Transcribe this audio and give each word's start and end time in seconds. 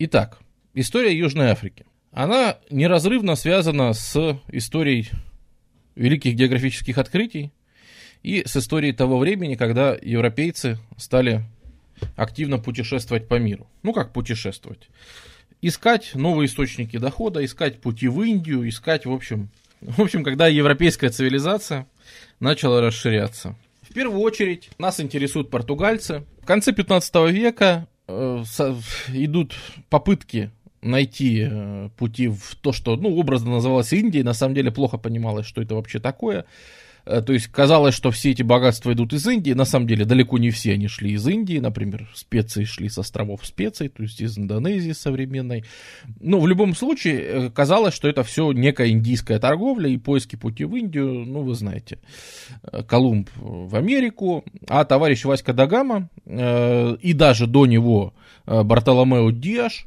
Итак, 0.00 0.38
история 0.74 1.12
Южной 1.12 1.50
Африки. 1.50 1.84
Она 2.12 2.58
неразрывно 2.70 3.34
связана 3.34 3.92
с 3.94 4.38
историей 4.46 5.08
великих 5.96 6.36
географических 6.36 6.98
открытий 6.98 7.50
и 8.22 8.44
с 8.46 8.56
историей 8.56 8.92
того 8.92 9.18
времени, 9.18 9.56
когда 9.56 9.98
европейцы 10.00 10.78
стали 10.96 11.42
активно 12.14 12.58
путешествовать 12.58 13.26
по 13.26 13.40
миру. 13.40 13.66
Ну 13.82 13.92
как 13.92 14.12
путешествовать? 14.12 14.88
Искать 15.62 16.14
новые 16.14 16.46
источники 16.46 16.96
дохода, 16.96 17.44
искать 17.44 17.80
пути 17.80 18.06
в 18.06 18.22
Индию, 18.22 18.68
искать, 18.68 19.04
в 19.04 19.10
общем, 19.12 19.48
в 19.80 20.00
общем, 20.00 20.22
когда 20.22 20.46
европейская 20.46 21.08
цивилизация 21.08 21.88
начала 22.38 22.80
расширяться. 22.80 23.56
В 23.82 23.92
первую 23.92 24.20
очередь 24.20 24.70
нас 24.78 25.00
интересуют 25.00 25.50
португальцы. 25.50 26.24
В 26.40 26.46
конце 26.46 26.72
15 26.72 27.32
века 27.32 27.88
идут 28.08 29.54
попытки 29.90 30.50
найти 30.80 31.46
э, 31.50 31.90
пути 31.96 32.28
в 32.28 32.54
то, 32.60 32.72
что, 32.72 32.96
ну, 32.96 33.16
образно 33.16 33.50
называлось 33.50 33.92
Индией, 33.92 34.24
на 34.24 34.32
самом 34.32 34.54
деле 34.54 34.70
плохо 34.70 34.96
понималось, 34.96 35.46
что 35.46 35.60
это 35.60 35.74
вообще 35.74 35.98
такое. 35.98 36.44
Э, 37.08 37.22
то 37.22 37.32
есть 37.32 37.46
казалось, 37.46 37.94
что 37.94 38.10
все 38.10 38.32
эти 38.32 38.42
богатства 38.42 38.92
идут 38.92 39.14
из 39.14 39.26
Индии, 39.26 39.52
на 39.52 39.64
самом 39.64 39.86
деле 39.86 40.04
далеко 40.04 40.36
не 40.38 40.50
все 40.50 40.74
они 40.74 40.88
шли 40.88 41.12
из 41.12 41.26
Индии, 41.26 41.58
например, 41.58 42.08
специи 42.14 42.64
шли 42.64 42.88
с 42.90 42.98
островов 42.98 43.46
специй, 43.46 43.88
то 43.88 44.02
есть 44.02 44.20
из 44.20 44.38
Индонезии 44.38 44.92
современной. 44.92 45.64
Но 46.20 46.38
в 46.38 46.46
любом 46.46 46.74
случае 46.74 47.20
э, 47.20 47.50
казалось, 47.50 47.94
что 47.94 48.08
это 48.08 48.22
все 48.22 48.52
некая 48.52 48.90
индийская 48.90 49.38
торговля 49.38 49.88
и 49.88 49.96
поиски 49.96 50.36
пути 50.36 50.64
в 50.64 50.76
Индию, 50.76 51.24
ну 51.26 51.42
вы 51.42 51.54
знаете, 51.54 51.98
Колумб 52.86 53.30
в 53.36 53.74
Америку, 53.74 54.44
а 54.68 54.84
товарищ 54.84 55.24
Васька 55.24 55.52
Дагама 55.52 56.10
и 56.26 57.12
даже 57.14 57.46
до 57.46 57.66
него 57.66 58.12
Бартоломео 58.46 59.30
Диаш, 59.30 59.86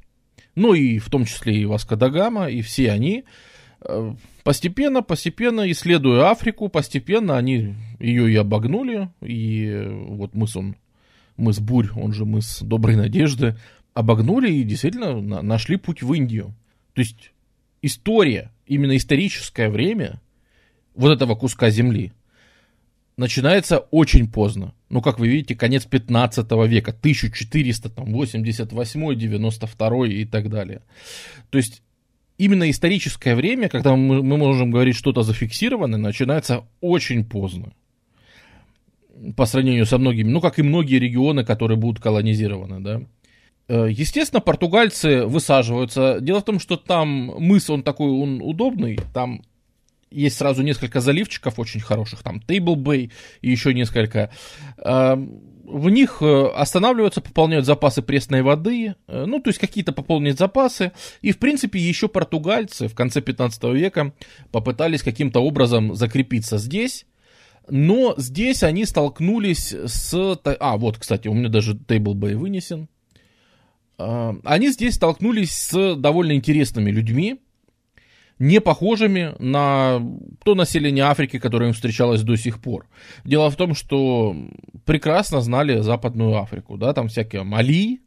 ну 0.55 0.73
и 0.73 0.99
в 0.99 1.09
том 1.09 1.25
числе 1.25 1.55
и 1.55 1.65
Васка 1.65 1.95
Дагама, 1.95 2.49
и 2.49 2.61
все 2.61 2.91
они 2.91 3.19
э, 3.19 3.50
постепенно, 4.43 5.01
постепенно, 5.01 5.71
исследуя 5.71 6.29
Африку, 6.29 6.69
постепенно 6.69 7.37
они 7.37 7.75
ее 7.99 8.31
и 8.31 8.35
обогнули, 8.35 9.09
и 9.21 9.87
вот 10.07 10.35
мыс 10.35 10.55
он, 10.55 10.75
мыс 11.37 11.59
Бурь, 11.59 11.89
он 11.95 12.13
же 12.13 12.25
мыс 12.25 12.59
Доброй 12.61 12.95
Надежды, 12.95 13.57
обогнули 13.93 14.51
и 14.51 14.63
действительно 14.63 15.41
нашли 15.41 15.77
путь 15.77 16.03
в 16.03 16.13
Индию. 16.13 16.53
То 16.93 17.01
есть 17.01 17.31
история, 17.81 18.51
именно 18.65 18.95
историческое 18.95 19.69
время 19.69 20.21
вот 20.95 21.11
этого 21.11 21.35
куска 21.35 21.69
земли 21.69 22.13
начинается 23.17 23.79
очень 23.79 24.29
поздно. 24.29 24.73
Ну, 24.89 25.01
как 25.01 25.19
вы 25.19 25.27
видите, 25.27 25.55
конец 25.55 25.85
15 25.85 26.49
века, 26.67 26.91
1488, 26.91 29.15
92 29.15 30.07
и 30.07 30.25
так 30.25 30.49
далее. 30.49 30.81
То 31.49 31.57
есть 31.57 31.81
именно 32.41 32.69
историческое 32.71 33.35
время, 33.35 33.69
когда 33.69 33.95
мы, 33.95 34.23
мы 34.23 34.37
можем 34.37 34.71
говорить 34.71 34.95
что-то 34.95 35.21
зафиксированное, 35.21 35.99
начинается 35.99 36.63
очень 36.81 37.23
поздно. 37.23 37.71
По 39.37 39.45
сравнению 39.45 39.85
со 39.85 39.99
многими, 39.99 40.27
ну, 40.27 40.41
как 40.41 40.57
и 40.57 40.63
многие 40.63 40.97
регионы, 40.97 41.45
которые 41.45 41.77
будут 41.77 42.01
колонизированы, 42.01 42.79
да. 42.79 43.01
Э, 43.67 43.87
естественно, 43.91 44.41
португальцы 44.41 45.27
высаживаются. 45.27 46.17
Дело 46.19 46.39
в 46.39 46.45
том, 46.45 46.59
что 46.59 46.77
там 46.77 47.09
мыс, 47.37 47.69
он 47.69 47.83
такой, 47.83 48.09
он 48.09 48.41
удобный, 48.41 48.97
там 49.13 49.43
есть 50.09 50.37
сразу 50.37 50.63
несколько 50.63 50.99
заливчиков 50.99 51.59
очень 51.59 51.79
хороших, 51.79 52.23
там 52.23 52.41
Table 52.47 52.75
Bay 52.75 53.11
и 53.41 53.51
еще 53.51 53.71
несколько. 53.75 54.31
В 55.71 55.89
них 55.89 56.17
э, 56.21 56.47
останавливаются, 56.53 57.21
пополняют 57.21 57.65
запасы 57.65 58.01
пресной 58.01 58.41
воды, 58.41 58.95
э, 59.07 59.25
ну, 59.25 59.39
то 59.39 59.49
есть 59.49 59.59
какие-то 59.59 59.93
пополнить 59.93 60.37
запасы. 60.37 60.91
И, 61.21 61.31
в 61.31 61.39
принципе, 61.39 61.79
еще 61.79 62.09
португальцы 62.09 62.89
в 62.89 62.93
конце 62.93 63.21
15 63.21 63.63
века 63.73 64.13
попытались 64.51 65.01
каким-то 65.01 65.39
образом 65.39 65.95
закрепиться 65.95 66.57
здесь. 66.57 67.05
Но 67.69 68.15
здесь 68.17 68.63
они 68.63 68.83
столкнулись 68.85 69.71
с... 69.71 70.37
А, 70.43 70.77
вот, 70.77 70.97
кстати, 70.97 71.29
у 71.29 71.33
меня 71.33 71.47
даже 71.47 71.73
Table 71.73 72.15
Bay 72.15 72.35
вынесен. 72.35 72.89
А, 73.97 74.35
они 74.43 74.71
здесь 74.71 74.95
столкнулись 74.95 75.51
с 75.53 75.95
довольно 75.95 76.33
интересными 76.33 76.91
людьми, 76.91 77.39
не 78.41 78.59
похожими 78.59 79.35
на 79.37 80.01
то 80.43 80.55
население 80.55 81.03
Африки, 81.03 81.37
которое 81.37 81.67
им 81.67 81.73
встречалось 81.73 82.23
до 82.23 82.35
сих 82.35 82.59
пор. 82.59 82.87
Дело 83.23 83.51
в 83.51 83.55
том, 83.55 83.75
что 83.75 84.35
прекрасно 84.83 85.41
знали 85.41 85.81
Западную 85.81 86.35
Африку, 86.37 86.75
да, 86.75 86.91
там 86.93 87.07
всякие 87.07 87.43
Мали 87.43 88.01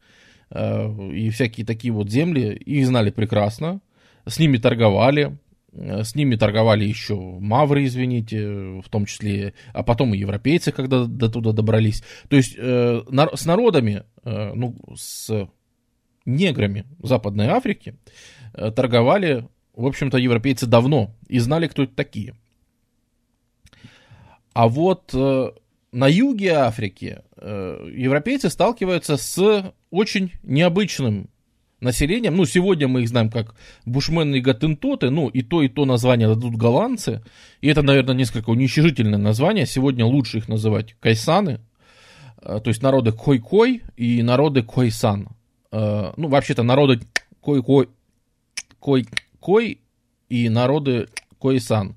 э, 0.50 1.10
и 1.12 1.30
всякие 1.30 1.64
такие 1.64 1.92
вот 1.92 2.10
земли, 2.10 2.52
их 2.52 2.84
знали 2.84 3.10
прекрасно, 3.10 3.80
с 4.26 4.40
ними 4.40 4.56
торговали, 4.56 5.38
э, 5.72 6.02
с 6.02 6.16
ними 6.16 6.34
торговали 6.34 6.84
еще 6.84 7.14
мавры, 7.14 7.84
извините, 7.84 8.44
в 8.84 8.88
том 8.90 9.06
числе, 9.06 9.54
а 9.72 9.84
потом 9.84 10.14
и 10.14 10.18
европейцы, 10.18 10.72
когда 10.72 11.04
до 11.04 11.28
туда 11.28 11.52
добрались. 11.52 12.02
То 12.28 12.34
есть 12.34 12.56
э, 12.58 13.02
на, 13.08 13.28
с 13.36 13.46
народами, 13.46 14.02
э, 14.24 14.52
ну, 14.52 14.74
с 14.96 15.48
неграми 16.26 16.86
Западной 17.00 17.46
Африки 17.50 17.94
э, 18.52 18.72
торговали 18.72 19.46
в 19.74 19.86
общем-то, 19.86 20.18
европейцы 20.18 20.66
давно 20.66 21.14
и 21.28 21.38
знали, 21.38 21.66
кто 21.66 21.82
это 21.82 21.94
такие. 21.94 22.34
А 24.52 24.68
вот 24.68 25.10
э, 25.14 25.50
на 25.92 26.06
юге 26.06 26.52
Африки 26.52 27.22
э, 27.36 27.90
европейцы 27.92 28.50
сталкиваются 28.50 29.16
с 29.16 29.72
очень 29.90 30.32
необычным 30.42 31.28
населением. 31.80 32.36
Ну, 32.36 32.44
сегодня 32.44 32.86
мы 32.86 33.02
их 33.02 33.08
знаем 33.08 33.30
как 33.30 33.54
бушмены 33.84 34.36
и 34.36 34.40
гатентоты, 34.40 35.10
ну, 35.10 35.28
и 35.28 35.42
то, 35.42 35.62
и 35.62 35.68
то 35.68 35.84
название 35.84 36.28
дадут 36.28 36.54
голландцы. 36.54 37.22
И 37.60 37.68
это, 37.68 37.82
наверное, 37.82 38.14
несколько 38.14 38.50
уничижительное 38.50 39.18
название. 39.18 39.66
Сегодня 39.66 40.06
лучше 40.06 40.38
их 40.38 40.48
называть 40.48 40.94
кайсаны, 41.00 41.60
э, 42.40 42.60
то 42.62 42.68
есть 42.68 42.82
народы 42.82 43.10
кой-кой 43.10 43.82
и 43.96 44.22
народы 44.22 44.62
койсан. 44.62 45.28
Э, 45.72 46.12
ну, 46.16 46.28
вообще-то 46.28 46.62
народы 46.62 47.00
кой-кой, 47.40 47.88
кой 48.78 49.06
Кой 49.44 49.82
и 50.30 50.48
народы 50.48 51.08
Койсан. 51.38 51.96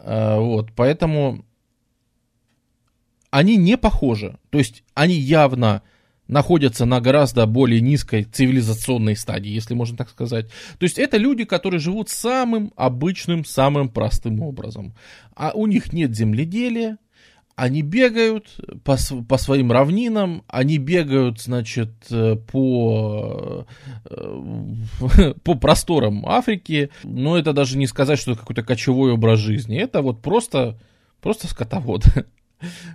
Э, 0.00 0.40
вот, 0.40 0.72
поэтому 0.74 1.44
они 3.30 3.56
не 3.56 3.78
похожи. 3.78 4.36
То 4.50 4.58
есть 4.58 4.82
они 4.92 5.14
явно 5.14 5.82
находятся 6.26 6.84
на 6.84 7.00
гораздо 7.00 7.46
более 7.46 7.80
низкой 7.80 8.24
цивилизационной 8.24 9.14
стадии, 9.14 9.50
если 9.50 9.74
можно 9.74 9.96
так 9.96 10.10
сказать. 10.10 10.48
То 10.80 10.82
есть 10.82 10.98
это 10.98 11.18
люди, 11.18 11.44
которые 11.44 11.78
живут 11.78 12.08
самым 12.08 12.72
обычным, 12.74 13.44
самым 13.44 13.88
простым 13.88 14.42
образом. 14.42 14.92
А 15.36 15.52
у 15.54 15.68
них 15.68 15.92
нет 15.92 16.16
земледелия, 16.16 16.98
они 17.56 17.82
бегают 17.82 18.56
по, 18.84 18.96
по 19.28 19.38
своим 19.38 19.72
равнинам, 19.72 20.44
они 20.48 20.78
бегают, 20.78 21.40
значит, 21.40 21.90
э, 22.10 22.36
по, 22.36 23.66
э, 24.04 25.34
по 25.44 25.54
просторам 25.54 26.24
Африки, 26.26 26.90
но 27.04 27.38
это 27.38 27.52
даже 27.52 27.78
не 27.78 27.86
сказать, 27.86 28.18
что 28.18 28.32
это 28.32 28.40
какой-то 28.40 28.62
кочевой 28.62 29.12
образ 29.12 29.38
жизни, 29.38 29.78
это 29.78 30.02
вот 30.02 30.22
просто, 30.22 30.78
просто 31.20 31.48
скотовод. 31.48 32.04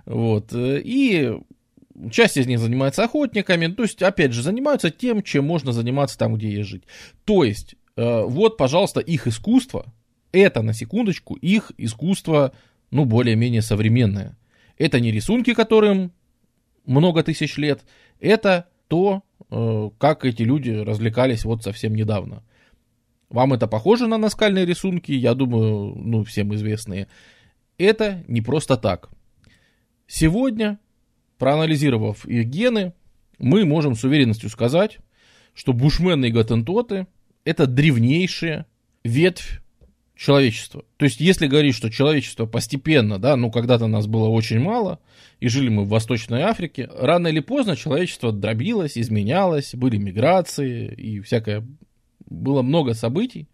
Вот, 0.06 0.54
и 0.54 1.30
часть 2.10 2.36
из 2.36 2.46
них 2.46 2.58
занимается 2.58 3.04
охотниками, 3.04 3.66
то 3.66 3.82
есть, 3.82 4.02
опять 4.02 4.32
же, 4.32 4.42
занимаются 4.42 4.90
тем, 4.90 5.22
чем 5.22 5.44
можно 5.44 5.72
заниматься 5.72 6.16
там, 6.18 6.34
где 6.34 6.50
есть 6.50 6.68
жить. 6.68 6.84
То 7.24 7.44
есть, 7.44 7.74
э, 7.96 8.22
вот, 8.22 8.56
пожалуйста, 8.56 9.00
их 9.00 9.26
искусство, 9.26 9.92
это, 10.32 10.62
на 10.62 10.72
секундочку, 10.72 11.34
их 11.34 11.72
искусство, 11.76 12.52
ну, 12.90 13.04
более-менее 13.04 13.62
современное. 13.62 14.36
Это 14.78 15.00
не 15.00 15.10
рисунки, 15.10 15.54
которым 15.54 16.12
много 16.86 17.22
тысяч 17.22 17.56
лет, 17.58 17.84
это 18.20 18.68
то, 18.86 19.22
э, 19.50 19.90
как 19.98 20.24
эти 20.24 20.42
люди 20.42 20.70
развлекались 20.70 21.44
вот 21.44 21.62
совсем 21.62 21.94
недавно. 21.94 22.42
Вам 23.28 23.52
это 23.52 23.66
похоже 23.66 24.06
на 24.06 24.16
наскальные 24.16 24.64
рисунки, 24.64 25.12
я 25.12 25.34
думаю, 25.34 25.94
ну, 25.96 26.24
всем 26.24 26.54
известные. 26.54 27.08
Это 27.76 28.24
не 28.26 28.40
просто 28.40 28.76
так. 28.76 29.10
Сегодня, 30.06 30.78
проанализировав 31.36 32.24
их 32.24 32.46
гены, 32.46 32.94
мы 33.38 33.66
можем 33.66 33.94
с 33.94 34.04
уверенностью 34.04 34.48
сказать, 34.48 34.98
что 35.54 35.72
бушмены 35.72 36.26
и 36.26 36.32
гатентоты– 36.32 37.06
это 37.44 37.66
древнейшая 37.66 38.66
ветвь 39.04 39.60
человечества. 40.18 40.84
То 40.96 41.04
есть, 41.04 41.20
если 41.20 41.46
говорить, 41.46 41.76
что 41.76 41.90
человечество 41.90 42.44
постепенно, 42.44 43.20
да, 43.20 43.36
ну, 43.36 43.52
когда-то 43.52 43.86
нас 43.86 44.08
было 44.08 44.28
очень 44.28 44.58
мало, 44.58 44.98
и 45.38 45.46
жили 45.46 45.68
мы 45.68 45.84
в 45.84 45.88
Восточной 45.88 46.42
Африке, 46.42 46.90
рано 46.92 47.28
или 47.28 47.38
поздно 47.38 47.76
человечество 47.76 48.32
дробилось, 48.32 48.98
изменялось, 48.98 49.76
были 49.76 49.96
миграции 49.96 50.92
и 50.92 51.20
всякое, 51.20 51.64
было 52.26 52.62
много 52.62 52.94
событий. 52.94 53.48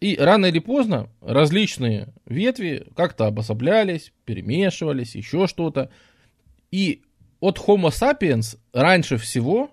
И 0.00 0.16
рано 0.16 0.46
или 0.46 0.58
поздно 0.58 1.08
различные 1.22 2.12
ветви 2.26 2.86
как-то 2.94 3.26
обособлялись, 3.26 4.12
перемешивались, 4.26 5.16
еще 5.16 5.46
что-то. 5.46 5.90
И 6.70 7.00
от 7.40 7.58
Homo 7.66 7.88
sapiens 7.88 8.58
раньше 8.74 9.16
всего 9.16 9.70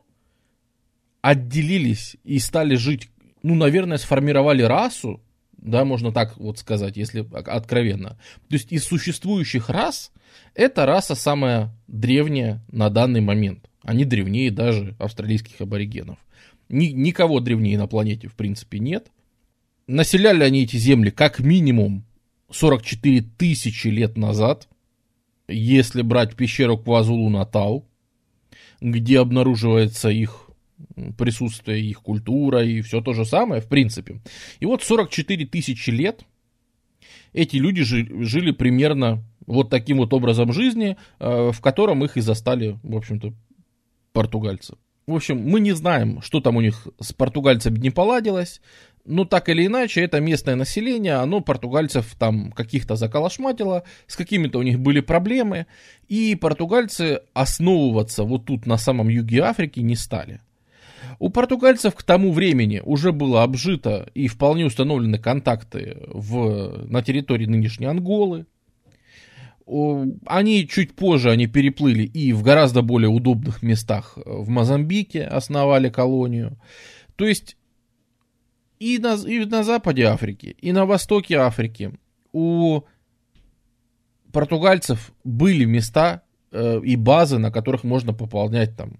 отделились 1.21 2.15
и 2.23 2.39
стали 2.39 2.75
жить, 2.75 3.09
ну, 3.43 3.53
наверное, 3.53 3.97
сформировали 3.97 4.61
расу, 4.61 5.21
да, 5.65 5.83
можно 5.83 6.11
так 6.11 6.37
вот 6.37 6.59
сказать, 6.59 6.95
если 6.95 7.25
откровенно. 7.33 8.17
То 8.49 8.55
есть 8.55 8.71
из 8.71 8.85
существующих 8.85 9.69
рас 9.69 10.11
эта 10.53 10.85
раса 10.85 11.15
самая 11.15 11.75
древняя 11.87 12.63
на 12.71 12.89
данный 12.89 13.21
момент. 13.21 13.69
Они 13.81 14.05
древнее 14.05 14.51
даже 14.51 14.95
австралийских 14.99 15.59
аборигенов. 15.61 16.17
Ни, 16.69 16.87
никого 16.87 17.39
древнее 17.39 17.77
на 17.77 17.87
планете, 17.87 18.27
в 18.27 18.35
принципе, 18.35 18.79
нет. 18.79 19.07
Населяли 19.87 20.43
они 20.43 20.63
эти 20.63 20.77
земли 20.77 21.09
как 21.09 21.39
минимум 21.39 22.05
44 22.51 23.21
тысячи 23.37 23.87
лет 23.87 24.17
назад, 24.17 24.67
если 25.47 26.01
брать 26.03 26.35
пещеру 26.35 26.77
Квазулу-Натал, 26.77 27.85
где 28.81 29.19
обнаруживается 29.19 30.09
их 30.09 30.44
присутствие, 31.17 31.81
их 31.81 32.01
культура 32.01 32.63
и 32.63 32.81
все 32.81 33.01
то 33.01 33.13
же 33.13 33.25
самое, 33.25 33.61
в 33.61 33.67
принципе. 33.67 34.21
И 34.59 34.65
вот 34.65 34.83
44 34.83 35.45
тысячи 35.45 35.89
лет 35.89 36.25
эти 37.33 37.57
люди 37.57 37.83
жили 37.83 38.51
примерно 38.51 39.23
вот 39.45 39.69
таким 39.69 39.97
вот 39.97 40.13
образом 40.13 40.53
жизни, 40.53 40.97
э, 41.19 41.51
в 41.51 41.61
котором 41.61 42.03
их 42.03 42.17
и 42.17 42.21
застали, 42.21 42.79
в 42.83 42.95
общем-то, 42.95 43.33
португальцы. 44.13 44.75
В 45.07 45.13
общем, 45.13 45.37
мы 45.37 45.59
не 45.59 45.73
знаем, 45.73 46.21
что 46.21 46.39
там 46.39 46.55
у 46.55 46.61
них 46.61 46.87
с 46.99 47.13
португальцами 47.13 47.77
не 47.77 47.91
поладилось, 47.91 48.59
но 49.05 49.23
так 49.23 49.49
или 49.49 49.67
иначе, 49.67 50.01
это 50.01 50.19
местное 50.19 50.55
население, 50.55 51.15
оно 51.15 51.41
португальцев 51.41 52.15
там 52.17 52.51
каких-то 52.51 52.95
заколошматило, 52.95 53.83
с 54.07 54.15
какими-то 54.15 54.57
у 54.57 54.63
них 54.63 54.79
были 54.79 55.01
проблемы, 55.01 55.67
и 56.07 56.33
португальцы 56.35 57.21
основываться 57.33 58.23
вот 58.23 58.45
тут 58.45 58.65
на 58.65 58.77
самом 58.77 59.09
юге 59.09 59.41
Африки 59.41 59.79
не 59.79 59.95
стали. 59.95 60.41
У 61.19 61.29
португальцев 61.29 61.95
к 61.95 62.03
тому 62.03 62.31
времени 62.31 62.81
уже 62.83 63.11
было 63.11 63.43
обжито 63.43 64.09
и 64.13 64.27
вполне 64.27 64.65
установлены 64.65 65.17
контакты 65.17 66.03
в, 66.07 66.85
на 66.87 67.01
территории 67.01 67.45
нынешней 67.45 67.87
Анголы, 67.87 68.45
они 70.27 70.67
чуть 70.67 70.93
позже 70.95 71.31
они 71.31 71.47
переплыли 71.47 72.03
и 72.03 72.33
в 72.33 72.43
гораздо 72.43 72.83
более 72.83 73.09
удобных 73.09 73.63
местах 73.63 74.13
в 74.23 74.47
Мозамбике 74.47 75.23
основали 75.23 75.89
колонию. 75.89 76.59
То 77.15 77.25
есть 77.25 77.57
и 78.79 78.99
на, 78.99 79.15
и 79.15 79.43
на 79.45 79.63
западе 79.63 80.03
Африки, 80.03 80.55
и 80.59 80.71
на 80.71 80.85
востоке 80.85 81.37
Африки 81.37 81.97
у 82.31 82.81
португальцев 84.31 85.13
были 85.23 85.65
места 85.65 86.21
э, 86.51 86.81
и 86.83 86.95
базы, 86.95 87.39
на 87.39 87.51
которых 87.51 87.83
можно 87.83 88.13
пополнять 88.13 88.75
там 88.75 88.97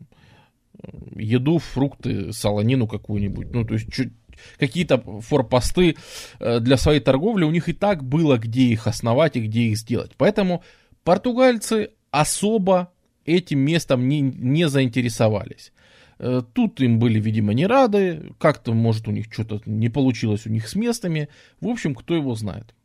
еду, 1.16 1.60
фрукты, 1.60 2.34
солонину 2.34 2.88
какую-нибудь. 2.88 3.52
Ну, 3.52 3.66
то 3.66 3.74
есть 3.74 3.92
чуть, 3.92 4.14
какие-то 4.58 5.00
форпосты 5.22 5.96
э, 6.40 6.60
для 6.60 6.78
своей 6.78 7.00
торговли, 7.00 7.44
у 7.44 7.52
них 7.52 7.70
и 7.70 7.74
так 7.74 8.04
было, 8.04 8.38
где 8.38 8.64
их 8.64 8.88
основать 8.88 9.36
и 9.36 9.42
где 9.42 9.64
их 9.64 9.78
сделать. 9.78 10.12
Поэтому 10.18 10.64
португальцы 11.04 11.92
особо 12.12 12.92
этим 13.26 13.60
местом 13.60 14.08
не, 14.08 14.22
не 14.22 14.70
заинтересовались. 14.70 15.72
Э, 16.20 16.42
тут 16.54 16.80
им 16.82 17.00
были, 17.00 17.20
видимо, 17.20 17.54
не 17.54 17.68
рады, 17.68 18.34
как-то, 18.38 18.74
может, 18.74 19.08
у 19.08 19.12
них 19.12 19.28
что-то 19.32 19.62
не 19.66 19.90
получилось 19.90 20.46
у 20.46 20.50
них 20.50 20.68
с 20.68 20.76
местами. 20.76 21.30
В 21.60 21.68
общем, 21.68 21.96
кто 21.96 22.16
его 22.16 22.36
знает. 22.36 22.76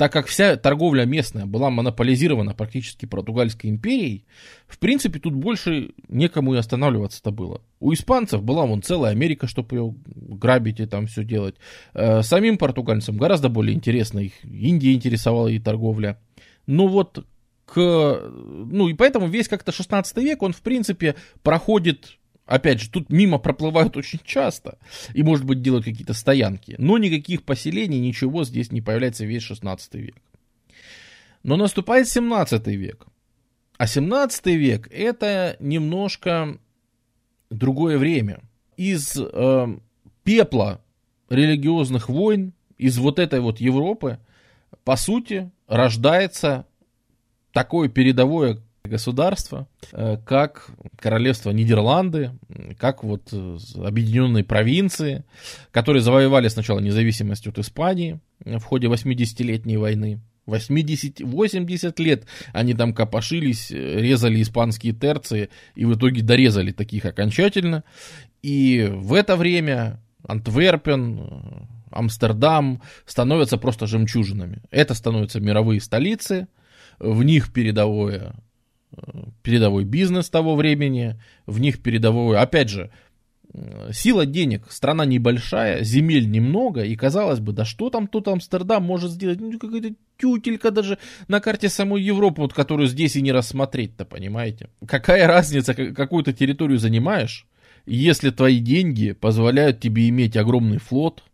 Так 0.00 0.14
как 0.14 0.28
вся 0.28 0.56
торговля 0.56 1.04
местная 1.04 1.44
была 1.44 1.68
монополизирована 1.68 2.54
практически 2.54 3.04
португальской 3.04 3.68
империей, 3.68 4.24
в 4.66 4.78
принципе, 4.78 5.18
тут 5.18 5.34
больше 5.34 5.90
некому 6.08 6.54
и 6.54 6.56
останавливаться-то 6.56 7.30
было. 7.30 7.60
У 7.80 7.92
испанцев 7.92 8.42
была 8.42 8.64
вон 8.64 8.80
целая 8.80 9.12
Америка, 9.12 9.46
чтобы 9.46 9.76
ее 9.76 9.94
грабить 10.06 10.80
и 10.80 10.86
там 10.86 11.06
все 11.06 11.22
делать. 11.22 11.56
Э, 11.92 12.22
самим 12.22 12.56
португальцам 12.56 13.18
гораздо 13.18 13.50
более 13.50 13.76
интересно 13.76 14.20
их. 14.20 14.42
Индия 14.42 14.94
интересовала 14.94 15.48
и 15.48 15.58
торговля. 15.58 16.18
Но 16.66 16.88
вот 16.88 17.26
к... 17.66 17.76
Ну 17.76 18.88
и 18.88 18.94
поэтому 18.94 19.28
весь 19.28 19.48
как-то 19.48 19.70
16 19.70 20.16
век, 20.16 20.40
он 20.40 20.54
в 20.54 20.62
принципе 20.62 21.14
проходит 21.42 22.16
Опять 22.46 22.80
же, 22.80 22.90
тут 22.90 23.10
мимо 23.10 23.38
проплывают 23.38 23.96
очень 23.96 24.20
часто. 24.24 24.78
И, 25.14 25.22
может 25.22 25.44
быть, 25.44 25.62
делают 25.62 25.84
какие-то 25.84 26.14
стоянки. 26.14 26.74
Но 26.78 26.98
никаких 26.98 27.44
поселений, 27.44 28.00
ничего 28.00 28.44
здесь 28.44 28.72
не 28.72 28.80
появляется 28.80 29.24
весь 29.24 29.42
16 29.44 29.94
век. 29.94 30.16
Но 31.42 31.56
наступает 31.56 32.08
17 32.08 32.66
век. 32.68 33.06
А 33.78 33.86
17 33.86 34.46
век 34.46 34.88
это 34.90 35.56
немножко 35.60 36.58
другое 37.50 37.98
время. 37.98 38.40
Из 38.76 39.16
э, 39.16 39.66
пепла 40.24 40.82
религиозных 41.28 42.08
войн, 42.08 42.52
из 42.76 42.98
вот 42.98 43.18
этой 43.18 43.40
вот 43.40 43.60
Европы, 43.60 44.18
по 44.84 44.96
сути, 44.96 45.50
рождается 45.66 46.66
такое 47.52 47.88
передовое 47.88 48.60
государства, 48.90 49.66
э, 49.92 50.18
как 50.26 50.70
королевство 50.96 51.50
Нидерланды, 51.50 52.32
как 52.78 53.02
вот 53.02 53.28
э, 53.32 53.58
объединенные 53.76 54.44
провинции, 54.44 55.24
которые 55.70 56.02
завоевали 56.02 56.48
сначала 56.48 56.80
независимость 56.80 57.46
от 57.46 57.58
Испании 57.58 58.20
в 58.44 58.62
ходе 58.62 58.88
80-летней 58.88 59.78
войны. 59.78 60.20
80, 60.46 61.20
80 61.20 62.00
лет 62.00 62.26
они 62.52 62.74
там 62.74 62.92
копошились, 62.92 63.70
резали 63.70 64.42
испанские 64.42 64.92
терции 64.92 65.48
и 65.76 65.84
в 65.84 65.94
итоге 65.94 66.22
дорезали 66.22 66.72
таких 66.72 67.04
окончательно. 67.04 67.84
И 68.42 68.90
в 68.92 69.14
это 69.14 69.36
время 69.36 70.00
Антверпен, 70.26 71.68
Амстердам 71.90 72.82
становятся 73.06 73.58
просто 73.58 73.86
жемчужинами. 73.86 74.62
Это 74.70 74.94
становятся 74.94 75.40
мировые 75.40 75.80
столицы, 75.80 76.48
в 76.98 77.22
них 77.22 77.52
передовое 77.52 78.34
передовой 79.42 79.84
бизнес 79.84 80.30
того 80.30 80.56
времени, 80.56 81.20
в 81.46 81.60
них 81.60 81.82
передовой, 81.82 82.38
опять 82.38 82.68
же, 82.68 82.90
сила 83.92 84.26
денег, 84.26 84.70
страна 84.70 85.04
небольшая, 85.04 85.82
земель 85.82 86.30
немного, 86.30 86.82
и 86.82 86.94
казалось 86.94 87.40
бы, 87.40 87.52
да 87.52 87.64
что 87.64 87.90
там 87.90 88.06
тут 88.06 88.28
Амстердам 88.28 88.84
может 88.84 89.10
сделать, 89.10 89.40
ну 89.40 89.58
какая-то 89.58 89.94
тютелька 90.18 90.70
даже 90.70 90.98
на 91.26 91.40
карте 91.40 91.68
самой 91.68 92.02
Европы, 92.02 92.42
вот, 92.42 92.52
которую 92.52 92.86
здесь 92.86 93.16
и 93.16 93.22
не 93.22 93.32
рассмотреть-то, 93.32 94.04
понимаете? 94.04 94.68
Какая 94.86 95.26
разница, 95.26 95.74
какую-то 95.74 96.32
территорию 96.32 96.78
занимаешь, 96.78 97.46
если 97.86 98.30
твои 98.30 98.60
деньги 98.60 99.12
позволяют 99.12 99.80
тебе 99.80 100.08
иметь 100.08 100.36
огромный 100.36 100.78
флот, 100.78 101.24
Э, 101.24 101.29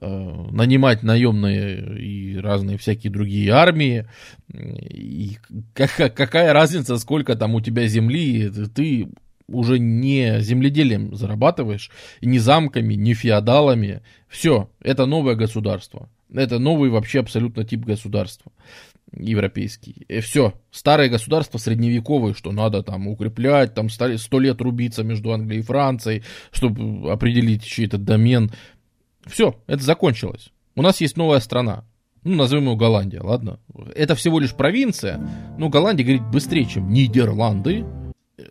нанимать 0.00 1.02
наемные 1.02 2.00
и 2.00 2.36
разные 2.38 2.78
всякие 2.78 3.12
другие 3.12 3.50
армии. 3.52 4.06
И 4.52 5.38
какая 5.74 6.52
разница, 6.52 6.98
сколько 6.98 7.36
там 7.36 7.54
у 7.54 7.60
тебя 7.60 7.86
земли, 7.86 8.50
ты 8.74 9.08
уже 9.46 9.78
не 9.78 10.40
земледелием 10.40 11.14
зарабатываешь, 11.14 11.90
не 12.22 12.38
замками, 12.38 12.94
не 12.94 13.14
феодалами. 13.14 14.02
Все, 14.28 14.70
это 14.80 15.06
новое 15.06 15.34
государство. 15.34 16.08
Это 16.32 16.58
новый 16.58 16.90
вообще 16.90 17.20
абсолютно 17.20 17.64
тип 17.64 17.84
государства 17.84 18.50
европейский. 19.16 20.06
И 20.08 20.18
все, 20.20 20.54
старое 20.72 21.08
государство 21.08 21.58
средневековое, 21.58 22.34
что 22.34 22.50
надо 22.50 22.82
там 22.82 23.06
укреплять, 23.06 23.74
там 23.74 23.88
сто 23.88 24.40
лет 24.40 24.60
рубиться 24.60 25.04
между 25.04 25.32
Англией 25.32 25.60
и 25.60 25.64
Францией, 25.64 26.24
чтобы 26.50 27.12
определить 27.12 27.62
чей-то 27.62 27.98
домен. 27.98 28.50
Все, 29.26 29.56
это 29.66 29.82
закончилось. 29.82 30.50
У 30.76 30.82
нас 30.82 31.00
есть 31.00 31.16
новая 31.16 31.40
страна. 31.40 31.84
Ну, 32.24 32.36
назовем 32.36 32.70
ее 32.70 32.76
Голландия, 32.76 33.20
ладно? 33.20 33.60
Это 33.94 34.14
всего 34.14 34.38
лишь 34.38 34.54
провинция, 34.54 35.20
но 35.58 35.68
Голландия 35.68 36.04
говорит 36.04 36.30
быстрее, 36.30 36.64
чем 36.64 36.90
Нидерланды. 36.90 37.84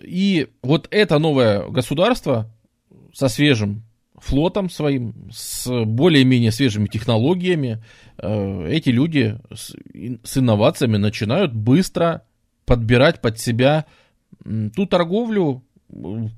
И 0.03 0.47
вот 0.61 0.87
это 0.91 1.17
новое 1.17 1.67
государство 1.69 2.51
со 3.13 3.27
свежим 3.27 3.83
флотом 4.15 4.69
своим, 4.69 5.29
с 5.31 5.67
более-менее 5.85 6.51
свежими 6.51 6.87
технологиями, 6.87 7.83
э, 8.17 8.67
эти 8.69 8.89
люди 8.89 9.37
с, 9.53 9.75
с 10.23 10.37
инновациями 10.37 10.97
начинают 10.97 11.53
быстро 11.53 12.23
подбирать 12.65 13.21
под 13.21 13.39
себя 13.39 13.85
ту 14.75 14.85
торговлю, 14.85 15.63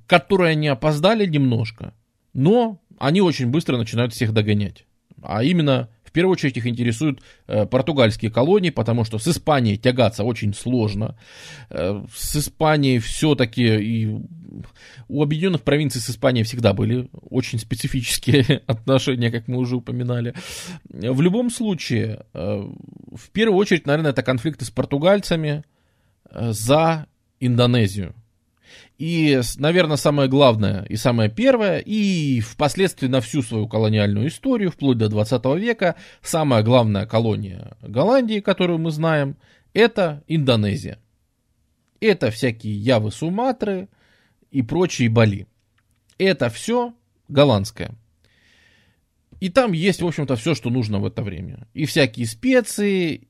которой 0.08 0.52
они 0.52 0.68
опоздали 0.68 1.26
немножко, 1.26 1.94
но 2.34 2.82
они 2.98 3.22
очень 3.22 3.48
быстро 3.48 3.78
начинают 3.78 4.14
всех 4.14 4.34
догонять. 4.34 4.86
А 5.22 5.44
именно, 5.44 5.90
в 6.04 6.12
первую 6.12 6.34
очередь 6.34 6.58
их 6.58 6.68
интересуют 6.68 7.22
э, 7.48 7.66
португальские 7.66 8.32
колонии, 8.32 8.70
потому 8.70 9.04
что 9.04 9.18
с 9.18 9.28
Испанией 9.28 9.78
тягаться 9.78 10.24
очень 10.24 10.54
сложно. 10.54 11.18
Э, 11.70 12.04
с 12.14 12.36
Испанией 12.36 13.00
все-таки 13.00 13.64
и 13.64 14.22
у 15.08 15.24
объединенных 15.24 15.64
провинций 15.64 16.02
с 16.02 16.10
Испанией 16.10 16.46
всегда 16.46 16.74
были 16.74 17.10
очень 17.30 17.60
специфические 17.60 18.62
отношения, 18.68 19.32
как 19.32 19.48
мы 19.48 19.58
уже 19.58 19.76
упоминали. 19.78 20.34
В 20.90 21.22
любом 21.22 21.50
случае, 21.50 22.26
э, 22.34 22.70
в 23.12 23.30
первую 23.32 23.58
очередь, 23.58 23.88
наверное, 23.88 24.12
это 24.12 24.24
конфликты 24.24 24.66
с 24.66 24.72
португальцами 24.72 25.64
э, 26.30 26.52
за 26.52 27.08
Индонезию. 27.40 28.16
И, 28.98 29.42
наверное, 29.58 29.98
самое 29.98 30.30
главное 30.30 30.86
и 30.86 30.96
самое 30.96 31.30
первое, 31.30 31.80
и 31.80 32.40
впоследствии 32.40 33.08
на 33.08 33.20
всю 33.20 33.42
свою 33.42 33.68
колониальную 33.68 34.30
историю, 34.30 34.72
вплоть 34.72 34.98
до 34.98 35.10
20 35.10 35.44
века, 35.58 35.96
самая 36.22 36.64
главная 36.64 37.06
колония 37.06 37.76
Голландии, 37.82 38.40
которую 38.40 38.80
мы 38.80 38.92
знаем, 38.92 39.36
это 39.74 40.24
Индонезия. 40.28 41.00
Это 42.00 42.32
всякие 42.32 42.76
Явы 42.76 43.12
Суматры 43.12 43.90
и 44.50 44.62
прочие 44.62 45.10
Бали. 45.10 45.48
Это 46.18 46.50
все 46.50 46.94
голландское. 47.28 47.92
И 49.42 49.50
там 49.50 49.74
есть, 49.74 50.02
в 50.02 50.08
общем-то, 50.08 50.38
все, 50.38 50.56
что 50.56 50.70
нужно 50.70 51.00
в 51.00 51.06
это 51.06 51.22
время. 51.22 51.68
И 51.74 51.86
всякие 51.86 52.26
специи, 52.26 53.28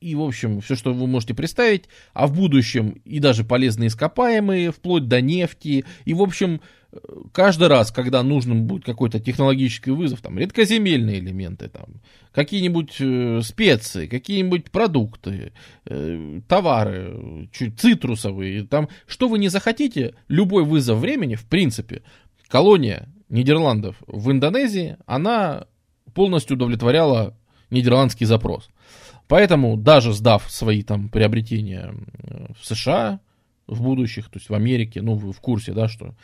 и, 0.00 0.14
в 0.14 0.22
общем, 0.22 0.60
все, 0.60 0.74
что 0.74 0.92
вы 0.92 1.06
можете 1.06 1.34
представить, 1.34 1.84
а 2.12 2.26
в 2.26 2.34
будущем 2.34 3.00
и 3.04 3.18
даже 3.18 3.44
полезные 3.44 3.88
ископаемые, 3.88 4.70
вплоть 4.70 5.08
до 5.08 5.20
нефти, 5.20 5.84
и, 6.04 6.14
в 6.14 6.22
общем, 6.22 6.60
каждый 7.32 7.68
раз, 7.68 7.90
когда 7.90 8.22
нужен 8.22 8.66
будет 8.66 8.84
какой-то 8.84 9.20
технологический 9.20 9.90
вызов, 9.90 10.20
там, 10.20 10.38
редкоземельные 10.38 11.18
элементы, 11.18 11.68
там, 11.68 12.00
какие-нибудь 12.32 12.96
э, 13.00 13.40
специи, 13.42 14.06
какие-нибудь 14.06 14.70
продукты, 14.70 15.52
э, 15.86 16.40
товары, 16.48 17.48
чуть 17.52 17.80
цитрусовые, 17.80 18.66
там, 18.66 18.88
что 19.06 19.28
вы 19.28 19.38
не 19.38 19.48
захотите, 19.48 20.14
любой 20.28 20.64
вызов 20.64 20.98
времени, 20.98 21.34
в 21.34 21.44
принципе, 21.44 22.02
колония 22.48 23.08
Нидерландов 23.28 23.96
в 24.06 24.30
Индонезии, 24.30 24.96
она 25.06 25.66
полностью 26.14 26.56
удовлетворяла 26.56 27.36
нидерландский 27.70 28.26
запрос. 28.26 28.70
Поэтому, 29.28 29.76
даже 29.76 30.12
сдав 30.12 30.50
свои 30.50 30.82
там 30.82 31.08
приобретения 31.08 31.92
в 32.58 32.64
США, 32.64 33.20
в 33.66 33.82
будущих, 33.82 34.26
то 34.26 34.38
есть 34.38 34.48
в 34.48 34.54
Америке, 34.54 35.02
ну, 35.02 35.14
вы 35.14 35.32
в 35.32 35.40
курсе, 35.40 35.72
да, 35.72 35.88
что 35.88 36.14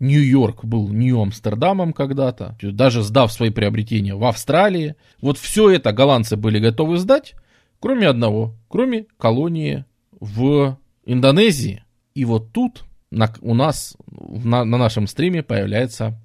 Нью-Йорк 0.00 0.64
был 0.64 0.88
Нью-Амстердамом 0.88 1.92
когда-то, 1.92 2.56
даже 2.62 3.02
сдав 3.02 3.32
свои 3.32 3.50
приобретения 3.50 4.14
в 4.14 4.24
Австралии, 4.24 4.94
вот 5.20 5.38
все 5.38 5.70
это 5.70 5.92
голландцы 5.92 6.36
были 6.36 6.58
готовы 6.58 6.98
сдать, 6.98 7.34
кроме 7.80 8.08
одного, 8.08 8.54
кроме 8.68 9.06
колонии 9.18 9.84
в 10.20 10.78
Индонезии. 11.04 11.84
И 12.14 12.24
вот 12.24 12.52
тут 12.52 12.84
на, 13.10 13.32
у 13.40 13.54
нас 13.54 13.96
на, 14.10 14.64
на 14.64 14.78
нашем 14.78 15.06
стриме 15.06 15.42
появляется 15.42 16.18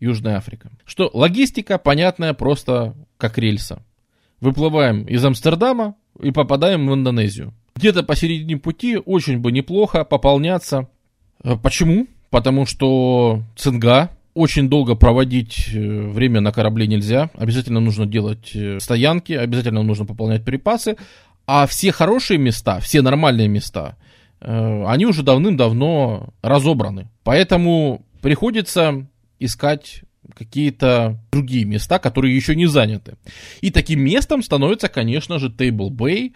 Южная 0.00 0.36
Африка. 0.36 0.70
Что 0.84 1.10
логистика 1.12 1.78
понятная 1.78 2.34
просто 2.34 2.94
как 3.16 3.38
рельса. 3.38 3.82
Выплываем 4.40 5.02
из 5.04 5.24
Амстердама 5.24 5.94
и 6.20 6.30
попадаем 6.30 6.88
в 6.88 6.94
Индонезию. 6.94 7.52
Где-то 7.74 8.02
посередине 8.02 8.56
пути 8.56 8.96
очень 8.96 9.38
бы 9.38 9.52
неплохо 9.52 10.04
пополняться. 10.04 10.88
Э, 11.44 11.56
почему? 11.56 12.06
Потому 12.30 12.66
что 12.66 13.42
цинга, 13.56 14.10
очень 14.34 14.68
долго 14.68 14.94
проводить 14.94 15.70
э, 15.72 15.78
время 15.78 16.40
на 16.40 16.52
корабле 16.52 16.86
нельзя. 16.86 17.30
Обязательно 17.34 17.80
нужно 17.80 18.06
делать 18.06 18.50
э, 18.54 18.78
стоянки, 18.80 19.32
обязательно 19.32 19.82
нужно 19.82 20.06
пополнять 20.06 20.44
припасы. 20.44 20.96
А 21.46 21.66
все 21.66 21.92
хорошие 21.92 22.38
места, 22.38 22.78
все 22.80 23.00
нормальные 23.00 23.48
места, 23.48 23.96
они 24.40 25.06
уже 25.06 25.22
давным-давно 25.22 26.28
разобраны. 26.42 27.08
Поэтому 27.24 28.04
приходится 28.20 29.06
искать 29.38 30.02
какие-то 30.34 31.18
другие 31.32 31.64
места, 31.64 31.98
которые 31.98 32.34
еще 32.34 32.54
не 32.54 32.66
заняты. 32.66 33.16
И 33.60 33.70
таким 33.70 34.00
местом 34.00 34.42
становится, 34.42 34.88
конечно 34.88 35.38
же, 35.38 35.50
Тейбл 35.50 35.90
Бэй, 35.90 36.34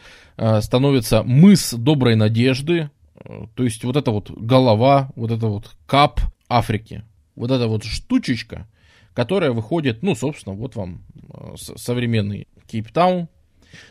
становится 0.61 1.23
мыс 1.23 1.75
Доброй 1.75 2.17
Надежды, 2.17 2.91
э, 3.15 3.47
то 3.55 3.65
есть 3.65 3.85
вот 3.85 3.97
эта 3.97 4.11
вот 4.11 4.31
голова, 4.31 5.11
вот 5.15 5.31
это 5.31 5.47
вот 5.47 5.77
кап 5.87 6.21
Африки, 6.49 7.05
вот 7.35 7.51
эта 7.51 7.69
вот 7.69 7.85
штучечка, 7.85 8.69
которая 9.15 9.53
выходит, 9.53 10.03
ну, 10.03 10.15
собственно, 10.15 10.55
вот 10.55 10.77
вам 10.77 11.05
э, 11.33 11.55
современный 11.57 12.49
Кейптаун. 12.67 13.29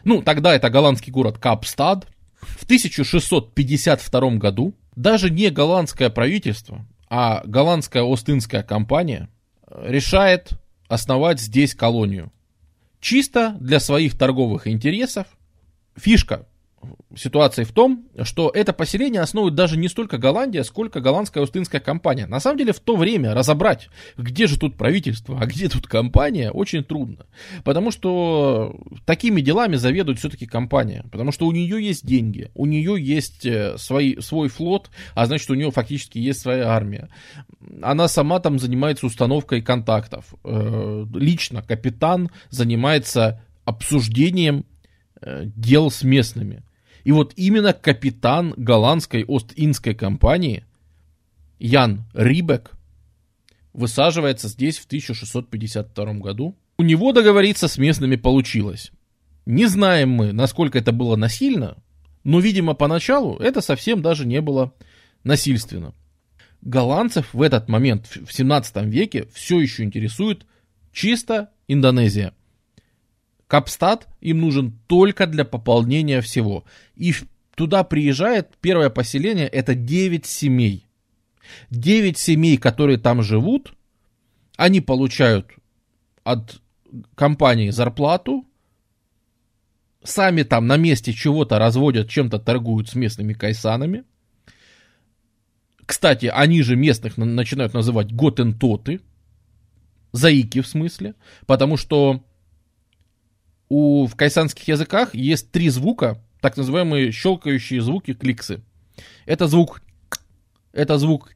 Ну, 0.03 0.21
тогда 0.21 0.55
это 0.55 0.69
голландский 0.69 1.11
город 1.11 1.37
Капстад. 1.37 2.07
В 2.41 2.63
1652 2.63 4.31
году 4.37 4.73
даже 4.95 5.29
не 5.29 5.49
голландское 5.51 6.09
правительство, 6.09 6.85
а 7.07 7.43
голландская 7.45 8.03
Остинская 8.03 8.63
компания 8.63 9.29
решает 9.75 10.51
основать 10.87 11.39
здесь 11.39 11.73
колонию. 11.75 12.31
Чисто 12.99 13.57
для 13.59 13.79
своих 13.79 14.17
торговых 14.17 14.67
интересов. 14.67 15.27
Фишка 15.95 16.47
ситуации 17.15 17.63
в 17.63 17.71
том, 17.71 18.05
что 18.23 18.51
это 18.53 18.73
поселение 18.73 19.21
основывает 19.21 19.55
даже 19.55 19.77
не 19.77 19.87
столько 19.87 20.17
Голландия, 20.17 20.63
сколько 20.63 21.01
голландская 21.01 21.43
Остинская 21.43 21.81
компания. 21.81 22.25
На 22.27 22.39
самом 22.39 22.57
деле 22.57 22.73
в 22.73 22.79
то 22.79 22.95
время 22.95 23.33
разобрать, 23.33 23.89
где 24.17 24.47
же 24.47 24.57
тут 24.57 24.77
правительство, 24.77 25.37
а 25.39 25.45
где 25.45 25.69
тут 25.69 25.87
компания, 25.87 26.51
очень 26.51 26.83
трудно. 26.83 27.25
Потому 27.63 27.91
что 27.91 28.75
такими 29.05 29.41
делами 29.41 29.75
заведует 29.75 30.19
все-таки 30.19 30.45
компания. 30.45 31.05
Потому 31.11 31.31
что 31.31 31.47
у 31.47 31.51
нее 31.51 31.83
есть 31.85 32.05
деньги, 32.05 32.51
у 32.55 32.65
нее 32.65 32.95
есть 33.01 33.45
э, 33.45 33.77
свой, 33.77 34.17
свой 34.21 34.49
флот, 34.49 34.89
а 35.13 35.25
значит 35.25 35.49
у 35.49 35.55
нее 35.55 35.71
фактически 35.71 36.17
есть 36.17 36.39
своя 36.39 36.69
армия. 36.69 37.09
Она 37.81 38.07
сама 38.07 38.39
там 38.39 38.59
занимается 38.59 39.05
установкой 39.05 39.61
контактов. 39.61 40.33
Э, 40.43 41.05
лично 41.13 41.61
капитан 41.61 42.29
занимается 42.49 43.41
обсуждением 43.65 44.65
э, 45.21 45.43
дел 45.45 45.91
с 45.91 46.03
местными. 46.03 46.63
И 47.03 47.11
вот 47.11 47.33
именно 47.35 47.73
капитан 47.73 48.53
голландской 48.57 49.23
Ост-Индской 49.23 49.95
компании 49.95 50.65
Ян 51.59 52.05
Рибек 52.13 52.71
высаживается 53.73 54.47
здесь 54.47 54.77
в 54.77 54.85
1652 54.85 56.13
году. 56.15 56.55
У 56.77 56.83
него 56.83 57.11
договориться 57.11 57.67
с 57.67 57.77
местными 57.77 58.15
получилось. 58.15 58.91
Не 59.45 59.65
знаем 59.65 60.09
мы, 60.09 60.33
насколько 60.33 60.77
это 60.77 60.91
было 60.91 61.15
насильно, 61.15 61.77
но, 62.23 62.39
видимо, 62.39 62.73
поначалу 62.73 63.37
это 63.37 63.61
совсем 63.61 64.01
даже 64.01 64.25
не 64.25 64.41
было 64.41 64.73
насильственно. 65.23 65.93
Голландцев 66.61 67.33
в 67.33 67.41
этот 67.41 67.69
момент, 67.69 68.07
в 68.07 68.31
17 68.31 68.85
веке, 68.85 69.27
все 69.33 69.59
еще 69.59 69.83
интересует 69.83 70.45
чисто 70.91 71.49
Индонезия. 71.67 72.33
Капстат 73.51 74.07
им 74.21 74.39
нужен 74.39 74.79
только 74.87 75.27
для 75.27 75.43
пополнения 75.43 76.21
всего. 76.21 76.63
И 76.95 77.13
туда 77.53 77.83
приезжает 77.83 78.55
первое 78.61 78.89
поселение, 78.89 79.45
это 79.45 79.75
9 79.75 80.25
семей. 80.25 80.87
9 81.69 82.17
семей, 82.17 82.55
которые 82.55 82.97
там 82.97 83.21
живут, 83.21 83.73
они 84.55 84.79
получают 84.79 85.51
от 86.23 86.61
компании 87.15 87.71
зарплату, 87.71 88.45
сами 90.01 90.43
там 90.43 90.65
на 90.65 90.77
месте 90.77 91.11
чего-то 91.11 91.59
разводят, 91.59 92.09
чем-то 92.09 92.39
торгуют 92.39 92.87
с 92.87 92.95
местными 92.95 93.33
кайсанами. 93.33 94.05
Кстати, 95.85 96.27
они 96.27 96.61
же 96.61 96.77
местных 96.77 97.17
начинают 97.17 97.73
называть 97.73 98.13
готентоты, 98.13 99.01
заики 100.13 100.61
в 100.61 100.67
смысле, 100.67 101.15
потому 101.45 101.75
что 101.75 102.23
у, 103.71 104.05
в 104.05 104.17
кайсанских 104.17 104.67
языках 104.67 105.15
есть 105.15 105.49
три 105.49 105.69
звука, 105.69 106.21
так 106.41 106.57
называемые 106.57 107.13
щелкающие 107.13 107.81
звуки, 107.81 108.13
кликсы. 108.13 108.61
Это 109.25 109.47
звук, 109.47 109.81
это 110.73 110.97
звук, 110.97 111.31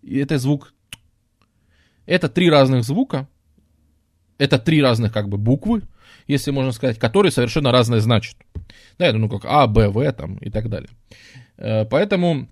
и 0.00 0.16
это 0.16 0.38
звук. 0.38 0.72
Это 2.06 2.30
три 2.30 2.48
разных 2.48 2.84
звука, 2.84 3.28
это 4.38 4.58
три 4.58 4.80
разных 4.80 5.12
как 5.12 5.28
бы 5.28 5.36
буквы, 5.36 5.82
если 6.26 6.52
можно 6.52 6.72
сказать, 6.72 6.98
которые 6.98 7.32
совершенно 7.32 7.70
разные 7.70 8.00
значат. 8.00 8.36
Да, 8.98 9.06
это 9.06 9.18
ну 9.18 9.28
как 9.28 9.42
А, 9.44 9.66
Б, 9.66 9.88
В 9.88 10.10
там 10.12 10.38
и 10.38 10.48
так 10.48 10.70
далее. 10.70 10.88
Э, 11.58 11.84
поэтому 11.84 12.48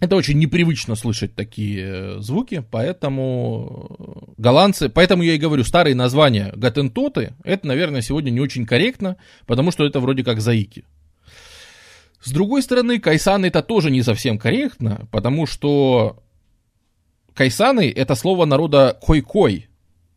это 0.00 0.14
очень 0.16 0.38
непривычно 0.38 0.94
слышать 0.94 1.34
такие 1.34 1.84
э, 1.84 2.20
звуки, 2.20 2.62
поэтому 2.70 3.96
э, 3.98 4.32
голландцы, 4.36 4.88
поэтому 4.90 5.22
я 5.22 5.34
и 5.34 5.38
говорю, 5.38 5.64
старые 5.64 5.94
названия 5.94 6.52
гатентоты, 6.54 7.34
это, 7.44 7.66
наверное, 7.66 8.02
сегодня 8.02 8.30
не 8.30 8.40
очень 8.40 8.66
корректно, 8.66 9.16
потому 9.46 9.70
что 9.70 9.86
это 9.86 10.00
вроде 10.00 10.22
как 10.22 10.40
заики. 10.40 10.84
С 12.20 12.30
другой 12.30 12.62
стороны, 12.62 12.98
кайсаны 12.98 13.46
это 13.46 13.62
тоже 13.62 13.90
не 13.90 14.02
совсем 14.02 14.38
корректно, 14.38 15.08
потому 15.10 15.46
что 15.46 16.22
кайсаны 17.32 17.90
это 17.90 18.14
слово 18.16 18.44
народа 18.44 18.98
кой-кой, 19.00 19.68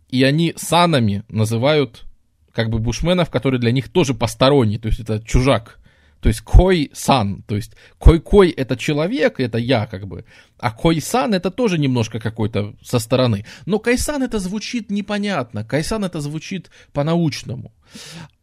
и 0.10 0.24
они 0.24 0.54
санами 0.58 1.24
называют 1.30 2.04
как 2.52 2.70
бы 2.70 2.80
бушменов, 2.80 3.30
которые 3.30 3.62
для 3.62 3.72
них 3.72 3.88
тоже 3.90 4.14
посторонние, 4.14 4.80
то 4.80 4.90
есть 4.90 5.00
это 5.00 5.24
чужак. 5.24 5.79
То 6.22 6.30
есть 6.30 6.42
кой-сан, 6.42 7.44
то 7.48 7.56
есть 7.56 7.74
кой-кой 7.98 8.50
это 8.50 8.76
человек, 8.76 9.40
это 9.40 9.58
я 9.58 9.86
как 9.86 10.08
бы, 10.08 10.26
а 10.58 10.72
кой-сан 10.72 11.34
это 11.34 11.50
тоже 11.50 11.78
немножко 11.78 12.20
какой-то 12.20 12.76
со 12.82 13.00
стороны. 13.00 13.46
Но 13.66 13.80
кайсан 13.80 14.24
это 14.24 14.40
звучит 14.40 14.92
непонятно, 14.92 15.64
кайсан 15.64 16.04
это 16.04 16.20
звучит 16.20 16.70
по-научному. 16.94 17.72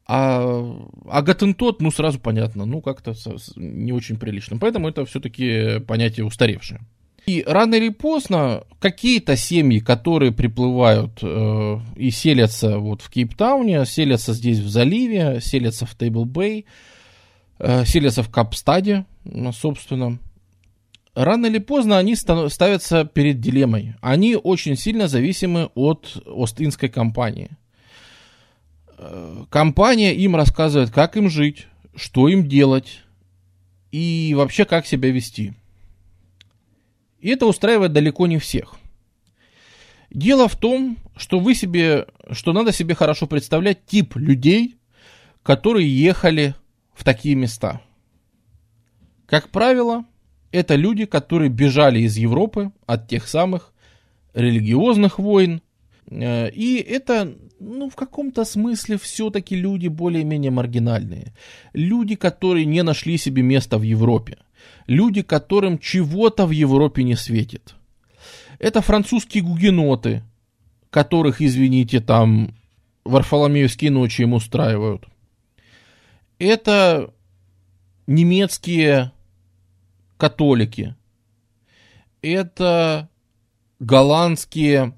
А, 0.08 0.76
а 1.08 1.22
гатентот, 1.22 1.82
ну, 1.82 1.90
сразу 1.90 2.20
понятно, 2.20 2.64
ну, 2.64 2.80
как-то 2.80 3.14
не 3.56 3.92
очень 3.92 4.18
прилично. 4.18 4.56
Поэтому 4.56 4.88
это 4.88 5.04
все-таки 5.04 5.80
понятие 5.80 6.24
устаревшее. 6.24 6.80
И 7.26 7.42
рано 7.44 7.74
или 7.74 7.88
поздно 7.88 8.62
какие-то 8.78 9.36
семьи, 9.36 9.80
которые 9.80 10.30
приплывают 10.30 11.18
э, 11.22 11.78
и 11.96 12.10
селятся 12.10 12.78
вот 12.78 13.02
в 13.02 13.10
Кейптауне, 13.10 13.84
селятся 13.84 14.32
здесь 14.32 14.60
в 14.60 14.68
заливе, 14.68 15.40
селятся 15.42 15.86
в 15.86 15.96
Тейбл-Бэй, 15.98 16.66
э, 17.58 17.84
селятся 17.84 18.22
в 18.22 18.30
Капстаде, 18.30 19.06
собственно, 19.52 20.18
рано 21.14 21.46
или 21.46 21.58
поздно 21.58 21.98
они 21.98 22.14
ставятся 22.14 23.04
перед 23.04 23.40
дилеммой. 23.40 23.94
Они 24.00 24.36
очень 24.36 24.76
сильно 24.76 25.08
зависимы 25.08 25.70
от 25.74 26.22
Ост-Индской 26.26 26.88
компании. 26.88 27.50
Э, 28.98 29.44
компания 29.50 30.14
им 30.14 30.36
рассказывает, 30.36 30.90
как 30.90 31.16
им 31.16 31.28
жить, 31.28 31.66
что 31.94 32.28
им 32.28 32.48
делать 32.48 33.02
и 33.90 34.34
вообще 34.36 34.64
как 34.64 34.86
себя 34.86 35.10
вести. 35.10 35.54
И 37.20 37.30
это 37.30 37.46
устраивает 37.46 37.92
далеко 37.92 38.26
не 38.26 38.38
всех. 38.38 38.76
Дело 40.10 40.48
в 40.48 40.56
том, 40.56 40.98
что 41.16 41.40
вы 41.40 41.54
себе, 41.54 42.06
что 42.30 42.52
надо 42.52 42.72
себе 42.72 42.94
хорошо 42.94 43.26
представлять 43.26 43.84
тип 43.86 44.16
людей, 44.16 44.76
которые 45.42 45.88
ехали 45.88 46.54
в 46.96 47.04
такие 47.04 47.34
места. 47.34 47.80
Как 49.26 49.50
правило, 49.50 50.04
это 50.50 50.74
люди, 50.74 51.04
которые 51.04 51.50
бежали 51.50 52.00
из 52.00 52.16
Европы 52.16 52.72
от 52.86 53.08
тех 53.08 53.28
самых 53.28 53.72
религиозных 54.34 55.18
войн. 55.18 55.60
Э, 56.08 56.50
и 56.50 56.76
это, 56.76 57.34
ну, 57.60 57.90
в 57.90 57.96
каком-то 57.96 58.44
смысле 58.44 58.98
все-таки 58.98 59.54
люди 59.54 59.88
более-менее 59.88 60.50
маргинальные. 60.50 61.34
Люди, 61.74 62.14
которые 62.14 62.64
не 62.64 62.82
нашли 62.82 63.18
себе 63.18 63.42
места 63.42 63.78
в 63.78 63.82
Европе. 63.82 64.38
Люди, 64.86 65.22
которым 65.22 65.78
чего-то 65.78 66.46
в 66.46 66.50
Европе 66.50 67.02
не 67.02 67.16
светит. 67.16 67.74
Это 68.58 68.80
французские 68.80 69.42
гугеноты, 69.42 70.22
которых, 70.88 71.42
извините, 71.42 72.00
там 72.00 72.54
Варфоломеевские 73.04 73.90
ночи 73.90 74.22
им 74.22 74.32
устраивают. 74.32 75.06
Это 76.38 77.12
немецкие 78.06 79.12
католики. 80.16 80.94
Это 82.22 83.08
голландские, 83.78 84.94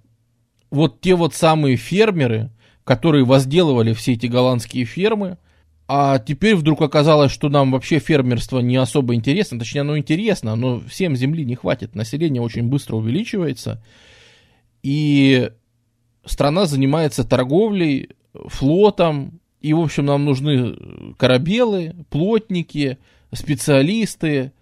вот 0.70 1.00
те 1.00 1.14
вот 1.14 1.34
самые 1.34 1.76
фермеры, 1.76 2.50
которые 2.84 3.24
возделывали 3.24 3.92
все 3.92 4.14
эти 4.14 4.26
голландские 4.26 4.84
фермы, 4.84 5.38
а 5.86 6.18
теперь 6.18 6.54
вдруг 6.54 6.82
оказалось, 6.82 7.32
что 7.32 7.48
нам 7.48 7.72
вообще 7.72 7.98
фермерство 7.98 8.60
не 8.60 8.76
особо 8.76 9.14
интересно, 9.14 9.58
точнее 9.58 9.82
оно 9.82 9.98
интересно, 9.98 10.54
но 10.54 10.80
всем 10.80 11.16
земли 11.16 11.44
не 11.44 11.54
хватит, 11.54 11.94
население 11.94 12.42
очень 12.42 12.68
быстро 12.68 12.96
увеличивается, 12.96 13.82
и 14.82 15.50
страна 16.24 16.66
занимается 16.66 17.24
торговлей, 17.24 18.10
флотом, 18.34 19.40
и, 19.60 19.72
в 19.72 19.80
общем, 19.80 20.06
нам 20.06 20.24
нужны 20.24 20.76
корабелы, 21.16 21.94
плотники, 22.10 22.98
специалисты, 23.32 24.52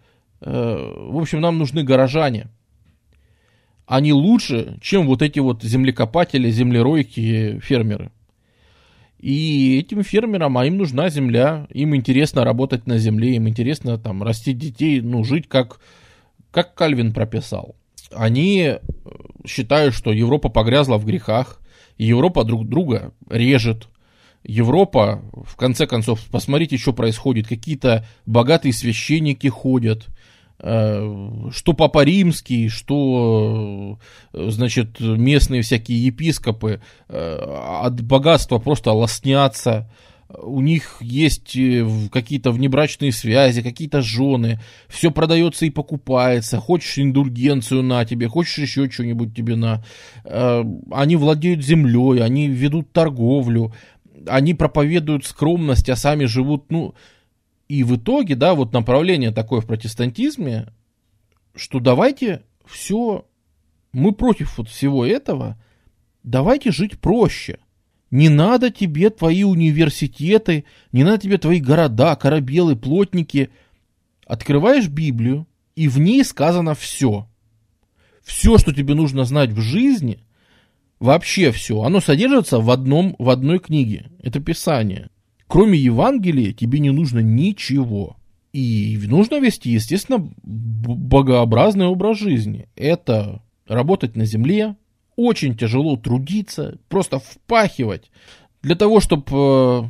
Э, 0.40 0.94
в 1.08 1.18
общем, 1.18 1.40
нам 1.40 1.58
нужны 1.58 1.82
горожане. 1.82 2.48
Они 3.86 4.12
лучше, 4.12 4.78
чем 4.80 5.06
вот 5.06 5.22
эти 5.22 5.38
вот 5.38 5.62
землекопатели, 5.62 6.50
землеройки, 6.50 7.60
фермеры. 7.60 8.10
И 9.18 9.78
этим 9.78 10.02
фермерам, 10.02 10.58
а 10.58 10.66
им 10.66 10.76
нужна 10.76 11.08
земля, 11.08 11.66
им 11.70 11.96
интересно 11.96 12.44
работать 12.44 12.86
на 12.86 12.98
земле, 12.98 13.36
им 13.36 13.48
интересно 13.48 13.96
там 13.96 14.22
растить 14.22 14.58
детей, 14.58 15.00
ну, 15.00 15.24
жить 15.24 15.48
как, 15.48 15.80
как 16.50 16.74
Кальвин 16.74 17.12
прописал. 17.12 17.76
Они 18.12 18.60
э, 18.60 18.78
считают, 19.46 19.94
что 19.94 20.12
Европа 20.12 20.48
погрязла 20.48 20.98
в 20.98 21.06
грехах, 21.06 21.60
Европа 21.96 22.44
друг 22.44 22.68
друга 22.68 23.14
режет, 23.30 23.88
Европа, 24.46 25.22
в 25.32 25.56
конце 25.56 25.86
концов, 25.86 26.20
посмотрите, 26.30 26.76
что 26.76 26.92
происходит. 26.92 27.48
Какие-то 27.48 28.06
богатые 28.26 28.72
священники 28.72 29.48
ходят, 29.48 30.06
э, 30.60 31.50
что 31.52 31.72
Папа 31.72 32.04
Римский, 32.04 32.68
что, 32.68 33.98
э, 34.32 34.50
значит, 34.50 35.00
местные 35.00 35.62
всякие 35.62 36.04
епископы 36.06 36.80
э, 37.08 37.38
от 37.82 38.00
богатства 38.02 38.58
просто 38.58 38.92
лоснятся. 38.92 39.90
У 40.28 40.60
них 40.60 40.96
есть 41.00 41.56
какие-то 42.10 42.50
внебрачные 42.50 43.12
связи, 43.12 43.62
какие-то 43.62 44.02
жены, 44.02 44.60
все 44.88 45.12
продается 45.12 45.66
и 45.66 45.70
покупается. 45.70 46.58
Хочешь 46.58 46.98
индульгенцию 46.98 47.84
на 47.84 48.04
тебе, 48.04 48.26
хочешь 48.26 48.58
еще 48.58 48.90
что-нибудь 48.90 49.36
тебе 49.36 49.54
на. 49.54 49.84
Они 50.24 51.14
владеют 51.14 51.64
землей, 51.64 52.24
они 52.24 52.48
ведут 52.48 52.92
торговлю, 52.92 53.72
они 54.26 54.54
проповедуют 54.54 55.24
скромность, 55.24 55.88
а 55.88 55.96
сами 55.96 56.24
живут, 56.24 56.70
ну, 56.70 56.94
и 57.68 57.82
в 57.82 57.96
итоге, 57.96 58.36
да, 58.36 58.54
вот 58.54 58.72
направление 58.72 59.32
такое 59.32 59.60
в 59.60 59.66
протестантизме, 59.66 60.68
что 61.54 61.80
давайте 61.80 62.42
все, 62.64 63.26
мы 63.92 64.12
против 64.12 64.58
вот 64.58 64.68
всего 64.68 65.04
этого, 65.04 65.60
давайте 66.22 66.70
жить 66.70 66.98
проще. 67.00 67.58
Не 68.10 68.28
надо 68.28 68.70
тебе 68.70 69.10
твои 69.10 69.42
университеты, 69.42 70.64
не 70.92 71.02
надо 71.02 71.18
тебе 71.18 71.38
твои 71.38 71.60
города, 71.60 72.14
корабелы, 72.14 72.76
плотники. 72.76 73.50
Открываешь 74.26 74.88
Библию, 74.88 75.46
и 75.74 75.88
в 75.88 75.98
ней 75.98 76.24
сказано 76.24 76.74
все. 76.74 77.28
Все, 78.22 78.58
что 78.58 78.72
тебе 78.72 78.94
нужно 78.94 79.24
знать 79.24 79.50
в 79.50 79.60
жизни, 79.60 80.20
Вообще 80.98 81.50
все. 81.52 81.82
Оно 81.82 82.00
содержится 82.00 82.58
в, 82.58 82.70
одном, 82.70 83.14
в 83.18 83.28
одной 83.30 83.58
книге. 83.58 84.10
Это 84.22 84.40
Писание. 84.40 85.10
Кроме 85.46 85.78
Евангелия 85.78 86.52
тебе 86.52 86.78
не 86.78 86.90
нужно 86.90 87.20
ничего. 87.20 88.16
И 88.52 88.98
нужно 89.06 89.38
вести, 89.38 89.70
естественно, 89.70 90.32
богообразный 90.42 91.86
образ 91.86 92.18
жизни. 92.18 92.68
Это 92.74 93.42
работать 93.66 94.16
на 94.16 94.24
земле, 94.24 94.76
очень 95.16 95.56
тяжело 95.56 95.96
трудиться, 95.96 96.78
просто 96.88 97.18
впахивать. 97.18 98.10
Для 98.62 98.74
того, 98.74 99.00
чтобы 99.00 99.24
э, 99.30 99.82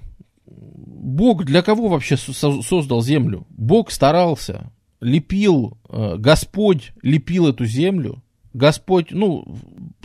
Бог 0.46 1.44
для 1.44 1.62
кого 1.62 1.88
вообще 1.88 2.16
создал 2.16 3.02
землю? 3.02 3.46
Бог 3.50 3.90
старался, 3.92 4.72
лепил, 5.00 5.78
э, 5.88 6.16
Господь 6.18 6.92
лепил 7.02 7.48
эту 7.48 7.66
землю, 7.66 8.22
Господь, 8.52 9.08
ну, 9.10 9.46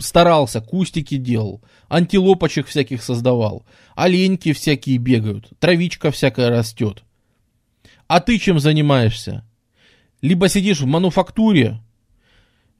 старался, 0.02 0.60
кустики 0.60 1.16
делал, 1.16 1.62
антилопочек 1.88 2.66
всяких 2.66 3.02
создавал, 3.02 3.64
оленьки 3.94 4.52
всякие 4.52 4.98
бегают, 4.98 5.50
травичка 5.58 6.10
всякая 6.10 6.50
растет. 6.50 7.02
А 8.06 8.20
ты 8.20 8.38
чем 8.38 8.58
занимаешься? 8.58 9.44
Либо 10.20 10.48
сидишь 10.48 10.80
в 10.80 10.86
мануфактуре, 10.86 11.80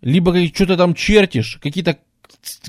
либо 0.01 0.47
что-то 0.49 0.77
там 0.77 0.95
чертишь, 0.95 1.59
какие-то 1.63 1.99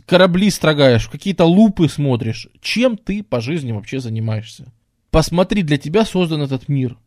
корабли 0.06 0.50
строгаешь, 0.50 1.08
какие-то 1.08 1.46
лупы 1.46 1.90
смотришь. 1.90 2.48
Чем 2.62 2.98
ты 2.98 3.24
по 3.24 3.42
жизни 3.42 3.72
вообще 3.72 4.00
занимаешься? 4.00 4.72
Посмотри, 5.12 5.62
для 5.64 5.78
тебя 5.78 6.06
создан 6.06 6.42
этот 6.42 6.70
мир 6.70 6.98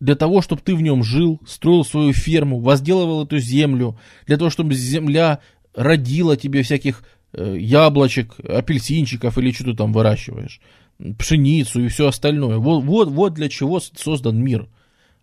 для 0.00 0.16
того, 0.16 0.40
чтобы 0.40 0.62
ты 0.62 0.74
в 0.74 0.82
нем 0.82 1.04
жил, 1.04 1.40
строил 1.46 1.84
свою 1.84 2.12
ферму, 2.12 2.58
возделывал 2.58 3.24
эту 3.24 3.38
землю, 3.38 3.98
для 4.26 4.38
того, 4.38 4.50
чтобы 4.50 4.74
земля 4.74 5.40
родила 5.74 6.36
тебе 6.36 6.62
всяких 6.62 7.04
э, 7.32 7.56
яблочек, 7.58 8.38
апельсинчиков 8.40 9.38
или 9.38 9.52
что 9.52 9.64
ты 9.64 9.74
там 9.74 9.92
выращиваешь, 9.92 10.60
пшеницу 11.18 11.84
и 11.84 11.88
все 11.88 12.08
остальное. 12.08 12.58
Вот, 12.58 12.84
вот, 12.84 13.08
вот 13.08 13.34
для 13.34 13.48
чего 13.48 13.80
создан 13.80 14.42
мир. 14.42 14.68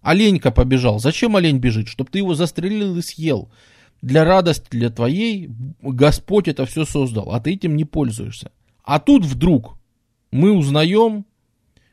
Оленька 0.01 0.51
побежал. 0.51 0.99
Зачем 0.99 1.35
олень 1.35 1.57
бежит? 1.57 1.87
Чтобы 1.87 2.09
ты 2.11 2.19
его 2.19 2.33
застрелил 2.33 2.97
и 2.97 3.01
съел. 3.01 3.49
Для 4.01 4.23
радости, 4.23 4.67
для 4.69 4.89
твоей, 4.89 5.49
Господь 5.81 6.47
это 6.47 6.65
все 6.65 6.85
создал, 6.85 7.31
а 7.31 7.39
ты 7.39 7.53
этим 7.53 7.75
не 7.75 7.83
пользуешься. 7.83 8.51
А 8.83 8.99
тут 8.99 9.25
вдруг 9.25 9.77
мы 10.31 10.51
узнаем, 10.51 11.25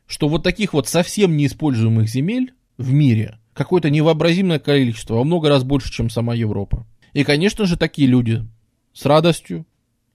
что 0.06 0.28
вот 0.28 0.42
таких 0.42 0.74
вот 0.74 0.86
совсем 0.86 1.36
неиспользуемых 1.36 2.08
земель 2.08 2.52
в 2.76 2.92
мире. 2.92 3.38
Какое-то 3.54 3.88
невообразимое 3.88 4.58
количество, 4.58 5.14
во 5.14 5.24
много 5.24 5.48
раз 5.48 5.64
больше, 5.64 5.90
чем 5.90 6.10
сама 6.10 6.34
Европа. 6.34 6.86
И, 7.14 7.24
конечно 7.24 7.64
же, 7.64 7.78
такие 7.78 8.06
люди 8.08 8.44
с 8.92 9.06
радостью 9.06 9.66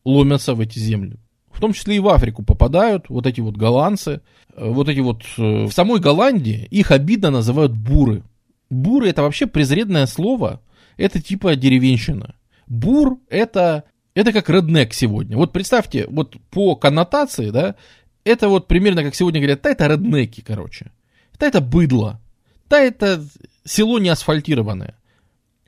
ломятся 0.05 0.53
в 0.53 0.59
эти 0.59 0.77
земли. 0.77 1.17
В 1.51 1.59
том 1.59 1.73
числе 1.73 1.95
и 1.95 1.99
в 1.99 2.07
Африку 2.07 2.43
попадают 2.43 3.09
вот 3.09 3.25
эти 3.25 3.41
вот 3.41 3.57
голландцы. 3.57 4.21
Э, 4.55 4.69
вот 4.69 4.87
эти 4.87 4.99
вот... 4.99 5.23
Э, 5.37 5.65
в 5.65 5.71
самой 5.71 5.99
Голландии 5.99 6.67
их 6.69 6.91
обидно 6.91 7.31
называют 7.31 7.71
буры. 7.73 8.23
Буры 8.69 9.09
это 9.09 9.23
вообще 9.23 9.47
презренное 9.47 10.05
слово. 10.05 10.61
Это 10.97 11.21
типа 11.21 11.55
деревенщина. 11.55 12.35
Бур 12.67 13.17
это, 13.29 13.85
это 14.13 14.31
как 14.31 14.49
реднек 14.49 14.93
сегодня. 14.93 15.37
Вот 15.37 15.51
представьте, 15.51 16.05
вот 16.07 16.35
по 16.51 16.75
коннотации, 16.75 17.49
да, 17.49 17.75
это 18.23 18.47
вот 18.47 18.67
примерно 18.67 19.03
как 19.03 19.15
сегодня 19.15 19.39
говорят, 19.39 19.61
да 19.63 19.71
это 19.71 19.87
реднеки, 19.87 20.41
короче. 20.41 20.91
Да 21.39 21.47
это 21.47 21.61
быдло. 21.61 22.21
Да, 22.69 22.79
это 22.79 23.25
село 23.65 23.97
не 23.99 24.09
асфальтированное. 24.09 24.95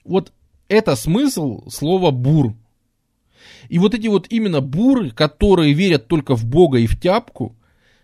Вот 0.04 0.32
Это 0.72 0.96
смысл 0.96 1.68
слова 1.68 2.12
бур. 2.12 2.54
И 3.68 3.78
вот 3.78 3.94
эти 3.94 4.08
вот 4.08 4.28
именно 4.30 4.62
буры, 4.62 5.12
которые 5.12 5.74
верят 5.74 6.08
только 6.08 6.34
в 6.34 6.46
Бога 6.46 6.78
и 6.78 6.88
в 6.88 6.98
тяпку, 6.98 7.58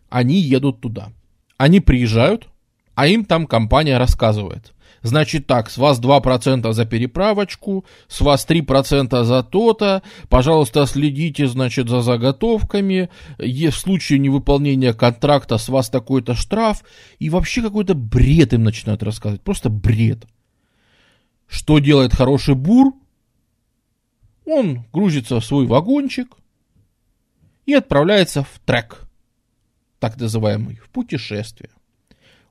они 0.10 0.42
едут 0.42 0.82
туда. 0.82 1.14
Они 1.56 1.80
приезжают, 1.80 2.50
а 2.94 3.08
им 3.08 3.24
там 3.24 3.48
компания 3.48 3.98
рассказывает. 3.98 4.74
Значит 5.02 5.48
так, 5.48 5.70
с 5.70 5.78
вас 5.78 6.02
2% 6.02 6.74
за 6.74 6.86
переправочку, 6.86 7.86
с 8.10 8.20
вас 8.20 8.46
3% 8.46 9.24
за 9.24 9.44
то-то, 9.44 10.04
пожалуйста, 10.28 10.86
следите, 10.88 11.48
значит, 11.48 11.88
за 11.88 12.02
заготовками, 12.02 13.10
в 13.38 13.72
случае 13.72 14.20
невыполнения 14.20 14.92
контракта 14.92 15.58
с 15.58 15.70
вас 15.70 15.90
такой-то 15.90 16.36
штраф, 16.36 16.84
и 17.18 17.30
вообще 17.30 17.62
какой-то 17.62 17.96
бред 17.96 18.52
им 18.52 18.66
начинают 18.66 19.04
рассказывать, 19.04 19.42
просто 19.42 19.70
бред. 19.70 20.26
Что 21.48 21.80
делает 21.80 22.14
хороший 22.14 22.56
бур? 22.56 22.94
Он 24.46 24.86
грузится 24.94 25.40
в 25.40 25.46
свой 25.46 25.66
вагончик 25.66 26.36
и 27.66 27.74
отправляется 27.74 28.44
в 28.44 28.60
трек, 28.66 29.08
так 30.00 30.18
называемый, 30.18 30.76
в 30.76 30.90
путешествие. 30.90 31.72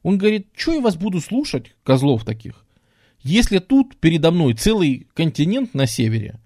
Он 0.03 0.19
говорит, 0.19 0.49
что 0.55 0.75
я 0.75 0.81
вас 0.81 0.97
буду 0.97 1.21
слушать, 1.21 1.75
козлов 1.83 2.25
таких, 2.25 2.65
если 3.23 3.59
тут 3.59 3.97
передо 3.97 4.31
мной 4.31 4.55
целый 4.55 5.09
континент 5.15 5.75
на 5.75 5.87
севере, 5.87 6.39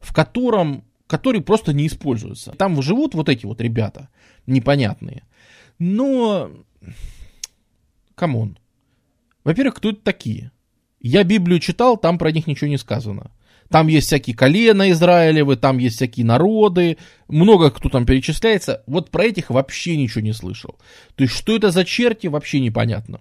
в 0.00 0.12
котором, 0.12 0.84
который 1.06 1.40
просто 1.40 1.72
не 1.72 1.86
используется. 1.86 2.52
Там 2.52 2.80
живут 2.82 3.14
вот 3.14 3.28
эти 3.28 3.46
вот 3.46 3.60
ребята 3.60 4.08
непонятные. 4.46 5.22
Но, 5.78 6.50
come 8.14 8.39
on. 8.39 8.58
Во-первых, 9.44 9.76
кто 9.76 9.90
это 9.90 10.00
такие? 10.02 10.50
Я 11.00 11.24
Библию 11.24 11.60
читал, 11.60 11.96
там 11.96 12.18
про 12.18 12.32
них 12.32 12.46
ничего 12.46 12.68
не 12.68 12.78
сказано. 12.78 13.30
Там 13.68 13.86
есть 13.88 14.06
всякие 14.06 14.34
колена 14.34 14.90
Израилевы, 14.90 15.56
там 15.56 15.78
есть 15.78 15.96
всякие 15.96 16.24
народы, 16.24 16.96
много 17.28 17.70
кто 17.70 17.88
там 17.88 18.06
перечисляется. 18.06 18.82
Вот 18.86 19.10
про 19.10 19.24
этих 19.24 19.50
вообще 19.50 19.96
ничего 19.96 20.22
не 20.22 20.32
слышал. 20.32 20.76
То 21.16 21.24
есть, 21.24 21.34
что 21.34 21.54
это 21.54 21.70
за 21.70 21.84
черти, 21.84 22.28
вообще 22.28 22.60
непонятно. 22.60 23.20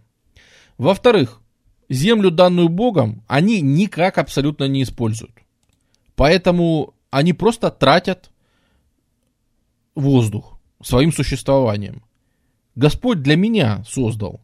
Во-вторых, 0.77 1.41
землю, 1.89 2.31
данную 2.31 2.69
Богом, 2.69 3.23
они 3.27 3.61
никак 3.61 4.17
абсолютно 4.17 4.65
не 4.65 4.83
используют. 4.83 5.33
Поэтому 6.15 6.93
они 7.09 7.33
просто 7.33 7.69
тратят 7.69 8.31
воздух 9.95 10.59
своим 10.81 11.11
существованием. 11.11 12.03
Господь 12.75 13.21
для 13.21 13.35
меня 13.35 13.83
создал. 13.87 14.41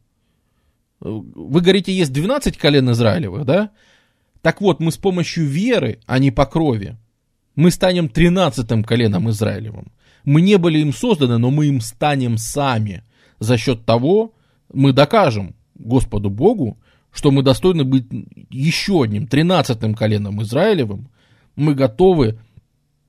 Вы 1.04 1.62
говорите, 1.62 1.94
есть 1.94 2.14
12 2.14 2.58
колен 2.58 2.92
Израилевых, 2.92 3.46
да? 3.46 3.72
Так 4.42 4.62
вот, 4.62 4.80
мы 4.80 4.92
с 4.92 4.98
помощью 4.98 5.46
веры, 5.46 6.00
а 6.06 6.20
не 6.20 6.32
по 6.32 6.46
крови, 6.46 6.98
мы 7.56 7.72
станем 7.72 8.10
тринадцатым 8.10 8.84
коленом 8.84 9.30
Израилевым. 9.30 9.92
Мы 10.24 10.42
не 10.42 10.58
были 10.58 10.80
им 10.80 10.94
созданы, 10.94 11.38
но 11.38 11.52
мы 11.52 11.68
им 11.68 11.82
станем 11.82 12.38
сами. 12.38 13.04
За 13.40 13.58
счет 13.58 13.86
того 13.86 14.34
мы 14.74 14.94
докажем 14.94 15.56
Господу 15.76 16.30
Богу, 16.30 16.80
что 17.12 17.32
мы 17.32 17.44
достойны 17.44 17.84
быть 17.84 18.06
еще 18.50 19.04
одним, 19.04 19.28
тринадцатым 19.28 19.96
коленом 19.96 20.42
Израилевым. 20.42 21.10
Мы 21.56 21.76
готовы 21.76 22.40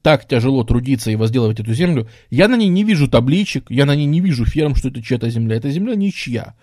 так 0.03 0.29
тяжело 0.29 0.65
трудиться 0.65 1.11
и 1.11 1.17
возделывать 1.17 1.61
эту 1.61 1.73
землю. 1.73 2.09
Я 2.29 2.49
на 2.49 2.57
ней 2.57 2.69
не 2.69 2.85
вижу 2.85 3.09
табличек, 3.09 3.71
я 3.71 3.87
на 3.87 3.95
ней 3.95 4.07
не 4.07 4.21
вижу 4.21 4.45
ферм, 4.45 4.75
что 4.75 4.89
это 4.89 5.01
чья-то 5.01 5.31
земля. 5.31 5.57
Эта 5.57 5.71
земля 5.71 5.95
ничья. 5.95 6.55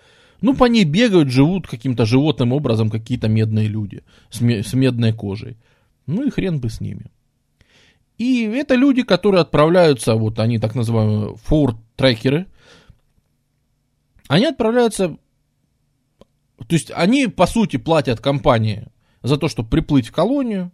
Ну, 0.42 0.54
по 0.54 0.64
ней 0.64 0.84
бегают, 0.84 1.30
живут 1.30 1.66
каким-то 1.66 2.04
животным 2.04 2.52
образом 2.52 2.90
какие-то 2.90 3.28
медные 3.28 3.68
люди 3.68 4.02
с, 4.28 4.40
с 4.40 4.74
медной 4.74 5.12
кожей. 5.12 5.56
Ну 6.06 6.26
и 6.26 6.30
хрен 6.30 6.60
бы 6.60 6.68
с 6.68 6.80
ними. 6.80 7.06
И 8.18 8.44
это 8.44 8.74
люди, 8.74 9.02
которые 9.02 9.40
отправляются, 9.40 10.14
вот 10.14 10.38
они 10.38 10.58
так 10.58 10.74
называемые 10.74 11.36
форт-трекеры, 11.36 12.46
они 14.28 14.46
отправляются, 14.46 15.16
то 16.58 16.74
есть 16.74 16.90
они 16.94 17.26
по 17.26 17.46
сути 17.46 17.76
платят 17.76 18.20
компании 18.20 18.86
за 19.22 19.36
то, 19.36 19.48
чтобы 19.48 19.68
приплыть 19.68 20.08
в 20.08 20.12
колонию, 20.12 20.72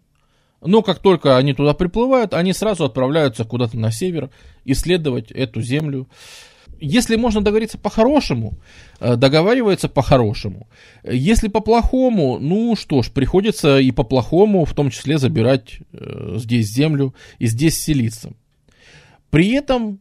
но 0.60 0.82
как 0.82 0.98
только 0.98 1.36
они 1.36 1.54
туда 1.54 1.74
приплывают, 1.74 2.34
они 2.34 2.52
сразу 2.52 2.84
отправляются 2.84 3.44
куда-то 3.44 3.78
на 3.78 3.90
север 3.90 4.30
исследовать 4.64 5.30
эту 5.30 5.60
землю 5.60 6.08
если 6.80 7.16
можно 7.16 7.40
договориться 7.40 7.78
по-хорошему, 7.78 8.58
э, 9.00 9.16
договаривается 9.16 9.88
по-хорошему. 9.88 10.68
Если 11.04 11.48
по-плохому, 11.48 12.38
ну 12.38 12.76
что 12.76 13.02
ж, 13.02 13.10
приходится 13.10 13.78
и 13.78 13.90
по-плохому, 13.90 14.64
в 14.64 14.74
том 14.74 14.90
числе, 14.90 15.18
забирать 15.18 15.78
э, 15.92 16.34
здесь 16.36 16.68
землю 16.68 17.14
и 17.38 17.46
здесь 17.46 17.78
селиться. 17.80 18.32
При 19.30 19.50
этом 19.52 20.00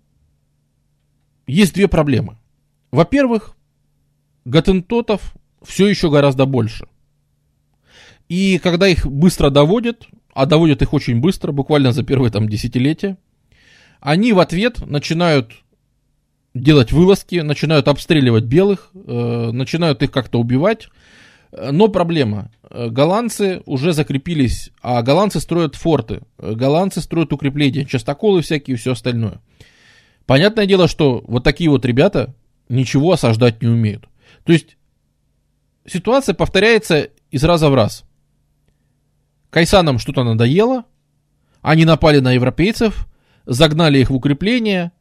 есть 1.47 1.73
две 1.73 1.87
проблемы. 1.87 2.37
Во-первых, 2.91 3.55
гатентотов 4.45 5.35
все 5.63 5.87
еще 5.87 6.09
гораздо 6.09 6.45
больше. 6.45 6.87
И 8.29 8.59
когда 8.59 8.87
их 8.87 9.05
быстро 9.07 9.49
доводят, 9.49 10.07
а 10.33 10.45
доводят 10.45 10.81
их 10.81 10.93
очень 10.93 11.19
быстро, 11.19 11.51
буквально 11.51 11.91
за 11.91 12.03
первые 12.03 12.31
там 12.31 12.47
десятилетия, 12.47 13.17
они 13.99 14.33
в 14.33 14.39
ответ 14.39 14.85
начинают 14.85 15.51
делать 16.62 16.91
вылазки, 16.91 17.38
начинают 17.38 17.88
обстреливать 17.88 18.46
белых, 18.46 18.91
э, 18.93 19.50
начинают 19.52 20.04
их 20.04 20.12
как-то 20.12 20.39
убивать. 20.39 20.89
Но 21.52 21.88
проблема. 21.88 22.52
Голландцы 22.70 23.62
уже 23.65 23.93
закрепились, 23.93 24.72
а 24.82 25.02
голландцы 25.02 25.39
строят 25.39 25.76
форты, 25.76 26.22
голландцы 26.38 27.00
строят 27.00 27.32
укрепления, 27.32 27.86
частоколы 27.86 28.41
всякие 28.41 28.76
и 28.76 28.78
все 28.78 28.91
остальное. 28.91 29.39
Понятное 30.26 30.65
дело, 30.65 30.89
что 30.89 31.24
вот 31.26 31.46
такие 31.46 31.70
вот 31.70 31.86
ребята 31.86 32.36
ничего 32.67 33.13
осаждать 33.13 33.62
не 33.62 33.70
умеют. 33.70 34.10
То 34.43 34.52
есть 34.52 34.78
ситуация 35.86 36.36
повторяется 36.36 37.10
из 37.32 37.43
раза 37.46 37.70
в 37.70 37.76
раз. 37.76 38.04
Кайсанам 39.50 40.00
что-то 40.00 40.24
надоело, 40.24 40.84
они 41.62 41.86
напали 41.86 42.20
на 42.20 42.34
европейцев, 42.34 43.08
загнали 43.46 44.00
их 44.00 44.10
в 44.10 44.15
укрепление, 44.15 44.91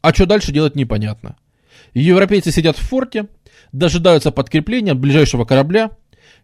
а 0.00 0.12
что 0.12 0.26
дальше 0.26 0.52
делать 0.52 0.74
непонятно. 0.74 1.36
Европейцы 1.94 2.50
сидят 2.50 2.76
в 2.76 2.82
форте, 2.82 3.26
дожидаются 3.72 4.30
подкрепления 4.30 4.92
от 4.92 4.98
ближайшего 4.98 5.44
корабля, 5.44 5.90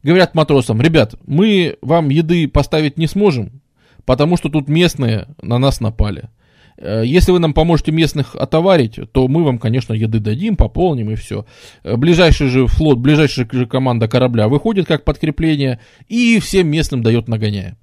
говорят 0.02 0.34
матросам, 0.34 0.80
ребят, 0.80 1.14
мы 1.26 1.76
вам 1.82 2.08
еды 2.08 2.48
поставить 2.48 2.98
не 2.98 3.06
сможем, 3.06 3.62
потому 4.04 4.36
что 4.36 4.48
тут 4.48 4.68
местные 4.68 5.28
на 5.40 5.58
нас 5.58 5.80
напали. 5.80 6.28
Э, 6.76 7.02
если 7.04 7.32
вы 7.32 7.38
нам 7.38 7.54
поможете 7.54 7.92
местных 7.92 8.34
отоварить, 8.34 8.98
то 9.12 9.28
мы 9.28 9.44
вам, 9.44 9.58
конечно, 9.58 9.92
еды 9.92 10.18
дадим, 10.18 10.56
пополним 10.56 11.10
и 11.10 11.14
все. 11.14 11.46
Э, 11.82 11.96
ближайший 11.96 12.48
же 12.48 12.66
флот, 12.66 12.98
ближайшая 12.98 13.48
же 13.50 13.66
команда 13.66 14.08
корабля 14.08 14.48
выходит 14.48 14.86
как 14.86 15.04
подкрепление 15.04 15.80
и 16.08 16.38
всем 16.40 16.68
местным 16.68 17.02
дает 17.02 17.28
нагоняя. 17.28 17.76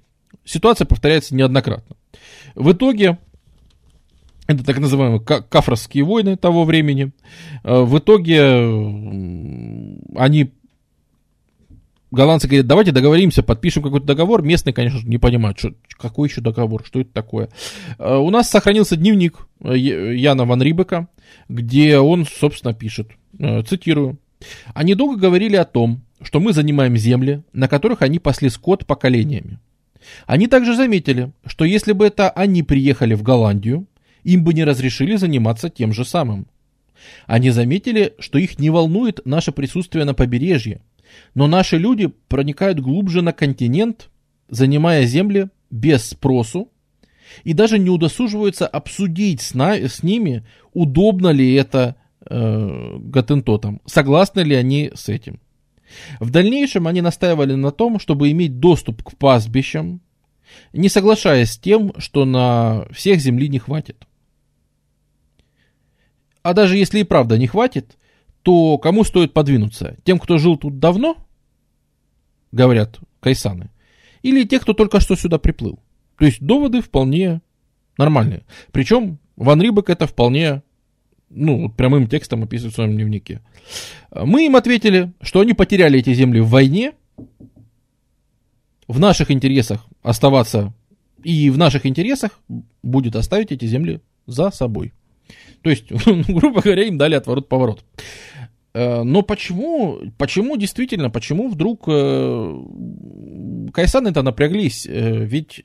Ситуация 0.44 0.86
повторяется 0.86 1.34
неоднократно. 1.34 1.96
В 2.54 2.72
итоге 2.72 3.18
это 4.46 4.64
так 4.64 4.78
называемые 4.78 5.20
кафровские 5.20 6.04
войны 6.04 6.36
того 6.36 6.64
времени. 6.64 7.12
Э, 7.62 7.82
в 7.82 7.98
итоге 7.98 8.40
они 10.16 10.52
голландцы 12.10 12.48
говорят, 12.48 12.66
давайте 12.66 12.92
договоримся, 12.92 13.42
подпишем 13.42 13.82
какой-то 13.82 14.06
договор. 14.06 14.42
Местные, 14.42 14.74
конечно 14.74 14.98
же, 14.98 15.08
не 15.08 15.18
понимают, 15.18 15.58
что, 15.58 15.74
какой 15.96 16.28
еще 16.28 16.40
договор, 16.40 16.84
что 16.84 17.00
это 17.00 17.12
такое. 17.12 17.50
Э, 17.98 18.16
у 18.16 18.30
нас 18.30 18.50
сохранился 18.50 18.96
дневник 18.96 19.46
э, 19.60 19.76
Яна 19.76 20.44
Ван 20.44 20.60
Рибека, 20.60 21.08
где 21.48 21.98
он, 21.98 22.26
собственно, 22.26 22.74
пишет, 22.74 23.08
цитирую. 23.68 24.18
Они 24.74 24.94
долго 24.94 25.16
говорили 25.16 25.56
о 25.56 25.64
том, 25.64 26.02
что 26.20 26.40
мы 26.40 26.52
занимаем 26.52 26.96
земли, 26.96 27.42
на 27.52 27.68
которых 27.68 28.02
они 28.02 28.18
пасли 28.18 28.48
скот 28.48 28.86
поколениями. 28.86 29.58
Они 30.26 30.48
также 30.48 30.74
заметили, 30.74 31.32
что 31.46 31.64
если 31.64 31.92
бы 31.92 32.06
это 32.06 32.28
они 32.30 32.62
приехали 32.62 33.14
в 33.14 33.22
Голландию, 33.22 33.86
им 34.24 34.44
бы 34.44 34.54
не 34.54 34.64
разрешили 34.64 35.16
заниматься 35.16 35.70
тем 35.70 35.92
же 35.92 36.04
самым. 36.04 36.46
Они 37.26 37.50
заметили, 37.50 38.14
что 38.18 38.38
их 38.38 38.58
не 38.58 38.70
волнует 38.70 39.20
наше 39.24 39.52
присутствие 39.52 40.04
на 40.04 40.14
побережье, 40.14 40.80
но 41.34 41.46
наши 41.46 41.78
люди 41.78 42.08
проникают 42.28 42.80
глубже 42.80 43.22
на 43.22 43.32
континент, 43.32 44.10
занимая 44.48 45.04
земли 45.04 45.48
без 45.70 46.04
спросу, 46.04 46.68
и 47.44 47.54
даже 47.54 47.78
не 47.78 47.90
удосуживаются 47.90 48.66
обсудить 48.66 49.40
с, 49.40 49.54
на, 49.54 49.74
с 49.74 50.02
ними, 50.02 50.44
удобно 50.74 51.28
ли 51.28 51.54
это 51.54 51.96
э, 52.28 52.98
гатентотам, 52.98 53.80
согласны 53.86 54.40
ли 54.40 54.54
они 54.54 54.92
с 54.94 55.08
этим. 55.08 55.40
В 56.20 56.30
дальнейшем 56.30 56.86
они 56.86 57.00
настаивали 57.00 57.54
на 57.54 57.70
том, 57.70 57.98
чтобы 57.98 58.30
иметь 58.30 58.58
доступ 58.60 59.02
к 59.02 59.16
пастбищам, 59.16 60.00
не 60.72 60.88
соглашаясь 60.88 61.52
с 61.52 61.58
тем, 61.58 61.92
что 61.98 62.24
на 62.24 62.86
всех 62.92 63.20
земли 63.20 63.48
не 63.48 63.58
хватит. 63.58 64.06
А 66.42 66.54
даже 66.54 66.76
если 66.76 67.00
и 67.00 67.04
правда 67.04 67.38
не 67.38 67.46
хватит, 67.46 67.96
то 68.42 68.78
кому 68.78 69.04
стоит 69.04 69.32
подвинуться? 69.32 69.96
Тем, 70.04 70.18
кто 70.18 70.38
жил 70.38 70.56
тут 70.56 70.78
давно, 70.78 71.16
говорят 72.50 72.98
кайсаны, 73.20 73.70
или 74.22 74.44
тех, 74.44 74.62
кто 74.62 74.72
только 74.72 75.00
что 75.00 75.16
сюда 75.16 75.38
приплыл. 75.38 75.78
То 76.18 76.24
есть 76.24 76.40
доводы 76.40 76.82
вполне 76.82 77.40
нормальные. 77.96 78.44
Причем 78.72 79.18
Ван 79.36 79.60
Рибек 79.62 79.90
это 79.90 80.06
вполне, 80.06 80.62
ну, 81.30 81.68
прямым 81.70 82.08
текстом 82.08 82.42
описывает 82.42 82.72
в 82.72 82.76
своем 82.76 82.92
дневнике. 82.92 83.40
Мы 84.10 84.46
им 84.46 84.56
ответили, 84.56 85.12
что 85.20 85.40
они 85.40 85.52
потеряли 85.54 85.98
эти 85.98 86.12
земли 86.12 86.40
в 86.40 86.48
войне, 86.48 86.92
в 88.88 88.98
наших 88.98 89.30
интересах 89.30 89.86
оставаться, 90.02 90.74
и 91.22 91.50
в 91.50 91.58
наших 91.58 91.86
интересах 91.86 92.40
будет 92.82 93.16
оставить 93.16 93.52
эти 93.52 93.64
земли 93.64 94.00
за 94.26 94.50
собой. 94.50 94.92
То 95.62 95.70
есть, 95.70 95.90
грубо 96.28 96.60
говоря, 96.60 96.84
им 96.84 96.98
дали 96.98 97.14
отворот-поворот. 97.14 97.84
Э, 98.74 99.02
но 99.02 99.22
почему, 99.22 100.00
почему 100.18 100.56
действительно, 100.56 101.10
почему 101.10 101.48
вдруг 101.48 101.84
э, 101.86 102.60
Кайсаны 103.72 104.08
это 104.08 104.22
напряглись? 104.22 104.86
Э, 104.86 105.24
ведь 105.24 105.64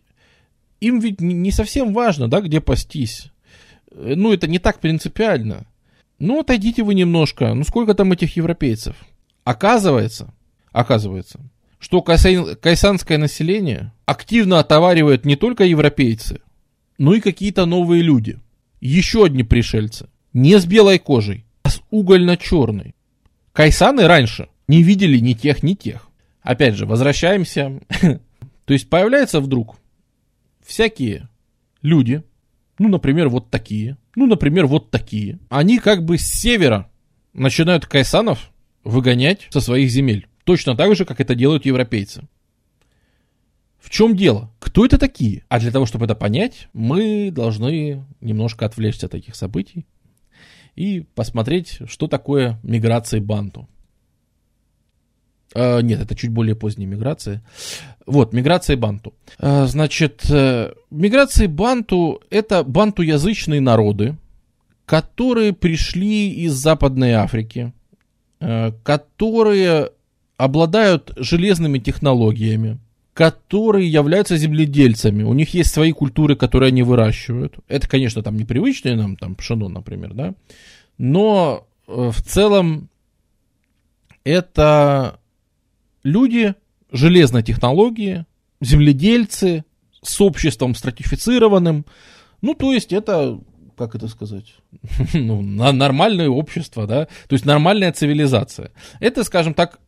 им 0.80 1.00
ведь 1.00 1.22
не 1.22 1.52
совсем 1.52 1.94
важно, 1.94 2.28
да, 2.28 2.42
где 2.42 2.62
пастись. 2.62 3.32
Ну, 3.92 4.34
это 4.34 4.48
не 4.48 4.60
так 4.60 4.80
принципиально. 4.80 5.66
Ну, 6.20 6.40
отойдите 6.40 6.84
вы 6.84 6.94
немножко. 6.94 7.54
Ну, 7.54 7.64
сколько 7.64 7.94
там 7.94 8.12
этих 8.12 8.36
европейцев? 8.36 8.96
Оказывается, 9.44 10.34
оказывается, 10.72 11.40
что 11.80 12.02
кайсанское 12.02 13.18
население 13.18 13.94
активно 14.06 14.60
отоваривает 14.60 15.26
не 15.26 15.36
только 15.36 15.64
европейцы, 15.64 16.42
но 16.98 17.14
и 17.14 17.22
какие-то 17.22 17.66
новые 17.66 18.04
люди. 18.04 18.40
Еще 18.80 19.26
одни 19.26 19.44
пришельцы. 19.44 20.10
Не 20.34 20.60
с 20.60 20.66
белой 20.66 21.00
кожей, 21.00 21.46
а 21.64 21.70
с 21.70 21.82
угольно-черной. 21.90 22.96
Кайсаны 23.54 24.08
раньше 24.08 24.50
не 24.68 24.84
видели 24.84 25.18
ни 25.18 25.34
тех, 25.34 25.64
ни 25.64 25.74
тех. 25.74 26.08
Опять 26.42 26.76
же, 26.76 26.86
возвращаемся. 26.86 27.80
То 28.66 28.74
есть 28.74 28.90
появляются 28.90 29.40
вдруг 29.40 29.78
всякие 30.66 31.30
люди, 31.82 32.24
ну, 32.78 32.90
например, 32.90 33.30
вот 33.30 33.50
такие, 33.50 33.98
ну, 34.16 34.28
например, 34.28 34.68
вот 34.68 34.92
такие. 34.92 35.40
Они 35.50 35.80
как 35.80 36.04
бы 36.04 36.18
с 36.18 36.26
севера 36.26 36.90
начинают 37.34 37.86
кайсанов 37.86 38.52
выгонять 38.84 39.48
со 39.50 39.62
своих 39.62 39.90
земель. 39.90 40.28
Точно 40.44 40.76
так 40.76 40.96
же, 40.96 41.06
как 41.06 41.20
это 41.20 41.36
делают 41.36 41.66
европейцы. 41.66 42.28
В 43.88 43.90
чем 43.90 44.18
дело? 44.18 44.52
Кто 44.60 44.86
это 44.86 44.98
такие? 44.98 45.46
А 45.48 45.62
для 45.62 45.72
того, 45.72 45.86
чтобы 45.86 46.04
это 46.04 46.14
понять, 46.14 46.68
мы 46.74 47.32
должны 47.32 48.06
немножко 48.20 48.66
отвлечься 48.66 49.06
от 49.06 49.14
таких 49.14 49.34
событий 49.34 49.86
и 50.76 51.06
посмотреть, 51.16 51.80
что 51.88 52.08
такое 52.08 52.60
миграция 52.64 53.22
банту. 53.22 53.70
Uh, 55.54 55.82
нет, 55.82 56.02
это 56.02 56.16
чуть 56.18 56.32
более 56.32 56.54
поздняя 56.54 56.86
миграция. 56.86 57.42
Вот, 58.06 58.34
миграция 58.34 58.76
банту. 58.76 59.14
Uh, 59.40 59.68
значит, 59.68 60.26
uh, 60.26 60.76
миграции 60.92 61.48
банту– 61.48 62.22
это 62.30 62.66
бантуязычные 62.66 63.62
народы, 63.62 64.18
которые 64.86 65.54
пришли 65.54 66.30
из 66.30 66.52
Западной 66.52 67.14
Африки, 67.14 67.72
которые 68.40 69.92
обладают 70.36 71.14
железными 71.16 71.80
технологиями, 71.80 72.80
которые 73.18 73.92
являются 73.92 74.38
земледельцами. 74.38 75.24
У 75.24 75.34
них 75.34 75.56
есть 75.56 75.74
свои 75.74 75.92
культуры, 75.92 76.36
которые 76.36 76.68
они 76.68 76.84
выращивают. 76.84 77.56
Это, 77.68 77.90
конечно, 77.90 78.22
там 78.22 78.38
непривычные 78.38 78.96
нам, 78.96 79.16
там 79.16 79.34
пшено, 79.34 79.70
например, 79.70 80.14
да. 80.14 80.36
Но 81.00 81.68
э, 81.88 82.12
в 82.14 82.22
целом 82.22 82.90
это 84.24 85.20
люди 86.04 86.54
железной 86.92 87.42
технологии, 87.42 88.28
земледельцы 88.62 89.66
с 90.04 90.22
обществом 90.22 90.76
стратифицированным. 90.76 91.88
Ну, 92.44 92.54
то 92.54 92.72
есть 92.72 92.94
это, 92.94 93.40
как 93.76 93.96
это 93.96 94.10
сказать, 94.10 94.54
ну, 95.16 95.42
нормальное 95.42 96.30
общество, 96.30 96.86
да, 96.86 97.06
то 97.06 97.34
есть 97.34 97.46
нормальная 97.46 97.92
цивилизация. 97.92 98.70
Это, 99.00 99.24
скажем 99.24 99.56
так, 99.56 99.80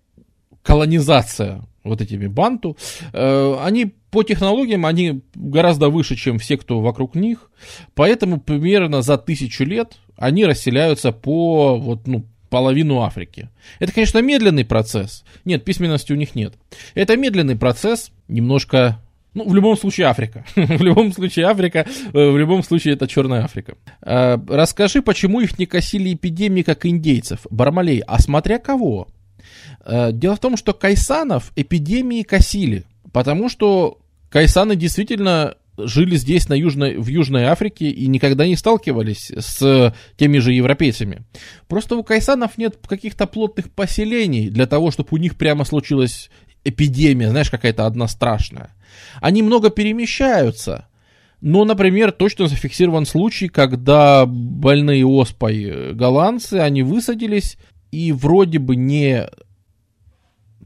колонизация 0.63 1.61
вот 1.83 2.01
этими 2.01 2.27
банту, 2.27 2.77
э, 3.13 3.55
они 3.61 3.93
по 4.11 4.23
технологиям, 4.23 4.85
они 4.85 5.21
гораздо 5.35 5.89
выше, 5.89 6.15
чем 6.15 6.39
все, 6.39 6.57
кто 6.57 6.81
вокруг 6.81 7.15
них, 7.15 7.51
поэтому 7.95 8.39
примерно 8.39 9.01
за 9.01 9.17
тысячу 9.17 9.63
лет 9.63 9.97
они 10.17 10.45
расселяются 10.45 11.11
по 11.11 11.77
вот, 11.77 12.07
ну, 12.07 12.25
половину 12.49 13.01
Африки. 13.01 13.49
Это, 13.79 13.93
конечно, 13.93 14.19
медленный 14.19 14.65
процесс. 14.65 15.23
Нет, 15.45 15.63
письменности 15.63 16.11
у 16.11 16.15
них 16.15 16.35
нет. 16.35 16.55
Это 16.95 17.15
медленный 17.15 17.55
процесс, 17.55 18.11
немножко 18.27 18.99
ну, 19.35 19.47
в 19.47 19.53
любом 19.53 19.77
случае 19.77 20.07
Африка. 20.07 20.43
в 20.55 20.81
любом 20.81 21.13
случае 21.13 21.45
Африка, 21.45 21.85
э, 22.13 22.29
в 22.29 22.37
любом 22.37 22.63
случае 22.63 22.95
это 22.95 23.07
Черная 23.07 23.43
Африка. 23.43 23.75
Э, 24.01 24.37
расскажи, 24.47 25.01
почему 25.01 25.39
их 25.39 25.59
не 25.59 25.65
косили 25.67 26.13
эпидемии, 26.13 26.63
как 26.63 26.85
индейцев? 26.85 27.41
Бармалей, 27.49 27.99
а 27.99 28.19
смотря 28.19 28.57
кого? 28.57 29.07
Э, 29.85 30.11
дело 30.11 30.35
в 30.35 30.39
том, 30.39 30.57
что 30.57 30.73
кайсанов 30.73 31.51
эпидемии 31.55 32.23
косили, 32.23 32.85
потому 33.11 33.49
что 33.49 33.99
кайсаны 34.29 34.75
действительно 34.75 35.55
жили 35.77 36.15
здесь, 36.15 36.49
на 36.49 36.53
Южной, 36.53 36.97
в 36.97 37.07
Южной 37.07 37.45
Африке, 37.45 37.89
и 37.89 38.07
никогда 38.07 38.45
не 38.45 38.55
сталкивались 38.55 39.31
с 39.35 39.93
теми 40.17 40.39
же 40.39 40.53
европейцами. 40.53 41.23
Просто 41.67 41.95
у 41.95 42.03
кайсанов 42.03 42.57
нет 42.57 42.77
каких-то 42.85 43.27
плотных 43.27 43.71
поселений 43.71 44.49
для 44.49 44.65
того, 44.67 44.91
чтобы 44.91 45.09
у 45.11 45.17
них 45.17 45.37
прямо 45.37 45.65
случилась 45.65 46.29
эпидемия, 46.63 47.29
знаешь, 47.29 47.49
какая-то 47.49 47.85
одна 47.85 48.07
страшная. 48.07 48.71
Они 49.21 49.41
много 49.41 49.69
перемещаются, 49.69 50.87
но, 51.41 51.63
например, 51.63 52.11
точно 52.11 52.47
зафиксирован 52.47 53.05
случай, 53.05 53.47
когда 53.47 54.25
больные 54.25 55.05
оспой 55.05 55.93
голландцы, 55.93 56.55
они 56.55 56.83
высадились 56.83 57.57
и 57.91 58.11
вроде 58.11 58.59
бы 58.59 58.75
не 58.75 59.27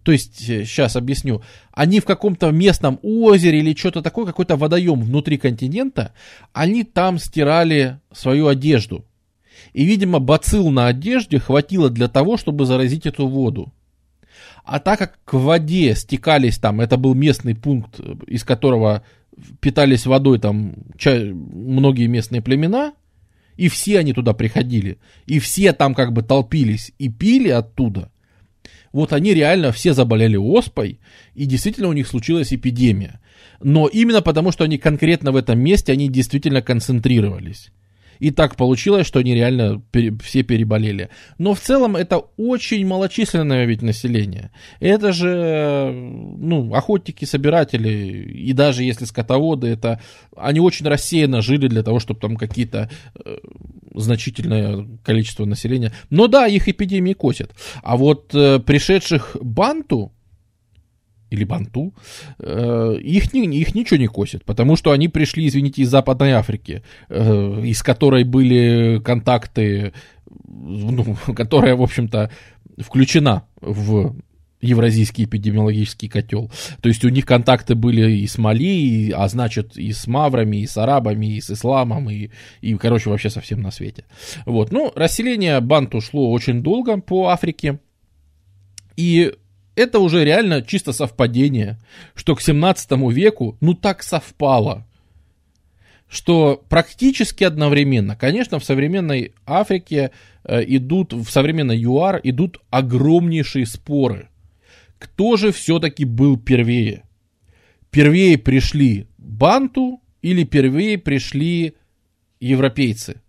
то 0.03 0.11
есть, 0.11 0.37
сейчас 0.37 0.95
э, 0.95 0.99
объясню, 0.99 1.41
они 1.71 1.99
в 1.99 2.05
каком-то 2.05 2.51
местном 2.51 2.99
озере 3.01 3.59
или 3.59 3.75
что-то 3.75 4.01
такое, 4.01 4.25
какой-то 4.25 4.57
водоем 4.57 5.01
внутри 5.01 5.37
континента, 5.37 6.13
они 6.51 6.83
там 6.83 7.17
стирали 7.17 7.99
свою 8.11 8.47
одежду. 8.47 9.05
И, 9.71 9.85
видимо, 9.85 10.19
бацилл 10.19 10.69
на 10.71 10.87
одежде 10.87 11.39
хватило 11.39 11.89
для 11.89 12.09
того, 12.09 12.37
чтобы 12.37 12.65
заразить 12.65 13.05
эту 13.05 13.27
воду. 13.27 13.73
А 14.65 14.79
так 14.79 14.99
как 14.99 15.19
к 15.23 15.33
воде 15.33 15.95
стекались 15.95 16.57
там, 16.57 16.81
это 16.81 16.97
был 16.97 17.13
местный 17.13 17.55
пункт, 17.55 17.99
из 18.27 18.43
которого 18.43 19.03
питались 19.59 20.05
водой 20.05 20.39
там 20.39 20.75
многие 21.01 22.07
местные 22.07 22.41
племена, 22.41 22.93
и 23.55 23.67
все 23.67 23.99
они 23.99 24.13
туда 24.13 24.33
приходили, 24.33 24.99
и 25.25 25.39
все 25.39 25.73
там 25.73 25.93
как 25.93 26.13
бы 26.13 26.23
толпились 26.23 26.91
и 26.97 27.09
пили 27.09 27.49
оттуда, 27.49 28.11
вот 28.93 29.11
они 29.11 29.33
реально 29.33 29.71
все 29.71 29.93
заболели 29.93 30.37
оспой, 30.37 30.99
и 31.33 31.45
действительно 31.45 31.89
у 31.89 31.93
них 31.93 32.07
случилась 32.07 32.53
эпидемия. 32.53 33.19
Но 33.59 33.87
именно 33.87 34.21
потому, 34.21 34.51
что 34.51 34.63
они 34.63 34.77
конкретно 34.77 35.31
в 35.31 35.35
этом 35.35 35.59
месте, 35.59 35.91
они 35.91 36.07
действительно 36.07 36.61
концентрировались. 36.61 37.71
И 38.19 38.31
так 38.31 38.55
получилось, 38.55 39.07
что 39.07 39.19
они 39.19 39.33
реально 39.33 39.81
пере, 39.91 40.15
все 40.23 40.43
переболели. 40.43 41.09
Но 41.37 41.53
в 41.53 41.59
целом 41.59 41.95
это 41.95 42.19
очень 42.37 42.85
малочисленное 42.85 43.65
ведь 43.65 43.81
население. 43.81 44.51
Это 44.79 45.11
же, 45.13 45.91
ну, 45.93 46.73
охотники, 46.73 47.25
собиратели, 47.25 47.89
и 47.89 48.53
даже 48.53 48.83
если 48.83 49.05
скотоводы, 49.05 49.67
это 49.67 50.01
они 50.35 50.59
очень 50.59 50.87
рассеянно 50.87 51.41
жили 51.41 51.67
для 51.67 51.83
того, 51.83 51.99
чтобы 51.99 52.19
там 52.19 52.35
какие-то 52.35 52.89
э, 53.25 53.37
значительное 53.93 54.87
количество 55.03 55.45
населения. 55.45 55.91
Но 56.09 56.27
да, 56.27 56.47
их 56.47 56.67
эпидемии 56.67 57.13
косят. 57.13 57.51
А 57.81 57.97
вот 57.97 58.33
э, 58.33 58.59
пришедших 58.59 59.37
банту, 59.41 60.11
или 61.33 61.45
банту, 61.45 61.93
э, 62.39 62.97
их, 63.01 63.33
не, 63.33 63.45
их 63.57 63.73
ничего 63.73 63.97
не 63.97 64.07
косит, 64.07 64.45
потому 64.45 64.75
что 64.75 64.91
они 64.91 65.07
пришли, 65.07 65.47
извините, 65.47 65.81
из 65.81 65.89
Западной 65.89 66.33
Африки, 66.33 66.83
э, 67.09 67.61
из 67.65 67.81
которой 67.81 68.23
были 68.23 69.01
контакты, 69.03 69.93
ну, 70.29 71.17
которая, 71.35 71.75
в 71.75 71.81
общем-то, 71.81 72.29
включена 72.77 73.43
в 73.61 74.15
Евразийский 74.61 75.25
эпидемиологический 75.25 76.07
котел. 76.07 76.51
То 76.81 76.89
есть 76.89 77.03
у 77.03 77.09
них 77.09 77.25
контакты 77.25 77.75
были 77.75 78.11
и 78.11 78.27
с 78.27 78.37
Мали, 78.37 78.63
и, 78.63 79.11
а 79.11 79.27
значит 79.27 79.75
и 79.75 79.91
с 79.91 80.07
маврами, 80.07 80.57
и 80.57 80.67
с 80.67 80.77
арабами, 80.77 81.35
и 81.35 81.41
с 81.41 81.49
исламом, 81.49 82.09
и, 82.09 82.29
и 82.61 82.75
короче, 82.75 83.09
вообще 83.09 83.29
совсем 83.29 83.61
на 83.61 83.71
свете. 83.71 84.05
Вот. 84.45 84.71
Ну, 84.71 84.91
расселение 84.95 85.59
банту 85.59 85.99
шло 85.99 86.31
очень 86.31 86.61
долго 86.61 87.01
по 87.01 87.29
Африке. 87.29 87.79
И 88.95 89.33
это 89.75 89.99
уже 89.99 90.23
реально 90.23 90.61
чисто 90.61 90.93
совпадение, 90.93 91.79
что 92.15 92.35
к 92.35 92.41
17 92.41 92.91
веку, 93.11 93.57
ну 93.61 93.73
так 93.73 94.03
совпало, 94.03 94.85
что 96.09 96.63
практически 96.69 97.43
одновременно, 97.43 98.15
конечно, 98.15 98.59
в 98.59 98.63
современной 98.63 99.33
Африке 99.45 100.11
э, 100.43 100.63
идут, 100.67 101.13
в 101.13 101.29
современной 101.29 101.77
ЮАР 101.77 102.21
идут 102.23 102.59
огромнейшие 102.69 103.65
споры. 103.65 104.29
Кто 104.99 105.37
же 105.37 105.51
все-таки 105.51 106.05
был 106.05 106.37
первее? 106.37 107.03
первее 107.93 108.39
пришли 108.39 109.07
банту 109.17 110.01
или 110.21 110.43
первее 110.43 110.97
пришли 110.97 111.75
европейцы. 112.41 113.21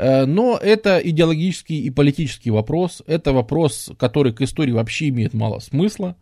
Э, 0.00 0.24
но 0.24 0.56
это 0.56 0.98
идеологический 0.98 1.78
и 1.82 1.90
политический 1.90 2.50
вопрос. 2.50 3.02
Это 3.06 3.34
вопрос, 3.34 3.90
который 3.98 4.32
к 4.32 4.40
истории 4.40 4.72
вообще 4.72 5.08
имеет 5.10 5.34
мало 5.34 5.58
смысла. 5.58 6.16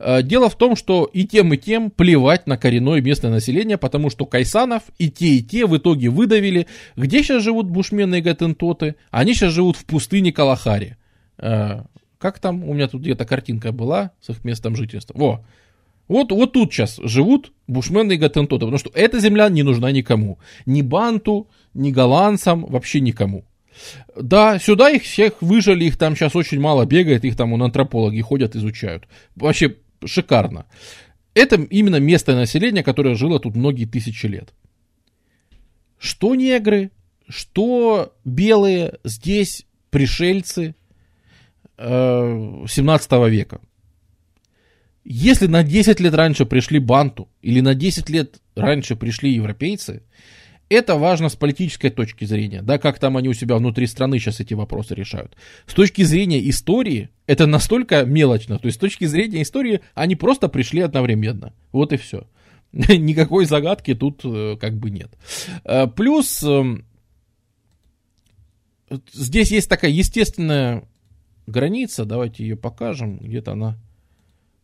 Э, 0.00 0.22
дело 0.24 0.50
в 0.50 0.56
том, 0.56 0.74
что 0.74 1.04
и 1.04 1.24
тем, 1.24 1.54
и 1.54 1.56
тем 1.56 1.92
плевать 1.92 2.48
на 2.48 2.56
коренное 2.56 3.00
местное 3.00 3.30
население, 3.30 3.78
потому 3.78 4.10
что 4.10 4.26
кайсанов 4.26 4.82
и 4.98 5.08
те, 5.10 5.36
и 5.36 5.42
те 5.44 5.66
в 5.66 5.76
итоге 5.76 6.08
выдавили. 6.08 6.66
Где 6.96 7.22
сейчас 7.22 7.44
живут 7.44 7.66
бушмены 7.66 8.18
и 8.18 8.20
гатентоты? 8.20 8.96
Они 9.12 9.32
сейчас 9.34 9.52
живут 9.52 9.76
в 9.76 9.84
пустыне 9.84 10.32
Калахари. 10.32 10.96
Э, 11.38 11.82
как 12.18 12.40
там? 12.40 12.64
У 12.68 12.74
меня 12.74 12.88
тут 12.88 13.02
где-то 13.02 13.24
картинка 13.26 13.70
была 13.70 14.10
с 14.20 14.30
их 14.30 14.42
местом 14.42 14.74
жительства. 14.74 15.16
Во, 15.16 15.44
вот, 16.10 16.32
вот 16.32 16.54
тут 16.54 16.72
сейчас 16.72 16.96
живут 16.96 17.52
бушмены 17.68 18.14
и 18.14 18.16
гатентоты, 18.16 18.62
потому 18.66 18.78
что 18.78 18.90
эта 18.94 19.20
земля 19.20 19.48
не 19.48 19.62
нужна 19.62 19.92
никому. 19.92 20.40
Ни 20.66 20.82
банту, 20.82 21.48
ни 21.72 21.92
голландцам, 21.92 22.66
вообще 22.66 22.98
никому. 22.98 23.44
Да, 24.20 24.58
сюда 24.58 24.90
их 24.90 25.04
всех 25.04 25.40
выжили, 25.40 25.84
их 25.84 25.96
там 25.96 26.16
сейчас 26.16 26.34
очень 26.34 26.58
мало 26.58 26.84
бегает, 26.84 27.24
их 27.24 27.36
там 27.36 27.52
вон 27.52 27.62
антропологи 27.62 28.20
ходят, 28.22 28.56
изучают. 28.56 29.06
Вообще 29.36 29.76
шикарно. 30.04 30.66
Это 31.34 31.54
именно 31.54 32.00
местное 32.00 32.34
население, 32.34 32.82
которое 32.82 33.14
жило 33.14 33.38
тут 33.38 33.54
многие 33.54 33.84
тысячи 33.84 34.26
лет. 34.26 34.52
Что 35.96 36.34
негры, 36.34 36.90
что 37.28 38.16
белые 38.24 38.98
здесь 39.04 39.64
пришельцы 39.90 40.74
э, 41.78 42.64
17 42.68 43.12
века. 43.30 43.60
Если 45.04 45.46
на 45.46 45.62
10 45.62 45.98
лет 46.00 46.14
раньше 46.14 46.44
пришли 46.44 46.78
банту 46.78 47.28
или 47.40 47.60
на 47.60 47.74
10 47.74 48.10
лет 48.10 48.40
раньше 48.54 48.96
пришли 48.96 49.32
европейцы, 49.32 50.02
это 50.68 50.94
важно 50.94 51.28
с 51.28 51.36
политической 51.36 51.90
точки 51.90 52.24
зрения, 52.24 52.62
да, 52.62 52.78
как 52.78 52.98
там 53.00 53.16
они 53.16 53.28
у 53.28 53.32
себя 53.32 53.56
внутри 53.56 53.86
страны 53.86 54.18
сейчас 54.18 54.38
эти 54.38 54.54
вопросы 54.54 54.94
решают. 54.94 55.36
С 55.66 55.74
точки 55.74 56.02
зрения 56.02 56.48
истории, 56.48 57.10
это 57.26 57.46
настолько 57.46 58.04
мелочно, 58.04 58.58
то 58.58 58.66
есть 58.66 58.76
с 58.76 58.80
точки 58.80 59.04
зрения 59.06 59.42
истории 59.42 59.80
они 59.94 60.14
просто 60.14 60.48
пришли 60.48 60.80
одновременно, 60.80 61.54
вот 61.72 61.92
и 61.92 61.96
все. 61.96 62.28
Никакой 62.72 63.46
загадки 63.46 63.94
тут 63.94 64.20
э, 64.24 64.56
как 64.60 64.78
бы 64.78 64.90
нет. 64.90 65.10
Э, 65.64 65.88
плюс 65.88 66.40
эм, 66.44 66.84
здесь 69.12 69.50
есть 69.50 69.68
такая 69.68 69.90
естественная 69.90 70.84
граница, 71.48 72.04
давайте 72.04 72.44
ее 72.44 72.56
покажем, 72.56 73.18
где-то 73.18 73.52
она 73.52 73.76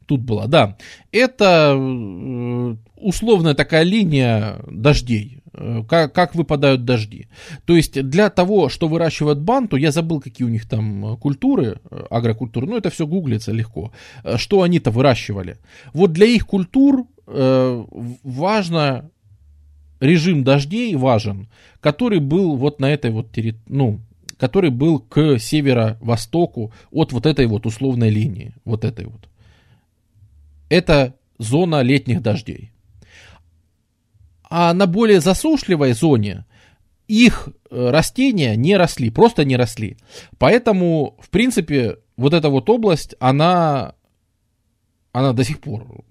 тут 0.07 0.23
была, 0.23 0.47
да. 0.47 0.77
Это 1.12 1.75
э, 1.77 2.77
условная 2.97 3.55
такая 3.55 3.83
линия 3.83 4.57
дождей, 4.71 5.42
э, 5.53 5.83
как, 5.88 6.12
как 6.14 6.35
выпадают 6.35 6.85
дожди. 6.85 7.29
То 7.64 7.77
есть 7.77 8.01
для 8.03 8.31
того, 8.31 8.69
что 8.69 8.88
выращивают 8.88 9.40
банту, 9.40 9.77
я 9.77 9.92
забыл, 9.92 10.21
какие 10.21 10.47
у 10.47 10.51
них 10.51 10.69
там 10.69 11.16
культуры, 11.19 11.81
э, 11.90 12.05
агрокультуры, 12.11 12.66
ну 12.66 12.77
это 12.77 12.90
все 12.90 13.07
гуглится 13.07 13.53
легко, 13.53 13.92
что 14.37 14.62
они-то 14.62 14.90
выращивали. 14.90 15.59
Вот 15.92 16.12
для 16.12 16.27
их 16.27 16.47
культур 16.47 17.07
важно, 17.27 19.11
режим 19.99 20.45
дождей 20.45 20.95
важен, 20.95 21.49
который 21.81 22.21
был 22.21 22.55
вот 22.57 22.79
на 22.81 22.92
этой 22.92 23.11
вот 23.11 23.33
территории, 23.33 23.64
ну, 23.66 24.01
который 24.38 24.71
был 24.71 25.01
к 25.01 25.38
северо-востоку 25.38 26.73
от 26.90 27.12
вот 27.12 27.27
этой 27.27 27.47
вот 27.47 27.66
условной 27.66 28.11
линии, 28.11 28.55
вот 28.64 28.85
этой 28.85 29.07
вот 29.07 29.29
это 30.69 31.15
зона 31.39 31.83
летних 31.83 32.23
дождей. 32.23 32.73
А 34.49 34.73
на 34.75 34.87
более 34.87 35.21
засушливой 35.21 35.93
зоне 35.93 36.45
их 37.09 37.49
э, 37.71 37.91
растения 37.91 38.57
не 38.57 38.77
росли, 38.77 39.11
просто 39.11 39.45
не 39.45 39.57
росли. 39.57 39.97
Поэтому, 40.39 41.17
в 41.21 41.31
принципе, 41.31 41.99
вот 42.17 42.33
эта 42.35 42.49
вот 42.49 42.69
область, 42.71 43.15
она, 43.21 43.95
она 45.13 45.33
до 45.33 45.45
сих 45.45 45.61
пор 45.61 46.05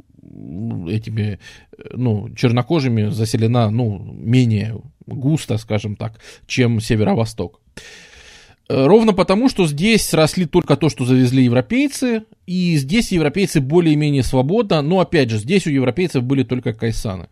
этими, 0.88 1.40
э, 1.78 1.82
ну, 1.94 2.30
чернокожими 2.36 3.10
заселена, 3.10 3.70
ну, 3.70 4.00
менее 4.00 4.82
густо, 5.06 5.58
скажем 5.58 5.96
так, 5.96 6.20
чем 6.48 6.80
северо-восток. 6.80 7.62
Э, 8.68 8.86
ровно 8.86 9.14
потому, 9.14 9.50
что 9.50 9.68
здесь 9.68 10.14
росли 10.14 10.46
только 10.46 10.76
то, 10.76 10.90
что 10.90 11.06
завезли 11.06 11.44
европейцы, 11.44 12.24
и 12.48 12.76
здесь 12.78 13.12
европейцы 13.12 13.62
более-менее 13.62 14.24
свободно, 14.24 14.82
но 14.82 15.00
опять 15.00 15.30
же, 15.30 15.38
здесь 15.38 15.68
у 15.68 15.70
европейцев 15.70 16.24
были 16.24 16.44
только 16.44 16.74
кайсаны. 16.74 17.28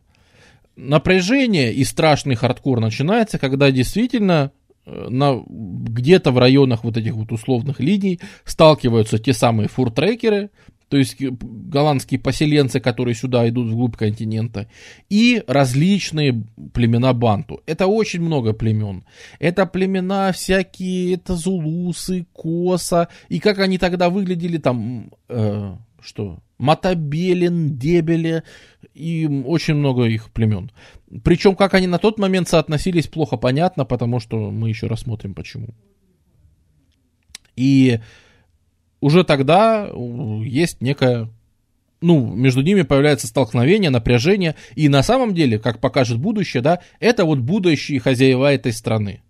Напряжение 0.76 1.74
и 1.74 1.84
страшный 1.84 2.36
хардкор 2.36 2.80
начинается, 2.80 3.40
когда 3.40 3.72
действительно 3.72 4.52
э, 4.86 5.08
на, 5.10 5.42
где-то 5.48 6.32
в 6.32 6.38
районах 6.38 6.84
вот 6.84 6.98
этих 6.98 7.14
вот 7.14 7.32
условных 7.32 7.80
линий 7.80 8.20
сталкиваются 8.46 9.18
те 9.18 9.34
самые 9.34 9.70
фуртрекеры, 9.70 10.52
то 10.94 10.98
есть 10.98 11.20
э, 11.20 11.32
голландские 11.42 12.20
поселенцы, 12.20 12.80
которые 12.80 13.16
сюда 13.16 13.50
идут 13.50 13.72
вглубь 13.72 13.98
континента, 13.98 14.68
и 15.10 15.44
различные 15.48 16.44
племена 16.72 17.14
банту. 17.14 17.64
Это 17.66 17.88
очень 17.88 18.22
много 18.22 18.54
племен. 18.54 19.04
Это 19.40 19.66
племена 19.66 20.32
всякие, 20.34 21.16
это 21.16 21.36
зулусы, 21.36 22.28
коса, 22.32 23.08
и 23.28 23.40
как 23.40 23.58
они 23.58 23.80
тогда 23.80 24.12
выглядели 24.12 24.60
там, 24.60 25.10
э, 25.30 25.76
что, 26.00 26.38
Матабелин, 26.60 27.76
Дебеле, 27.76 28.44
и 28.94 29.26
очень 29.48 29.74
много 29.74 30.04
их 30.04 30.30
племен. 30.30 30.70
Причем, 31.24 31.56
как 31.56 31.74
они 31.74 31.88
на 31.88 31.98
тот 31.98 32.20
момент 32.20 32.50
соотносились, 32.50 33.08
плохо 33.08 33.36
понятно, 33.36 33.84
потому 33.84 34.20
что 34.20 34.52
мы 34.52 34.70
еще 34.70 34.86
рассмотрим 34.86 35.34
почему. 35.34 35.70
И 37.56 38.00
уже 39.04 39.26
тогда 39.26 39.90
есть 40.46 40.82
некая 40.82 41.30
ну, 42.00 42.34
между 42.34 42.62
ними 42.62 42.82
появляется 42.82 43.28
столкновение, 43.28 43.90
напряжение, 43.90 44.56
и 44.76 44.90
на 44.90 45.04
самом 45.04 45.34
деле, 45.34 45.58
как 45.58 45.80
покажет 45.80 46.20
будущее, 46.20 46.62
да, 46.62 46.80
это 47.00 47.24
вот 47.24 47.40
будущие 47.40 48.02
хозяева 48.02 48.54
этой 48.54 48.74
страны. 48.74 49.22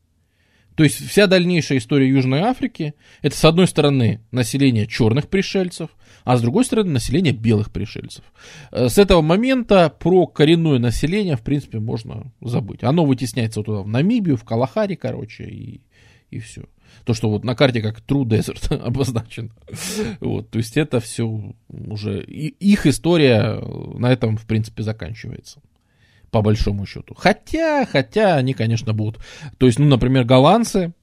То 0.76 0.84
есть 0.84 1.08
вся 1.08 1.28
дальнейшая 1.28 1.78
история 1.78 2.10
Южной 2.10 2.40
Африки, 2.40 2.96
это 3.22 3.38
с 3.38 3.46
одной 3.46 3.68
стороны 3.68 4.22
население 4.32 4.88
черных 4.88 5.30
пришельцев, 5.30 5.90
а 6.24 6.36
с 6.36 6.42
другой 6.42 6.66
стороны 6.66 6.90
население 6.92 7.32
белых 7.32 7.72
пришельцев. 7.72 8.24
Э, 8.72 8.90
с 8.90 8.98
этого 8.98 9.22
момента 9.22 9.90
про 9.90 10.26
коренное 10.26 10.80
население, 10.80 11.36
в 11.36 11.42
принципе, 11.42 11.80
можно 11.80 12.32
забыть. 12.42 12.84
Оно 12.84 13.06
вытесняется 13.06 13.60
вот 13.60 13.68
туда, 13.68 13.82
в 13.82 13.88
Намибию, 13.88 14.36
в 14.36 14.44
Калахари, 14.46 14.96
короче, 14.96 15.44
и, 15.44 15.82
и 16.32 16.40
все. 16.40 16.64
То, 17.06 17.14
что 17.14 17.30
вот 17.30 17.44
на 17.44 17.56
карте 17.56 17.82
как 17.82 18.00
True 18.00 18.24
Desert 18.24 18.76
обозначено. 18.84 19.50
Вот, 20.20 20.50
то 20.50 20.58
есть 20.58 20.78
это 20.78 21.00
все 21.00 21.54
уже... 21.70 22.24
их 22.24 22.86
история 22.86 23.60
на 23.98 24.12
этом, 24.12 24.38
в 24.38 24.46
принципе, 24.46 24.84
заканчивается. 24.84 25.62
По 26.32 26.42
большому 26.42 26.86
счету. 26.86 27.14
Хотя, 27.16 27.86
хотя 27.86 28.36
они, 28.36 28.54
конечно, 28.54 28.94
будут... 28.94 29.22
То 29.58 29.68
есть, 29.68 29.78
ну, 29.78 29.86
например, 29.86 30.24
голландцы, 30.24 30.94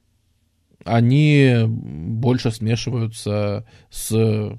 они 0.85 1.65
больше 1.67 2.51
смешиваются 2.51 3.67
с 3.91 4.59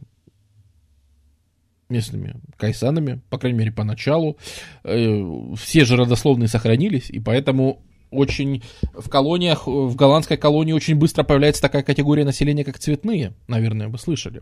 местными 1.91 2.35
кайсанами, 2.57 3.21
по 3.29 3.37
крайней 3.37 3.59
мере, 3.59 3.71
поначалу. 3.71 4.37
Э, 4.83 5.53
все 5.57 5.85
же 5.85 5.97
родословные 5.97 6.47
сохранились, 6.47 7.09
и 7.09 7.19
поэтому 7.19 7.83
очень 8.11 8.63
в 8.93 9.09
колониях, 9.09 9.67
в 9.67 9.95
голландской 9.95 10.37
колонии 10.37 10.73
очень 10.73 10.95
быстро 10.95 11.23
появляется 11.23 11.61
такая 11.61 11.83
категория 11.83 12.25
населения, 12.25 12.63
как 12.63 12.77
цветные. 12.77 13.33
Наверное, 13.47 13.87
вы 13.87 13.97
слышали. 13.97 14.41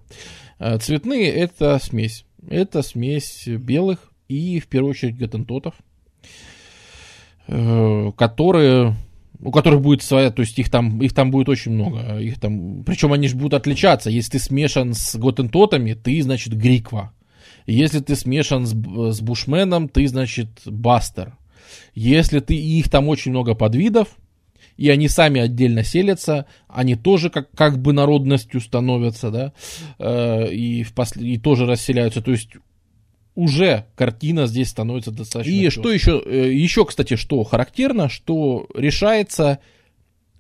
Э, 0.60 0.77
цветные 0.79 1.29
это 1.29 1.79
смесь. 1.82 2.25
Это 2.49 2.82
смесь 2.82 3.48
белых 3.48 4.12
и, 4.27 4.60
в 4.60 4.67
первую 4.67 4.91
очередь, 4.91 5.17
гатентотов, 5.17 5.75
э, 7.48 8.12
которые 8.17 8.96
у 9.41 9.52
которых 9.52 9.81
будет 9.81 10.02
своя, 10.02 10.31
то 10.31 10.41
есть 10.41 10.58
их 10.60 10.69
там, 10.69 11.02
их 11.02 11.13
там 11.13 11.31
будет 11.31 11.48
очень 11.48 11.71
много. 11.71 12.19
Их 12.19 12.39
там, 12.39 12.83
причем 12.83 13.13
они 13.13 13.27
же 13.27 13.37
будут 13.37 13.54
отличаться. 13.54 14.10
Если 14.10 14.31
ты 14.31 14.39
смешан 14.39 14.93
с 14.93 15.15
готентотами, 15.15 15.93
ты, 15.93 16.21
значит, 16.21 16.54
гриква. 16.54 17.13
Если 17.65 18.00
ты 18.00 18.15
смешан 18.15 18.65
с, 18.65 18.71
с 18.71 19.21
бушменом, 19.21 19.87
ты, 19.87 20.08
значит, 20.08 20.50
бастер. 20.65 21.37
Если 21.93 22.39
ты, 22.39 22.55
их 22.55 22.89
там 22.89 23.07
очень 23.07 23.31
много 23.31 23.55
подвидов, 23.55 24.17
и 24.77 24.89
они 24.89 25.09
сами 25.09 25.41
отдельно 25.41 25.83
селятся, 25.83 26.45
они 26.69 26.95
тоже 26.95 27.29
как, 27.29 27.51
как 27.51 27.81
бы 27.81 27.91
народностью 27.91 28.61
становятся, 28.61 29.29
да, 29.29 29.53
э, 29.99 30.53
и, 30.53 30.83
в 30.83 30.93
посл... 30.93 31.19
и 31.19 31.37
тоже 31.37 31.65
расселяются. 31.65 32.21
То 32.21 32.31
есть 32.31 32.51
уже 33.35 33.85
картина 33.95 34.47
здесь 34.47 34.69
становится 34.69 35.11
достаточно. 35.11 35.51
И 35.51 35.69
что 35.69 35.91
еще, 35.91 36.21
э, 36.25 36.53
еще, 36.53 36.85
кстати, 36.85 37.15
что 37.15 37.43
характерно, 37.43 38.09
что 38.09 38.67
решается 38.73 39.59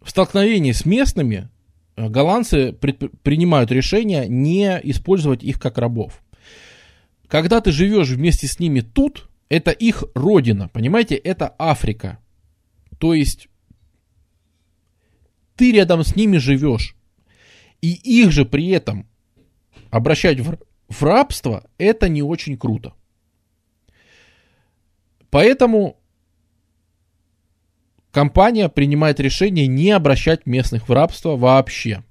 в 0.01 0.09
столкновении 0.09 0.71
с 0.71 0.85
местными, 0.85 1.49
э, 1.95 2.07
голландцы 2.07 2.71
принимают 2.71 3.71
решение 3.71 4.27
не 4.27 4.79
использовать 4.83 5.43
их 5.43 5.59
как 5.59 5.77
рабов. 5.77 6.21
когда 7.27 7.61
ты 7.61 7.71
живешь 7.71 8.07
вместе 8.07 8.47
с 8.47 8.57
ними 8.57 8.79
тут, 8.81 9.29
это 9.49 9.71
их 9.71 10.03
родина, 10.13 10.69
понимаете, 10.69 11.15
это 11.15 11.53
Африка. 11.57 12.19
То 12.99 13.13
есть 13.13 13.49
ты 15.55 15.71
рядом 15.71 16.03
с 16.03 16.15
ними 16.15 16.37
живешь. 16.37 16.95
И 17.81 17.91
их 17.93 18.31
же 18.31 18.45
при 18.45 18.69
этом 18.69 19.07
обращать 19.89 20.39
в, 20.39 20.57
в 20.87 21.03
рабство, 21.03 21.67
это 21.77 22.07
не 22.09 22.21
очень 22.21 22.57
круто. 22.57 22.93
Поэтому 25.29 25.97
компания 28.11 28.69
принимает 28.69 29.19
решение 29.19 29.67
не 29.67 29.91
обращать 29.91 30.45
местных 30.45 30.89
в 30.89 30.93
рабство 30.93 31.35
вообще. 31.35 32.03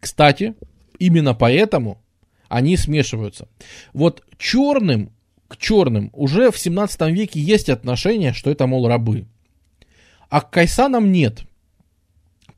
Кстати, 0.00 0.54
именно 0.98 1.34
поэтому 1.34 2.02
они 2.48 2.76
смешиваются. 2.76 3.48
Вот 3.92 4.24
черным 4.38 5.12
к 5.52 5.58
черным 5.58 6.08
уже 6.14 6.50
в 6.50 6.58
17 6.58 7.00
веке 7.12 7.38
есть 7.38 7.68
отношение, 7.68 8.32
что 8.32 8.50
это, 8.50 8.66
мол, 8.66 8.88
рабы. 8.88 9.26
А 10.30 10.40
к 10.40 10.48
кайсанам 10.48 11.12
нет. 11.12 11.42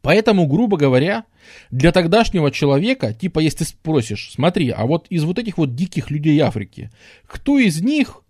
Поэтому, 0.01 0.47
грубо 0.47 0.76
говоря, 0.76 1.24
для 1.72 1.90
тогдашнего 1.90 2.53
человека, 2.53 3.12
типа, 3.12 3.40
если 3.40 3.64
спросишь, 3.64 4.30
смотри, 4.32 4.70
а 4.70 4.86
вот 4.86 5.09
из 5.09 5.24
вот 5.24 5.40
этих 5.40 5.59
вот 5.59 5.74
диких 5.74 6.11
людей 6.12 6.38
Африки, 6.38 6.92
кто 7.26 7.59
из 7.59 7.80
них, 7.80 8.22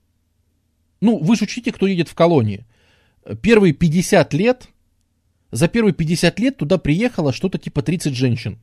ну, 1.03 1.19
вы 1.19 1.37
же 1.37 1.45
учите, 1.45 1.71
кто 1.71 1.87
едет 1.87 2.09
в 2.09 2.15
колонии, 2.15 2.65
первые 3.43 3.75
50 3.75 4.33
лет, 4.33 4.69
за 5.51 5.69
первые 5.69 5.93
50 5.93 6.39
лет 6.41 6.57
туда 6.57 6.79
приехало 6.79 7.35
что-то 7.35 7.59
типа 7.59 7.83
30 7.83 8.15
женщин. 8.15 8.59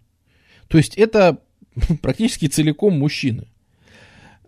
То 0.67 0.79
есть 0.79 0.97
это 0.97 1.37
практически 2.01 2.47
целиком 2.47 2.97
мужчины. 2.97 3.45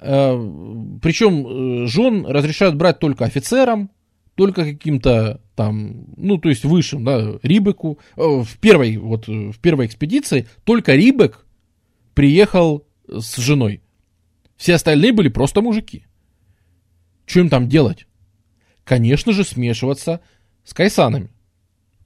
Э, 0.04 1.00
Причем 1.02 1.48
э, 1.84 1.88
жен 1.88 2.26
разрешают 2.26 2.76
брать 2.76 3.00
только 3.00 3.24
офицерам, 3.24 3.90
только 4.36 4.66
каким-то 4.66 5.40
там, 5.56 6.08
ну, 6.18 6.38
то 6.38 6.50
есть 6.50 6.66
высшим, 6.66 7.06
да, 7.06 7.40
Рибеку. 7.42 8.00
Э, 8.18 8.42
в 8.44 8.58
первой, 8.60 8.98
вот, 8.98 9.28
в 9.28 9.58
первой 9.60 9.86
экспедиции 9.86 10.48
только 10.66 10.96
Рибек 10.96 11.46
приехал 12.16 12.86
с 13.08 13.38
женой. 13.38 13.82
Все 14.58 14.76
остальные 14.76 15.14
были 15.14 15.30
просто 15.30 15.62
мужики. 15.62 16.06
Что 17.26 17.40
им 17.40 17.50
там 17.50 17.70
делать? 17.70 18.06
Конечно 18.84 19.32
же, 19.32 19.46
смешиваться 19.46 20.20
с 20.66 20.74
кайсанами. 20.74 21.30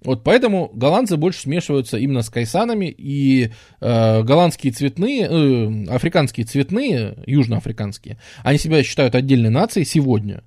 Вот 0.04 0.24
поэтому 0.24 0.70
голландцы 0.74 1.18
больше 1.18 1.42
смешиваются 1.42 1.98
именно 1.98 2.22
с 2.22 2.30
кайсанами, 2.30 2.94
и 2.96 3.52
э, 3.82 4.24
голландские 4.24 4.72
цветные, 4.72 5.28
э, 5.30 5.86
африканские 5.90 6.46
цветные, 6.46 7.18
южноафриканские, 7.26 8.18
они 8.44 8.58
себя 8.58 8.84
считают 8.84 9.16
отдельной 9.16 9.50
нацией 9.50 9.86
сегодня. 9.86 10.44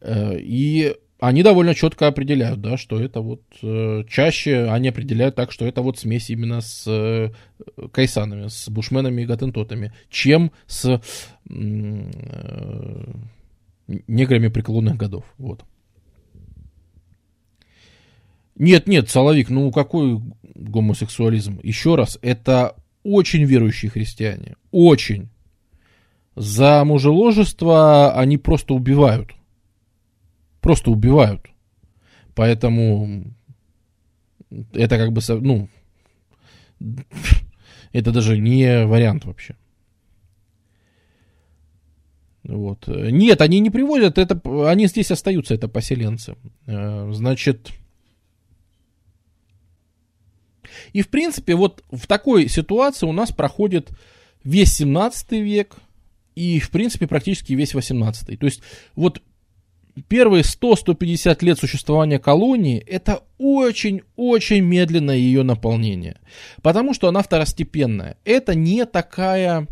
Э, 0.00 0.38
и 0.38 0.94
они 1.20 1.42
довольно 1.42 1.74
четко 1.74 2.06
определяют, 2.06 2.60
да, 2.60 2.76
что 2.76 3.00
это 3.00 3.20
вот 3.20 3.42
э, 3.62 4.04
чаще 4.08 4.68
они 4.70 4.88
определяют 4.88 5.34
так, 5.34 5.50
что 5.50 5.66
это 5.66 5.82
вот 5.82 5.98
смесь 5.98 6.30
именно 6.30 6.60
с 6.60 6.84
э, 6.86 7.30
кайсанами, 7.92 8.46
с 8.46 8.68
бушменами 8.68 9.22
и 9.22 9.26
гатентотами, 9.26 9.92
чем 10.10 10.52
с 10.66 10.86
э, 10.86 11.00
неграми 13.88 14.48
преклонных 14.48 14.96
годов. 14.96 15.24
Вот. 15.38 15.64
Нет, 18.58 18.88
нет, 18.88 19.08
Соловик, 19.08 19.50
ну 19.50 19.70
какой 19.70 20.20
гомосексуализм? 20.54 21.60
Еще 21.62 21.94
раз, 21.94 22.18
это 22.22 22.74
очень 23.04 23.44
верующие 23.44 23.90
христиане. 23.90 24.56
Очень. 24.72 25.28
За 26.34 26.84
мужеложество 26.84 28.14
они 28.14 28.36
просто 28.36 28.74
убивают. 28.74 29.32
Просто 30.60 30.90
убивают. 30.90 31.46
Поэтому 32.34 33.24
это 34.72 34.98
как 34.98 35.12
бы, 35.12 35.20
ну, 35.40 35.68
это 37.92 38.12
даже 38.12 38.38
не 38.38 38.86
вариант 38.86 39.24
вообще. 39.24 39.56
Вот. 42.42 42.88
Нет, 42.88 43.40
они 43.40 43.60
не 43.60 43.70
приводят, 43.70 44.18
это, 44.18 44.40
они 44.68 44.86
здесь 44.86 45.10
остаются, 45.10 45.54
это 45.54 45.68
поселенцы. 45.68 46.34
Э, 46.66 47.10
значит, 47.12 47.72
и, 50.92 51.02
в 51.02 51.08
принципе, 51.08 51.54
вот 51.54 51.84
в 51.90 52.06
такой 52.06 52.48
ситуации 52.48 53.06
у 53.06 53.12
нас 53.12 53.32
проходит 53.32 53.90
весь 54.44 54.72
17 54.74 55.32
век 55.32 55.76
и, 56.34 56.60
в 56.60 56.70
принципе, 56.70 57.06
практически 57.06 57.52
весь 57.52 57.74
18. 57.74 58.38
То 58.38 58.46
есть, 58.46 58.62
вот 58.94 59.20
первые 60.08 60.42
100-150 60.42 61.44
лет 61.44 61.58
существования 61.58 62.18
колонии 62.18 62.78
это 62.78 63.22
очень-очень 63.38 64.60
медленное 64.60 65.16
ее 65.16 65.42
наполнение. 65.42 66.18
Потому 66.62 66.94
что 66.94 67.08
она 67.08 67.22
второстепенная. 67.22 68.16
Это 68.24 68.54
не 68.54 68.84
такая 68.86 69.66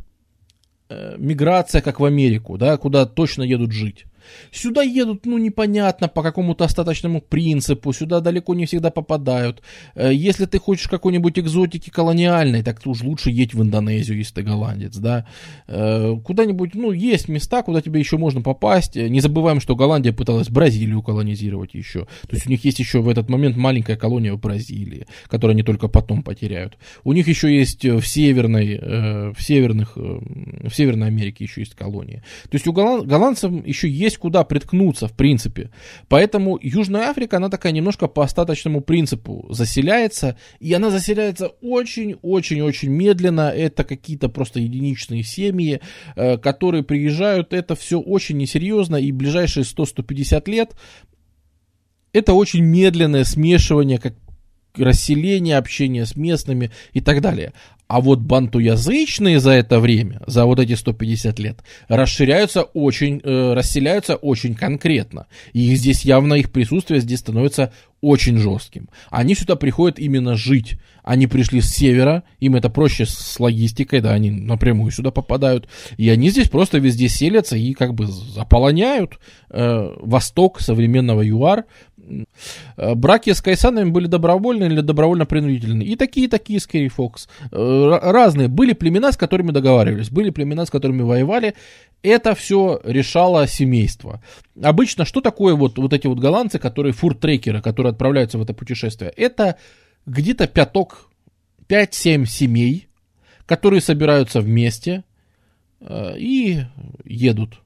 э, 0.88 1.16
миграция, 1.18 1.80
как 1.80 2.01
в 2.01 2.05
Америку, 2.05 2.59
да, 2.59 2.76
куда 2.76 3.07
точно 3.07 3.42
едут 3.42 3.72
жить. 3.72 4.07
Сюда 4.52 4.82
едут, 4.82 5.26
ну, 5.26 5.38
непонятно, 5.38 6.08
по 6.08 6.22
какому-то 6.22 6.64
остаточному 6.64 7.20
принципу, 7.20 7.92
сюда 7.92 8.20
далеко 8.20 8.54
не 8.54 8.66
всегда 8.66 8.90
попадают. 8.90 9.62
Э, 9.94 10.12
если 10.12 10.46
ты 10.46 10.58
хочешь 10.58 10.88
какой-нибудь 10.88 11.38
экзотики 11.38 11.90
колониальной, 11.90 12.62
так 12.62 12.80
уж 12.84 13.02
лучше 13.02 13.30
едь 13.30 13.54
в 13.54 13.62
Индонезию, 13.62 14.18
если 14.18 14.34
ты 14.34 14.42
голландец, 14.42 14.96
да. 14.96 15.26
Э, 15.66 16.14
куда-нибудь, 16.24 16.74
ну, 16.74 16.92
есть 16.92 17.28
места, 17.28 17.62
куда 17.62 17.80
тебе 17.80 18.00
еще 18.00 18.16
можно 18.16 18.42
попасть. 18.42 18.96
Не 18.96 19.20
забываем, 19.20 19.60
что 19.60 19.76
Голландия 19.76 20.12
пыталась 20.12 20.48
Бразилию 20.48 21.02
колонизировать 21.02 21.74
еще. 21.74 22.06
То 22.28 22.34
есть 22.34 22.46
у 22.46 22.50
них 22.50 22.64
есть 22.64 22.78
еще 22.78 23.00
в 23.00 23.08
этот 23.08 23.28
момент 23.28 23.56
маленькая 23.56 23.96
колония 23.96 24.32
в 24.32 24.40
Бразилии, 24.40 25.06
которую 25.28 25.54
они 25.54 25.62
только 25.62 25.88
потом 25.88 26.22
потеряют. 26.22 26.78
У 27.04 27.12
них 27.12 27.28
еще 27.28 27.54
есть 27.54 27.84
в 27.84 28.02
северной, 28.02 28.78
э, 28.80 29.32
в 29.32 29.40
северных, 29.40 29.96
в 29.96 30.70
Северной 30.70 31.08
Америке 31.08 31.44
еще 31.44 31.60
есть 31.62 31.74
колония. 31.74 32.24
То 32.44 32.54
есть 32.54 32.66
у 32.66 32.72
голландцев 32.72 33.52
еще 33.66 33.88
есть 33.88 34.15
есть 34.16 34.18
куда 34.18 34.44
приткнуться, 34.44 35.08
в 35.08 35.12
принципе. 35.12 35.70
Поэтому 36.08 36.58
Южная 36.60 37.08
Африка, 37.08 37.36
она 37.36 37.48
такая 37.48 37.72
немножко 37.72 38.08
по 38.08 38.24
остаточному 38.24 38.80
принципу 38.80 39.46
заселяется, 39.50 40.36
и 40.60 40.72
она 40.72 40.90
заселяется 40.90 41.48
очень-очень-очень 41.60 42.90
медленно. 42.90 43.50
Это 43.50 43.84
какие-то 43.84 44.28
просто 44.28 44.60
единичные 44.60 45.22
семьи, 45.22 45.80
э, 46.16 46.38
которые 46.38 46.82
приезжают. 46.82 47.52
Это 47.52 47.74
все 47.74 48.00
очень 48.00 48.38
несерьезно, 48.38 48.96
и 48.96 49.12
ближайшие 49.12 49.64
100-150 49.64 50.50
лет 50.50 50.74
это 52.12 52.32
очень 52.32 52.64
медленное 52.64 53.24
смешивание, 53.24 53.98
как 53.98 54.14
расселение, 54.74 55.58
общение 55.58 56.06
с 56.06 56.16
местными 56.16 56.70
и 56.92 57.00
так 57.00 57.20
далее. 57.20 57.52
А 57.89 58.01
вот 58.01 58.18
бантуязычные 58.18 59.39
за 59.39 59.53
это 59.53 59.78
время, 59.78 60.20
за 60.26 60.45
вот 60.45 60.59
эти 60.59 60.72
150 60.72 61.39
лет, 61.39 61.59
расширяются 61.89 62.62
очень, 62.62 63.20
э, 63.22 63.53
расселяются 63.55 64.16
очень 64.16 64.55
конкретно. 64.55 65.26
И 65.53 65.74
здесь 65.76 66.05
явно 66.05 66.34
их 66.34 66.51
присутствие 66.51 67.01
здесь 67.01 67.20
становится 67.20 67.72
очень 68.01 68.39
жестким. 68.39 68.89
Они 69.11 69.34
сюда 69.34 69.57
приходят 69.57 69.99
именно 69.99 70.37
жить. 70.37 70.78
Они 71.03 71.28
пришли 71.28 71.61
с 71.61 71.72
севера, 71.72 72.24
им 72.41 72.57
это 72.57 72.68
проще 72.68 73.07
с 73.07 73.39
логистикой, 73.39 74.01
да, 74.01 74.12
они 74.12 74.30
напрямую 74.30 74.91
сюда 74.91 75.12
попадают. 75.12 75.68
И 75.97 76.09
они 76.09 76.30
здесь 76.30 76.49
просто 76.49 76.78
везде 76.78 77.09
селятся 77.09 77.57
и 77.57 77.72
как 77.72 77.95
бы 77.95 78.07
заполоняют 78.07 79.20
э, 79.51 79.95
восток 80.01 80.61
современного 80.61 81.22
ЮАР 81.22 81.64
браки 82.76 83.32
с 83.32 83.40
кайсанами 83.40 83.90
были 83.90 84.07
добровольные 84.07 84.70
или 84.70 84.80
добровольно-принудительные. 84.80 85.88
И 85.88 85.96
такие, 85.96 86.26
и 86.26 86.28
такие 86.28 86.61
с 86.61 86.66
Керри 86.66 86.88
Фокс. 86.88 87.28
Э, 87.50 87.98
разные. 88.02 88.48
Были 88.48 88.72
племена, 88.72 89.12
с 89.12 89.16
которыми 89.16 89.50
договаривались, 89.50 90.11
были 90.11 90.30
племена, 90.30 90.66
с 90.66 90.70
которыми 90.70 91.02
воевали. 91.02 91.54
Это 92.02 92.34
все 92.34 92.80
решало 92.84 93.46
семейство. 93.46 94.22
Обычно 94.62 95.04
что 95.04 95.20
такое 95.20 95.54
вот, 95.54 95.78
вот 95.78 95.92
эти 95.92 96.07
вот 96.07 96.18
голландцы, 96.18 96.59
которые 96.59 96.92
фуртрекеры, 96.92 97.61
которые 97.61 97.90
отправляются 97.90 98.38
в 98.38 98.42
это 98.42 98.54
путешествие? 98.54 99.11
Это 99.16 99.57
где-то 100.07 100.46
пяток, 100.46 101.11
5-7 101.68 102.26
семей, 102.26 102.88
которые 103.44 103.80
собираются 103.80 104.40
вместе 104.40 105.04
э, 105.80 106.18
и 106.18 106.62
едут. 107.04 107.61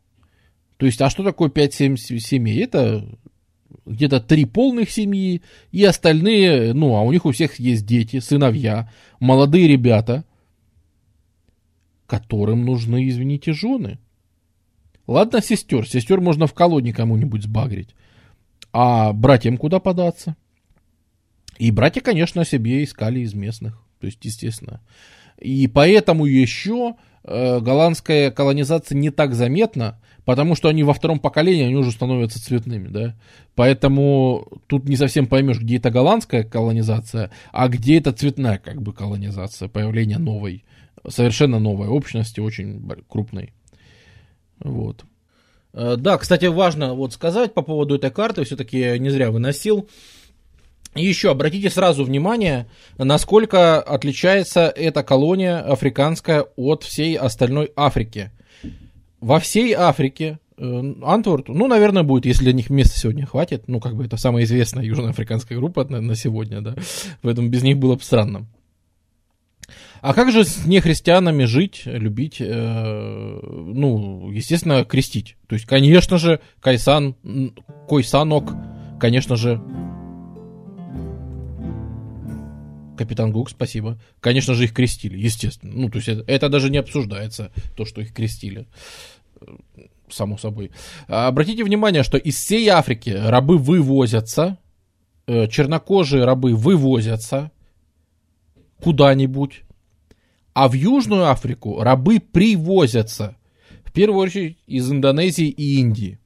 То 0.76 0.86
есть, 0.86 1.00
а 1.02 1.10
что 1.10 1.22
такое 1.22 1.50
5-7 1.50 1.96
семей? 1.96 2.64
Это 2.64 3.04
где-то 3.90 4.20
три 4.20 4.44
полных 4.44 4.90
семьи, 4.90 5.42
и 5.72 5.84
остальные, 5.84 6.72
ну, 6.72 6.94
а 6.96 7.02
у 7.02 7.12
них 7.12 7.26
у 7.26 7.32
всех 7.32 7.58
есть 7.58 7.84
дети, 7.84 8.20
сыновья, 8.20 8.90
молодые 9.18 9.68
ребята, 9.68 10.24
которым 12.06 12.64
нужны, 12.64 13.08
извините, 13.08 13.52
жены. 13.52 13.98
Ладно, 15.06 15.42
сестер, 15.42 15.88
сестер 15.88 16.20
можно 16.20 16.46
в 16.46 16.54
колонии 16.54 16.92
кому-нибудь 16.92 17.42
сбагрить. 17.42 17.94
А 18.72 19.12
братьям 19.12 19.56
куда 19.56 19.80
податься? 19.80 20.36
И 21.58 21.70
братья, 21.72 22.00
конечно, 22.00 22.44
себе 22.44 22.84
искали 22.84 23.20
из 23.20 23.34
местных. 23.34 23.82
То 23.98 24.06
есть, 24.06 24.24
естественно. 24.24 24.80
И 25.38 25.66
поэтому 25.66 26.26
еще 26.26 26.94
голландская 27.24 28.30
колонизация 28.30 28.96
не 28.96 29.10
так 29.10 29.34
заметна, 29.34 30.00
потому 30.24 30.54
что 30.54 30.68
они 30.68 30.82
во 30.82 30.94
втором 30.94 31.18
поколении, 31.18 31.64
они 31.64 31.76
уже 31.76 31.90
становятся 31.90 32.42
цветными, 32.42 32.88
да. 32.88 33.16
Поэтому 33.54 34.48
тут 34.66 34.88
не 34.88 34.96
совсем 34.96 35.26
поймешь, 35.26 35.60
где 35.60 35.76
это 35.76 35.90
голландская 35.90 36.44
колонизация, 36.44 37.30
а 37.52 37.68
где 37.68 37.98
это 37.98 38.12
цветная 38.12 38.58
как 38.58 38.80
бы 38.80 38.92
колонизация, 38.92 39.68
появление 39.68 40.18
новой, 40.18 40.64
совершенно 41.08 41.58
новой 41.58 41.88
общности, 41.88 42.40
очень 42.40 42.88
крупной. 43.08 43.52
Вот. 44.60 45.04
Э, 45.72 45.96
да, 45.96 46.18
кстати, 46.18 46.46
важно 46.46 46.94
вот 46.94 47.12
сказать 47.12 47.54
по 47.54 47.62
поводу 47.62 47.96
этой 47.96 48.10
карты, 48.10 48.44
все-таки 48.44 48.98
не 48.98 49.10
зря 49.10 49.30
выносил. 49.30 49.88
И 50.94 51.04
еще 51.04 51.30
обратите 51.30 51.70
сразу 51.70 52.04
внимание, 52.04 52.66
насколько 52.98 53.80
отличается 53.80 54.68
эта 54.68 55.04
колония 55.04 55.60
африканская 55.60 56.46
от 56.56 56.82
всей 56.82 57.16
остальной 57.16 57.70
Африки. 57.76 58.32
Во 59.20 59.38
всей 59.38 59.72
Африке 59.72 60.40
э, 60.56 60.94
Антворд, 61.02 61.48
ну, 61.48 61.68
наверное, 61.68 62.02
будет, 62.02 62.26
если 62.26 62.44
для 62.44 62.54
них 62.54 62.70
места 62.70 62.98
сегодня 62.98 63.24
хватит, 63.24 63.68
ну, 63.68 63.78
как 63.78 63.94
бы 63.94 64.04
это 64.04 64.16
самая 64.16 64.44
известная 64.44 64.84
южноафриканская 64.84 65.56
группа 65.58 65.84
на, 65.84 66.00
на 66.00 66.16
сегодня, 66.16 66.60
да, 66.60 66.74
поэтому 67.22 67.48
без 67.48 67.62
них 67.62 67.78
было 67.78 67.94
бы 67.94 68.02
странно. 68.02 68.46
А 70.00 70.14
как 70.14 70.32
же 70.32 70.44
с 70.44 70.64
нехристианами 70.64 71.44
жить, 71.44 71.82
любить, 71.84 72.38
э, 72.40 73.40
ну, 73.42 74.30
естественно, 74.30 74.84
крестить? 74.84 75.36
То 75.46 75.54
есть, 75.54 75.66
конечно 75.66 76.18
же, 76.18 76.40
Кайсан, 76.60 77.14
Койсанок, 77.86 78.50
конечно 78.98 79.36
же, 79.36 79.60
Капитан 83.00 83.32
Гук, 83.32 83.48
спасибо. 83.48 83.98
Конечно 84.20 84.52
же, 84.52 84.64
их 84.64 84.74
крестили, 84.74 85.16
естественно. 85.16 85.72
Ну, 85.74 85.88
то 85.88 85.96
есть 85.96 86.08
это, 86.08 86.22
это 86.26 86.50
даже 86.50 86.68
не 86.68 86.76
обсуждается, 86.76 87.50
то, 87.74 87.86
что 87.86 88.02
их 88.02 88.12
крестили. 88.12 88.66
Само 90.10 90.36
собой. 90.36 90.70
Обратите 91.06 91.64
внимание, 91.64 92.02
что 92.02 92.18
из 92.18 92.36
всей 92.36 92.68
Африки 92.68 93.08
рабы 93.08 93.56
вывозятся, 93.56 94.58
э, 95.26 95.48
чернокожие 95.48 96.26
рабы 96.26 96.54
вывозятся 96.54 97.52
куда-нибудь, 98.82 99.62
а 100.52 100.68
в 100.68 100.74
Южную 100.74 101.30
Африку 101.30 101.82
рабы 101.82 102.20
привозятся, 102.20 103.38
в 103.82 103.92
первую 103.92 104.20
очередь 104.20 104.58
из 104.66 104.92
Индонезии 104.92 105.48
и 105.48 105.80
Индии. 105.80 106.18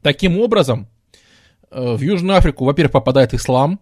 Таким 0.00 0.38
образом, 0.38 0.88
в 1.74 2.00
Южную 2.00 2.38
Африку, 2.38 2.64
во-первых, 2.64 2.92
попадает 2.92 3.34
ислам, 3.34 3.80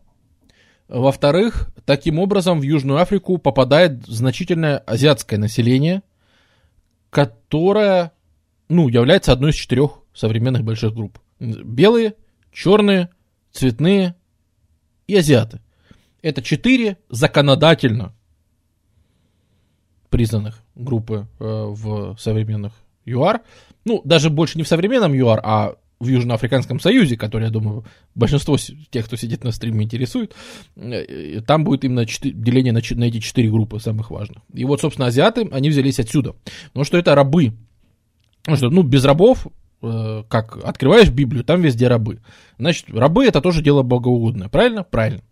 во-вторых, 0.88 1.70
таким 1.86 2.18
образом 2.18 2.60
в 2.60 2.62
Южную 2.62 3.00
Африку 3.00 3.38
попадает 3.38 4.04
значительное 4.06 4.78
азиатское 4.78 5.38
население, 5.38 6.02
которое, 7.10 8.12
ну, 8.68 8.88
является 8.88 9.32
одной 9.32 9.50
из 9.50 9.56
четырех 9.56 10.00
современных 10.12 10.64
больших 10.64 10.94
групп. 10.94 11.18
Белые, 11.38 12.14
черные, 12.52 13.08
цветные 13.52 14.16
и 15.06 15.16
азиаты. 15.16 15.60
Это 16.20 16.42
четыре 16.42 16.98
законодательно 17.08 18.14
признанных 20.10 20.62
группы 20.74 21.26
э, 21.40 21.44
в 21.44 22.16
современных 22.18 22.74
ЮАР. 23.04 23.40
Ну, 23.84 24.02
даже 24.04 24.30
больше 24.30 24.58
не 24.58 24.64
в 24.64 24.68
современном 24.68 25.14
ЮАР, 25.14 25.40
а 25.42 25.76
в 26.02 26.08
Южноафриканском 26.08 26.80
Союзе, 26.80 27.16
который, 27.16 27.44
я 27.44 27.50
думаю, 27.50 27.84
большинство 28.14 28.56
тех, 28.90 29.06
кто 29.06 29.16
сидит 29.16 29.44
на 29.44 29.52
стриме, 29.52 29.84
интересует, 29.84 30.34
э, 30.76 31.40
там 31.46 31.64
будет 31.64 31.84
именно 31.84 32.06
4, 32.06 32.34
деление 32.34 32.72
на, 32.72 32.80
на 32.80 33.04
эти 33.04 33.20
четыре 33.20 33.50
группы 33.50 33.80
самых 33.80 34.10
важных. 34.10 34.42
И 34.52 34.64
вот, 34.64 34.80
собственно, 34.80 35.08
азиаты, 35.08 35.48
они 35.52 35.70
взялись 35.70 36.00
отсюда. 36.00 36.34
Потому 36.68 36.84
что 36.84 36.98
это 36.98 37.14
рабы. 37.14 37.52
Потому 38.42 38.56
что, 38.56 38.70
ну, 38.70 38.82
без 38.82 39.04
рабов 39.04 39.46
Э, 39.84 40.22
как 40.28 40.64
открываешь 40.64 41.10
Библию, 41.10 41.42
там 41.42 41.60
везде 41.60 41.88
рабы. 41.88 42.20
Значит, 42.56 42.88
рабы 42.90 43.26
это 43.26 43.40
тоже 43.40 43.62
дело 43.62 43.82
богоугодное, 43.82 44.48
правильно? 44.48 44.84
Правильно. 44.84 45.22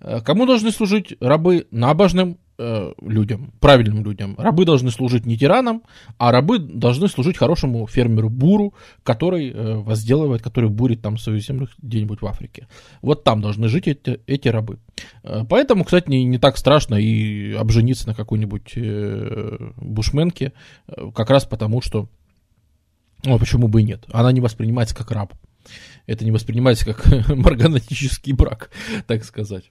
Э, 0.00 0.20
кому 0.20 0.46
должны 0.46 0.70
служить 0.70 1.16
рабы? 1.20 1.66
Набожным 1.72 2.38
э, 2.58 2.92
людям, 3.00 3.52
правильным 3.60 4.04
людям. 4.04 4.34
Рабы 4.38 4.64
должны 4.64 4.90
служить 4.90 5.26
не 5.26 5.38
тиранам, 5.38 5.82
а 6.18 6.32
рабы 6.32 6.58
должны 6.58 7.08
служить 7.08 7.36
хорошему 7.36 7.86
фермеру 7.86 8.28
Буру, 8.28 8.74
который 9.02 9.50
э, 9.50 9.74
возделывает, 9.76 10.42
который 10.42 10.70
бурит 10.70 11.02
там 11.02 11.18
свою 11.18 11.40
землю 11.40 11.68
где-нибудь 11.78 12.22
в 12.22 12.26
Африке. 12.26 12.68
Вот 13.02 13.24
там 13.24 13.40
должны 13.40 13.68
жить 13.68 13.88
эти, 13.88 14.20
эти 14.26 14.48
рабы. 14.48 14.78
Э, 15.22 15.44
поэтому, 15.48 15.84
кстати, 15.84 16.10
не, 16.10 16.24
не 16.24 16.38
так 16.38 16.58
страшно 16.58 16.96
и 16.96 17.52
обжениться 17.52 18.08
на 18.08 18.14
какой-нибудь 18.14 18.72
э, 18.76 19.72
бушменке, 19.76 20.52
э, 20.88 21.10
как 21.14 21.30
раз 21.30 21.44
потому, 21.44 21.80
что 21.80 22.08
ну, 23.24 23.38
почему 23.38 23.68
бы 23.68 23.80
и 23.80 23.84
нет? 23.84 24.04
Она 24.12 24.32
не 24.32 24.40
воспринимается 24.40 24.94
как 24.94 25.10
раб. 25.10 25.34
Это 26.06 26.24
не 26.24 26.30
воспринимается 26.30 26.84
как 26.84 27.28
марганатический 27.28 28.32
брак, 28.32 28.70
так 29.06 29.24
сказать. 29.24 29.70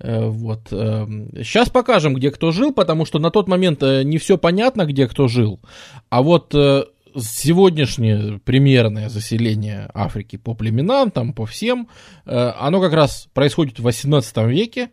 Э, 0.00 0.26
вот. 0.26 0.68
Сейчас 0.68 1.68
эм, 1.68 1.72
покажем, 1.72 2.14
где 2.14 2.30
кто 2.30 2.50
жил, 2.50 2.72
потому 2.72 3.04
что 3.04 3.18
на 3.18 3.30
тот 3.30 3.48
момент 3.48 3.82
э, 3.82 4.02
не 4.02 4.18
все 4.18 4.38
понятно, 4.38 4.86
где 4.86 5.06
кто 5.06 5.28
жил. 5.28 5.60
А 6.08 6.22
вот 6.22 6.54
э, 6.54 6.84
сегодняшнее 7.16 8.38
примерное 8.38 9.08
заселение 9.08 9.90
Африки 9.92 10.36
по 10.36 10.54
племенам, 10.54 11.10
там, 11.10 11.32
по 11.32 11.44
всем, 11.44 11.88
оно 12.24 12.80
как 12.80 12.92
раз 12.92 13.28
происходит 13.34 13.80
в 13.80 13.82
18 13.82 14.36
веке. 14.46 14.90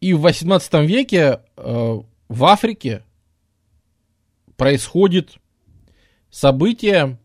И 0.00 0.12
в 0.12 0.20
18 0.20 0.74
веке 0.86 1.40
в 1.56 2.44
Африке 2.44 3.02
происходит 4.58 5.36
событие, 6.30 7.18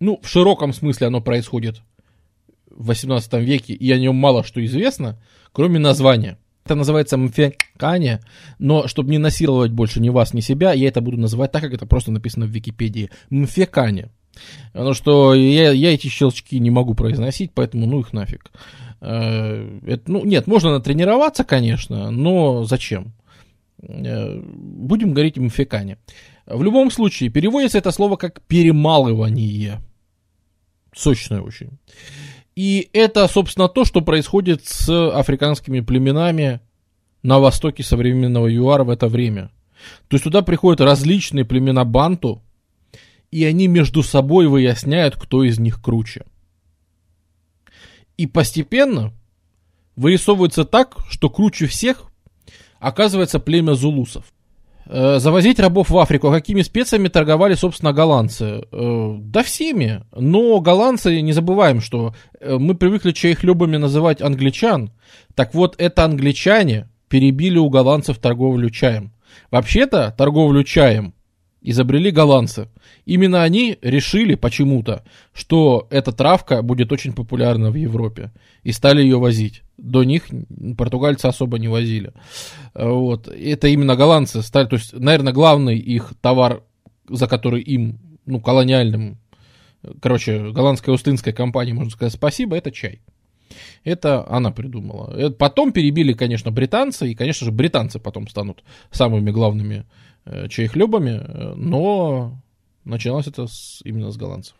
ну, 0.00 0.18
в 0.22 0.26
широком 0.26 0.72
смысле 0.72 1.08
оно 1.08 1.20
происходит 1.20 1.82
в 2.70 2.86
18 2.86 3.32
веке, 3.34 3.74
и 3.74 3.90
о 3.92 3.98
нем 3.98 4.16
мало 4.16 4.44
что 4.44 4.64
известно, 4.64 5.20
кроме 5.52 5.78
названия. 5.78 6.38
Это 6.64 6.74
называется 6.74 7.16
мфекане, 7.16 8.20
но 8.58 8.88
чтобы 8.88 9.10
не 9.10 9.18
насиловать 9.18 9.72
больше 9.72 10.00
ни 10.00 10.10
вас, 10.10 10.34
ни 10.34 10.40
себя, 10.40 10.72
я 10.72 10.88
это 10.88 11.00
буду 11.00 11.16
называть 11.16 11.50
так, 11.50 11.62
как 11.62 11.72
это 11.72 11.86
просто 11.86 12.12
написано 12.12 12.44
в 12.46 12.50
Википедии. 12.50 13.10
Мфекане. 13.30 14.10
Потому 14.72 14.92
что 14.92 15.34
я, 15.34 15.72
я 15.72 15.94
эти 15.94 16.08
щелчки 16.08 16.58
не 16.58 16.70
могу 16.70 16.94
произносить, 16.94 17.52
поэтому 17.54 17.86
ну 17.86 18.00
их 18.00 18.12
нафиг. 18.12 18.50
Э, 19.00 19.80
это, 19.86 20.10
ну, 20.10 20.24
нет, 20.24 20.46
можно 20.46 20.70
натренироваться, 20.72 21.44
конечно, 21.44 22.10
но 22.10 22.64
зачем? 22.64 23.12
Э, 23.82 24.40
будем 24.42 25.12
говорить 25.12 25.38
мфекане. 25.38 25.98
В 26.46 26.62
любом 26.62 26.90
случае, 26.90 27.30
переводится 27.30 27.78
это 27.78 27.90
слово 27.90 28.16
как 28.16 28.42
перемалывание. 28.42 29.80
Сочное 30.94 31.40
очень. 31.40 31.78
И 32.58 32.90
это, 32.92 33.28
собственно, 33.28 33.68
то, 33.68 33.84
что 33.84 34.00
происходит 34.00 34.66
с 34.66 34.88
африканскими 35.16 35.78
племенами 35.78 36.58
на 37.22 37.38
востоке 37.38 37.84
современного 37.84 38.48
ЮАР 38.48 38.82
в 38.82 38.90
это 38.90 39.06
время. 39.06 39.52
То 40.08 40.16
есть 40.16 40.24
туда 40.24 40.42
приходят 40.42 40.80
различные 40.80 41.44
племена 41.44 41.84
банту, 41.84 42.42
и 43.30 43.44
они 43.44 43.68
между 43.68 44.02
собой 44.02 44.48
выясняют, 44.48 45.14
кто 45.14 45.44
из 45.44 45.60
них 45.60 45.80
круче. 45.80 46.24
И 48.16 48.26
постепенно 48.26 49.12
вырисовывается 49.94 50.64
так, 50.64 50.96
что 51.08 51.30
круче 51.30 51.68
всех 51.68 52.10
оказывается 52.80 53.38
племя 53.38 53.74
зулусов. 53.74 54.24
Э, 54.90 55.18
завозить 55.18 55.60
рабов 55.60 55.90
в 55.90 55.98
Африку. 55.98 56.28
А 56.28 56.32
какими 56.32 56.62
специями 56.62 57.08
торговали, 57.08 57.54
собственно, 57.54 57.92
голландцы? 57.92 58.62
Э, 58.72 59.16
да 59.20 59.42
всеми. 59.42 60.02
Но 60.16 60.60
голландцы, 60.60 61.20
не 61.20 61.32
забываем, 61.32 61.82
что 61.82 62.14
э, 62.40 62.56
мы 62.56 62.74
привыкли 62.74 63.12
чайхлебами 63.12 63.76
называть 63.76 64.22
англичан. 64.22 64.90
Так 65.34 65.54
вот, 65.54 65.74
это 65.78 66.04
англичане 66.04 66.88
перебили 67.08 67.58
у 67.58 67.68
голландцев 67.68 68.18
торговлю 68.18 68.70
чаем. 68.70 69.12
Вообще-то, 69.50 70.14
торговлю 70.16 70.64
чаем 70.64 71.12
изобрели 71.60 72.10
голландцы. 72.10 72.68
Именно 73.04 73.42
они 73.42 73.78
решили 73.82 74.34
почему-то, 74.34 75.04
что 75.32 75.86
эта 75.90 76.12
травка 76.12 76.62
будет 76.62 76.92
очень 76.92 77.12
популярна 77.12 77.70
в 77.70 77.74
Европе. 77.74 78.32
И 78.62 78.72
стали 78.72 79.02
ее 79.02 79.18
возить. 79.18 79.62
До 79.76 80.04
них 80.04 80.26
португальцы 80.76 81.26
особо 81.26 81.58
не 81.58 81.68
возили. 81.68 82.12
Вот. 82.74 83.28
Это 83.28 83.68
именно 83.68 83.96
голландцы 83.96 84.42
стали, 84.42 84.66
то 84.66 84.76
есть, 84.76 84.92
наверное, 84.92 85.32
главный 85.32 85.78
их 85.78 86.12
товар, 86.20 86.62
за 87.08 87.26
который 87.26 87.62
им, 87.62 87.98
ну, 88.26 88.40
колониальным, 88.40 89.18
короче, 90.00 90.50
голландская 90.50 90.94
устынская 90.94 91.34
компания, 91.34 91.74
можно 91.74 91.90
сказать, 91.90 92.12
спасибо, 92.12 92.56
это 92.56 92.70
чай. 92.70 93.00
Это 93.84 94.28
она 94.28 94.50
придумала. 94.50 95.30
Потом 95.30 95.72
перебили, 95.72 96.12
конечно, 96.12 96.50
британцы, 96.50 97.10
и, 97.10 97.14
конечно 97.14 97.46
же, 97.46 97.52
британцы 97.52 97.98
потом 97.98 98.28
станут 98.28 98.62
самыми 98.90 99.30
главными 99.30 99.86
э, 100.28 100.48
чайхлебами, 100.48 101.20
э, 101.22 101.54
но 101.54 102.40
начиналось 102.84 103.26
это 103.26 103.46
с, 103.46 103.80
именно 103.84 104.10
с 104.10 104.16
голландцев. 104.16 104.54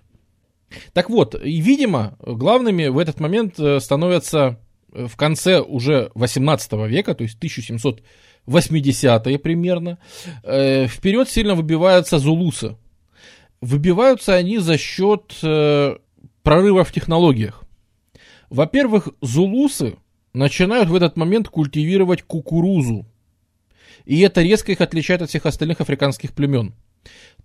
Так 0.93 1.11
вот, 1.11 1.35
и, 1.35 1.61
видимо, 1.61 2.17
главными 2.21 2.89
в 2.89 2.99
этот 2.99 3.21
момент 3.21 3.59
э, 3.59 3.81
становятся 3.81 4.59
в 4.89 5.17
конце 5.17 5.61
уже 5.61 6.11
18 6.15 6.73
века, 6.89 7.15
то 7.15 7.23
есть 7.23 7.39
1780-е 7.43 9.39
примерно, 9.39 9.99
вперед 10.43 11.29
сильно 11.29 11.55
выбиваются 11.55 12.19
зулусы. 12.19 12.77
Выбиваются 13.61 14.35
они 14.35 14.57
за 14.59 14.79
счет 14.79 15.35
прорыва 16.43 16.85
в 16.85 16.93
технологиях. 16.93 17.63
Во-первых, 18.49 19.11
зулусы 19.21 19.99
начинают 20.33 20.89
в 20.89 20.95
этот 20.95 21.17
момент 21.17 21.49
культивировать 21.49 22.23
кукурузу. 22.23 23.07
И 24.09 24.21
это 24.21 24.41
резко 24.41 24.73
их 24.73 24.81
отличает 24.81 25.21
от 25.21 25.29
всех 25.29 25.45
остальных 25.45 25.83
африканских 25.83 26.33
племен. 26.33 26.73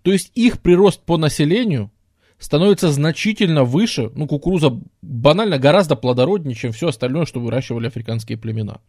То 0.00 0.12
есть 0.12 0.32
их 0.34 0.62
прирост 0.62 1.02
по 1.02 1.18
населению 1.18 1.90
становится 2.38 2.90
значительно 2.90 3.64
выше, 3.64 4.10
ну, 4.14 4.26
кукуруза 4.26 4.80
банально 5.02 5.58
гораздо 5.58 5.94
плодороднее, 5.94 6.54
чем 6.54 6.72
все 6.72 6.88
остальное, 6.88 7.26
что 7.26 7.38
выращивали 7.38 7.88
африканские 7.88 8.38
племена. 8.38 8.80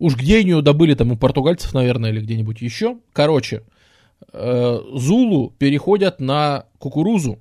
Уж 0.00 0.16
где 0.16 0.38
они 0.38 0.50
ее 0.50 0.60
добыли, 0.60 0.94
там 0.94 1.12
у 1.12 1.16
португальцев, 1.16 1.72
наверное, 1.72 2.10
или 2.10 2.20
где-нибудь 2.20 2.60
еще. 2.60 2.98
Короче, 3.12 3.62
э, 4.32 4.80
Зулу 4.92 5.54
переходят 5.58 6.18
на 6.18 6.66
кукурузу, 6.78 7.38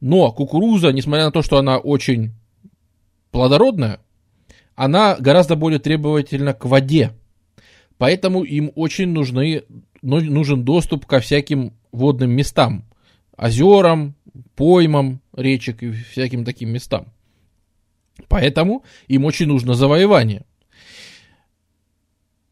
но 0.00 0.32
кукуруза, 0.32 0.90
несмотря 0.90 1.26
на 1.26 1.30
то, 1.30 1.42
что 1.42 1.58
она 1.58 1.78
очень 1.78 2.32
плодородная, 3.30 4.00
она 4.74 5.14
гораздо 5.20 5.54
более 5.54 5.78
требовательна 5.78 6.54
к 6.54 6.64
воде. 6.64 7.12
Поэтому 7.98 8.44
им 8.44 8.70
очень 8.76 9.08
нужны, 9.08 9.64
нужен 10.02 10.64
доступ 10.64 11.04
ко 11.04 11.18
всяким 11.18 11.74
водным 11.92 12.30
местам. 12.30 12.84
Озерам, 13.36 14.14
поймам 14.54 15.20
речек 15.34 15.82
и 15.82 15.90
всяким 15.90 16.44
таким 16.44 16.70
местам. 16.70 17.06
Поэтому 18.28 18.84
им 19.08 19.24
очень 19.24 19.46
нужно 19.46 19.74
завоевание. 19.74 20.44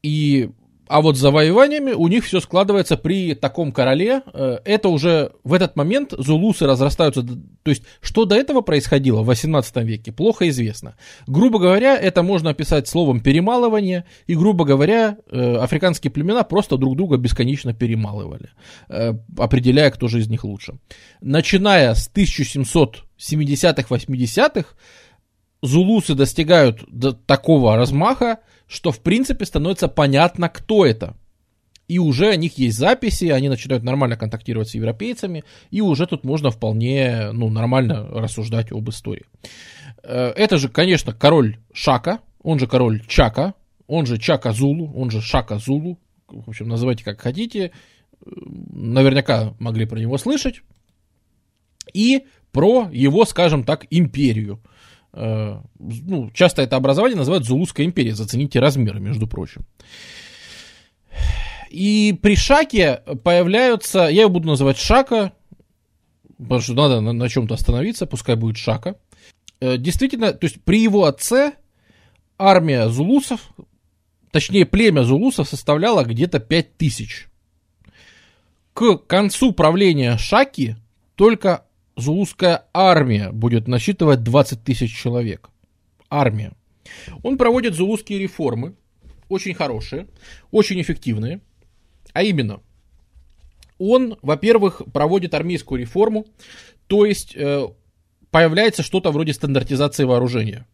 И 0.02 0.50
а 0.88 1.00
вот 1.00 1.16
с 1.16 1.20
завоеваниями 1.20 1.92
у 1.92 2.08
них 2.08 2.24
все 2.24 2.40
складывается 2.40 2.96
при 2.96 3.34
таком 3.34 3.72
короле. 3.72 4.22
Э, 4.32 4.58
это 4.64 4.88
уже 4.88 5.32
в 5.44 5.52
этот 5.52 5.76
момент 5.76 6.14
зулусы 6.16 6.66
разрастаются. 6.66 7.22
То 7.22 7.70
есть, 7.70 7.82
что 8.00 8.24
до 8.24 8.36
этого 8.36 8.60
происходило 8.60 9.22
в 9.22 9.26
18 9.26 9.76
веке, 9.78 10.12
плохо 10.12 10.48
известно. 10.48 10.94
Грубо 11.26 11.58
говоря, 11.58 11.96
это 11.96 12.22
можно 12.22 12.50
описать 12.50 12.86
словом 12.88 13.20
перемалывание. 13.20 14.04
И, 14.26 14.36
грубо 14.36 14.64
говоря, 14.64 15.18
э, 15.30 15.56
африканские 15.56 16.10
племена 16.10 16.44
просто 16.44 16.76
друг 16.76 16.96
друга 16.96 17.16
бесконечно 17.16 17.74
перемалывали, 17.74 18.50
э, 18.88 19.14
определяя, 19.36 19.90
кто 19.90 20.08
же 20.08 20.20
из 20.20 20.28
них 20.28 20.44
лучше. 20.44 20.78
Начиная 21.20 21.94
с 21.94 22.08
1770-80-х, 22.08 24.68
зулусы 25.62 26.14
достигают 26.14 26.84
такого 27.26 27.76
размаха, 27.76 28.38
что 28.66 28.92
в 28.92 29.00
принципе 29.00 29.44
становится 29.44 29.88
понятно, 29.88 30.48
кто 30.48 30.84
это. 30.84 31.16
И 31.88 31.98
уже 31.98 32.30
о 32.30 32.36
них 32.36 32.58
есть 32.58 32.76
записи, 32.76 33.26
они 33.26 33.48
начинают 33.48 33.84
нормально 33.84 34.16
контактировать 34.16 34.68
с 34.68 34.74
европейцами, 34.74 35.44
и 35.70 35.80
уже 35.80 36.06
тут 36.06 36.24
можно 36.24 36.50
вполне 36.50 37.30
ну, 37.32 37.48
нормально 37.48 38.04
рассуждать 38.08 38.72
об 38.72 38.88
истории. 38.90 39.24
Э, 40.02 40.32
это 40.36 40.58
же, 40.58 40.68
конечно, 40.68 41.12
король 41.12 41.58
Шака, 41.72 42.18
он 42.42 42.58
же 42.58 42.66
король 42.66 43.06
Чака, 43.06 43.54
он 43.86 44.04
же 44.04 44.18
Чака 44.18 44.52
Зулу, 44.52 44.92
он 44.96 45.10
же 45.10 45.20
Шака 45.20 45.58
Зулу, 45.58 46.00
в 46.26 46.48
общем, 46.48 46.66
называйте 46.66 47.04
как 47.04 47.20
хотите, 47.20 47.66
э, 47.66 47.70
наверняка 48.24 49.54
могли 49.60 49.86
про 49.86 50.00
него 50.00 50.18
слышать, 50.18 50.62
и 51.92 52.24
про 52.50 52.88
его, 52.90 53.24
скажем 53.26 53.62
так, 53.62 53.86
империю– 53.90 54.60
ну, 55.16 56.30
часто 56.34 56.62
это 56.62 56.76
образование 56.76 57.16
называют 57.16 57.46
Зулузская 57.46 57.86
империя, 57.86 58.14
зацените 58.14 58.60
размеры, 58.60 59.00
между 59.00 59.26
прочим. 59.26 59.64
И 61.70 62.18
при 62.22 62.36
Шаке 62.36 63.02
появляются, 63.24 64.00
я 64.00 64.22
его 64.22 64.30
буду 64.30 64.48
называть 64.48 64.78
Шака, 64.78 65.32
потому 66.38 66.60
что 66.60 66.74
надо 66.74 67.00
на, 67.00 67.12
на 67.12 67.28
чем-то 67.28 67.54
остановиться, 67.54 68.06
пускай 68.06 68.36
будет 68.36 68.56
Шака. 68.56 68.96
Э, 69.60 69.76
действительно, 69.76 70.32
то 70.32 70.44
есть 70.46 70.62
при 70.62 70.80
его 70.80 71.04
отце 71.04 71.54
армия 72.38 72.88
зулусов, 72.88 73.50
точнее 74.30 74.66
племя 74.66 75.02
зулусов 75.02 75.48
составляло 75.48 76.04
где-то 76.04 76.40
5000. 76.40 77.28
К 78.74 78.96
концу 78.98 79.52
правления 79.52 80.18
Шаки 80.18 80.76
только 81.14 81.65
Зулузская 81.96 82.66
армия 82.74 83.32
будет 83.32 83.68
насчитывать 83.68 84.22
20 84.22 84.62
тысяч 84.62 84.94
человек. 84.94 85.50
Армия. 86.10 86.52
Он 87.22 87.38
проводит 87.38 87.74
зулузские 87.74 88.18
реформы, 88.18 88.74
очень 89.28 89.54
хорошие, 89.54 90.06
очень 90.50 90.80
эффективные. 90.80 91.40
А 92.12 92.22
именно, 92.22 92.60
он, 93.78 94.18
во-первых, 94.22 94.82
проводит 94.92 95.34
армейскую 95.34 95.80
реформу, 95.80 96.26
то 96.86 97.04
есть 97.04 97.34
э, 97.34 97.66
появляется 98.30 98.82
что-то 98.82 99.10
вроде 99.10 99.32
стандартизации 99.32 100.04
вооружения. 100.04 100.66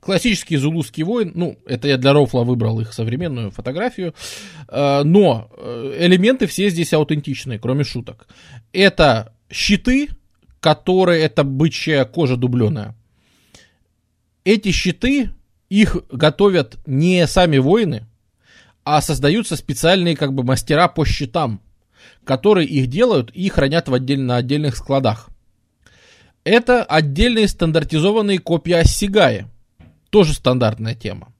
Классический 0.00 0.56
зулузский 0.56 1.02
воин, 1.02 1.32
ну, 1.34 1.58
это 1.66 1.88
я 1.88 1.96
для 1.96 2.12
Рофла 2.12 2.44
выбрал 2.44 2.80
их 2.80 2.92
современную 2.92 3.50
фотографию, 3.50 4.14
э, 4.68 5.02
но 5.04 5.50
э, 5.56 5.96
элементы 6.00 6.46
все 6.46 6.68
здесь 6.70 6.92
аутентичные, 6.92 7.58
кроме 7.58 7.82
шуток. 7.82 8.28
Это 8.72 9.34
щиты, 9.50 10.08
которые 10.60 11.22
это 11.22 11.44
бычья 11.44 12.04
кожа 12.04 12.36
дубленая. 12.36 12.94
Эти 14.44 14.70
щиты, 14.70 15.30
их 15.68 15.96
готовят 16.10 16.78
не 16.86 17.26
сами 17.26 17.58
воины, 17.58 18.06
а 18.84 19.00
создаются 19.00 19.56
специальные 19.56 20.16
как 20.16 20.32
бы 20.32 20.44
мастера 20.44 20.88
по 20.88 21.04
щитам, 21.04 21.60
которые 22.24 22.68
их 22.68 22.86
делают 22.86 23.30
и 23.32 23.48
хранят 23.48 23.88
в 23.88 23.94
отдель, 23.94 24.20
на 24.20 24.36
отдельных 24.36 24.76
складах. 24.76 25.28
Это 26.44 26.84
отдельные 26.84 27.48
стандартизованные 27.48 28.38
копья 28.38 28.84
Сигая. 28.84 29.50
Тоже 30.10 30.34
стандартная 30.34 30.94
тема. 30.94 31.32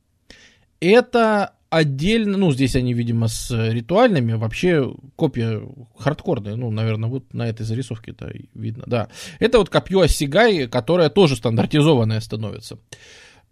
Это 0.80 1.52
отдельно, 1.70 2.38
ну, 2.38 2.52
здесь 2.52 2.76
они, 2.76 2.94
видимо, 2.94 3.28
с 3.28 3.50
ритуальными, 3.50 4.34
вообще 4.34 4.94
копия 5.16 5.62
хардкорная, 5.98 6.56
ну, 6.56 6.70
наверное, 6.70 7.08
вот 7.08 7.34
на 7.34 7.48
этой 7.48 7.64
зарисовке 7.64 8.12
это 8.12 8.32
видно, 8.54 8.84
да. 8.86 9.08
Это 9.38 9.58
вот 9.58 9.68
копье 9.68 10.00
Осигай, 10.00 10.68
которое 10.68 11.08
тоже 11.08 11.36
стандартизованное 11.36 12.20
становится. 12.20 12.78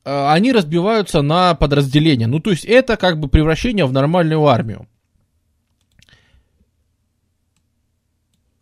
А, 0.05 0.33
они 0.33 0.53
разбиваются 0.53 1.23
на 1.23 1.55
подразделения, 1.55 2.27
ну, 2.27 2.41
то 2.41 2.51
есть 2.51 2.65
это 2.65 2.97
как 2.97 3.19
бы 3.19 3.29
превращение 3.29 3.87
в 3.87 3.93
нормальную 3.93 4.45
армию. 4.47 4.89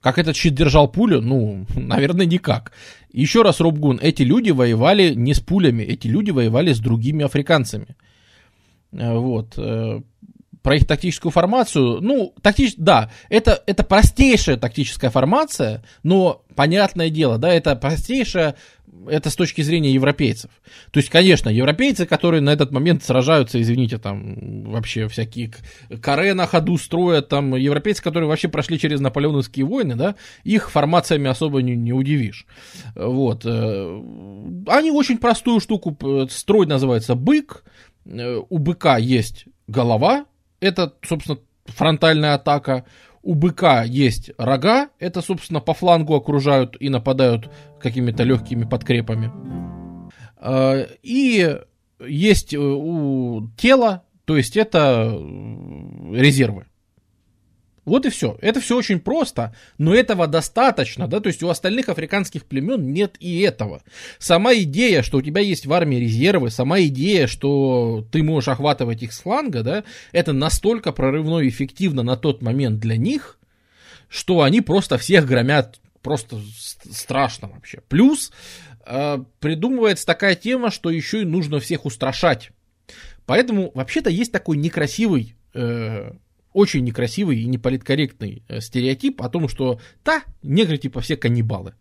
Как 0.00 0.18
этот 0.18 0.34
щит 0.34 0.54
держал 0.54 0.90
пулю? 0.90 1.20
Ну, 1.20 1.66
наверное, 1.76 2.26
никак. 2.26 2.72
Еще 3.12 3.42
раз, 3.42 3.60
Робгун, 3.60 4.00
эти 4.02 4.22
люди 4.22 4.50
воевали 4.50 5.14
не 5.14 5.34
с 5.34 5.40
пулями, 5.40 5.82
эти 5.82 6.08
люди 6.08 6.30
воевали 6.30 6.72
с 6.72 6.80
другими 6.80 7.24
африканцами. 7.24 7.96
Э, 8.92 9.16
вот. 9.16 9.54
Э, 9.56 10.00
про 10.62 10.76
их 10.76 10.86
тактическую 10.86 11.32
формацию, 11.32 12.00
ну, 12.00 12.34
тактич, 12.40 12.74
да, 12.76 13.10
это, 13.28 13.62
это 13.66 13.82
простейшая 13.82 14.56
тактическая 14.56 15.10
формация, 15.10 15.82
но, 16.04 16.44
понятное 16.54 17.10
дело, 17.10 17.36
да, 17.36 17.52
это 17.52 17.74
простейшая, 17.74 18.54
это 19.08 19.30
с 19.30 19.34
точки 19.34 19.62
зрения 19.62 19.92
европейцев. 19.92 20.50
То 20.92 20.98
есть, 20.98 21.08
конечно, 21.08 21.48
европейцы, 21.48 22.06
которые 22.06 22.40
на 22.40 22.50
этот 22.50 22.70
момент 22.70 23.02
сражаются, 23.02 23.60
извините, 23.60 23.98
там, 23.98 24.64
вообще 24.70 25.08
всякие 25.08 25.50
каре 26.00 26.34
на 26.34 26.46
ходу 26.46 26.76
строят, 26.78 27.28
там, 27.28 27.56
европейцы, 27.56 28.02
которые 28.02 28.28
вообще 28.28 28.48
прошли 28.48 28.78
через 28.78 29.00
наполеоновские 29.00 29.66
войны, 29.66 29.96
да, 29.96 30.14
их 30.44 30.70
формациями 30.70 31.28
особо 31.28 31.62
не, 31.62 31.74
не 31.74 31.92
удивишь. 31.92 32.46
Вот. 32.94 33.42
Э, 33.44 34.02
они 34.68 34.90
очень 34.92 35.18
простую 35.18 35.58
штуку, 35.60 35.96
строй 36.30 36.66
называется 36.66 37.14
бык, 37.14 37.64
у 38.04 38.58
быка 38.58 38.96
есть 38.96 39.46
голова, 39.66 40.26
это, 40.60 40.94
собственно, 41.02 41.38
фронтальная 41.66 42.34
атака. 42.34 42.84
У 43.22 43.34
быка 43.34 43.84
есть 43.84 44.32
рога, 44.36 44.88
это, 44.98 45.22
собственно, 45.22 45.60
по 45.60 45.74
флангу 45.74 46.14
окружают 46.14 46.76
и 46.80 46.88
нападают 46.88 47.50
какими-то 47.80 48.24
легкими 48.24 48.64
подкрепами. 48.64 49.30
Э, 50.40 50.86
и 51.02 51.56
есть 52.04 52.54
у 52.54 53.48
тела, 53.56 54.02
то 54.24 54.36
есть 54.36 54.56
это 54.56 55.16
резервы. 56.10 56.66
Вот 57.84 58.06
и 58.06 58.10
все. 58.10 58.38
Это 58.40 58.60
все 58.60 58.76
очень 58.76 59.00
просто, 59.00 59.54
но 59.76 59.94
этого 59.94 60.28
достаточно, 60.28 61.08
да, 61.08 61.18
то 61.18 61.28
есть 61.28 61.42
у 61.42 61.48
остальных 61.48 61.88
африканских 61.88 62.44
племен 62.44 62.92
нет 62.92 63.16
и 63.18 63.40
этого. 63.40 63.82
Сама 64.18 64.54
идея, 64.54 65.02
что 65.02 65.18
у 65.18 65.22
тебя 65.22 65.40
есть 65.40 65.66
в 65.66 65.72
армии 65.72 65.96
резервы, 65.96 66.50
сама 66.50 66.80
идея, 66.82 67.26
что 67.26 68.06
ты 68.12 68.22
можешь 68.22 68.48
охватывать 68.48 69.02
их 69.02 69.12
с 69.12 69.20
фланга, 69.20 69.62
да, 69.62 69.84
это 70.12 70.32
настолько 70.32 70.92
прорывно 70.92 71.40
и 71.40 71.48
эффективно 71.48 72.04
на 72.04 72.16
тот 72.16 72.40
момент 72.40 72.78
для 72.78 72.96
них, 72.96 73.38
что 74.08 74.42
они 74.42 74.60
просто 74.60 74.96
всех 74.96 75.26
громят 75.26 75.80
просто 76.02 76.38
страшно 76.90 77.48
вообще. 77.48 77.80
Плюс 77.88 78.32
э, 78.86 79.18
придумывается 79.40 80.06
такая 80.06 80.34
тема, 80.34 80.70
что 80.70 80.90
еще 80.90 81.22
и 81.22 81.24
нужно 81.24 81.60
всех 81.60 81.84
устрашать. 81.84 82.50
Поэтому 83.26 83.70
вообще-то 83.74 84.10
есть 84.10 84.32
такой 84.32 84.56
некрасивый, 84.56 85.36
э, 85.54 86.12
очень 86.52 86.84
некрасивый 86.84 87.40
и 87.40 87.46
неполиткорректный 87.46 88.42
э, 88.48 88.60
стереотип 88.60 89.22
о 89.22 89.28
том, 89.28 89.48
что 89.48 89.80
да, 90.04 90.22
негры 90.42 90.78
типа 90.78 91.00
все 91.00 91.16
каннибалы. 91.16 91.74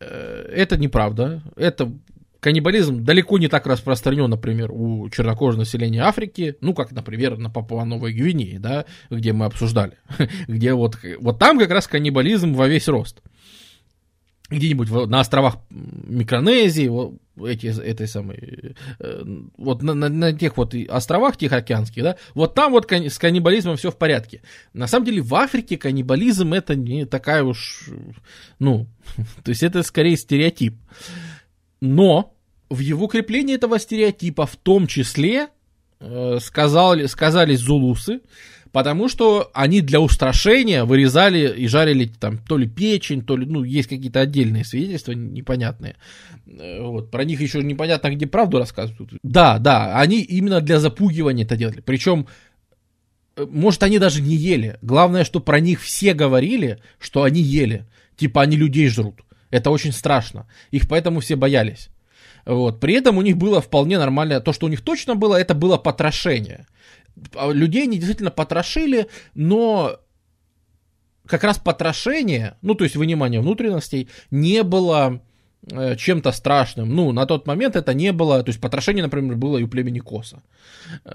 Э, 0.00 0.48
это 0.54 0.76
неправда. 0.76 1.42
Это 1.56 1.92
каннибализм 2.40 3.04
далеко 3.04 3.38
не 3.38 3.48
так 3.48 3.66
распространен, 3.66 4.30
например, 4.30 4.70
у 4.70 5.08
чернокожего 5.10 5.60
населения 5.60 6.02
Африки, 6.02 6.56
ну, 6.60 6.74
как, 6.74 6.92
например, 6.92 7.38
на 7.38 7.50
Папуа-Новой 7.50 8.12
Гвинее, 8.12 8.58
да, 8.58 8.84
где 9.10 9.32
мы 9.32 9.46
обсуждали, 9.46 9.98
где 10.48 10.72
вот, 10.72 10.98
вот 11.18 11.38
там 11.38 11.58
как 11.58 11.70
раз 11.70 11.86
каннибализм 11.86 12.52
во 12.52 12.68
весь 12.68 12.88
рост. 12.88 13.22
Где-нибудь 14.48 14.90
на 15.08 15.20
островах 15.20 15.56
Микронезии, 15.70 16.88
вот 16.88 17.14
эти, 17.44 17.66
этой 17.66 18.06
самой, 18.06 18.76
э, 19.00 19.24
вот 19.58 19.82
на, 19.82 19.94
на, 19.94 20.08
на 20.08 20.32
тех 20.32 20.56
вот 20.56 20.74
островах 20.88 21.36
Тихоокеанских, 21.36 22.02
да, 22.02 22.16
вот 22.34 22.54
там 22.54 22.72
вот 22.72 22.90
с 22.90 23.18
каннибализмом 23.18 23.76
все 23.76 23.90
в 23.90 23.96
порядке. 23.96 24.42
На 24.72 24.86
самом 24.86 25.06
деле 25.06 25.20
в 25.20 25.34
Африке 25.34 25.76
каннибализм 25.76 26.52
это 26.52 26.76
не 26.76 27.06
такая 27.06 27.42
уж, 27.42 27.88
ну, 28.58 28.86
то 29.44 29.50
есть 29.50 29.62
это 29.62 29.82
скорее 29.82 30.16
стереотип. 30.16 30.76
Но 31.80 32.34
в 32.70 32.78
его 32.78 33.06
креплении 33.06 33.54
этого 33.54 33.78
стереотипа 33.78 34.46
в 34.46 34.56
том 34.56 34.86
числе 34.86 35.48
э, 36.00 36.38
сказали, 36.40 37.06
сказались 37.06 37.60
зулусы, 37.60 38.20
потому 38.76 39.08
что 39.08 39.50
они 39.54 39.80
для 39.80 40.02
устрашения 40.02 40.84
вырезали 40.84 41.50
и 41.62 41.66
жарили 41.66 42.04
там 42.04 42.36
то 42.36 42.58
ли 42.58 42.68
печень, 42.68 43.22
то 43.22 43.34
ли, 43.34 43.46
ну, 43.46 43.64
есть 43.64 43.88
какие-то 43.88 44.20
отдельные 44.20 44.66
свидетельства 44.66 45.12
непонятные. 45.12 45.96
Э, 46.46 46.82
вот, 46.82 47.10
про 47.10 47.24
них 47.24 47.40
еще 47.40 47.62
непонятно, 47.62 48.10
где 48.14 48.26
правду 48.26 48.58
рассказывают. 48.58 49.14
Да, 49.22 49.56
да, 49.58 49.98
они 49.98 50.20
именно 50.20 50.60
для 50.60 50.78
запугивания 50.78 51.46
это 51.46 51.56
делали. 51.56 51.80
Причем, 51.80 52.26
э, 53.36 53.46
может, 53.48 53.82
они 53.82 53.98
даже 53.98 54.20
не 54.20 54.36
ели. 54.36 54.76
Главное, 54.82 55.24
что 55.24 55.40
про 55.40 55.58
них 55.58 55.80
все 55.80 56.12
говорили, 56.12 56.78
что 56.98 57.22
они 57.22 57.40
ели. 57.40 57.86
Типа, 58.18 58.42
они 58.42 58.58
людей 58.58 58.90
жрут. 58.90 59.22
Это 59.50 59.70
очень 59.70 59.92
страшно. 59.92 60.48
Их 60.70 60.86
поэтому 60.86 61.20
все 61.20 61.34
боялись. 61.34 61.88
Вот. 62.44 62.78
При 62.78 62.92
этом 62.92 63.16
у 63.16 63.22
них 63.22 63.38
было 63.38 63.62
вполне 63.62 63.98
нормально, 63.98 64.40
то, 64.40 64.52
что 64.52 64.66
у 64.66 64.68
них 64.68 64.82
точно 64.82 65.14
было, 65.14 65.34
это 65.34 65.54
было 65.54 65.78
потрошение. 65.78 66.66
А 67.34 67.50
людей 67.50 67.84
они 67.84 67.96
действительно 67.96 68.30
потрошили, 68.30 69.08
но 69.34 70.00
как 71.26 71.44
раз 71.44 71.58
потрошение, 71.58 72.56
ну, 72.62 72.74
то 72.74 72.84
есть 72.84 72.96
вынимание 72.96 73.40
внутренностей, 73.40 74.08
не 74.30 74.62
было 74.62 75.20
э, 75.70 75.96
чем-то 75.96 76.32
страшным. 76.32 76.94
Ну, 76.94 77.12
на 77.12 77.26
тот 77.26 77.46
момент 77.46 77.76
это 77.76 77.94
не 77.94 78.12
было, 78.12 78.42
то 78.42 78.50
есть 78.50 78.60
потрошение, 78.60 79.02
например, 79.02 79.36
было 79.36 79.58
и 79.58 79.62
у 79.62 79.68
племени 79.68 79.98
Коса. 79.98 80.42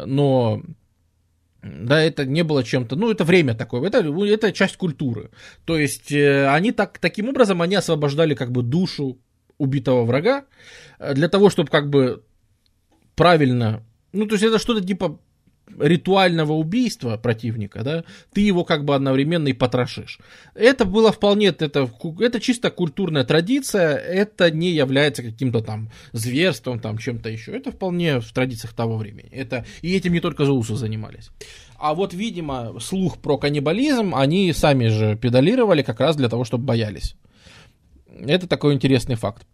Но 0.06 0.62
да, 1.64 2.02
это 2.02 2.26
не 2.26 2.43
было 2.43 2.64
чем-то, 2.64 2.95
ну, 2.95 3.12
это 3.12 3.24
время 3.24 3.54
такое, 3.54 3.88
это, 3.88 3.99
это 3.99 4.52
часть 4.52 4.78
культуры. 4.78 5.30
То 5.66 5.78
есть 5.78 6.12
э, 6.12 6.47
они 6.47 6.72
так, 6.72 6.97
таким 6.99 7.30
образом, 7.30 7.62
они 7.62 7.76
освобождали 7.76 8.34
как 8.34 8.52
бы 8.52 8.64
душу 8.64 9.20
убитого 9.58 10.06
врага 10.06 10.45
э, 10.97 11.14
для 11.14 11.30
того, 11.30 11.49
чтобы 11.52 11.70
как 11.70 11.89
бы 11.89 12.24
правильно, 13.16 13.84
ну, 14.12 14.26
то 14.26 14.34
есть 14.34 14.43
это 14.43 14.58
что-то 14.58 14.86
типа 14.86 15.20
ритуального 15.80 16.53
убийства 16.53 17.17
противника, 17.17 17.84
да, 17.84 18.03
ты 18.34 18.41
его 18.41 18.63
как 18.63 18.86
бы 18.86 18.95
одновременно 18.95 19.47
и 19.47 19.53
потрошишь. 19.53 20.19
Это 20.55 20.86
было 20.86 21.11
вполне, 21.11 21.47
это, 21.47 21.89
это 22.19 22.39
чисто 22.39 22.72
культурная 22.72 23.24
традиция, 23.24 23.95
это 23.95 24.51
не 24.51 24.72
является 24.72 25.24
каким-то 25.24 25.61
там 25.61 25.89
зверством, 26.11 26.80
там 26.80 26.97
чем-то 26.97 27.30
еще. 27.30 27.51
Это 27.51 27.72
вполне 27.72 28.19
в 28.19 28.32
традициях 28.32 28.74
того 28.74 28.97
времени. 28.97 29.30
Это, 29.32 29.65
и 29.82 29.95
этим 29.95 30.13
не 30.13 30.19
только 30.19 30.45
зулусы 30.45 30.76
занимались. 30.76 31.30
А 31.78 31.95
вот, 31.95 32.13
видимо, 32.13 32.80
слух 32.80 33.17
про 33.17 33.38
каннибализм 33.38 34.13
они 34.13 34.53
сами 34.53 34.88
же 34.88 35.15
педалировали 35.15 35.82
как 35.82 35.99
раз 35.99 36.15
для 36.15 36.30
того, 36.30 36.43
чтобы 36.43 36.65
боялись. 36.65 37.15
Это 38.26 38.47
такой 38.47 38.74
интересный 38.74 39.15
факт. 39.15 39.45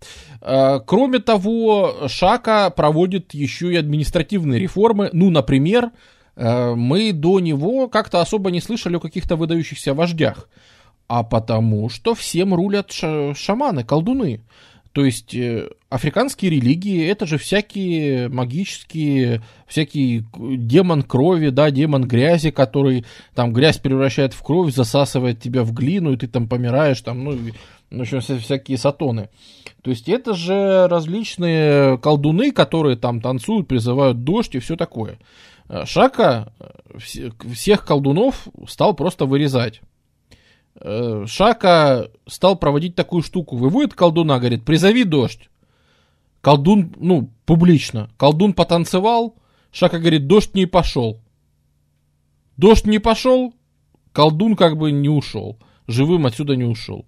Э, 0.42 0.80
кроме 0.86 1.20
того, 1.20 2.08
Шака 2.08 2.70
проводит 2.70 3.34
еще 3.34 3.74
и 3.74 3.78
административные 3.78 4.60
реформы. 4.60 5.10
Ну, 5.14 5.30
например, 5.30 5.92
э, 6.36 6.74
мы 6.76 7.12
до 7.14 7.40
него 7.40 7.88
как-то 7.88 8.22
особо 8.22 8.52
не 8.52 8.62
слышали 8.62 8.98
о 8.98 9.00
каких-то 9.00 9.36
выдающихся 9.36 9.94
вождях. 9.94 10.50
А 11.08 11.24
потому 11.24 11.90
что 11.90 12.14
всем 12.16 12.54
рулят 12.54 12.92
шаманы, 12.92 13.84
колдуны. 13.86 14.42
То 14.98 15.06
есть 15.06 15.36
э, 15.36 15.70
африканские 15.92 16.50
религии 16.50 17.08
это 17.08 17.28
же 17.28 17.38
всякие 17.38 18.30
магические, 18.30 19.44
всякий 19.68 20.24
демон 20.36 21.04
крови, 21.04 21.50
да, 21.50 21.70
демон 21.70 22.08
грязи, 22.08 22.50
который 22.50 23.06
там 23.36 23.54
грязь 23.54 23.78
превращает 23.78 24.34
в 24.34 24.42
кровь, 24.42 24.74
засасывает 24.74 25.40
тебя 25.40 25.64
в 25.64 25.72
глину, 25.72 26.14
и 26.14 26.18
ты 26.18 26.28
там 26.28 26.48
помираешь, 26.48 27.00
там, 27.02 27.24
ну, 27.24 27.38
в 27.92 28.02
общем, 28.02 28.22
всякие 28.22 28.80
сатоны. 28.80 29.30
То 29.84 29.92
есть 29.92 30.10
это 30.10 30.34
же 30.34 30.88
различные 30.88 32.00
колдуны, 32.00 32.52
которые 32.52 32.98
там 32.98 33.22
танцуют, 33.22 33.68
призывают 33.68 34.24
дождь 34.24 34.56
и 34.56 34.60
все 34.60 34.78
такое. 34.78 35.20
Э, 35.70 35.86
Шака 35.86 36.52
э, 36.60 37.30
всех 37.54 37.86
колдунов 37.86 38.48
стал 38.68 38.96
просто 38.96 39.28
вырезать. 39.28 39.80
Э, 40.82 41.26
Шака 41.28 42.10
стал 42.28 42.58
проводить 42.58 42.96
такую 42.96 43.24
штуку. 43.24 43.58
Выводит 43.58 43.94
колдуна, 43.94 44.40
говорит, 44.40 44.66
призови 44.66 45.04
дождь. 45.04 45.50
Колдун, 46.42 46.94
ну, 46.98 47.30
публично. 47.46 48.10
Колдун 48.18 48.54
потанцевал, 48.54 49.36
Шака 49.72 50.00
говорит, 50.00 50.28
дождь 50.28 50.54
не 50.54 50.66
пошел. 50.66 51.20
Дождь 52.58 52.86
не 52.86 53.00
пошел, 53.00 53.54
колдун 54.12 54.56
как 54.56 54.78
бы 54.78 54.92
не 54.92 55.10
ушел. 55.10 55.60
Живым 55.88 56.26
отсюда 56.26 56.56
не 56.56 56.64
ушел 56.64 57.06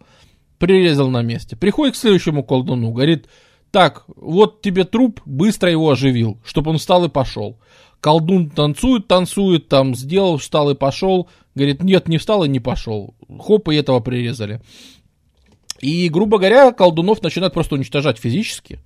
прирезал 0.59 1.09
на 1.09 1.23
месте. 1.23 1.55
Приходит 1.55 1.95
к 1.95 1.97
следующему 1.97 2.43
колдуну, 2.43 2.91
говорит, 2.91 3.27
так, 3.71 4.03
вот 4.15 4.61
тебе 4.61 4.83
труп, 4.83 5.21
быстро 5.25 5.71
его 5.71 5.89
оживил, 5.89 6.37
чтобы 6.43 6.71
он 6.71 6.77
встал 6.77 7.05
и 7.05 7.09
пошел. 7.09 7.57
Колдун 7.99 8.49
танцует, 8.49 9.07
танцует, 9.07 9.67
там 9.67 9.95
сделал, 9.95 10.37
встал 10.37 10.69
и 10.69 10.75
пошел. 10.75 11.29
Говорит, 11.59 11.83
нет, 11.83 12.07
не 12.07 12.17
встал 12.17 12.45
и 12.45 12.47
не 12.47 12.61
пошел. 12.61 13.13
Хоп, 13.37 13.67
и 13.67 13.75
этого 13.75 13.99
прирезали. 13.99 14.61
И, 15.81 16.07
грубо 16.07 16.37
говоря, 16.37 16.71
колдунов 16.71 17.21
начинают 17.21 17.53
просто 17.53 17.75
уничтожать 17.75 18.17
физически. 18.17 18.79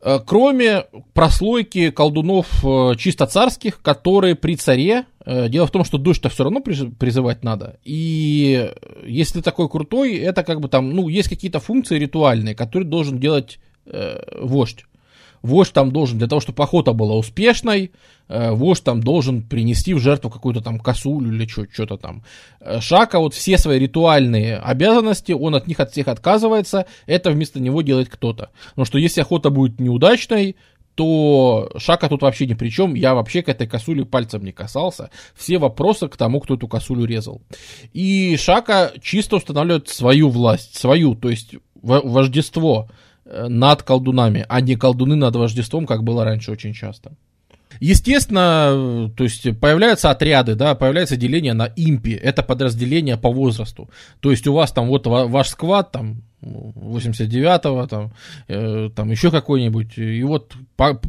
Э, 0.00 0.20
кроме 0.24 0.84
прослойки 1.12 1.90
колдунов 1.90 2.64
э, 2.64 2.94
чисто 2.96 3.26
царских, 3.26 3.82
которые 3.82 4.36
при 4.36 4.54
царе, 4.54 5.06
э, 5.24 5.48
дело 5.48 5.66
в 5.66 5.72
том, 5.72 5.82
что 5.82 5.98
дождь-то 5.98 6.28
все 6.28 6.44
равно 6.44 6.60
призывать 6.60 7.42
надо, 7.42 7.80
и 7.82 8.72
если 9.04 9.40
такой 9.40 9.68
крутой, 9.68 10.16
это 10.18 10.44
как 10.44 10.60
бы 10.60 10.68
там, 10.68 10.90
ну, 10.90 11.08
есть 11.08 11.28
какие-то 11.28 11.58
функции 11.58 11.98
ритуальные, 11.98 12.54
которые 12.54 12.88
должен 12.88 13.18
делать 13.18 13.58
э, 13.86 14.20
вождь 14.40 14.84
вождь 15.46 15.72
там 15.72 15.92
должен, 15.92 16.18
для 16.18 16.26
того, 16.26 16.40
чтобы 16.40 16.62
охота 16.62 16.92
была 16.92 17.14
успешной, 17.14 17.92
э, 18.28 18.50
вождь 18.50 18.84
там 18.84 19.02
должен 19.02 19.42
принести 19.42 19.94
в 19.94 19.98
жертву 19.98 20.30
какую-то 20.30 20.60
там 20.60 20.78
косулю 20.78 21.32
или 21.32 21.46
что-то 21.46 21.96
там. 21.96 22.22
Э, 22.60 22.80
Шака 22.80 23.18
вот 23.18 23.34
все 23.34 23.56
свои 23.56 23.78
ритуальные 23.78 24.58
обязанности, 24.58 25.32
он 25.32 25.54
от 25.54 25.66
них 25.66 25.80
от 25.80 25.92
всех 25.92 26.08
отказывается, 26.08 26.86
это 27.06 27.30
вместо 27.30 27.60
него 27.60 27.82
делает 27.82 28.08
кто-то. 28.08 28.50
Но 28.74 28.84
что 28.84 28.98
если 28.98 29.20
охота 29.20 29.50
будет 29.50 29.80
неудачной, 29.80 30.56
то 30.96 31.70
Шака 31.76 32.08
тут 32.08 32.22
вообще 32.22 32.46
ни 32.46 32.54
при 32.54 32.70
чем, 32.70 32.94
я 32.94 33.14
вообще 33.14 33.42
к 33.42 33.48
этой 33.48 33.66
косуле 33.66 34.04
пальцем 34.04 34.42
не 34.42 34.52
касался. 34.52 35.10
Все 35.34 35.58
вопросы 35.58 36.08
к 36.08 36.16
тому, 36.16 36.40
кто 36.40 36.54
эту 36.54 36.68
косулю 36.68 37.04
резал. 37.04 37.42
И 37.92 38.36
Шака 38.38 38.92
чисто 39.02 39.36
устанавливает 39.36 39.88
свою 39.88 40.30
власть, 40.30 40.76
свою, 40.76 41.14
то 41.14 41.28
есть 41.28 41.54
вождество 41.82 42.88
над 43.26 43.82
колдунами, 43.82 44.44
а 44.48 44.60
не 44.60 44.76
колдуны 44.76 45.16
над 45.16 45.36
вождеством, 45.36 45.86
как 45.86 46.02
было 46.02 46.24
раньше 46.24 46.52
очень 46.52 46.72
часто. 46.72 47.12
Естественно, 47.80 49.10
то 49.16 49.24
есть 49.24 49.58
появляются 49.60 50.10
отряды, 50.10 50.54
да, 50.54 50.74
появляется 50.74 51.16
деление 51.16 51.52
на 51.52 51.70
импи, 51.76 52.12
это 52.12 52.42
подразделение 52.42 53.16
по 53.16 53.30
возрасту. 53.30 53.90
То 54.20 54.30
есть 54.30 54.46
у 54.46 54.54
вас 54.54 54.72
там 54.72 54.88
вот 54.88 55.06
ваш 55.06 55.48
сквад, 55.48 55.92
там 55.92 56.22
89-го, 56.42 57.86
там, 57.86 58.12
э, 58.48 58.90
там 58.94 59.10
еще 59.10 59.30
какой-нибудь, 59.30 59.98
и 59.98 60.22
вот 60.22 60.54
по, 60.76 61.00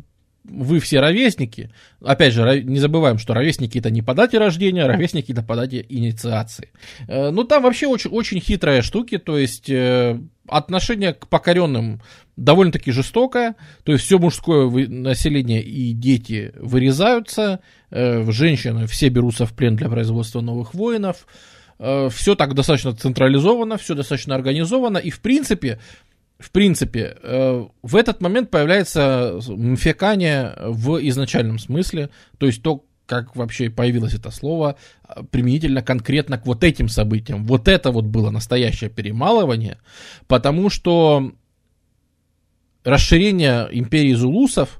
вы 0.49 0.79
все 0.79 0.99
ровесники. 0.99 1.71
Опять 2.03 2.33
же, 2.33 2.63
не 2.63 2.79
забываем, 2.79 3.17
что 3.17 3.33
ровесники 3.33 3.77
это 3.77 3.89
не 3.89 4.01
по 4.01 4.13
дате 4.13 4.37
рождения, 4.37 4.83
а 4.83 4.87
ровесники 4.87 5.31
это 5.31 5.43
по 5.43 5.55
дате 5.55 5.85
инициации. 5.87 6.69
Э, 7.07 7.31
ну, 7.31 7.43
там 7.43 7.63
вообще 7.63 7.87
очень, 7.87 8.09
очень 8.11 8.39
хитрые 8.39 8.81
штуки, 8.81 9.17
то 9.17 9.37
есть 9.37 9.69
э, 9.69 10.19
отношение 10.47 11.13
к 11.13 11.27
покоренным 11.27 12.01
довольно-таки 12.35 12.91
жестокое, 12.91 13.55
то 13.83 13.91
есть 13.91 14.05
все 14.05 14.19
мужское 14.19 14.69
население 14.87 15.61
и 15.61 15.93
дети 15.93 16.53
вырезаются, 16.55 17.59
э, 17.89 18.23
женщины 18.31 18.87
все 18.87 19.09
берутся 19.09 19.45
в 19.45 19.53
плен 19.53 19.75
для 19.75 19.89
производства 19.89 20.41
новых 20.41 20.73
воинов, 20.73 21.27
все 22.09 22.33
так 22.33 22.55
достаточно 22.55 22.95
централизовано, 22.95 23.77
все 23.77 23.93
достаточно 23.93 24.33
организовано, 24.33 24.97
и 24.97 25.11
в 25.11 25.19
принципе 25.19 25.79
в 26.39 26.51
принципе, 26.51 27.17
э, 27.21 27.65
в 27.81 27.95
этот 27.95 28.21
момент 28.21 28.51
появляется 28.51 29.39
мфекание 29.47 30.53
в 30.59 30.97
изначальном 31.07 31.57
смысле, 31.57 32.09
то 32.37 32.45
есть 32.45 32.61
то, 32.61 32.85
как 33.07 33.35
вообще 33.35 33.69
появилось 33.69 34.13
это 34.13 34.29
слово, 34.29 34.75
а, 35.03 35.23
применительно 35.23 35.81
конкретно 35.81 36.37
к 36.37 36.45
вот 36.45 36.63
этим 36.63 36.89
событиям. 36.89 37.45
Вот 37.45 37.67
это 37.67 37.91
вот 37.91 38.05
было 38.05 38.29
настоящее 38.29 38.89
перемалывание, 38.89 39.79
потому 40.27 40.69
что 40.69 41.31
расширение 42.83 43.67
империи 43.71 44.13
зулусов 44.13 44.79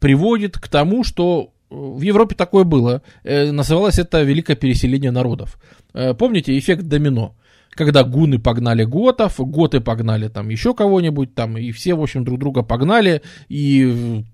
приводит 0.00 0.58
к 0.58 0.68
тому, 0.68 1.04
что 1.04 1.52
в 1.70 2.02
Европе 2.02 2.34
такое 2.34 2.64
было. 2.64 3.02
Э, 3.24 3.50
называлось 3.50 3.98
это 3.98 4.22
великое 4.22 4.56
переселение 4.56 5.10
народов. 5.10 5.58
Э, 5.92 6.14
помните 6.14 6.58
эффект 6.58 6.84
домино? 6.84 7.34
Когда 7.70 8.02
гуны 8.02 8.38
погнали 8.38 8.84
готов, 8.84 9.38
готы 9.38 9.80
погнали 9.80 10.28
там 10.28 10.48
еще 10.48 10.74
кого-нибудь 10.74 11.34
там, 11.34 11.56
и 11.56 11.70
все, 11.70 11.94
в 11.94 12.02
общем, 12.02 12.24
друг 12.24 12.40
друга 12.40 12.62
погнали, 12.62 13.22
и 13.48 14.24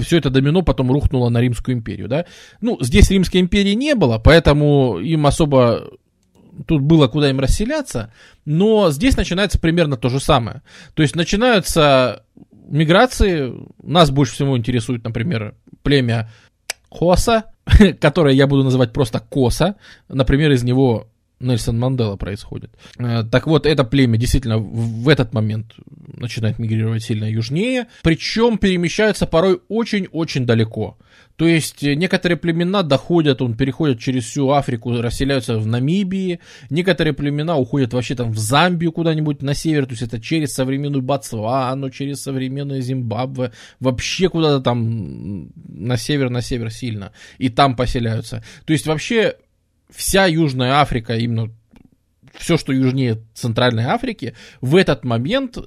все 0.00 0.18
это 0.18 0.30
домино 0.30 0.62
потом 0.62 0.90
рухнуло 0.90 1.28
на 1.28 1.40
Римскую 1.40 1.76
империю, 1.76 2.08
да. 2.08 2.26
Ну, 2.60 2.78
здесь 2.80 3.10
Римской 3.10 3.40
империи 3.40 3.74
не 3.74 3.94
было, 3.94 4.18
поэтому 4.18 4.98
им 4.98 5.26
особо 5.26 5.90
тут 6.66 6.82
было 6.82 7.08
куда 7.08 7.30
им 7.30 7.40
расселяться, 7.40 8.12
но 8.44 8.90
здесь 8.90 9.16
начинается 9.16 9.58
примерно 9.58 9.96
то 9.96 10.08
же 10.08 10.20
самое. 10.20 10.62
То 10.94 11.02
есть 11.02 11.16
начинаются 11.16 12.24
миграции, 12.68 13.52
нас 13.82 14.10
больше 14.10 14.34
всего 14.34 14.56
интересует, 14.56 15.04
например, 15.04 15.54
племя 15.82 16.30
Хоса, 16.90 17.44
которое 18.00 18.34
я 18.34 18.46
буду 18.46 18.64
называть 18.64 18.92
просто 18.92 19.20
Коса. 19.20 19.76
Например, 20.08 20.50
из 20.50 20.62
него 20.62 21.08
Нельсон 21.40 21.78
Мандела 21.78 22.16
происходит. 22.16 22.70
Э, 22.98 23.24
так 23.24 23.46
вот, 23.46 23.66
это 23.66 23.84
племя 23.84 24.18
действительно 24.18 24.58
в 24.58 25.08
этот 25.08 25.32
момент 25.32 25.74
начинает 26.14 26.58
мигрировать 26.58 27.02
сильно 27.02 27.24
южнее, 27.24 27.86
причем 28.02 28.58
перемещаются 28.58 29.26
порой 29.26 29.60
очень-очень 29.68 30.44
далеко. 30.46 30.98
То 31.36 31.46
есть 31.46 31.82
э, 31.82 31.94
некоторые 31.94 32.36
племена 32.36 32.82
доходят, 32.82 33.40
он 33.40 33.56
переходят 33.56 33.98
через 33.98 34.24
всю 34.24 34.50
Африку, 34.50 35.00
расселяются 35.00 35.58
в 35.58 35.66
Намибии, 35.66 36.40
некоторые 36.68 37.14
племена 37.14 37.56
уходят 37.56 37.94
вообще 37.94 38.14
там 38.14 38.32
в 38.32 38.38
Замбию 38.38 38.92
куда-нибудь 38.92 39.40
на 39.40 39.54
север, 39.54 39.86
то 39.86 39.92
есть 39.92 40.02
это 40.02 40.20
через 40.20 40.52
современную 40.52 41.00
Ботсвану, 41.02 41.88
через 41.88 42.22
современную 42.22 42.82
Зимбабве, 42.82 43.52
вообще 43.80 44.28
куда-то 44.28 44.62
там 44.62 45.50
на 45.66 45.96
север, 45.96 46.28
на 46.28 46.42
север 46.42 46.70
сильно, 46.70 47.12
и 47.38 47.48
там 47.48 47.74
поселяются. 47.74 48.44
То 48.66 48.74
есть 48.74 48.86
вообще 48.86 49.36
вся 49.94 50.26
Южная 50.26 50.80
Африка, 50.80 51.16
именно 51.16 51.50
все, 52.34 52.56
что 52.56 52.72
южнее 52.72 53.22
Центральной 53.34 53.84
Африки, 53.84 54.34
в 54.60 54.76
этот 54.76 55.04
момент 55.04 55.58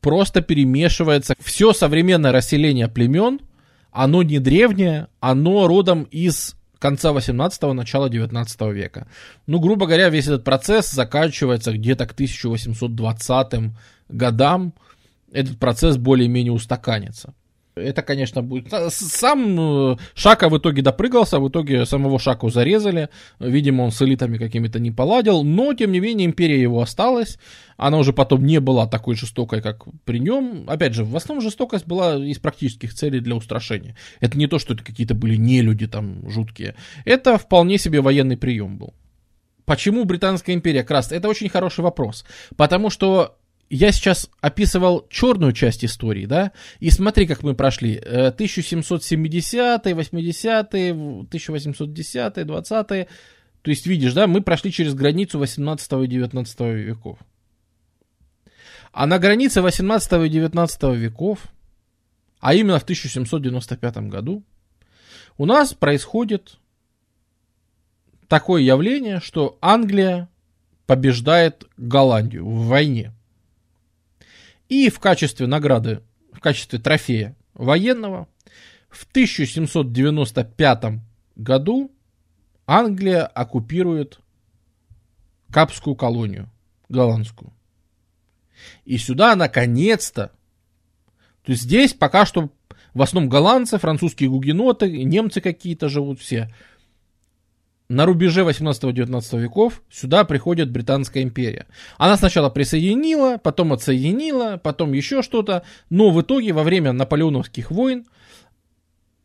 просто 0.00 0.40
перемешивается. 0.40 1.34
Все 1.38 1.72
современное 1.72 2.32
расселение 2.32 2.88
племен, 2.88 3.40
оно 3.90 4.22
не 4.22 4.38
древнее, 4.38 5.08
оно 5.20 5.66
родом 5.66 6.04
из 6.04 6.56
конца 6.78 7.12
18-го, 7.12 7.72
начала 7.74 8.08
19 8.08 8.60
века. 8.72 9.06
Ну, 9.46 9.60
грубо 9.60 9.86
говоря, 9.86 10.08
весь 10.08 10.26
этот 10.26 10.42
процесс 10.42 10.90
заканчивается 10.90 11.72
где-то 11.72 12.06
к 12.06 12.12
1820 12.12 13.72
годам. 14.08 14.74
Этот 15.32 15.58
процесс 15.58 15.96
более-менее 15.96 16.52
устаканится. 16.52 17.34
Это, 17.74 18.02
конечно, 18.02 18.42
будет... 18.42 18.72
Сам 18.90 19.92
э, 19.92 19.96
Шака 20.14 20.50
в 20.50 20.58
итоге 20.58 20.82
допрыгался, 20.82 21.40
в 21.40 21.48
итоге 21.48 21.86
самого 21.86 22.18
Шаку 22.18 22.50
зарезали. 22.50 23.08
Видимо, 23.40 23.82
он 23.82 23.92
с 23.92 24.02
элитами 24.02 24.36
какими-то 24.36 24.78
не 24.78 24.90
поладил, 24.90 25.42
но, 25.42 25.72
тем 25.72 25.92
не 25.92 26.00
менее, 26.00 26.26
империя 26.26 26.60
его 26.60 26.82
осталась. 26.82 27.38
Она 27.78 27.98
уже 27.98 28.12
потом 28.12 28.44
не 28.44 28.60
была 28.60 28.86
такой 28.86 29.16
жестокой, 29.16 29.62
как 29.62 29.84
при 30.04 30.18
нем. 30.18 30.64
Опять 30.68 30.92
же, 30.92 31.04
в 31.04 31.16
основном 31.16 31.42
жестокость 31.42 31.86
была 31.86 32.16
из 32.16 32.38
практических 32.38 32.92
целей 32.92 33.20
для 33.20 33.34
устрашения. 33.36 33.96
Это 34.20 34.36
не 34.36 34.46
то, 34.46 34.58
что 34.58 34.74
это 34.74 34.84
какие-то 34.84 35.14
были 35.14 35.36
нелюди 35.36 35.86
там 35.86 36.28
жуткие. 36.28 36.74
Это 37.06 37.38
вполне 37.38 37.78
себе 37.78 38.02
военный 38.02 38.36
прием 38.36 38.76
был. 38.76 38.92
Почему 39.64 40.04
Британская 40.04 40.52
империя 40.52 40.82
красная? 40.82 41.18
Это 41.18 41.28
очень 41.28 41.48
хороший 41.48 41.80
вопрос. 41.80 42.24
Потому 42.56 42.90
что 42.90 43.38
я 43.74 43.90
сейчас 43.90 44.28
описывал 44.42 45.06
черную 45.08 45.54
часть 45.54 45.82
истории, 45.82 46.26
да, 46.26 46.52
и 46.78 46.90
смотри, 46.90 47.26
как 47.26 47.42
мы 47.42 47.54
прошли. 47.54 47.96
1770-е, 47.96 49.94
80-е, 49.94 50.92
1810-е, 50.92 52.44
20-е. 52.44 53.08
То 53.62 53.70
есть, 53.70 53.86
видишь, 53.86 54.12
да, 54.12 54.26
мы 54.26 54.42
прошли 54.42 54.70
через 54.70 54.92
границу 54.92 55.38
18 55.38 55.92
и 55.92 56.06
19 56.06 56.60
веков. 56.60 57.18
А 58.92 59.06
на 59.06 59.18
границе 59.18 59.62
18 59.62 60.12
и 60.12 60.28
19 60.28 60.82
веков, 60.98 61.46
а 62.40 62.52
именно 62.52 62.78
в 62.78 62.82
1795 62.82 63.96
году, 64.08 64.42
у 65.38 65.46
нас 65.46 65.72
происходит 65.72 66.58
такое 68.28 68.60
явление, 68.60 69.20
что 69.20 69.56
Англия 69.62 70.28
побеждает 70.84 71.64
Голландию 71.78 72.46
в 72.46 72.66
войне. 72.66 73.14
И 74.72 74.88
в 74.88 75.00
качестве 75.00 75.46
награды, 75.46 76.00
в 76.32 76.40
качестве 76.40 76.78
трофея 76.78 77.36
военного, 77.52 78.26
в 78.88 79.04
1795 79.04 81.02
году 81.36 81.92
Англия 82.64 83.26
оккупирует 83.26 84.18
Капскую 85.52 85.94
колонию, 85.94 86.48
голландскую. 86.88 87.52
И 88.86 88.96
сюда 88.96 89.36
наконец-то, 89.36 90.32
то 91.42 91.52
есть 91.52 91.64
здесь 91.64 91.92
пока 91.92 92.24
что 92.24 92.48
в 92.94 93.02
основном 93.02 93.28
голландцы, 93.28 93.76
французские 93.76 94.30
гугеноты, 94.30 95.04
немцы 95.04 95.42
какие-то 95.42 95.90
живут 95.90 96.18
все– 96.18 96.50
на 97.92 98.06
рубеже 98.06 98.40
18-19 98.40 99.38
веков 99.38 99.82
сюда 99.90 100.24
приходит 100.24 100.70
Британская 100.70 101.22
империя. 101.22 101.66
Она 101.98 102.16
сначала 102.16 102.48
присоединила, 102.48 103.36
потом 103.36 103.74
отсоединила, 103.74 104.56
потом 104.56 104.94
еще 104.94 105.20
что-то, 105.20 105.62
но 105.90 106.10
в 106.10 106.20
итоге 106.22 106.54
во 106.54 106.62
время 106.62 106.92
наполеоновских 106.92 107.70
войн 107.70 108.06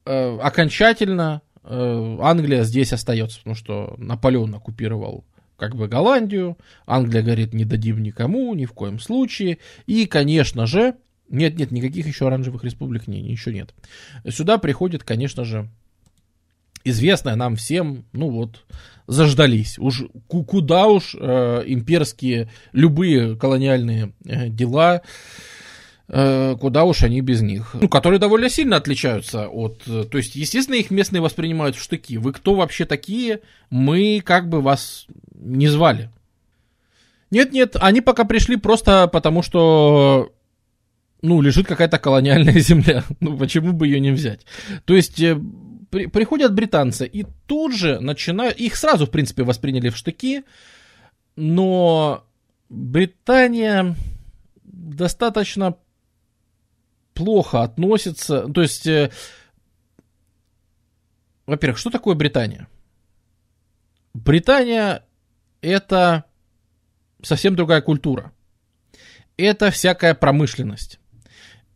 э, 0.06 0.38
окончательно 0.40 1.42
э, 1.64 2.18
Англия 2.22 2.64
здесь 2.64 2.92
остается, 2.92 3.38
потому 3.38 3.56
что 3.56 3.96
Наполеон 3.98 4.54
оккупировал 4.56 5.24
как 5.56 5.78
бы 5.78 5.88
Голландию, 5.88 6.58
Англия 6.86 7.24
говорит, 7.24 7.54
не 7.54 7.64
дадим 7.64 8.04
никому, 8.04 8.54
ни 8.54 8.66
в 8.66 8.74
коем 8.74 9.00
случае, 9.00 9.60
и, 9.86 10.06
конечно 10.08 10.68
же, 10.68 10.96
нет, 11.30 11.58
нет, 11.58 11.72
никаких 11.72 12.06
еще 12.06 12.28
оранжевых 12.28 12.66
республик, 12.66 13.08
не, 13.08 13.22
ничего 13.22 13.56
нет. 13.56 13.74
Сюда 14.28 14.58
приходит, 14.58 15.06
конечно 15.06 15.46
же, 15.46 15.70
известная 16.90 17.36
нам 17.36 17.56
всем, 17.56 18.06
ну 18.14 18.30
вот, 18.30 18.66
заждались. 19.08 19.80
Уж 19.80 20.04
куда 20.28 20.88
уж 20.88 21.16
э, 21.20 21.64
имперские, 21.66 22.50
любые 22.74 23.36
колониальные 23.36 24.14
э, 24.26 24.50
дела, 24.50 25.02
э, 26.08 26.56
куда 26.60 26.84
уж 26.84 27.04
они 27.04 27.22
без 27.22 27.42
них. 27.42 27.74
Ну, 27.74 27.88
которые 27.90 28.20
довольно 28.20 28.50
сильно 28.50 28.76
отличаются 28.76 29.48
от... 29.48 29.82
Э, 29.88 30.04
то 30.04 30.18
есть, 30.18 30.36
естественно, 30.36 30.76
их 30.76 30.92
местные 30.92 31.22
воспринимают 31.22 31.76
в 31.76 31.82
штыки. 31.82 32.18
Вы 32.18 32.34
кто 32.34 32.56
вообще 32.56 32.86
такие? 32.86 33.40
Мы 33.70 34.22
как 34.24 34.50
бы 34.50 34.62
вас 34.62 35.08
не 35.34 35.68
звали. 35.68 36.10
Нет-нет, 37.32 37.76
они 37.80 38.02
пока 38.02 38.24
пришли 38.24 38.56
просто 38.56 39.08
потому, 39.08 39.42
что 39.42 40.32
ну, 41.22 41.42
лежит 41.42 41.68
какая-то 41.68 41.98
колониальная 42.00 42.60
земля. 42.60 43.04
Ну, 43.20 43.38
почему 43.38 43.74
бы 43.74 43.88
ее 43.88 44.00
не 44.00 44.12
взять? 44.12 44.46
То 44.86 44.96
есть, 44.96 45.22
э, 45.22 45.40
при, 45.90 46.08
приходят 46.08 46.54
британцы 46.54 47.06
и 47.06 47.26
тут 47.46 47.74
же 47.74 48.00
начинают, 48.00 48.58
их 48.58 48.76
сразу, 48.76 49.06
в 49.06 49.12
принципе, 49.12 49.44
восприняли 49.44 49.90
в 49.90 49.98
штыки, 49.98 50.44
но 51.36 52.26
Британия 52.70 53.96
достаточно 54.64 55.76
плохо 57.14 57.64
относится, 57.64 58.48
то 58.48 58.62
есть, 58.62 58.88
э, 58.88 59.12
во-первых, 61.46 61.78
что 61.78 61.90
такое 61.90 62.16
Британия? 62.16 62.68
Британия 64.14 65.06
это 65.62 66.26
совсем 67.22 67.56
другая 67.56 67.82
культура. 67.82 68.32
Это 69.38 69.70
всякая 69.70 70.14
промышленность 70.16 71.00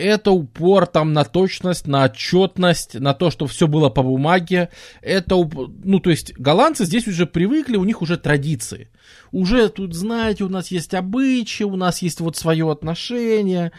это 0.02 0.32
упор 0.32 0.88
там 0.88 1.14
на 1.14 1.24
точность, 1.24 1.88
на 1.88 2.06
отчетность, 2.06 2.95
на 2.95 3.14
то, 3.14 3.30
что 3.30 3.47
все 3.47 3.68
было 3.68 3.89
по 3.89 4.04
бумаге. 4.04 4.70
Это, 5.02 5.36
ну, 5.36 5.99
то 5.99 6.10
есть 6.10 6.34
голландцы 6.38 6.86
здесь 6.86 7.08
уже 7.08 7.26
привыкли, 7.26 7.78
у 7.78 7.84
них 7.84 8.02
уже 8.02 8.18
традиции. 8.18 8.89
Уже 9.32 9.70
тут, 9.70 9.93
знаете, 9.93 10.43
у 10.43 10.49
нас 10.49 10.72
есть 10.72 10.93
обычаи, 10.93 11.64
у 11.64 11.76
нас 11.76 12.02
есть 12.02 12.20
вот 12.20 12.36
свое 12.36 12.70
отношение. 12.72 13.72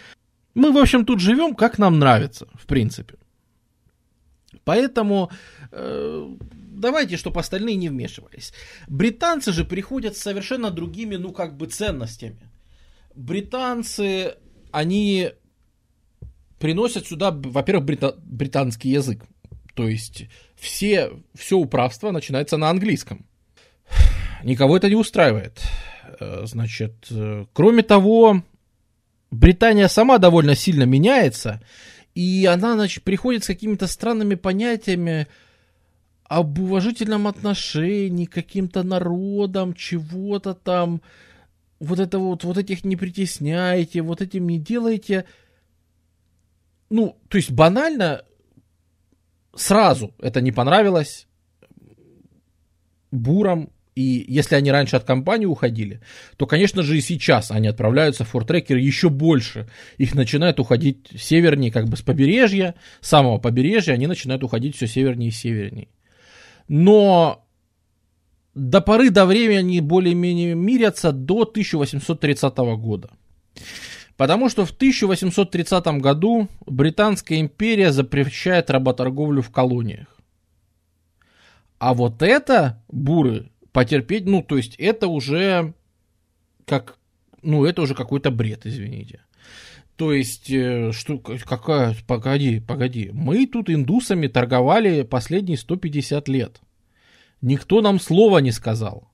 Мы, 0.54 0.72
в 0.72 0.78
общем, 0.78 1.04
тут 1.04 1.20
живем, 1.20 1.54
как 1.54 1.78
нам 1.78 1.98
нравится, 1.98 2.46
в 2.54 2.66
принципе. 2.66 3.14
Поэтому 4.64 5.30
э, 5.72 6.36
давайте, 6.46 7.16
чтобы 7.16 7.40
остальные 7.40 7.76
не 7.76 7.88
вмешивались. 7.88 8.52
Британцы 8.86 9.52
же 9.52 9.64
приходят 9.64 10.16
с 10.16 10.22
совершенно 10.22 10.70
другими, 10.70 11.16
ну, 11.16 11.32
как 11.32 11.56
бы, 11.56 11.66
ценностями. 11.66 12.50
Британцы 13.14 14.36
они 14.70 15.32
приносят 16.62 17.08
сюда, 17.08 17.32
во-первых, 17.32 17.84
брита- 17.84 18.14
британский 18.22 18.90
язык. 18.90 19.24
То 19.74 19.88
есть 19.88 20.28
все, 20.54 21.10
все 21.34 21.56
управство 21.56 22.12
начинается 22.12 22.56
на 22.56 22.70
английском. 22.70 23.26
Никого 24.44 24.76
это 24.76 24.88
не 24.88 24.94
устраивает. 24.94 25.60
Э, 26.20 26.42
значит, 26.44 27.08
э, 27.10 27.46
кроме 27.52 27.82
того, 27.82 28.42
Британия 29.32 29.88
сама 29.88 30.18
довольно 30.18 30.54
сильно 30.54 30.84
меняется, 30.84 31.60
и 32.14 32.46
она, 32.46 32.74
значит, 32.74 33.02
приходит 33.02 33.42
с 33.42 33.48
какими-то 33.48 33.88
странными 33.88 34.36
понятиями 34.36 35.26
об 36.24 36.60
уважительном 36.60 37.26
отношении 37.26 38.26
к 38.26 38.32
каким-то 38.32 38.84
народам, 38.84 39.74
чего-то 39.74 40.54
там, 40.54 41.02
вот 41.80 41.98
это 41.98 42.18
вот, 42.18 42.44
вот 42.44 42.56
этих 42.56 42.84
не 42.84 42.94
притесняйте, 42.94 44.02
вот 44.02 44.22
этим 44.22 44.46
не 44.46 44.58
делайте. 44.58 45.24
Ну, 46.92 47.18
то 47.28 47.38
есть 47.38 47.50
банально 47.50 48.22
сразу 49.54 50.14
это 50.20 50.42
не 50.42 50.52
понравилось 50.52 51.26
бурам, 53.10 53.70
и 53.94 54.26
если 54.28 54.56
они 54.56 54.70
раньше 54.70 54.96
от 54.96 55.04
компании 55.04 55.46
уходили, 55.46 56.02
то, 56.36 56.46
конечно 56.46 56.82
же, 56.82 56.98
и 56.98 57.00
сейчас 57.00 57.50
они 57.50 57.68
отправляются 57.68 58.24
в 58.24 58.28
фортрекер 58.28 58.76
еще 58.76 59.08
больше. 59.08 59.70
Их 59.96 60.14
начинают 60.14 60.60
уходить 60.60 61.08
севернее, 61.16 61.72
как 61.72 61.88
бы 61.88 61.96
с 61.96 62.02
побережья, 62.02 62.74
самого 63.00 63.38
побережья, 63.38 63.94
они 63.94 64.06
начинают 64.06 64.44
уходить 64.44 64.76
все 64.76 64.86
севернее 64.86 65.30
и 65.30 65.32
севернее. 65.32 65.88
Но 66.68 67.46
до 68.54 68.82
поры 68.82 69.08
до 69.08 69.24
времени 69.24 69.56
они 69.56 69.80
более-менее 69.80 70.54
мирятся 70.54 71.10
до 71.10 71.44
1830 71.44 72.54
года. 72.76 73.08
Потому 74.16 74.48
что 74.48 74.64
в 74.64 74.70
1830 74.70 75.86
году 76.00 76.48
Британская 76.66 77.40
империя 77.40 77.92
запрещает 77.92 78.70
работорговлю 78.70 79.42
в 79.42 79.50
колониях. 79.50 80.06
А 81.78 81.94
вот 81.94 82.22
это 82.22 82.82
буры 82.88 83.50
потерпеть, 83.72 84.26
ну, 84.26 84.42
то 84.42 84.56
есть 84.56 84.76
это 84.76 85.08
уже 85.08 85.74
как, 86.64 86.98
ну, 87.42 87.64
это 87.64 87.82
уже 87.82 87.94
какой-то 87.94 88.30
бред, 88.30 88.66
извините. 88.66 89.20
То 89.96 90.12
есть, 90.12 90.50
э, 90.50 90.92
что, 90.92 91.18
какая, 91.18 91.96
погоди, 92.06 92.60
погоди, 92.60 93.10
мы 93.12 93.46
тут 93.46 93.68
индусами 93.68 94.26
торговали 94.26 95.02
последние 95.02 95.58
150 95.58 96.28
лет. 96.28 96.60
Никто 97.40 97.80
нам 97.80 97.98
слова 98.00 98.38
не 98.38 98.52
сказал. 98.52 99.11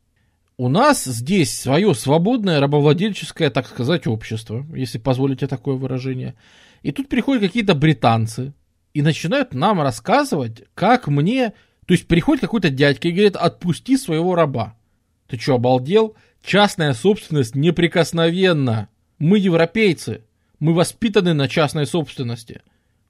У 0.59 0.69
нас 0.69 1.05
здесь 1.05 1.57
свое 1.57 1.95
свободное 1.95 2.61
рабовладельческое, 2.61 3.49
так 3.49 3.67
сказать, 3.69 4.07
общество, 4.07 4.67
если 4.75 4.99
позволите 4.99 5.47
такое 5.47 5.77
выражение. 5.77 6.35
И 6.83 6.93
тут 6.93 7.09
приходят 7.09 7.43
какие-то 7.43 7.75
британцы 7.75 8.53
и 8.93 9.01
начинают 9.01 9.55
нам 9.55 9.81
рассказывать, 9.81 10.65
как 10.75 11.07
мне 11.09 11.55
то 11.89 11.95
есть 11.95 12.07
приходит 12.07 12.43
какой-то 12.43 12.69
дядька 12.69 13.09
и 13.09 13.13
говорит, 13.13 13.35
отпусти 13.37 13.97
своего 13.97 14.35
раба. 14.35 14.77
Ты 15.27 15.39
что, 15.39 15.55
обалдел? 15.55 16.17
Частная 16.45 16.93
собственность 16.93 17.55
неприкосновенна. 17.55 18.91
Мы 19.19 19.39
европейцы. 19.39 20.23
Мы 20.59 20.75
воспитаны 20.75 21.33
на 21.33 21.49
частной 21.49 21.87
собственности. 21.87 22.61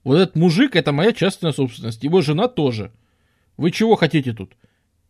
Вот 0.05 0.18
этот 0.18 0.36
мужик, 0.36 0.76
это 0.76 0.92
моя 0.92 1.12
частная 1.12 1.51
собственность. 1.51 2.05
Его 2.05 2.20
жена 2.20 2.46
тоже. 2.46 2.92
Вы 3.57 3.72
чего 3.72 3.96
хотите 3.96 4.32
тут? 4.32 4.53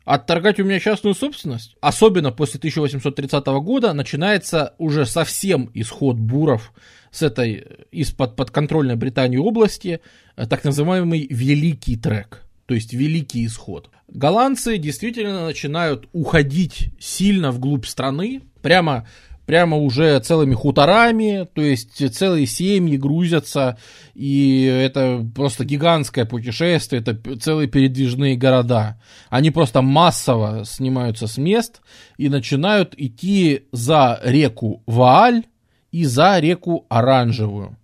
Отторгать 0.09 0.59
у 0.59 0.65
меня 0.65 0.81
частную 0.81 1.15
собственность? 1.15 1.77
Особенно 1.83 2.33
после 2.33 2.57
1830 2.57 3.47
года 3.63 3.93
начинается 3.93 4.75
уже 4.79 5.05
совсем 5.05 5.71
исход 5.75 6.17
буров 6.17 6.73
с 7.11 7.21
этой 7.21 7.67
из-под 7.91 8.35
подконтрольной 8.35 8.97
Британии 8.97 9.37
области, 9.37 10.01
э, 10.35 10.47
так 10.47 10.65
называемый 10.65 11.27
Великий 11.29 11.97
трек 11.97 12.49
то 12.69 12.75
есть 12.75 12.93
великий 12.93 13.47
исход. 13.47 13.89
Голландцы 14.09 14.77
действительно 14.77 15.47
начинают 15.47 16.07
уходить 16.13 16.91
сильно 17.01 17.51
вглубь 17.51 17.87
страны, 17.87 18.43
прямо, 18.61 19.09
прямо 19.49 19.79
уже 19.79 20.21
целыми 20.21 20.53
хуторами, 20.53 21.49
то 21.55 21.63
есть 21.63 22.15
целые 22.15 22.45
семьи 22.45 22.99
грузятся, 22.99 23.79
и 24.15 24.63
это 24.63 25.27
просто 25.35 25.65
гигантское 25.65 26.27
путешествие, 26.27 27.01
это 27.01 27.17
целые 27.39 27.67
передвижные 27.67 28.37
города. 28.37 29.01
Они 29.31 29.51
просто 29.51 29.81
массово 29.81 30.67
снимаются 30.67 31.27
с 31.27 31.39
мест 31.39 31.81
и 32.19 32.29
начинают 32.29 32.93
идти 32.99 33.63
за 33.73 34.21
реку 34.23 34.83
Вааль 34.87 35.45
и 35.93 36.05
за 36.05 36.39
реку 36.41 36.85
Оранжевую 36.91 37.79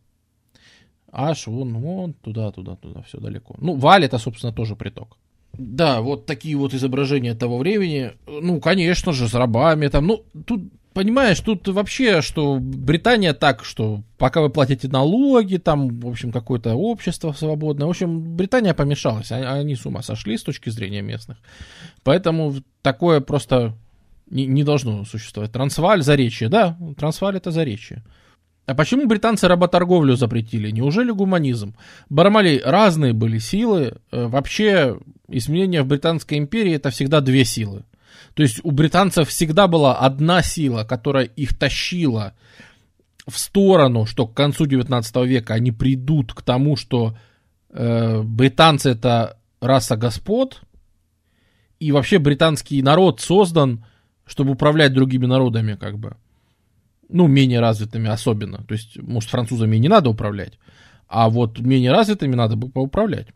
аж 1.16 1.46
вон, 1.46 1.78
вон, 1.78 2.12
туда, 2.12 2.50
туда, 2.50 2.76
туда, 2.76 3.00
все 3.02 3.18
далеко. 3.18 3.54
Ну, 3.58 3.76
Валь 3.76 4.04
это, 4.04 4.18
собственно, 4.18 4.52
тоже 4.52 4.76
приток. 4.76 5.16
Да, 5.52 6.00
вот 6.00 6.26
такие 6.26 6.56
вот 6.56 6.74
изображения 6.74 7.34
того 7.34 7.58
времени. 7.58 8.10
Ну, 8.26 8.60
конечно 8.60 9.12
же, 9.12 9.28
с 9.28 9.34
рабами 9.34 9.86
там. 9.86 10.06
Ну, 10.08 10.24
тут, 10.44 10.62
понимаешь, 10.94 11.40
тут 11.40 11.68
вообще, 11.68 12.22
что 12.22 12.58
Британия 12.58 13.34
так, 13.34 13.64
что 13.64 14.02
пока 14.16 14.40
вы 14.40 14.48
платите 14.48 14.88
налоги, 14.88 15.56
там, 15.56 16.00
в 16.00 16.08
общем, 16.08 16.32
какое-то 16.32 16.74
общество 16.74 17.32
свободное. 17.32 17.86
В 17.86 17.90
общем, 17.90 18.36
Британия 18.36 18.72
помешалась. 18.72 19.30
Они, 19.32 19.44
они 19.44 19.76
с 19.76 19.84
ума 19.84 20.02
сошли 20.02 20.38
с 20.38 20.42
точки 20.42 20.70
зрения 20.70 21.02
местных. 21.02 21.36
Поэтому 22.02 22.54
такое 22.80 23.20
просто 23.20 23.76
не, 24.30 24.46
не 24.46 24.64
должно 24.64 25.04
существовать. 25.04 25.52
Трансваль, 25.52 26.02
Заречье, 26.02 26.48
да, 26.48 26.78
Трансваль 26.96 27.36
это 27.36 27.50
Заречье. 27.50 28.02
А 28.66 28.74
почему 28.74 29.06
британцы 29.06 29.46
работорговлю 29.46 30.16
запретили? 30.16 30.70
Неужели 30.70 31.10
гуманизм? 31.10 31.76
Бармалей, 32.08 32.62
разные 32.64 33.12
были 33.12 33.38
силы. 33.38 33.98
Э, 34.10 34.26
вообще, 34.26 34.98
изменения 35.28 35.82
в 35.82 35.86
Британской 35.86 36.38
империи 36.38 36.72
это 36.72 36.88
всегда 36.88 37.20
две 37.20 37.44
силы. 37.44 37.84
То 38.34 38.42
есть 38.42 38.60
у 38.64 38.72
британцев 38.72 39.28
всегда 39.28 39.68
была 39.68 39.96
одна 39.96 40.42
сила, 40.42 40.84
которая 40.84 41.24
их 41.24 41.56
тащила 41.56 42.34
в 43.26 43.38
сторону, 43.38 44.06
что 44.06 44.26
к 44.26 44.34
концу 44.34 44.66
19 44.66 45.16
века 45.26 45.54
они 45.54 45.72
придут 45.72 46.34
к 46.34 46.42
тому, 46.42 46.76
что 46.76 47.16
э, 47.70 48.22
британцы 48.22 48.90
это 48.90 49.38
раса 49.60 49.96
господ, 49.96 50.60
и 51.78 51.92
вообще 51.92 52.18
британский 52.18 52.82
народ 52.82 53.20
создан, 53.20 53.84
чтобы 54.26 54.52
управлять 54.52 54.92
другими 54.92 55.26
народами, 55.26 55.74
как 55.74 55.98
бы 55.98 56.16
ну, 57.08 57.26
менее 57.26 57.60
развитыми 57.60 58.08
особенно. 58.08 58.64
То 58.64 58.74
есть, 58.74 58.98
может, 59.00 59.30
французами 59.30 59.76
и 59.76 59.80
не 59.80 59.88
надо 59.88 60.10
управлять, 60.10 60.58
а 61.06 61.28
вот 61.30 61.60
менее 61.60 61.92
развитыми 61.92 62.34
надо 62.34 62.56
бы 62.56 62.68
поуправлять. 62.68 63.28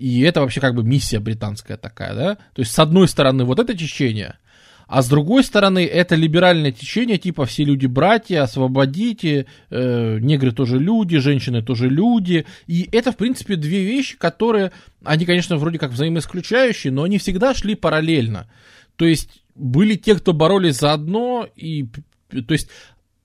И 0.00 0.22
это 0.22 0.40
вообще 0.40 0.62
как 0.62 0.74
бы 0.74 0.82
миссия 0.82 1.20
британская 1.20 1.76
такая, 1.76 2.14
да? 2.14 2.34
То 2.54 2.62
есть, 2.62 2.72
с 2.72 2.78
одной 2.78 3.06
стороны, 3.06 3.44
вот 3.44 3.58
это 3.58 3.76
течение, 3.76 4.38
а 4.86 5.02
с 5.02 5.08
другой 5.08 5.44
стороны, 5.44 5.84
это 5.84 6.14
либеральное 6.14 6.72
течение, 6.72 7.18
типа 7.18 7.44
все 7.44 7.64
люди 7.64 7.84
братья, 7.84 8.42
освободите, 8.42 9.44
э, 9.68 10.18
негры 10.20 10.52
тоже 10.52 10.78
люди, 10.78 11.18
женщины 11.18 11.62
тоже 11.62 11.90
люди. 11.90 12.46
И 12.66 12.88
это, 12.92 13.12
в 13.12 13.18
принципе, 13.18 13.56
две 13.56 13.84
вещи, 13.84 14.16
которые, 14.16 14.72
они, 15.04 15.26
конечно, 15.26 15.58
вроде 15.58 15.78
как 15.78 15.90
взаимоисключающие, 15.90 16.90
но 16.90 17.02
они 17.02 17.18
всегда 17.18 17.52
шли 17.52 17.74
параллельно. 17.74 18.50
То 18.96 19.04
есть 19.04 19.42
были 19.54 19.96
те, 19.96 20.14
кто 20.14 20.32
боролись 20.32 20.78
за 20.78 20.94
одно, 20.94 21.46
и 21.56 21.86
то 22.30 22.52
есть 22.52 22.70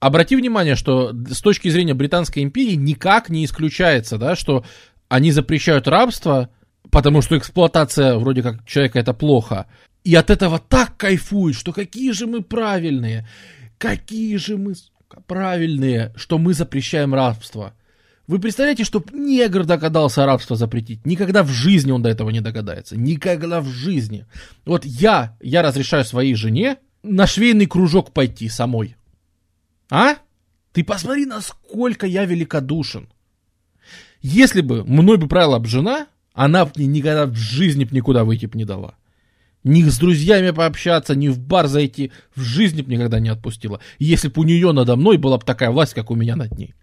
обрати 0.01 0.35
внимание, 0.35 0.75
что 0.75 1.13
с 1.31 1.39
точки 1.39 1.69
зрения 1.69 1.93
Британской 1.93 2.43
империи 2.43 2.75
никак 2.75 3.29
не 3.29 3.45
исключается, 3.45 4.17
да, 4.17 4.35
что 4.35 4.65
они 5.07 5.31
запрещают 5.31 5.87
рабство, 5.87 6.49
потому 6.95 7.21
что 7.21 7.37
эксплуатация 7.37 8.15
вроде 8.15 8.41
как 8.41 8.65
человека 8.65 8.99
это 8.99 9.13
плохо. 9.13 9.67
И 10.05 10.15
от 10.15 10.29
этого 10.29 10.59
так 10.59 10.95
кайфуют, 10.95 11.57
что 11.57 11.73
какие 11.73 12.11
же 12.11 12.25
мы 12.25 12.41
правильные, 12.41 13.27
какие 13.77 14.37
же 14.37 14.55
мы 14.55 14.75
сука, 14.75 15.21
правильные, 15.27 16.13
что 16.15 16.37
мы 16.37 16.53
запрещаем 16.53 17.13
рабство. 17.13 17.73
Вы 18.27 18.39
представляете, 18.39 18.85
что 18.85 19.03
негр 19.11 19.65
догадался 19.65 20.25
рабство 20.25 20.55
запретить? 20.55 21.05
Никогда 21.05 21.43
в 21.43 21.49
жизни 21.49 21.91
он 21.91 22.01
до 22.01 22.07
этого 22.07 22.29
не 22.29 22.39
догадается. 22.39 22.95
Никогда 22.97 23.59
в 23.59 23.67
жизни. 23.67 24.25
Вот 24.65 24.85
я, 24.85 25.35
я 25.41 25.63
разрешаю 25.63 26.05
своей 26.05 26.33
жене 26.33 26.77
на 27.03 27.27
швейный 27.27 27.65
кружок 27.65 28.13
пойти 28.13 28.47
самой. 28.47 28.95
А? 29.91 30.15
Ты 30.71 30.85
посмотри, 30.85 31.25
насколько 31.25 32.07
я 32.07 32.23
великодушен. 32.23 33.09
Если 34.21 34.61
бы 34.61 34.85
мной 34.85 35.17
бы 35.17 35.27
правила 35.27 35.61
жена, 35.65 36.07
она 36.35 36.69
мне 36.75 36.85
никогда 36.85 37.25
в 37.25 37.35
жизни 37.35 37.85
б 37.85 37.89
никуда 37.93 38.23
выйти 38.23 38.45
б 38.45 38.57
не 38.57 38.65
дала. 38.65 38.95
Ни 39.63 39.81
с 39.81 39.97
друзьями 39.97 40.51
пообщаться, 40.51 41.15
ни 41.15 41.29
в 41.29 41.39
бар 41.39 41.67
зайти 41.67 42.11
в 42.35 42.41
жизни 42.41 42.83
б 42.83 42.91
никогда 42.91 43.19
не 43.19 43.29
отпустила. 43.29 43.79
Если 43.97 44.27
бы 44.27 44.41
у 44.41 44.43
нее 44.43 44.71
надо 44.73 44.95
мной 44.95 45.17
была 45.17 45.37
бы 45.37 45.45
такая 45.45 45.71
власть, 45.71 45.95
как 45.95 46.11
у 46.11 46.15
меня 46.15 46.35
над 46.35 46.55
ней. 46.55 46.75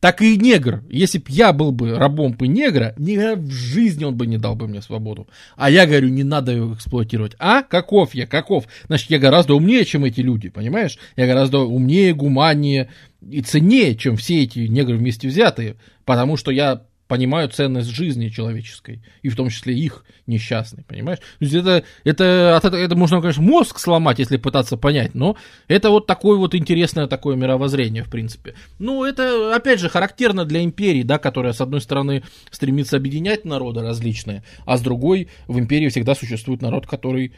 Так 0.00 0.22
и 0.22 0.36
негр. 0.36 0.82
Если 0.88 1.18
б 1.18 1.24
я 1.28 1.52
был 1.52 1.70
бы 1.70 1.96
рабом 1.96 2.32
бы 2.32 2.48
негра, 2.48 2.94
ни 2.98 3.16
в 3.36 3.50
жизни 3.50 4.04
он 4.04 4.16
бы 4.16 4.26
не 4.26 4.38
дал 4.38 4.56
бы 4.56 4.66
мне 4.66 4.80
свободу. 4.80 5.28
А 5.56 5.70
я 5.70 5.86
говорю, 5.86 6.08
не 6.08 6.24
надо 6.24 6.52
его 6.52 6.74
эксплуатировать. 6.74 7.34
А? 7.38 7.62
Каков 7.62 8.14
я? 8.14 8.26
Каков? 8.26 8.66
Значит, 8.86 9.10
я 9.10 9.18
гораздо 9.18 9.54
умнее, 9.54 9.84
чем 9.84 10.04
эти 10.04 10.20
люди, 10.20 10.48
понимаешь? 10.48 10.98
Я 11.16 11.26
гораздо 11.26 11.58
умнее, 11.58 12.14
гуманнее 12.14 12.88
и 13.28 13.42
ценнее, 13.42 13.96
чем 13.96 14.16
все 14.16 14.44
эти 14.44 14.60
негры 14.60 14.96
вместе 14.96 15.28
взятые. 15.28 15.76
Потому 16.04 16.36
что 16.36 16.50
я 16.50 16.82
понимают 17.08 17.54
ценность 17.54 17.88
жизни 17.88 18.28
человеческой, 18.28 19.02
и 19.22 19.30
в 19.30 19.36
том 19.36 19.48
числе 19.48 19.74
их 19.74 20.04
несчастной, 20.26 20.84
понимаешь? 20.84 21.18
То 21.18 21.24
есть 21.40 21.54
это, 21.54 21.82
это, 22.04 22.60
это, 22.62 22.76
это 22.76 22.96
можно, 22.96 23.20
конечно, 23.20 23.42
мозг 23.42 23.78
сломать, 23.78 24.18
если 24.18 24.36
пытаться 24.36 24.76
понять, 24.76 25.14
но 25.14 25.36
это 25.66 25.90
вот 25.90 26.06
такое 26.06 26.36
вот 26.36 26.54
интересное 26.54 27.06
такое 27.06 27.34
мировоззрение, 27.34 28.04
в 28.04 28.10
принципе. 28.10 28.54
Ну, 28.78 29.04
это, 29.04 29.56
опять 29.56 29.80
же, 29.80 29.88
характерно 29.88 30.44
для 30.44 30.62
империи, 30.62 31.02
да, 31.02 31.18
которая, 31.18 31.54
с 31.54 31.60
одной 31.60 31.80
стороны, 31.80 32.22
стремится 32.50 32.98
объединять 32.98 33.46
народы 33.46 33.80
различные, 33.80 34.44
а 34.66 34.76
с 34.76 34.82
другой, 34.82 35.28
в 35.48 35.58
империи 35.58 35.88
всегда 35.88 36.14
существует 36.14 36.60
народ, 36.60 36.86
который 36.86 37.32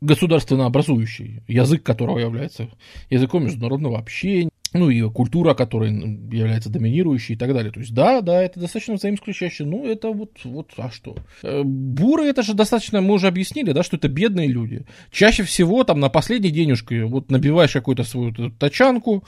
государственно 0.00 0.66
образующий, 0.66 1.42
язык 1.46 1.82
которого 1.82 2.18
является 2.18 2.68
языком 3.10 3.44
международного 3.44 3.98
общения, 3.98 4.50
ну 4.74 4.90
и 4.90 5.08
культура, 5.08 5.54
которая 5.54 5.90
является 5.90 6.68
доминирующей 6.68 7.36
и 7.36 7.38
так 7.38 7.54
далее. 7.54 7.72
То 7.72 7.80
есть 7.80 7.94
да, 7.94 8.20
да, 8.20 8.42
это 8.42 8.58
достаточно 8.58 8.94
взаимоисключающее. 8.94 9.66
Ну 9.66 9.86
это 9.86 10.10
вот, 10.10 10.32
вот, 10.42 10.72
а 10.76 10.90
что? 10.90 11.16
Э, 11.42 11.62
буры 11.64 12.24
это 12.24 12.42
же 12.42 12.54
достаточно, 12.54 13.00
мы 13.00 13.14
уже 13.14 13.28
объяснили, 13.28 13.70
да, 13.70 13.84
что 13.84 13.96
это 13.96 14.08
бедные 14.08 14.48
люди. 14.48 14.84
Чаще 15.12 15.44
всего 15.44 15.84
там 15.84 16.00
на 16.00 16.08
последней 16.08 16.50
денежке 16.50 17.04
вот 17.04 17.30
набиваешь 17.30 17.72
какую-то 17.72 18.02
свою 18.02 18.34
тачанку, 18.58 19.24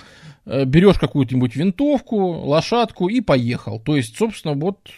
э, 0.46 0.64
берешь 0.64 0.98
какую-нибудь 0.98 1.54
винтовку, 1.54 2.16
лошадку 2.16 3.08
и 3.08 3.20
поехал. 3.20 3.78
То 3.78 3.96
есть, 3.96 4.16
собственно, 4.16 4.54
вот 4.54 4.88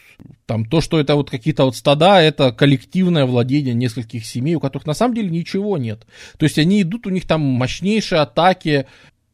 там 0.46 0.64
то, 0.64 0.80
что 0.80 0.98
это 0.98 1.14
вот 1.14 1.28
какие-то 1.30 1.64
вот 1.64 1.76
стада, 1.76 2.22
это 2.22 2.52
коллективное 2.52 3.26
владение 3.26 3.74
нескольких 3.74 4.24
семей, 4.24 4.54
у 4.54 4.60
которых 4.60 4.86
на 4.86 4.94
самом 4.94 5.14
деле 5.14 5.28
ничего 5.28 5.76
нет. 5.76 6.06
То 6.38 6.44
есть 6.44 6.58
они 6.58 6.80
идут, 6.80 7.06
у 7.06 7.10
них 7.10 7.26
там 7.26 7.42
мощнейшие 7.42 8.22
атаки, 8.22 8.86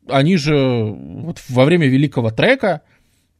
они 0.08 0.36
же 0.36 0.54
вот 0.54 1.40
во 1.48 1.64
время 1.64 1.86
великого 1.86 2.30
трека, 2.30 2.82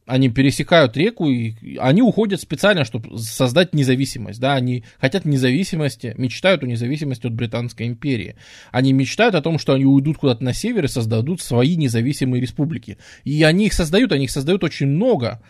они 0.05 0.29
пересекают 0.29 0.95
реку, 0.97 1.29
и 1.29 1.77
они 1.77 2.01
уходят 2.01 2.39
специально, 2.39 2.85
чтобы 2.85 3.17
создать 3.17 3.73
независимость, 3.73 4.39
да, 4.39 4.53
они 4.53 4.83
хотят 4.99 5.25
независимости, 5.25 6.13
мечтают 6.17 6.63
о 6.63 6.67
независимости 6.67 7.25
от 7.25 7.33
Британской 7.33 7.87
империи. 7.87 8.35
Они 8.71 8.93
мечтают 8.93 9.33
о 9.33 9.41
том, 9.41 9.57
что 9.57 9.73
они 9.73 9.85
уйдут 9.85 10.17
куда-то 10.17 10.43
на 10.43 10.53
север 10.53 10.85
и 10.85 10.89
создадут 10.89 11.41
свои 11.41 11.75
независимые 11.75 12.39
республики. 12.39 12.99
И 13.23 13.41
они 13.43 13.65
их 13.65 13.73
создают, 13.73 14.11
они 14.11 14.25
их 14.25 14.31
создают 14.31 14.63
очень 14.63 14.87
много. 14.87 15.41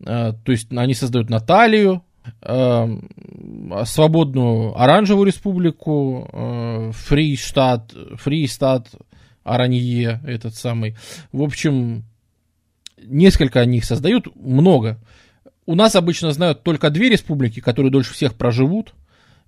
Э, 0.00 0.32
то 0.44 0.52
есть 0.52 0.68
они 0.72 0.94
создают 0.94 1.28
Наталию, 1.28 2.04
э, 2.42 2.98
свободную 3.86 4.80
Оранжевую 4.80 5.26
республику, 5.26 6.28
э, 6.32 6.90
Фриштат, 6.92 7.92
Фристат, 8.14 8.88
Аранье, 9.46 10.20
этот 10.26 10.54
самый. 10.54 10.96
В 11.32 11.42
общем, 11.42 12.04
несколько 12.98 13.60
они 13.60 13.78
их 13.78 13.84
создают, 13.84 14.34
много. 14.36 14.98
У 15.64 15.74
нас 15.74 15.94
обычно 15.96 16.32
знают 16.32 16.62
только 16.62 16.90
две 16.90 17.08
республики, 17.08 17.60
которые 17.60 17.90
дольше 17.90 18.12
всех 18.12 18.34
проживут. 18.34 18.94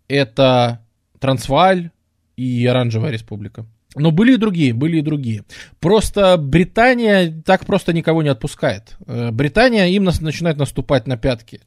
Это 0.08 0.80
Трансвааль 1.18 1.90
и 2.36 2.64
Оранжевая 2.66 3.12
республика. 3.12 3.66
Но 3.96 4.10
были 4.10 4.34
и 4.34 4.36
другие, 4.36 4.74
были 4.74 4.98
и 4.98 5.02
другие. 5.02 5.44
Просто 5.80 6.36
Британия 6.36 7.42
так 7.44 7.64
просто 7.64 7.94
никого 7.94 8.22
не 8.22 8.28
отпускает. 8.28 8.96
Э, 9.06 9.30
Британия 9.30 9.86
им 9.86 10.04
начинает 10.04 10.58
наступать 10.58 11.06
на 11.06 11.16
пятки. 11.16 11.62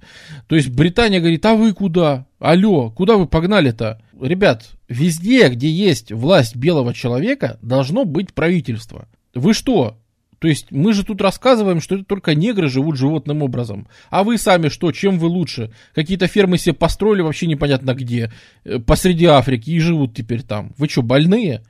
То 0.48 0.56
есть 0.56 0.70
Британия 0.70 1.20
говорит, 1.20 1.46
а 1.46 1.56
вы 1.56 1.74
куда? 1.74 2.28
Алло, 2.40 2.92
куда 2.92 3.18
вы 3.18 3.26
погнали-то? 3.26 4.02
Ребят, 4.22 4.70
везде, 4.88 5.50
где 5.50 5.70
есть 5.70 6.12
власть 6.12 6.56
белого 6.56 6.94
человека, 6.94 7.58
должно 7.64 8.06
быть 8.06 8.34
правительство. 8.34 9.08
Вы 9.34 9.56
что? 9.56 9.98
То 10.42 10.48
есть 10.48 10.72
мы 10.72 10.94
же 10.94 11.06
тут 11.06 11.22
рассказываем, 11.22 11.82
что 11.82 11.96
это 11.96 12.04
только 12.04 12.34
негры 12.34 12.68
живут 12.68 12.98
животным 12.98 13.44
образом. 13.44 13.88
А 14.10 14.24
вы 14.24 14.40
сами 14.40 14.70
что, 14.70 14.92
чем 14.92 15.20
вы 15.20 15.28
лучше? 15.28 15.72
Какие-то 15.94 16.26
фермы 16.26 16.58
себе 16.58 16.74
построили 16.74 17.22
вообще 17.22 17.46
непонятно 17.46 17.94
где, 17.94 18.32
э, 18.64 18.80
посреди 18.80 19.26
Африки 19.26 19.70
и 19.70 19.80
живут 19.80 20.16
теперь 20.16 20.42
там. 20.42 20.74
Вы 20.80 20.90
что, 20.90 21.04
больные? 21.04 21.62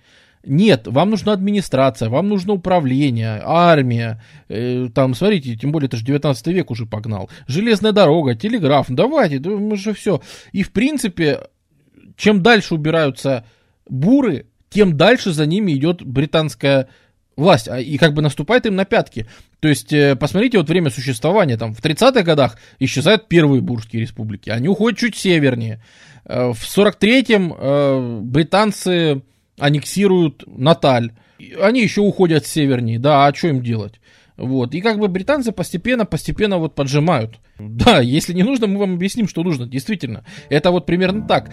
Нет, 0.44 0.88
вам 0.88 1.12
нужна 1.12 1.34
администрация, 1.34 2.10
вам 2.10 2.28
нужно 2.28 2.54
управление, 2.54 3.42
армия. 3.46 4.22
Э, 4.50 4.90
там, 4.94 5.14
смотрите, 5.14 5.56
тем 5.56 5.72
более 5.72 5.88
это 5.88 5.98
же 5.98 6.06
19 6.06 6.48
век 6.48 6.72
уже 6.72 6.86
погнал. 6.86 7.30
Железная 7.48 7.92
дорога, 7.92 8.34
телеграф, 8.34 8.90
ну 8.90 8.96
давайте, 8.96 9.40
да 9.40 9.52
мы 9.52 9.78
же 9.78 9.94
все. 9.94 10.22
И 10.52 10.64
в 10.64 10.72
принципе, 10.72 11.42
чем 12.18 12.42
дальше 12.42 12.74
убираются 12.74 13.46
буры, 13.88 14.48
тем 14.70 14.98
дальше 14.98 15.32
за 15.32 15.46
ними 15.46 15.74
идет 15.74 16.02
британская 16.02 16.88
власть, 17.36 17.68
а, 17.68 17.80
и 17.80 17.98
как 17.98 18.14
бы 18.14 18.22
наступает 18.22 18.66
им 18.66 18.76
на 18.76 18.86
пятки. 18.86 19.28
То 19.60 19.68
есть, 19.68 19.94
э, 19.94 20.16
посмотрите, 20.16 20.58
вот 20.58 20.70
время 20.70 20.90
существования, 20.90 21.58
там, 21.58 21.74
в 21.74 21.82
30-х 21.82 22.24
годах 22.24 22.58
исчезают 22.80 23.28
первые 23.28 23.62
бурские 23.62 24.02
республики, 24.02 24.50
они 24.50 24.68
уходят 24.68 25.00
чуть 25.00 25.16
севернее. 25.16 25.84
Э, 26.26 26.52
в 26.52 26.64
43-м 26.64 27.54
э, 27.58 28.20
британцы 28.22 29.22
аннексируют 29.62 30.44
Наталь. 30.48 31.12
Они 31.62 31.82
еще 31.82 32.02
уходят 32.02 32.46
севернее, 32.46 33.00
да, 33.00 33.26
а 33.26 33.34
что 33.34 33.48
им 33.48 33.64
делать? 33.64 34.00
Вот. 34.38 34.74
И 34.74 34.82
как 34.82 35.00
бы 35.00 35.08
британцы 35.08 35.52
постепенно, 35.52 36.06
постепенно 36.06 36.58
вот 36.58 36.76
поджимают. 36.76 37.40
Да, 37.60 38.00
если 38.00 38.34
не 38.34 38.44
нужно, 38.44 38.68
мы 38.68 38.80
вам 38.80 38.96
объясним, 38.96 39.28
что 39.28 39.44
нужно. 39.44 39.68
Действительно. 39.68 40.26
Это 40.50 40.72
вот 40.72 40.86
примерно 40.86 41.28
так. 41.28 41.52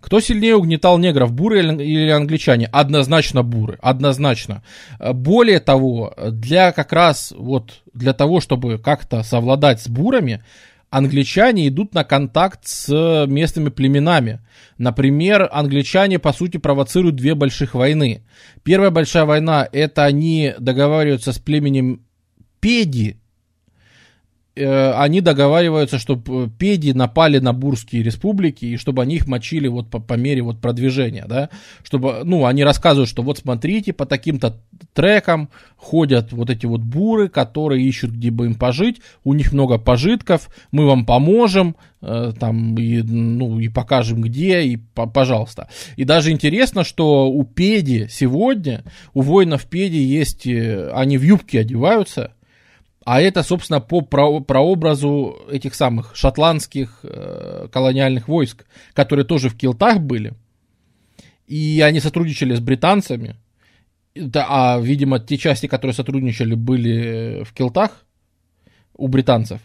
Кто 0.00 0.20
сильнее 0.20 0.56
угнетал 0.56 0.96
негров, 0.98 1.32
буры 1.32 1.60
или 1.60 2.08
англичане? 2.08 2.66
Однозначно 2.72 3.42
буры, 3.42 3.78
однозначно. 3.82 4.62
Более 4.98 5.60
того, 5.60 6.14
для 6.30 6.72
как 6.72 6.92
раз 6.92 7.34
вот 7.36 7.82
для 7.92 8.14
того, 8.14 8.40
чтобы 8.40 8.78
как-то 8.78 9.22
совладать 9.22 9.82
с 9.82 9.88
бурами, 9.88 10.42
англичане 10.90 11.68
идут 11.68 11.94
на 11.94 12.04
контакт 12.04 12.66
с 12.66 13.26
местными 13.26 13.70
племенами. 13.70 14.40
Например, 14.78 15.48
англичане, 15.50 16.18
по 16.18 16.32
сути, 16.32 16.56
провоцируют 16.58 17.16
две 17.16 17.34
больших 17.34 17.74
войны. 17.74 18.24
Первая 18.62 18.90
большая 18.90 19.24
война, 19.24 19.68
это 19.72 20.04
они 20.04 20.54
договариваются 20.58 21.32
с 21.32 21.38
племенем 21.38 22.04
Педи, 22.60 23.19
Э, 23.19 23.19
они 24.64 25.20
договариваются, 25.20 25.98
чтобы 25.98 26.44
э, 26.44 26.48
педи 26.58 26.92
напали 26.92 27.38
на 27.38 27.52
бурские 27.52 28.02
республики, 28.02 28.64
и 28.64 28.76
чтобы 28.76 29.02
они 29.02 29.16
их 29.16 29.26
мочили 29.26 29.68
вот 29.68 29.90
по, 29.90 29.98
по 29.98 30.14
мере 30.14 30.42
вот 30.42 30.60
продвижения, 30.60 31.24
да, 31.28 31.50
чтобы, 31.82 32.22
ну, 32.24 32.46
они 32.46 32.64
рассказывают, 32.64 33.08
что 33.08 33.22
вот 33.22 33.38
смотрите, 33.38 33.92
по 33.92 34.06
таким-то 34.06 34.60
трекам 34.92 35.48
ходят 35.76 36.32
вот 36.32 36.50
эти 36.50 36.66
вот 36.66 36.80
буры, 36.80 37.28
которые 37.28 37.86
ищут, 37.86 38.10
где 38.10 38.30
бы 38.30 38.46
им 38.46 38.54
пожить, 38.54 39.00
у 39.24 39.34
них 39.34 39.52
много 39.52 39.78
пожитков, 39.78 40.48
мы 40.72 40.86
вам 40.86 41.06
поможем, 41.06 41.76
э, 42.02 42.32
там, 42.38 42.76
и, 42.76 43.02
ну, 43.02 43.58
и 43.60 43.68
покажем 43.68 44.20
где, 44.20 44.62
и 44.62 44.76
по, 44.76 45.06
пожалуйста. 45.06 45.68
И 45.96 46.04
даже 46.04 46.30
интересно, 46.30 46.84
что 46.84 47.30
у 47.30 47.44
педи 47.44 48.08
сегодня, 48.10 48.84
у 49.14 49.22
воинов 49.22 49.66
педи 49.66 49.98
есть, 49.98 50.46
э, 50.46 50.90
они 50.92 51.18
в 51.18 51.22
юбки 51.22 51.56
одеваются, 51.56 52.32
а 53.04 53.20
это, 53.20 53.42
собственно, 53.42 53.80
по 53.80 54.02
прообразу 54.02 55.36
этих 55.50 55.74
самых 55.74 56.14
шотландских 56.14 57.00
э, 57.02 57.68
колониальных 57.72 58.28
войск, 58.28 58.66
которые 58.92 59.24
тоже 59.24 59.48
в 59.48 59.56
килтах 59.56 60.00
были. 60.00 60.34
И 61.46 61.80
они 61.80 62.00
сотрудничали 62.00 62.54
с 62.54 62.60
британцами. 62.60 63.36
Да, 64.14 64.46
а, 64.48 64.80
видимо, 64.80 65.18
те 65.18 65.38
части, 65.38 65.66
которые 65.66 65.94
сотрудничали, 65.94 66.54
были 66.54 67.42
в 67.44 67.54
килтах 67.54 68.04
у 68.94 69.08
британцев. 69.08 69.60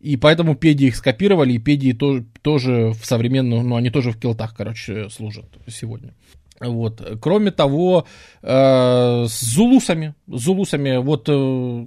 И 0.00 0.16
поэтому 0.16 0.56
педи 0.56 0.86
их 0.86 0.96
скопировали, 0.96 1.52
и 1.52 1.58
педи 1.58 1.92
тоже, 1.92 2.26
тоже 2.42 2.90
в 2.90 3.06
современную, 3.06 3.62
ну, 3.62 3.76
они 3.76 3.90
тоже 3.90 4.10
в 4.10 4.18
килтах, 4.18 4.54
короче, 4.56 5.08
служат 5.08 5.46
сегодня. 5.68 6.14
Вот. 6.58 7.18
Кроме 7.20 7.52
того, 7.52 8.06
э, 8.42 9.24
с 9.28 9.40
зулусами, 9.40 10.14
с 10.26 10.40
зулусами, 10.40 10.96
вот 10.96 11.28
э, 11.28 11.86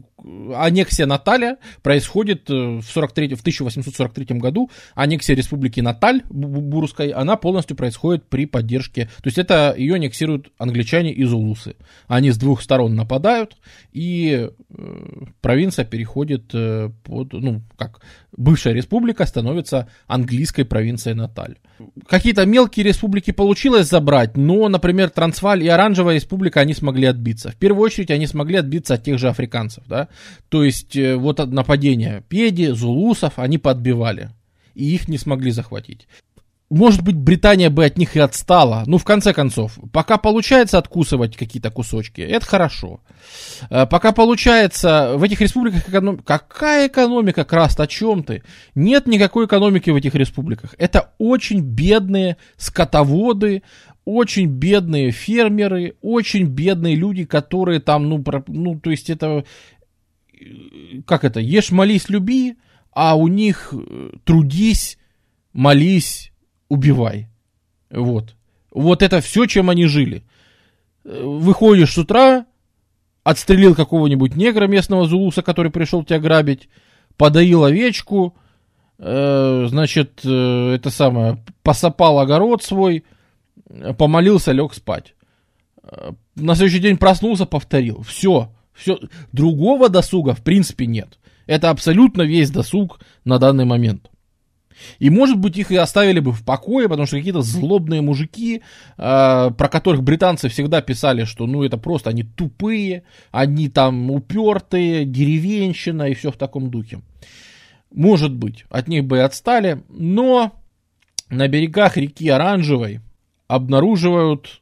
аннексия 0.55 1.05
Наталя 1.05 1.57
происходит 1.81 2.49
э, 2.49 2.53
в, 2.53 2.83
43, 2.83 3.35
в 3.35 3.41
1843 3.41 4.37
году, 4.37 4.69
аннексия 4.93 5.35
республики 5.35 5.79
Наталь 5.79 6.23
Бурской, 6.29 7.09
она 7.09 7.35
полностью 7.35 7.77
происходит 7.77 8.27
при 8.27 8.45
поддержке, 8.45 9.05
то 9.05 9.27
есть 9.27 9.37
это 9.37 9.73
ее 9.77 9.95
аннексируют 9.95 10.51
англичане 10.57 11.13
и 11.13 11.23
зулусы. 11.23 11.75
Они 12.07 12.31
с 12.31 12.37
двух 12.37 12.61
сторон 12.61 12.95
нападают, 12.95 13.57
и 13.91 14.49
э, 14.69 15.25
провинция 15.41 15.85
переходит 15.85 16.51
э, 16.53 16.89
под, 17.03 17.33
ну, 17.33 17.61
как, 17.77 18.01
бывшая 18.35 18.73
республика 18.73 19.25
становится 19.25 19.87
английской 20.07 20.63
провинцией 20.63 21.15
Наталь. 21.15 21.55
Какие-то 22.07 22.45
мелкие 22.45 22.85
республики 22.85 23.31
получилось 23.31 23.89
забрать, 23.89 24.37
но 24.37 24.69
например, 24.69 25.09
Трансваль 25.09 25.63
и 25.63 25.67
Оранжевая 25.67 26.15
республика, 26.15 26.61
они 26.61 26.73
смогли 26.73 27.05
отбиться. 27.07 27.51
В 27.51 27.55
первую 27.55 27.83
очередь, 27.83 28.11
они 28.11 28.27
смогли 28.27 28.57
отбиться 28.57 28.95
от 28.95 29.03
тех 29.03 29.19
же 29.19 29.29
африканцев, 29.29 29.83
да. 29.87 30.07
То 30.49 30.63
есть, 30.63 30.95
э, 30.95 31.15
вот 31.15 31.39
нападение 31.51 32.23
Педи, 32.27 32.67
Зулусов, 32.67 33.39
они 33.39 33.57
подбивали. 33.57 34.29
И 34.73 34.93
их 34.93 35.07
не 35.07 35.17
смогли 35.17 35.51
захватить. 35.51 36.07
Может 36.71 37.03
быть, 37.03 37.15
Британия 37.15 37.69
бы 37.69 37.85
от 37.85 37.97
них 37.97 38.15
и 38.15 38.19
отстала. 38.19 38.83
Ну, 38.87 38.97
в 38.97 39.03
конце 39.03 39.33
концов, 39.33 39.77
пока 39.93 40.17
получается 40.17 40.79
откусывать 40.79 41.37
какие-то 41.37 41.69
кусочки, 41.69 42.21
это 42.21 42.45
хорошо. 42.45 43.01
Э, 43.69 43.85
пока 43.85 44.11
получается, 44.11 45.13
в 45.15 45.23
этих 45.23 45.41
республиках 45.41 45.87
эконом... 45.87 46.17
какая 46.17 46.87
экономика, 46.87 47.45
Краст, 47.45 47.79
о 47.79 47.85
чем 47.85 48.23
ты? 48.23 48.41
Нет 48.73 49.05
никакой 49.05 49.45
экономики 49.45 49.91
в 49.91 49.95
этих 49.95 50.15
республиках. 50.15 50.73
Это 50.79 51.13
очень 51.19 51.59
бедные 51.59 52.37
скотоводы, 52.57 53.61
очень 54.05 54.47
бедные 54.47 55.11
фермеры, 55.11 55.95
очень 56.01 56.45
бедные 56.45 56.95
люди, 56.95 57.25
которые 57.25 57.79
там, 57.79 58.09
ну, 58.09 58.23
про... 58.23 58.43
ну 58.47 58.79
то 58.79 58.91
есть 58.91 59.09
это, 59.09 59.45
как 61.05 61.23
это, 61.23 61.39
ешь, 61.39 61.71
молись, 61.71 62.09
люби, 62.09 62.57
а 62.91 63.15
у 63.15 63.27
них 63.27 63.73
э, 63.73 64.11
трудись, 64.23 64.97
молись, 65.53 66.31
убивай. 66.69 67.27
Вот. 67.89 68.35
Вот 68.71 69.01
это 69.01 69.21
все, 69.21 69.45
чем 69.45 69.69
они 69.69 69.85
жили. 69.85 70.23
Выходишь 71.03 71.93
с 71.93 71.97
утра, 71.97 72.45
отстрелил 73.23 73.75
какого-нибудь 73.75 74.35
негра 74.35 74.67
местного 74.67 75.07
зулуса, 75.07 75.41
который 75.41 75.71
пришел 75.71 76.03
тебя 76.03 76.19
грабить, 76.19 76.69
подоил 77.17 77.63
овечку, 77.63 78.35
э, 78.97 79.65
значит, 79.67 80.21
э, 80.23 80.73
это 80.75 80.89
самое, 80.89 81.43
посопал 81.63 82.19
огород 82.19 82.63
свой, 82.63 83.03
помолился, 83.97 84.51
лег 84.51 84.73
спать. 84.73 85.15
Э, 85.83 86.11
на 86.35 86.55
следующий 86.55 86.79
день 86.79 86.97
проснулся, 86.97 87.45
повторил. 87.45 88.01
Все, 88.03 88.54
все. 88.75 88.99
Другого 89.31 89.89
досуга 89.89 90.33
в 90.33 90.43
принципе 90.43 90.85
нет. 90.85 91.19
Это 91.47 91.69
абсолютно 91.69 92.23
весь 92.23 92.49
досуг 92.51 92.99
на 93.23 93.39
данный 93.39 93.65
момент. 93.65 94.09
И, 94.99 95.09
может 95.09 95.37
быть, 95.37 95.57
их 95.57 95.71
и 95.71 95.77
оставили 95.77 96.19
бы 96.19 96.33
в 96.33 96.43
покое, 96.43 96.89
потому 96.89 97.07
что 97.07 97.17
какие-то 97.17 97.41
злобные 97.41 98.01
мужики, 98.01 98.61
э, 98.97 99.51
про 99.57 99.69
которых 99.69 100.03
британцы 100.03 100.49
всегда 100.49 100.81
писали, 100.81 101.23
что, 101.23 101.47
ну, 101.47 101.63
это 101.63 101.77
просто 101.77 102.09
они 102.09 102.23
тупые, 102.23 103.03
они 103.31 103.69
там 103.69 104.11
упертые, 104.11 105.05
деревенщина 105.05 106.09
и 106.09 106.13
все 106.13 106.31
в 106.31 106.37
таком 106.37 106.69
духе. 106.69 107.01
Может 107.91 108.33
быть, 108.33 108.65
от 108.69 108.87
них 108.89 109.05
бы 109.05 109.17
и 109.17 109.21
отстали, 109.21 109.83
но 109.87 110.51
на 111.29 111.47
берегах 111.47 111.95
реки 111.95 112.27
Оранжевой 112.27 112.99
обнаруживают 113.47 114.61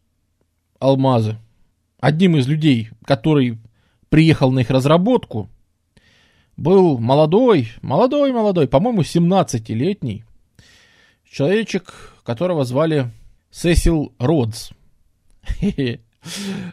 алмазы. 0.80 1.38
Одним 2.00 2.38
из 2.38 2.48
людей, 2.48 2.90
который 3.06 3.58
приехал 4.14 4.52
на 4.52 4.60
их 4.60 4.70
разработку, 4.70 5.50
был 6.56 7.00
молодой, 7.00 7.72
молодой, 7.82 8.32
молодой, 8.32 8.68
по-моему, 8.68 9.02
17-летний 9.02 10.24
человечек, 11.28 12.14
которого 12.24 12.64
звали 12.64 13.12
Сесил 13.50 14.14
Родс. 14.20 14.70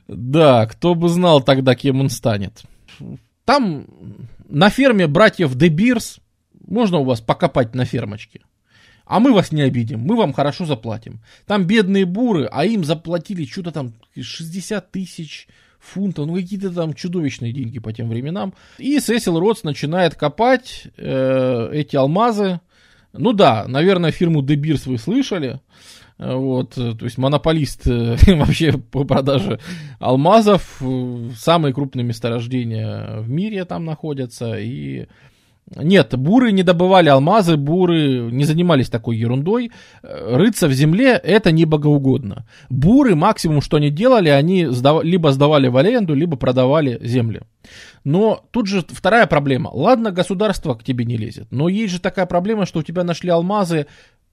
Да, 0.06 0.66
кто 0.66 0.94
бы 0.94 1.08
знал 1.08 1.42
тогда, 1.42 1.74
кем 1.74 2.00
он 2.00 2.10
станет. 2.10 2.62
Там 3.46 3.86
на 4.46 4.68
ферме 4.68 5.06
братьев 5.06 5.54
Де 5.54 5.68
Бирс 5.68 6.20
можно 6.66 6.98
у 6.98 7.04
вас 7.04 7.22
покопать 7.22 7.74
на 7.74 7.86
фермочке. 7.86 8.42
А 9.06 9.18
мы 9.18 9.32
вас 9.32 9.50
не 9.50 9.62
обидим, 9.62 10.00
мы 10.00 10.14
вам 10.14 10.34
хорошо 10.34 10.66
заплатим. 10.66 11.20
Там 11.46 11.64
бедные 11.64 12.04
буры, 12.04 12.50
а 12.52 12.66
им 12.66 12.84
заплатили 12.84 13.46
что-то 13.46 13.72
там 13.72 13.94
60 14.14 14.92
тысяч 14.92 15.48
фунтов, 15.80 16.26
ну 16.26 16.34
какие-то 16.34 16.70
там 16.70 16.94
чудовищные 16.94 17.52
деньги 17.52 17.78
по 17.78 17.92
тем 17.92 18.08
временам. 18.08 18.54
И 18.78 19.00
Сесил 19.00 19.38
Ротс 19.38 19.64
начинает 19.64 20.14
копать 20.14 20.88
э, 20.96 21.70
эти 21.72 21.96
алмазы. 21.96 22.60
Ну 23.12 23.32
да, 23.32 23.64
наверное, 23.66 24.12
фирму 24.12 24.42
Beers 24.42 24.88
вы 24.88 24.98
слышали. 24.98 25.60
Вот, 26.18 26.74
то 26.74 26.98
есть 27.00 27.16
монополист 27.16 27.86
э, 27.86 28.16
вообще 28.36 28.72
по 28.72 29.04
продаже 29.04 29.58
алмазов. 29.98 30.82
Самые 31.36 31.72
крупные 31.72 32.04
месторождения 32.04 33.20
в 33.20 33.30
мире 33.30 33.64
там 33.64 33.86
находятся. 33.86 34.58
И 34.58 35.06
нет, 35.76 36.16
буры 36.18 36.50
не 36.50 36.64
добывали 36.64 37.08
алмазы, 37.08 37.56
буры 37.56 38.30
не 38.32 38.44
занимались 38.44 38.90
такой 38.90 39.16
ерундой. 39.16 39.70
Рыться 40.02 40.66
в 40.66 40.72
земле 40.72 41.12
это 41.12 41.52
не 41.52 41.64
богоугодно. 41.64 42.46
Буры 42.68 43.14
максимум, 43.14 43.60
что 43.60 43.76
они 43.76 43.90
делали, 43.90 44.28
они 44.28 44.66
сдав... 44.66 45.04
либо 45.04 45.30
сдавали 45.30 45.68
в 45.68 45.76
аренду, 45.76 46.14
либо 46.14 46.36
продавали 46.36 46.98
земли. 47.02 47.42
Но 48.02 48.44
тут 48.50 48.66
же 48.66 48.84
вторая 48.88 49.26
проблема. 49.26 49.70
Ладно, 49.72 50.10
государство 50.10 50.74
к 50.74 50.82
тебе 50.82 51.04
не 51.04 51.16
лезет, 51.16 51.46
но 51.50 51.68
есть 51.68 51.92
же 51.92 52.00
такая 52.00 52.26
проблема, 52.26 52.66
что 52.66 52.80
у 52.80 52.82
тебя 52.82 53.04
нашли 53.04 53.30
алмазы, 53.30 53.86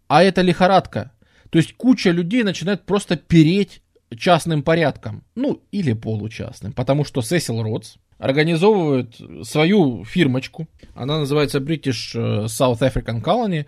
а 0.08 0.24
это 0.24 0.42
лихорадка. 0.42 1.12
То 1.52 1.60
есть 1.60 1.74
куча 1.74 2.10
людей 2.10 2.44
начинает 2.44 2.86
просто 2.86 3.16
переть 3.16 3.82
частным 4.16 4.64
порядком. 4.64 5.24
Ну, 5.36 5.62
или 5.72 5.94
получастным. 5.94 6.74
Потому 6.74 7.04
что 7.04 7.22
Сесил 7.22 7.62
Ротс, 7.62 7.98
организовывают 8.18 9.16
свою 9.44 10.04
фирмочку. 10.06 10.68
Она 10.96 11.20
называется 11.20 11.60
British 11.60 12.16
э, 12.16 12.46
South 12.46 12.80
African 12.80 13.22
Colony 13.22 13.66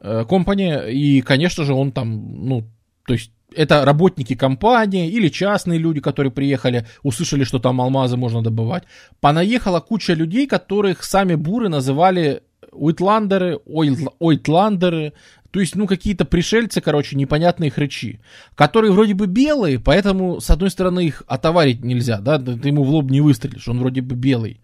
э, 0.00 0.24
Company. 0.28 0.90
И, 0.90 1.20
конечно 1.20 1.64
же, 1.64 1.74
он 1.74 1.92
там, 1.92 2.46
ну, 2.46 2.64
то 3.06 3.14
есть 3.14 3.30
это 3.54 3.84
работники 3.84 4.34
компании 4.34 5.08
или 5.08 5.28
частные 5.28 5.78
люди, 5.78 6.00
которые 6.00 6.32
приехали, 6.32 6.86
услышали, 7.02 7.44
что 7.44 7.58
там 7.58 7.80
алмазы 7.80 8.16
можно 8.16 8.42
добывать. 8.42 8.84
Понаехала 9.20 9.80
куча 9.80 10.14
людей, 10.14 10.46
которых 10.46 11.04
сами 11.04 11.36
буры 11.36 11.68
называли 11.68 12.42
уитландеры, 12.72 13.60
ойтландеры, 14.18 15.12
то 15.54 15.60
есть, 15.60 15.76
ну, 15.76 15.86
какие-то 15.86 16.24
пришельцы, 16.24 16.80
короче, 16.80 17.14
непонятные 17.14 17.70
хрычи, 17.70 18.18
которые 18.56 18.90
вроде 18.90 19.14
бы 19.14 19.28
белые, 19.28 19.78
поэтому, 19.78 20.40
с 20.40 20.50
одной 20.50 20.68
стороны, 20.68 21.06
их 21.06 21.22
отоварить 21.28 21.84
нельзя, 21.84 22.18
да, 22.18 22.40
ты 22.40 22.66
ему 22.66 22.82
в 22.82 22.90
лоб 22.90 23.08
не 23.08 23.20
выстрелишь, 23.20 23.68
он 23.68 23.78
вроде 23.78 24.00
бы 24.00 24.16
белый. 24.16 24.60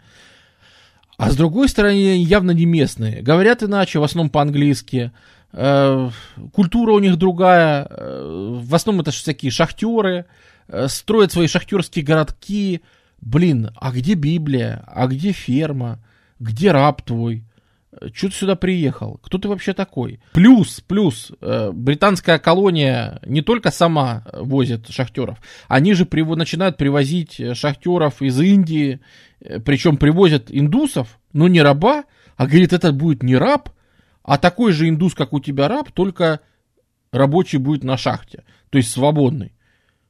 А 1.16 1.30
с 1.30 1.36
другой 1.36 1.68
стороны, 1.68 2.20
явно 2.20 2.50
не 2.50 2.64
местные. 2.66 3.22
Говорят 3.22 3.62
иначе, 3.62 4.00
в 4.00 4.02
основном 4.02 4.30
по-английски. 4.30 5.12
Э, 5.52 6.10
культура 6.52 6.90
у 6.90 6.98
них 6.98 7.18
другая. 7.18 7.86
Э, 7.88 8.58
в 8.60 8.74
основном 8.74 9.02
это 9.02 9.12
всякие 9.12 9.52
шахтеры. 9.52 10.24
Э, 10.66 10.88
строят 10.88 11.30
свои 11.30 11.46
шахтерские 11.46 12.04
городки. 12.04 12.80
Блин, 13.20 13.70
а 13.76 13.92
где 13.92 14.14
Библия? 14.14 14.82
А 14.88 15.06
где 15.06 15.30
ферма? 15.30 16.00
Где 16.40 16.72
раб 16.72 17.02
твой? 17.02 17.44
Что 18.12 18.28
ты 18.28 18.34
сюда 18.34 18.56
приехал? 18.56 19.20
Кто 19.22 19.38
ты 19.38 19.48
вообще 19.48 19.74
такой? 19.74 20.20
Плюс, 20.32 20.80
плюс, 20.80 21.32
э, 21.40 21.70
британская 21.72 22.38
колония 22.38 23.20
не 23.26 23.42
только 23.42 23.70
сама 23.70 24.24
возит 24.32 24.88
шахтеров, 24.88 25.38
они 25.68 25.92
же 25.92 26.04
приво- 26.04 26.36
начинают 26.36 26.78
привозить 26.78 27.40
шахтеров 27.54 28.22
из 28.22 28.40
Индии, 28.40 29.00
э, 29.40 29.60
причем 29.60 29.98
привозят 29.98 30.46
индусов, 30.48 31.18
но 31.32 31.46
не 31.48 31.60
раба, 31.60 32.04
а 32.36 32.46
говорит, 32.46 32.72
это 32.72 32.92
будет 32.92 33.22
не 33.22 33.36
раб, 33.36 33.68
а 34.22 34.38
такой 34.38 34.72
же 34.72 34.88
индус, 34.88 35.14
как 35.14 35.32
у 35.34 35.40
тебя 35.40 35.68
раб, 35.68 35.92
только 35.92 36.40
рабочий 37.12 37.58
будет 37.58 37.84
на 37.84 37.98
шахте, 37.98 38.44
то 38.70 38.78
есть 38.78 38.90
свободный. 38.90 39.52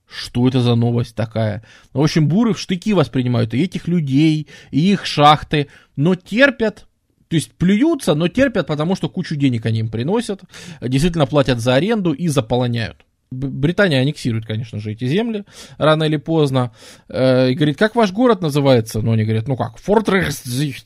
Что 0.07 0.49
это 0.49 0.61
за 0.61 0.75
новость 0.75 1.15
такая? 1.15 1.65
В 1.93 2.01
общем, 2.01 2.29
буры 2.29 2.53
в 2.53 2.59
штыки 2.59 2.93
воспринимают 2.93 3.55
и 3.55 3.63
этих 3.63 3.87
людей, 3.87 4.49
и 4.73 4.93
их 4.93 5.07
шахты, 5.07 5.69
но 5.95 6.17
терпят 6.17 6.89
то 7.31 7.37
есть 7.37 7.53
плюются, 7.53 8.15
но 8.15 8.27
терпят, 8.27 8.67
потому 8.67 8.97
что 8.97 9.09
кучу 9.09 9.37
денег 9.37 9.65
они 9.65 9.79
им 9.79 9.89
приносят, 9.89 10.41
действительно 10.83 11.27
платят 11.27 11.61
за 11.61 11.77
аренду 11.77 12.13
и 12.13 12.27
заполоняют. 12.27 12.97
Британия 13.31 14.01
аннексирует, 14.01 14.45
конечно 14.45 14.81
же, 14.81 14.91
эти 14.91 15.07
земли 15.07 15.45
рано 15.79 16.03
или 16.03 16.17
поздно. 16.17 16.73
Э, 17.09 17.53
и 17.53 17.55
говорит, 17.55 17.79
как 17.79 17.95
ваш 17.95 18.11
город 18.11 18.43
называется? 18.43 19.01
Ну, 19.01 19.13
они 19.13 19.23
говорят, 19.23 19.47
ну 19.47 19.57
как, 19.57 19.79
Фортрекс 19.79 20.43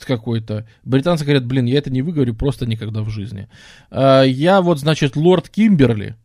какой-то. 0.06 0.68
Британцы 0.84 1.24
говорят, 1.24 1.46
блин, 1.46 1.64
я 1.64 1.78
это 1.78 1.90
не 1.90 2.02
выговорю 2.02 2.34
просто 2.34 2.66
никогда 2.66 3.00
в 3.00 3.08
жизни. 3.08 3.48
Э, 3.90 4.24
я 4.26 4.60
вот, 4.60 4.78
значит, 4.78 5.16
лорд 5.16 5.48
Кимберли, 5.48 6.16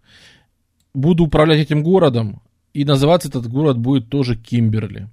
буду 0.94 1.24
управлять 1.24 1.62
этим 1.62 1.82
городом, 1.82 2.42
и 2.74 2.84
называться 2.84 3.30
этот 3.30 3.48
город 3.48 3.78
будет 3.78 4.10
тоже 4.10 4.36
Кимберли 4.36 5.08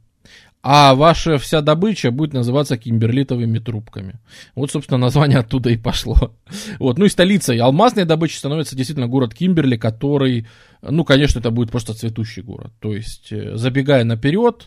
а 0.68 0.96
ваша 0.96 1.38
вся 1.38 1.60
добыча 1.60 2.10
будет 2.10 2.32
называться 2.32 2.76
кимберлитовыми 2.76 3.60
трубками. 3.60 4.18
Вот, 4.56 4.72
собственно, 4.72 4.98
название 4.98 5.38
оттуда 5.38 5.70
и 5.70 5.76
пошло. 5.76 6.34
Вот. 6.80 6.98
Ну 6.98 7.04
и 7.04 7.08
столицей 7.08 7.58
алмазной 7.58 8.04
добычи 8.04 8.36
становится 8.36 8.74
действительно 8.74 9.06
город 9.06 9.32
Кимберли, 9.32 9.76
который, 9.76 10.48
ну, 10.82 11.04
конечно, 11.04 11.38
это 11.38 11.52
будет 11.52 11.70
просто 11.70 11.94
цветущий 11.94 12.42
город. 12.42 12.72
То 12.80 12.96
есть, 12.96 13.30
э, 13.30 13.56
забегая 13.56 14.02
наперед, 14.02 14.66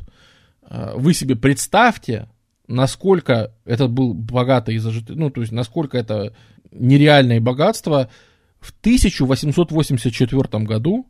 э, 0.69 0.93
вы 0.95 1.13
себе 1.13 1.35
представьте, 1.35 2.29
насколько 2.69 3.53
это 3.65 3.89
был 3.89 4.13
богатый 4.13 4.75
и 4.75 4.77
зажитый, 4.77 5.17
ну, 5.17 5.29
то 5.29 5.41
есть, 5.41 5.51
насколько 5.51 5.97
это 5.97 6.33
нереальное 6.71 7.41
богатство. 7.41 8.09
В 8.61 8.71
1884 8.71 10.63
году 10.63 11.07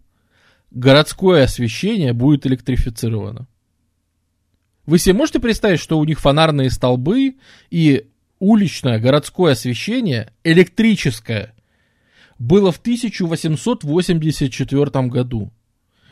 городское 0.71 1.43
освещение 1.43 2.13
будет 2.13 2.47
электрифицировано. 2.47 3.45
Вы 4.89 4.97
себе 4.97 5.13
можете 5.13 5.39
представить, 5.39 5.79
что 5.79 5.99
у 5.99 6.03
них 6.03 6.19
фонарные 6.19 6.71
столбы 6.71 7.35
и 7.69 8.07
уличное 8.39 8.97
городское 8.97 9.51
освещение 9.51 10.33
электрическое 10.43 11.53
было 12.39 12.71
в 12.71 12.79
1884 12.79 15.07
году. 15.07 15.51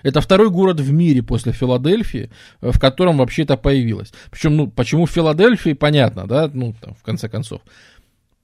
Это 0.04 0.22
второй 0.22 0.52
город 0.52 0.80
в 0.80 0.92
мире 0.92 1.24
после 1.24 1.54
Филадельфии, 1.54 2.30
в 2.62 2.80
котором 2.80 3.18
вообще 3.18 3.42
это 3.42 3.58
появилось. 3.58 4.14
Причем, 4.30 4.56
ну, 4.56 4.68
почему 4.68 5.08
в 5.08 5.12
Филадельфии, 5.12 5.74
понятно, 5.74 6.28
да, 6.28 6.48
ну, 6.54 6.76
там, 6.80 6.94
в 6.94 7.02
конце 7.02 7.30
концов. 7.30 7.62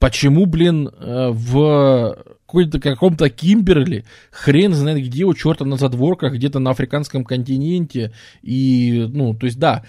Почему, 0.04 0.44
блин, 0.44 0.90
э, 1.00 1.30
в 1.30 2.18
какой-то 2.44 2.78
каком-то 2.78 3.30
Кимберли, 3.30 4.04
хрен 4.30 4.74
знает 4.74 5.02
где, 5.02 5.24
у 5.24 5.32
черта 5.32 5.64
на 5.64 5.78
задворках, 5.78 6.34
где-то 6.34 6.58
на 6.58 6.72
африканском 6.72 7.24
континенте. 7.24 8.12
И, 8.42 9.08
ну, 9.10 9.32
то 9.32 9.46
есть, 9.46 9.58
да, 9.58 9.82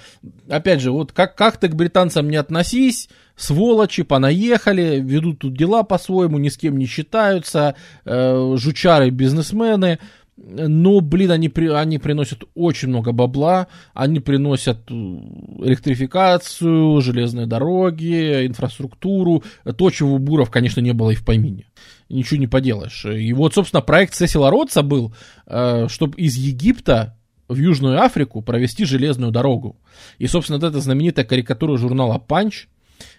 опять 0.47 0.79
же, 0.79 0.91
вот 0.91 1.11
как, 1.11 1.35
как 1.35 1.57
ты 1.57 1.67
к 1.67 1.75
британцам 1.75 2.29
не 2.29 2.37
относись, 2.37 3.09
сволочи, 3.35 4.03
понаехали, 4.03 5.01
ведут 5.01 5.39
тут 5.39 5.57
дела 5.57 5.83
по-своему, 5.83 6.37
ни 6.37 6.47
с 6.47 6.55
кем 6.55 6.77
не 6.77 6.85
считаются, 6.85 7.75
э, 8.05 8.55
жучары, 8.55 9.09
бизнесмены, 9.09 9.99
но, 10.37 10.99
блин, 10.99 11.31
они, 11.31 11.47
при, 11.47 11.69
они 11.69 11.97
приносят 11.97 12.43
очень 12.55 12.89
много 12.89 13.13
бабла, 13.13 13.67
они 13.93 14.19
приносят 14.19 14.79
э, 14.89 14.93
электрификацию, 14.93 16.99
железные 17.01 17.45
дороги, 17.45 18.45
инфраструктуру, 18.45 19.43
то, 19.77 19.89
чего 19.91 20.15
у 20.15 20.19
Буров, 20.19 20.51
конечно, 20.51 20.81
не 20.81 20.91
было 20.91 21.11
и 21.11 21.15
в 21.15 21.23
помине. 21.23 21.67
Ничего 22.09 22.37
не 22.37 22.47
поделаешь. 22.47 23.05
И 23.05 23.31
вот, 23.31 23.53
собственно, 23.53 23.81
проект 23.81 24.13
Сесила 24.13 24.49
Ротса 24.49 24.83
был, 24.83 25.15
э, 25.47 25.87
чтобы 25.87 26.17
из 26.17 26.35
Египта 26.35 27.17
в 27.47 27.55
Южную 27.55 28.01
Африку 28.01 28.41
провести 28.41 28.83
железную 28.83 29.31
дорогу. 29.31 29.77
И, 30.17 30.27
собственно, 30.27 30.59
вот 30.59 30.67
эта 30.67 30.81
знаменитая 30.81 31.23
карикатура 31.23 31.77
журнала 31.77 32.17
«Панч», 32.17 32.67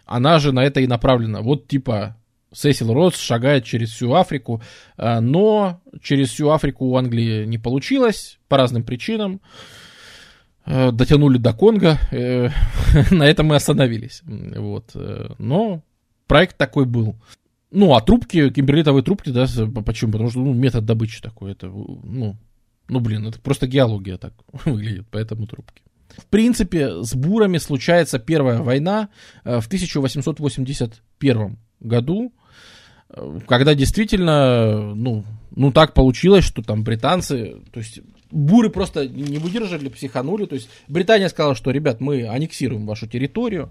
она 0.04 0.38
же 0.38 0.52
на 0.52 0.64
это 0.64 0.80
и 0.80 0.86
направлена. 0.86 1.40
Вот, 1.40 1.66
типа, 1.66 2.16
Сесил 2.56 2.94
Росс 2.94 3.18
шагает 3.18 3.64
через 3.64 3.90
всю 3.90 4.14
Африку, 4.14 4.62
э, 4.96 5.20
но 5.20 5.82
через 6.00 6.30
всю 6.30 6.48
Африку 6.48 6.86
у 6.86 6.96
Англии 6.96 7.44
не 7.44 7.58
получилось 7.58 8.38
по 8.48 8.56
разным 8.56 8.82
причинам. 8.82 9.42
Э, 10.64 10.90
дотянули 10.90 11.36
до 11.36 11.52
Конго, 11.52 11.98
э, 12.10 12.48
на 13.10 13.24
этом 13.24 13.48
мы 13.48 13.56
остановились. 13.56 14.22
Вот. 14.24 14.96
Но 15.38 15.82
проект 16.26 16.56
такой 16.56 16.86
был. 16.86 17.16
Ну, 17.70 17.94
а 17.94 18.00
трубки, 18.00 18.48
кимберлитовые 18.48 19.02
трубки, 19.04 19.28
да, 19.28 19.46
почему? 19.84 20.12
Потому 20.12 20.30
что 20.30 20.38
ну, 20.38 20.54
метод 20.54 20.86
добычи 20.86 21.20
такой, 21.20 21.52
это, 21.52 21.66
ну, 21.66 22.38
ну, 22.88 23.00
блин, 23.00 23.26
это 23.26 23.38
просто 23.38 23.66
геология 23.66 24.16
так 24.16 24.32
выглядит, 24.64 25.06
поэтому 25.10 25.46
трубки. 25.46 25.82
В 26.16 26.24
принципе, 26.24 27.02
с 27.02 27.14
бурами 27.14 27.58
случается 27.58 28.18
первая 28.18 28.62
война 28.62 29.10
в 29.44 29.66
1881 29.66 31.58
году 31.80 32.32
когда 33.46 33.74
действительно, 33.74 34.94
ну, 34.94 35.24
ну 35.54 35.72
так 35.72 35.94
получилось, 35.94 36.44
что 36.44 36.62
там 36.62 36.84
британцы, 36.84 37.56
то 37.72 37.80
есть 37.80 38.00
буры 38.30 38.70
просто 38.70 39.08
не 39.08 39.38
выдержали, 39.38 39.88
психанули, 39.88 40.46
то 40.46 40.54
есть 40.54 40.68
Британия 40.88 41.28
сказала, 41.28 41.54
что, 41.54 41.70
ребят, 41.70 42.00
мы 42.00 42.26
аннексируем 42.26 42.86
вашу 42.86 43.06
территорию, 43.06 43.70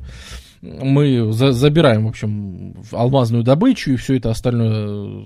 мы 0.62 1.32
за 1.32 1.52
забираем, 1.52 2.06
в 2.06 2.10
общем, 2.10 2.76
алмазную 2.92 3.44
добычу 3.44 3.92
и 3.92 3.98
все 3.98 4.18
это 4.18 4.32
остальное 4.32 5.26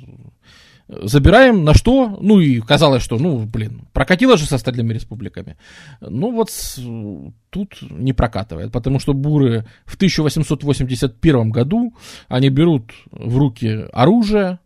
Забираем 0.89 1.63
на 1.63 1.75
что? 1.75 2.17
Ну 2.19 2.39
и 2.39 2.59
казалось, 2.61 3.03
что, 3.03 3.19
ну, 3.19 3.45
блин, 3.45 3.81
прокатило 3.93 4.37
же 4.37 4.45
с 4.45 4.53
остальными 4.53 4.91
республиками. 4.91 5.55
Ну 6.01 6.31
вот 6.31 6.49
тут 7.51 7.77
не 7.81 8.11
прокатывает, 8.11 8.71
потому 8.71 8.99
что 8.99 9.13
буры 9.13 9.67
в 9.85 9.95
1881 9.95 11.51
году, 11.51 11.93
они 12.27 12.49
берут 12.49 12.91
в 13.11 13.37
руки 13.37 13.85
оружие, 13.93 14.57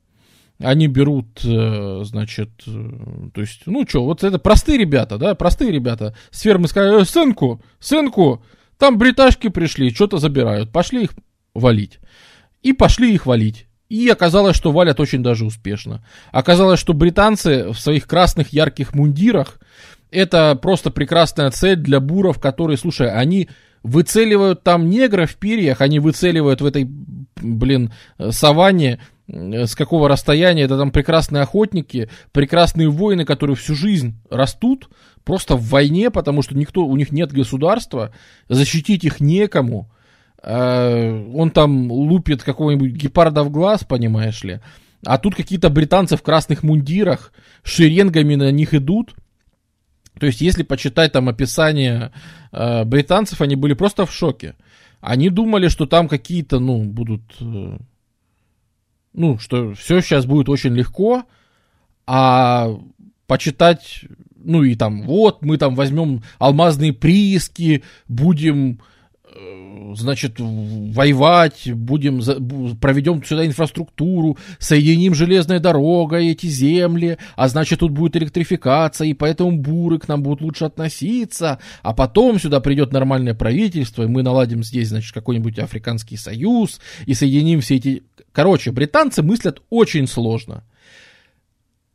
они 0.59 0.87
берут, 0.87 1.43
э, 1.43 2.03
значит, 2.05 2.51
э, 2.67 3.29
то 3.33 3.41
есть, 3.41 3.63
ну 3.65 3.85
что, 3.85 4.05
вот 4.05 4.23
это 4.23 4.39
простые 4.39 4.77
ребята, 4.77 5.17
да, 5.17 5.35
простые 5.35 5.71
ребята 5.71 6.15
с 6.31 6.39
фермы 6.39 6.69
сказали, 6.69 7.01
э, 7.01 7.05
сынку, 7.05 7.61
сынку, 7.79 8.41
там 8.77 8.97
бриташки 8.97 9.49
пришли, 9.49 9.93
что-то 9.93 10.19
забирают, 10.19 10.71
пошли 10.71 11.03
их 11.03 11.15
валить. 11.53 11.99
И 12.61 12.71
пошли 12.71 13.13
их 13.13 13.25
валить. 13.25 13.67
И 13.93 14.09
оказалось, 14.09 14.55
что 14.55 14.71
валят 14.71 14.99
очень 14.99 15.21
даже 15.21 15.45
успешно. 15.45 16.03
Оказалось, 16.31 16.79
что 16.79 16.93
британцы 16.93 17.71
в 17.71 17.77
своих 17.77 18.07
красных 18.07 18.51
ярких 18.51 18.95
мундирах 18.95 19.59
это 20.09 20.55
просто 20.59 20.89
прекрасная 20.89 21.51
цель 21.51 21.75
для 21.75 21.99
буров, 21.99 22.39
которые, 22.39 22.77
слушай, 22.77 23.11
они 23.11 23.49
выцеливают 23.83 24.63
там 24.63 24.89
негра 24.89 25.27
в 25.27 25.35
перьях, 25.35 25.81
они 25.81 25.99
выцеливают 25.99 26.61
в 26.61 26.65
этой, 26.65 26.89
блин, 27.39 27.93
саванне 28.31 28.99
э, 29.27 29.67
с 29.67 29.75
какого 29.75 30.09
расстояния, 30.09 30.63
это 30.63 30.79
там 30.79 30.89
прекрасные 30.89 31.43
охотники, 31.43 32.09
прекрасные 32.31 32.89
воины, 32.89 33.25
которые 33.25 33.55
всю 33.55 33.75
жизнь 33.75 34.15
растут, 34.31 34.89
просто 35.23 35.55
в 35.55 35.69
войне, 35.69 36.09
потому 36.09 36.41
что 36.41 36.57
никто, 36.57 36.83
у 36.83 36.95
них 36.95 37.11
нет 37.11 37.31
государства, 37.31 38.11
защитить 38.49 39.03
их 39.03 39.19
некому, 39.19 39.92
Э, 40.43 41.31
он 41.33 41.51
там 41.51 41.91
лупит 41.91 42.43
какого-нибудь 42.43 42.91
гепарда 42.91 43.43
в 43.43 43.49
глаз, 43.49 43.85
понимаешь 43.85 44.43
ли, 44.43 44.59
а 45.05 45.17
тут 45.17 45.35
какие-то 45.35 45.69
британцы 45.69 46.17
в 46.17 46.21
красных 46.21 46.63
мундирах 46.63 47.31
шеренгами 47.63 48.35
на 48.35 48.51
них 48.51 48.73
идут. 48.73 49.15
То 50.19 50.25
есть, 50.25 50.41
если 50.41 50.63
почитать 50.63 51.11
там 51.11 51.29
описание 51.29 52.11
э, 52.51 52.83
британцев, 52.83 53.41
они 53.41 53.55
были 53.55 53.73
просто 53.73 54.05
в 54.05 54.13
шоке. 54.13 54.55
Они 55.01 55.29
думали, 55.29 55.69
что 55.69 55.85
там 55.85 56.07
какие-то, 56.07 56.59
ну, 56.59 56.83
будут, 56.83 57.23
э, 57.39 57.77
ну, 59.13 59.39
что 59.39 59.73
все 59.73 60.01
сейчас 60.01 60.25
будет 60.25 60.49
очень 60.49 60.73
легко, 60.75 61.23
а 62.05 62.69
почитать, 63.27 64.05
ну, 64.35 64.63
и 64.63 64.75
там, 64.75 65.03
вот, 65.03 65.41
мы 65.41 65.57
там 65.57 65.75
возьмем 65.75 66.21
алмазные 66.37 66.93
прииски, 66.93 67.83
будем 68.07 68.79
значит, 69.95 70.35
воевать, 70.37 71.71
будем, 71.73 72.21
проведем 72.77 73.23
сюда 73.23 73.45
инфраструктуру, 73.45 74.37
соединим 74.59 75.15
железной 75.15 75.59
дорогой 75.59 76.27
эти 76.27 76.47
земли, 76.47 77.17
а 77.35 77.47
значит, 77.47 77.79
тут 77.79 77.91
будет 77.91 78.15
электрификация, 78.15 79.07
и 79.07 79.13
поэтому 79.13 79.57
буры 79.57 79.99
к 79.99 80.07
нам 80.07 80.23
будут 80.23 80.41
лучше 80.41 80.65
относиться, 80.65 81.59
а 81.81 81.93
потом 81.93 82.39
сюда 82.39 82.59
придет 82.59 82.91
нормальное 82.91 83.33
правительство, 83.33 84.03
и 84.03 84.07
мы 84.07 84.23
наладим 84.23 84.63
здесь, 84.63 84.89
значит, 84.89 85.13
какой-нибудь 85.13 85.59
Африканский 85.59 86.17
союз, 86.17 86.79
и 87.05 87.13
соединим 87.13 87.61
все 87.61 87.75
эти... 87.75 88.03
Короче, 88.31 88.71
британцы 88.71 89.21
мыслят 89.21 89.61
очень 89.69 90.07
сложно. 90.07 90.63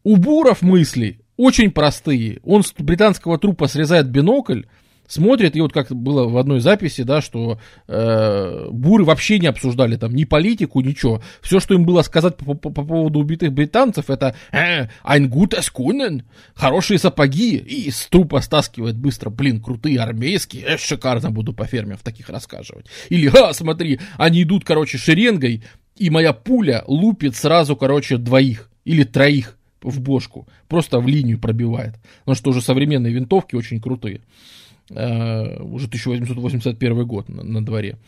У 0.04 0.16
буров 0.16 0.62
мысли 0.62 1.20
очень 1.36 1.70
простые. 1.70 2.40
Он 2.44 2.62
с 2.62 2.72
британского 2.76 3.38
трупа 3.38 3.66
срезает 3.68 4.08
бинокль, 4.08 4.62
смотрит, 5.08 5.56
и 5.56 5.60
вот 5.60 5.72
как 5.72 5.90
было 5.94 6.28
в 6.28 6.36
одной 6.36 6.60
записи, 6.60 7.02
да, 7.02 7.20
что 7.20 7.58
э, 7.88 8.68
буры 8.70 9.04
вообще 9.04 9.38
не 9.38 9.48
обсуждали 9.48 9.96
там 9.96 10.14
ни 10.14 10.24
политику, 10.24 10.80
ничего. 10.80 11.22
Все, 11.40 11.58
что 11.58 11.74
им 11.74 11.84
было 11.84 12.02
сказать 12.02 12.36
по, 12.36 12.54
по, 12.54 12.70
по 12.70 12.84
поводу 12.84 13.18
убитых 13.18 13.52
британцев, 13.52 14.10
это 14.10 14.36
э, 14.52 14.88
«Ein 15.04 15.28
gutes 15.28 15.72
Kunden», 15.74 16.22
«Хорошие 16.54 16.98
сапоги», 16.98 17.56
и 17.56 17.90
с 17.90 18.06
трупа 18.06 18.40
стаскивает 18.40 18.96
быстро, 18.96 19.30
блин, 19.30 19.60
крутые 19.60 19.98
армейские, 19.98 20.64
э, 20.64 20.76
шикарно 20.78 21.30
буду 21.30 21.52
по 21.52 21.64
ферме 21.66 21.96
в 21.96 22.02
таких 22.02 22.28
рассказывать. 22.28 22.86
Или, 23.08 23.28
ха, 23.28 23.52
смотри, 23.52 23.98
они 24.16 24.42
идут, 24.42 24.64
короче, 24.64 24.98
шеренгой, 24.98 25.62
и 25.96 26.10
моя 26.10 26.32
пуля 26.32 26.84
лупит 26.86 27.34
сразу, 27.34 27.74
короче, 27.74 28.18
двоих 28.18 28.70
или 28.84 29.02
троих 29.02 29.56
в 29.82 30.00
бошку, 30.00 30.46
просто 30.68 31.00
в 31.00 31.06
линию 31.06 31.38
пробивает. 31.38 31.94
Потому 32.20 32.34
что 32.36 32.50
уже 32.50 32.60
современные 32.60 33.12
винтовки 33.12 33.54
очень 33.56 33.80
крутые. 33.80 34.20
Э, 34.90 35.62
уже 35.62 35.86
1881 35.86 37.06
год 37.06 37.28
на, 37.28 37.42
на 37.42 37.64
дворе. 37.64 37.98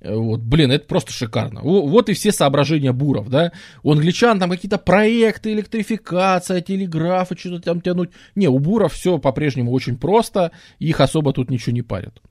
Э, 0.00 0.14
вот, 0.14 0.40
блин, 0.40 0.70
это 0.72 0.86
просто 0.86 1.12
шикарно. 1.12 1.60
Вот 1.62 2.08
и 2.08 2.14
все 2.14 2.32
соображения 2.32 2.92
Буров, 2.92 3.28
да. 3.28 3.52
У 3.82 3.92
англичан 3.92 4.38
там 4.38 4.50
какие-то 4.50 4.78
проекты, 4.78 5.52
электрификация, 5.52 6.62
телеграфы, 6.62 7.36
что-то 7.38 7.60
там 7.60 7.80
тянуть. 7.82 8.10
Не, 8.34 8.48
у 8.48 8.58
Буров 8.58 8.94
все 8.94 9.18
по-прежнему 9.18 9.70
очень 9.72 9.98
просто, 9.98 10.52
их 10.78 11.00
особо 11.00 11.32
тут 11.32 11.50
ничего 11.50 11.74
не 11.74 11.82
парят. 11.82 12.22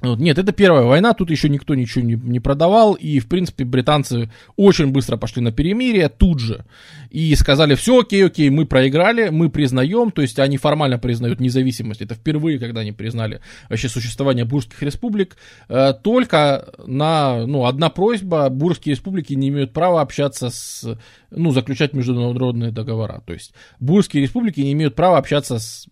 Нет, 0.00 0.38
это 0.38 0.52
первая 0.52 0.84
война, 0.84 1.12
тут 1.12 1.30
еще 1.30 1.48
никто 1.48 1.74
ничего 1.74 2.04
не, 2.04 2.14
не 2.14 2.38
продавал, 2.38 2.94
и, 2.94 3.18
в 3.18 3.28
принципе, 3.28 3.64
британцы 3.64 4.30
очень 4.54 4.92
быстро 4.92 5.16
пошли 5.16 5.42
на 5.42 5.50
перемирие 5.50 6.08
тут 6.08 6.38
же, 6.38 6.64
и 7.10 7.34
сказали, 7.34 7.74
все, 7.74 8.00
окей, 8.00 8.24
окей, 8.24 8.48
мы 8.50 8.64
проиграли, 8.64 9.30
мы 9.30 9.50
признаем, 9.50 10.12
то 10.12 10.22
есть 10.22 10.38
они 10.38 10.56
формально 10.56 10.98
признают 10.98 11.40
независимость, 11.40 12.00
это 12.00 12.14
впервые, 12.14 12.60
когда 12.60 12.82
они 12.82 12.92
признали 12.92 13.40
вообще 13.68 13.88
существование 13.88 14.44
бурских 14.44 14.80
республик, 14.82 15.36
э, 15.68 15.94
только 16.00 16.72
на, 16.86 17.44
ну, 17.46 17.64
одна 17.64 17.90
просьба, 17.90 18.50
бурские 18.50 18.94
республики 18.94 19.32
не 19.32 19.48
имеют 19.48 19.72
права 19.72 20.00
общаться 20.00 20.50
с, 20.50 20.96
ну, 21.32 21.50
заключать 21.50 21.92
международные 21.92 22.70
договора, 22.70 23.20
то 23.26 23.32
есть 23.32 23.52
бурские 23.80 24.22
республики 24.22 24.60
не 24.60 24.74
имеют 24.74 24.94
права 24.94 25.18
общаться 25.18 25.58
с, 25.58 25.88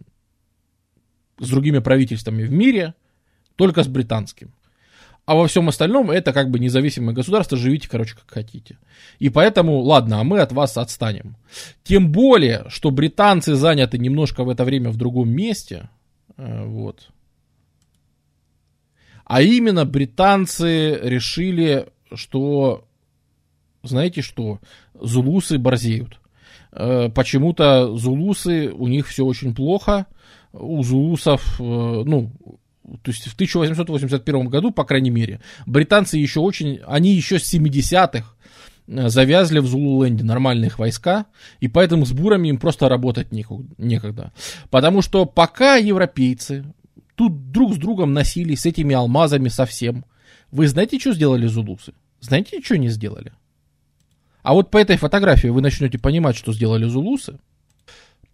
с 1.41 1.49
другими 1.49 1.81
правительствами 1.81 2.45
в 2.45 2.53
мире, 2.53 2.95
только 3.57 3.83
с 3.83 3.89
британским. 3.89 4.53
А 5.27 5.35
во 5.35 5.49
всем 5.49 5.69
остальном 5.69 6.13
это 6.13 6.33
как 6.33 6.51
бы 6.51 6.61
независимое 6.61 7.13
государство, 7.13 7.59
живите, 7.59 7.89
короче, 7.89 8.15
как 8.15 8.31
хотите. 8.31 8.79
И 9.19 9.29
поэтому, 9.29 9.81
ладно, 9.81 10.21
а 10.21 10.25
мы 10.25 10.39
от 10.39 10.53
вас 10.53 10.77
отстанем. 10.77 11.37
Тем 11.83 12.13
более, 12.13 12.67
что 12.69 12.93
британцы 12.93 13.57
заняты 13.57 13.99
немножко 13.99 14.45
в 14.45 14.49
это 14.49 14.65
время 14.65 14.91
в 14.91 14.97
другом 14.97 15.31
месте. 15.31 15.89
Э, 16.37 16.65
вот. 16.65 17.09
А 19.25 19.43
именно 19.43 19.85
британцы 19.85 20.97
решили, 21.03 21.89
что, 22.15 22.85
знаете 23.83 24.23
что, 24.23 24.61
зулусы 24.95 25.59
борзеют. 25.59 26.21
Э, 26.71 27.09
почему-то 27.13 27.97
зулусы, 27.97 28.71
у 28.71 28.87
них 28.87 29.09
все 29.09 29.25
очень 29.25 29.57
плохо. 29.57 30.07
У 30.53 30.85
зулусов, 30.85 31.61
э, 31.61 31.65
ну, 31.65 32.31
то 33.03 33.11
есть 33.11 33.27
в 33.27 33.35
1881 33.35 34.49
году, 34.49 34.71
по 34.71 34.85
крайней 34.85 35.11
мере, 35.11 35.41
британцы 35.67 36.19
еще 36.19 36.41
очень, 36.41 36.81
они 36.87 37.13
еще 37.13 37.39
с 37.39 37.53
70-х 37.53 38.35
э, 38.87 39.09
завязли 39.09 39.59
в 39.59 39.67
Зулуленде 39.67 40.25
нормальные 40.25 40.71
войска, 40.77 41.27
и 41.61 41.69
поэтому 41.69 42.07
с 42.07 42.13
бурами 42.13 42.49
им 42.49 42.59
просто 42.59 42.89
работать 42.89 43.33
некогда. 43.33 44.33
Потому 44.71 45.03
что 45.03 45.27
пока 45.27 45.77
европейцы 45.77 46.65
тут 47.17 47.51
друг 47.51 47.75
с 47.75 47.79
другом 47.79 48.13
носились 48.13 48.61
с 48.61 48.67
этими 48.67 48.95
алмазами 48.95 49.49
совсем, 49.49 50.05
вы 50.53 50.69
знаете, 50.69 50.99
что 50.99 51.13
сделали 51.13 51.47
зулусы? 51.47 51.93
Знаете, 52.21 52.61
что 52.63 52.79
не 52.79 52.89
сделали? 52.89 53.33
А 54.43 54.55
вот 54.55 54.71
по 54.71 54.79
этой 54.79 54.97
фотографии 54.97 55.49
вы 55.49 55.61
начнете 55.61 55.99
понимать, 55.99 56.37
что 56.37 56.53
сделали 56.53 56.85
зулусы. 56.85 57.39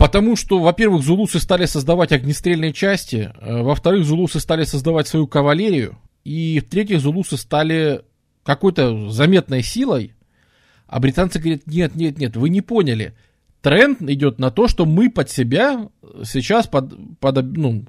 Потому 0.02 0.34
что, 0.34 0.58
во-первых, 0.58 1.04
зулусы 1.04 1.38
стали 1.38 1.64
создавать 1.64 2.10
огнестрельные 2.10 2.72
части, 2.72 3.32
э, 3.40 3.62
во-вторых, 3.62 4.04
зулусы 4.04 4.40
стали 4.40 4.64
создавать 4.64 5.06
свою 5.06 5.28
кавалерию, 5.28 5.96
и 6.24 6.58
в-третьих, 6.58 6.98
зулусы 6.98 7.36
стали 7.36 8.02
какой-то 8.42 9.10
заметной 9.10 9.62
силой, 9.62 10.14
а 10.88 10.98
британцы 10.98 11.38
говорят, 11.38 11.68
нет, 11.68 11.94
нет, 11.94 12.18
нет, 12.18 12.36
вы 12.36 12.48
не 12.48 12.62
поняли. 12.62 13.14
Тренд 13.60 14.02
идет 14.02 14.40
на 14.40 14.50
то, 14.50 14.66
что 14.66 14.86
мы 14.86 15.08
под 15.08 15.30
себя 15.30 15.88
сейчас, 16.24 16.66
под, 16.66 16.94
под, 17.20 17.56
ну, 17.56 17.84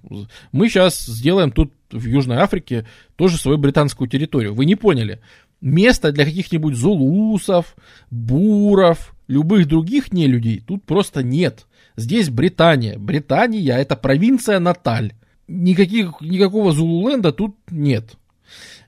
мы 0.51 0.69
сейчас 0.69 1.03
сделаем 1.03 1.51
тут 1.51 1.73
в 1.89 2.05
Южной 2.05 2.37
Африке 2.37 2.85
тоже 3.15 3.37
свою 3.37 3.57
британскую 3.57 4.07
территорию. 4.07 4.53
Вы 4.53 4.65
не 4.65 4.75
поняли. 4.75 5.19
Места 5.61 6.11
для 6.11 6.25
каких-нибудь 6.25 6.75
зулусов, 6.75 7.75
буров, 8.11 9.15
любых 9.27 9.67
других 9.67 10.13
нелюдей 10.13 10.59
тут 10.59 10.83
просто 10.83 11.23
нет. 11.23 11.65
Здесь 11.95 12.29
Британия. 12.29 12.97
Британия 12.97 13.77
это 13.77 13.95
провинция 13.95 14.59
Наталь. 14.59 15.13
Никаких, 15.47 16.21
никакого 16.21 16.71
Зулуленда 16.71 17.31
тут 17.31 17.55
нет. 17.69 18.15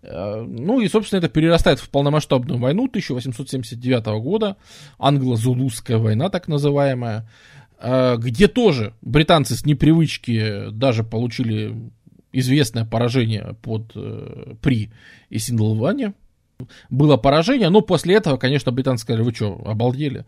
Э, 0.02 0.45
ну 0.48 0.80
и, 0.80 0.88
собственно, 0.88 1.19
это 1.19 1.30
перерастает 1.30 1.80
в 1.80 1.90
полномасштабную 1.90 2.60
войну 2.60 2.86
1879 2.86 4.06
года, 4.22 4.57
англо-зулузская 4.99 5.98
война 5.98 6.30
так 6.30 6.48
называемая, 6.48 7.30
э, 7.80 8.15
где 8.18 8.48
тоже 8.48 8.94
британцы 9.02 9.56
с 9.56 9.65
непривычки 9.65 10.69
даже 10.72 11.03
получили 11.03 11.76
известное 12.32 12.86
поражение 12.86 13.56
под 13.61 13.91
э, 13.95 14.56
при 14.61 14.91
и 15.30 15.40
Синдлване 15.40 16.14
было 16.90 17.18
поражение, 17.18 17.69
но 17.69 17.82
после 17.82 18.15
этого, 18.15 18.38
конечно, 18.38 18.72
британцы 18.72 19.03
сказали, 19.03 19.23
вы 19.23 19.34
что, 19.34 19.61
обалдели? 19.65 20.26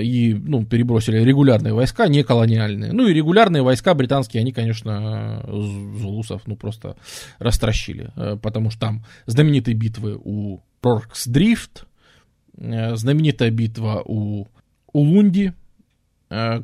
И, 0.00 0.34
ну, 0.34 0.64
перебросили 0.64 1.18
регулярные 1.18 1.74
войска, 1.74 2.08
не 2.08 2.22
колониальные. 2.22 2.92
Ну, 2.92 3.06
и 3.06 3.14
регулярные 3.14 3.62
войска 3.62 3.94
британские, 3.94 4.40
они, 4.40 4.52
конечно, 4.52 5.44
зулусов, 5.46 6.42
ну, 6.46 6.56
просто 6.56 6.96
растращили, 7.38 8.10
э, 8.16 8.36
потому 8.40 8.70
что 8.70 8.80
там 8.80 9.04
знаменитые 9.26 9.74
битвы 9.74 10.18
у 10.22 10.60
Роркс-Дрифт, 10.82 11.84
э, 12.58 12.96
знаменитая 12.96 13.50
битва 13.50 14.02
у 14.04 14.46
Улунди, 14.92 15.52
Э, 15.52 15.61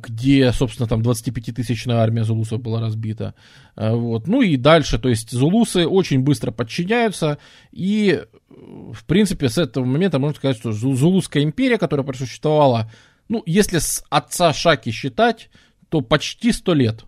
где, 0.03 0.51
собственно, 0.53 0.89
там 0.89 1.03
25-тысячная 1.03 1.97
армия 1.97 2.24
зулусов 2.24 2.62
была 2.62 2.81
разбита. 2.81 3.35
Э, 3.77 3.93
вот. 3.93 4.27
Ну 4.27 4.40
и 4.40 4.57
дальше, 4.57 4.99
то 4.99 5.11
есть 5.11 5.31
зулусы 5.31 5.86
очень 5.86 6.20
быстро 6.20 6.53
подчиняются, 6.53 7.36
и, 7.70 8.23
в 8.49 9.05
принципе, 9.05 9.51
с 9.51 9.59
этого 9.59 9.85
момента 9.85 10.19
можно 10.19 10.36
сказать, 10.36 10.57
что 10.57 10.73
Зулусская 10.73 11.43
империя, 11.43 11.77
которая 11.77 12.07
просуществовала, 12.07 12.90
ну, 13.28 13.43
если 13.45 13.78
с 13.78 14.03
отца 14.09 14.55
Шаки 14.55 14.90
считать, 14.90 15.51
то 15.90 16.01
почти 16.01 16.53
100 16.53 16.74
лет. 16.74 17.05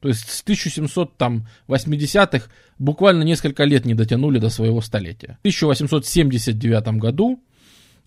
То 0.00 0.08
есть 0.08 0.28
с 0.28 0.42
1780-х 0.44 2.46
буквально 2.78 3.22
несколько 3.22 3.64
лет 3.64 3.84
не 3.84 3.94
дотянули 3.94 4.38
до 4.38 4.48
своего 4.48 4.80
столетия. 4.80 5.36
В 5.36 5.40
1879 5.40 6.88
году 6.98 7.44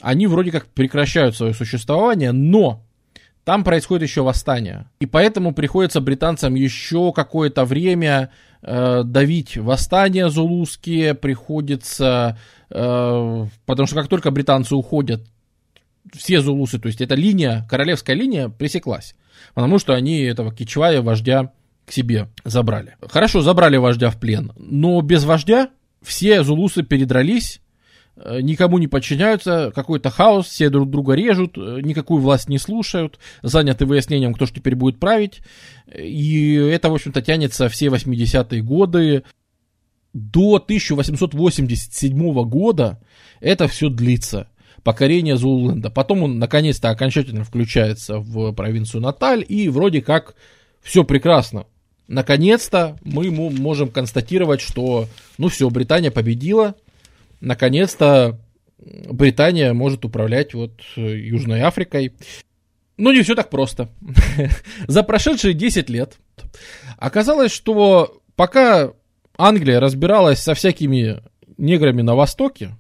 они 0.02 0.26
вроде 0.28 0.52
как 0.52 0.68
прекращают 0.68 1.38
свое 1.38 1.54
существование, 1.54 2.32
но 2.32 2.83
там 3.44 3.64
происходит 3.64 4.08
еще 4.08 4.22
восстание. 4.22 4.88
И 5.00 5.06
поэтому 5.06 5.54
приходится 5.54 6.02
британцам 6.02 6.56
еще 6.56 7.12
какое-то 7.12 7.66
время 7.66 8.32
э, 8.62 9.04
давить 9.04 9.58
восстания 9.58 10.30
зулузские, 10.30 11.14
приходится, 11.14 12.38
э, 12.70 13.46
потому 13.66 13.88
что 13.88 13.96
как 13.96 14.08
только 14.08 14.32
британцы 14.32 14.76
уходят, 14.76 15.26
все 16.14 16.42
зулусы, 16.42 16.80
то 16.80 16.88
есть 16.88 17.02
эта 17.02 17.16
линия, 17.16 17.66
королевская 17.70 18.16
линия 18.16 18.50
пресеклась, 18.50 19.16
потому 19.54 19.80
что 19.80 19.94
они 19.94 20.20
этого 20.20 20.54
Кичвая, 20.54 21.02
вождя, 21.02 21.52
к 21.86 21.92
себе 21.92 22.30
забрали. 22.46 22.96
Хорошо, 23.10 23.42
забрали 23.42 23.78
вождя 23.78 24.10
в 24.10 24.20
плен, 24.20 24.54
но 24.56 25.02
без 25.02 25.26
вождя 25.26 25.70
все 26.02 26.44
зулусы 26.44 26.84
передрались, 26.84 27.62
никому 28.16 28.78
не 28.78 28.88
подчиняются, 28.88 29.72
какой-то 29.74 30.10
хаос, 30.10 30.48
все 30.48 30.70
друг 30.70 30.90
друга 30.90 31.14
режут, 31.14 31.58
э, 31.58 31.80
никакую 31.82 32.22
власть 32.22 32.48
не 32.48 32.60
слушают, 32.60 33.20
заняты 33.42 33.86
выяснением, 33.86 34.34
кто 34.34 34.46
же 34.46 34.54
теперь 34.54 34.76
будет 34.76 35.00
править. 35.00 35.42
И 35.94 36.54
это, 36.54 36.90
в 36.90 36.94
общем-то, 36.94 37.22
тянется 37.22 37.70
все 37.70 37.88
80-е 37.88 38.62
годы. 38.62 39.24
До 40.14 40.56
1887 40.56 42.44
года 42.44 43.00
это 43.40 43.68
все 43.68 43.90
длится. 43.90 44.48
Покорение 44.84 45.38
Зулленда. 45.38 45.90
Потом 45.90 46.24
он, 46.24 46.40
наконец-то, 46.40 46.90
окончательно 46.90 47.44
включается 47.44 48.20
в 48.20 48.52
провинцию 48.52 49.02
Наталь, 49.02 49.44
и 49.48 49.70
вроде 49.70 50.02
как 50.02 50.36
все 50.82 51.04
прекрасно. 51.04 51.66
Наконец-то 52.08 52.98
мы 53.02 53.32
можем 53.32 53.90
констатировать, 53.90 54.62
что, 54.62 55.08
ну 55.38 55.48
все, 55.48 55.70
Британия 55.70 56.12
победила, 56.12 56.76
наконец-то 57.44 58.40
Британия 58.80 59.74
может 59.74 60.06
управлять 60.06 60.54
вот 60.54 60.82
э, 60.96 61.02
Южной 61.02 61.62
Африкой. 61.62 62.14
Но 62.98 63.12
не 63.12 63.22
все 63.22 63.36
так 63.36 63.50
просто. 63.50 63.90
За 64.88 65.04
прошедшие 65.04 65.54
10 65.54 65.90
лет 65.90 66.18
оказалось, 66.98 67.52
что 67.52 68.22
пока 68.36 68.94
Англия 69.38 69.80
разбиралась 69.80 70.40
со 70.40 70.54
всякими 70.54 71.22
неграми 71.58 72.02
на 72.02 72.16
Востоке, 72.16 72.72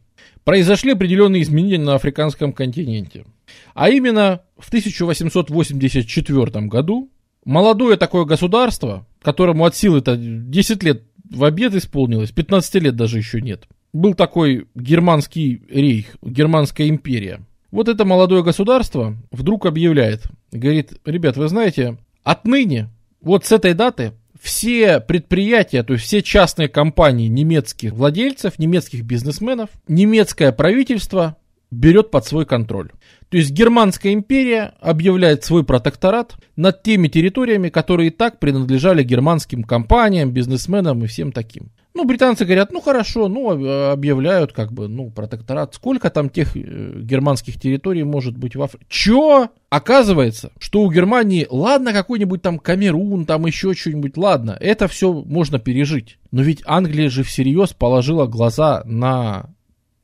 произошли 0.43 0.93
определенные 0.93 1.41
изменения 1.41 1.83
на 1.83 1.95
африканском 1.95 2.53
континенте. 2.53 3.25
А 3.73 3.89
именно 3.89 4.41
в 4.57 4.67
1884 4.67 6.67
году 6.67 7.11
молодое 7.43 7.97
такое 7.97 8.25
государство, 8.25 9.07
которому 9.21 9.65
от 9.65 9.75
силы-то 9.75 10.15
10 10.15 10.83
лет 10.83 11.03
в 11.29 11.43
обед 11.43 11.73
исполнилось, 11.75 12.31
15 12.31 12.75
лет 12.75 12.95
даже 12.95 13.17
еще 13.17 13.41
нет– 13.41 13.67
был 13.93 14.15
такой 14.15 14.67
германский 14.75 15.61
рейх, 15.69 16.17
германская 16.21 16.89
империя. 16.89 17.41
Вот 17.71 17.87
это 17.87 18.05
молодое 18.05 18.43
государство 18.43 19.15
вдруг 19.31 19.65
объявляет, 19.65 20.23
говорит, 20.51 20.93
ребят, 21.05 21.37
вы 21.37 21.47
знаете, 21.47 21.97
отныне, 22.23 22.89
вот 23.21 23.45
с 23.45 23.51
этой 23.51 23.73
даты, 23.73 24.13
все 24.39 24.99
предприятия, 24.99 25.83
то 25.83 25.93
есть 25.93 26.05
все 26.05 26.21
частные 26.21 26.67
компании 26.67 27.27
немецких 27.27 27.93
владельцев, 27.93 28.59
немецких 28.59 29.03
бизнесменов, 29.03 29.69
немецкое 29.87 30.51
правительство 30.51 31.37
берет 31.71 32.11
под 32.11 32.25
свой 32.25 32.45
контроль. 32.45 32.91
То 33.33 33.37
есть 33.37 33.49
Германская 33.49 34.13
империя 34.13 34.75
объявляет 34.79 35.43
свой 35.43 35.63
протекторат 35.63 36.35
над 36.55 36.83
теми 36.83 37.07
территориями, 37.07 37.69
которые 37.69 38.09
и 38.09 38.11
так 38.11 38.37
принадлежали 38.37 39.01
германским 39.01 39.63
компаниям, 39.63 40.29
бизнесменам 40.29 41.03
и 41.03 41.07
всем 41.07 41.31
таким. 41.31 41.71
Ну, 41.95 42.05
британцы 42.05 42.45
говорят, 42.45 42.71
ну 42.71 42.79
хорошо, 42.79 43.29
ну, 43.29 43.89
объявляют 43.89 44.53
как 44.53 44.71
бы, 44.71 44.87
ну, 44.87 45.09
протекторат. 45.09 45.73
Сколько 45.73 46.11
там 46.11 46.29
тех 46.29 46.55
э, 46.55 46.59
германских 47.01 47.59
территорий 47.59 48.03
может 48.03 48.37
быть 48.37 48.55
в 48.55 48.61
Африке? 48.61 48.85
Чё? 48.87 49.49
Оказывается, 49.71 50.51
что 50.59 50.83
у 50.83 50.91
Германии, 50.91 51.47
ладно, 51.49 51.91
какой-нибудь 51.91 52.43
там 52.43 52.59
Камерун, 52.59 53.25
там 53.25 53.47
еще 53.47 53.73
что-нибудь, 53.73 54.15
ладно, 54.15 54.55
это 54.59 54.87
все 54.87 55.11
можно 55.11 55.57
пережить. 55.57 56.19
Но 56.29 56.43
ведь 56.43 56.61
Англия 56.67 57.09
же 57.09 57.23
всерьез 57.23 57.73
положила 57.73 58.27
глаза 58.27 58.83
на 58.85 59.49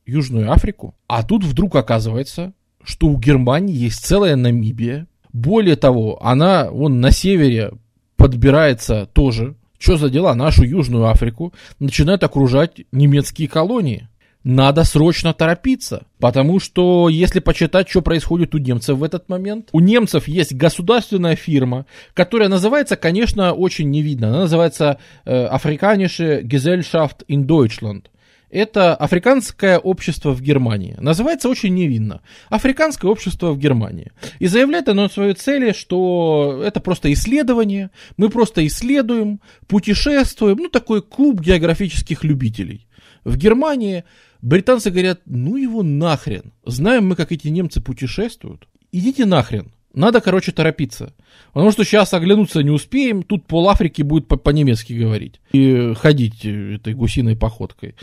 Южную 0.07 0.51
Африку, 0.51 0.95
а 1.07 1.21
тут 1.21 1.43
вдруг 1.43 1.75
оказывается, 1.75 2.53
что 2.89 3.07
у 3.07 3.17
Германии 3.17 3.75
есть 3.75 4.03
целая 4.03 4.35
Намибия. 4.35 5.05
Более 5.31 5.75
того, 5.75 6.17
она 6.25 6.71
вон 6.71 6.99
на 6.99 7.11
севере 7.11 7.73
подбирается 8.17 9.07
тоже 9.13 9.55
что 9.77 9.95
за 9.95 10.09
дела? 10.09 10.35
Нашу 10.35 10.63
Южную 10.65 11.07
Африку 11.07 11.53
начинают 11.79 12.23
окружать 12.25 12.81
немецкие 12.91 13.47
колонии. 13.47 14.09
Надо 14.43 14.83
срочно 14.83 15.33
торопиться, 15.33 16.03
потому 16.19 16.59
что 16.59 17.07
если 17.07 17.39
почитать, 17.39 17.89
что 17.89 18.01
происходит 18.01 18.55
у 18.55 18.57
немцев 18.57 18.97
в 18.97 19.03
этот 19.03 19.29
момент, 19.29 19.69
у 19.71 19.79
немцев 19.79 20.27
есть 20.27 20.53
государственная 20.53 21.35
фирма, 21.37 21.85
которая 22.13 22.49
называется, 22.49 22.97
конечно, 22.97 23.53
очень 23.53 23.89
невидно. 23.89 24.29
Она 24.29 24.39
называется 24.39 24.97
э, 25.25 25.47
Afrikanische 25.47 26.41
Gesellschaft 26.41 27.25
in 27.29 27.45
Deutschland. 27.45 28.05
Это 28.49 28.95
африканское 28.95 29.77
общество 29.77 30.31
в 30.31 30.41
Германии. 30.41 30.95
Называется 30.99 31.49
очень 31.49 31.73
невинно. 31.75 32.21
Африканское 32.49 33.09
общество 33.09 33.51
в 33.51 33.59
Германии. 33.59 34.11
И 34.39 34.47
заявляет 34.47 34.89
оно 34.89 35.07
свою 35.07 35.35
цели, 35.35 35.71
что 35.71 36.61
это 36.65 36.79
просто 36.79 37.13
исследование. 37.13 37.91
Мы 38.17 38.29
просто 38.29 38.65
исследуем, 38.65 39.39
путешествуем. 39.67 40.57
Ну, 40.57 40.69
такой 40.69 41.01
клуб 41.01 41.41
географических 41.41 42.23
любителей. 42.23 42.87
В 43.23 43.37
Германии 43.37 44.03
британцы 44.41 44.89
говорят, 44.89 45.21
ну 45.25 45.55
его 45.55 45.83
нахрен. 45.83 46.53
Знаем 46.65 47.07
мы, 47.07 47.15
как 47.15 47.31
эти 47.31 47.49
немцы 47.49 47.81
путешествуют. 47.81 48.67
Идите 48.91 49.25
нахрен. 49.25 49.71
Надо, 49.93 50.21
короче, 50.21 50.51
торопиться. 50.51 51.13
Потому 51.51 51.71
что 51.71 51.83
сейчас 51.83 52.13
оглянуться 52.13 52.61
не 52.61 52.69
успеем, 52.69 53.23
тут 53.23 53.47
пол 53.47 53.69
Африки 53.69 54.03
будет 54.03 54.27
по-немецки 54.27 54.93
говорить. 54.93 55.41
И 55.51 55.93
ходить 55.95 56.45
этой 56.45 56.93
гусиной 56.93 57.35
походкой. 57.35 57.95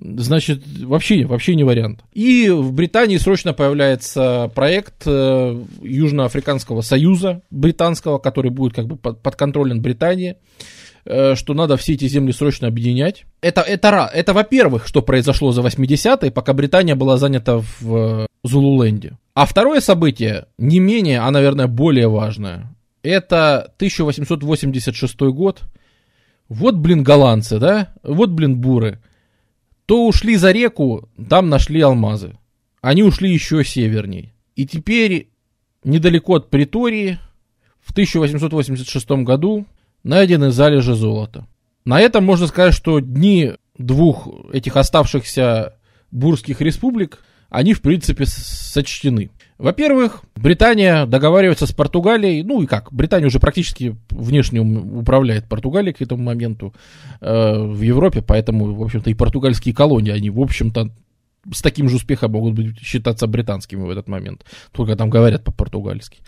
Значит, 0.00 0.62
вообще, 0.80 1.26
вообще 1.26 1.56
не 1.56 1.64
вариант. 1.64 2.04
И 2.12 2.48
в 2.50 2.72
Британии 2.72 3.16
срочно 3.16 3.52
появляется 3.52 4.50
проект 4.54 5.02
э, 5.06 5.60
Южноафриканского 5.82 6.82
союза 6.82 7.42
британского, 7.50 8.18
который 8.18 8.52
будет 8.52 8.74
как 8.74 8.86
бы 8.86 8.96
под, 8.96 9.20
подконтролен 9.22 9.82
Британии 9.82 10.36
э, 11.04 11.34
что 11.34 11.52
надо 11.52 11.76
все 11.76 11.94
эти 11.94 12.06
земли 12.06 12.30
срочно 12.30 12.68
объединять. 12.68 13.24
Это, 13.40 13.60
это, 13.60 14.08
это 14.14 14.32
во-первых, 14.34 14.86
что 14.86 15.02
произошло 15.02 15.50
за 15.50 15.62
80-е, 15.62 16.30
пока 16.30 16.52
Британия 16.52 16.94
была 16.94 17.16
занята 17.16 17.58
в 17.58 17.96
э, 17.96 18.26
Зулуленде. 18.44 19.18
А 19.34 19.46
второе 19.46 19.80
событие, 19.80 20.46
не 20.58 20.78
менее, 20.78 21.20
а, 21.20 21.30
наверное, 21.32 21.66
более 21.66 22.08
важное, 22.08 22.72
это 23.02 23.72
1886 23.76 25.20
год. 25.32 25.62
Вот, 26.48 26.76
блин, 26.76 27.02
голландцы, 27.02 27.58
да? 27.58 27.94
Вот, 28.04 28.30
блин, 28.30 28.56
буры. 28.60 29.00
То 29.88 30.06
ушли 30.06 30.36
за 30.36 30.52
реку, 30.52 31.08
там 31.30 31.48
нашли 31.48 31.80
алмазы. 31.80 32.36
Они 32.82 33.02
ушли 33.02 33.32
еще 33.32 33.64
северней. 33.64 34.34
И 34.54 34.66
теперь 34.66 35.30
недалеко 35.82 36.34
от 36.34 36.50
Притории 36.50 37.18
в 37.80 37.92
1886 37.92 39.10
году 39.24 39.64
найдены 40.02 40.50
залежи 40.50 40.94
золота. 40.94 41.46
На 41.86 42.02
этом 42.02 42.22
можно 42.22 42.48
сказать, 42.48 42.74
что 42.74 43.00
дни 43.00 43.54
двух 43.78 44.28
этих 44.52 44.76
оставшихся 44.76 45.78
бурских 46.10 46.60
республик, 46.60 47.24
они 47.48 47.72
в 47.72 47.80
принципе 47.80 48.26
сочтены. 48.26 49.30
Во-первых, 49.58 50.22
Британия 50.36 51.04
договаривается 51.04 51.66
с 51.66 51.72
Португалией, 51.72 52.44
ну 52.44 52.62
и 52.62 52.66
как, 52.66 52.92
Британия 52.92 53.26
уже 53.26 53.40
практически 53.40 53.96
внешне 54.08 54.60
управляет 54.60 55.48
Португалией 55.48 55.94
к 55.94 56.00
этому 56.00 56.22
моменту 56.22 56.72
э, 57.20 57.58
в 57.58 57.82
Европе, 57.82 58.22
поэтому, 58.22 58.72
в 58.72 58.82
общем-то, 58.82 59.10
и 59.10 59.14
португальские 59.14 59.74
колонии, 59.74 60.12
они, 60.12 60.30
в 60.30 60.40
общем-то, 60.40 60.90
с 61.52 61.60
таким 61.60 61.88
же 61.88 61.96
успехом 61.96 62.32
могут 62.32 62.54
быть 62.54 62.78
считаться 62.78 63.26
британскими 63.26 63.80
в 63.80 63.90
этот 63.90 64.06
момент, 64.06 64.44
только 64.70 64.94
там 64.94 65.10
говорят 65.10 65.42
по-португальски. 65.42 66.20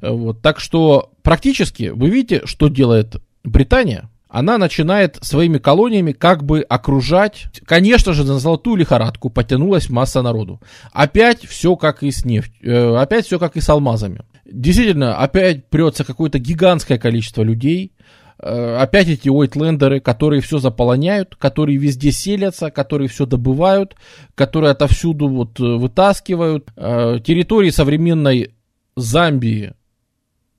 Э, 0.00 0.10
вот, 0.10 0.40
так 0.40 0.60
что 0.60 1.10
практически 1.22 1.88
вы 1.88 2.08
видите, 2.08 2.42
что 2.44 2.68
делает 2.68 3.16
Британия, 3.42 4.08
она 4.28 4.58
начинает 4.58 5.18
своими 5.22 5.58
колониями 5.58 6.12
как 6.12 6.44
бы 6.44 6.60
окружать. 6.60 7.46
Конечно 7.64 8.12
же, 8.12 8.24
на 8.24 8.38
золотую 8.38 8.76
лихорадку 8.76 9.30
потянулась 9.30 9.88
масса 9.88 10.22
народу. 10.22 10.60
Опять 10.92 11.46
все 11.46 11.76
как 11.76 12.02
и 12.02 12.10
с 12.10 12.24
нефть, 12.24 12.52
э, 12.62 12.96
опять 12.96 13.26
все 13.26 13.38
как 13.38 13.56
и 13.56 13.60
с 13.60 13.68
алмазами. 13.68 14.22
Действительно, 14.44 15.18
опять 15.18 15.66
прется 15.68 16.04
какое-то 16.04 16.38
гигантское 16.38 16.98
количество 16.98 17.42
людей, 17.42 17.92
э, 18.38 18.76
опять 18.76 19.08
эти 19.08 19.28
уайтлендеры, 19.28 20.00
которые 20.00 20.42
все 20.42 20.58
заполоняют, 20.58 21.36
которые 21.36 21.78
везде 21.78 22.10
селятся, 22.10 22.70
которые 22.70 23.08
все 23.08 23.26
добывают, 23.26 23.94
которые 24.34 24.72
отовсюду 24.72 25.28
вот 25.28 25.60
э, 25.60 25.62
вытаскивают. 25.62 26.66
Территории 26.74 27.70
современной 27.70 28.54
Замбии 28.96 29.74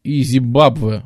и 0.03 0.22
Зимбабве 0.22 1.03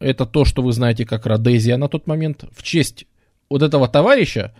это 0.00 0.26
то, 0.26 0.44
что 0.44 0.62
вы 0.62 0.72
знаете 0.72 1.04
как 1.04 1.26
Родезия 1.26 1.76
на 1.76 1.88
тот 1.88 2.06
момент, 2.06 2.44
в 2.52 2.62
честь 2.62 3.06
вот 3.48 3.62
этого 3.62 3.88
товарища 3.88 4.54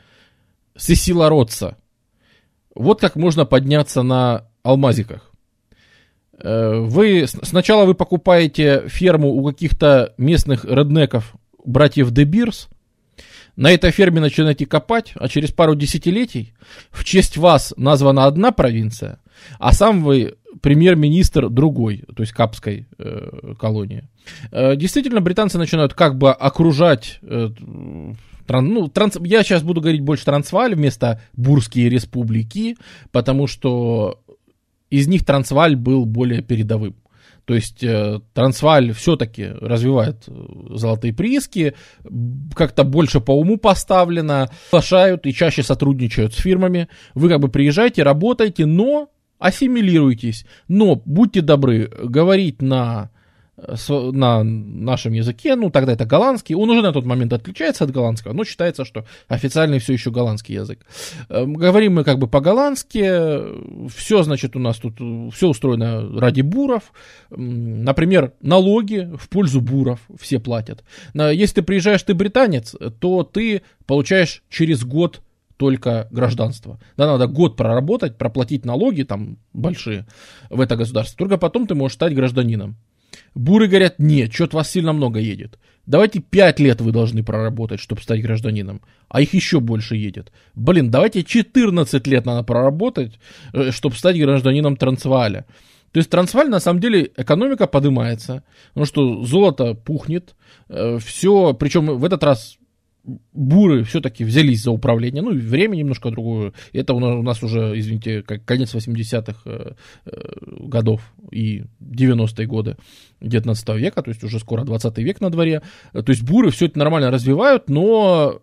Сесила 0.77 1.28
Ротса. 1.28 1.77
Вот 2.74 3.01
как 3.01 3.16
можно 3.16 3.44
подняться 3.44 4.02
на 4.02 4.48
алмазиках. 4.62 5.32
Э, 6.40 6.78
вы, 6.78 7.27
сначала 7.27 7.85
вы 7.85 7.94
покупаете 7.94 8.85
ферму 8.89 9.28
у 9.28 9.44
каких-то 9.44 10.15
местных 10.19 10.65
реднеков, 10.65 11.35
братьев 11.65 12.10
Дебирс, 12.10 12.69
на 13.56 13.73
этой 13.73 13.90
ферме 13.90 14.20
начинаете 14.20 14.66
копать, 14.66 15.12
а 15.16 15.28
через 15.28 15.51
пару 15.51 15.74
десятилетий 15.74 16.55
в 16.90 17.05
честь 17.05 17.36
вас 17.36 17.74
названа 17.77 18.27
одна 18.27 18.52
провинция, 18.52 19.19
а 19.59 19.73
сам 19.73 20.05
вы 20.05 20.36
премьер-министр 20.60 21.48
другой, 21.48 22.05
то 22.14 22.22
есть 22.22 22.32
Капской 22.32 22.86
э, 22.98 23.55
колонии. 23.59 24.09
Э, 24.51 24.76
действительно, 24.76 25.20
британцы 25.20 25.59
начинают 25.59 25.94
как 25.94 26.16
бы 26.16 26.32
окружать 26.32 27.18
э, 27.22 27.51
ну, 28.48 28.89
транс, 28.89 29.18
я 29.20 29.43
сейчас 29.43 29.62
буду 29.62 29.80
говорить 29.80 30.01
больше 30.01 30.24
Трансваль 30.24 30.74
вместо 30.74 31.20
Бурские 31.35 31.89
республики, 31.89 32.76
потому 33.12 33.47
что 33.47 34.20
из 34.90 35.06
них 35.06 35.24
Трансваль 35.24 35.76
был 35.76 36.06
более 36.06 36.43
передовым. 36.43 36.97
То 37.44 37.55
есть 37.55 37.82
э, 37.82 38.20
Трансваль 38.35 38.93
все-таки 38.93 39.47
развивает 39.47 40.24
э, 40.26 40.32
золотые 40.74 41.14
прииски, 41.14 41.74
как-то 42.55 42.85
больше 42.85 43.20
по 43.20 43.32
уму 43.32 43.56
поставлено, 43.56 44.51
приглашают 44.70 45.26
и 45.26 45.32
чаще 45.32 45.62
сотрудничают 45.62 46.35
с 46.35 46.36
фирмами. 46.36 46.89
Вы 47.14 47.30
как 47.30 47.40
бы 47.40 47.48
приезжаете, 47.48 48.02
работаете, 48.02 48.66
но 48.66 49.09
ассимилируйтесь. 49.39 50.44
Но 50.69 51.01
будьте 51.05 51.40
добры 51.40 51.90
говорить 52.05 52.62
на 52.62 53.10
на 54.12 54.44
нашем 54.44 55.12
языке, 55.12 55.56
ну 55.56 55.70
тогда 55.70 55.93
это 55.93 56.05
голландский, 56.05 56.55
он 56.55 56.70
уже 56.70 56.82
на 56.82 56.93
тот 56.93 57.05
момент 57.05 57.32
отличается 57.32 57.85
от 57.85 57.90
голландского, 57.90 58.32
но 58.32 58.44
считается, 58.44 58.85
что 58.85 59.05
официальный 59.27 59.78
все 59.78 59.94
еще 59.94 60.10
голландский 60.10 60.55
язык. 60.55 60.86
Эм, 61.28 61.55
говорим 61.55 61.94
мы 61.94 62.05
как 62.05 62.19
бы 62.19 62.28
по-голландски, 62.28 63.89
все, 63.89 64.23
значит, 64.23 64.55
у 64.55 64.60
нас 64.60 64.77
тут, 64.77 64.94
все 65.35 65.48
устроено 65.48 66.20
ради 66.20 66.43
буров, 66.43 66.93
например, 67.31 68.32
налоги 68.40 69.10
в 69.19 69.28
пользу 69.28 69.60
буров 69.60 70.01
все 70.20 70.39
платят. 70.39 70.85
Если 71.15 71.56
ты 71.56 71.62
приезжаешь, 71.62 72.02
ты 72.02 72.15
британец, 72.15 72.77
то 73.01 73.24
ты 73.24 73.62
получаешь 73.86 74.43
через 74.48 74.85
год 74.85 75.20
только 75.59 76.09
гражданство. 76.10 76.78
Да, 76.97 77.06
надо 77.06 77.26
год 77.26 77.56
проработать, 77.56 78.16
проплатить 78.16 78.64
налоги 78.64 79.02
там 79.02 79.36
большие 79.52 80.06
в 80.48 80.60
это 80.60 80.76
государство. 80.76 81.18
Только 81.18 81.36
потом 81.36 81.66
ты 81.66 81.74
можешь 81.74 81.97
стать 81.97 82.14
гражданином. 82.14 82.76
Буры 83.35 83.66
говорят, 83.66 83.98
нет, 83.98 84.32
что-то 84.32 84.56
вас 84.56 84.70
сильно 84.70 84.93
много 84.93 85.18
едет. 85.18 85.59
Давайте 85.86 86.20
5 86.20 86.60
лет 86.60 86.80
вы 86.80 86.93
должны 86.93 87.22
проработать, 87.22 87.80
чтобы 87.80 88.02
стать 88.02 88.22
гражданином. 88.22 88.82
А 89.09 89.20
их 89.20 89.35
еще 89.35 89.60
больше 89.60 89.97
едет. 89.97 90.32
Блин, 90.55 90.90
давайте 90.90 91.24
14 91.24 92.06
лет 92.06 92.26
надо 92.26 92.43
проработать, 92.43 93.18
э, 93.52 93.70
чтобы 93.70 93.97
стать 93.97 94.18
гражданином 94.18 94.76
Трансваля. 94.76 95.47
То 95.93 95.98
есть 95.98 96.10
Трансваль, 96.10 96.51
на 96.51 96.60
самом 96.60 96.80
деле, 96.80 97.10
экономика 97.16 97.66
поднимается, 97.66 98.44
потому 98.68 98.86
что 98.86 99.24
золото 99.24 99.74
пухнет, 99.74 100.35
э, 100.68 100.98
все, 100.98 101.55
причем 101.55 101.86
в 101.98 102.05
этот 102.05 102.22
раз 102.22 102.57
буры 103.32 103.85
все-таки 103.85 104.24
взялись 104.24 104.62
за 104.62 104.70
управление, 104.70 105.22
ну, 105.22 105.30
время 105.32 105.76
немножко 105.76 106.10
другое. 106.10 106.52
Это 106.72 106.94
у 106.94 107.01
нас, 107.01 107.14
у 107.14 107.22
нас 107.22 107.43
уже, 107.43 107.78
извините, 107.78 108.22
как 108.22 108.44
конец 108.44 108.74
80-х 108.74 109.40
э, 109.44 109.72
э, 110.06 110.10
годов 110.60 111.01
и 111.30 111.64
90-е 111.80 112.47
годы 112.47 112.76
19 113.20 113.68
века, 113.76 114.02
то 114.02 114.10
есть 114.10 114.22
уже 114.24 114.39
скоро 114.39 114.64
20 114.64 114.98
век 114.98 115.20
на 115.20 115.30
дворе. 115.30 115.62
То 115.93 116.05
есть 116.09 116.22
буры 116.22 116.51
все 116.51 116.66
это 116.66 116.78
нормально 116.78 117.10
развивают, 117.10 117.68
но 117.68 118.40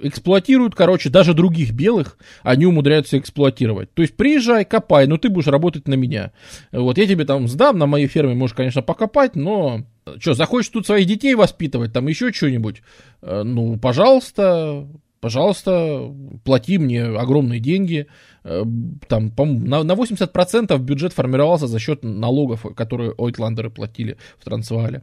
эксплуатируют, 0.00 0.74
короче, 0.74 1.10
даже 1.10 1.34
других 1.34 1.72
белых, 1.72 2.18
они 2.42 2.66
умудряются 2.66 3.18
эксплуатировать. 3.18 3.92
То 3.94 4.02
есть 4.02 4.16
приезжай, 4.16 4.64
копай, 4.64 5.06
но 5.06 5.16
ты 5.16 5.28
будешь 5.28 5.46
работать 5.46 5.88
на 5.88 5.94
меня. 5.94 6.32
Вот 6.72 6.98
я 6.98 7.06
тебе 7.06 7.24
там 7.24 7.48
сдам, 7.48 7.78
на 7.78 7.86
моей 7.86 8.06
ферме 8.06 8.34
можешь, 8.34 8.56
конечно, 8.56 8.82
покопать, 8.82 9.36
но 9.36 9.84
что, 10.18 10.34
захочешь 10.34 10.70
тут 10.70 10.86
своих 10.86 11.06
детей 11.06 11.34
воспитывать, 11.34 11.92
там 11.92 12.08
еще 12.08 12.32
что-нибудь, 12.32 12.82
э, 13.22 13.42
ну, 13.42 13.78
пожалуйста, 13.78 14.86
пожалуйста, 15.20 16.12
плати 16.44 16.78
мне 16.78 17.04
огромные 17.04 17.60
деньги. 17.60 18.06
Э, 18.44 18.64
там, 19.08 19.30
по 19.30 19.44
на, 19.44 19.82
на 19.84 19.92
80% 19.92 20.76
бюджет 20.78 21.12
формировался 21.12 21.66
за 21.66 21.78
счет 21.78 22.02
налогов, 22.02 22.66
которые 22.74 23.12
ойтландеры 23.12 23.70
платили 23.70 24.18
в 24.38 24.44
Трансваале. 24.44 25.02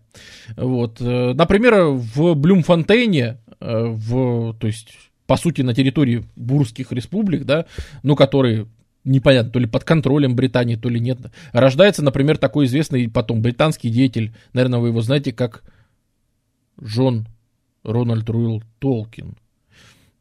Вот. 0.57 0.99
Э, 0.99 1.33
например, 1.33 1.85
в 1.85 2.35
Блюмфонтейне, 2.35 3.39
в, 3.61 4.53
то 4.53 4.67
есть, 4.67 4.93
по 5.27 5.35
сути, 5.35 5.61
на 5.61 5.73
территории 5.73 6.25
бурских 6.35 6.91
республик, 6.91 7.43
да, 7.43 7.65
ну, 8.03 8.15
которые 8.15 8.67
непонятно, 9.03 9.51
то 9.51 9.59
ли 9.59 9.67
под 9.67 9.83
контролем 9.83 10.35
Британии, 10.35 10.75
то 10.75 10.89
ли 10.89 10.99
нет. 10.99 11.19
Рождается, 11.51 12.03
например, 12.03 12.37
такой 12.37 12.65
известный 12.65 13.09
потом 13.09 13.41
британский 13.41 13.89
деятель, 13.89 14.33
наверное, 14.53 14.79
вы 14.79 14.89
его 14.89 15.01
знаете, 15.01 15.31
как 15.31 15.63
Джон 16.81 17.27
Рональд 17.83 18.29
Руэлл 18.29 18.63
Толкин. 18.79 19.37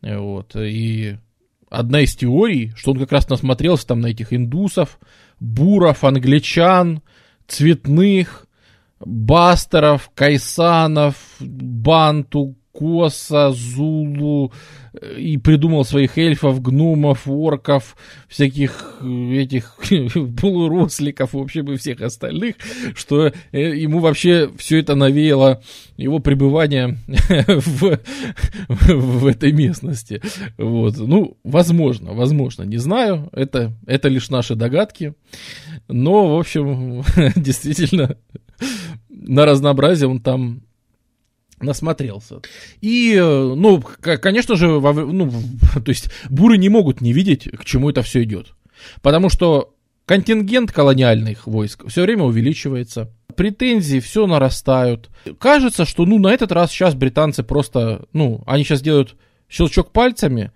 Вот, 0.02 0.54
и 0.56 1.18
одна 1.70 2.00
из 2.00 2.14
теорий, 2.14 2.72
что 2.76 2.92
он 2.92 2.98
как 2.98 3.12
раз 3.12 3.28
насмотрелся 3.28 3.86
там 3.86 4.00
на 4.00 4.06
этих 4.06 4.32
индусов, 4.32 4.98
буров, 5.40 6.04
англичан, 6.04 7.02
цветных, 7.46 8.46
бастеров, 9.00 10.10
кайсанов, 10.14 11.16
банту, 11.40 12.56
коса, 12.78 13.50
зулу, 13.50 14.52
и 15.16 15.36
придумал 15.36 15.84
своих 15.84 16.18
эльфов, 16.18 16.62
гномов, 16.62 17.28
орков, 17.28 17.96
всяких 18.28 18.96
э, 19.00 19.34
этих 19.34 19.76
полуросликов, 20.40 21.32
вообще 21.32 21.62
бы 21.62 21.76
всех 21.76 22.00
остальных, 22.00 22.56
что 22.94 23.32
э, 23.52 23.76
ему 23.76 24.00
вообще 24.00 24.50
все 24.56 24.78
это 24.78 24.94
навеяло 24.94 25.62
его 25.96 26.18
пребывание 26.18 26.98
в, 27.46 28.00
в 28.68 29.26
этой 29.26 29.52
местности. 29.52 30.22
Вот. 30.56 30.96
Ну, 30.96 31.36
возможно, 31.44 32.12
возможно, 32.12 32.62
не 32.62 32.78
знаю, 32.78 33.28
это, 33.32 33.72
это 33.86 34.08
лишь 34.08 34.30
наши 34.30 34.54
догадки, 34.54 35.14
но, 35.88 36.36
в 36.36 36.38
общем, 36.38 37.04
действительно, 37.36 38.16
на 39.10 39.44
разнообразие 39.44 40.08
он 40.08 40.20
там 40.20 40.62
насмотрелся. 41.60 42.40
И, 42.80 43.14
э, 43.14 43.54
ну, 43.54 43.82
конечно 44.00 44.56
же, 44.56 44.68
ну, 44.68 45.30
то 45.74 45.88
есть 45.88 46.10
буры 46.30 46.58
не 46.58 46.68
могут 46.68 47.00
не 47.00 47.12
видеть, 47.12 47.48
к 47.50 47.64
чему 47.64 47.90
это 47.90 48.02
все 48.02 48.22
идет. 48.22 48.54
Потому 49.02 49.28
что 49.28 49.74
контингент 50.06 50.72
колониальных 50.72 51.46
войск 51.46 51.86
все 51.88 52.02
время 52.02 52.24
увеличивается, 52.24 53.12
претензии 53.34 54.00
все 54.00 54.26
нарастают. 54.26 55.10
Кажется, 55.38 55.84
что, 55.84 56.06
ну, 56.06 56.18
на 56.18 56.32
этот 56.32 56.52
раз 56.52 56.70
сейчас 56.70 56.94
британцы 56.94 57.42
просто, 57.42 58.06
ну, 58.12 58.42
они 58.46 58.64
сейчас 58.64 58.82
делают 58.82 59.16
щелчок 59.48 59.92
пальцами, 59.92 60.52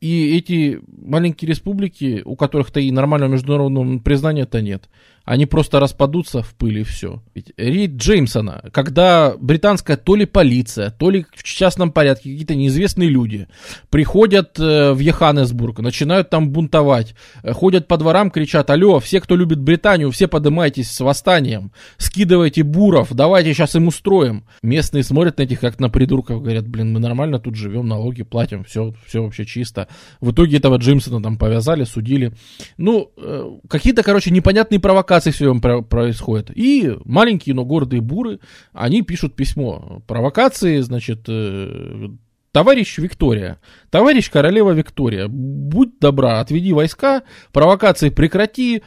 и 0.00 0.36
эти 0.36 0.80
маленькие 0.86 1.48
республики, 1.48 2.22
у 2.24 2.36
которых-то 2.36 2.78
и 2.78 2.90
нормального 2.90 3.30
международного 3.32 3.98
признания-то 4.00 4.60
нет, 4.60 4.90
они 5.24 5.46
просто 5.46 5.80
распадутся 5.80 6.42
в 6.42 6.54
пыли 6.54 6.82
и 6.82 6.84
все. 6.84 7.22
Ведь 7.34 7.52
Рид 7.56 7.92
Джеймсона, 7.92 8.64
когда 8.72 9.34
британская 9.38 9.96
то 9.96 10.16
ли 10.16 10.26
полиция, 10.26 10.90
то 10.90 11.08
ли 11.08 11.24
в 11.34 11.42
частном 11.42 11.92
порядке 11.92 12.30
какие-то 12.30 12.54
неизвестные 12.54 13.08
люди 13.08 13.48
приходят 13.88 14.58
э, 14.58 14.92
в 14.92 14.98
Йоханнесбург, 14.98 15.78
начинают 15.78 16.28
там 16.28 16.50
бунтовать, 16.50 17.14
э, 17.42 17.52
ходят 17.52 17.88
по 17.88 17.96
дворам, 17.96 18.30
кричат, 18.30 18.68
алло, 18.68 19.00
все, 19.00 19.20
кто 19.20 19.34
любит 19.34 19.60
Британию, 19.60 20.10
все 20.10 20.28
поднимайтесь 20.28 20.90
с 20.90 21.00
восстанием, 21.00 21.72
скидывайте 21.96 22.62
буров, 22.62 23.14
давайте 23.14 23.54
сейчас 23.54 23.74
им 23.76 23.88
устроим. 23.88 24.44
Местные 24.62 25.02
смотрят 25.02 25.38
на 25.38 25.42
этих 25.42 25.60
как 25.60 25.80
на 25.80 25.88
придурков, 25.88 26.42
говорят, 26.42 26.68
блин, 26.68 26.92
мы 26.92 27.00
нормально 27.00 27.38
тут 27.38 27.54
живем, 27.54 27.88
налоги 27.88 28.24
платим, 28.24 28.64
все, 28.64 28.92
все 29.06 29.22
вообще 29.22 29.46
чисто. 29.46 29.88
В 30.20 30.32
итоге 30.32 30.58
этого 30.58 30.76
Джеймсона 30.76 31.22
там 31.22 31.38
повязали, 31.38 31.84
судили. 31.84 32.32
Ну, 32.76 33.10
э, 33.16 33.50
какие-то, 33.68 34.02
короче, 34.02 34.30
непонятные 34.30 34.80
провокации 34.80 35.13
все 35.20 35.50
время 35.50 35.82
происходят. 35.82 36.50
И 36.54 36.96
маленькие, 37.04 37.54
но 37.54 37.64
гордые 37.64 38.00
буры, 38.00 38.40
они 38.72 39.02
пишут 39.02 39.34
письмо. 39.36 40.02
Провокации, 40.06 40.80
значит, 40.80 41.24
э, 41.28 42.08
Товарищ 42.54 42.98
Виктория, 42.98 43.58
товарищ 43.90 44.30
королева 44.30 44.70
Виктория, 44.70 45.26
будь 45.26 45.98
добра, 45.98 46.38
отведи 46.38 46.72
войска, 46.72 47.24
провокации 47.52 48.10
прекрати, 48.10 48.84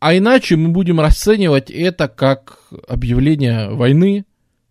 а 0.00 0.16
иначе 0.16 0.56
мы 0.56 0.70
будем 0.70 0.98
расценивать 0.98 1.70
это 1.70 2.08
как 2.08 2.58
объявление 2.88 3.70
войны, 3.70 4.24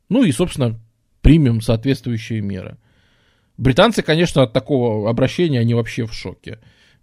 ну 0.09 0.25
и, 0.25 0.33
собственно, 0.33 0.77
примем 1.21 1.61
соответствующие 1.61 2.41
меры. 2.41 2.77
Британцы, 3.57 4.01
конечно, 4.01 4.43
от 4.43 4.51
такого 4.51 5.09
обращения, 5.09 5.61
они 5.61 5.73
вообще 5.73 6.05
в 6.05 6.13
шоке. 6.13 6.59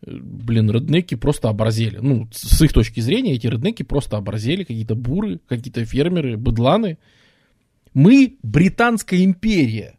Блин, 0.07 0.71
реднеки 0.71 1.15
просто 1.15 1.49
оборзели. 1.49 1.99
Ну, 2.01 2.29
с 2.33 2.61
их 2.63 2.73
точки 2.73 3.01
зрения, 3.01 3.35
эти 3.35 3.47
реднеки 3.47 3.83
просто 3.83 4.17
оборзели. 4.17 4.65
Какие-то 4.65 4.95
буры, 4.95 5.41
какие-то 5.49 5.85
фермеры, 5.85 6.37
быдланы. 6.37 6.99
Мы 7.93 8.37
британская 8.43 9.25
империя. 9.25 9.99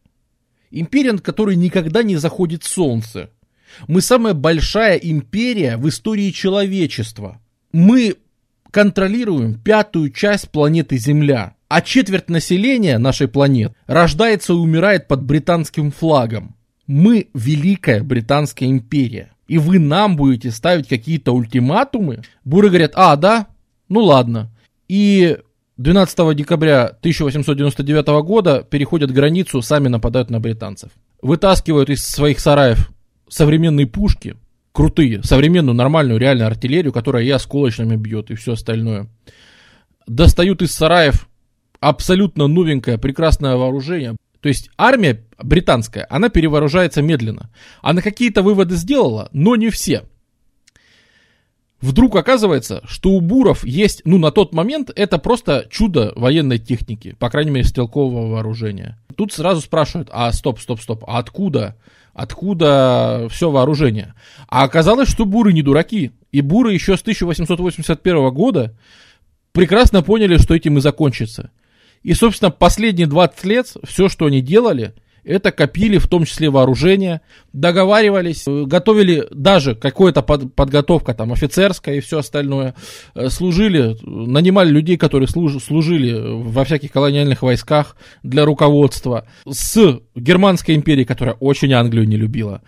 Империя, 0.72 1.14
над 1.14 1.22
которой 1.22 1.56
никогда 1.56 2.04
не 2.04 2.18
заходит 2.18 2.64
солнце. 2.64 3.32
Мы 3.88 4.02
самая 4.02 4.34
большая 4.34 4.98
империя 4.98 5.78
в 5.78 5.88
истории 5.90 6.32
человечества. 6.32 7.42
Мы 7.72 8.16
контролируем 8.72 9.60
пятую 9.60 10.12
часть 10.12 10.50
планеты 10.50 10.98
Земля 10.98 11.56
а 11.68 11.82
четверть 11.82 12.30
населения 12.30 12.98
нашей 12.98 13.28
планеты 13.28 13.76
рождается 13.88 14.54
и 14.54 14.56
умирает 14.56 15.08
под 15.08 15.24
британским 15.24 15.92
флагом. 15.92 16.56
Мы 16.88 17.30
великая 17.34 18.04
британская 18.04 18.66
империя. 18.66 19.32
И 19.48 19.58
вы 19.58 19.80
нам 19.80 20.16
будете 20.16 20.52
ставить 20.52 20.88
какие-то 20.88 21.34
ультиматумы? 21.34 22.22
Буры 22.44 22.70
говорят, 22.70 22.92
а, 22.96 23.16
да? 23.16 23.48
Ну 23.90 24.02
ладно. 24.02 24.52
И 24.88 25.38
12 25.78 26.36
декабря 26.36 26.86
1899 26.86 28.08
года 28.24 28.66
переходят 28.70 29.12
границу, 29.12 29.62
сами 29.62 29.88
нападают 29.88 30.30
на 30.30 30.40
британцев. 30.40 30.92
Вытаскивают 31.22 31.90
из 31.90 32.06
своих 32.06 32.40
сараев 32.40 32.92
современные 33.28 33.88
пушки, 33.88 34.36
крутые, 34.72 35.24
современную 35.24 35.76
нормальную 35.76 36.20
реальную 36.20 36.48
артиллерию, 36.48 36.94
которая 36.94 37.24
и 37.24 37.30
осколочными 37.30 37.96
бьет, 37.96 38.32
и 38.32 38.36
все 38.36 38.54
остальное. 38.54 39.08
Достают 40.08 40.62
из 40.62 40.72
сараев 40.72 41.28
абсолютно 41.80 42.48
новенькое, 42.48 42.98
прекрасное 42.98 43.56
вооружение. 43.56 44.16
То 44.46 44.50
есть 44.50 44.70
армия 44.78 45.24
британская, 45.40 46.06
она 46.08 46.30
перевооружается 46.30 47.02
медленно. 47.02 47.50
Она 47.82 48.04
какие-то 48.04 48.44
выводы 48.44 48.76
сделала, 48.76 49.28
но 49.32 49.56
не 49.56 49.72
все. 49.72 50.04
Вдруг 51.82 52.16
оказывается, 52.16 52.84
что 52.86 53.10
у 53.10 53.22
буров 53.22 53.66
есть, 53.66 54.04
ну 54.06 54.20
на 54.20 54.30
тот 54.30 54.54
момент 54.54 54.92
это 54.96 55.18
просто 55.18 55.66
чудо 55.72 56.14
военной 56.16 56.60
техники, 56.60 57.16
по 57.18 57.32
крайней 57.32 57.50
мере 57.50 57.66
стрелкового 57.66 58.34
вооружения. 58.34 59.00
Тут 59.18 59.34
сразу 59.34 59.62
спрашивают, 59.62 60.10
а 60.12 60.32
стоп, 60.32 60.60
стоп, 60.60 60.80
стоп, 60.80 61.06
а 61.08 61.18
откуда? 61.18 61.76
Откуда 62.14 63.28
все 63.32 63.50
вооружение? 63.50 64.14
А 64.48 64.62
оказалось, 64.62 65.10
что 65.10 65.26
буры 65.26 65.54
не 65.54 65.64
дураки. 65.64 66.12
И 66.32 66.42
буры 66.42 66.72
еще 66.72 66.98
с 66.98 67.02
1881 67.02 68.32
года 68.32 68.78
прекрасно 69.54 70.04
поняли, 70.04 70.38
что 70.38 70.54
этим 70.54 70.78
и 70.78 70.82
закончится. 70.82 71.50
И, 72.06 72.14
собственно, 72.14 72.52
последние 72.52 73.08
20 73.08 73.44
лет 73.46 73.74
все, 73.84 74.10
что 74.10 74.28
они 74.28 74.40
делали, 74.40 74.94
это 75.24 75.52
копили, 75.52 75.98
в 75.98 76.08
том 76.08 76.24
числе 76.24 76.52
вооружение, 76.52 77.22
договаривались, 77.52 78.44
э, 78.48 78.66
готовили 78.66 79.26
даже 79.32 79.74
какая-то 79.74 80.22
под, 80.22 80.54
подготовка 80.54 81.16
там 81.16 81.34
офицерская 81.34 81.96
и 81.96 82.02
все 82.02 82.20
остальное, 82.20 82.76
э, 83.16 83.30
служили, 83.30 83.98
нанимали 84.04 84.70
людей, 84.70 84.98
которые 84.98 85.28
служ, 85.28 85.60
служили 85.64 86.14
во 86.44 86.64
всяких 86.64 86.92
колониальных 86.92 87.42
войсках 87.42 87.98
для 88.22 88.46
руководства 88.46 89.28
с 89.50 90.00
Германской 90.14 90.76
империей, 90.76 91.08
которая 91.08 91.34
очень 91.40 91.74
Англию 91.74 92.08
не 92.08 92.18
любила. 92.18 92.62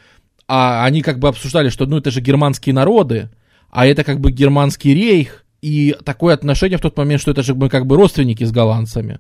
А 0.48 0.84
они 0.84 1.04
как 1.04 1.20
бы 1.20 1.28
обсуждали, 1.28 1.70
что 1.70 1.86
ну 1.86 1.98
это 1.98 2.10
же 2.10 2.22
германские 2.22 2.74
народы, 2.74 3.30
а 3.70 3.86
это 3.86 4.04
как 4.04 4.20
бы 4.20 4.32
германский 4.32 4.96
рейх, 4.96 5.46
и 5.68 5.95
такое 6.06 6.34
отношение 6.34 6.77
в 6.77 6.81
тот 6.81 6.98
момент, 6.98 7.22
что 7.22 7.31
это 7.31 7.44
же 7.44 7.53
мы 7.53 7.68
как 7.68 7.85
бы 7.85 7.98
родственники 7.98 8.45
с 8.45 8.52
голландцами, 8.52 9.19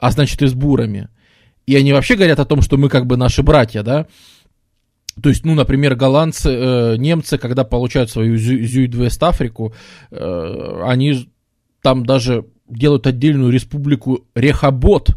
а 0.00 0.10
значит 0.10 0.42
и 0.42 0.48
с 0.48 0.52
бурами. 0.52 1.08
И 1.66 1.76
они 1.76 1.92
вообще 1.92 2.16
говорят 2.16 2.40
о 2.40 2.44
том, 2.44 2.62
что 2.62 2.76
мы 2.76 2.88
как 2.88 3.06
бы 3.06 3.16
наши 3.16 3.42
братья, 3.44 3.82
да. 3.82 4.06
То 5.22 5.28
есть, 5.28 5.44
ну, 5.44 5.54
например, 5.54 5.94
голландцы, 5.94 6.50
э, 6.50 6.96
немцы, 6.96 7.38
когда 7.38 7.62
получают 7.62 8.10
свою 8.10 8.36
Зюид-Вест-Африку, 8.36 9.72
э, 10.10 10.82
они 10.84 11.30
там 11.80 12.04
даже 12.04 12.44
делают 12.68 13.06
отдельную 13.06 13.52
республику 13.52 14.26
Рехабот, 14.34 15.10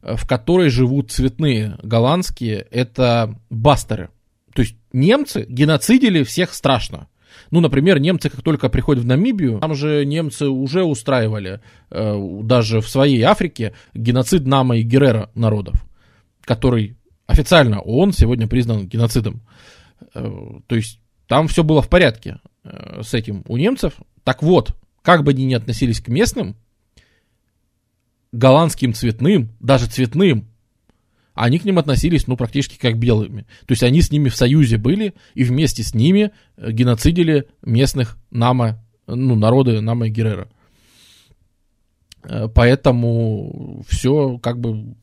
э, 0.00 0.16
в 0.16 0.26
которой 0.26 0.70
живут 0.70 1.12
цветные 1.12 1.76
голландские, 1.82 2.66
это 2.70 3.38
бастеры. 3.50 4.08
То 4.54 4.62
есть 4.62 4.76
немцы 4.94 5.44
геноцидили 5.46 6.22
всех 6.22 6.54
страшно. 6.54 7.08
Ну, 7.50 7.60
например, 7.60 7.98
немцы, 7.98 8.30
как 8.30 8.42
только 8.42 8.68
приходят 8.68 9.04
в 9.04 9.06
Намибию, 9.06 9.60
там 9.60 9.74
же 9.74 10.04
немцы 10.04 10.48
уже 10.48 10.84
устраивали, 10.84 11.60
э, 11.90 12.40
даже 12.42 12.80
в 12.80 12.88
своей 12.88 13.22
Африке, 13.22 13.74
геноцид 13.94 14.46
Нама 14.46 14.76
и 14.76 14.82
Герера 14.82 15.30
народов, 15.34 15.84
который 16.42 16.96
официально 17.26 17.80
ООН 17.80 18.12
сегодня 18.12 18.46
признан 18.46 18.86
геноцидом. 18.86 19.42
Э, 20.14 20.60
то 20.66 20.76
есть 20.76 21.00
там 21.26 21.48
все 21.48 21.64
было 21.64 21.82
в 21.82 21.88
порядке 21.88 22.40
э, 22.64 23.02
с 23.02 23.14
этим 23.14 23.44
у 23.48 23.56
немцев. 23.56 23.94
Так 24.24 24.42
вот, 24.42 24.74
как 25.02 25.22
бы 25.22 25.32
они 25.32 25.44
ни 25.44 25.54
относились 25.54 26.00
к 26.00 26.08
местным, 26.08 26.56
голландским 28.32 28.94
цветным, 28.94 29.50
даже 29.60 29.86
цветным, 29.86 30.48
они 31.34 31.58
к 31.58 31.64
ним 31.64 31.78
относились, 31.78 32.26
ну, 32.26 32.36
практически 32.36 32.78
как 32.78 32.96
белыми. 32.98 33.42
То 33.66 33.72
есть 33.72 33.82
они 33.82 34.00
с 34.00 34.10
ними 34.10 34.28
в 34.28 34.36
союзе 34.36 34.78
были, 34.78 35.14
и 35.34 35.44
вместе 35.44 35.82
с 35.82 35.94
ними 35.94 36.30
э, 36.56 36.70
геноцидили 36.70 37.48
местных 37.62 38.16
Нама, 38.30 38.82
ну, 39.06 39.34
народы 39.34 39.80
Нама 39.80 40.06
и 40.06 40.10
Геррера. 40.10 40.48
Э, 42.22 42.48
поэтому 42.48 43.84
все 43.88 44.38
как 44.38 44.60
бы 44.60 44.94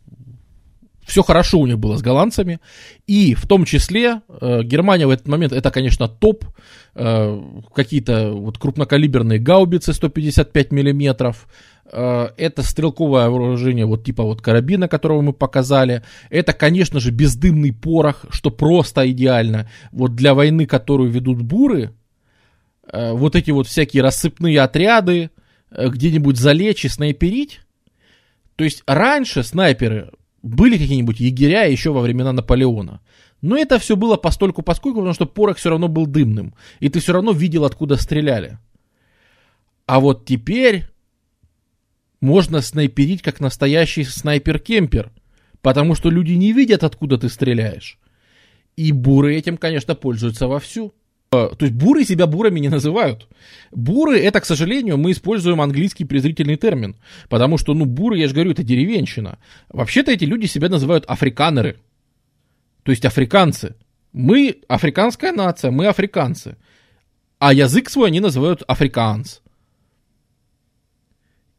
все 1.06 1.24
хорошо 1.24 1.60
у 1.60 1.68
них 1.68 1.80
было 1.80 1.98
с 1.98 2.02
голландцами. 2.02 2.60
И 3.08 3.34
в 3.34 3.48
том 3.48 3.66
числе 3.66 4.22
э, 4.28 4.64
Германия 4.64 5.08
в 5.08 5.10
этот 5.10 5.28
момент, 5.28 5.54
это, 5.54 5.72
конечно, 5.72 6.08
топ. 6.08 6.46
Э, 6.94 7.42
какие-то 7.74 8.32
вот 8.32 8.58
крупнокалиберные 8.58 9.40
гаубицы 9.40 9.94
155 9.94 10.72
миллиметров. 10.72 11.48
Э, 11.92 12.30
это 12.38 12.64
стрелковое 12.64 13.30
вооружение 13.30 13.86
вот 13.86 14.04
типа 14.04 14.24
вот 14.24 14.42
карабина, 14.42 14.88
которого 14.88 15.22
мы 15.22 15.34
показали. 15.34 16.04
Это, 16.30 16.54
конечно 16.54 17.00
же, 17.00 17.12
бездымный 17.12 17.74
порох, 17.74 18.26
что 18.30 18.52
просто 18.52 19.10
идеально. 19.12 19.70
Вот 19.92 20.16
для 20.16 20.34
войны, 20.34 20.66
которую 20.66 21.10
ведут 21.10 21.42
буры, 21.42 21.94
э, 22.92 23.12
вот 23.12 23.36
эти 23.36 23.52
вот 23.52 23.68
всякие 23.68 24.04
рассыпные 24.04 24.62
отряды, 24.62 25.32
э, 25.72 25.90
где-нибудь 25.90 26.38
залечь 26.38 26.86
и 26.86 26.90
снайперить. 26.90 27.62
То 28.56 28.64
есть 28.64 28.84
раньше 28.86 29.44
снайперы 29.44 30.12
были 30.42 30.78
какие-нибудь 30.78 31.20
егеря 31.20 31.64
еще 31.64 31.92
во 31.92 32.02
времена 32.02 32.34
Наполеона. 32.34 33.02
Но 33.42 33.58
это 33.58 33.80
все 33.80 33.96
было 33.96 34.18
постольку 34.18 34.62
поскольку, 34.62 35.00
потому 35.00 35.14
что 35.14 35.26
порох 35.26 35.58
все 35.58 35.70
равно 35.70 35.88
был 35.88 36.06
дымным. 36.06 36.54
И 36.80 36.90
ты 36.90 37.00
все 37.00 37.14
равно 37.14 37.32
видел, 37.32 37.66
откуда 37.66 37.96
стреляли. 37.96 38.60
А 39.86 40.00
вот 40.00 40.26
теперь 40.26 40.86
можно 42.22 42.62
снайперить 42.62 43.22
как 43.22 43.40
настоящий 43.40 44.04
снайпер-кемпер, 44.04 45.10
потому 45.62 45.96
что 45.96 46.10
люди 46.10 46.34
не 46.34 46.54
видят, 46.54 46.84
откуда 46.84 47.18
ты 47.18 47.30
стреляешь. 47.30 47.98
И 48.78 48.92
буры 48.92 49.36
этим, 49.36 49.58
конечно, 49.58 49.96
пользуются 49.96 50.48
вовсю. 50.48 50.94
Э, 51.34 51.50
то 51.58 51.66
есть 51.66 51.74
буры 51.74 52.04
себя 52.04 52.28
бурами 52.28 52.60
не 52.60 52.68
называют. 52.68 53.30
Буры, 53.72 54.20
это, 54.20 54.42
к 54.42 54.46
сожалению, 54.46 54.98
мы 54.98 55.12
используем 55.12 55.62
английский 55.62 56.04
презрительный 56.04 56.58
термин. 56.58 56.98
Потому 57.30 57.58
что, 57.58 57.74
ну, 57.74 57.86
буры, 57.86 58.18
я 58.18 58.28
же 58.28 58.34
говорю, 58.34 58.52
это 58.52 58.64
деревенщина. 58.64 59.40
Вообще-то 59.70 60.12
эти 60.12 60.26
люди 60.26 60.46
себя 60.48 60.68
называют 60.68 61.06
африканеры. 61.08 61.78
То 62.84 62.92
есть 62.92 63.06
африканцы. 63.06 63.76
Мы 64.12 64.58
африканская 64.68 65.32
нация, 65.32 65.72
мы 65.72 65.88
африканцы. 65.88 66.58
А 67.40 67.54
язык 67.54 67.90
свой 67.90 68.10
они 68.10 68.20
называют 68.20 68.64
африканс. 68.68 69.42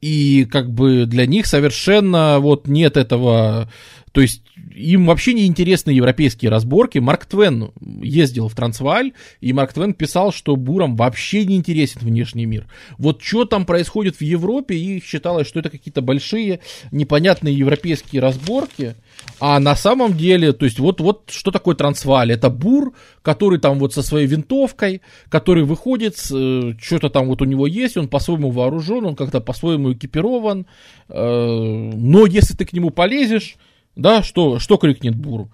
И 0.03 0.45
как 0.45 0.71
бы 0.71 1.07
для 1.07 1.25
них 1.25 1.47
совершенно 1.47 2.41
вот 2.41 2.67
нет 2.67 2.99
этого 2.99 3.71
то 4.13 4.21
есть 4.21 4.43
им 4.75 5.07
вообще 5.07 5.33
не 5.33 5.47
интересны 5.47 5.91
европейские 5.91 6.51
разборки. 6.51 6.99
Марк 6.99 7.27
Твен 7.27 7.73
ездил 8.01 8.49
в 8.49 8.55
Трансваль, 8.55 9.13
и 9.41 9.53
Марк 9.53 9.73
Твен 9.73 9.95
писал, 9.95 10.33
что 10.33 10.57
бурам 10.57 10.97
вообще 10.97 11.45
не 11.45 11.57
интересен 11.57 12.01
внешний 12.03 12.47
мир. 12.47 12.67
Вот 12.99 13.23
что 13.23 13.45
там 13.45 13.65
происходит 13.65 14.17
в 14.17 14.23
Европе, 14.23 14.77
и 14.77 15.03
считалось, 15.03 15.47
что 15.47 15.61
это 15.61 15.71
какие-то 15.71 16.03
большие 16.03 16.61
непонятные 16.91 17.57
европейские 17.57 18.23
разборки. 18.23 18.95
А 19.41 19.59
на 19.61 19.77
самом 19.77 20.17
деле, 20.17 20.53
то 20.53 20.65
есть 20.65 20.79
вот, 20.79 21.01
вот 21.01 21.31
что 21.31 21.51
такое 21.51 21.75
Трансваль? 21.75 22.33
Это 22.33 22.51
бур, 22.51 22.95
который 23.23 23.59
там 23.59 23.79
вот 23.79 23.93
со 23.93 24.03
своей 24.03 24.27
винтовкой, 24.27 25.03
который 25.29 25.65
выходит, 25.65 26.17
э, 26.33 26.73
что-то 26.81 27.11
там 27.11 27.27
вот 27.27 27.43
у 27.43 27.45
него 27.45 27.67
есть, 27.67 27.97
он 27.97 28.09
по-своему 28.09 28.51
вооружен, 28.51 29.05
он 29.07 29.17
как-то 29.17 29.41
по-своему 29.41 29.93
экипирован. 29.93 30.67
Э, 31.09 31.93
но 31.95 32.27
если 32.27 32.55
ты 32.55 32.65
к 32.65 32.73
нему 32.73 32.91
полезешь, 32.91 33.57
да, 33.95 34.23
что, 34.23 34.59
что 34.59 34.77
крикнет 34.77 35.17
Бур? 35.17 35.49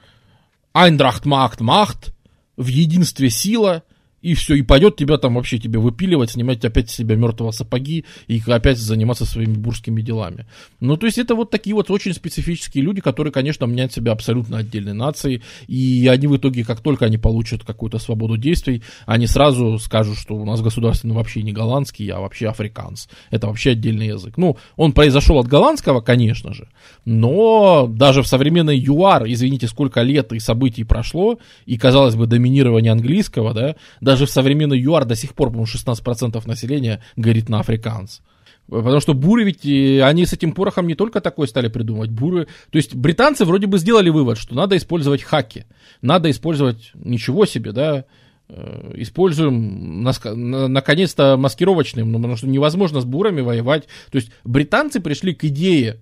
Айндрахт 0.73 1.25
Махт 1.25 1.61
Махт, 1.61 2.15
в 2.57 2.67
единстве 2.67 3.31
сила– 3.31 3.83
и 4.23 4.35
все, 4.35 4.55
и 4.55 4.63
пойдет 4.63 4.97
тебя 4.97 5.17
там 5.19 5.35
вообще 5.35 5.59
тебе 5.59 5.79
выпиливать, 5.79 6.31
снимать 6.31 6.65
опять 6.65 6.91
с 6.91 6.95
себя 6.95 7.17
мертвого 7.17 7.51
сапоги 7.51 8.05
и 8.27 8.43
опять 8.47 8.79
заниматься 8.79 9.25
своими 9.25 9.55
бурскими 9.55 10.01
делами. 10.01 10.47
Ну, 10.81 10.97
то 10.97 11.07
есть 11.07 11.19
это 11.19 11.35
вот 11.35 11.51
такие 11.51 11.75
вот 11.75 11.91
очень 11.91 12.13
специфические 12.13 12.85
люди, 12.85 13.01
которые, 13.01 13.33
конечно, 13.33 13.65
меняют 13.67 13.93
себя 13.93 14.13
абсолютно 14.13 14.59
отдельной 14.59 14.95
нацией, 14.95 15.43
и 15.67 16.09
они 16.09 16.27
в 16.27 16.37
итоге, 16.37 16.65
как 16.65 16.81
только 16.81 17.07
они 17.07 17.19
получат 17.19 17.65
какую-то 17.65 17.99
свободу 17.99 18.37
действий, 18.37 18.83
они 19.07 19.27
сразу 19.27 19.79
скажут, 19.79 20.19
что 20.19 20.35
у 20.35 20.45
нас 20.45 20.61
государственный 20.61 21.15
вообще 21.15 21.43
не 21.43 21.53
голландский, 21.53 22.09
а 22.09 22.21
вообще 22.21 22.49
африканс. 22.49 23.09
Это 23.31 23.47
вообще 23.47 23.71
отдельный 23.71 24.09
язык. 24.09 24.37
Ну, 24.37 24.57
он 24.77 24.93
произошел 24.93 25.39
от 25.39 25.47
голландского, 25.47 26.01
конечно 26.01 26.53
же, 26.53 26.69
но 27.05 27.87
даже 27.89 28.23
в 28.23 28.27
современной 28.27 28.79
ЮАР, 28.79 29.25
извините, 29.27 29.69
сколько 29.69 30.03
лет 30.03 30.33
и 30.33 30.39
событий 30.39 30.85
прошло, 30.85 31.39
и, 31.67 31.77
казалось 31.79 32.17
бы, 32.17 32.27
доминирование 32.27 32.93
английского, 32.93 33.55
да, 33.55 33.77
даже 34.09 34.25
в 34.25 34.31
современный 34.31 34.81
ЮАР 34.81 35.05
до 35.05 35.15
сих 35.15 35.35
пор, 35.35 35.51
по-моему, 35.51 35.67
16% 35.67 36.49
населения 36.49 37.03
говорит 37.17 37.51
на 37.51 37.61
африканс. 37.61 38.23
Потому 38.67 39.01
что 39.01 39.13
буры 39.13 39.45
ведь, 39.45 39.67
они 40.03 40.25
с 40.25 40.33
этим 40.33 40.53
порохом 40.53 40.87
не 40.87 40.95
только 40.95 41.21
такое 41.21 41.47
стали 41.47 41.69
придумывать, 41.69 42.11
буры... 42.11 42.47
То 42.71 42.79
есть 42.79 42.95
британцы 42.95 43.45
вроде 43.45 43.67
бы 43.67 43.77
сделали 43.77 44.09
вывод, 44.09 44.39
что 44.39 44.55
надо 44.55 44.79
использовать 44.79 45.23
хаки, 45.23 45.67
надо 46.01 46.31
использовать 46.31 46.91
ничего 46.95 47.45
себе, 47.45 47.73
да, 47.73 48.07
э, 48.49 48.93
используем 48.97 50.03
наконец-то 50.03 51.37
маскировочным, 51.37 52.11
ну, 52.11 52.17
потому 52.17 52.37
что 52.37 52.47
невозможно 52.47 53.03
с 53.03 53.05
бурами 53.05 53.43
воевать. 53.43 53.89
То 54.11 54.17
есть 54.17 54.31
британцы 54.43 55.01
пришли 55.01 55.35
к 55.35 55.45
идее 55.45 56.01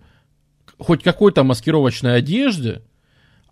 хоть 0.79 1.03
какой-то 1.03 1.43
маскировочной 1.43 2.17
одежды, 2.17 2.83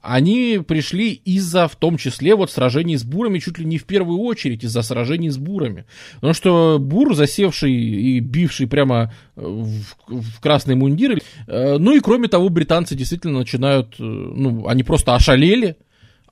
они 0.05 0.61
пришли 0.67 1.13
из-за, 1.13 1.67
в 1.67 1.77
том 1.77 1.97
числе, 1.97 2.35
вот 2.35 2.51
сражений 2.51 2.97
с 2.97 3.05
бурами, 3.05 3.39
чуть 3.39 3.59
ли 3.59 3.65
не 3.65 3.79
в 3.79 3.85
первую 3.85 4.19
очередь 4.21 4.63
из-за 4.63 4.83
сражений 4.83 5.31
с 5.31 5.39
бурами. 5.39 5.87
Потому 6.17 6.35
что 6.35 6.79
бур, 6.79 7.15
засевший 7.15 7.73
и 7.73 8.21
бивший 8.21 8.67
прямо 8.67 9.13
э, 9.37 9.41
в, 9.41 9.85
в 10.09 10.41
красные 10.41 10.77
мундиры, 10.77 11.23
э, 11.47 11.79
ну 11.79 11.97
и 11.97 12.01
кроме 12.01 12.29
того, 12.29 12.51
британцы 12.51 12.95
действительно 12.95 13.39
начинают, 13.39 13.95
э, 13.99 14.03
ну, 14.03 14.69
они 14.69 14.83
просто 14.83 15.15
ошалели, 15.15 15.77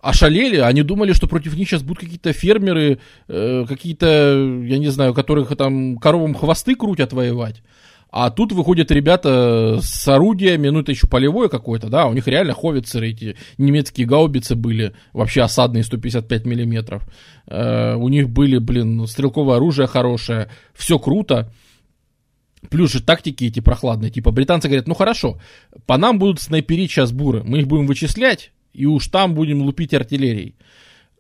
ошалели, 0.03 0.57
они 0.57 0.83
думали, 0.83 1.15
что 1.15 1.27
против 1.27 1.57
них 1.57 1.69
сейчас 1.69 1.83
будут 1.83 2.01
какие-то 2.01 2.33
фермеры, 2.33 2.99
какие-то, 3.29 4.61
я 4.65 4.79
не 4.79 4.89
знаю, 4.89 5.15
которых 5.15 5.57
там 5.57 5.97
коровам 5.97 6.35
хвосты 6.35 6.75
крутят 6.75 7.13
воевать. 7.13 7.63
А 8.13 8.29
тут 8.31 8.53
выходят 8.53 8.91
ребята 8.91 9.79
с 9.81 10.07
орудиями, 10.07 10.69
ну 10.69 10.81
это 10.81 10.93
еще 10.93 11.07
полевое 11.07 11.49
какое-то, 11.49 11.89
да, 11.89 12.07
у 12.07 12.13
них 12.13 12.29
реально 12.29 12.53
ховицеры, 12.53 13.09
эти 13.09 13.37
немецкие 13.57 14.07
гаубицы 14.07 14.55
были, 14.55 14.93
вообще 15.15 15.41
осадные 15.41 15.83
155 15.83 16.45
миллиметров. 16.45 17.09
Э, 17.47 17.95
у 17.95 18.09
них 18.09 18.29
были, 18.29 18.59
блин, 18.59 19.07
стрелковое 19.07 19.57
оружие 19.57 19.89
хорошее, 19.89 20.51
все 20.75 20.99
круто. 20.99 21.51
Плюс 22.69 22.93
же 22.93 23.03
тактики 23.03 23.45
эти 23.45 23.61
прохладные, 23.61 24.11
типа 24.11 24.31
британцы 24.31 24.69
говорят, 24.69 24.87
ну 24.87 24.95
хорошо, 24.95 25.41
по 25.87 25.97
нам 25.97 26.19
будут 26.19 26.39
снайперить 26.39 26.91
сейчас 26.91 27.13
буры, 27.13 27.43
мы 27.43 27.61
их 27.61 27.67
будем 27.67 27.87
вычислять, 27.87 28.53
и 28.75 28.85
уж 28.85 29.07
там 29.07 29.33
будем 29.33 29.63
лупить 29.63 29.95
артиллерией. 29.95 30.55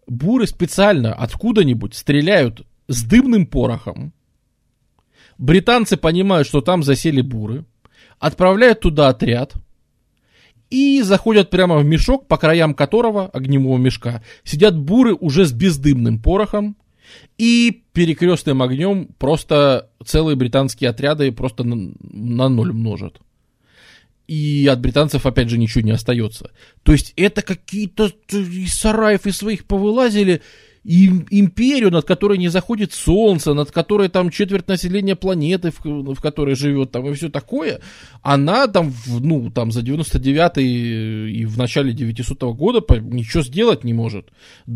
Буры 0.06 0.46
специально 0.46 1.14
откуда-нибудь 1.14 1.94
стреляют 1.94 2.66
с 2.86 3.02
дымным 3.02 3.46
порохом, 3.46 4.12
Британцы 5.42 5.96
понимают, 5.96 6.46
что 6.46 6.60
там 6.60 6.84
засели 6.84 7.20
буры, 7.20 7.64
отправляют 8.20 8.78
туда 8.78 9.08
отряд 9.08 9.54
и 10.70 11.02
заходят 11.02 11.50
прямо 11.50 11.78
в 11.78 11.84
мешок, 11.84 12.28
по 12.28 12.36
краям 12.36 12.74
которого, 12.74 13.26
огневого 13.26 13.76
мешка, 13.76 14.22
сидят 14.44 14.78
буры 14.78 15.14
уже 15.14 15.44
с 15.44 15.52
бездымным 15.52 16.22
порохом, 16.22 16.76
и 17.38 17.82
перекрестным 17.92 18.62
огнем 18.62 19.08
просто 19.18 19.90
целые 20.06 20.36
британские 20.36 20.90
отряды 20.90 21.32
просто 21.32 21.64
на, 21.64 21.92
на 21.98 22.48
ноль 22.48 22.72
множат. 22.72 23.18
и 24.28 24.68
от 24.68 24.78
британцев, 24.78 25.26
опять 25.26 25.48
же, 25.48 25.58
ничего 25.58 25.82
не 25.82 25.90
остается. 25.90 26.52
То 26.84 26.92
есть 26.92 27.14
это 27.16 27.42
какие-то 27.42 28.12
из 28.30 28.74
сараев 28.74 29.26
из 29.26 29.38
своих 29.38 29.64
повылазили, 29.64 30.40
и 30.84 31.08
империю, 31.30 31.92
над 31.92 32.04
которой 32.04 32.38
не 32.38 32.48
заходит 32.48 32.92
солнце, 32.92 33.54
над 33.54 33.70
которой 33.70 34.08
там 34.08 34.30
четверть 34.30 34.66
населения 34.66 35.14
планеты, 35.14 35.70
в, 35.70 36.14
в 36.14 36.20
которой 36.20 36.56
живет, 36.56 36.90
там 36.90 37.06
и 37.08 37.14
все 37.14 37.28
такое, 37.28 37.80
она 38.20 38.66
там, 38.66 38.90
в, 38.90 39.24
ну, 39.24 39.50
там 39.50 39.70
за 39.70 39.82
99-й 39.82 41.32
и 41.32 41.44
в 41.44 41.56
начале 41.56 41.92
900 41.92 42.42
-го 42.42 42.54
года 42.54 42.82
ничего 43.00 43.42
сделать 43.44 43.84
не 43.84 43.94
может. 43.94 44.30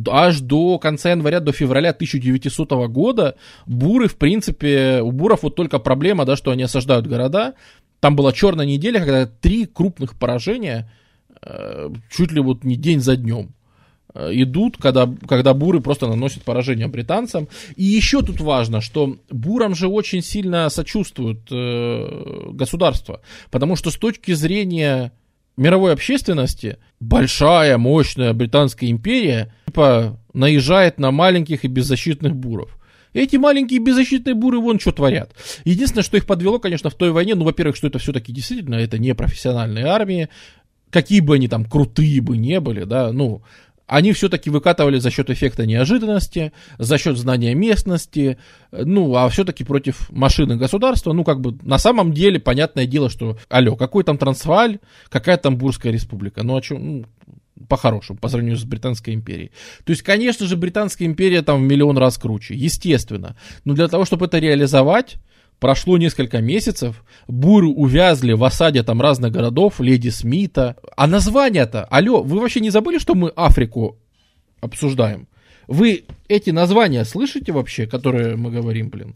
Аж 0.08 0.40
до 0.40 0.78
конца 0.78 1.10
января, 1.10 1.40
до 1.40 1.52
февраля 1.52 1.92
1900 1.92 2.72
-го 2.72 2.88
года 2.88 3.36
буры, 3.66 4.06
в 4.06 4.16
принципе, 4.16 5.00
у 5.02 5.10
буров 5.10 5.42
вот 5.42 5.56
только 5.56 5.80
проблема, 5.80 6.24
да, 6.24 6.36
что 6.36 6.52
они 6.52 6.62
осаждают 6.62 7.08
города. 7.08 7.54
Там 7.98 8.14
была 8.14 8.32
черная 8.32 8.66
неделя, 8.66 9.00
когда 9.00 9.26
три 9.26 9.66
крупных 9.66 10.16
поражения, 10.16 10.88
э, 11.42 11.90
чуть 12.10 12.30
ли 12.30 12.40
вот 12.40 12.62
не 12.62 12.76
день 12.76 13.00
за 13.00 13.16
днем. 13.16 13.56
Э, 14.16 14.30
идут, 14.32 14.76
когда, 14.78 15.08
когда 15.28 15.52
буры 15.52 15.80
просто 15.80 16.06
наносят 16.06 16.42
поражение 16.42 16.86
британцам. 16.86 17.48
И 17.76 17.84
еще 17.84 18.22
тут 18.22 18.40
важно, 18.40 18.80
что 18.80 19.18
бурам 19.30 19.74
же 19.74 19.88
очень 19.88 20.22
сильно 20.22 20.68
сочувствуют 20.70 21.40
э, 21.50 22.50
государства, 22.52 23.20
потому 23.50 23.76
что 23.76 23.90
с 23.90 23.96
точки 23.96 24.32
зрения 24.32 25.12
мировой 25.56 25.92
общественности 25.92 26.78
большая, 26.98 27.76
мощная 27.76 28.32
британская 28.32 28.90
империя 28.90 29.52
типа, 29.66 30.18
наезжает 30.32 30.98
на 30.98 31.10
маленьких 31.10 31.64
и 31.64 31.68
беззащитных 31.68 32.34
буров. 32.34 32.78
Эти 33.12 33.36
маленькие 33.36 33.80
беззащитные 33.80 34.34
буры 34.34 34.60
вон 34.60 34.78
что 34.78 34.92
творят. 34.92 35.32
Единственное, 35.64 36.04
что 36.04 36.16
их 36.16 36.26
подвело, 36.26 36.58
конечно, 36.58 36.90
в 36.90 36.94
той 36.94 37.12
войне, 37.12 37.34
ну, 37.34 37.44
во-первых, 37.44 37.76
что 37.76 37.86
это 37.86 37.98
все-таки 37.98 38.32
действительно, 38.32 38.74
это 38.74 38.98
не 38.98 39.14
профессиональные 39.14 39.86
армии, 39.86 40.28
какие 40.90 41.20
бы 41.20 41.34
они 41.34 41.48
там 41.48 41.64
крутые 41.64 42.20
бы 42.20 42.36
не 42.36 42.60
были, 42.60 42.84
да, 42.84 43.12
ну, 43.12 43.42
они 43.86 44.12
все-таки 44.12 44.50
выкатывали 44.50 44.98
за 44.98 45.10
счет 45.10 45.30
эффекта 45.30 45.66
неожиданности, 45.66 46.52
за 46.78 46.98
счет 46.98 47.16
знания 47.16 47.54
местности, 47.54 48.38
ну, 48.72 49.14
а 49.14 49.28
все-таки 49.28 49.64
против 49.64 50.10
машины 50.10 50.56
государства, 50.56 51.12
ну, 51.12 51.24
как 51.24 51.40
бы, 51.40 51.56
на 51.62 51.78
самом 51.78 52.12
деле, 52.12 52.40
понятное 52.40 52.86
дело, 52.86 53.08
что, 53.08 53.38
алло, 53.48 53.76
какой 53.76 54.04
там 54.04 54.18
Трансвааль, 54.18 54.78
какая 55.08 55.36
там 55.36 55.56
Бурская 55.56 55.92
республика, 55.92 56.42
ну, 56.42 56.56
о 56.56 56.60
чем, 56.60 56.84
ну, 56.98 57.04
по-хорошему, 57.68 58.18
по 58.18 58.28
сравнению 58.28 58.58
с 58.58 58.64
Британской 58.64 59.14
империей. 59.14 59.50
То 59.84 59.90
есть, 59.90 60.02
конечно 60.02 60.46
же, 60.46 60.56
Британская 60.56 61.06
империя 61.06 61.42
там 61.42 61.62
в 61.62 61.66
миллион 61.66 61.96
раз 61.96 62.18
круче, 62.18 62.54
естественно, 62.54 63.36
но 63.64 63.74
для 63.74 63.88
того, 63.88 64.04
чтобы 64.04 64.26
это 64.26 64.38
реализовать, 64.38 65.16
Прошло 65.58 65.96
несколько 65.96 66.40
месяцев, 66.40 67.02
буры 67.28 67.68
увязли 67.68 68.32
в 68.32 68.44
осаде 68.44 68.82
там 68.82 69.00
разных 69.00 69.32
городов, 69.32 69.80
Леди 69.80 70.10
Смита. 70.10 70.76
А 70.96 71.06
название-то, 71.06 71.84
алло, 71.84 72.22
вы 72.22 72.40
вообще 72.40 72.60
не 72.60 72.70
забыли, 72.70 72.98
что 72.98 73.14
мы 73.14 73.30
Африку 73.34 73.98
обсуждаем? 74.60 75.28
Вы 75.66 76.04
эти 76.28 76.50
названия 76.50 77.04
слышите 77.04 77.52
вообще, 77.52 77.86
которые 77.86 78.36
мы 78.36 78.50
говорим, 78.50 78.90
блин? 78.90 79.14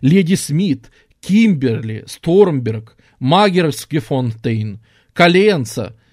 Леди 0.00 0.34
Смит, 0.34 0.90
Кимберли, 1.20 2.04
Стормберг, 2.06 2.96
Магерский 3.20 4.00
фонтейн, 4.00 4.80
Коленца– 5.12 5.96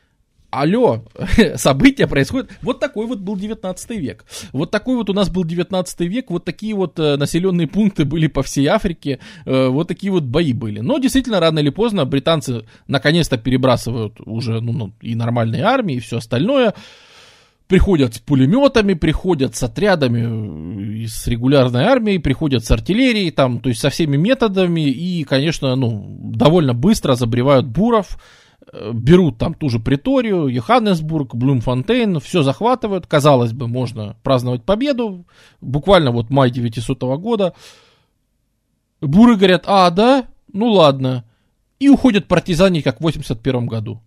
алло, 0.51 1.05
события 1.55 2.07
происходят. 2.07 2.51
Вот 2.61 2.79
такой 2.79 3.07
вот 3.07 3.19
был 3.19 3.35
19 3.37 3.89
век. 3.91 4.25
Вот 4.51 4.69
такой 4.69 4.97
вот 4.97 5.09
у 5.09 5.13
нас 5.13 5.29
был 5.29 5.43
19 5.43 5.99
век, 6.01 6.29
вот 6.29 6.45
такие 6.45 6.75
вот 6.75 6.99
э, 6.99 7.15
населенные 7.15 7.67
пункты 7.67 8.05
были 8.05 8.27
по 8.27 8.43
всей 8.43 8.67
Африке, 8.67 9.19
э, 9.45 9.67
вот 9.67 9.87
такие 9.87 10.11
вот 10.11 10.23
бои 10.23 10.53
были. 10.53 10.81
Но 10.81 10.99
действительно, 10.99 11.39
рано 11.39 11.59
или 11.59 11.69
поздно 11.69 12.05
британцы 12.05 12.65
наконец-то 12.87 13.37
перебрасывают 13.37 14.19
уже 14.25 14.59
ну, 14.59 14.73
ну, 14.73 14.91
и 15.01 15.15
нормальные 15.15 15.63
армии, 15.63 15.95
и 15.95 15.99
все 15.99 16.17
остальное. 16.17 16.73
Приходят 17.67 18.15
с 18.15 18.19
пулеметами, 18.19 18.95
приходят 18.95 19.55
с 19.55 19.63
отрядами, 19.63 21.05
э, 21.05 21.07
с 21.07 21.25
регулярной 21.27 21.85
армией, 21.85 22.19
приходят 22.19 22.65
с 22.65 22.71
артиллерией, 22.71 23.31
там, 23.31 23.59
то 23.59 23.69
есть 23.69 23.79
со 23.79 23.89
всеми 23.89 24.17
методами, 24.17 24.81
и, 24.81 25.23
конечно, 25.23 25.75
ну, 25.77 26.05
довольно 26.19 26.73
быстро 26.73 27.15
забревают 27.15 27.65
буров, 27.65 28.17
берут 28.93 29.37
там 29.37 29.53
ту 29.53 29.69
же 29.69 29.79
Приторию, 29.79 30.47
Йоханнесбург, 30.47 31.35
Блумфонтейн, 31.35 32.19
все 32.19 32.43
захватывают. 32.43 33.07
Казалось 33.07 33.53
бы, 33.53 33.67
можно 33.67 34.15
праздновать 34.23 34.63
победу. 34.63 35.25
Буквально 35.59 36.11
вот 36.11 36.29
май 36.29 36.51
900 36.51 36.99
года. 37.19 37.53
Буры 39.01 39.35
говорят, 39.35 39.63
а, 39.67 39.89
да? 39.89 40.27
Ну 40.51 40.71
ладно. 40.71 41.25
И 41.79 41.89
уходят 41.89 42.27
партизане, 42.27 42.83
как 42.83 42.99
в 42.99 43.03
81 43.03 43.65
году. 43.65 44.01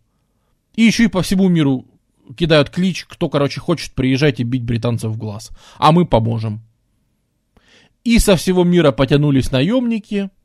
И 0.74 0.82
еще 0.82 1.04
и 1.04 1.08
по 1.08 1.22
всему 1.22 1.48
миру 1.48 1.86
кидают 2.36 2.70
клич, 2.70 3.04
кто, 3.04 3.28
короче, 3.28 3.60
хочет, 3.60 3.92
приезжать 3.92 4.40
и 4.40 4.44
бить 4.44 4.62
британцев 4.62 5.12
в 5.12 5.18
глаз. 5.18 5.50
А 5.78 5.92
мы 5.92 6.06
поможем. 6.06 6.60
И 8.04 8.18
со 8.18 8.36
всего 8.36 8.64
мира 8.64 8.92
потянулись 8.92 9.50
наемники– 9.50 10.30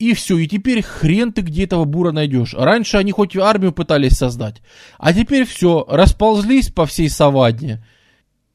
и 0.00 0.14
все, 0.14 0.38
и 0.38 0.48
теперь 0.48 0.82
хрен 0.82 1.30
ты 1.30 1.42
где 1.42 1.64
этого 1.64 1.84
бура 1.84 2.10
найдешь. 2.10 2.54
Раньше 2.54 2.96
они 2.96 3.12
хоть 3.12 3.36
армию 3.36 3.72
пытались 3.72 4.14
создать, 4.14 4.62
а 4.98 5.12
теперь 5.12 5.44
все, 5.44 5.84
расползлись 5.88 6.70
по 6.70 6.86
всей 6.86 7.10
саванне, 7.10 7.84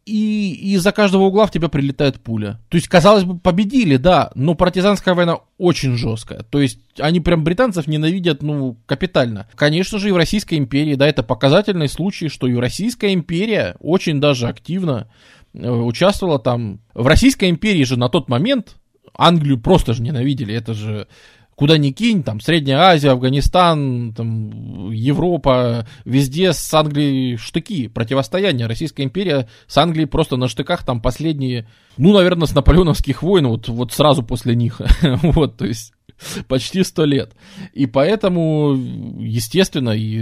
и 0.05 0.73
из-за 0.73 0.91
каждого 0.91 1.23
угла 1.23 1.45
в 1.45 1.51
тебя 1.51 1.67
прилетает 1.67 2.19
пуля. 2.19 2.59
То 2.69 2.75
есть, 2.77 2.87
казалось 2.87 3.23
бы, 3.23 3.39
победили, 3.39 3.97
да, 3.97 4.31
но 4.35 4.53
партизанская 4.53 5.13
война 5.13 5.39
очень 5.57 5.97
жесткая. 5.97 6.43
То 6.43 6.61
есть, 6.61 6.79
они 6.99 7.19
прям 7.19 7.43
британцев 7.43 7.87
ненавидят, 7.87 8.43
ну, 8.43 8.77
капитально. 8.85 9.47
Конечно 9.55 9.97
же, 9.97 10.09
и 10.09 10.11
в 10.11 10.17
Российской 10.17 10.59
империи, 10.59 10.93
да, 10.93 11.07
это 11.07 11.23
показательный 11.23 11.89
случай, 11.89 12.29
что 12.29 12.45
и 12.45 12.55
Российская 12.55 13.13
империя 13.13 13.75
очень 13.79 14.21
даже 14.21 14.47
активно 14.47 15.09
э, 15.53 15.67
участвовала 15.67 16.37
там. 16.37 16.81
В 16.93 17.07
Российской 17.07 17.49
империи 17.49 17.83
же 17.83 17.97
на 17.97 18.09
тот 18.09 18.29
момент 18.29 18.77
Англию 19.17 19.59
просто 19.59 19.93
же 19.93 20.01
ненавидели, 20.01 20.53
это 20.53 20.73
же 20.73 21.07
куда 21.55 21.77
ни 21.77 21.91
кинь, 21.91 22.23
там, 22.23 22.41
Средняя 22.41 22.79
Азия, 22.79 23.11
Афганистан, 23.11 24.13
там, 24.13 24.91
Европа, 24.91 25.87
везде 26.03 26.53
с 26.53 26.73
Англией 26.73 27.37
штыки, 27.37 27.87
противостояние. 27.87 28.67
Российская 28.67 29.03
империя 29.03 29.47
с 29.67 29.77
Англией 29.77 30.07
просто 30.07 30.35
на 30.35 30.47
штыках 30.47 30.83
там 30.83 31.01
последние, 31.01 31.67
ну, 31.97 32.13
наверное, 32.13 32.47
с 32.47 32.53
наполеоновских 32.53 33.23
войн, 33.23 33.47
вот, 33.47 33.67
вот 33.69 33.93
сразу 33.93 34.21
после 34.21 34.55
них. 34.55 34.81
вот, 35.01 35.57
то 35.57 35.65
есть 35.65 35.93
почти 36.47 36.83
сто 36.83 37.05
лет. 37.05 37.33
И 37.73 37.85
поэтому, 37.85 38.75
естественно, 39.19 39.91
и 39.91 40.19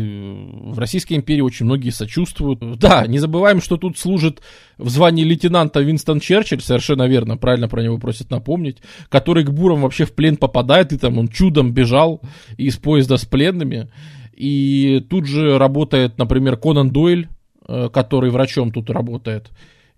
в 0.71 0.77
Российской 0.79 1.13
империи 1.13 1.41
очень 1.41 1.65
многие 1.65 1.91
сочувствуют. 1.91 2.59
Да, 2.79 3.05
не 3.07 3.19
забываем, 3.19 3.61
что 3.61 3.77
тут 3.77 3.97
служит 3.97 4.41
в 4.77 4.89
звании 4.89 5.23
лейтенанта 5.23 5.81
Винстон 5.81 6.19
Черчилль, 6.19 6.61
совершенно 6.61 7.07
верно, 7.07 7.37
правильно 7.37 7.67
про 7.67 7.81
него 7.81 7.97
просят 7.97 8.29
напомнить, 8.31 8.77
который 9.09 9.43
к 9.43 9.51
бурам 9.51 9.81
вообще 9.81 10.05
в 10.05 10.13
плен 10.13 10.37
попадает, 10.37 10.93
и 10.93 10.97
там 10.97 11.17
он 11.17 11.27
чудом 11.27 11.73
бежал 11.73 12.21
из 12.57 12.77
поезда 12.77 13.17
с 13.17 13.25
пленными. 13.25 13.89
И 14.35 15.05
тут 15.09 15.27
же 15.27 15.57
работает, 15.57 16.17
например, 16.17 16.57
Конан 16.57 16.89
Дойль, 16.89 17.27
э, 17.67 17.89
который 17.93 18.31
врачом 18.31 18.71
тут 18.71 18.89
работает. 18.89 19.51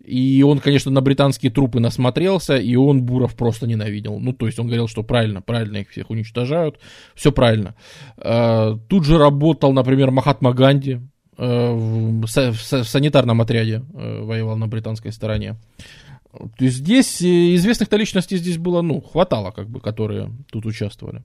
И 0.05 0.43
он, 0.43 0.59
конечно, 0.59 0.91
на 0.91 1.01
британские 1.01 1.51
трупы 1.51 1.79
насмотрелся, 1.79 2.55
и 2.57 2.75
он 2.75 3.03
Буров 3.03 3.35
просто 3.35 3.67
ненавидел. 3.67 4.19
Ну, 4.19 4.33
то 4.33 4.45
есть 4.45 4.59
он 4.59 4.67
говорил, 4.67 4.87
что 4.87 5.03
правильно, 5.03 5.41
правильно 5.41 5.77
их 5.77 5.89
всех 5.89 6.09
уничтожают, 6.09 6.79
все 7.15 7.31
правильно. 7.31 7.75
А, 8.17 8.77
тут 8.87 9.05
же 9.05 9.17
работал, 9.17 9.73
например, 9.73 10.11
Махатма 10.11 10.53
Ганди, 10.53 10.99
э, 11.37 11.71
в 11.71 12.27
санитарном 12.27 13.41
отряде 13.41 13.83
э, 13.93 14.21
воевал 14.21 14.57
на 14.57 14.67
британской 14.67 15.11
стороне. 15.11 15.55
Здесь 16.59 17.21
э, 17.21 17.55
известных-то 17.55 17.97
личностей 17.97 18.37
здесь 18.37 18.57
было, 18.57 18.81
ну, 18.81 19.01
хватало, 19.01 19.51
как 19.51 19.69
бы, 19.69 19.79
которые 19.79 20.31
тут 20.51 20.65
участвовали. 20.65 21.23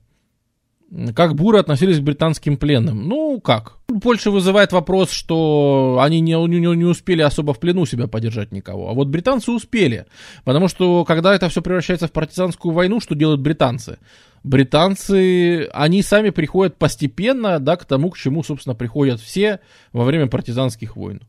Как 1.15 1.35
буры 1.35 1.59
относились 1.59 1.99
к 1.99 2.03
британским 2.03 2.57
пленным? 2.57 3.07
Ну, 3.07 3.39
как? 3.39 3.77
Больше 3.87 4.29
вызывает 4.29 4.73
вопрос, 4.73 5.11
что 5.11 5.99
они 6.01 6.19
не, 6.19 6.33
не, 6.47 6.59
не 6.59 6.83
успели 6.83 7.21
особо 7.21 7.53
в 7.53 7.59
плену 7.59 7.85
себя 7.85 8.07
подержать 8.07 8.51
никого. 8.51 8.89
А 8.89 8.93
вот 8.93 9.07
британцы 9.07 9.51
успели. 9.51 10.05
Потому 10.43 10.67
что, 10.67 11.05
когда 11.05 11.33
это 11.33 11.47
все 11.47 11.61
превращается 11.61 12.07
в 12.07 12.11
партизанскую 12.11 12.73
войну, 12.73 12.99
что 12.99 13.15
делают 13.15 13.39
британцы? 13.39 13.99
Британцы, 14.43 15.69
они 15.71 16.01
сами 16.01 16.29
приходят 16.29 16.77
постепенно, 16.77 17.59
да, 17.59 17.77
к 17.77 17.85
тому, 17.85 18.09
к 18.09 18.17
чему, 18.17 18.43
собственно, 18.43 18.75
приходят 18.75 19.21
все 19.21 19.61
во 19.93 20.03
время 20.03 20.27
партизанских 20.27 20.97
войн. 20.97 21.21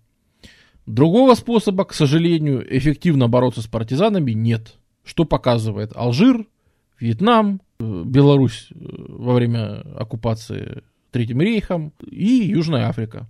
Другого 0.87 1.37
способа, 1.37 1.85
к 1.85 1.95
сожалению, 1.95 2.67
эффективно 2.77 3.29
бороться 3.29 3.63
с 3.63 3.69
партизанами 3.69 4.33
нет. 4.33 4.75
Что 5.05 5.25
показывает 5.25 5.93
Алжир, 5.95 6.47
Вьетнам, 6.99 7.61
Беларусь 8.05 8.69
э, 8.71 8.75
во 8.79 9.35
время 9.35 9.81
оккупации 9.97 10.83
Третьим 11.11 11.41
рейхом 11.41 11.93
и 12.11 12.27
Южная 12.27 12.89
Африка. 12.89 13.29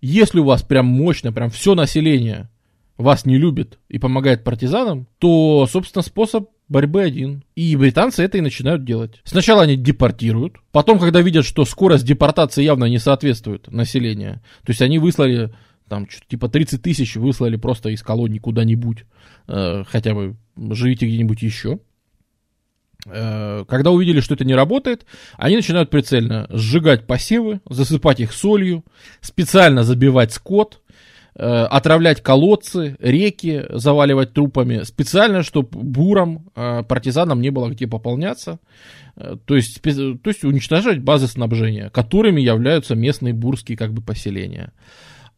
Если 0.00 0.38
у 0.38 0.44
вас 0.44 0.62
прям 0.62 0.86
мощно, 0.86 1.32
прям 1.32 1.50
все 1.50 1.74
население 1.74 2.48
вас 2.96 3.24
не 3.24 3.36
любит 3.36 3.78
и 3.88 3.98
помогает 3.98 4.44
партизанам, 4.44 5.06
то, 5.18 5.66
собственно, 5.70 6.02
способ 6.02 6.50
борьбы 6.68 7.02
один. 7.02 7.42
И 7.56 7.74
британцы 7.76 8.22
это 8.22 8.38
и 8.38 8.42
начинают 8.42 8.84
делать. 8.84 9.20
Сначала 9.24 9.62
они 9.62 9.76
депортируют, 9.76 10.58
потом, 10.70 10.98
когда 10.98 11.20
видят, 11.20 11.44
что 11.44 11.64
скорость 11.64 12.04
депортации 12.04 12.62
явно 12.62 12.84
не 12.84 12.98
соответствует 12.98 13.70
населению, 13.72 14.34
то 14.64 14.70
есть 14.70 14.82
они 14.82 14.98
выслали 14.98 15.52
там 15.88 16.06
типа 16.28 16.48
30 16.48 16.80
тысяч 16.80 17.16
выслали 17.16 17.56
просто 17.56 17.88
из 17.88 18.02
колонии 18.02 18.38
куда-нибудь, 18.38 19.04
э, 19.48 19.82
хотя 19.88 20.14
бы 20.14 20.36
живите 20.56 21.06
где-нибудь 21.06 21.42
еще. 21.42 21.80
Э, 23.06 23.64
когда 23.68 23.90
увидели, 23.90 24.20
что 24.20 24.34
это 24.34 24.44
не 24.44 24.54
работает, 24.54 25.06
они 25.36 25.56
начинают 25.56 25.90
прицельно 25.90 26.46
сжигать 26.50 27.06
посевы, 27.06 27.60
засыпать 27.68 28.20
их 28.20 28.32
солью, 28.32 28.84
специально 29.20 29.82
забивать 29.82 30.32
скот, 30.32 30.80
э, 31.34 31.44
отравлять 31.44 32.22
колодцы, 32.22 32.96
реки, 33.00 33.64
заваливать 33.70 34.32
трупами, 34.32 34.82
специально, 34.82 35.42
чтобы 35.42 35.68
бурам, 35.82 36.50
э, 36.54 36.82
партизанам 36.82 37.40
не 37.40 37.50
было 37.50 37.68
где 37.68 37.86
пополняться, 37.86 38.58
то 39.44 39.54
есть, 39.54 39.82
то 39.82 40.30
есть 40.30 40.44
уничтожать 40.44 41.00
базы 41.00 41.26
снабжения, 41.26 41.90
которыми 41.90 42.40
являются 42.40 42.94
местные 42.94 43.34
бурские 43.34 43.76
как 43.76 43.92
бы 43.92 44.00
поселения 44.00 44.72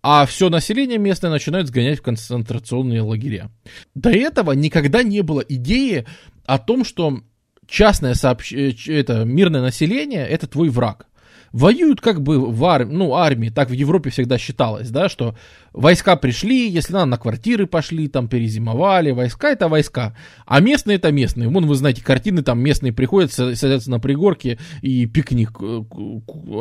а 0.05 0.27
все 0.27 0.51
население 0.51 0.99
местное 0.99 1.31
начинает 1.31 1.69
сгонять 1.69 2.01
в 2.01 2.03
концентрационные 2.03 3.03
лагеря. 3.03 3.51
До 3.95 4.11
этого 4.11 4.51
никогда 4.53 5.05
не 5.05 5.23
было 5.23 5.41
идеи 5.41 6.07
о 6.45 6.59
том, 6.59 6.85
что 6.85 7.23
частное 7.67 8.15
сообщ... 8.15 8.53
Э, 8.53 8.73
это, 8.87 9.25
мирное 9.25 9.63
население 9.63 10.27
это 10.27 10.47
твой 10.47 10.69
враг. 10.69 11.07
Воюют 11.53 12.01
как 12.01 12.23
бы 12.23 12.51
в 12.51 12.65
ар... 12.65 12.87
ну, 12.87 13.15
армии, 13.15 13.51
так 13.51 13.69
в 13.69 13.75
Европе 13.75 14.09
всегда 14.09 14.39
считалось, 14.39 14.89
да, 14.89 15.11
что 15.11 15.37
войска 15.75 16.17
пришли, 16.17 16.71
если 16.71 16.95
надо, 16.95 17.07
на 17.07 17.19
квартиры 17.19 17.67
пошли, 17.67 18.09
там 18.09 18.27
перезимовали, 18.27 19.11
войска 19.11 19.51
это 19.51 19.69
войска, 19.69 20.17
а 20.47 20.61
местные 20.61 20.97
это 20.97 21.13
местные. 21.13 21.51
Вон 21.51 21.67
вы 21.67 21.75
знаете, 21.75 22.03
картины 22.03 22.43
там 22.43 22.59
местные 22.59 22.95
приходят, 22.95 23.33
садятся 23.33 23.91
на 23.91 24.01
пригорке 24.01 24.59
и 24.81 25.05
пикник 25.05 25.53
э, 25.61 25.83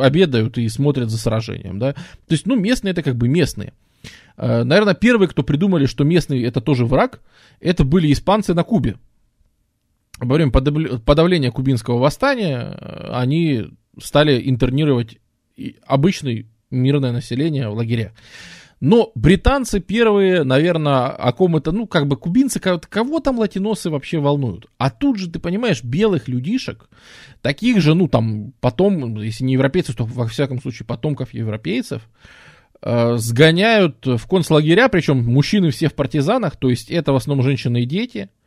обедают 0.01 0.57
и 0.57 0.67
смотрят 0.67 1.09
за 1.09 1.17
сражением, 1.17 1.79
да. 1.79 1.93
То 1.93 2.31
есть, 2.31 2.45
ну, 2.45 2.59
местные 2.59 2.91
это 2.91 3.01
как 3.01 3.15
бы 3.15 3.29
местные. 3.29 3.71
Э, 4.35 4.63
Наверное, 4.63 4.93
первые, 4.93 5.29
кто 5.29 5.41
придумали, 5.41 5.85
что 5.85 6.03
местные 6.03 6.43
это 6.45 6.59
тоже 6.59 6.85
враг, 6.85 7.21
это 7.61 7.85
были 7.85 8.11
испанцы 8.11 8.53
на 8.53 8.63
Кубе 8.63 8.97
во 10.21 10.35
время 10.35 10.51
подавления 10.51 11.51
кубинского 11.51 11.97
восстания 11.97 12.77
э, 12.79 13.09
они 13.11 13.65
стали 13.99 14.49
интернировать 14.49 15.17
обычное 15.85 16.45
мирное 16.69 17.11
население 17.11 17.69
в 17.69 17.73
лагере. 17.73 18.13
Но 18.79 19.11
британцы 19.13 19.79
первые, 19.79 20.43
наверное, 20.43 21.07
о 21.09 21.31
ком 21.33 21.55
это, 21.55 21.71
ну, 21.71 21.85
как 21.85 22.07
бы 22.07 22.17
кубинцы, 22.17 22.59
кого 22.59 23.19
там 23.19 23.37
латиносы 23.37 23.91
вообще 23.91 24.17
волнуют? 24.17 24.67
А 24.79 24.89
тут 24.89 25.19
же, 25.19 25.29
ты 25.29 25.39
понимаешь, 25.39 25.83
белых 25.83 26.27
людишек, 26.27 26.89
таких 27.43 27.79
же, 27.79 27.93
ну, 27.93 28.07
там, 28.07 28.53
потом, 28.59 29.21
если 29.21 29.43
не 29.43 29.53
европейцев, 29.53 29.95
то, 29.95 30.05
во 30.05 30.27
всяком 30.27 30.59
случае, 30.59 30.87
потомков 30.87 31.31
европейцев, 31.33 32.01
э, 32.81 33.17
сгоняют 33.17 34.03
в 34.05 34.27
концлагеря, 34.27 34.87
причем 34.87 35.25
мужчины 35.25 35.69
все 35.69 35.87
в 35.87 35.93
партизанах, 35.93 36.55
то 36.55 36.69
есть 36.69 36.89
это 36.89 37.13
в 37.13 37.17
основном 37.17 37.45
женщины 37.45 37.83
и 37.83 37.85
дети– 37.85 38.29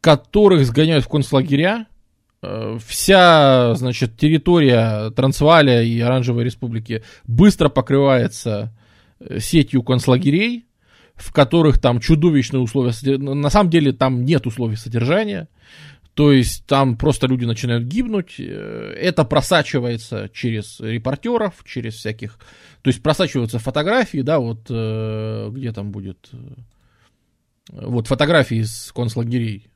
которых 0.00 0.64
сгоняют 0.66 1.04
в 1.04 1.08
концлагеря. 1.08 1.86
Э, 2.42 2.78
вся, 2.84 3.74
значит, 3.74 4.16
территория 4.16 5.10
Трансваля 5.10 5.82
и 5.82 6.00
Оранжевой 6.00 6.44
Республики 6.44 7.02
быстро 7.26 7.68
покрывается 7.68 8.74
э, 9.18 9.40
сетью 9.40 9.82
концлагерей, 9.82 10.66
в 11.14 11.32
которых 11.32 11.78
там 11.78 12.00
чудовищные 12.00 12.60
условия. 12.60 12.92
На 13.18 13.50
самом 13.50 13.70
деле 13.70 13.92
там 13.92 14.24
нет 14.24 14.46
условий 14.46 14.76
содержания. 14.76 15.48
То 16.14 16.32
есть 16.32 16.66
там 16.66 16.96
просто 16.96 17.28
люди 17.28 17.44
начинают 17.44 17.84
гибнуть. 17.84 18.36
Э, 18.38 18.94
это 18.98 19.24
просачивается 19.24 20.30
через 20.32 20.80
репортеров, 20.80 21.62
через 21.66 21.94
всяких... 21.96 22.38
То 22.80 22.88
есть 22.88 23.02
просачиваются 23.02 23.58
фотографии, 23.58 24.22
да, 24.22 24.38
вот 24.38 24.62
где 24.64 25.72
там 25.72 25.92
будет... 25.92 26.30
Вот 27.68 28.08
фотографии 28.08 28.56
из 28.62 28.90
концлагерей 28.92 29.69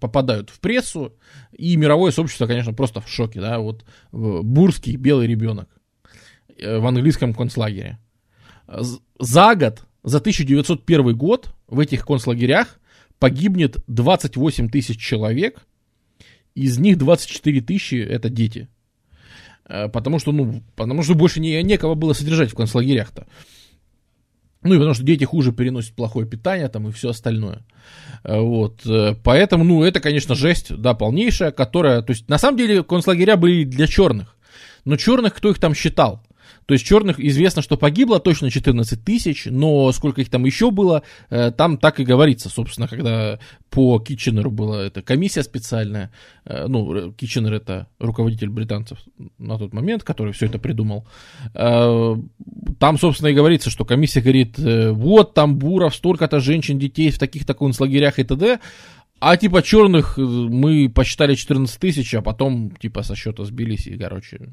попадают 0.00 0.50
в 0.50 0.60
прессу, 0.60 1.14
и 1.52 1.76
мировое 1.76 2.12
сообщество, 2.12 2.46
конечно, 2.46 2.72
просто 2.72 3.00
в 3.00 3.08
шоке, 3.08 3.40
да, 3.40 3.58
вот 3.58 3.84
бурский 4.12 4.96
белый 4.96 5.26
ребенок 5.26 5.68
э, 6.58 6.78
в 6.78 6.86
английском 6.86 7.34
концлагере. 7.34 7.98
За 9.18 9.54
год, 9.54 9.82
за 10.02 10.18
1901 10.18 11.16
год 11.16 11.52
в 11.66 11.80
этих 11.80 12.06
концлагерях 12.06 12.78
погибнет 13.18 13.78
28 13.86 14.68
тысяч 14.70 15.00
человек, 15.00 15.66
из 16.54 16.78
них 16.78 16.98
24 16.98 17.60
тысячи 17.62 17.94
это 17.94 18.28
дети. 18.28 18.68
Э, 19.64 19.88
потому 19.88 20.18
что, 20.18 20.32
ну, 20.32 20.62
потому 20.76 21.02
что 21.02 21.14
больше 21.14 21.40
не, 21.40 21.62
некого 21.62 21.94
было 21.94 22.12
содержать 22.12 22.50
в 22.50 22.54
концлагерях-то. 22.54 23.26
Ну 24.62 24.74
и 24.74 24.76
потому 24.76 24.94
что 24.94 25.04
дети 25.04 25.24
хуже 25.24 25.52
переносят 25.52 25.94
плохое 25.94 26.26
питание 26.26 26.68
там 26.68 26.88
и 26.88 26.92
все 26.92 27.10
остальное. 27.10 27.64
Э, 28.24 28.38
вот. 28.40 28.84
Э, 28.86 29.14
поэтому, 29.22 29.64
ну, 29.64 29.82
это, 29.82 30.00
конечно, 30.00 30.34
жесть, 30.34 30.74
да, 30.74 30.94
полнейшая, 30.94 31.50
которая... 31.50 32.02
То 32.02 32.10
есть, 32.12 32.28
на 32.28 32.38
самом 32.38 32.58
деле, 32.58 32.82
концлагеря 32.82 33.36
были 33.36 33.64
для 33.64 33.86
черных. 33.86 34.36
Но 34.84 34.96
черных 34.96 35.34
кто 35.34 35.50
их 35.50 35.58
там 35.58 35.74
считал? 35.74 36.22
То 36.66 36.74
есть 36.74 36.86
черных 36.86 37.18
известно, 37.18 37.62
что 37.62 37.76
погибло 37.76 38.20
точно 38.20 38.50
14 38.50 39.04
тысяч, 39.04 39.46
но 39.46 39.90
сколько 39.92 40.20
их 40.20 40.30
там 40.30 40.44
еще 40.44 40.70
было, 40.70 41.02
э, 41.28 41.50
там 41.50 41.78
так 41.78 42.00
и 42.00 42.04
говорится, 42.04 42.48
собственно, 42.48 42.88
когда 42.88 43.38
по 43.70 43.98
Китченеру 43.98 44.50
была 44.50 44.82
эта 44.82 45.02
комиссия 45.02 45.42
специальная, 45.42 46.12
э, 46.44 46.66
ну, 46.68 47.12
Китченер 47.12 47.54
это 47.54 47.88
руководитель 47.98 48.50
британцев 48.50 48.98
на 49.38 49.58
тот 49.58 49.72
момент, 49.72 50.04
который 50.04 50.32
все 50.32 50.46
это 50.46 50.58
придумал, 50.58 51.06
э, 51.54 52.16
там, 52.78 52.98
собственно, 52.98 53.28
и 53.28 53.34
говорится, 53.34 53.70
что 53.70 53.84
комиссия 53.84 54.20
говорит, 54.20 54.56
вот 54.58 55.34
там 55.34 55.56
Буров, 55.58 55.94
столько-то 55.94 56.40
женщин, 56.40 56.78
детей 56.78 57.10
в 57.10 57.18
таких-то 57.18 57.54
концлагерях 57.54 58.18
и 58.18 58.24
т.д., 58.24 58.60
а 59.20 59.36
типа 59.36 59.62
черных 59.62 60.18
э, 60.18 60.22
мы 60.22 60.88
посчитали 60.88 61.34
14 61.34 61.78
тысяч, 61.78 62.14
а 62.14 62.22
потом 62.22 62.70
типа 62.70 63.02
со 63.02 63.14
счета 63.14 63.44
сбились 63.44 63.86
и, 63.86 63.96
короче, 63.96 64.48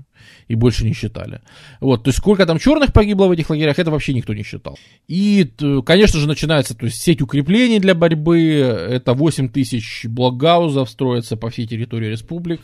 и 0.50 0.56
больше 0.56 0.84
не 0.84 0.94
считали. 0.94 1.42
Вот, 1.80 2.04
то 2.04 2.10
есть 2.10 2.20
сколько 2.20 2.46
там 2.46 2.60
черных 2.60 2.92
погибло 2.92 3.28
в 3.28 3.32
этих 3.32 3.50
лагерях, 3.50 3.80
это 3.80 3.92
вообще 3.92 4.14
никто 4.14 4.34
не 4.34 4.44
считал. 4.44 4.78
И, 5.08 5.50
конечно 5.86 6.20
же, 6.20 6.28
начинается 6.28 6.76
то 6.76 6.86
есть, 6.86 7.02
сеть 7.02 7.22
укреплений 7.22 7.80
для 7.80 7.96
борьбы, 7.96 8.40
это 8.42 9.14
8 9.14 9.50
тысяч 9.50 10.06
блокгаузов 10.06 10.90
строятся 10.90 11.38
по 11.38 11.50
всей 11.50 11.66
территории 11.66 12.08
республик. 12.08 12.62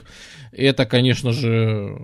Это, 0.51 0.85
конечно 0.85 1.31
же, 1.31 1.97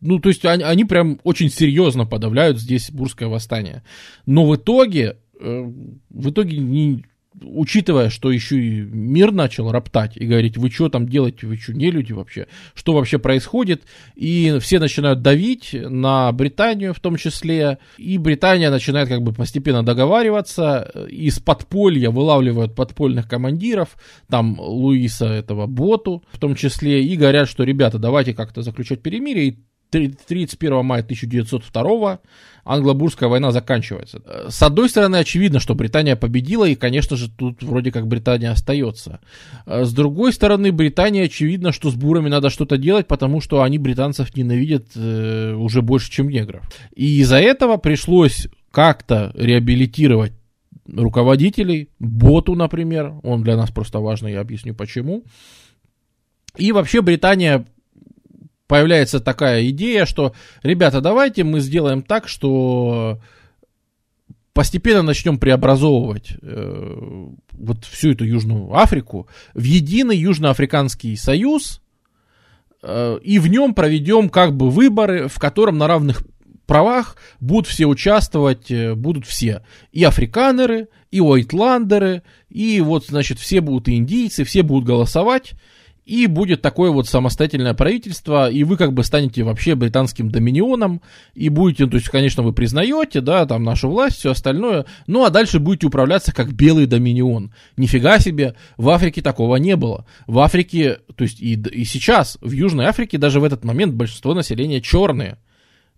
ну, 0.00 0.20
то 0.20 0.28
есть 0.28 0.44
они, 0.44 0.62
они 0.62 0.84
прям 0.84 1.18
очень 1.24 1.50
серьезно 1.50 2.06
подавляют 2.06 2.60
здесь 2.60 2.90
бурское 2.92 3.28
восстание. 3.28 3.82
Но 4.24 4.46
в 4.46 4.54
итоге, 4.54 5.16
э, 5.40 5.72
в 6.10 6.30
итоге 6.30 6.58
не 6.58 7.04
учитывая, 7.42 8.08
что 8.10 8.30
еще 8.30 8.58
и 8.60 8.80
мир 8.80 9.32
начал 9.32 9.70
роптать 9.70 10.16
и 10.16 10.26
говорить, 10.26 10.56
вы 10.56 10.70
что 10.70 10.88
там 10.88 11.08
делаете, 11.08 11.46
вы 11.46 11.56
что, 11.56 11.72
не 11.72 11.90
люди 11.90 12.12
вообще, 12.12 12.46
что 12.74 12.92
вообще 12.92 13.18
происходит, 13.18 13.82
и 14.14 14.58
все 14.60 14.78
начинают 14.78 15.22
давить 15.22 15.70
на 15.72 16.32
Британию 16.32 16.94
в 16.94 17.00
том 17.00 17.16
числе, 17.16 17.78
и 17.98 18.18
Британия 18.18 18.70
начинает 18.70 19.08
как 19.08 19.22
бы 19.22 19.32
постепенно 19.32 19.82
договариваться, 19.82 21.06
из 21.10 21.38
подполья 21.38 22.10
вылавливают 22.10 22.74
подпольных 22.74 23.28
командиров, 23.28 23.96
там 24.28 24.58
Луиса 24.58 25.26
этого 25.26 25.66
Боту 25.66 26.24
в 26.32 26.38
том 26.38 26.54
числе, 26.54 27.04
и 27.04 27.16
говорят, 27.16 27.48
что, 27.48 27.64
ребята, 27.64 27.98
давайте 27.98 28.34
как-то 28.34 28.62
заключать 28.62 29.02
перемирие, 29.02 29.48
и 29.48 29.58
31 29.90 30.84
мая 30.84 31.02
1902 31.02 32.20
англо-бурская 32.64 33.28
война 33.28 33.52
заканчивается. 33.52 34.20
С 34.48 34.62
одной 34.62 34.88
стороны, 34.88 35.16
очевидно, 35.16 35.60
что 35.60 35.74
Британия 35.74 36.16
победила, 36.16 36.64
и, 36.64 36.74
конечно 36.74 37.16
же, 37.16 37.30
тут 37.30 37.62
вроде 37.62 37.92
как 37.92 38.06
Британия 38.06 38.50
остается. 38.50 39.20
С 39.66 39.92
другой 39.92 40.32
стороны, 40.32 40.72
Британия, 40.72 41.24
очевидно, 41.24 41.72
что 41.72 41.90
с 41.90 41.94
бурами 41.94 42.28
надо 42.28 42.50
что-то 42.50 42.76
делать, 42.76 43.06
потому 43.06 43.40
что 43.40 43.62
они 43.62 43.78
британцев 43.78 44.36
ненавидят 44.36 44.86
э, 44.96 45.54
уже 45.54 45.82
больше, 45.82 46.10
чем 46.10 46.28
негров. 46.28 46.68
И 46.94 47.20
из-за 47.20 47.38
этого 47.38 47.76
пришлось 47.76 48.48
как-то 48.72 49.32
реабилитировать 49.34 50.32
руководителей, 50.86 51.90
Боту, 51.98 52.54
например, 52.54 53.14
он 53.22 53.42
для 53.42 53.56
нас 53.56 53.70
просто 53.70 54.00
важный, 54.00 54.32
я 54.32 54.40
объясню 54.40 54.74
почему. 54.74 55.24
И 56.56 56.72
вообще 56.72 57.02
Британия 57.02 57.66
появляется 58.66 59.20
такая 59.20 59.68
идея, 59.68 60.06
что, 60.06 60.34
ребята, 60.62 61.00
давайте 61.00 61.44
мы 61.44 61.60
сделаем 61.60 62.02
так, 62.02 62.28
что 62.28 63.20
постепенно 64.52 65.02
начнем 65.02 65.38
преобразовывать 65.38 66.32
э, 66.40 67.26
вот 67.52 67.84
всю 67.84 68.12
эту 68.12 68.24
Южную 68.24 68.74
Африку 68.74 69.28
в 69.52 69.62
единый 69.62 70.16
Южноафриканский 70.16 71.16
союз, 71.16 71.82
э, 72.82 73.18
и 73.22 73.38
в 73.38 73.48
нем 73.48 73.74
проведем 73.74 74.30
как 74.30 74.56
бы 74.56 74.70
выборы, 74.70 75.28
в 75.28 75.38
котором 75.38 75.76
на 75.76 75.86
равных 75.86 76.22
правах 76.66 77.16
будут 77.38 77.66
все 77.66 77.86
участвовать, 77.86 78.70
э, 78.70 78.94
будут 78.94 79.26
все. 79.26 79.62
И 79.92 80.02
африканеры, 80.04 80.88
и 81.10 81.20
уайтландеры, 81.20 82.22
и 82.48 82.80
вот, 82.80 83.06
значит, 83.06 83.38
все 83.38 83.60
будут 83.60 83.88
индийцы, 83.90 84.44
все 84.44 84.62
будут 84.62 84.86
голосовать, 84.86 85.52
и 86.06 86.28
будет 86.28 86.62
такое 86.62 86.92
вот 86.92 87.08
самостоятельное 87.08 87.74
правительство, 87.74 88.48
и 88.48 88.62
вы 88.62 88.76
как 88.76 88.92
бы 88.92 89.02
станете 89.02 89.42
вообще 89.42 89.74
британским 89.74 90.30
доминионом, 90.30 91.02
и 91.34 91.48
будете, 91.48 91.86
то 91.86 91.96
есть, 91.96 92.08
конечно, 92.08 92.44
вы 92.44 92.52
признаете, 92.52 93.20
да, 93.20 93.44
там 93.44 93.64
нашу 93.64 93.90
власть, 93.90 94.18
все 94.18 94.30
остальное, 94.30 94.86
ну 95.08 95.24
а 95.24 95.30
дальше 95.30 95.58
будете 95.58 95.88
управляться 95.88 96.32
как 96.32 96.52
белый 96.52 96.86
доминион. 96.86 97.52
Нифига 97.76 98.20
себе, 98.20 98.54
в 98.76 98.88
Африке 98.88 99.20
такого 99.20 99.56
не 99.56 99.74
было. 99.74 100.06
В 100.28 100.38
Африке, 100.38 101.00
то 101.16 101.24
есть 101.24 101.40
и, 101.40 101.54
и 101.54 101.84
сейчас, 101.84 102.38
в 102.40 102.52
Южной 102.52 102.86
Африке 102.86 103.18
даже 103.18 103.40
в 103.40 103.44
этот 103.44 103.64
момент 103.64 103.94
большинство 103.94 104.32
населения 104.32 104.80
черные. 104.80 105.38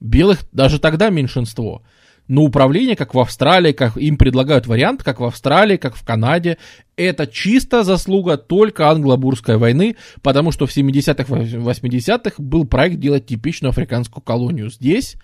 Белых 0.01 0.41
даже 0.53 0.79
тогда 0.79 1.11
меньшинство. 1.11 1.83
Но 2.29 2.43
управление, 2.43 2.95
как 2.95 3.15
в 3.15 3.19
Австралии, 3.19 3.73
как 3.73 3.97
им 3.97 4.19
предлагают 4.19 4.67
вариант, 4.67 5.03
как 5.03 5.19
в 5.21 5.25
Австралии, 5.25 5.79
как 5.79 5.97
в 5.97 6.05
Канаде, 6.05 6.59
это 6.97 7.27
чисто 7.27 7.83
заслуга 7.83 8.37
только 8.37 8.91
англо-бурской 8.91 9.57
войны, 9.57 9.97
потому 10.23 10.53
что 10.53 10.67
в 10.67 10.77
70-х, 10.77 11.25
80-х 11.25 12.35
был 12.39 12.67
проект 12.67 13.01
делать 13.01 13.27
типичную 13.27 13.71
африканскую 13.71 14.23
колонию 14.23 14.71
здесь, 14.71 15.17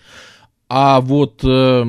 а 0.69 1.03
вот 1.03 1.45
э, 1.45 1.85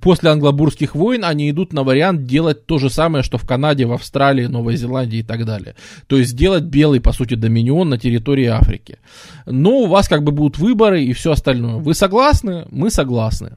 после 0.00 0.30
англобурских 0.30 0.94
войн 0.94 1.24
они 1.24 1.50
идут 1.50 1.72
на 1.72 1.82
вариант 1.82 2.24
делать 2.24 2.66
то 2.66 2.78
же 2.78 2.88
самое, 2.88 3.22
что 3.22 3.38
в 3.38 3.46
Канаде, 3.46 3.84
в 3.84 3.92
Австралии, 3.92 4.46
Новой 4.46 4.76
Зеландии 4.76 5.18
и 5.18 5.22
так 5.22 5.44
далее. 5.44 5.74
То 6.06 6.16
есть 6.16 6.30
сделать 6.30 6.64
белый, 6.64 7.00
по 7.00 7.12
сути, 7.12 7.34
доминион 7.34 7.90
на 7.90 7.98
территории 7.98 8.46
Африки. 8.46 8.98
Но 9.44 9.80
у 9.80 9.86
вас 9.86 10.08
как 10.08 10.22
бы 10.22 10.32
будут 10.32 10.58
выборы 10.58 11.04
и 11.04 11.12
все 11.12 11.32
остальное. 11.32 11.74
Вы 11.74 11.94
согласны? 11.94 12.66
Мы 12.70 12.90
согласны. 12.90 13.56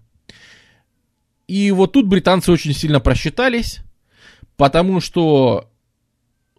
И 1.47 1.71
вот 1.71 1.93
тут 1.93 2.07
британцы 2.07 2.51
очень 2.51 2.73
сильно 2.73 2.99
просчитались, 2.99 3.81
потому 4.57 4.99
что 4.99 5.69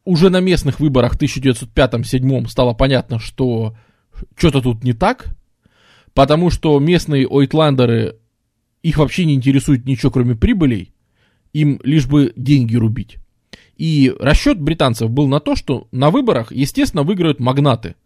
уже 0.04 0.30
на 0.30 0.40
местных 0.40 0.80
выборах 0.80 1.14
в 1.14 1.20
1905-1907 1.20 2.46
стало 2.48 2.72
понятно, 2.72 3.18
что 3.18 3.76
что-то 4.36 4.62
тут 4.62 4.84
не 4.84 4.92
так, 4.92 5.36
потому 6.14 6.50
что 6.50 6.78
местные 6.78 7.26
ойтландеры, 7.28 8.16
их 8.82 8.98
вообще 8.98 9.24
не 9.24 9.34
интересует 9.34 9.84
ничего, 9.84 10.12
кроме 10.12 10.36
прибылей, 10.36 10.92
им 11.52 11.80
лишь 11.82 12.06
бы 12.06 12.32
деньги 12.36 12.76
рубить. 12.76 13.18
И 13.76 14.14
расчет 14.20 14.60
британцев 14.60 15.10
был 15.10 15.26
на 15.26 15.40
то, 15.40 15.56
что 15.56 15.88
на 15.90 16.10
выборах, 16.10 16.52
естественно, 16.52 17.02
выиграют 17.02 17.40
магнаты, 17.40 17.96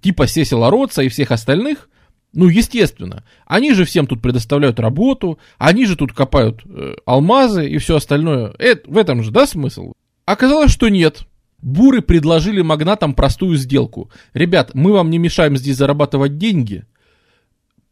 типа 0.00 0.26
Сесила 0.26 0.70
Ротса 0.70 1.02
и 1.02 1.08
всех 1.08 1.32
остальных, 1.32 1.88
ну, 2.34 2.48
естественно. 2.48 3.24
Они 3.46 3.72
же 3.74 3.84
всем 3.84 4.06
тут 4.06 4.20
предоставляют 4.20 4.80
работу, 4.80 5.38
они 5.58 5.86
же 5.86 5.96
тут 5.96 6.12
копают 6.12 6.62
э, 6.64 6.94
алмазы 7.06 7.68
и 7.68 7.78
все 7.78 7.96
остальное. 7.96 8.54
Это, 8.58 8.90
в 8.90 8.98
этом 8.98 9.22
же, 9.22 9.30
да, 9.30 9.46
смысл? 9.46 9.92
Оказалось, 10.26 10.72
что 10.72 10.88
нет. 10.88 11.26
Буры 11.62 12.02
предложили 12.02 12.60
магнатам 12.60 13.14
простую 13.14 13.56
сделку. 13.56 14.10
Ребят, 14.34 14.72
мы 14.74 14.92
вам 14.92 15.10
не 15.10 15.18
мешаем 15.18 15.56
здесь 15.56 15.76
зарабатывать 15.76 16.36
деньги 16.36 16.84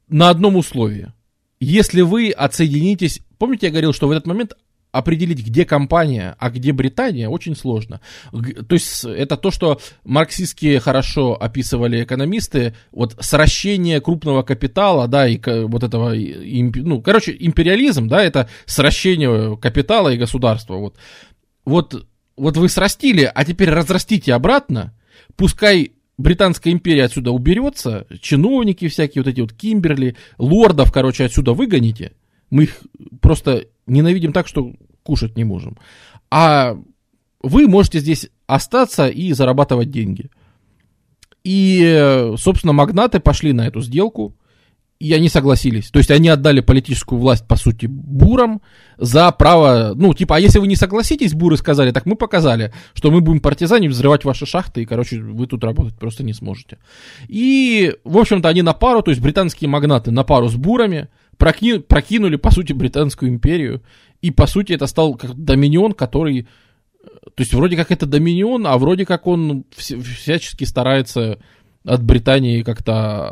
на 0.08 0.28
одном 0.28 0.56
условии. 0.56 1.12
Если 1.60 2.02
вы 2.02 2.30
отсоединитесь... 2.30 3.20
Помните, 3.38 3.66
я 3.66 3.72
говорил, 3.72 3.92
что 3.92 4.08
в 4.08 4.10
этот 4.10 4.26
момент 4.26 4.54
определить, 4.92 5.44
где 5.44 5.64
компания, 5.64 6.36
а 6.38 6.50
где 6.50 6.72
Британия, 6.72 7.28
очень 7.28 7.56
сложно. 7.56 8.00
То 8.30 8.74
есть 8.74 9.04
это 9.04 9.38
то, 9.38 9.50
что 9.50 9.80
марксистские 10.04 10.78
хорошо 10.80 11.34
описывали 11.34 12.04
экономисты, 12.04 12.74
вот 12.92 13.16
сращение 13.18 14.00
крупного 14.02 14.42
капитала, 14.42 15.08
да, 15.08 15.26
и 15.26 15.40
вот 15.44 15.82
этого, 15.82 16.14
ну, 16.14 17.00
короче, 17.00 17.34
империализм, 17.40 18.06
да, 18.06 18.22
это 18.22 18.48
сращение 18.66 19.56
капитала 19.56 20.10
и 20.10 20.18
государства, 20.18 20.76
вот. 20.76 20.96
Вот, 21.64 22.06
вот 22.36 22.56
вы 22.56 22.68
срастили, 22.68 23.30
а 23.34 23.44
теперь 23.44 23.70
разрастите 23.70 24.34
обратно, 24.34 24.92
пускай 25.36 25.92
Британская 26.18 26.70
империя 26.70 27.04
отсюда 27.04 27.30
уберется, 27.30 28.06
чиновники 28.20 28.88
всякие, 28.88 29.22
вот 29.22 29.30
эти 29.30 29.40
вот 29.40 29.52
Кимберли, 29.54 30.16
лордов, 30.38 30.92
короче, 30.92 31.24
отсюда 31.24 31.52
выгоните, 31.52 32.12
мы 32.52 32.64
их 32.64 32.82
просто 33.20 33.64
ненавидим 33.86 34.32
так, 34.32 34.46
что 34.46 34.72
кушать 35.02 35.36
не 35.36 35.44
можем. 35.44 35.78
А 36.30 36.76
вы 37.42 37.66
можете 37.66 37.98
здесь 37.98 38.28
остаться 38.46 39.08
и 39.08 39.32
зарабатывать 39.32 39.90
деньги. 39.90 40.30
И, 41.44 42.32
собственно, 42.36 42.74
магнаты 42.74 43.20
пошли 43.20 43.52
на 43.52 43.66
эту 43.66 43.80
сделку, 43.80 44.36
и 45.00 45.12
они 45.14 45.28
согласились. 45.28 45.90
То 45.90 45.98
есть 45.98 46.12
они 46.12 46.28
отдали 46.28 46.60
политическую 46.60 47.18
власть, 47.18 47.48
по 47.48 47.56
сути, 47.56 47.86
бурам 47.86 48.62
за 48.98 49.32
право, 49.32 49.94
ну, 49.96 50.14
типа, 50.14 50.36
а 50.36 50.38
если 50.38 50.60
вы 50.60 50.68
не 50.68 50.76
согласитесь, 50.76 51.34
буры 51.34 51.56
сказали, 51.56 51.90
так 51.90 52.06
мы 52.06 52.14
показали, 52.14 52.72
что 52.94 53.10
мы 53.10 53.20
будем 53.20 53.40
партизане 53.40 53.88
взрывать 53.88 54.24
ваши 54.24 54.46
шахты, 54.46 54.82
и, 54.82 54.86
короче, 54.86 55.20
вы 55.20 55.48
тут 55.48 55.64
работать 55.64 55.98
просто 55.98 56.22
не 56.22 56.34
сможете. 56.34 56.78
И, 57.26 57.96
в 58.04 58.16
общем-то, 58.16 58.48
они 58.48 58.62
на 58.62 58.74
пару, 58.74 59.02
то 59.02 59.10
есть 59.10 59.20
британские 59.20 59.68
магнаты 59.68 60.12
на 60.12 60.22
пару 60.22 60.48
с 60.48 60.54
бурами, 60.54 61.08
прокинули, 61.42 61.80
прокинули, 61.80 62.36
по 62.36 62.52
сути, 62.52 62.72
Британскую 62.72 63.28
империю. 63.28 63.82
И, 64.20 64.30
по 64.30 64.46
сути, 64.46 64.74
это 64.74 64.86
стал 64.86 65.16
как 65.16 65.34
доминион, 65.34 65.92
который... 65.92 66.46
То 67.02 67.40
есть, 67.40 67.52
вроде 67.52 67.76
как 67.76 67.90
это 67.90 68.06
доминион, 68.06 68.64
а 68.64 68.78
вроде 68.78 69.04
как 69.04 69.26
он 69.26 69.64
всячески 69.74 70.62
старается 70.62 71.40
от 71.84 72.04
Британии 72.04 72.62
как-то 72.62 73.28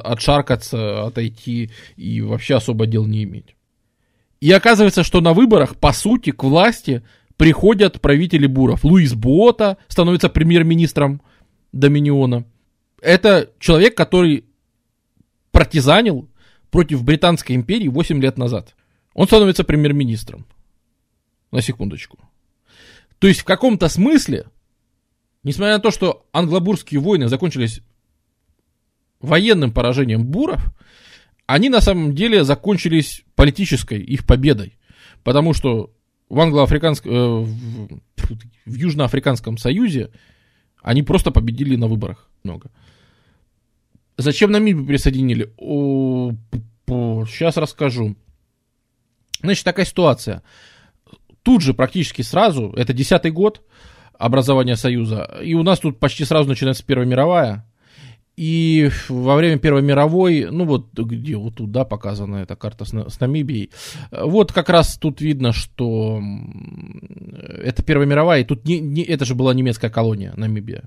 отшаркаться, 0.00 1.04
отойти 1.04 1.70
и 1.96 2.22
вообще 2.22 2.54
особо 2.54 2.86
дел 2.86 3.04
не 3.04 3.24
иметь. 3.24 3.56
И 4.40 4.50
оказывается, 4.52 5.02
что 5.02 5.20
на 5.20 5.34
выборах, 5.34 5.76
по 5.76 5.92
сути, 5.92 6.30
к 6.30 6.42
власти 6.44 7.02
приходят 7.36 8.00
правители 8.00 8.46
буров. 8.46 8.84
Луис 8.84 9.12
Бота 9.12 9.76
становится 9.88 10.30
премьер-министром 10.30 11.20
Доминиона. 11.72 12.46
Это 13.02 13.50
человек, 13.58 13.94
который 13.94 14.46
партизанил 15.52 16.30
против 16.70 17.02
Британской 17.02 17.56
империи 17.56 17.88
8 17.88 18.20
лет 18.20 18.38
назад. 18.38 18.74
Он 19.14 19.26
становится 19.26 19.64
премьер-министром. 19.64 20.46
На 21.50 21.62
секундочку. 21.62 22.18
То 23.18 23.26
есть 23.26 23.40
в 23.40 23.44
каком-то 23.44 23.88
смысле, 23.88 24.46
несмотря 25.42 25.74
на 25.74 25.80
то, 25.80 25.90
что 25.90 26.26
англобурские 26.32 27.00
войны 27.00 27.28
закончились 27.28 27.82
военным 29.20 29.72
поражением 29.72 30.24
буров, 30.24 30.72
они 31.46 31.68
на 31.68 31.80
самом 31.80 32.14
деле 32.14 32.44
закончились 32.44 33.24
политической 33.34 34.00
их 34.00 34.26
победой. 34.26 34.78
Потому 35.24 35.52
что 35.52 35.92
в 36.28 36.38
англо-африканском, 36.40 37.12
э, 37.12 37.16
в, 37.16 38.00
в 38.66 38.74
Южноафриканском 38.74 39.58
союзе 39.58 40.10
они 40.80 41.02
просто 41.02 41.30
победили 41.30 41.76
на 41.76 41.88
выборах 41.88 42.30
много. 42.44 42.70
Зачем 44.20 44.50
Намибию 44.50 44.86
присоединили? 44.86 45.52
Сейчас 47.26 47.56
расскажу. 47.56 48.16
Значит, 49.42 49.64
такая 49.64 49.86
ситуация. 49.86 50.42
Тут 51.42 51.62
же 51.62 51.72
практически 51.74 52.22
сразу, 52.22 52.72
это 52.76 52.92
десятый 52.92 53.30
год 53.30 53.62
образования 54.18 54.76
Союза, 54.76 55.38
и 55.42 55.54
у 55.54 55.62
нас 55.62 55.78
тут 55.80 55.98
почти 55.98 56.24
сразу 56.24 56.48
начинается 56.48 56.84
Первая 56.84 57.06
мировая. 57.08 57.66
И 58.36 58.90
во 59.08 59.36
время 59.36 59.58
Первой 59.58 59.82
мировой, 59.82 60.46
ну 60.50 60.64
вот 60.64 60.92
где 60.94 61.36
вот 61.36 61.56
туда 61.56 61.84
показана 61.84 62.36
эта 62.36 62.56
карта 62.56 62.84
с, 62.84 62.92
с 62.92 63.20
Намибией, 63.20 63.70
вот 64.10 64.52
как 64.52 64.70
раз 64.70 64.96
тут 64.96 65.20
видно, 65.20 65.52
что 65.52 66.22
это 67.62 67.82
Первая 67.82 68.06
мировая, 68.06 68.40
и 68.40 68.44
тут 68.44 68.64
не, 68.66 68.80
не, 68.80 69.02
это 69.02 69.24
же 69.24 69.34
была 69.34 69.52
немецкая 69.52 69.90
колония 69.90 70.32
Намибия. 70.36 70.84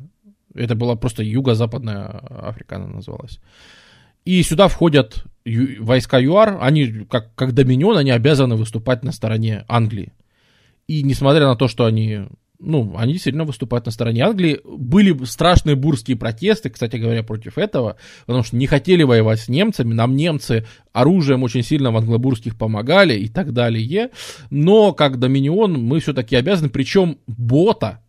Это 0.53 0.75
была 0.75 0.95
просто 0.95 1.23
юго-западная 1.23 2.23
Африка, 2.29 2.75
она 2.75 2.87
называлась. 2.87 3.39
И 4.25 4.41
сюда 4.43 4.67
входят 4.67 5.25
войска 5.45 6.19
ЮАР, 6.19 6.59
они, 6.61 7.05
как, 7.09 7.35
как 7.35 7.53
доминион, 7.53 7.97
они 7.97 8.11
обязаны 8.11 8.55
выступать 8.55 9.03
на 9.03 9.11
стороне 9.11 9.65
Англии. 9.67 10.13
И 10.87 11.03
несмотря 11.03 11.47
на 11.47 11.55
то, 11.55 11.67
что 11.67 11.85
они, 11.85 12.27
ну, 12.59 12.95
они 12.97 13.17
сильно 13.17 13.43
выступают 13.43 13.85
на 13.85 13.91
стороне 13.91 14.23
Англии, 14.23 14.59
были 14.63 15.25
страшные 15.25 15.75
бурские 15.75 16.15
протесты, 16.15 16.69
кстати 16.69 16.95
говоря, 16.95 17.23
против 17.23 17.57
этого, 17.57 17.97
потому 18.25 18.43
что 18.43 18.55
не 18.55 18.67
хотели 18.67 19.03
воевать 19.03 19.41
с 19.41 19.49
немцами, 19.49 19.93
нам 19.93 20.15
немцы 20.15 20.65
оружием 20.93 21.43
очень 21.43 21.63
сильно 21.63 21.91
в 21.91 21.97
англобурских 21.97 22.57
помогали 22.57 23.15
и 23.15 23.27
так 23.27 23.51
далее. 23.51 24.11
Но 24.49 24.93
как 24.93 25.19
доминион 25.19 25.73
мы 25.73 25.99
все-таки 25.99 26.37
обязаны, 26.37 26.69
причем 26.69 27.17
бота, 27.27 28.02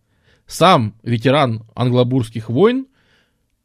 сам 0.47 0.95
ветеран 1.03 1.65
англобурских 1.75 2.49
войн, 2.49 2.87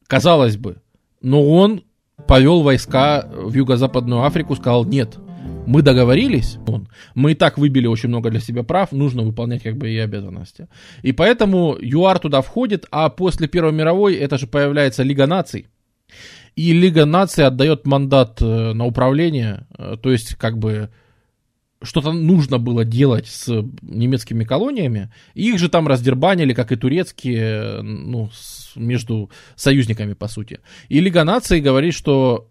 казалось 0.08 0.58
бы, 0.58 0.78
но 1.22 1.48
он 1.48 1.84
повел 2.28 2.62
войска 2.62 3.28
в 3.32 3.54
Юго-Западную 3.54 4.24
Африку, 4.24 4.56
сказал, 4.56 4.86
нет, 4.86 5.18
мы 5.66 5.82
договорились, 5.82 6.58
мы 7.16 7.32
и 7.34 7.36
так 7.36 7.58
выбили 7.58 7.88
очень 7.88 8.10
много 8.10 8.30
для 8.30 8.40
себя 8.40 8.64
прав, 8.64 8.92
нужно 8.92 9.24
выполнять 9.24 9.64
как 9.64 9.78
бы 9.78 9.90
и 9.90 9.98
обязанности. 9.98 10.68
И 11.04 11.12
поэтому 11.12 11.78
ЮАР 11.80 12.20
туда 12.20 12.42
входит, 12.42 12.86
а 12.92 13.10
после 13.10 13.48
Первой 13.48 13.72
мировой 13.72 14.16
это 14.16 14.38
же 14.38 14.48
появляется 14.48 15.04
Лига 15.04 15.28
наций. 15.28 15.68
и 16.56 16.74
Лига 16.74 17.06
наций 17.06 17.46
отдает 17.46 17.86
мандат 17.86 18.42
э, 18.42 18.74
на 18.74 18.86
управление, 18.86 19.68
э, 19.78 19.98
то 20.02 20.12
есть 20.12 20.36
как 20.36 20.58
бы 20.58 20.90
что-то 21.82 22.12
нужно 22.12 22.58
было 22.58 22.84
делать 22.84 23.28
с 23.28 23.48
немецкими 23.82 24.44
колониями, 24.44 25.12
их 25.34 25.60
же 25.60 25.70
там 25.70 25.88
раздербанили, 25.88 26.54
как 26.54 26.72
и 26.72 26.76
турецкие, 26.76 27.82
ну, 27.82 28.30
с, 28.34 28.74
между 28.76 29.30
союзниками, 29.56 30.14
по 30.14 30.28
сути. 30.28 30.60
И 30.90 31.00
Лига 31.00 31.24
наций 31.24 31.62
говорит, 31.62 31.94
что 31.94 32.50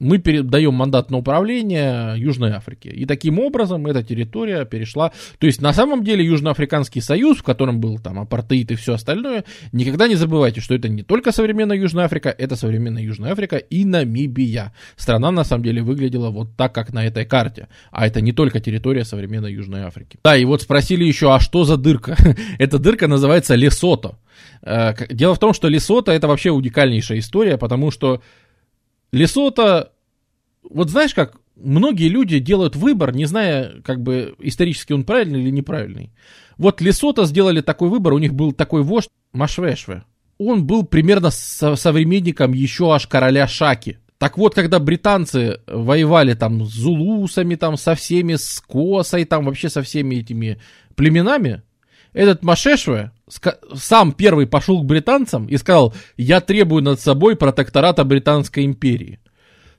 мы 0.00 0.18
передаем 0.18 0.74
мандат 0.74 1.10
на 1.10 1.18
управление 1.18 2.14
Южной 2.18 2.52
Африке. 2.52 2.88
И 2.88 3.04
таким 3.04 3.38
образом 3.38 3.86
эта 3.86 4.02
территория 4.02 4.64
перешла... 4.64 5.12
То 5.38 5.46
есть 5.46 5.60
на 5.60 5.72
самом 5.72 6.02
деле 6.02 6.24
Южноафриканский 6.24 7.02
союз, 7.02 7.38
в 7.38 7.42
котором 7.42 7.80
был 7.80 7.98
там 7.98 8.18
апартеид 8.18 8.70
и 8.72 8.74
все 8.74 8.94
остальное, 8.94 9.44
никогда 9.72 10.08
не 10.08 10.16
забывайте, 10.16 10.60
что 10.60 10.74
это 10.74 10.88
не 10.88 11.02
только 11.02 11.32
современная 11.32 11.76
Южная 11.76 12.06
Африка, 12.06 12.34
это 12.36 12.56
современная 12.56 13.02
Южная 13.02 13.32
Африка 13.32 13.56
и 13.56 13.84
Намибия. 13.84 14.72
Страна 14.96 15.30
на 15.30 15.44
самом 15.44 15.64
деле 15.64 15.82
выглядела 15.82 16.30
вот 16.30 16.56
так, 16.56 16.74
как 16.74 16.92
на 16.92 17.04
этой 17.04 17.26
карте. 17.26 17.68
А 17.90 18.06
это 18.06 18.20
не 18.20 18.32
только 18.32 18.60
территория 18.60 19.04
современной 19.04 19.52
Южной 19.52 19.82
Африки. 19.82 20.18
Да, 20.24 20.36
и 20.36 20.44
вот 20.44 20.62
спросили 20.62 21.04
еще, 21.04 21.34
а 21.34 21.40
что 21.40 21.64
за 21.64 21.76
дырка? 21.76 22.16
Эта 22.58 22.78
дырка 22.78 23.06
называется 23.06 23.54
Лесото. 23.54 24.18
Э, 24.62 24.94
дело 25.10 25.34
в 25.34 25.38
том, 25.38 25.52
что 25.52 25.68
Лесото 25.68 26.12
это 26.12 26.26
вообще 26.26 26.50
уникальнейшая 26.50 27.18
история, 27.18 27.58
потому 27.58 27.90
что 27.90 28.22
Лесото, 29.12 29.92
вот 30.62 30.90
знаешь 30.90 31.14
как, 31.14 31.40
многие 31.56 32.08
люди 32.08 32.38
делают 32.38 32.76
выбор, 32.76 33.14
не 33.14 33.26
зная, 33.26 33.80
как 33.82 34.02
бы, 34.02 34.34
исторически 34.38 34.92
он 34.92 35.04
правильный 35.04 35.42
или 35.42 35.50
неправильный. 35.50 36.10
Вот 36.58 36.80
Лесото 36.80 37.24
сделали 37.24 37.60
такой 37.60 37.88
выбор, 37.88 38.12
у 38.12 38.18
них 38.18 38.34
был 38.34 38.52
такой 38.52 38.82
вождь 38.82 39.08
Машвешве. 39.32 40.04
Он 40.38 40.66
был 40.66 40.84
примерно 40.84 41.30
со 41.30 41.76
современником 41.76 42.52
еще 42.52 42.92
аж 42.92 43.06
короля 43.06 43.46
Шаки. 43.46 43.98
Так 44.18 44.36
вот, 44.36 44.54
когда 44.54 44.78
британцы 44.78 45.60
воевали 45.66 46.34
там 46.34 46.66
с 46.66 46.72
зулусами, 46.74 47.54
там 47.54 47.78
со 47.78 47.94
всеми, 47.94 48.34
с 48.34 48.60
Косой, 48.60 49.24
там 49.24 49.46
вообще 49.46 49.70
со 49.70 49.82
всеми 49.82 50.16
этими 50.16 50.60
племенами, 50.94 51.62
этот 52.12 52.42
Машешве 52.42 53.12
сам 53.74 54.12
первый 54.12 54.46
пошел 54.46 54.82
к 54.82 54.86
британцам 54.86 55.46
и 55.46 55.56
сказал, 55.56 55.94
я 56.16 56.40
требую 56.40 56.82
над 56.82 57.00
собой 57.00 57.36
протектората 57.36 58.04
Британской 58.04 58.64
империи. 58.64 59.20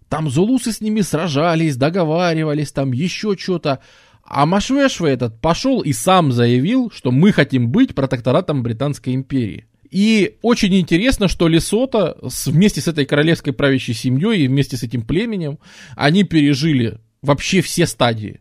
Там 0.10 0.30
зулусы 0.30 0.72
с 0.72 0.82
ними 0.82 1.02
сражались, 1.02 1.78
договаривались, 1.78 2.72
там 2.72 2.92
еще 2.92 3.38
что-то. 3.38 3.80
А 4.24 4.46
Машвешве 4.46 5.12
этот 5.12 5.40
пошел 5.40 5.82
и 5.82 5.94
сам 5.94 6.32
заявил, 6.32 6.92
что 6.94 7.12
мы 7.12 7.32
хотим 7.32 7.70
быть 7.70 7.96
протекторатом 7.96 8.64
Британской 8.64 9.14
империи. 9.14 9.68
И 9.90 10.38
очень 10.42 10.74
интересно, 10.78 11.28
что 11.28 11.50
Лесото 11.50 12.18
вместе 12.22 12.80
с 12.80 12.88
этой 12.88 13.06
королевской 13.06 13.52
правящей 13.52 13.94
семьей 13.94 14.44
и 14.44 14.48
вместе 14.48 14.78
с 14.78 14.84
этим 14.84 15.02
племенем, 15.02 15.60
они 15.96 16.24
пережили 16.24 17.00
вообще 17.22 17.62
все 17.62 17.86
стадии. 17.86 18.40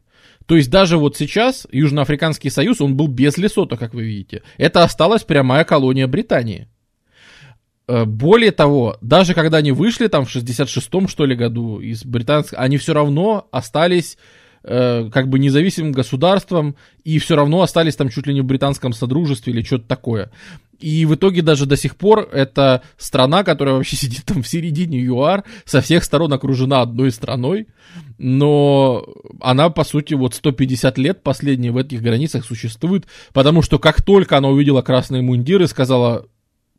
То 0.50 0.56
есть 0.56 0.68
даже 0.68 0.96
вот 0.98 1.16
сейчас 1.16 1.68
Южноафриканский 1.70 2.50
союз, 2.50 2.80
он 2.80 2.96
был 2.96 3.06
без 3.06 3.36
Лесота, 3.36 3.76
как 3.76 3.94
вы 3.94 4.02
видите. 4.02 4.42
Это 4.58 4.82
осталась 4.82 5.22
прямая 5.22 5.62
колония 5.62 6.08
Британии. 6.08 6.66
Э, 7.86 8.04
более 8.04 8.50
того, 8.50 8.96
даже 9.00 9.34
когда 9.34 9.58
они 9.58 9.70
вышли 9.70 10.08
там 10.08 10.24
в 10.24 10.34
66-м, 10.34 11.06
что 11.06 11.24
ли, 11.24 11.36
году 11.36 11.78
из 11.78 12.04
британского, 12.04 12.60
они 12.62 12.78
все 12.78 12.94
равно 12.94 13.46
остались 13.52 14.18
э, 14.64 15.08
как 15.12 15.28
бы 15.28 15.38
независимым 15.38 15.92
государством 15.92 16.74
и 17.04 17.20
все 17.20 17.36
равно 17.36 17.62
остались 17.62 17.94
там 17.94 18.08
чуть 18.08 18.26
ли 18.26 18.34
не 18.34 18.40
в 18.40 18.44
британском 18.44 18.92
содружестве 18.92 19.52
или 19.52 19.62
что-то 19.62 19.86
такое. 19.86 20.32
И 20.80 21.04
в 21.04 21.14
итоге 21.14 21.42
даже 21.42 21.66
до 21.66 21.76
сих 21.76 21.96
пор 21.96 22.28
это 22.32 22.82
страна, 22.96 23.44
которая 23.44 23.74
вообще 23.74 23.96
сидит 23.96 24.24
там 24.24 24.42
в 24.42 24.48
середине 24.48 24.98
ЮАР, 25.00 25.44
со 25.64 25.80
всех 25.80 26.04
сторон 26.04 26.32
окружена 26.32 26.80
одной 26.80 27.10
страной, 27.10 27.68
но 28.18 29.06
она, 29.40 29.68
по 29.70 29.84
сути, 29.84 30.14
вот 30.14 30.34
150 30.34 30.98
лет 30.98 31.22
последние 31.22 31.72
в 31.72 31.76
этих 31.76 32.02
границах 32.02 32.44
существует, 32.44 33.06
потому 33.32 33.62
что 33.62 33.78
как 33.78 34.02
только 34.02 34.38
она 34.38 34.48
увидела 34.48 34.82
красные 34.82 35.22
мундиры, 35.22 35.66
сказала, 35.66 36.26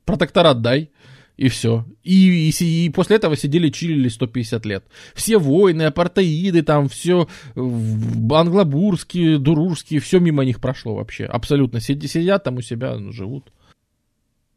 протекторат 0.05 0.61
дай, 0.61 0.89
и 1.37 1.47
все. 1.47 1.85
И, 2.03 2.49
и, 2.49 2.85
и 2.85 2.89
после 2.89 3.15
этого 3.15 3.35
сидели, 3.35 3.69
чилили 3.69 4.09
150 4.09 4.65
лет. 4.65 4.83
Все 5.15 5.37
войны, 5.37 5.83
апартеиды, 5.83 6.61
там 6.61 6.89
все, 6.89 7.27
англобурские, 7.55 9.39
дурурские, 9.39 10.01
все 10.01 10.19
мимо 10.19 10.45
них 10.45 10.59
прошло 10.59 10.95
вообще. 10.95 11.25
Абсолютно. 11.25 11.79
Сидят 11.79 12.43
там 12.43 12.57
у 12.57 12.61
себя, 12.61 12.97
живут 13.11 13.51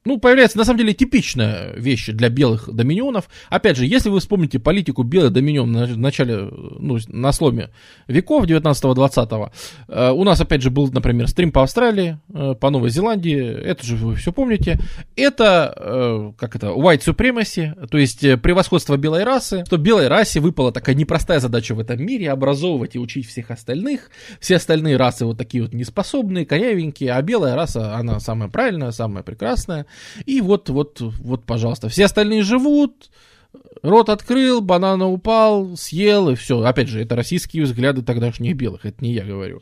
ну, 0.04 0.18
появляется, 0.18 0.58
на 0.58 0.64
самом 0.64 0.78
деле, 0.78 0.92
типичная 0.92 1.72
вещь 1.76 2.08
для 2.08 2.28
белых 2.28 2.68
доминионов. 2.70 3.28
Опять 3.48 3.78
же, 3.78 3.86
если 3.86 4.10
вы 4.10 4.20
вспомните 4.20 4.58
политику 4.58 5.02
белых 5.02 5.32
доминион 5.32 5.74
в 5.74 5.98
начале, 5.98 6.50
ну, 6.78 6.98
на 7.08 7.32
сломе 7.32 7.70
веков 8.06 8.44
19-20, 8.44 9.50
э, 9.88 10.10
у 10.10 10.24
нас, 10.24 10.40
опять 10.40 10.60
же, 10.60 10.70
был, 10.70 10.90
например, 10.92 11.26
стрим 11.28 11.52
по 11.52 11.62
Австралии, 11.62 12.18
э, 12.34 12.54
по 12.54 12.68
Новой 12.68 12.90
Зеландии, 12.90 13.40
это 13.40 13.86
же 13.86 13.96
вы 13.96 14.14
все 14.16 14.30
помните. 14.30 14.78
Это, 15.16 15.74
э, 15.74 16.32
как 16.36 16.54
это, 16.54 16.66
white 16.68 17.00
supremacy, 17.00 17.86
то 17.88 17.96
есть 17.96 18.20
превосходство 18.42 18.98
белой 18.98 19.24
расы, 19.24 19.64
что 19.66 19.78
белой 19.78 20.08
расе 20.08 20.40
выпала 20.40 20.70
такая 20.70 20.94
непростая 20.94 21.40
задача 21.40 21.74
в 21.74 21.80
этом 21.80 22.04
мире, 22.04 22.30
образовывать 22.30 22.94
и 22.94 22.98
учить 22.98 23.26
всех 23.26 23.50
остальных. 23.50 24.10
Все 24.38 24.56
остальные 24.56 24.98
расы 24.98 25.24
вот 25.24 25.38
такие 25.38 25.62
вот 25.62 25.72
неспособные, 25.72 26.44
корявенькие, 26.44 27.12
а 27.12 27.22
белая 27.22 27.56
раса, 27.56 27.96
она 27.96 28.20
самая 28.20 28.50
правильная, 28.50 28.90
самая 28.90 29.22
прекрасная. 29.22 29.86
И 30.26 30.40
вот, 30.40 30.68
вот, 30.68 31.00
вот, 31.00 31.44
пожалуйста. 31.44 31.88
Все 31.88 32.04
остальные 32.04 32.42
живут, 32.42 33.10
Рот 33.82 34.08
открыл, 34.08 34.62
банана 34.62 35.06
упал, 35.06 35.76
съел, 35.76 36.30
и 36.30 36.34
все. 36.36 36.62
Опять 36.62 36.88
же, 36.88 37.02
это 37.02 37.14
российские 37.16 37.64
взгляды 37.64 38.00
тогдашних 38.00 38.56
белых, 38.56 38.86
это 38.86 39.04
не 39.04 39.12
я 39.12 39.24
говорю. 39.24 39.60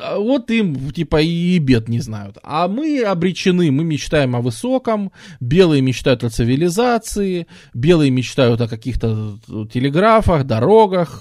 А 0.00 0.18
вот 0.18 0.48
им, 0.52 0.92
типа, 0.92 1.20
и 1.20 1.58
бед 1.58 1.88
не 1.88 1.98
знают. 1.98 2.38
А 2.44 2.68
мы 2.68 3.02
обречены, 3.02 3.72
мы 3.72 3.82
мечтаем 3.82 4.36
о 4.36 4.42
высоком, 4.42 5.10
белые 5.40 5.82
мечтают 5.82 6.22
о 6.22 6.30
цивилизации, 6.30 7.48
белые 7.74 8.12
мечтают 8.12 8.60
о 8.60 8.68
каких-то 8.68 9.38
телеграфах, 9.72 10.44
дорогах, 10.44 11.20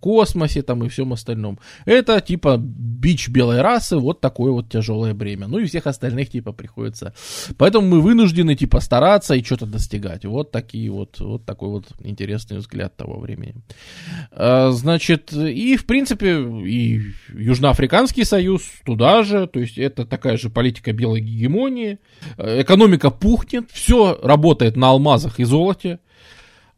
космосе 0.00 0.62
там 0.62 0.84
и 0.84 0.88
всем 0.88 1.12
остальном. 1.12 1.58
Это, 1.84 2.22
типа, 2.22 2.56
бич 2.58 3.28
белой 3.28 3.60
расы, 3.60 3.98
вот 3.98 4.22
такое 4.22 4.52
вот 4.52 4.70
тяжелое 4.70 5.12
бремя. 5.12 5.46
Ну 5.46 5.58
и 5.58 5.66
всех 5.66 5.86
остальных, 5.86 6.30
типа, 6.30 6.52
приходится. 6.52 7.12
Поэтому 7.58 7.86
мы 7.86 8.00
вынуждены, 8.00 8.56
типа, 8.56 8.80
стараться 8.80 9.34
и 9.34 9.44
что-то 9.44 9.66
достигать. 9.66 10.24
Вот 10.24 10.52
такие 10.52 10.90
вот, 10.90 11.19
вот 11.20 11.44
такой 11.44 11.68
вот 11.68 11.88
интересный 12.00 12.58
взгляд 12.58 12.96
того 12.96 13.18
времени. 13.20 13.54
А, 14.32 14.70
значит, 14.70 15.32
и, 15.32 15.76
в 15.76 15.86
принципе, 15.86 16.40
и 16.64 17.02
Южноафриканский 17.28 18.24
союз 18.24 18.62
туда 18.84 19.22
же, 19.22 19.46
то 19.46 19.60
есть 19.60 19.78
это 19.78 20.04
такая 20.06 20.36
же 20.36 20.50
политика 20.50 20.92
белой 20.92 21.20
гегемонии. 21.20 21.98
Экономика 22.36 23.10
пухнет, 23.10 23.70
все 23.70 24.18
работает 24.22 24.76
на 24.76 24.88
алмазах 24.88 25.40
и 25.40 25.44
золоте. 25.44 26.00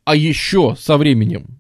А 0.05 0.16
еще 0.16 0.74
со 0.77 0.97
временем 0.97 1.59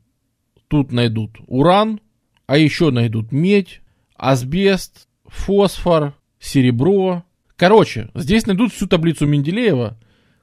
тут 0.68 0.90
найдут 0.90 1.38
уран, 1.46 2.00
а 2.46 2.58
еще 2.58 2.90
найдут 2.90 3.30
медь, 3.30 3.80
асбест, 4.16 5.06
фосфор, 5.26 6.14
серебро. 6.40 7.24
Короче, 7.56 8.10
здесь 8.14 8.46
найдут 8.46 8.72
всю 8.72 8.86
таблицу 8.86 9.26
Менделеева, 9.26 9.98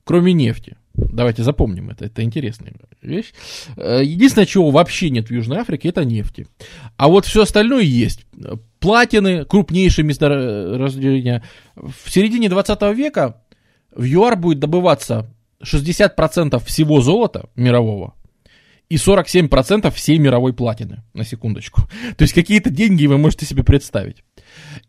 кроме 0.06 0.34
нефти. 0.34 0.78
Давайте 1.12 1.44
запомним 1.44 1.90
это, 1.90 2.06
это 2.06 2.24
интересная 2.24 2.74
вещь. 3.02 3.34
Э, 3.78 4.02
единственное, 4.04 4.46
чего 4.46 4.72
вообще 4.72 5.10
нет 5.10 5.28
в 5.30 5.32
Южной 5.32 5.60
Африке, 5.60 5.90
это 5.90 6.04
нефти. 6.04 6.48
А 6.98 7.08
вот 7.08 7.26
все 7.26 7.44
остальное 7.44 7.84
есть. 7.84 8.26
Платины, 8.80 9.46
крупнейшие 9.46 10.06
месторождения. 10.06 11.44
В 11.76 12.10
середине 12.10 12.50
20 12.50 12.82
века 12.96 13.42
в 13.96 14.04
ЮАР 14.04 14.38
будет 14.38 14.60
добываться 14.60 15.34
60% 15.64 16.64
всего 16.66 17.02
золота 17.02 17.50
мирового 17.56 18.14
и 18.90 18.96
47% 18.96 19.92
всей 19.92 20.18
мировой 20.18 20.52
платины, 20.52 21.04
на 21.14 21.24
секундочку. 21.24 21.82
То 22.18 22.24
есть 22.24 22.34
какие-то 22.34 22.70
деньги 22.70 23.06
вы 23.06 23.18
можете 23.18 23.46
себе 23.46 23.64
представить. 23.64 24.24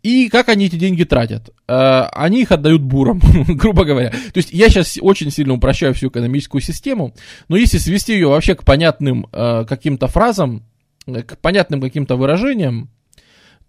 И 0.03 0.29
как 0.31 0.49
они 0.49 0.67
эти 0.67 0.77
деньги 0.77 1.05
тратят? 1.05 1.51
Э, 1.69 2.05
они 2.13 2.43
их 2.43 2.51
отдают 2.51 2.81
бурам, 2.83 3.21
грубо 3.49 3.85
говоря. 3.85 4.11
То 4.11 4.37
есть 4.37 4.53
я 4.53 4.71
сейчас 4.71 4.99
очень 5.01 5.31
сильно 5.31 5.53
упрощаю 5.53 5.93
всю 5.93 6.09
экономическую 6.09 6.63
систему, 6.63 7.15
но 7.49 7.57
если 7.57 7.77
свести 7.77 8.15
ее 8.15 8.29
вообще 8.29 8.55
к 8.55 8.65
понятным 8.65 9.27
э, 9.33 9.67
каким-то 9.69 10.07
фразам, 10.07 10.65
э, 11.07 11.23
к 11.23 11.37
понятным 11.39 11.83
каким-то 11.83 12.17
выражениям, 12.17 12.89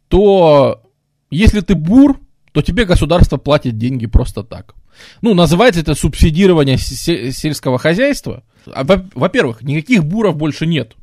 то 0.07 0.81
если 1.29 1.59
ты 1.59 1.75
бур, 1.75 2.19
то 2.53 2.61
тебе 2.61 2.85
государство 2.85 3.37
платит 3.37 3.77
деньги 3.77 4.05
просто 4.05 4.43
так. 4.43 4.75
Ну, 5.21 5.33
называется 5.33 5.81
это 5.81 5.95
субсидирование 5.95 6.77
сельского 6.77 7.77
хозяйства. 7.77 8.43
А, 8.67 8.85
во-первых, 9.13 9.61
никаких 9.61 10.03
буров 10.03 10.35
больше 10.35 10.65
нет. 10.65 10.95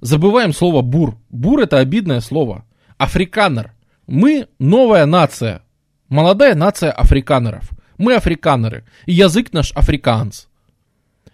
Забываем 0.00 0.52
слово 0.52 0.82
бур. 0.82 1.18
Бур 1.30 1.60
это 1.60 1.78
обидное 1.78 2.20
слово. 2.20 2.64
Африканер. 2.98 3.72
Мы 4.06 4.48
новая 4.58 5.06
нация. 5.06 5.62
Молодая 6.08 6.54
нация 6.54 6.92
африканеров. 6.92 7.70
Мы 7.98 8.14
африканеры. 8.14 8.84
И 9.06 9.12
язык 9.12 9.52
наш 9.52 9.72
африканц. 9.72 10.46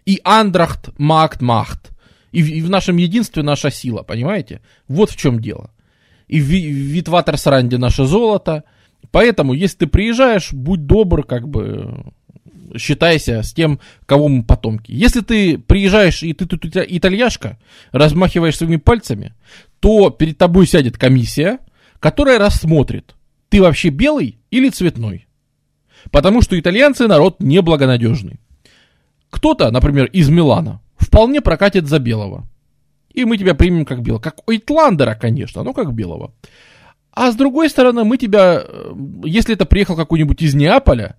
И 0.06 0.20
Андрахт 0.24 0.90
Макт 0.98 1.40
Махт. 1.40 1.90
И 2.30 2.42
в, 2.42 2.48
и 2.48 2.62
в 2.62 2.70
нашем 2.70 2.96
единстве 2.96 3.42
наша 3.42 3.70
сила, 3.70 4.02
понимаете? 4.02 4.62
Вот 4.88 5.10
в 5.10 5.16
чем 5.16 5.40
дело. 5.40 5.70
И 6.28 6.40
в, 6.40 6.46
в 6.46 6.50
Витватерсранде 6.50 7.78
наше 7.78 8.04
золото. 8.04 8.64
Поэтому, 9.10 9.52
если 9.52 9.78
ты 9.78 9.86
приезжаешь, 9.86 10.52
будь 10.52 10.86
добр, 10.86 11.24
как 11.24 11.46
бы 11.46 12.12
считайся 12.78 13.42
с 13.42 13.52
тем, 13.52 13.80
кого 14.06 14.28
мы 14.28 14.44
потомки. 14.44 14.92
Если 14.92 15.20
ты 15.20 15.58
приезжаешь 15.58 16.22
и 16.22 16.32
ты 16.32 16.46
тут 16.46 16.64
итальяшка, 16.64 17.58
размахиваешь 17.92 18.56
своими 18.56 18.76
пальцами, 18.76 19.34
то 19.80 20.10
перед 20.10 20.38
тобой 20.38 20.66
сядет 20.66 20.98
комиссия, 20.98 21.58
которая 21.98 22.38
рассмотрит, 22.38 23.14
ты 23.48 23.60
вообще 23.60 23.88
белый 23.88 24.38
или 24.50 24.68
цветной. 24.68 25.26
Потому 26.10 26.42
что 26.42 26.58
итальянцы 26.58 27.06
народ 27.06 27.40
неблагонадежный. 27.40 28.40
Кто-то, 29.30 29.70
например, 29.70 30.06
из 30.06 30.28
Милана, 30.28 30.80
вполне 30.96 31.40
прокатит 31.40 31.86
за 31.86 31.98
белого. 31.98 32.46
И 33.12 33.24
мы 33.24 33.36
тебя 33.38 33.54
примем 33.54 33.84
как 33.84 34.02
белого. 34.02 34.20
Как 34.20 34.36
Итландера, 34.48 35.14
конечно, 35.14 35.62
но 35.62 35.72
как 35.72 35.92
белого. 35.92 36.32
А 37.12 37.30
с 37.30 37.36
другой 37.36 37.68
стороны, 37.68 38.04
мы 38.04 38.16
тебя, 38.16 38.62
э, 38.64 38.92
если 39.24 39.54
это 39.54 39.66
приехал 39.66 39.96
какой-нибудь 39.96 40.40
из 40.40 40.54
Неаполя, 40.54 41.16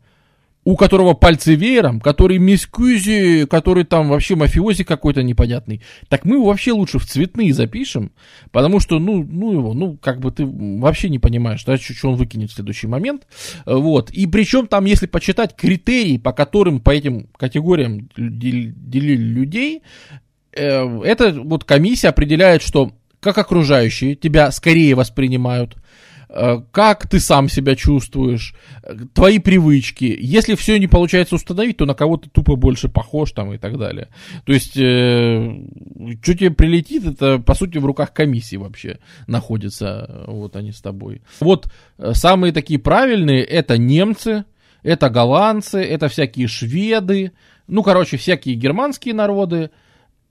у 0.66 0.78
которого 0.78 1.14
пальцы 1.14 1.56
веером, 1.56 2.00
который 2.00 2.38
мискузи, 2.38 3.46
который 3.50 3.84
там 3.84 4.10
вообще 4.10 4.36
мафиози 4.36 4.84
какой-то 4.84 5.22
непонятный, 5.22 5.82
так 6.08 6.26
мы 6.26 6.36
его 6.36 6.46
вообще 6.46 6.72
лучше 6.72 7.00
в 7.00 7.06
цветные 7.06 7.54
запишем, 7.54 8.12
потому 8.52 8.80
что, 8.80 9.00
ну, 9.00 9.24
ну 9.24 9.52
его, 9.52 9.74
ну, 9.74 9.98
как 9.98 10.20
бы 10.20 10.32
ты 10.32 10.46
вообще 10.46 11.10
не 11.10 11.20
понимаешь, 11.20 11.64
да, 11.66 11.78
что 11.78 12.10
он 12.10 12.16
выкинет 12.16 12.52
в 12.52 12.56
следующий 12.56 12.88
момент, 12.88 13.28
вот, 13.66 14.10
и 14.12 14.26
причем 14.26 14.68
там, 14.68 14.86
если 14.86 15.08
почитать 15.08 15.56
критерии, 15.56 16.18
по 16.18 16.32
которым, 16.32 16.80
по 16.80 16.92
этим 16.92 17.28
категориям 17.38 18.10
делили 18.16 19.16
людей, 19.16 19.82
э, 20.54 21.02
эта 21.04 21.32
вот 21.32 21.66
комиссия 21.66 22.10
определяет, 22.10 22.62
что 22.62 22.94
как 23.20 23.38
окружающие 23.38 24.16
тебя 24.16 24.52
скорее 24.52 24.96
воспринимают, 24.96 25.76
как 26.72 27.08
ты 27.08 27.20
сам 27.20 27.48
себя 27.48 27.76
чувствуешь, 27.76 28.56
твои 29.14 29.40
привычки. 29.40 30.18
Если 30.20 30.56
все 30.56 30.80
не 30.80 30.88
получается 30.88 31.36
установить, 31.36 31.78
то 31.78 31.86
на 31.86 31.94
кого 31.94 32.18
ты 32.18 32.30
тупо 32.30 32.56
больше 32.56 32.90
похож 32.90 33.32
там 33.32 33.54
и 33.54 33.58
так 33.58 33.78
далее. 33.78 34.10
То 34.46 34.54
есть, 34.54 34.76
э, 34.76 35.56
что 36.22 36.34
тебе 36.34 36.52
прилетит, 36.52 37.06
это 37.06 37.38
по 37.40 37.54
сути 37.54 37.78
в 37.78 37.86
руках 37.86 38.14
комиссии 38.14 38.56
вообще 38.56 39.00
находится, 39.28 40.24
вот 40.28 40.56
они 40.56 40.72
с 40.72 40.82
тобой. 40.82 41.22
Вот 41.40 41.68
э, 41.98 42.14
самые 42.14 42.52
такие 42.52 42.80
правильные 42.80 43.44
это 43.44 43.78
немцы, 43.78 44.46
это 44.82 45.10
голландцы, 45.10 45.80
это 45.80 46.08
всякие 46.08 46.48
шведы, 46.48 47.32
ну, 47.68 47.84
короче, 47.84 48.18
всякие 48.18 48.56
германские 48.56 49.14
народы, 49.14 49.70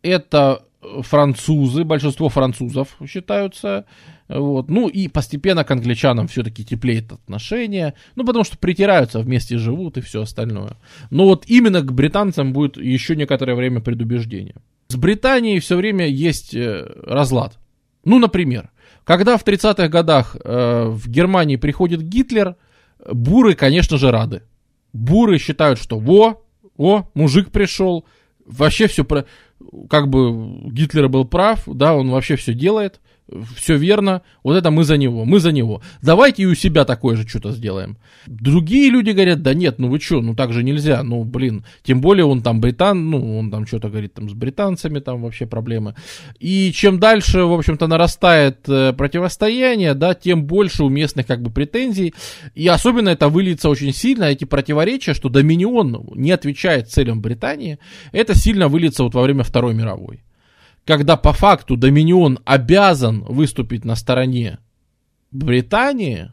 это 0.02 0.64
французы, 1.02 1.84
большинство 1.84 2.28
французов 2.28 2.96
считаются, 3.06 3.86
вот. 4.28 4.68
Ну 4.68 4.88
и 4.88 5.08
постепенно 5.08 5.64
к 5.64 5.70
англичанам 5.70 6.28
все-таки 6.28 6.64
теплеет 6.64 7.12
отношение, 7.12 7.94
ну 8.16 8.24
потому 8.24 8.44
что 8.44 8.58
притираются, 8.58 9.20
вместе 9.20 9.58
живут 9.58 9.98
и 9.98 10.00
все 10.00 10.22
остальное. 10.22 10.76
Но 11.10 11.26
вот 11.26 11.44
именно 11.46 11.82
к 11.82 11.92
британцам 11.92 12.52
будет 12.52 12.76
еще 12.76 13.16
некоторое 13.16 13.54
время 13.54 13.80
предубеждение. 13.80 14.56
С 14.88 14.96
Британией 14.96 15.60
все 15.60 15.76
время 15.76 16.06
есть 16.06 16.54
э, 16.54 16.86
разлад. 17.04 17.58
Ну, 18.04 18.18
например, 18.18 18.70
когда 19.04 19.36
в 19.36 19.44
30-х 19.44 19.88
годах 19.88 20.36
э, 20.42 20.86
в 20.88 21.08
Германии 21.08 21.56
приходит 21.56 22.02
Гитлер, 22.02 22.56
буры, 23.10 23.54
конечно 23.54 23.96
же, 23.96 24.10
рады. 24.10 24.42
Буры 24.92 25.38
считают, 25.38 25.78
что 25.78 25.98
во, 25.98 26.42
о, 26.76 27.08
мужик 27.14 27.50
пришел, 27.50 28.04
вообще 28.44 28.86
все 28.86 29.04
про... 29.04 29.24
Как 29.88 30.08
бы 30.08 30.70
Гитлер 30.70 31.08
был 31.08 31.24
прав, 31.24 31.62
да, 31.66 31.94
он 31.94 32.10
вообще 32.10 32.36
все 32.36 32.54
делает 32.54 33.00
все 33.56 33.76
верно, 33.76 34.22
вот 34.42 34.56
это 34.56 34.70
мы 34.70 34.84
за 34.84 34.96
него, 34.96 35.24
мы 35.24 35.40
за 35.40 35.52
него. 35.52 35.82
Давайте 36.02 36.42
и 36.42 36.46
у 36.46 36.54
себя 36.54 36.84
такое 36.84 37.16
же 37.16 37.26
что-то 37.26 37.52
сделаем. 37.52 37.96
Другие 38.26 38.90
люди 38.90 39.10
говорят, 39.10 39.42
да 39.42 39.54
нет, 39.54 39.78
ну 39.78 39.88
вы 39.88 40.00
что, 40.00 40.20
ну 40.20 40.34
так 40.34 40.52
же 40.52 40.62
нельзя, 40.62 41.02
ну 41.02 41.24
блин, 41.24 41.64
тем 41.82 42.00
более 42.00 42.24
он 42.24 42.42
там 42.42 42.60
британ, 42.60 43.10
ну 43.10 43.38
он 43.38 43.50
там 43.50 43.66
что-то 43.66 43.88
говорит 43.88 44.14
там 44.14 44.28
с 44.28 44.32
британцами, 44.32 45.00
там 45.00 45.22
вообще 45.22 45.46
проблемы. 45.46 45.94
И 46.38 46.72
чем 46.72 46.98
дальше, 46.98 47.44
в 47.44 47.52
общем-то, 47.52 47.86
нарастает 47.86 48.68
э, 48.68 48.92
противостояние, 48.92 49.94
да, 49.94 50.14
тем 50.14 50.44
больше 50.44 50.84
у 50.84 50.88
местных 50.88 51.26
как 51.26 51.42
бы 51.42 51.50
претензий, 51.50 52.14
и 52.54 52.66
особенно 52.68 53.10
это 53.10 53.28
выльется 53.28 53.68
очень 53.68 53.92
сильно, 53.92 54.24
эти 54.24 54.44
противоречия, 54.44 55.14
что 55.14 55.28
Доминион 55.28 56.10
не 56.14 56.30
отвечает 56.30 56.90
целям 56.90 57.20
Британии, 57.20 57.78
это 58.12 58.34
сильно 58.34 58.68
выльется 58.68 59.04
вот 59.04 59.14
во 59.14 59.22
время 59.22 59.44
Второй 59.44 59.74
мировой 59.74 60.20
когда 60.84 61.16
по 61.16 61.32
факту 61.32 61.76
Доминион 61.76 62.38
обязан 62.44 63.24
выступить 63.24 63.84
на 63.84 63.94
стороне 63.94 64.58
Британии, 65.30 66.32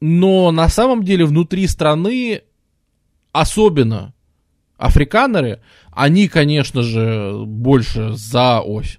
но 0.00 0.50
на 0.50 0.68
самом 0.68 1.04
деле 1.04 1.24
внутри 1.24 1.66
страны, 1.66 2.42
особенно 3.32 4.14
африканеры, 4.78 5.60
они, 5.92 6.28
конечно 6.28 6.82
же, 6.82 7.44
больше 7.44 8.12
за 8.14 8.60
ось, 8.60 8.98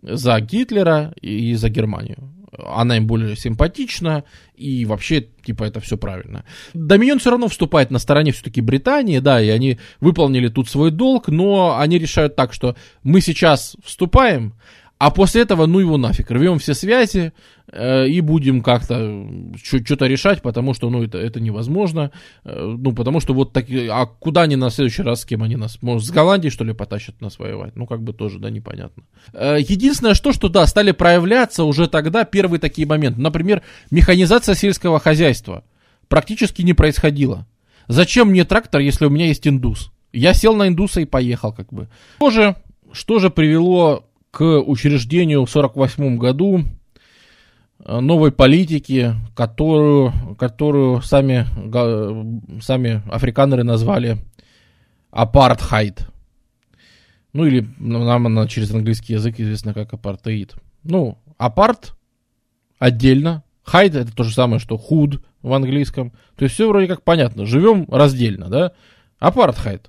за 0.00 0.40
Гитлера 0.40 1.12
и 1.20 1.54
за 1.54 1.68
Германию 1.68 2.35
она 2.52 2.96
им 2.96 3.06
более 3.06 3.36
симпатична, 3.36 4.24
и 4.54 4.84
вообще, 4.84 5.26
типа, 5.44 5.64
это 5.64 5.80
все 5.80 5.96
правильно. 5.96 6.44
Доминион 6.74 7.18
все 7.18 7.30
равно 7.30 7.48
вступает 7.48 7.90
на 7.90 7.98
стороне 7.98 8.32
все-таки 8.32 8.60
Британии, 8.60 9.18
да, 9.18 9.40
и 9.40 9.48
они 9.48 9.78
выполнили 10.00 10.48
тут 10.48 10.68
свой 10.68 10.90
долг, 10.90 11.28
но 11.28 11.78
они 11.78 11.98
решают 11.98 12.36
так, 12.36 12.52
что 12.52 12.76
мы 13.02 13.20
сейчас 13.20 13.76
вступаем, 13.84 14.54
а 14.98 15.10
после 15.10 15.42
этого, 15.42 15.66
ну 15.66 15.78
его 15.78 15.98
нафиг, 15.98 16.30
рвем 16.30 16.58
все 16.58 16.72
связи 16.72 17.32
и 17.74 18.20
будем 18.20 18.62
как-то 18.62 19.26
что-то 19.62 20.06
решать, 20.06 20.40
потому 20.42 20.72
что, 20.72 20.88
ну, 20.88 21.02
это, 21.02 21.18
это 21.18 21.40
невозможно. 21.40 22.12
Э, 22.44 22.76
ну, 22.78 22.92
потому 22.92 23.20
что 23.20 23.34
вот 23.34 23.52
такие, 23.52 23.90
а 23.90 24.06
куда 24.06 24.42
они 24.42 24.56
на 24.56 24.70
следующий 24.70 25.02
раз, 25.02 25.22
с 25.22 25.24
кем 25.24 25.42
они 25.42 25.56
нас, 25.56 25.82
может, 25.82 26.06
с 26.06 26.10
Голландией, 26.10 26.52
что 26.52 26.64
ли, 26.64 26.72
потащат 26.72 27.20
нас 27.20 27.38
воевать? 27.38 27.74
Ну, 27.74 27.86
как 27.86 28.02
бы 28.02 28.12
тоже, 28.12 28.38
да, 28.38 28.50
непонятно. 28.50 29.02
Э, 29.32 29.56
единственное, 29.58 30.14
что, 30.14 30.32
что, 30.32 30.48
да, 30.48 30.66
стали 30.66 30.92
проявляться 30.92 31.64
уже 31.64 31.88
тогда 31.88 32.24
первые 32.24 32.60
такие 32.60 32.86
моменты. 32.86 33.20
Например, 33.20 33.62
механизация 33.90 34.54
сельского 34.54 35.00
хозяйства 35.00 35.64
практически 36.08 36.62
не 36.62 36.72
происходила. 36.72 37.46
Зачем 37.88 38.28
мне 38.28 38.44
трактор, 38.44 38.80
если 38.80 39.06
у 39.06 39.10
меня 39.10 39.26
есть 39.26 39.46
индус? 39.46 39.92
Я 40.12 40.34
сел 40.34 40.54
на 40.54 40.68
индуса 40.68 41.00
и 41.00 41.04
поехал, 41.04 41.52
как 41.52 41.72
бы. 41.72 41.88
Что 42.18 42.30
же, 42.30 42.56
что 42.92 43.18
же 43.18 43.30
привело 43.30 44.06
к 44.30 44.60
учреждению 44.60 45.46
в 45.46 45.50
1948 45.56 46.18
году 46.18 46.60
э, 46.60 46.62
новой 47.86 48.32
политики, 48.32 49.14
которую, 49.34 50.12
которую 50.38 51.02
сами, 51.02 51.46
сами 52.60 53.02
африканеры 53.10 53.62
назвали 53.62 54.18
апартхайд. 55.10 56.08
Ну 57.32 57.44
или 57.44 57.68
нам 57.78 58.26
она 58.26 58.46
через 58.48 58.72
английский 58.72 59.14
язык 59.14 59.38
известна 59.38 59.74
как 59.74 59.92
апартеид. 59.92 60.54
Ну, 60.82 61.18
апарт 61.38 61.96
отдельно, 62.78 63.44
хайд 63.62 63.94
это 63.94 64.14
то 64.14 64.24
же 64.24 64.34
самое, 64.34 64.58
что 64.58 64.76
худ 64.76 65.22
в 65.42 65.52
английском. 65.52 66.12
То 66.36 66.44
есть 66.44 66.54
все 66.54 66.68
вроде 66.68 66.88
как 66.88 67.02
понятно. 67.02 67.46
Живем 67.46 67.86
раздельно, 67.88 68.48
да? 68.48 68.72
Апартхайд. 69.18 69.88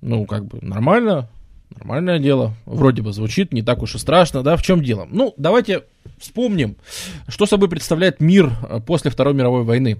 Ну, 0.00 0.26
как 0.26 0.46
бы 0.46 0.58
нормально, 0.62 1.28
Нормальное 1.76 2.18
дело. 2.18 2.54
Вроде 2.66 3.02
бы 3.02 3.12
звучит 3.12 3.52
не 3.52 3.62
так 3.62 3.82
уж 3.82 3.94
и 3.94 3.98
страшно, 3.98 4.42
да? 4.42 4.56
В 4.56 4.62
чем 4.62 4.82
дело? 4.82 5.06
Ну, 5.10 5.34
давайте 5.36 5.84
вспомним, 6.18 6.76
что 7.28 7.46
собой 7.46 7.68
представляет 7.68 8.20
мир 8.20 8.52
э, 8.68 8.80
после 8.84 9.10
Второй 9.10 9.34
мировой 9.34 9.64
войны. 9.64 9.98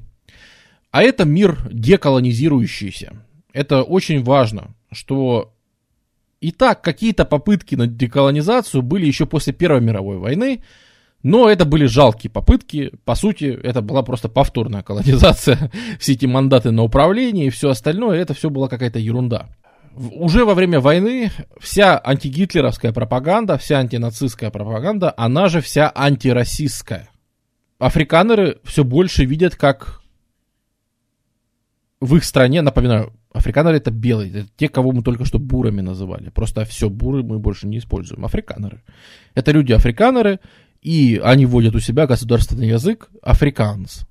А 0.91 1.03
это 1.03 1.25
мир 1.25 1.59
деколонизирующийся. 1.71 3.15
Это 3.53 3.83
очень 3.83 4.23
важно, 4.23 4.75
что 4.91 5.53
и 6.41 6.51
так 6.51 6.83
какие-то 6.83 7.25
попытки 7.25 7.75
на 7.75 7.87
деколонизацию 7.87 8.83
были 8.83 9.07
еще 9.07 9.27
после 9.27 9.53
Первой 9.53 9.81
мировой 9.81 10.19
войны, 10.19 10.63
но 11.23 11.49
это 11.49 11.65
были 11.65 11.87
жалкие 11.87 12.31
попытки. 12.31 12.93
По 13.05 13.15
сути, 13.15 13.59
это 13.63 13.81
была 13.81 14.03
просто 14.03 14.29
повторная 14.29 14.83
колонизация. 14.83 15.71
Все 15.99 16.13
эти 16.13 16.27
мандаты 16.27 16.73
на 16.73 16.83
управление 16.83 17.47
и 17.47 17.51
все 17.51 17.71
остальное, 17.71 18.19
это 18.19 18.35
все 18.35 18.51
была 18.51 18.69
какая-то 18.69 18.99
ерунда 18.99 19.49
уже 19.97 20.45
во 20.45 20.55
время 20.55 20.81
войны 20.81 21.31
вся 21.61 22.01
антигитлеровская 22.03 22.93
пропаганда, 22.93 23.59
вся 23.59 23.79
антинацистская 23.79 24.51
пропаганда, 24.51 25.13
она 25.17 25.49
же 25.49 25.61
вся 25.61 25.93
антироссийская. 25.95 27.11
Африканеры 27.79 28.61
все 28.65 28.85
больше 28.85 29.25
видят, 29.25 29.57
как 29.57 30.03
в 32.01 32.17
их 32.17 32.25
стране, 32.25 32.63
напоминаю, 32.63 33.13
африканеры 33.33 33.77
это 33.77 33.91
белые, 33.91 34.31
это 34.31 34.49
те, 34.57 34.69
кого 34.69 34.93
мы 34.93 35.03
только 35.03 35.25
что 35.25 35.39
бурами 35.39 35.81
называли. 35.81 36.31
Просто 36.31 36.65
все 36.65 36.89
буры 36.89 37.23
мы 37.23 37.39
больше 37.39 37.67
не 37.67 37.79
используем. 37.79 38.25
Африканеры. 38.25 38.83
Это 39.35 39.53
люди-африканеры, 39.53 40.41
и 40.81 41.21
они 41.23 41.47
вводят 41.47 41.75
у 41.75 41.81
себя 41.81 42.07
государственный 42.07 42.69
язык 42.69 43.09
африканс. 43.23 44.07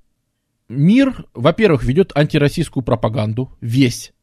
Мир, 0.70 1.26
во-первых, 1.34 1.84
ведет 1.84 2.12
антироссийскую 2.16 2.84
пропаганду, 2.84 3.52
весь 3.60 4.14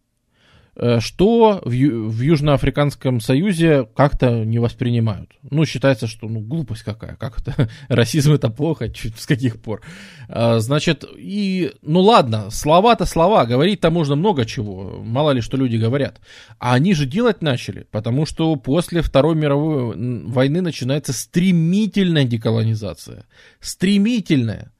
что 1.00 1.60
в, 1.64 1.70
в 1.70 2.20
Южноафриканском 2.20 3.20
Союзе 3.20 3.88
как-то 3.96 4.44
не 4.44 4.58
воспринимают. 4.58 5.30
Ну, 5.42 5.64
считается, 5.64 6.06
что 6.06 6.28
ну, 6.28 6.40
глупость 6.40 6.82
какая, 6.82 7.16
как 7.16 7.40
это, 7.40 7.68
расизм 7.88 8.32
это 8.32 8.48
плохо, 8.48 8.88
чуть 8.88 9.18
с 9.18 9.26
каких 9.26 9.60
пор. 9.60 9.82
А, 10.28 10.60
значит, 10.60 11.04
и, 11.16 11.72
ну 11.82 12.00
ладно, 12.00 12.50
слова-то 12.50 13.06
слова, 13.06 13.44
говорить-то 13.44 13.90
можно 13.90 14.14
много 14.14 14.44
чего, 14.44 15.02
мало 15.02 15.32
ли 15.32 15.40
что 15.40 15.56
люди 15.56 15.76
говорят. 15.76 16.20
А 16.58 16.74
они 16.74 16.94
же 16.94 17.06
делать 17.06 17.42
начали, 17.42 17.86
потому 17.90 18.24
что 18.24 18.54
после 18.56 19.02
Второй 19.02 19.34
мировой 19.34 19.96
войны 20.26 20.60
начинается 20.60 21.12
стремительная 21.12 22.24
деколонизация. 22.24 23.24
Стремительная. 23.60 24.72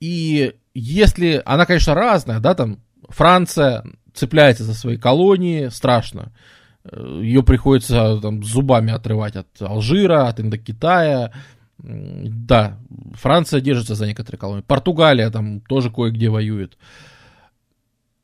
И 0.00 0.54
если, 0.74 1.42
она, 1.44 1.66
конечно, 1.66 1.94
разная, 1.94 2.40
да, 2.40 2.54
там, 2.54 2.78
Франция, 3.08 3.84
цепляется 4.14 4.64
за 4.64 4.74
свои 4.74 4.96
колонии, 4.96 5.68
страшно. 5.68 6.32
Э, 6.84 7.20
Ее 7.22 7.42
приходится 7.42 8.18
там, 8.22 8.42
зубами 8.42 8.92
отрывать 8.92 9.36
от 9.36 9.48
Алжира, 9.60 10.28
от 10.28 10.40
Индокитая. 10.40 11.32
Да, 11.78 12.78
Франция 13.14 13.60
держится 13.60 13.94
за 13.94 14.06
некоторые 14.06 14.38
колонии. 14.38 14.62
Португалия 14.62 15.30
там 15.30 15.60
тоже 15.60 15.90
кое-где 15.90 16.30
воюет. 16.30 16.78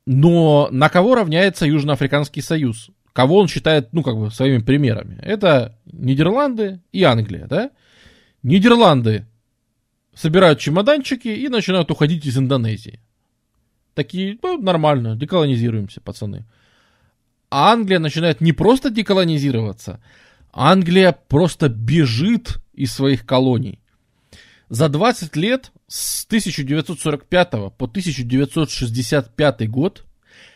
Но 0.05 0.69
на 0.71 0.89
кого 0.89 1.15
равняется 1.15 1.65
Южноафриканский 1.65 2.41
союз? 2.41 2.89
Кого 3.13 3.37
он 3.37 3.47
считает, 3.47 3.89
ну, 3.91 4.03
как 4.03 4.17
бы, 4.17 4.31
своими 4.31 4.59
примерами? 4.59 5.19
Это 5.21 5.77
Нидерланды 5.85 6.79
и 6.93 7.03
Англия, 7.03 7.45
да? 7.45 7.71
Нидерланды 8.41 9.27
собирают 10.13 10.59
чемоданчики 10.59 11.27
и 11.27 11.49
начинают 11.49 11.91
уходить 11.91 12.25
из 12.25 12.37
Индонезии. 12.37 13.01
Такие, 13.93 14.37
ну, 14.41 14.61
нормально, 14.61 15.15
деколонизируемся, 15.15 16.01
пацаны. 16.01 16.45
А 17.49 17.73
Англия 17.73 17.99
начинает 17.99 18.39
не 18.39 18.53
просто 18.53 18.89
деколонизироваться, 18.89 20.01
Англия 20.53 21.11
просто 21.11 21.69
бежит 21.69 22.59
из 22.73 22.93
своих 22.93 23.25
колоний. 23.25 23.79
За 24.69 24.87
20 24.87 25.35
лет, 25.35 25.71
с 25.87 26.25
1945 26.25 27.51
по 27.77 27.85
1965 27.85 29.69
год, 29.69 30.05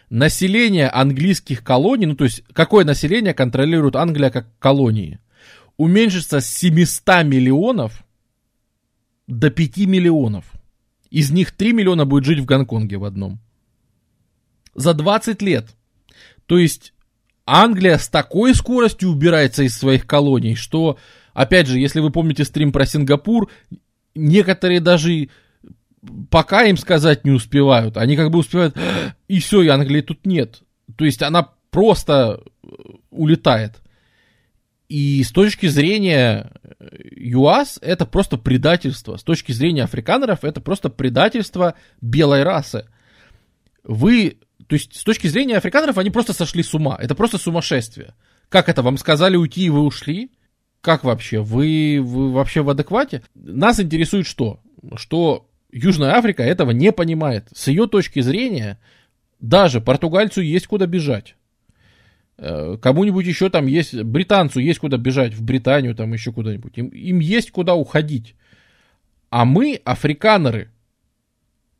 население 0.10 0.88
английских 0.88 1.64
колоний, 1.64 2.06
ну 2.06 2.16
то 2.16 2.24
есть 2.24 2.44
какое 2.53 2.86
население 2.86 3.34
контролирует 3.34 3.98
Англия 3.98 4.30
как 4.30 4.57
колонии, 4.60 5.20
уменьшится 5.76 6.40
с 6.40 6.48
700 6.48 7.26
миллионов 7.26 8.06
до 9.28 9.49
5 9.49 9.78
миллионов. 9.80 10.45
Из 11.16 11.32
них 11.32 11.52
3 11.52 11.72
миллиона 11.72 12.04
будет 12.04 12.26
жить 12.26 12.40
в 12.40 12.46
Гонконге 12.46 12.98
в 12.98 13.06
одном. 13.06 13.40
За 14.74 14.94
20 14.94 15.42
лет. 15.42 15.66
То 16.46 16.58
есть 16.58 16.94
Англия 17.46 17.98
с 17.98 18.10
такой 18.10 18.54
скоростью 18.54 19.12
убирается 19.12 19.64
из 19.64 19.78
своих 19.78 20.06
колоний, 20.06 20.56
что, 20.56 20.98
опять 21.34 21.68
же, 21.68 21.80
если 21.80 22.02
вы 22.02 22.12
помните 22.12 22.44
стрим 22.44 22.74
про 22.74 22.86
Сингапур, 22.86 23.50
некоторые 24.14 24.82
даже 24.82 25.30
пока 26.30 26.66
им 26.66 26.76
сказать 26.76 27.24
не 27.24 27.32
успевают. 27.32 27.96
Они 27.96 28.18
как 28.18 28.30
бы 28.30 28.40
успевают, 28.40 28.76
и 29.30 29.40
все, 29.40 29.62
и 29.62 29.70
Англии 29.70 30.02
тут 30.02 30.26
нет. 30.26 30.64
То 30.98 31.06
есть 31.06 31.22
она 31.22 31.48
просто 31.70 32.44
улетает. 33.10 33.82
И 34.88 35.24
с 35.24 35.32
точки 35.32 35.68
зрения 35.68 36.52
ЮАС 37.16 37.80
это 37.82 38.06
просто 38.06 38.38
предательство. 38.38 39.18
С 39.18 39.24
точки 39.24 39.52
зрения 39.52 39.84
африканеров 39.84 40.44
это 40.44 40.62
просто 40.62 40.90
предательство 40.90 41.76
белой 42.02 42.44
расы. 42.44 42.86
Вы, 43.84 44.38
то 44.68 44.76
есть 44.76 44.95
с 44.95 45.03
точки 45.03 45.28
зрения 45.28 45.57
африканеров 45.57 45.98
они 45.98 46.12
просто 46.12 46.34
сошли 46.34 46.62
с 46.62 46.74
ума. 46.74 46.98
Это 46.99 47.16
просто 47.16 47.38
сумасшествие. 47.38 48.14
Как 48.49 48.70
это, 48.70 48.84
вам 48.84 48.98
сказали 48.98 49.36
уйти 49.36 49.66
и 49.66 49.70
вы 49.70 49.82
ушли? 49.82 50.32
Как 50.82 51.03
вообще? 51.03 51.41
Вы, 51.41 51.99
вы 52.02 52.32
вообще 52.32 52.62
в 52.62 52.70
адеквате? 52.70 53.24
Нас 53.34 53.80
интересует 53.80 54.28
что? 54.28 54.60
Что 54.95 55.49
Южная 55.72 56.14
Африка 56.14 56.44
этого 56.44 56.72
не 56.72 56.91
понимает. 56.91 57.48
С 57.53 57.68
ее 57.68 57.88
точки 57.88 58.22
зрения, 58.22 58.80
даже 59.40 59.82
португальцу 59.82 60.41
есть 60.41 60.68
куда 60.68 60.86
бежать. 60.86 61.36
Э, 62.38 62.78
кому-нибудь 62.82 63.26
еще 63.26 63.49
там 63.49 63.66
есть, 63.66 63.94
британцу 64.03 64.60
есть 64.60 64.80
куда 64.80 64.98
бежать, 64.98 65.34
в 65.34 65.44
Британию 65.44 65.95
там 65.95 66.14
еще 66.14 66.32
куда-нибудь. 66.32 66.78
Им, 66.78 66.88
им 66.90 67.20
есть 67.20 67.52
куда 67.52 67.76
уходить. 67.76 68.36
А 69.30 69.45
мы 69.45 69.82
африканеры. 69.86 70.72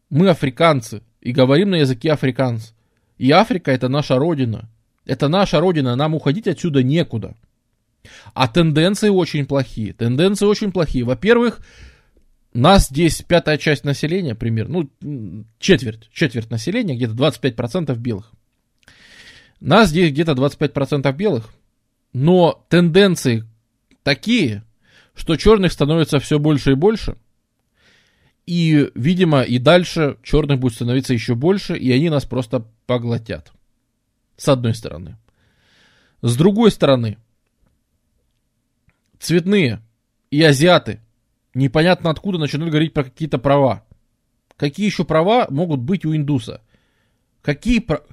Мы 0.10 0.30
африканцы. 0.30 1.02
И 1.22 1.32
говорим 1.32 1.72
на 1.72 1.76
языке 1.76 2.12
африканцев. 2.12 2.74
И 3.18 3.32
Африка 3.32 3.72
это 3.72 3.90
наша 3.90 4.18
родина. 4.18 4.70
Это 5.06 5.28
наша 5.28 5.60
родина, 5.60 5.96
нам 5.96 6.16
уходить 6.16 6.48
отсюда 6.48 6.84
некуда. 6.84 7.36
А 8.34 8.48
тенденции 8.48 9.10
очень 9.10 9.46
плохие. 9.46 9.94
Тенденции 9.94 10.46
очень 10.46 10.72
плохие. 10.72 11.04
Во-первых, 11.04 11.60
нас 12.54 12.88
здесь 12.88 13.22
пятая 13.22 13.58
часть 13.58 13.84
населения, 13.84 14.36
примерно, 14.36 14.90
ну, 15.02 15.46
четверть, 15.60 16.10
четверть 16.12 16.50
населения, 16.50 16.96
где-то 16.96 17.14
25% 17.14 17.96
белых. 17.98 18.32
Нас 19.66 19.90
здесь 19.90 20.12
где-то 20.12 20.34
25% 20.34 21.12
белых, 21.14 21.52
но 22.14 22.64
тенденции 22.70 23.46
такие, 24.04 24.64
что 25.16 25.38
черных 25.38 25.72
становится 25.72 26.20
все 26.20 26.38
больше 26.38 26.74
и 26.74 26.76
больше. 26.76 27.18
И, 28.46 28.92
видимо, 28.94 29.42
и 29.42 29.58
дальше 29.58 30.20
черных 30.22 30.60
будет 30.60 30.76
становиться 30.76 31.16
еще 31.16 31.34
больше, 31.34 31.76
и 31.76 31.92
они 31.92 32.12
нас 32.12 32.26
просто 32.26 32.68
поглотят. 32.86 33.54
С 34.38 34.50
одной 34.50 34.76
стороны. 34.76 35.18
С 36.22 36.38
другой 36.38 36.70
стороны, 36.70 37.18
цветные 39.18 39.82
и 40.30 40.44
азиаты 40.44 41.00
непонятно 41.56 42.12
откуда 42.12 42.38
начинают 42.38 42.70
говорить 42.70 42.94
про 42.94 43.06
какие-то 43.06 43.40
права. 43.40 43.84
Какие 44.58 44.86
еще 44.86 45.06
права 45.06 45.48
могут 45.50 45.80
быть 45.80 46.06
у 46.06 46.16
индуса? 46.16 46.62
Какие 47.42 47.80
права? 47.80 48.04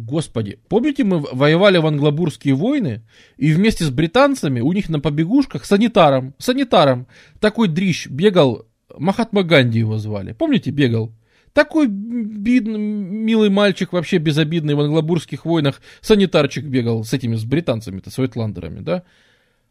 Господи, 0.00 0.58
помните, 0.68 1.04
мы 1.04 1.20
воевали 1.20 1.78
в 1.78 1.86
англобурские 1.86 2.54
войны, 2.54 3.02
и 3.36 3.52
вместе 3.52 3.84
с 3.84 3.90
британцами 3.90 4.60
у 4.60 4.72
них 4.72 4.88
на 4.88 5.00
побегушках 5.00 5.64
санитаром, 5.64 6.34
санитаром, 6.38 7.06
такой 7.38 7.68
дрищ 7.68 8.06
бегал, 8.08 8.66
Махатма 8.96 9.42
Ганди 9.42 9.78
его 9.78 9.98
звали, 9.98 10.32
помните, 10.32 10.70
бегал? 10.70 11.12
Такой 11.52 11.88
бедный, 11.88 12.78
милый 12.78 13.50
мальчик, 13.50 13.92
вообще 13.92 14.18
безобидный 14.18 14.74
в 14.74 14.80
англобурских 14.80 15.44
войнах, 15.44 15.82
санитарчик 16.00 16.64
бегал 16.64 17.04
с 17.04 17.12
этими, 17.12 17.34
с 17.34 17.44
британцами-то, 17.44 18.10
с 18.10 18.18
уэтландерами, 18.18 18.80
да? 18.80 19.02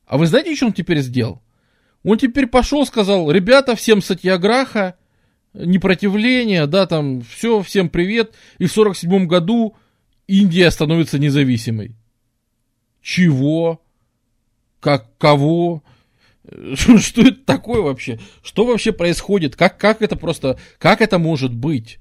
А 0.05 0.17
вы 0.17 0.27
знаете, 0.27 0.55
что 0.55 0.67
он 0.67 0.73
теперь 0.73 0.99
сделал? 0.99 1.41
Он 2.03 2.17
теперь 2.17 2.47
пошел, 2.47 2.85
сказал, 2.85 3.31
ребята, 3.31 3.75
всем 3.75 4.01
сатьяграха, 4.01 4.95
непротивление, 5.53 6.67
да, 6.67 6.85
там, 6.85 7.21
все, 7.21 7.61
всем 7.61 7.89
привет, 7.89 8.33
и 8.57 8.65
в 8.65 8.71
47 8.71 9.25
году 9.27 9.75
Индия 10.29 10.69
становится 10.69 11.17
независимой. 11.17 11.95
Чего? 13.01 13.81
Как 14.79 15.17
кого? 15.17 15.83
Что 16.75 17.21
это 17.21 17.43
такое 17.45 17.81
вообще? 17.81 18.19
Что 18.43 18.65
вообще 18.65 18.93
происходит? 18.93 19.55
Как, 19.55 19.79
как 19.79 20.03
это 20.03 20.15
просто, 20.15 20.59
как 20.77 21.01
это 21.01 21.17
может 21.17 21.51
быть? 21.51 21.97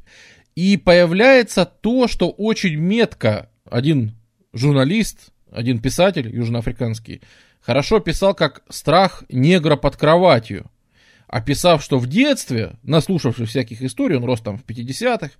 И 0.54 0.76
появляется 0.76 1.64
то, 1.64 2.06
что 2.06 2.28
очень 2.28 2.76
метко 2.76 3.48
один 3.64 4.14
журналист, 4.52 5.30
один 5.50 5.80
писатель 5.80 6.28
южноафриканский, 6.28 7.22
хорошо 7.62 7.98
писал 7.98 8.34
как 8.34 8.62
страх 8.68 9.24
негра 9.30 9.76
под 9.76 9.96
кроватью 9.96 10.70
описав, 11.28 11.82
что 11.82 11.98
в 11.98 12.06
детстве, 12.06 12.76
наслушавшись 12.82 13.48
всяких 13.48 13.82
историй, 13.82 14.16
он 14.16 14.24
рос 14.24 14.40
там 14.40 14.58
в 14.58 14.64
50-х, 14.64 15.30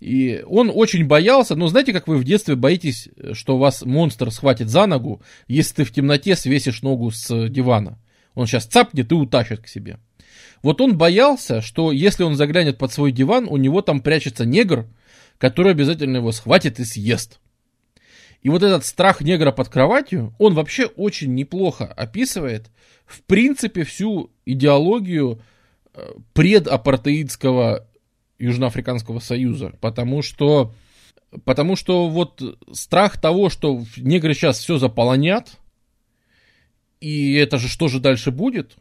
и 0.00 0.42
он 0.46 0.70
очень 0.74 1.06
боялся, 1.06 1.54
ну, 1.54 1.68
знаете, 1.68 1.92
как 1.92 2.08
вы 2.08 2.16
в 2.16 2.24
детстве 2.24 2.56
боитесь, 2.56 3.08
что 3.32 3.58
вас 3.58 3.82
монстр 3.82 4.30
схватит 4.30 4.68
за 4.68 4.86
ногу, 4.86 5.22
если 5.46 5.76
ты 5.76 5.84
в 5.84 5.92
темноте 5.92 6.34
свесишь 6.36 6.82
ногу 6.82 7.10
с 7.10 7.48
дивана. 7.48 7.98
Он 8.34 8.46
сейчас 8.46 8.66
цапнет 8.66 9.12
и 9.12 9.14
утащит 9.14 9.60
к 9.60 9.68
себе. 9.68 9.98
Вот 10.62 10.80
он 10.80 10.96
боялся, 10.96 11.60
что 11.60 11.92
если 11.92 12.22
он 12.22 12.34
заглянет 12.34 12.78
под 12.78 12.92
свой 12.92 13.12
диван, 13.12 13.46
у 13.48 13.56
него 13.56 13.82
там 13.82 14.00
прячется 14.00 14.44
негр, 14.44 14.86
который 15.38 15.72
обязательно 15.72 16.16
его 16.16 16.32
схватит 16.32 16.80
и 16.80 16.84
съест. 16.84 17.38
И 18.42 18.48
вот 18.48 18.62
этот 18.62 18.84
страх 18.84 19.20
негра 19.20 19.52
под 19.52 19.68
кроватью, 19.68 20.34
он 20.38 20.54
вообще 20.54 20.86
очень 20.86 21.34
неплохо 21.34 21.86
описывает, 21.86 22.70
в 23.04 23.22
принципе, 23.22 23.84
всю 23.84 24.30
идеологию 24.44 25.40
э, 25.94 26.12
предапартеидского 26.32 27.86
Южноафриканского 28.38 29.18
союза. 29.18 29.72
Потому 29.80 30.22
что, 30.22 30.74
потому 31.44 31.76
что 31.76 32.08
вот 32.08 32.42
страх 32.72 33.20
того, 33.20 33.48
что 33.48 33.82
негры 33.96 34.34
сейчас 34.34 34.58
все 34.58 34.78
заполонят, 34.78 35.58
и 37.00 37.34
это 37.34 37.58
же 37.58 37.68
что 37.68 37.88
же 37.88 38.00
дальше 38.00 38.30
будет? 38.30 38.76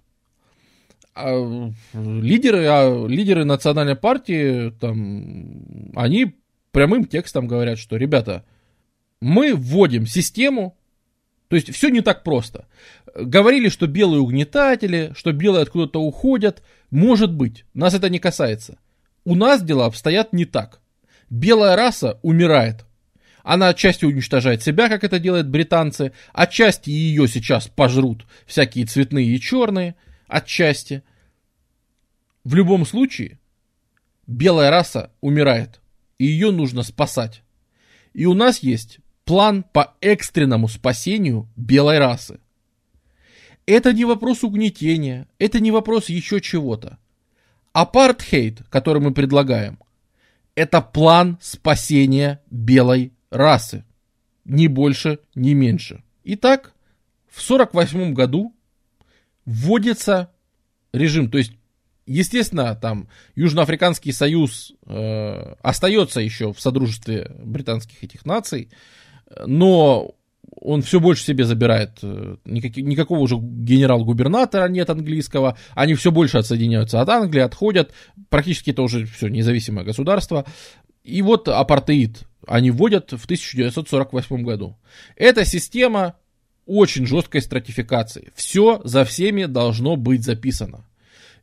А 1.14 1.72
лидеры, 1.94 2.66
а 2.68 3.08
лидеры 3.08 3.46
национальной 3.46 3.96
партии, 3.96 4.72
там, 4.72 5.92
они 5.96 6.36
прямым 6.72 7.06
текстом 7.06 7.48
говорят, 7.48 7.80
что, 7.80 7.96
ребята, 7.96 8.44
мы 9.22 9.56
вводим 9.56 10.06
систему, 10.06 10.78
то 11.48 11.56
есть 11.56 11.74
все 11.74 11.90
не 11.90 12.02
так 12.02 12.24
просто. 12.24 12.68
Говорили, 13.16 13.70
что 13.70 13.88
белые 13.88 14.22
угнетатели, 14.22 15.14
что 15.16 15.32
белые 15.32 15.64
откуда-то 15.64 16.02
уходят. 16.02 16.64
Может 16.92 17.34
быть, 17.34 17.66
нас 17.74 17.94
это 17.94 18.10
не 18.10 18.20
касается. 18.20 18.78
У 19.24 19.36
нас 19.36 19.64
дела 19.64 19.86
обстоят 19.86 20.34
не 20.34 20.46
так. 20.46 20.82
Белая 21.30 21.76
раса 21.76 22.20
умирает. 22.24 22.86
Она 23.44 23.70
отчасти 23.70 24.06
уничтожает 24.06 24.64
себя, 24.64 24.90
как 24.90 25.04
это 25.04 25.20
делают 25.20 25.48
британцы, 25.48 26.14
отчасти 26.34 26.90
ее 26.90 27.28
сейчас 27.28 27.68
пожрут 27.68 28.26
всякие 28.48 28.88
цветные 28.88 29.28
и 29.28 29.40
черные, 29.40 29.96
отчасти. 30.28 31.04
В 32.44 32.56
любом 32.56 32.88
случае, 32.88 33.40
белая 34.26 34.72
раса 34.72 35.12
умирает, 35.22 35.80
и 36.18 36.26
ее 36.26 36.50
нужно 36.50 36.82
спасать. 36.82 37.44
И 38.14 38.26
у 38.26 38.34
нас 38.34 38.60
есть 38.60 39.00
план 39.26 39.64
по 39.64 39.96
экстренному 40.02 40.68
спасению 40.68 41.50
белой 41.56 42.00
расы. 42.00 42.40
Это 43.66 43.92
не 43.94 44.06
вопрос 44.06 44.44
угнетения, 44.44 45.28
это 45.40 45.60
не 45.60 45.72
вопрос 45.72 46.10
еще 46.10 46.40
чего-то. 46.40 47.00
Апартхейт, 47.74 48.64
который 48.70 49.02
мы 49.02 49.12
предлагаем, 49.14 49.80
это 50.54 50.82
план 50.82 51.38
спасения 51.42 52.42
белой 52.50 53.12
расы. 53.32 53.84
Ни 54.46 54.68
больше, 54.68 55.20
ни 55.34 55.54
меньше. 55.54 56.04
Итак, 56.24 56.74
в 57.28 57.44
1948 57.44 58.14
году 58.14 58.56
вводится 59.46 60.32
режим, 60.94 61.30
то 61.30 61.40
есть, 61.40 61.52
естественно, 62.06 62.76
там 62.76 63.10
Южноафриканский 63.36 64.14
союз 64.14 64.74
э, 64.86 65.56
остается 65.62 66.22
еще 66.22 66.54
в 66.54 66.62
содружестве 66.62 67.32
британских 67.40 68.04
этих 68.04 68.26
наций, 68.26 68.70
но 69.46 70.16
он 70.62 70.82
все 70.82 71.00
больше 71.00 71.24
себе 71.24 71.46
забирает, 71.46 72.00
э, 72.02 72.38
никак, 72.46 72.78
никакого 72.78 73.20
уже 73.20 73.36
генерал-губернатора 73.38 74.68
нет 74.68 74.90
английского, 74.90 75.58
они 75.74 75.94
все 75.94 76.12
больше 76.12 76.38
отсоединяются 76.38 77.02
от 77.02 77.10
Англии, 77.10 77.42
отходят, 77.42 77.92
практически 78.30 78.72
это 78.72 78.82
уже 78.82 79.06
все 79.06 79.28
независимое 79.28 79.86
государство. 79.86 80.46
И 81.04 81.22
вот 81.22 81.48
апартеид 81.48 82.24
они 82.48 82.72
вводят 82.72 83.12
в 83.12 83.26
1948 83.26 84.44
году. 84.44 84.78
Эта 85.16 85.46
система 85.46 86.16
очень 86.66 87.06
жесткой 87.06 87.42
стратификации. 87.42 88.32
Все 88.36 88.82
за 88.84 89.06
всеми 89.06 89.46
должно 89.46 89.96
быть 89.96 90.24
записано. 90.24 90.86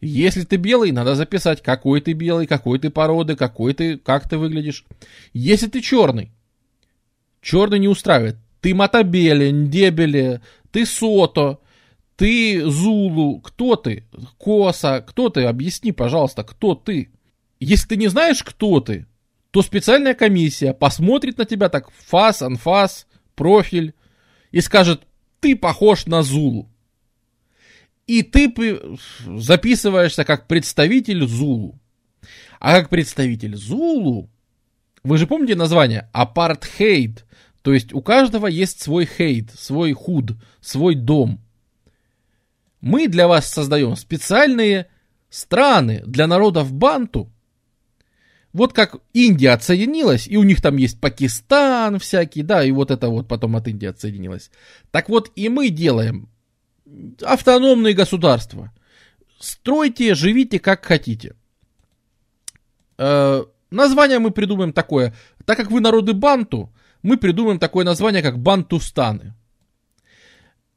Если 0.01 0.43
ты 0.43 0.57
белый, 0.57 0.91
надо 0.91 1.15
записать, 1.15 1.63
какой 1.63 2.01
ты 2.01 2.13
белый, 2.13 2.49
какой 2.49 2.81
ты 2.81 2.91
породы, 2.91 3.37
какой 3.37 3.73
ты, 3.73 3.99
как 3.99 4.29
ты 4.29 4.37
выглядишь. 4.37 4.85
Если 5.33 5.69
ты 5.69 5.81
черный, 5.81 6.33
черный 7.43 7.79
не 7.79 7.89
устраивает. 7.89 8.37
Ты 8.61 8.75
Матабели, 8.75 9.51
Ndebele, 9.51 10.41
ты 10.71 10.87
Сото, 10.87 11.59
ты 12.17 12.65
Зулу, 12.65 13.41
кто 13.41 13.77
ты? 13.77 14.07
Коса, 14.39 15.01
кто 15.01 15.29
ты? 15.29 15.45
Объясни, 15.45 15.93
пожалуйста, 15.93 16.45
кто 16.45 16.75
ты? 16.75 17.11
Если 17.59 17.89
ты 17.89 17.97
не 17.97 18.09
знаешь, 18.09 18.43
кто 18.43 18.81
ты, 18.81 19.07
то 19.51 19.63
специальная 19.63 20.15
комиссия 20.15 20.73
посмотрит 20.73 21.39
на 21.39 21.45
тебя 21.45 21.69
так 21.69 21.91
фас, 21.91 22.41
анфас, 22.41 23.07
профиль 23.35 23.95
и 24.53 24.61
скажет, 24.61 25.03
ты 25.41 25.57
похож 25.57 26.07
на 26.07 26.23
Зулу. 26.23 26.71
И 28.07 28.23
ты 28.23 28.53
записываешься 29.27 30.25
как 30.25 30.47
представитель 30.47 31.27
Зулу. 31.27 31.79
А 32.61 32.79
как 32.79 32.89
представитель 32.91 33.57
Зулу, 33.57 34.31
вы 35.05 35.19
же 35.19 35.27
помните 35.27 35.55
название? 35.55 36.09
Апартхейд. 36.13 37.25
То 37.63 37.73
есть 37.73 37.93
у 37.93 38.03
каждого 38.03 38.47
есть 38.47 38.81
свой 38.81 39.07
хейт, 39.07 39.51
свой 39.57 39.93
худ, 39.93 40.33
свой 40.61 40.95
дом. 40.95 41.41
Мы 42.81 43.07
для 43.09 43.29
вас 43.29 43.49
создаем 43.49 43.97
специальные 43.97 44.89
страны 45.31 46.03
для 46.05 46.27
народов 46.27 46.73
Банту. 46.73 47.33
Вот 48.53 48.73
как 48.75 48.97
Индия 49.15 49.51
отсоединилась, 49.51 50.27
и 50.27 50.37
у 50.37 50.43
них 50.43 50.61
там 50.61 50.77
есть 50.77 51.01
Пакистан 51.01 51.99
всякий, 51.99 52.43
да, 52.43 52.63
и 52.63 52.71
вот 52.71 52.91
это 52.91 53.09
вот 53.09 53.27
потом 53.27 53.57
от 53.57 53.67
Индии 53.67 53.87
отсоединилось. 53.87 54.51
Так 54.91 55.09
вот 55.09 55.33
и 55.37 55.49
мы 55.49 55.71
делаем 55.71 56.29
автономные 57.23 57.95
государства. 57.95 58.73
Стройте, 59.39 60.15
живите 60.15 60.59
как 60.59 60.85
хотите. 60.85 61.35
Название 63.73 64.19
мы 64.19 64.31
придумаем 64.31 64.73
такое. 64.73 65.15
Так 65.45 65.57
как 65.57 65.71
вы 65.71 65.81
народы 65.81 66.13
Банту, 66.13 66.73
мы 67.03 67.17
придумаем 67.17 67.59
такое 67.59 67.85
название, 67.85 68.23
как 68.23 68.39
Бантустаны. 68.39 69.35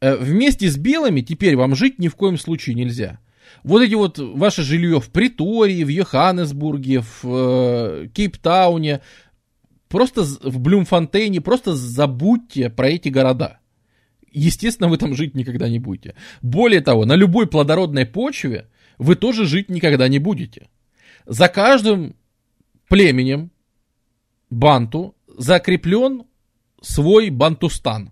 Э, 0.02 0.16
вместе 0.16 0.70
с 0.70 0.78
белыми 0.78 1.22
теперь 1.22 1.56
вам 1.56 1.76
жить 1.76 2.00
ни 2.00 2.08
в 2.08 2.16
коем 2.16 2.38
случае 2.38 2.76
нельзя. 2.76 3.20
Вот 3.64 3.82
эти 3.82 3.96
вот 3.96 4.18
ваше 4.18 4.64
жилье 4.64 5.00
в 5.00 5.10
Притории, 5.10 5.84
в 5.84 5.90
Йоханнесбурге, 5.90 7.02
в 7.02 7.24
э, 7.24 8.08
Кейптауне, 8.14 9.02
просто 9.90 10.24
в 10.24 10.60
Блюмфонтейне, 10.60 11.42
просто 11.42 11.76
забудьте 11.76 12.70
про 12.70 12.90
эти 12.90 13.10
города. 13.10 13.60
Естественно, 14.32 14.90
вы 14.90 14.98
там 14.98 15.16
жить 15.16 15.36
никогда 15.36 15.70
не 15.70 15.80
будете. 15.80 16.16
Более 16.42 16.82
того, 16.82 17.06
на 17.06 17.16
любой 17.16 17.48
плодородной 17.48 18.06
почве 18.06 18.68
вы 18.98 19.16
тоже 19.16 19.46
жить 19.46 19.70
никогда 19.70 20.08
не 20.08 20.20
будете. 20.20 20.70
За 21.26 21.48
каждым 21.48 22.16
племенем 22.88 23.52
банту 24.50 25.16
закреплен 25.28 26.24
свой 26.82 27.30
бантустан, 27.30 28.12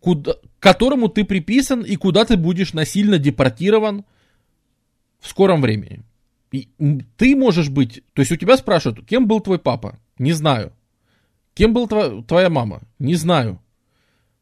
куда, 0.00 0.34
к 0.34 0.38
которому 0.60 1.08
ты 1.08 1.24
приписан 1.24 1.82
и 1.82 1.96
куда 1.96 2.24
ты 2.24 2.36
будешь 2.36 2.72
насильно 2.72 3.18
депортирован 3.18 4.04
в 5.20 5.28
скором 5.28 5.60
времени. 5.60 6.02
И 6.52 6.68
ты 7.16 7.36
можешь 7.36 7.68
быть, 7.68 8.02
то 8.12 8.22
есть 8.22 8.32
у 8.32 8.36
тебя 8.36 8.56
спрашивают, 8.56 9.06
кем 9.06 9.26
был 9.26 9.40
твой 9.40 9.58
папа? 9.58 9.98
Не 10.18 10.32
знаю. 10.32 10.72
Кем 11.54 11.74
была 11.74 11.86
тва, 11.86 12.22
твоя 12.22 12.50
мама? 12.50 12.82
Не 12.98 13.14
знаю. 13.14 13.60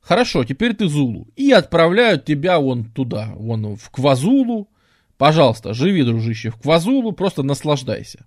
Хорошо, 0.01 0.45
теперь 0.45 0.75
ты 0.75 0.89
Зулу. 0.89 1.29
И 1.35 1.51
отправляют 1.51 2.25
тебя 2.25 2.59
вон 2.59 2.85
туда, 2.85 3.33
вон 3.37 3.77
в 3.77 3.91
Квазулу. 3.91 4.69
Пожалуйста, 5.17 5.73
живи, 5.73 6.03
дружище, 6.03 6.51
в 6.51 6.57
Квазулу, 6.57 7.13
просто 7.13 7.43
наслаждайся. 7.43 8.27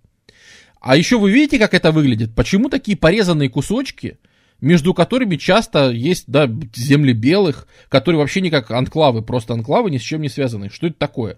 А 0.80 0.96
еще 0.96 1.18
вы 1.18 1.32
видите, 1.32 1.60
как 1.60 1.74
это 1.74 1.92
выглядит? 1.92 2.36
Почему 2.36 2.70
такие 2.70 2.98
порезанные 2.98 3.50
кусочки, 3.50 4.20
между 4.62 4.94
которыми 4.94 5.36
часто 5.36 5.92
есть, 5.92 6.26
да, 6.28 6.50
земли 6.76 7.14
белых, 7.14 7.68
которые 7.90 8.20
вообще 8.20 8.42
не 8.42 8.50
как 8.50 8.72
анклавы, 8.72 9.22
просто 9.22 9.54
анклавы 9.54 9.92
ни 9.92 9.98
с 9.98 10.02
чем 10.02 10.22
не 10.22 10.30
связаны. 10.30 10.70
Что 10.70 10.88
это 10.88 10.98
такое? 10.98 11.38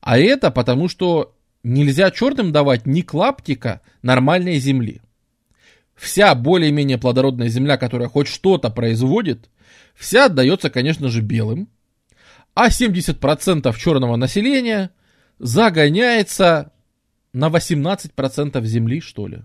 А 0.00 0.18
это 0.18 0.50
потому, 0.50 0.88
что 0.88 1.34
нельзя 1.62 2.10
черным 2.10 2.52
давать 2.52 2.86
ни 2.86 3.00
клаптика 3.00 3.80
нормальной 4.02 4.58
земли. 4.58 5.00
Вся 5.96 6.34
более-менее 6.34 6.98
плодородная 6.98 7.48
земля, 7.48 7.76
которая 7.76 8.08
хоть 8.08 8.28
что-то 8.28 8.68
производит, 8.68 9.48
вся 9.94 10.26
отдается, 10.26 10.68
конечно 10.68 11.08
же, 11.08 11.22
белым. 11.22 11.68
А 12.54 12.68
70% 12.68 13.76
черного 13.78 14.16
населения 14.16 14.90
загоняется 15.38 16.72
на 17.34 17.48
18% 17.48 18.64
земли, 18.64 19.00
что 19.00 19.26
ли. 19.26 19.42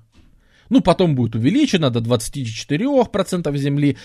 Ну, 0.69 0.81
потом 0.81 1.15
будет 1.15 1.35
увеличено 1.35 1.89
до 1.89 1.99
24% 1.99 3.57
земли. 3.57 3.97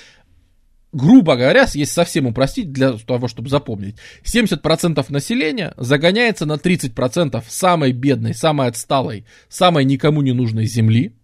Грубо 0.93 1.37
говоря, 1.37 1.63
если 1.63 1.85
совсем 1.85 2.27
упростить, 2.27 2.73
для 2.73 2.93
того, 2.93 3.29
чтобы 3.29 3.49
запомнить, 3.49 3.97
70% 4.25 5.05
населения 5.11 5.75
загоняется 5.77 6.47
на 6.47 6.55
30% 6.55 7.43
самой 7.49 7.93
бедной, 7.93 8.33
самой 8.33 8.69
отсталой, 8.69 9.27
самой 9.49 9.85
никому 9.85 10.23
не 10.23 10.33
нужной 10.33 10.67
земли. 10.67 11.15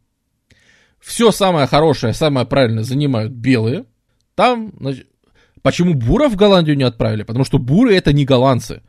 Все 1.00 1.30
самое 1.30 1.66
хорошее, 1.66 2.12
самое 2.12 2.46
правильное 2.46 2.82
занимают 2.82 3.32
белые. 3.32 3.86
Там, 4.34 4.72
значит, 4.78 5.06
почему 5.62 5.94
буров 5.94 6.32
в 6.32 6.36
Голландию 6.36 6.76
не 6.76 6.84
отправили? 6.84 7.22
Потому 7.22 7.44
что 7.44 7.58
буры 7.58 7.94
это 7.94 8.12
не 8.12 8.26
голландцы. 8.26 8.82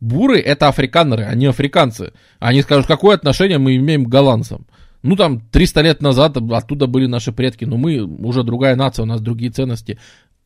Буры 0.00 0.38
это 0.40 0.68
африканеры, 0.68 1.24
они 1.24 1.46
африканцы. 1.46 2.12
Они 2.38 2.62
скажут, 2.62 2.86
какое 2.86 3.16
отношение 3.16 3.58
мы 3.58 3.76
имеем 3.76 4.04
к 4.04 4.08
голландцам. 4.08 4.66
Ну, 5.02 5.16
там, 5.16 5.40
300 5.40 5.80
лет 5.82 6.02
назад 6.02 6.36
оттуда 6.36 6.86
были 6.86 7.06
наши 7.06 7.32
предки, 7.32 7.64
но 7.64 7.76
мы 7.76 8.00
уже 8.02 8.42
другая 8.42 8.76
нация, 8.76 9.04
у 9.04 9.06
нас 9.06 9.20
другие 9.20 9.50
ценности. 9.50 9.98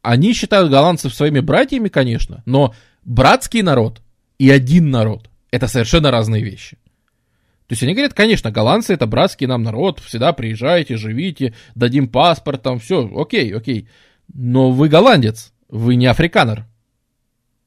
Они 0.03 0.35
считают 0.35 0.70
голландцев 0.70 1.15
своими 1.15 1.41
братьями, 1.41 1.89
конечно, 1.89 2.43
но 2.45 2.74
братский 3.05 3.62
народ 3.62 4.03
и 4.39 4.51
один 4.51 4.91
народ– 4.91 5.31
это 5.51 5.69
совершенно 5.69 6.11
разные 6.11 6.43
вещи. 6.43 6.77
То 7.69 7.74
есть 7.74 7.83
они 7.85 7.95
говорят, 7.95 8.12
конечно, 8.12 8.51
голландцы 8.51 8.93
это 8.93 9.07
братский 9.07 9.47
нам 9.47 9.62
народ, 9.62 10.01
всегда 10.01 10.33
приезжайте, 10.33 10.97
живите, 10.97 11.55
дадим 11.74 12.09
паспорт, 12.09 12.62
там 12.62 12.79
все, 12.79 13.11
окей, 13.16 13.55
окей. 13.55 13.89
Но 14.35 14.70
вы 14.70 14.89
голландец, 14.89 15.53
вы 15.69 15.95
не 15.95 16.07
африканер. 16.07 16.66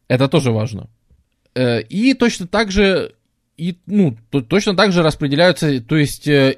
Это 0.07 0.27
тоже 0.27 0.51
важно. 0.51 0.89
Э, 1.55 1.81
и 1.81 2.13
точно 2.13 2.47
так 2.47 2.71
же, 2.71 3.13
и, 3.57 3.77
ну, 3.85 4.17
точно 4.29 4.75
так 4.75 4.91
же 4.91 5.01
распределяются, 5.01 5.81
то 5.81 5.95
есть 5.95 6.27
э, 6.27 6.57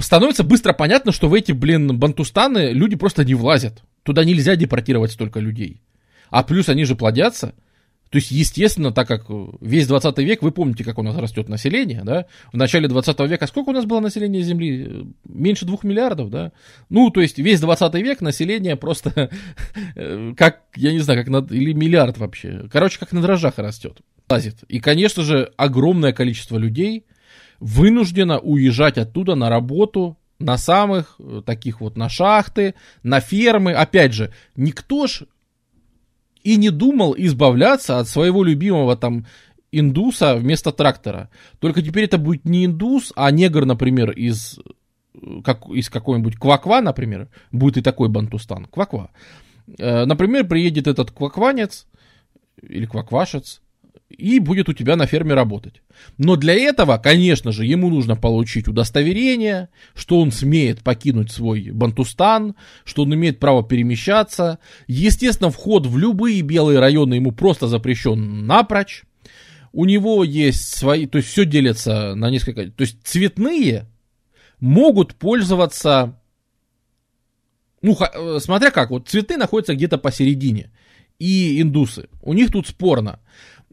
становится 0.00 0.42
быстро 0.42 0.72
понятно, 0.72 1.12
что 1.12 1.28
в 1.28 1.34
эти, 1.34 1.52
блин, 1.52 1.98
бантустаны 1.98 2.72
люди 2.72 2.96
просто 2.96 3.24
не 3.24 3.34
влазят. 3.34 3.82
Туда 4.02 4.24
нельзя 4.24 4.56
депортировать 4.56 5.12
столько 5.12 5.40
людей. 5.40 5.82
А 6.30 6.42
плюс 6.42 6.68
они 6.68 6.84
же 6.84 6.96
плодятся. 6.96 7.54
То 8.12 8.16
есть, 8.16 8.30
естественно, 8.30 8.92
так 8.92 9.08
как 9.08 9.24
весь 9.62 9.86
20 9.86 10.18
век, 10.18 10.42
вы 10.42 10.50
помните, 10.50 10.84
как 10.84 10.98
у 10.98 11.02
нас 11.02 11.16
растет 11.16 11.48
население, 11.48 12.02
да? 12.04 12.26
В 12.52 12.58
начале 12.58 12.86
20 12.86 13.18
века 13.20 13.46
сколько 13.46 13.70
у 13.70 13.72
нас 13.72 13.86
было 13.86 14.00
населения 14.00 14.42
Земли? 14.42 15.06
Меньше 15.24 15.64
двух 15.64 15.82
миллиардов, 15.82 16.28
да? 16.28 16.52
Ну, 16.90 17.08
то 17.08 17.22
есть, 17.22 17.38
весь 17.38 17.58
20 17.60 17.94
век 17.94 18.20
население 18.20 18.76
просто, 18.76 19.30
как, 20.36 20.60
я 20.76 20.92
не 20.92 20.98
знаю, 20.98 21.24
как 21.24 21.30
на, 21.30 21.38
или 21.54 21.72
миллиард 21.72 22.18
вообще. 22.18 22.68
Короче, 22.70 22.98
как 22.98 23.12
на 23.12 23.22
дрожжах 23.22 23.56
растет, 23.56 24.02
лазит. 24.28 24.62
И, 24.68 24.78
конечно 24.78 25.22
же, 25.22 25.50
огромное 25.56 26.12
количество 26.12 26.58
людей 26.58 27.06
вынуждено 27.60 28.38
уезжать 28.40 28.98
оттуда 28.98 29.36
на 29.36 29.48
работу, 29.48 30.18
на 30.38 30.58
самых 30.58 31.16
э, 31.18 31.40
таких 31.46 31.80
вот, 31.80 31.96
на 31.96 32.10
шахты, 32.10 32.74
на 33.02 33.20
фермы. 33.20 33.72
Опять 33.72 34.12
же, 34.12 34.34
никто 34.54 35.06
ж 35.06 35.22
и 36.44 36.56
не 36.56 36.70
думал 36.70 37.14
избавляться 37.16 37.98
от 37.98 38.08
своего 38.08 38.42
любимого 38.44 38.96
там 38.96 39.26
индуса 39.70 40.36
вместо 40.36 40.70
трактора. 40.70 41.30
Только 41.58 41.82
теперь 41.82 42.04
это 42.04 42.18
будет 42.18 42.44
не 42.44 42.66
индус, 42.66 43.12
а 43.16 43.30
негр, 43.30 43.64
например, 43.64 44.10
из, 44.10 44.58
э, 45.14 45.40
как, 45.42 45.66
из 45.68 45.88
какой-нибудь 45.88 46.36
Кваква, 46.36 46.80
например, 46.80 47.28
будет 47.50 47.78
и 47.78 47.82
такой 47.82 48.08
бантустан, 48.08 48.66
Кваква. 48.66 49.10
Э, 49.78 50.04
например, 50.04 50.46
приедет 50.46 50.86
этот 50.86 51.10
квакванец 51.10 51.86
или 52.60 52.84
кваквашец, 52.86 53.61
и 54.12 54.38
будет 54.38 54.68
у 54.68 54.72
тебя 54.72 54.96
на 54.96 55.06
ферме 55.06 55.34
работать. 55.34 55.82
Но 56.18 56.36
для 56.36 56.54
этого, 56.54 56.98
конечно 56.98 57.52
же, 57.52 57.64
ему 57.64 57.90
нужно 57.90 58.16
получить 58.16 58.68
удостоверение, 58.68 59.68
что 59.94 60.20
он 60.20 60.30
смеет 60.30 60.82
покинуть 60.82 61.30
свой 61.30 61.70
Бантустан, 61.70 62.54
что 62.84 63.02
он 63.02 63.14
имеет 63.14 63.38
право 63.38 63.62
перемещаться. 63.62 64.58
Естественно, 64.86 65.50
вход 65.50 65.86
в 65.86 65.98
любые 65.98 66.42
белые 66.42 66.78
районы 66.78 67.14
ему 67.14 67.32
просто 67.32 67.66
запрещен 67.66 68.46
напрочь. 68.46 69.04
У 69.72 69.84
него 69.86 70.22
есть 70.22 70.76
свои, 70.76 71.06
то 71.06 71.18
есть 71.18 71.28
все 71.30 71.44
делится 71.46 72.14
на 72.14 72.30
несколько, 72.30 72.66
то 72.70 72.82
есть 72.82 72.98
цветные 73.04 73.86
могут 74.60 75.14
пользоваться, 75.14 76.20
ну, 77.80 77.96
э, 77.98 78.38
смотря 78.38 78.70
как, 78.70 78.90
вот 78.90 79.08
цветные 79.08 79.38
находятся 79.38 79.74
где-то 79.74 79.96
посередине 79.96 80.70
и 81.18 81.60
индусы. 81.62 82.08
У 82.20 82.32
них 82.32 82.50
тут 82.50 82.66
спорно. 82.66 83.20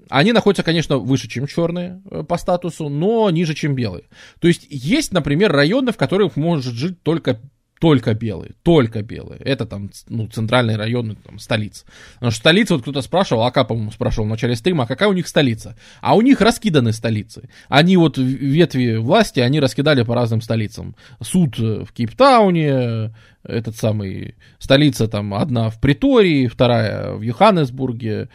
Они 0.10 0.34
находятся, 0.34 0.64
конечно, 0.64 0.98
выше, 0.98 1.28
чем 1.28 1.48
черные 1.48 2.02
э, 2.10 2.24
по 2.24 2.38
статусу, 2.38 2.90
но 2.90 3.30
ниже, 3.30 3.54
чем 3.54 3.76
белые. 3.76 4.06
То 4.40 4.48
есть 4.48 4.66
есть, 4.70 5.14
например, 5.14 5.52
районы, 5.52 5.92
в 5.92 5.98
которых 5.98 6.36
может 6.36 6.74
жить 6.74 7.02
только 7.04 7.40
только 7.80 8.14
белые, 8.14 8.56
только 8.62 9.02
белые. 9.02 9.40
Это 9.40 9.66
там, 9.66 9.90
ну, 10.10 10.28
центральные 10.28 10.76
районы, 10.76 11.16
там, 11.16 11.40
столица. 11.40 11.86
Потому 12.16 12.32
что 12.32 12.40
столица, 12.42 12.74
вот 12.74 12.82
кто-то 12.82 13.02
спрашивал, 13.02 13.44
Ака, 13.44 13.64
по-моему, 13.64 13.92
спрашивал 13.92 14.26
в 14.26 14.30
начале 14.30 14.56
стрима, 14.56 14.84
а 14.84 14.88
какая 14.88 15.08
у 15.08 15.14
них 15.14 15.28
столица? 15.28 15.78
А 16.02 16.16
у 16.16 16.22
них 16.22 16.42
раскиданы 16.42 16.92
столицы. 16.92 17.50
Они 17.70 17.96
вот 17.96 18.18
ветви 18.18 18.98
власти, 18.98 19.40
они 19.40 19.62
раскидали 19.62 20.04
по 20.04 20.14
разным 20.14 20.42
столицам. 20.42 20.96
Суд 21.22 21.58
в 21.58 21.88
Кейптауне, 21.94 23.14
этот 23.44 23.78
самый, 23.78 24.36
столица 24.60 25.08
там 25.08 25.34
одна 25.34 25.70
в 25.70 25.80
Притории, 25.80 26.48
вторая 26.48 27.14
в 27.14 27.22
Йоханнесбурге, 27.22 28.28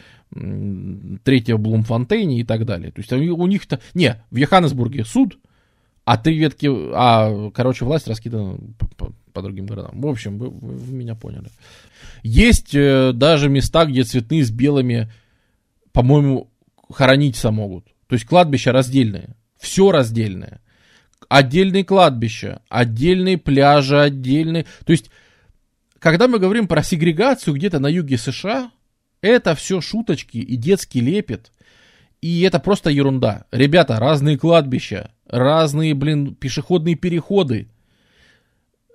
третья 1.23 1.55
в 1.57 1.61
Блумфонтейне 1.61 2.41
и 2.41 2.45
так 2.45 2.65
далее. 2.65 2.91
То 2.91 3.01
есть 3.01 3.13
у 3.13 3.47
них-то... 3.47 3.81
Не, 3.95 4.23
в 4.31 4.37
Йоханнесбурге 4.37 5.05
суд, 5.05 5.39
а 6.05 6.19
три 6.19 6.39
ветки... 6.39 6.69
А, 6.95 7.51
короче, 7.51 7.85
власть 7.85 8.09
раскидана 8.09 8.59
по, 8.79 8.87
по, 8.89 9.13
по 9.33 9.43
другим 9.43 9.67
городам. 9.67 10.01
В 10.01 10.07
общем, 10.07 10.39
вы, 10.39 10.51
вы, 10.51 10.75
вы 10.75 10.93
меня 10.93 11.15
поняли. 11.15 11.49
Есть 12.23 12.75
э, 12.75 13.13
даже 13.15 13.49
места, 13.49 13.87
где 13.87 14.03
цветные 14.03 14.45
с 14.45 14.51
белыми, 14.51 15.13
по-моему, 15.93 16.51
хорониться 16.93 17.51
могут. 17.51 17.87
То 18.07 18.15
есть 18.15 18.27
кладбища 18.27 18.73
раздельные. 18.73 19.37
Все 19.59 19.91
раздельное. 19.91 20.61
Отдельные 21.29 21.85
кладбища, 21.85 22.61
отдельные 22.69 23.39
пляжи, 23.39 23.99
отдельные... 23.99 24.67
То 24.85 24.93
есть, 24.93 25.11
когда 25.99 26.29
мы 26.29 26.39
говорим 26.39 26.69
про 26.69 26.83
сегрегацию 26.83 27.55
где-то 27.55 27.79
на 27.79 27.87
юге 27.87 28.19
США, 28.19 28.71
это 29.25 29.55
все 29.55 29.81
шуточки 29.81 30.37
и 30.37 30.55
детский 30.57 31.01
лепет. 31.01 31.51
И 32.21 32.43
это 32.43 32.59
просто 32.61 32.91
ерунда. 32.91 33.47
Ребята, 33.51 33.99
разные 33.99 34.37
кладбища, 34.37 35.13
разные, 35.27 35.95
блин, 35.95 36.35
пешеходные 36.35 36.95
переходы, 36.95 37.69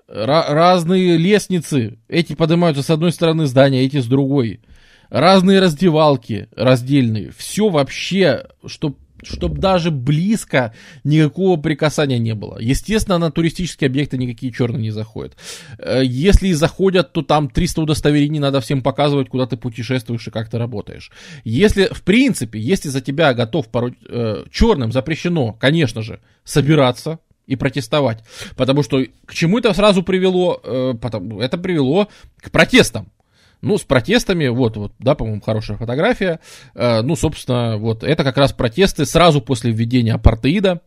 разные 0.07 1.17
лестницы. 1.17 1.97
Эти 2.07 2.35
поднимаются 2.35 2.83
с 2.83 2.91
одной 2.91 3.11
стороны 3.11 3.47
здания, 3.47 3.83
эти 3.83 3.99
с 3.99 4.05
другой. 4.05 4.61
Разные 5.09 5.59
раздевалки 5.59 6.47
раздельные. 6.55 7.31
Все 7.31 7.69
вообще, 7.69 8.45
что 8.67 8.95
чтобы 9.23 9.59
даже 9.59 9.91
близко 9.91 10.73
никакого 11.03 11.59
прикасания 11.59 12.19
не 12.19 12.35
было. 12.35 12.57
Естественно, 12.59 13.17
на 13.17 13.31
туристические 13.31 13.87
объекты 13.87 14.17
никакие 14.17 14.51
черные 14.51 14.81
не 14.81 14.91
заходят. 14.91 15.35
Э, 15.77 16.01
если 16.03 16.49
и 16.49 16.53
заходят, 16.53 17.13
то 17.13 17.21
там 17.21 17.49
300 17.49 17.81
удостоверений 17.81 18.39
надо 18.39 18.61
всем 18.61 18.81
показывать, 18.81 19.29
куда 19.29 19.45
ты 19.45 19.57
путешествуешь 19.57 20.27
и 20.27 20.31
как 20.31 20.49
ты 20.49 20.57
работаешь. 20.57 21.11
Если, 21.43 21.89
в 21.91 22.03
принципе, 22.03 22.59
если 22.59 22.89
за 22.89 23.01
тебя 23.01 23.33
готов 23.33 23.67
пору... 23.69 23.93
э, 24.07 24.45
черным 24.51 24.91
запрещено, 24.91 25.53
конечно 25.53 26.01
же, 26.01 26.19
собираться, 26.43 27.19
и 27.49 27.55
протестовать. 27.55 28.23
Потому 28.55 28.83
что 28.83 29.03
к 29.25 29.33
чему 29.33 29.57
это 29.57 29.73
сразу 29.73 30.03
привело? 30.03 30.61
Э, 30.63 30.93
потому, 30.93 31.41
это 31.41 31.57
привело 31.57 32.07
к 32.39 32.51
протестам. 32.51 33.11
Ну, 33.61 33.77
с 33.77 33.83
протестами, 33.83 34.47
вот, 34.47 34.77
вот, 34.77 34.93
да, 34.99 35.15
по-моему, 35.15 35.41
хорошая 35.41 35.77
фотография. 35.77 36.39
Э, 36.75 37.01
ну, 37.01 37.15
собственно, 37.15 37.77
вот, 37.77 38.03
это 38.03 38.23
как 38.23 38.37
раз 38.37 38.53
протесты 38.53 39.05
сразу 39.05 39.41
после 39.41 39.71
введения 39.71 40.13
апартеида. 40.13 40.81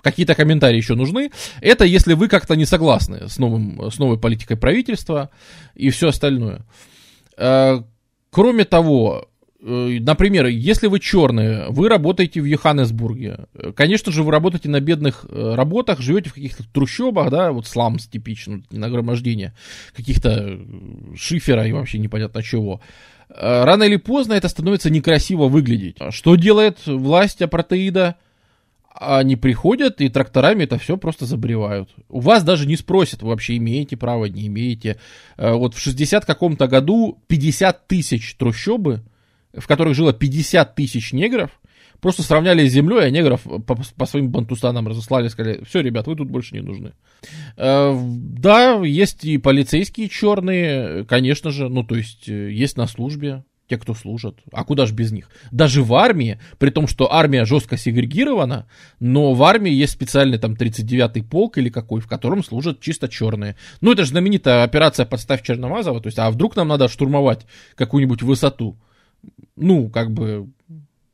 Какие-то 0.00 0.34
комментарии 0.34 0.76
еще 0.76 0.94
нужны. 0.94 1.30
Это 1.60 1.84
если 1.84 2.14
вы 2.14 2.28
как-то 2.28 2.54
не 2.54 2.66
согласны 2.66 3.28
с, 3.28 3.38
новым, 3.38 3.90
с 3.90 3.98
новой 3.98 4.18
политикой 4.18 4.56
правительства 4.56 5.30
и 5.74 5.90
все 5.90 6.08
остальное. 6.08 6.64
Э, 7.36 7.82
кроме 8.30 8.64
того, 8.64 9.28
например, 9.62 10.46
если 10.46 10.88
вы 10.88 10.98
черные, 10.98 11.66
вы 11.68 11.88
работаете 11.88 12.40
в 12.40 12.44
Йоханнесбурге. 12.44 13.46
Конечно 13.76 14.10
же, 14.10 14.24
вы 14.24 14.32
работаете 14.32 14.68
на 14.68 14.80
бедных 14.80 15.24
э, 15.28 15.54
работах, 15.54 16.00
живете 16.00 16.30
в 16.30 16.34
каких-то 16.34 16.64
трущобах, 16.72 17.30
да, 17.30 17.52
вот 17.52 17.66
сламс 17.66 18.08
типично, 18.08 18.62
нагромождение 18.70 19.54
каких-то 19.94 20.30
э, 20.30 20.58
шифера 21.16 21.64
и 21.64 21.72
вообще 21.72 21.98
непонятно 21.98 22.42
чего. 22.42 22.80
Рано 23.28 23.84
или 23.84 23.96
поздно 23.96 24.34
это 24.34 24.48
становится 24.48 24.90
некрасиво 24.90 25.48
выглядеть. 25.48 25.96
Что 26.10 26.34
делает 26.34 26.78
власть 26.84 27.40
апартеида? 27.40 28.16
Они 28.94 29.36
приходят 29.36 30.02
и 30.02 30.10
тракторами 30.10 30.64
это 30.64 30.76
все 30.76 30.98
просто 30.98 31.24
забревают. 31.24 31.88
У 32.10 32.20
вас 32.20 32.44
даже 32.44 32.66
не 32.66 32.76
спросят, 32.76 33.22
вы 33.22 33.30
вообще 33.30 33.56
имеете 33.56 33.96
право, 33.96 34.26
не 34.26 34.48
имеете. 34.48 34.98
Вот 35.38 35.74
в 35.74 35.80
60 35.80 36.26
каком-то 36.26 36.66
году 36.66 37.22
50 37.28 37.86
тысяч 37.86 38.34
трущобы 38.34 39.02
в 39.56 39.66
которых 39.66 39.94
жило 39.94 40.12
50 40.12 40.74
тысяч 40.74 41.12
негров, 41.12 41.50
просто 42.00 42.22
сравняли 42.22 42.66
с 42.66 42.72
землей, 42.72 43.06
а 43.06 43.10
негров 43.10 43.42
по, 43.42 43.76
по 43.96 44.06
своим 44.06 44.30
бантустанам 44.30 44.88
разослали, 44.88 45.28
сказали, 45.28 45.62
все, 45.64 45.80
ребят, 45.80 46.06
вы 46.06 46.16
тут 46.16 46.28
больше 46.28 46.54
не 46.54 46.60
нужны. 46.60 46.92
Э, 47.56 47.96
да, 47.96 48.80
есть 48.84 49.24
и 49.24 49.38
полицейские 49.38 50.08
черные, 50.08 51.04
конечно 51.04 51.50
же, 51.50 51.68
ну, 51.68 51.84
то 51.84 51.94
есть, 51.94 52.28
э, 52.28 52.50
есть 52.50 52.76
на 52.76 52.86
службе, 52.86 53.44
те, 53.68 53.78
кто 53.78 53.94
служат. 53.94 54.38
А 54.52 54.64
куда 54.64 54.84
же 54.84 54.92
без 54.92 55.12
них? 55.12 55.30
Даже 55.50 55.82
в 55.82 55.94
армии, 55.94 56.38
при 56.58 56.68
том, 56.68 56.86
что 56.86 57.10
армия 57.10 57.46
жестко 57.46 57.78
сегрегирована, 57.78 58.66
но 59.00 59.32
в 59.32 59.42
армии 59.44 59.72
есть 59.72 59.94
специальный 59.94 60.38
там 60.38 60.52
39-й 60.52 61.22
полк 61.22 61.56
или 61.56 61.70
какой, 61.70 62.02
в 62.02 62.06
котором 62.06 62.44
служат 62.44 62.80
чисто 62.80 63.08
черные. 63.08 63.56
Ну, 63.80 63.92
это 63.92 64.02
же 64.02 64.10
знаменитая 64.10 64.64
операция 64.64 65.06
«Подставь 65.06 65.42
Черномазова», 65.42 66.02
то 66.02 66.08
есть, 66.08 66.18
а 66.18 66.30
вдруг 66.30 66.54
нам 66.54 66.68
надо 66.68 66.88
штурмовать 66.88 67.46
какую-нибудь 67.74 68.22
высоту? 68.22 68.76
Ну, 69.62 69.88
как 69.88 70.10
бы, 70.10 70.48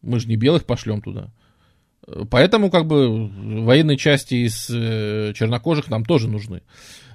мы 0.03 0.21
же 0.21 0.29
не 0.29 0.37
белых 0.37 0.65
пошлем 0.65 1.01
туда. 1.01 1.31
Поэтому, 2.31 2.71
как 2.71 2.87
бы, 2.87 3.29
военные 3.29 3.97
части 3.97 4.47
из 4.47 4.71
э, 4.71 5.33
чернокожих 5.35 5.89
нам 5.89 6.05
тоже 6.05 6.29
нужны. 6.29 6.63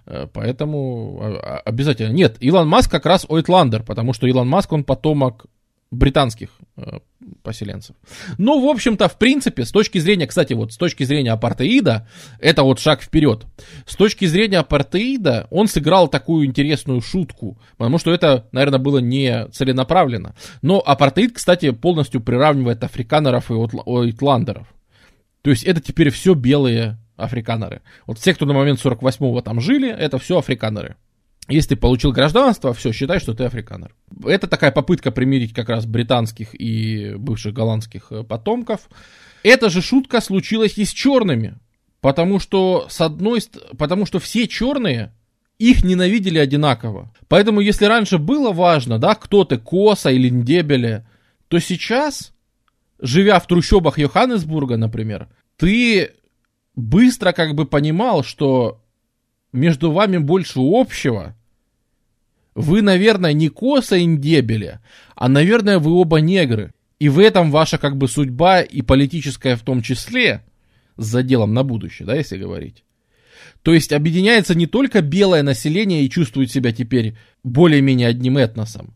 Э, 0.06 0.28
поэтому 0.32 1.20
а, 1.22 1.58
обязательно. 1.60 2.14
Нет, 2.14 2.38
Илон 2.40 2.68
Маск 2.68 2.92
как 2.92 3.06
раз 3.06 3.26
Ойтландер, 3.28 3.84
потому 3.84 4.14
что 4.14 4.28
Илон 4.28 4.48
Маск, 4.48 4.72
он 4.72 4.84
потомок 4.84 5.46
британских 5.94 6.50
э, 6.78 7.00
поселенцев. 7.44 7.96
Ну, 8.38 8.66
в 8.66 8.70
общем-то, 8.70 9.08
в 9.08 9.18
принципе, 9.18 9.66
с 9.66 9.72
точки 9.72 10.00
зрения, 10.00 10.28
кстати, 10.28 10.54
вот 10.54 10.74
с 10.74 10.78
точки 10.78 11.04
зрения 11.04 11.32
апартеида, 11.32 12.08
это 12.40 12.64
вот 12.64 12.80
шаг 12.80 13.02
вперед. 13.02 13.46
С 13.86 13.96
точки 13.96 14.26
зрения 14.26 14.60
апартеида, 14.60 15.48
он 15.50 15.68
сыграл 15.68 16.08
такую 16.08 16.46
интересную 16.46 17.02
шутку, 17.02 17.58
потому 17.78 17.98
что 17.98 18.14
это, 18.14 18.48
наверное, 18.52 18.80
было 18.80 19.00
не 19.00 19.48
целенаправленно. 19.50 20.36
Но 20.62 20.82
апартеид, 20.86 21.34
кстати, 21.34 21.72
полностью 21.72 22.22
приравнивает 22.22 22.84
африканеров 22.84 23.52
и 23.52 23.54
итландеров. 23.54 24.68
То 25.42 25.50
есть 25.50 25.64
это 25.64 25.82
теперь 25.82 26.10
все 26.10 26.34
белые 26.34 26.98
африканеры. 27.18 27.82
Вот 28.08 28.18
все, 28.18 28.34
кто 28.34 28.46
на 28.46 28.54
момент 28.54 28.84
48-го 28.84 29.42
там 29.42 29.60
жили, 29.60 29.90
это 29.90 30.18
все 30.18 30.40
африканеры. 30.40 30.96
Если 31.50 31.70
ты 31.70 31.76
получил 31.76 32.14
гражданство, 32.14 32.74
все, 32.74 32.94
считай, 32.94 33.20
что 33.20 33.34
ты 33.34 33.44
африканер. 33.44 33.94
Это 34.26 34.48
такая 34.48 34.72
попытка 34.72 35.12
примирить 35.12 35.54
как 35.54 35.70
раз 35.70 35.86
британских 35.86 36.50
и 36.60 37.16
бывших 37.18 37.54
голландских 37.54 38.12
э, 38.12 38.24
потомков. 38.24 38.90
Эта 39.44 39.70
же 39.70 39.82
шутка 39.82 40.22
случилась 40.22 40.78
и 40.78 40.86
с 40.86 40.92
черными. 40.92 41.60
Потому 42.00 42.40
что, 42.40 42.88
с 42.90 43.00
одной 43.02 43.42
потому 43.78 44.06
что 44.06 44.20
все 44.20 44.48
черные, 44.48 45.14
их 45.58 45.84
ненавидели 45.84 46.38
одинаково. 46.38 47.14
Поэтому, 47.28 47.62
если 47.62 47.86
раньше 47.86 48.18
было 48.18 48.52
важно, 48.52 49.00
да, 49.00 49.16
кто 49.16 49.46
ты, 49.46 49.58
Коса 49.58 50.12
или 50.12 50.30
Ндебеле, 50.30 51.08
то 51.48 51.60
сейчас, 51.60 52.34
живя 53.00 53.40
в 53.40 53.48
трущобах 53.48 53.98
Йоханнесбурга, 53.98 54.78
например, 54.78 55.30
ты 55.58 56.12
быстро 56.76 57.32
как 57.32 57.56
бы 57.56 57.66
понимал, 57.66 58.24
что 58.24 58.83
между 59.54 59.92
вами 59.92 60.18
больше 60.18 60.60
общего. 60.60 61.36
Вы, 62.56 62.82
наверное, 62.82 63.34
не 63.34 63.50
Коса 63.50 63.96
и 63.96 64.06
Ндебеле, 64.06 64.82
а, 65.16 65.30
наверное, 65.30 65.80
вы 65.80 65.92
оба 65.94 66.18
негры. 66.18 66.74
И 67.00 67.10
в 67.10 67.20
этом 67.20 67.52
ваша 67.52 67.78
как 67.78 67.98
бы 67.98 68.08
судьба 68.08 68.62
и 68.62 68.82
политическая 68.82 69.56
в 69.56 69.62
том 69.62 69.82
числе, 69.82 70.44
с 70.98 71.06
заделом 71.06 71.54
на 71.54 71.64
будущее, 71.64 72.06
да, 72.06 72.16
если 72.16 72.38
говорить. 72.38 72.84
То 73.62 73.74
есть 73.74 73.94
объединяется 73.94 74.56
не 74.56 74.68
только 74.68 75.02
белое 75.02 75.42
население 75.42 76.04
и 76.04 76.10
чувствует 76.10 76.52
себя 76.52 76.72
теперь 76.72 77.16
более-менее 77.44 78.08
одним 78.08 78.38
этносом, 78.38 78.94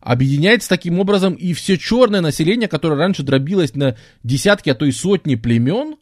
объединяется 0.00 0.68
таким 0.68 0.98
образом 1.00 1.34
и 1.34 1.52
все 1.52 1.76
черное 1.76 2.20
население, 2.20 2.68
которое 2.68 2.96
раньше 2.96 3.22
дробилось 3.22 3.74
на 3.74 3.96
десятки, 4.22 4.70
а 4.70 4.74
то 4.74 4.84
и 4.84 4.92
сотни 4.92 5.34
племен, 5.34 5.96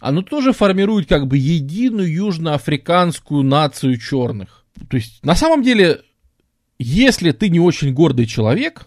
оно 0.00 0.22
тоже 0.22 0.52
формирует 0.52 1.08
как 1.08 1.26
бы 1.26 1.36
единую 1.36 2.12
южноафриканскую 2.12 3.42
нацию 3.42 3.98
черных. 3.98 4.64
То 4.88 4.96
есть 4.96 5.24
на 5.24 5.34
самом 5.34 5.62
деле, 5.62 6.02
если 6.78 7.32
ты 7.32 7.48
не 7.48 7.60
очень 7.60 7.92
гордый 7.92 8.26
человек, 8.26 8.86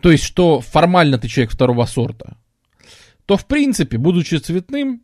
то 0.00 0.10
есть 0.10 0.24
что 0.24 0.60
формально 0.60 1.18
ты 1.18 1.28
человек 1.28 1.52
второго 1.52 1.86
сорта, 1.86 2.36
то 3.24 3.36
в 3.36 3.46
принципе, 3.46 3.98
будучи 3.98 4.34
цветным, 4.34 5.02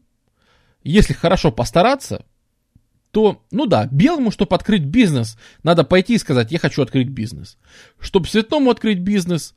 если 0.83 1.13
хорошо 1.15 1.51
постараться, 1.51 2.27
то, 3.11 3.43
ну 3.51 3.67
да, 3.67 3.87
белому, 3.87 4.31
чтобы 4.31 4.55
открыть 4.55 4.85
бизнес, 4.85 5.39
надо 5.63 5.85
пойти 5.85 6.15
и 6.15 6.19
сказать, 6.19 6.53
я 6.53 6.59
хочу 6.59 6.83
открыть 6.83 7.09
бизнес. 7.09 7.57
Чтобы 7.99 8.27
цветному 8.27 8.71
открыть 8.71 8.99
бизнес, 8.99 9.55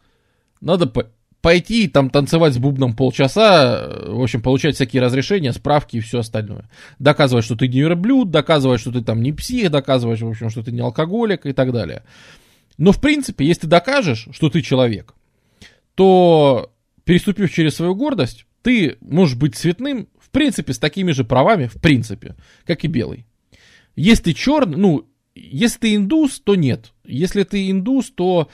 надо 0.61 0.87
по 0.87 1.11
пойти 1.41 1.87
там 1.87 2.09
танцевать 2.09 2.53
с 2.53 2.57
бубном 2.57 2.95
полчаса, 2.95 3.87
в 4.07 4.21
общем, 4.21 4.41
получать 4.41 4.75
всякие 4.75 5.01
разрешения, 5.01 5.51
справки 5.53 5.97
и 5.97 5.99
все 5.99 6.19
остальное. 6.19 6.69
Доказывать, 6.99 7.45
что 7.45 7.55
ты 7.55 7.67
не 7.67 7.81
верблюд, 7.81 8.29
доказывать, 8.29 8.79
что 8.79 8.91
ты 8.91 9.01
там 9.01 9.21
не 9.21 9.33
псих, 9.33 9.71
доказывать, 9.71 10.21
в 10.21 10.27
общем, 10.27 10.49
что 10.49 10.63
ты 10.63 10.71
не 10.71 10.81
алкоголик 10.81 11.45
и 11.45 11.53
так 11.53 11.71
далее. 11.71 12.03
Но, 12.77 12.91
в 12.91 13.01
принципе, 13.01 13.45
если 13.45 13.61
ты 13.61 13.67
докажешь, 13.67 14.27
что 14.31 14.49
ты 14.49 14.61
человек, 14.61 15.13
то, 15.95 16.71
переступив 17.03 17.51
через 17.51 17.75
свою 17.75 17.95
гордость, 17.95 18.45
ты 18.61 18.97
можешь 19.01 19.35
быть 19.35 19.55
цветным, 19.55 20.07
в 20.19 20.29
принципе, 20.29 20.73
с 20.73 20.79
такими 20.79 21.11
же 21.11 21.23
правами, 21.23 21.65
в 21.65 21.81
принципе, 21.81 22.35
как 22.65 22.83
и 22.83 22.87
белый. 22.87 23.25
Если 23.95 24.25
ты 24.25 24.33
черный, 24.33 24.77
ну, 24.77 25.07
если 25.35 25.79
ты 25.79 25.95
индус, 25.95 26.39
то 26.39 26.55
нет. 26.55 26.93
Если 27.05 27.43
ты 27.43 27.69
индус, 27.69 28.11
то 28.11 28.49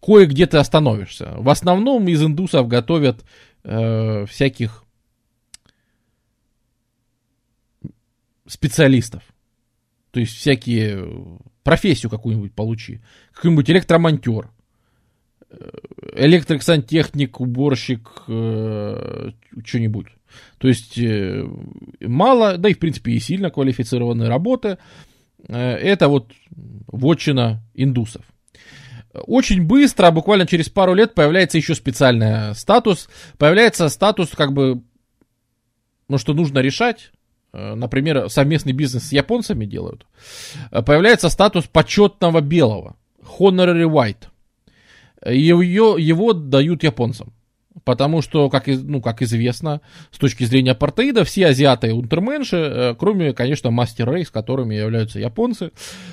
кое-где 0.00 0.46
ты 0.46 0.58
остановишься. 0.58 1.34
В 1.36 1.48
основном 1.48 2.08
из 2.08 2.22
индусов 2.22 2.68
готовят 2.68 3.24
э, 3.64 4.26
всяких 4.26 4.84
специалистов. 8.46 9.22
То 10.10 10.20
есть 10.20 10.34
всякие 10.34 11.04
э, 11.04 11.38
профессию 11.62 12.10
какую-нибудь 12.10 12.54
получи. 12.54 13.00
Какой-нибудь 13.32 13.70
электромонтер 13.70 14.50
электрик, 16.14 16.62
сантехник, 16.62 17.40
уборщик, 17.40 18.24
э, 18.28 19.30
что-нибудь. 19.64 20.08
То 20.58 20.68
есть 20.68 20.98
э, 20.98 21.46
мало, 22.00 22.58
да 22.58 22.68
и 22.68 22.74
в 22.74 22.78
принципе 22.78 23.12
и 23.12 23.20
сильно 23.20 23.50
квалифицированные 23.50 24.28
работы. 24.28 24.78
Э, 25.46 25.56
это 25.56 26.08
вот 26.08 26.32
вотчина 26.86 27.62
индусов. 27.74 28.24
Очень 29.26 29.66
быстро, 29.66 30.10
буквально 30.10 30.46
через 30.46 30.68
пару 30.68 30.94
лет, 30.94 31.14
появляется 31.14 31.58
еще 31.58 31.74
специальный 31.74 32.54
статус. 32.54 33.08
Появляется 33.38 33.88
статус, 33.88 34.30
как 34.30 34.52
бы, 34.52 34.82
ну, 36.08 36.18
что 36.18 36.34
нужно 36.34 36.58
решать. 36.60 37.10
Э, 37.52 37.74
например, 37.74 38.28
совместный 38.28 38.72
бизнес 38.72 39.08
с 39.08 39.12
японцами 39.12 39.64
делают. 39.64 40.06
Э, 40.70 40.82
появляется 40.82 41.28
статус 41.28 41.66
почетного 41.66 42.40
белого. 42.40 42.96
Honorary 43.38 43.84
white. 43.84 44.28
Ее, 45.26 45.96
его 45.98 46.32
дают 46.32 46.82
японцам. 46.82 47.32
Потому 47.88 48.20
что, 48.20 48.50
как, 48.50 48.66
ну, 48.66 49.00
как 49.00 49.22
известно, 49.22 49.80
с 50.10 50.18
точки 50.18 50.44
зрения 50.44 50.72
апартеида, 50.72 51.24
все 51.24 51.46
азиаты 51.46 51.94
унтерменши, 51.94 52.56
э, 52.56 52.94
кроме, 52.94 53.32
конечно, 53.32 53.70
мастер 53.70 54.12
рейс, 54.12 54.28
которыми 54.28 54.74
являются 54.74 55.18
японцы. 55.18 55.72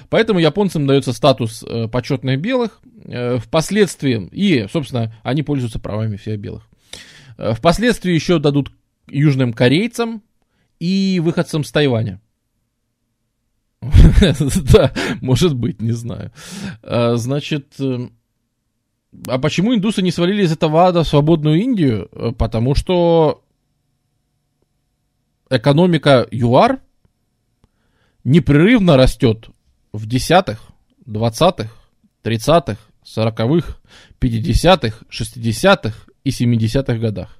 Поэтому 0.10 0.40
японцам 0.40 0.88
дается 0.88 1.12
статус 1.12 1.66
э, 1.68 1.90
почетных 1.90 2.40
белых. 2.40 2.80
Э, 3.04 3.40
впоследствии, 3.40 4.30
и, 4.32 4.68
собственно, 4.72 5.14
они 5.22 5.44
пользуются 5.44 5.78
правами 5.78 6.16
всех 6.16 6.40
белых. 6.40 6.64
Впоследствии 7.38 8.14
еще 8.14 8.40
дадут 8.40 8.72
южным 9.10 9.52
корейцам 9.52 10.24
и 10.80 11.20
выходцам 11.22 11.66
с 11.66 11.74
Тайваня. 11.74 12.22
Да, 14.72 14.94
может 15.20 15.54
быть, 15.54 15.82
не 15.82 15.92
знаю. 15.92 16.32
Значит, 16.82 17.74
а 19.28 19.40
почему 19.40 19.76
индусы 19.76 20.02
не 20.02 20.12
свалили 20.12 20.44
из 20.44 20.52
этого 20.52 20.86
ада 20.86 21.04
в 21.04 21.08
свободную 21.08 21.62
Индию? 21.62 22.10
Э, 22.12 22.32
потому 22.32 22.76
что 22.76 23.44
экономика 25.50 26.28
ЮАР 26.32 26.80
непрерывно 28.24 28.98
растет 28.98 29.50
в 29.94 30.08
десятых, 30.08 30.62
двадцатых, 31.06 31.78
тридцатых, 32.22 32.78
сороковых, 33.04 33.82
пятидесятых, 34.20 35.04
шестидесятых 35.10 36.10
и 36.24 36.32
семидесятых 36.32 37.00
годах. 37.00 37.38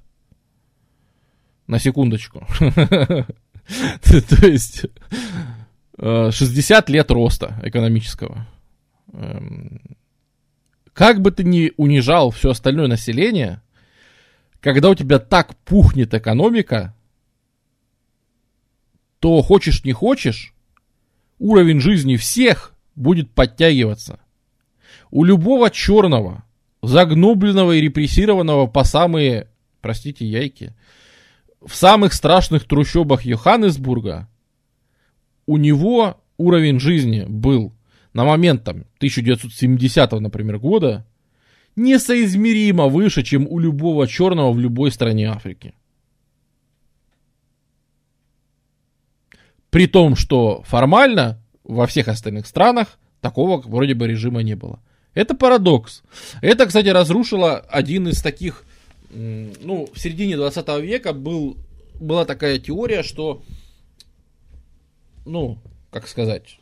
На 1.66 1.78
секундочку. 1.78 2.46
То 4.02 4.46
есть 4.46 4.86
60 5.98 6.88
э, 6.88 6.92
лет 6.92 7.10
роста 7.10 7.60
экономического. 7.64 8.46
Как 10.96 11.20
бы 11.20 11.30
ты 11.30 11.44
ни 11.44 11.74
унижал 11.76 12.30
все 12.30 12.52
остальное 12.52 12.86
население, 12.86 13.60
когда 14.60 14.88
у 14.88 14.94
тебя 14.94 15.18
так 15.18 15.54
пухнет 15.58 16.14
экономика, 16.14 16.94
то 19.18 19.42
хочешь 19.42 19.84
не 19.84 19.92
хочешь, 19.92 20.54
уровень 21.38 21.80
жизни 21.80 22.16
всех 22.16 22.72
будет 22.94 23.30
подтягиваться. 23.30 24.20
У 25.10 25.24
любого 25.24 25.70
черного, 25.70 26.44
загнобленного 26.82 27.72
и 27.72 27.82
репрессированного 27.82 28.66
по 28.66 28.82
самые, 28.82 29.50
простите, 29.82 30.26
яйки, 30.26 30.74
в 31.60 31.74
самых 31.74 32.14
страшных 32.14 32.64
трущобах 32.64 33.26
Йоханнесбурга, 33.26 34.30
у 35.44 35.58
него 35.58 36.18
уровень 36.38 36.80
жизни 36.80 37.26
был 37.28 37.74
на 38.16 38.24
момент 38.24 38.64
там 38.64 38.86
1970, 38.96 40.10
например, 40.12 40.58
года 40.58 41.04
несоизмеримо 41.76 42.86
выше, 42.88 43.22
чем 43.22 43.46
у 43.46 43.58
любого 43.58 44.08
черного 44.08 44.52
в 44.52 44.58
любой 44.58 44.90
стране 44.90 45.28
Африки. 45.28 45.74
При 49.68 49.86
том, 49.86 50.16
что 50.16 50.62
формально 50.62 51.38
во 51.62 51.86
всех 51.86 52.08
остальных 52.08 52.46
странах 52.46 52.98
такого 53.20 53.60
вроде 53.60 53.92
бы 53.92 54.06
режима 54.06 54.42
не 54.42 54.56
было. 54.56 54.80
Это 55.12 55.34
парадокс. 55.34 56.02
Это, 56.40 56.64
кстати, 56.64 56.88
разрушило 56.88 57.58
один 57.58 58.08
из 58.08 58.22
таких, 58.22 58.64
ну, 59.10 59.90
в 59.92 59.98
середине 60.00 60.36
20 60.36 60.66
века 60.80 61.12
был, 61.12 61.58
была 62.00 62.24
такая 62.24 62.58
теория, 62.58 63.02
что, 63.02 63.42
ну, 65.26 65.58
как 65.90 66.08
сказать, 66.08 66.58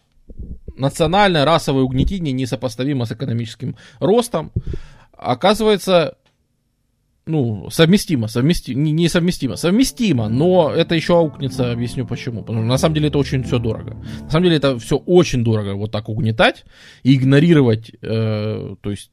национальное 0.76 1.44
расовое 1.44 1.82
угнетение 1.82 2.32
несопоставимо 2.32 3.04
с 3.04 3.12
экономическим 3.12 3.76
ростом, 4.00 4.52
оказывается, 5.12 6.16
ну, 7.26 7.70
совместимо, 7.70 8.28
совместимо, 8.28 8.80
не, 8.80 8.92
не 8.92 9.08
совместимо, 9.08 9.56
совместимо, 9.56 10.28
но 10.28 10.72
это 10.74 10.94
еще 10.94 11.16
аукнется, 11.16 11.72
объясню 11.72 12.06
почему. 12.06 12.42
Потому 12.42 12.60
что 12.60 12.68
на 12.68 12.78
самом 12.78 12.94
деле 12.94 13.08
это 13.08 13.18
очень 13.18 13.42
все 13.44 13.58
дорого. 13.58 13.96
На 14.22 14.30
самом 14.30 14.44
деле 14.44 14.56
это 14.56 14.78
все 14.78 14.96
очень 14.96 15.44
дорого 15.44 15.74
вот 15.74 15.90
так 15.90 16.08
угнетать 16.08 16.64
и 17.02 17.14
игнорировать, 17.14 17.92
э, 18.02 18.76
то 18.80 18.90
есть 18.90 19.10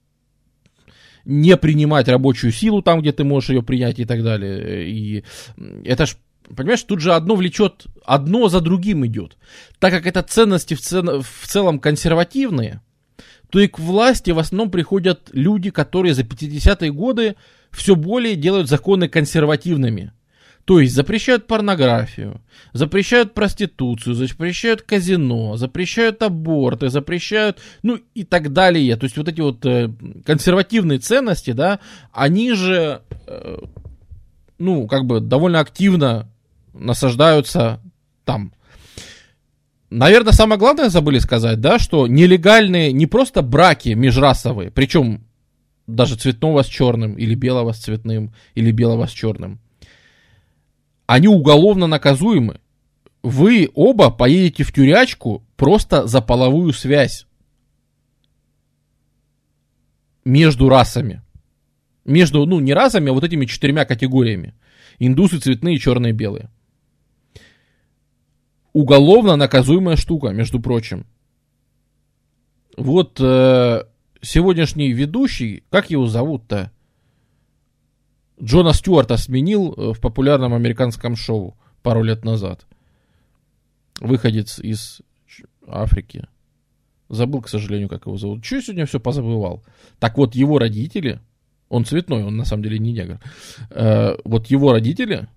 не 1.23 1.55
принимать 1.55 2.07
рабочую 2.07 2.51
силу 2.51 2.81
там, 2.81 3.01
где 3.01 3.11
ты 3.11 3.23
можешь 3.23 3.51
ее 3.51 3.61
принять 3.61 3.99
и 3.99 4.05
так 4.05 4.23
далее. 4.23 4.89
И 4.89 5.23
это 5.85 6.07
ж 6.07 6.17
понимаешь, 6.55 6.83
тут 6.83 7.01
же 7.01 7.13
одно 7.13 7.35
влечет, 7.35 7.87
одно 8.05 8.49
за 8.49 8.61
другим 8.61 9.05
идет. 9.05 9.37
Так 9.79 9.91
как 9.91 10.05
это 10.05 10.21
ценности 10.21 10.73
в, 10.73 10.81
цен, 10.81 11.21
в 11.21 11.47
целом 11.47 11.79
консервативные, 11.79 12.81
то 13.49 13.59
и 13.59 13.67
к 13.67 13.79
власти 13.79 14.31
в 14.31 14.39
основном 14.39 14.71
приходят 14.71 15.29
люди, 15.33 15.69
которые 15.69 16.13
за 16.13 16.23
50-е 16.23 16.91
годы 16.91 17.35
все 17.71 17.95
более 17.95 18.35
делают 18.35 18.69
законы 18.69 19.07
консервативными. 19.07 20.13
То 20.65 20.79
есть 20.79 20.93
запрещают 20.93 21.47
порнографию, 21.47 22.39
запрещают 22.71 23.33
проституцию, 23.33 24.13
запрещают 24.13 24.83
казино, 24.83 25.57
запрещают 25.57 26.21
аборты, 26.21 26.89
запрещают, 26.89 27.59
ну 27.81 27.99
и 28.13 28.23
так 28.23 28.53
далее. 28.53 28.95
То 28.95 29.05
есть 29.05 29.17
вот 29.17 29.27
эти 29.27 29.41
вот 29.41 29.65
э, 29.65 29.91
консервативные 30.23 30.99
ценности, 30.99 31.51
да, 31.51 31.79
они 32.13 32.53
же, 32.53 33.01
э, 33.25 33.57
ну, 34.59 34.87
как 34.87 35.05
бы 35.05 35.19
довольно 35.19 35.59
активно 35.59 36.30
насаждаются 36.73 37.81
там. 38.25 38.53
Наверное, 39.89 40.31
самое 40.31 40.57
главное 40.57 40.89
забыли 40.89 41.19
сказать, 41.19 41.59
да, 41.59 41.77
что 41.77 42.07
нелегальные 42.07 42.93
не 42.93 43.07
просто 43.07 43.41
браки 43.41 43.89
межрасовые, 43.89 44.71
причем 44.71 45.25
даже 45.85 46.15
цветного 46.15 46.63
с 46.63 46.67
черным, 46.67 47.15
или 47.15 47.35
белого 47.35 47.73
с 47.73 47.79
цветным, 47.79 48.33
или 48.55 48.71
белого 48.71 49.05
с 49.05 49.11
черным, 49.11 49.59
они 51.07 51.27
уголовно 51.27 51.87
наказуемы. 51.87 52.61
Вы 53.21 53.69
оба 53.75 54.09
поедете 54.09 54.63
в 54.63 54.71
тюрячку 54.71 55.43
просто 55.57 56.07
за 56.07 56.21
половую 56.21 56.73
связь 56.73 57.27
между 60.23 60.69
расами. 60.69 61.21
Между, 62.05 62.45
ну, 62.45 62.59
не 62.59 62.73
расами, 62.73 63.09
а 63.09 63.13
вот 63.13 63.23
этими 63.23 63.45
четырьмя 63.45 63.85
категориями. 63.85 64.55
Индусы 64.99 65.39
цветные, 65.39 65.77
черные, 65.77 66.13
белые. 66.13 66.49
Уголовно 68.73 69.35
наказуемая 69.35 69.95
штука, 69.95 70.29
между 70.29 70.59
прочим. 70.59 71.05
Вот 72.77 73.19
э, 73.19 73.83
сегодняшний 74.21 74.93
ведущий, 74.93 75.63
как 75.69 75.89
его 75.89 76.07
зовут-то? 76.07 76.71
Джона 78.41 78.73
Стюарта 78.73 79.17
сменил 79.17 79.73
э, 79.73 79.93
в 79.93 79.99
популярном 79.99 80.53
американском 80.53 81.15
шоу 81.15 81.57
пару 81.83 82.01
лет 82.01 82.23
назад. 82.23 82.65
Выходец 83.99 84.59
из 84.59 85.01
Африки. 85.67 86.27
Забыл, 87.09 87.41
к 87.41 87.49
сожалению, 87.49 87.89
как 87.89 88.05
его 88.05 88.17
зовут. 88.17 88.43
Че 88.43 88.61
сегодня 88.61 88.85
все 88.85 88.99
позабывал? 88.99 89.63
Так 89.99 90.17
вот, 90.17 90.33
его 90.33 90.59
родители, 90.59 91.19
он 91.67 91.83
цветной, 91.83 92.23
он 92.23 92.37
на 92.37 92.45
самом 92.45 92.63
деле 92.63 92.79
не 92.79 92.93
негр. 92.93 93.19
Э, 93.69 94.15
вот 94.23 94.47
его 94.47 94.71
родители, 94.71 95.27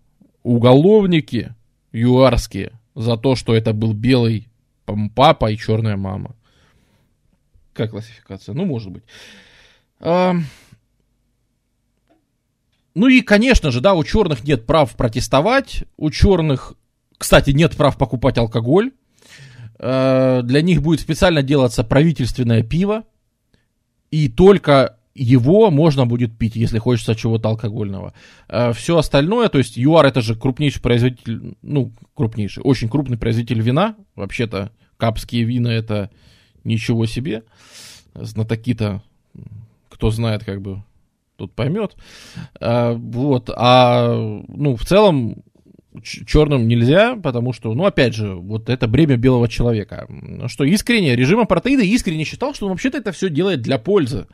уголовники 0.45 1.55
юарские, 1.93 2.79
за 2.95 3.17
то, 3.17 3.35
что 3.37 3.55
это 3.55 3.73
был 3.73 3.93
белый 3.93 4.49
папа 5.15 5.51
и 5.51 5.57
черная 5.57 5.97
мама. 5.97 6.35
Как 7.73 7.91
классификация? 7.91 8.55
Ну, 8.55 8.65
может 8.65 8.93
быть. 8.93 9.03
Ну 12.95 13.09
и, 13.09 13.21
конечно 13.23 13.73
же, 13.73 13.81
да, 13.81 13.95
у 13.95 14.05
черных 14.05 14.45
нет 14.45 14.67
прав 14.67 14.95
протестовать, 14.95 15.85
у 15.97 16.11
черных, 16.11 16.75
кстати, 17.19 17.51
нет 17.51 17.77
прав 17.77 17.99
покупать 17.99 18.39
алкоголь. 18.39 18.93
Э, 19.81 20.43
для 20.45 20.63
них 20.63 20.81
будет 20.81 21.01
специально 21.01 21.43
делаться 21.43 21.83
правительственное 21.83 22.63
пиво, 22.63 23.05
и 24.13 24.29
только 24.29 24.97
его 25.15 25.71
можно 25.71 26.07
будет 26.07 26.37
пить, 26.37 26.57
если 26.57 26.79
хочется 26.79 27.15
чего-то 27.15 27.49
алкогольного. 27.49 28.15
Э, 28.49 28.73
Все 28.73 28.99
остальное, 28.99 29.49
то 29.49 29.59
есть 29.59 29.77
ЮАР 29.77 30.07
это 30.07 30.21
же 30.21 30.35
крупнейший 30.35 30.83
производитель, 30.83 31.55
ну, 31.63 31.93
крупнейший, 32.15 32.63
очень 32.63 32.89
крупный 32.89 33.17
производитель 33.17 33.61
вина. 33.61 33.97
Вообще-то 34.17 34.71
капские 34.97 35.45
вина 35.45 35.69
это 35.69 36.11
ничего 36.65 37.07
себе. 37.07 37.45
Знатоки-то, 38.15 39.03
кто 39.89 40.11
знает, 40.11 40.45
как 40.45 40.61
бы 40.61 40.83
тут 41.37 41.53
поймет. 41.53 41.97
А, 42.61 42.95
вот, 42.95 43.51
а, 43.55 44.15
ну, 44.49 44.77
в 44.77 44.85
целом, 44.85 45.43
черным 46.03 46.67
нельзя, 46.67 47.17
потому 47.17 47.53
что, 47.53 47.73
ну, 47.75 47.85
опять 47.85 48.15
же, 48.15 48.35
вот 48.35 48.69
это 48.69 48.89
бремя 48.89 49.17
белого 49.17 49.49
человека. 49.49 50.09
Что 50.47 50.65
искренне, 50.65 51.15
режим 51.15 51.41
апартеида 51.41 51.83
искренне 51.83 52.25
считал, 52.25 52.55
что 52.55 52.67
он 52.67 52.73
вообще-то 52.73 52.99
это 52.99 53.13
все 53.13 53.29
делает 53.29 53.63
для 53.63 53.79
пользы. 53.79 54.27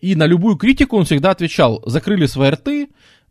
И 0.00 0.14
на 0.14 0.26
любую 0.26 0.56
критику 0.56 0.96
он 0.96 1.04
всегда 1.04 1.30
отвечал, 1.30 1.82
закрыли 1.86 2.26
свои 2.26 2.50
рты, 2.50 2.88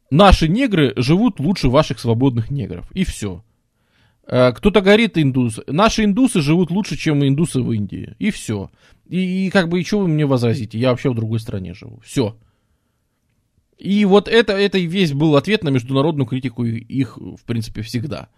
наши 0.10 0.48
негры 0.48 0.94
живут 0.96 1.40
лучше 1.40 1.70
ваших 1.70 2.00
свободных 2.00 2.52
негров. 2.52 2.90
И 2.94 3.04
все. 3.04 3.44
А, 4.26 4.52
кто-то 4.52 4.82
говорит 4.82 5.18
индус, 5.18 5.60
наши 5.68 6.04
индусы 6.04 6.42
живут 6.42 6.72
лучше, 6.72 6.98
чем 6.98 7.26
индусы 7.26 7.62
в 7.62 7.72
Индии. 7.72 8.16
И 8.20 8.32
все. 8.32 8.72
И, 9.08 9.48
и 9.48 9.50
как 9.50 9.70
бы, 9.70 9.82
и 9.82 9.86
что 9.86 10.00
вы 10.00 10.08
мне 10.08 10.26
возразите? 10.26 10.80
Я 10.80 10.92
вообще 10.92 11.10
в 11.10 11.16
другой 11.16 11.40
стране 11.40 11.74
живу. 11.74 12.00
Все. 12.04 12.38
И 13.78 14.06
вот 14.06 14.28
это, 14.28 14.54
это 14.54 14.78
весь 14.80 15.14
был 15.14 15.36
ответ 15.36 15.64
на 15.64 15.70
международную 15.70 16.26
критику 16.26 16.64
их, 16.64 17.18
в 17.18 17.44
принципе, 17.46 17.82
всегда. 17.82 18.30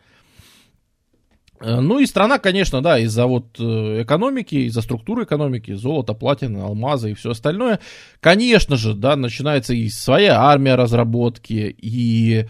Э, 1.66 1.80
ну 1.80 2.00
и 2.00 2.06
страна, 2.06 2.38
конечно, 2.38 2.82
да, 2.82 3.00
из-за 3.00 3.26
вот 3.26 3.60
э, 3.60 4.04
экономики, 4.04 4.56
из-за 4.68 4.82
структуры 4.82 5.24
экономики, 5.24 5.74
золото, 5.74 6.14
платина, 6.14 6.66
алмазы 6.66 7.12
и 7.12 7.14
все 7.16 7.32
остальное, 7.32 7.80
конечно 8.20 8.76
же, 8.76 8.94
да, 8.94 9.16
начинается 9.16 9.74
и 9.74 9.90
своя 9.90 10.40
армия 10.42 10.76
разработки, 10.76 11.76
и 11.82 12.36
э, 12.38 12.46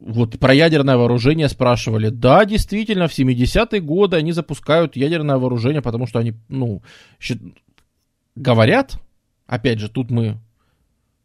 вот 0.00 0.38
про 0.38 0.54
ядерное 0.54 0.96
вооружение 0.96 1.50
спрашивали. 1.50 2.08
Да, 2.08 2.46
действительно, 2.46 3.06
в 3.06 3.18
70-е 3.18 3.80
годы 3.82 4.16
они 4.16 4.32
запускают 4.32 4.96
ядерное 4.96 5.36
вооружение, 5.36 5.82
потому 5.82 6.06
что 6.06 6.20
они, 6.20 6.32
ну, 6.48 6.82
говорят, 8.34 8.98
опять 9.46 9.78
же, 9.78 9.90
тут 9.90 10.10
мы 10.10 10.38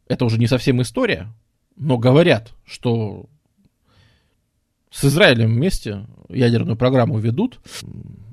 это 0.08 0.26
уже 0.26 0.38
не 0.38 0.46
совсем 0.46 0.82
история, 0.82 1.32
но 1.74 1.96
говорят, 1.96 2.52
что 2.66 3.30
с 4.96 5.04
Израилем 5.04 5.54
вместе 5.54 6.06
ядерную 6.30 6.76
программу 6.76 7.18
ведут. 7.18 7.60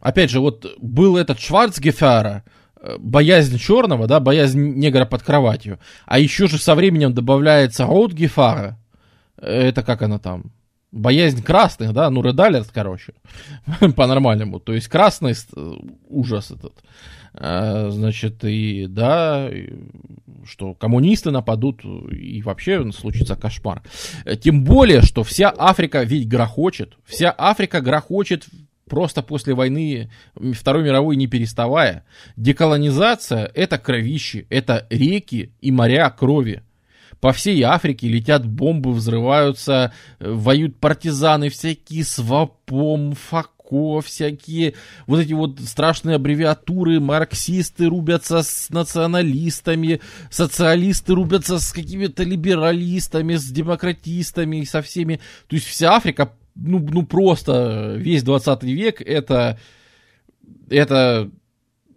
Опять 0.01 0.32
же, 0.32 0.40
вот 0.40 0.66
был 0.80 1.17
этот 1.17 1.40
Шварцгефера, 1.40 2.43
э, 2.82 2.95
боязнь 3.00 3.58
черного, 3.58 4.08
да, 4.08 4.22
боязнь 4.22 4.75
негра 4.75 5.06
под 5.06 5.24
кроватью. 5.24 5.80
А 6.06 6.19
еще 6.19 6.48
же 6.48 6.58
со 6.58 6.75
временем 6.75 7.14
добавляется 7.14 7.85
Роудгефара. 7.85 8.80
Это 9.38 9.83
как 9.83 10.03
она 10.03 10.19
там? 10.19 10.53
Боязнь 10.93 11.43
красных, 11.43 11.92
да, 11.92 12.09
ну, 12.09 12.22
Редалерт, 12.22 12.69
короче, 12.74 13.14
по-нормальному. 13.95 14.61
То 14.61 14.74
есть 14.74 14.88
красный 14.88 15.33
э, 15.33 15.74
ужас 16.08 16.51
этот. 16.51 16.82
А, 17.36 17.90
значит, 17.90 18.44
и 18.44 18.86
да, 18.88 19.50
что 20.45 20.74
коммунисты 20.74 21.32
нападут, 21.32 21.82
и 22.12 22.42
вообще 22.42 22.92
случится 22.92 23.36
кошмар. 23.36 23.82
Тем 24.42 24.64
более, 24.64 25.02
что 25.02 25.24
вся 25.24 25.53
Африка 25.58 26.03
ведь 26.03 26.28
грохочет, 26.28 26.94
вся 27.06 27.34
Африка 27.38 27.82
грохочет 27.82 28.45
просто 28.88 29.24
после 29.24 29.56
войны 29.56 30.12
Второй 30.53 30.84
мировой 30.84 31.16
не 31.16 31.28
переставая. 31.28 32.06
Деколонизация– 32.36 33.50
это 33.56 33.78
кровищи, 33.80 34.45
это 34.50 34.86
реки 34.90 35.52
и 35.62 35.72
моря 35.72 36.10
крови. 36.12 36.62
По 37.20 37.32
всей 37.32 37.62
Африке 37.64 38.10
летят 38.10 38.45
бомбы, 38.45 38.92
взрываются, 38.92 39.94
воюют 40.20 40.78
партизаны 40.80 41.50
всякие, 41.50 42.03
свапом, 42.03 43.14
фак 43.14 43.52
Фуко, 43.74 44.06
всякие 44.06 44.76
вот 45.08 45.19
эти 45.19 45.34
вот 45.34 45.60
страшные 45.60 46.18
аббревиатуры, 46.18 47.00
марксисты 47.00 47.88
рубятся 47.88 48.43
с 48.43 48.69
националистами, 48.69 50.00
социалисты 50.30 51.14
рубятся 51.16 51.60
с 51.60 51.72
какими-то 51.72 52.24
либералистами, 52.24 53.35
с 53.35 53.45
демократистами 53.45 54.58
и 54.58 54.66
со 54.66 54.82
всеми. 54.82 55.19
То 55.48 55.56
есть 55.56 55.68
вся 55.68 55.95
Африка, 55.95 56.34
ну, 56.56 56.80
ну 56.80 57.03
просто 57.03 57.95
весь 57.98 58.24
20 58.24 58.64
век 58.64 59.02
это, 59.02 59.60
это 60.69 61.32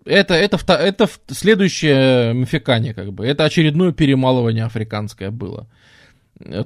это, 0.07 0.35
это, 0.35 0.57
это, 0.57 0.73
это 0.73 1.09
следующее 1.29 2.33
мификание, 2.33 2.95
как 2.95 3.13
бы. 3.13 3.27
Это 3.27 3.45
очередное 3.45 3.93
перемалывание 3.93 4.65
африканское 4.65 5.31
было. 5.31 5.69
Э, 6.41 6.65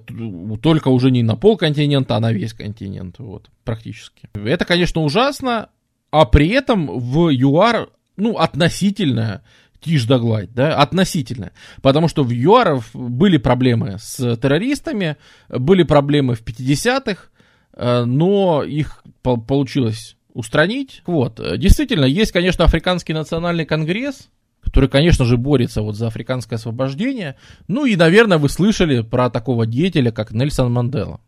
только 0.62 0.88
уже 0.88 1.10
не 1.10 1.22
на 1.22 1.36
пол 1.36 1.56
континента, 1.56 2.16
а 2.16 2.20
на 2.20 2.32
весь 2.32 2.52
континент, 2.52 3.18
вот, 3.18 3.50
практически. 3.64 4.28
Это, 4.34 4.64
конечно, 4.64 5.02
ужасно, 5.02 5.68
а 6.10 6.24
при 6.24 6.48
этом 6.48 6.98
в 6.98 7.30
ЮАР, 7.30 7.88
ну, 8.16 8.36
относительно 8.36 9.42
тишь 9.80 10.04
да 10.04 10.18
гладь, 10.18 10.52
да, 10.52 10.76
относительно. 10.76 11.52
Потому 11.82 12.08
что 12.08 12.24
в 12.24 12.30
ЮАР 12.30 12.82
были 12.92 13.36
проблемы 13.38 13.96
с 13.98 14.36
террористами, 14.36 15.16
были 15.48 15.84
проблемы 15.84 16.34
в 16.34 16.42
50-х, 16.42 17.28
э, 17.74 18.04
но 18.04 18.64
их 18.64 19.04
получилось 19.22 20.16
устранить. 20.32 21.02
Вот, 21.06 21.40
действительно, 21.58 22.04
есть, 22.04 22.32
конечно, 22.32 22.64
Африканский 22.64 23.12
национальный 23.12 23.66
конгресс, 23.66 24.28
который, 24.62 24.88
конечно 24.88 25.24
же, 25.24 25.36
борется 25.36 25.82
вот 25.82 25.96
за 25.96 26.06
африканское 26.06 26.56
освобождение. 26.56 27.36
Ну 27.68 27.86
и, 27.86 27.96
наверное, 27.96 28.38
вы 28.38 28.48
слышали 28.48 29.00
про 29.02 29.30
такого 29.30 29.66
деятеля, 29.66 30.12
как 30.12 30.32
Нельсон 30.32 30.72
Мандела. 30.72 31.20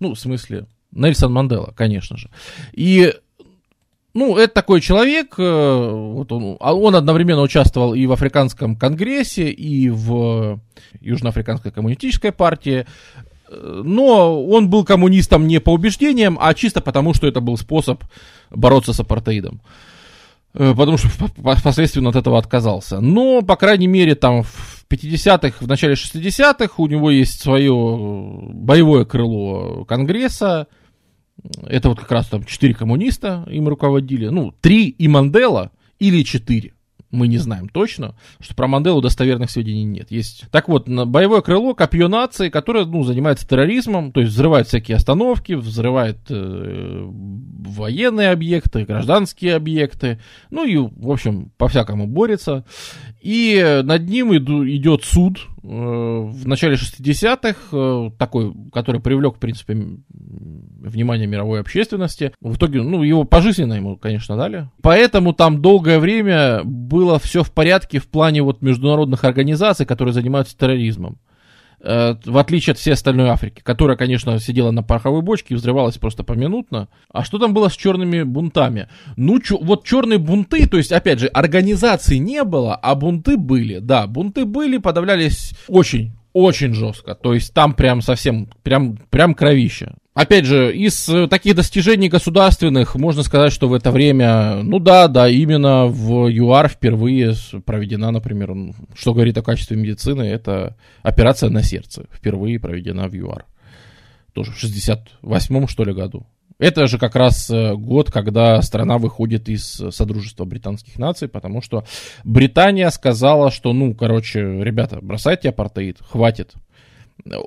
Ну, 0.00 0.14
в 0.14 0.18
смысле, 0.18 0.66
Нельсон 0.92 1.32
Мандела, 1.32 1.72
конечно 1.74 2.16
же. 2.16 2.30
И 2.72 3.14
ну, 4.12 4.36
это 4.36 4.52
такой 4.52 4.80
человек, 4.80 5.34
э, 5.38 5.90
вот 5.90 6.32
он, 6.32 6.56
а 6.58 6.74
он 6.74 6.96
одновременно 6.96 7.42
участвовал 7.42 7.94
и 7.94 8.06
в 8.06 8.12
Африканском 8.12 8.76
конгрессе, 8.76 9.50
и 9.50 9.88
в 9.88 10.60
Южноафриканской 11.00 11.70
коммунистической 11.70 12.32
партии, 12.32 12.86
но 13.48 14.44
он 14.44 14.68
был 14.68 14.84
коммунистом 14.84 15.46
не 15.46 15.60
по 15.60 15.70
убеждениям, 15.70 16.38
а 16.40 16.54
чисто 16.54 16.80
потому, 16.80 17.14
что 17.14 17.26
это 17.26 17.40
был 17.40 17.56
способ 17.56 18.04
бороться 18.50 18.92
с 18.92 19.00
апартеидом. 19.00 19.60
Э, 19.62 19.68
потому 20.52 20.96
что 20.96 21.08
впоследствии 21.08 22.00
он 22.00 22.08
от 22.08 22.16
этого 22.16 22.38
отказался. 22.38 23.00
Но, 23.00 23.42
по 23.42 23.56
крайней 23.56 23.86
мере, 23.86 24.14
там 24.14 24.42
в 24.42 24.84
50-х, 24.88 25.64
в 25.64 25.68
начале 25.68 25.94
60-х 25.94 26.74
у 26.78 26.86
него 26.86 27.10
есть 27.10 27.40
свое 27.40 27.72
боевое 28.52 29.04
крыло 29.04 29.84
Конгресса, 29.84 30.66
это 31.66 31.88
вот 31.88 32.00
как 32.00 32.10
раз 32.10 32.26
там 32.26 32.44
четыре 32.44 32.74
коммуниста 32.74 33.46
им 33.50 33.68
руководили. 33.68 34.28
Ну, 34.28 34.52
три 34.60 34.88
и 34.88 35.08
Мандела 35.08 35.70
или 35.98 36.22
четыре. 36.22 36.74
Мы 37.10 37.26
не 37.26 37.38
знаем 37.38 37.68
точно, 37.68 38.14
что 38.40 38.54
про 38.54 38.68
Манделу 38.68 39.00
достоверных 39.00 39.50
сведений 39.50 39.84
нет. 39.84 40.10
Есть, 40.10 40.44
так 40.50 40.68
вот, 40.68 40.88
боевое 40.88 41.40
крыло, 41.40 41.74
копье 41.74 42.08
нации, 42.08 42.50
которое, 42.50 42.84
ну, 42.84 43.02
занимается 43.02 43.48
терроризмом, 43.48 44.12
то 44.12 44.20
есть 44.20 44.32
взрывает 44.32 44.68
всякие 44.68 44.96
остановки, 44.96 45.54
взрывает 45.54 46.18
э, 46.28 47.04
военные 47.10 48.30
объекты, 48.30 48.84
гражданские 48.84 49.56
объекты, 49.56 50.20
ну 50.50 50.64
и, 50.64 50.76
в 50.76 51.10
общем, 51.10 51.50
по-всякому 51.56 52.06
борется. 52.06 52.64
И 53.20 53.80
над 53.84 54.08
ним 54.08 54.36
иду, 54.36 54.66
идет 54.66 55.04
суд 55.04 55.40
в 55.62 56.46
начале 56.48 56.74
60-х, 56.74 57.54
э, 57.72 58.10
такой, 58.18 58.54
который 58.72 59.00
привлек, 59.00 59.36
в 59.36 59.38
принципе, 59.38 59.74
внимание 60.08 61.26
мировой 61.26 61.60
общественности. 61.60 62.32
В 62.40 62.56
итоге, 62.56 62.82
ну, 62.82 63.02
его 63.02 63.24
пожизненно 63.24 63.74
ему, 63.74 63.96
конечно, 63.96 64.36
дали. 64.36 64.68
Поэтому 64.82 65.32
там 65.32 65.60
долгое 65.60 65.98
время 65.98 66.62
было 66.64 67.18
все 67.18 67.42
в 67.42 67.52
порядке 67.52 67.98
в 67.98 68.08
плане 68.08 68.42
вот 68.42 68.62
международных 68.62 69.24
организаций, 69.24 69.84
которые 69.84 70.14
занимаются 70.14 70.56
терроризмом. 70.56 71.18
Э, 71.82 72.14
в 72.24 72.36
отличие 72.36 72.72
от 72.72 72.78
всей 72.78 72.92
остальной 72.92 73.28
Африки, 73.30 73.62
которая, 73.62 73.96
конечно, 73.96 74.38
сидела 74.38 74.70
на 74.70 74.82
пороховой 74.82 75.22
бочке 75.22 75.54
и 75.54 75.56
взрывалась 75.56 75.96
просто 75.96 76.24
поминутно. 76.24 76.88
А 77.10 77.24
что 77.24 77.38
там 77.38 77.54
было 77.54 77.68
с 77.68 77.76
черными 77.76 78.22
бунтами? 78.22 78.88
Ну, 79.16 79.40
чё, 79.40 79.58
вот 79.58 79.84
черные 79.84 80.18
бунты, 80.18 80.68
то 80.68 80.76
есть, 80.76 80.92
опять 80.92 81.20
же, 81.20 81.26
организаций 81.28 82.18
не 82.18 82.44
было, 82.44 82.74
а 82.74 82.94
бунты 82.94 83.38
были. 83.38 83.78
Да, 83.78 84.06
бунты 84.06 84.44
были, 84.44 84.76
подавлялись 84.76 85.54
очень, 85.68 86.12
очень 86.34 86.74
жестко. 86.74 87.14
То 87.14 87.32
есть 87.32 87.54
там 87.54 87.72
прям 87.72 88.02
совсем, 88.02 88.48
прям, 88.62 88.98
прям 89.08 89.34
кровища. 89.34 89.94
Опять 90.12 90.44
же, 90.44 90.76
из 90.76 91.08
э, 91.08 91.28
таких 91.28 91.54
достижений 91.54 92.08
государственных 92.08 92.96
можно 92.96 93.22
сказать, 93.22 93.52
что 93.52 93.68
в 93.68 93.74
это 93.74 93.92
время, 93.92 94.56
ну 94.64 94.80
да, 94.80 95.06
да, 95.06 95.28
именно 95.28 95.86
в 95.86 96.28
ЮАР 96.28 96.68
впервые 96.68 97.34
проведена, 97.64 98.10
например, 98.10 98.74
что 98.94 99.14
говорит 99.14 99.38
о 99.38 99.42
качестве 99.42 99.76
медицины, 99.76 100.22
это 100.22 100.76
операция 101.02 101.48
на 101.48 101.62
сердце, 101.62 102.06
впервые 102.12 102.58
проведена 102.58 103.06
в 103.06 103.14
ЮАР. 103.14 103.44
Тоже 104.32 104.50
в 104.50 104.62
68-м, 104.62 105.68
что 105.68 105.84
ли, 105.84 105.92
году. 105.92 106.26
Это 106.58 106.88
же 106.88 106.98
как 106.98 107.14
раз 107.14 107.48
э, 107.48 107.74
год, 107.76 108.10
когда 108.10 108.60
страна 108.62 108.98
выходит 108.98 109.48
из 109.48 109.80
Содружества 109.90 110.44
британских 110.44 110.98
наций, 110.98 111.28
потому 111.28 111.62
что 111.62 111.84
Британия 112.24 112.90
сказала, 112.90 113.52
что, 113.52 113.72
ну, 113.72 113.94
короче, 113.94 114.40
ребята, 114.40 114.98
бросайте 115.00 115.50
апартеид, 115.50 115.98
хватит. 116.00 116.52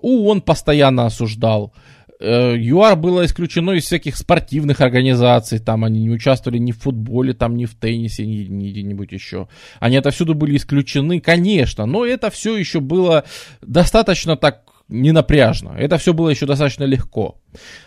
ООН 0.01 0.42
постоянно 0.42 1.06
осуждал. 1.06 1.74
Э, 2.23 2.55
ЮАР 2.57 2.95
было 2.95 3.25
исключено 3.25 3.71
из 3.71 3.83
всяких 3.83 4.15
спортивных 4.15 4.79
организаций, 4.79 5.59
там 5.59 5.83
они 5.83 6.03
не 6.03 6.09
участвовали 6.09 6.57
ни 6.57 6.71
в 6.71 6.79
футболе, 6.79 7.33
там 7.33 7.57
ни 7.57 7.65
в 7.65 7.75
теннисе, 7.75 8.25
ни, 8.25 8.45
ни 8.45 8.71
где-нибудь 8.71 9.11
еще. 9.11 9.49
Они 9.81 9.97
отовсюду 9.97 10.33
были 10.33 10.55
исключены, 10.55 11.19
конечно, 11.19 11.85
но 11.85 12.05
это 12.05 12.31
все 12.31 12.55
еще 12.55 12.79
было 12.79 13.25
достаточно 13.61 14.37
так 14.37 14.63
ненапряжно. 14.87 15.75
Это 15.77 15.97
все 15.97 16.13
было 16.13 16.29
еще 16.29 16.45
достаточно 16.45 16.85
легко. 16.85 17.41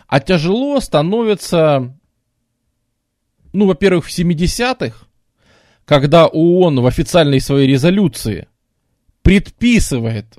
А 0.06 0.20
тяжело 0.20 0.80
становится, 0.80 1.96
ну, 3.54 3.66
во-первых, 3.66 4.04
в 4.04 4.10
70-х, 4.10 5.06
когда 5.86 6.26
ООН 6.26 6.80
в 6.80 6.86
официальной 6.86 7.40
своей 7.40 7.68
резолюции 7.68 8.48
предписывает 9.22 10.36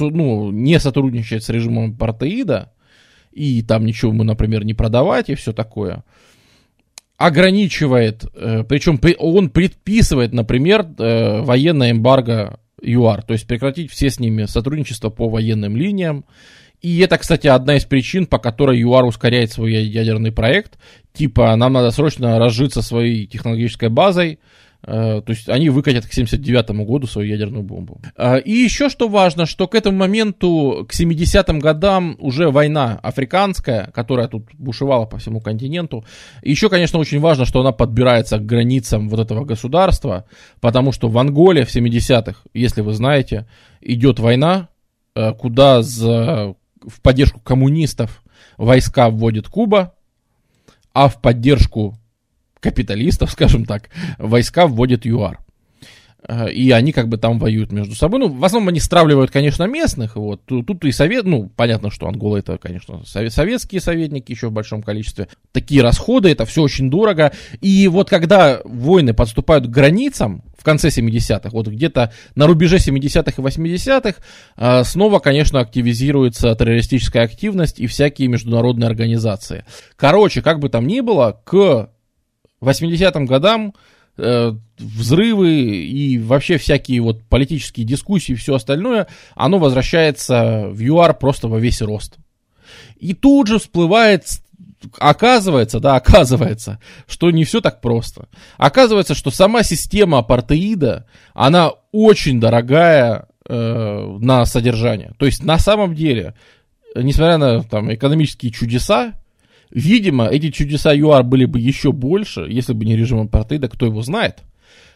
ну, 0.00 0.50
не 0.50 0.78
сотрудничать 0.80 1.44
с 1.44 1.48
режимом 1.48 1.92
апартеида, 1.92 2.72
и 3.32 3.62
там 3.62 3.86
ничего 3.86 4.12
ему, 4.12 4.24
например, 4.24 4.64
не 4.64 4.74
продавать 4.74 5.30
и 5.30 5.34
все 5.34 5.52
такое, 5.52 6.04
ограничивает, 7.16 8.24
э, 8.34 8.64
причем 8.68 9.00
он 9.18 9.50
предписывает, 9.50 10.32
например, 10.32 10.86
э, 10.98 11.40
военное 11.42 11.92
эмбарго 11.92 12.58
ЮАР, 12.82 13.22
то 13.22 13.32
есть 13.32 13.46
прекратить 13.46 13.90
все 13.90 14.10
с 14.10 14.18
ними 14.18 14.44
сотрудничество 14.44 15.08
по 15.10 15.28
военным 15.28 15.76
линиям. 15.76 16.24
И 16.80 16.98
это, 16.98 17.16
кстати, 17.16 17.46
одна 17.46 17.76
из 17.76 17.84
причин, 17.84 18.26
по 18.26 18.38
которой 18.38 18.80
ЮАР 18.80 19.04
ускоряет 19.04 19.52
свой 19.52 19.72
ядерный 19.72 20.32
проект. 20.32 20.78
Типа, 21.12 21.54
нам 21.54 21.74
надо 21.74 21.92
срочно 21.92 22.40
разжиться 22.40 22.82
своей 22.82 23.26
технологической 23.26 23.88
базой, 23.88 24.40
то 24.84 25.24
есть 25.28 25.48
они 25.48 25.70
выкатят 25.70 26.06
к 26.06 26.12
79 26.12 26.70
году 26.84 27.06
свою 27.06 27.28
ядерную 27.28 27.62
бомбу. 27.62 28.00
Э, 28.16 28.40
и 28.40 28.50
еще 28.50 28.88
что 28.88 29.08
важно, 29.08 29.46
что 29.46 29.68
к 29.68 29.76
этому 29.76 29.96
моменту, 29.98 30.84
к 30.88 30.92
70-м 30.92 31.60
годам, 31.60 32.16
уже 32.18 32.50
война 32.50 32.98
африканская, 33.02 33.92
которая 33.94 34.26
тут 34.26 34.52
бушевала 34.54 35.06
по 35.06 35.18
всему 35.18 35.40
континенту. 35.40 36.04
Еще, 36.42 36.68
конечно, 36.68 36.98
очень 36.98 37.20
важно, 37.20 37.44
что 37.44 37.60
она 37.60 37.70
подбирается 37.70 38.38
к 38.38 38.46
границам 38.46 39.08
вот 39.08 39.20
этого 39.20 39.44
государства, 39.44 40.24
потому 40.60 40.90
что 40.90 41.08
в 41.08 41.16
Анголе 41.16 41.64
в 41.64 41.74
70-х, 41.74 42.42
если 42.52 42.80
вы 42.80 42.92
знаете, 42.92 43.46
идет 43.80 44.18
война, 44.18 44.68
э, 45.14 45.32
куда 45.32 45.82
за, 45.82 46.56
в 46.84 47.00
поддержку 47.02 47.38
коммунистов 47.40 48.22
войска 48.58 49.10
вводит 49.10 49.48
Куба, 49.48 49.94
а 50.92 51.08
в 51.08 51.20
поддержку 51.20 51.96
капиталистов, 52.62 53.30
скажем 53.32 53.66
так, 53.66 53.90
войска 54.18 54.66
вводит 54.66 55.04
ЮАР. 55.04 55.38
Э, 56.28 56.50
и 56.50 56.70
они 56.70 56.92
как 56.92 57.08
бы 57.08 57.16
там 57.16 57.38
воюют 57.38 57.72
между 57.72 57.94
собой. 57.94 58.20
Ну, 58.20 58.28
в 58.28 58.44
основном 58.44 58.68
они 58.68 58.80
стравливают, 58.80 59.30
конечно, 59.30 59.64
местных. 59.64 60.16
Вот. 60.16 60.42
Тут 60.46 60.84
и 60.84 60.92
совет, 60.92 61.24
ну, 61.24 61.50
понятно, 61.54 61.90
что 61.90 62.06
Ангола 62.06 62.38
это, 62.38 62.58
конечно, 62.58 63.04
совет, 63.04 63.32
советские 63.32 63.80
советники 63.80 64.32
еще 64.32 64.48
в 64.48 64.52
большом 64.52 64.82
количестве. 64.82 65.28
Такие 65.52 65.82
расходы, 65.82 66.30
это 66.30 66.44
все 66.44 66.62
очень 66.62 66.90
дорого. 66.90 67.32
И 67.60 67.88
вот 67.88 68.08
когда 68.08 68.60
войны 68.64 69.14
подступают 69.14 69.66
к 69.66 69.70
границам 69.70 70.42
в 70.56 70.64
конце 70.64 70.88
70-х, 70.88 71.50
вот 71.50 71.66
где-то 71.66 72.12
на 72.36 72.46
рубеже 72.46 72.76
70-х 72.76 73.32
и 73.36 73.44
80-х, 73.44 74.14
э, 74.56 74.84
снова, 74.84 75.18
конечно, 75.18 75.60
активизируется 75.60 76.54
террористическая 76.54 77.24
активность 77.24 77.80
и 77.80 77.86
всякие 77.86 78.28
международные 78.28 78.86
организации. 78.86 79.64
Короче, 79.96 80.40
как 80.40 80.60
бы 80.60 80.68
там 80.68 80.86
ни 80.86 81.00
было, 81.00 81.40
к 81.44 81.90
80-м 82.68 83.26
годам 83.26 83.74
э, 84.16 84.52
взрывы 84.78 85.50
и 85.50 86.18
вообще 86.18 86.58
всякие 86.58 87.00
вот 87.00 87.22
политические 87.24 87.86
дискуссии 87.86 88.32
и 88.32 88.36
все 88.36 88.54
остальное, 88.54 89.06
оно 89.34 89.58
возвращается 89.58 90.68
в 90.68 90.80
ЮАР 90.80 91.18
просто 91.18 91.48
во 91.48 91.58
весь 91.58 91.82
рост. 91.82 92.16
И 92.96 93.14
тут 93.14 93.48
же 93.48 93.58
всплывает, 93.58 94.24
оказывается, 94.98 95.80
да, 95.80 95.96
оказывается, 95.96 96.78
что 97.06 97.30
не 97.30 97.44
все 97.44 97.60
так 97.60 97.80
просто. 97.80 98.28
Оказывается, 98.58 99.14
что 99.14 99.30
сама 99.30 99.62
система 99.62 100.18
апартеида, 100.18 101.06
она 101.34 101.72
очень 101.90 102.40
дорогая 102.40 103.28
э, 103.48 104.16
на 104.20 104.46
содержание. 104.46 105.12
То 105.18 105.26
есть 105.26 105.42
на 105.42 105.58
самом 105.58 105.94
деле, 105.94 106.34
несмотря 106.94 107.38
на 107.38 107.62
там, 107.62 107.92
экономические 107.92 108.52
чудеса, 108.52 109.14
Видимо, 109.72 110.26
эти 110.26 110.50
чудеса 110.50 110.92
ЮАР 110.92 111.24
были 111.24 111.46
бы 111.46 111.58
еще 111.58 111.92
больше, 111.92 112.42
если 112.42 112.74
бы 112.74 112.84
не 112.84 112.96
режим 112.96 113.20
апартеида, 113.20 113.68
кто 113.68 113.86
его 113.86 114.02
знает. 114.02 114.42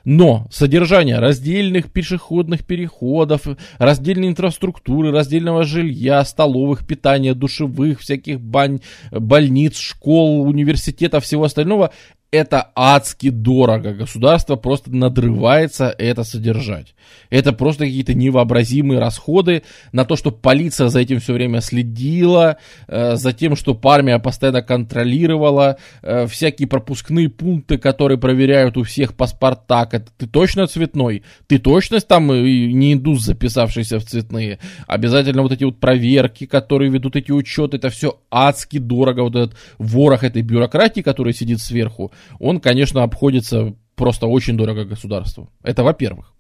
Но 0.05 0.47
содержание 0.53 1.19
раздельных 1.19 1.91
пешеходных 1.91 2.65
переходов, 2.65 3.49
раздельной 3.79 4.29
инфраструктуры, 4.29 5.11
раздельного 5.11 5.65
жилья, 5.65 6.25
столовых, 6.25 6.87
питания, 6.87 7.35
душевых, 7.35 8.01
всяких 8.01 8.41
бань, 8.41 8.81
больниц, 9.11 9.79
школ, 9.79 10.43
университетов, 10.43 11.25
всего 11.25 11.43
остального, 11.45 11.93
это 12.31 12.71
адски 12.75 13.31
дорого. 13.31 13.93
Государство 13.93 14.57
просто 14.57 14.95
надрывается 14.95 15.95
это 15.97 16.25
содержать. 16.25 16.95
Это 17.31 17.53
просто 17.53 17.85
какие-то 17.85 18.15
невообразимые 18.15 18.99
расходы 18.99 19.63
на 19.93 20.05
то, 20.05 20.17
что 20.17 20.31
полиция 20.31 20.89
за 20.89 21.01
этим 21.01 21.21
все 21.21 21.33
время 21.33 21.61
следила, 21.61 22.57
э, 22.89 23.17
за 23.17 23.33
тем, 23.33 23.57
что 23.57 23.79
армия 23.85 24.19
постоянно 24.19 24.63
контролировала, 24.63 25.79
э, 26.03 26.27
всякие 26.27 26.69
пропускные 26.69 27.29
пункты, 27.29 27.79
которые 27.79 28.19
проверяют 28.19 28.77
у 28.77 28.83
всех 28.83 29.15
паспорта. 29.15 29.89
Это 29.91 30.07
ты 30.17 30.27
точно 30.27 30.67
цветной? 30.67 31.23
Ты 31.47 31.59
точно 31.59 32.01
там 32.01 32.33
э, 32.33 32.41
не 32.41 32.95
индус, 32.95 33.23
записавшийся 33.23 34.01
в 34.01 34.05
цветные? 34.05 34.59
Обязательно 34.87 35.43
вот 35.43 35.53
эти 35.53 35.65
вот 35.65 35.79
проверки, 35.79 36.47
которые 36.47 36.91
ведут 36.91 37.17
эти 37.17 37.31
учеты, 37.31 37.77
это 37.77 37.91
все 37.91 38.19
адски 38.31 38.79
дорого. 38.79 39.21
Вот 39.21 39.37
этот 39.37 39.57
ворох 39.79 40.25
этой 40.25 40.43
бюрократии, 40.43 41.01
который 41.01 41.33
сидит 41.33 41.61
сверху, 41.61 42.13
он, 42.39 42.61
конечно, 42.61 43.03
обходится 43.03 43.75
просто 43.95 44.27
очень 44.27 44.57
дорого 44.57 44.85
государству. 44.85 45.51
Это 45.63 45.83
во-первых. 45.83 46.33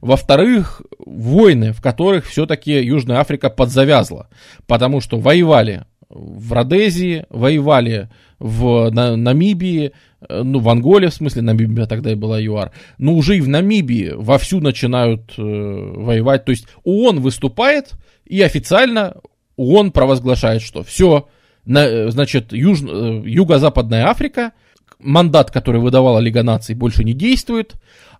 Во-вторых, 0.00 0.82
войны, 0.98 1.72
в 1.72 1.80
которых 1.80 2.26
все-таки 2.26 2.72
Южная 2.72 3.18
Африка 3.18 3.50
подзавязла, 3.50 4.28
потому 4.66 5.00
что 5.00 5.18
воевали 5.18 5.84
в 6.08 6.52
Родезии, 6.52 7.26
воевали 7.30 8.08
в 8.38 8.90
на, 8.90 9.16
Намибии, 9.16 9.92
э, 10.28 10.42
ну, 10.42 10.60
в 10.60 10.68
Анголе, 10.68 11.08
в 11.08 11.14
смысле, 11.14 11.42
Намибия 11.42 11.86
тогда 11.86 12.12
и 12.12 12.14
была 12.14 12.38
ЮАР, 12.38 12.70
но 12.98 13.14
уже 13.14 13.36
и 13.36 13.40
в 13.40 13.48
Намибии 13.48 14.12
вовсю 14.14 14.60
начинают 14.60 15.34
э, 15.36 15.42
воевать. 15.42 16.44
То 16.44 16.50
есть 16.50 16.66
ООН 16.84 17.20
выступает, 17.20 17.94
и 18.24 18.40
официально 18.42 19.16
ООН 19.56 19.90
провозглашает, 19.90 20.62
что 20.62 20.84
все, 20.84 21.28
на, 21.64 21.84
э, 21.84 22.10
значит, 22.10 22.52
юж, 22.52 22.82
э, 22.82 23.22
Юго-Западная 23.24 24.06
Африка, 24.06 24.52
мандат, 24.98 25.50
который 25.50 25.80
выдавала 25.80 26.18
Лига 26.18 26.42
наций, 26.42 26.74
больше 26.74 27.04
не 27.04 27.12
действует, 27.12 27.74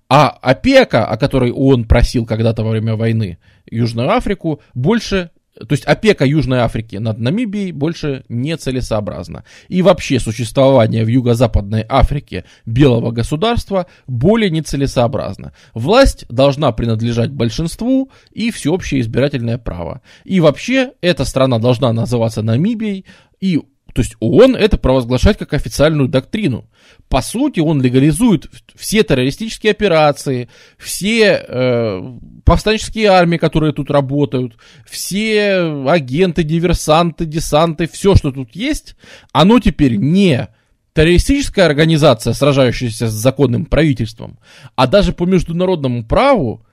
а 0.08 0.28
опека, 0.28 1.06
о 1.06 1.16
которой 1.16 1.50
ООН 1.50 1.84
просил 1.84 2.26
когда-то 2.26 2.62
во 2.62 2.70
время 2.70 2.96
войны 2.96 3.38
Южную 3.66 4.10
Африку, 4.10 4.60
больше 4.74 5.30
то 5.58 5.72
есть 5.72 5.84
опека 5.84 6.24
Южной 6.24 6.58
Африки 6.58 6.96
над 6.96 7.18
Намибией 7.18 7.72
больше 7.72 8.24
нецелесообразна. 8.28 9.44
И 9.68 9.82
вообще 9.82 10.20
существование 10.20 11.04
в 11.04 11.08
Юго-Западной 11.08 11.84
Африке 11.88 12.44
белого 12.66 13.10
государства 13.10 13.86
более 14.06 14.50
нецелесообразно. 14.50 15.52
Власть 15.72 16.26
должна 16.28 16.72
принадлежать 16.72 17.30
большинству 17.30 18.10
и 18.32 18.50
всеобщее 18.50 19.00
избирательное 19.00 19.58
право. 19.58 20.02
И 20.24 20.40
вообще 20.40 20.92
эта 21.00 21.24
страна 21.24 21.58
должна 21.58 21.92
называться 21.92 22.42
Намибией, 22.42 23.06
и 23.40 23.60
то 23.96 24.02
есть 24.02 24.14
ООН 24.20 24.56
это 24.56 24.76
провозглашать 24.76 25.38
как 25.38 25.54
официальную 25.54 26.06
доктрину. 26.06 26.68
По 27.08 27.22
сути, 27.22 27.60
он 27.60 27.80
легализует 27.80 28.46
все 28.74 29.02
террористические 29.02 29.70
операции, 29.70 30.50
все 30.76 31.42
э, 31.48 32.18
повстанческие 32.44 33.06
армии, 33.06 33.38
которые 33.38 33.72
тут 33.72 33.90
работают, 33.90 34.58
все 34.84 35.82
агенты, 35.88 36.42
диверсанты, 36.42 37.24
десанты, 37.24 37.88
все, 37.88 38.16
что 38.16 38.32
тут 38.32 38.54
есть, 38.54 38.96
оно 39.32 39.60
теперь 39.60 39.96
не 39.96 40.48
террористическая 40.92 41.64
организация, 41.64 42.34
сражающаяся 42.34 43.08
с 43.08 43.12
законным 43.12 43.64
правительством, 43.64 44.38
а 44.74 44.86
даже 44.86 45.14
по 45.14 45.24
международному 45.24 46.04
праву 46.04 46.66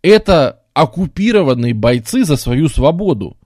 это 0.00 0.62
оккупированные 0.74 1.74
бойцы 1.74 2.24
за 2.24 2.36
свою 2.36 2.68
свободу. 2.68 3.36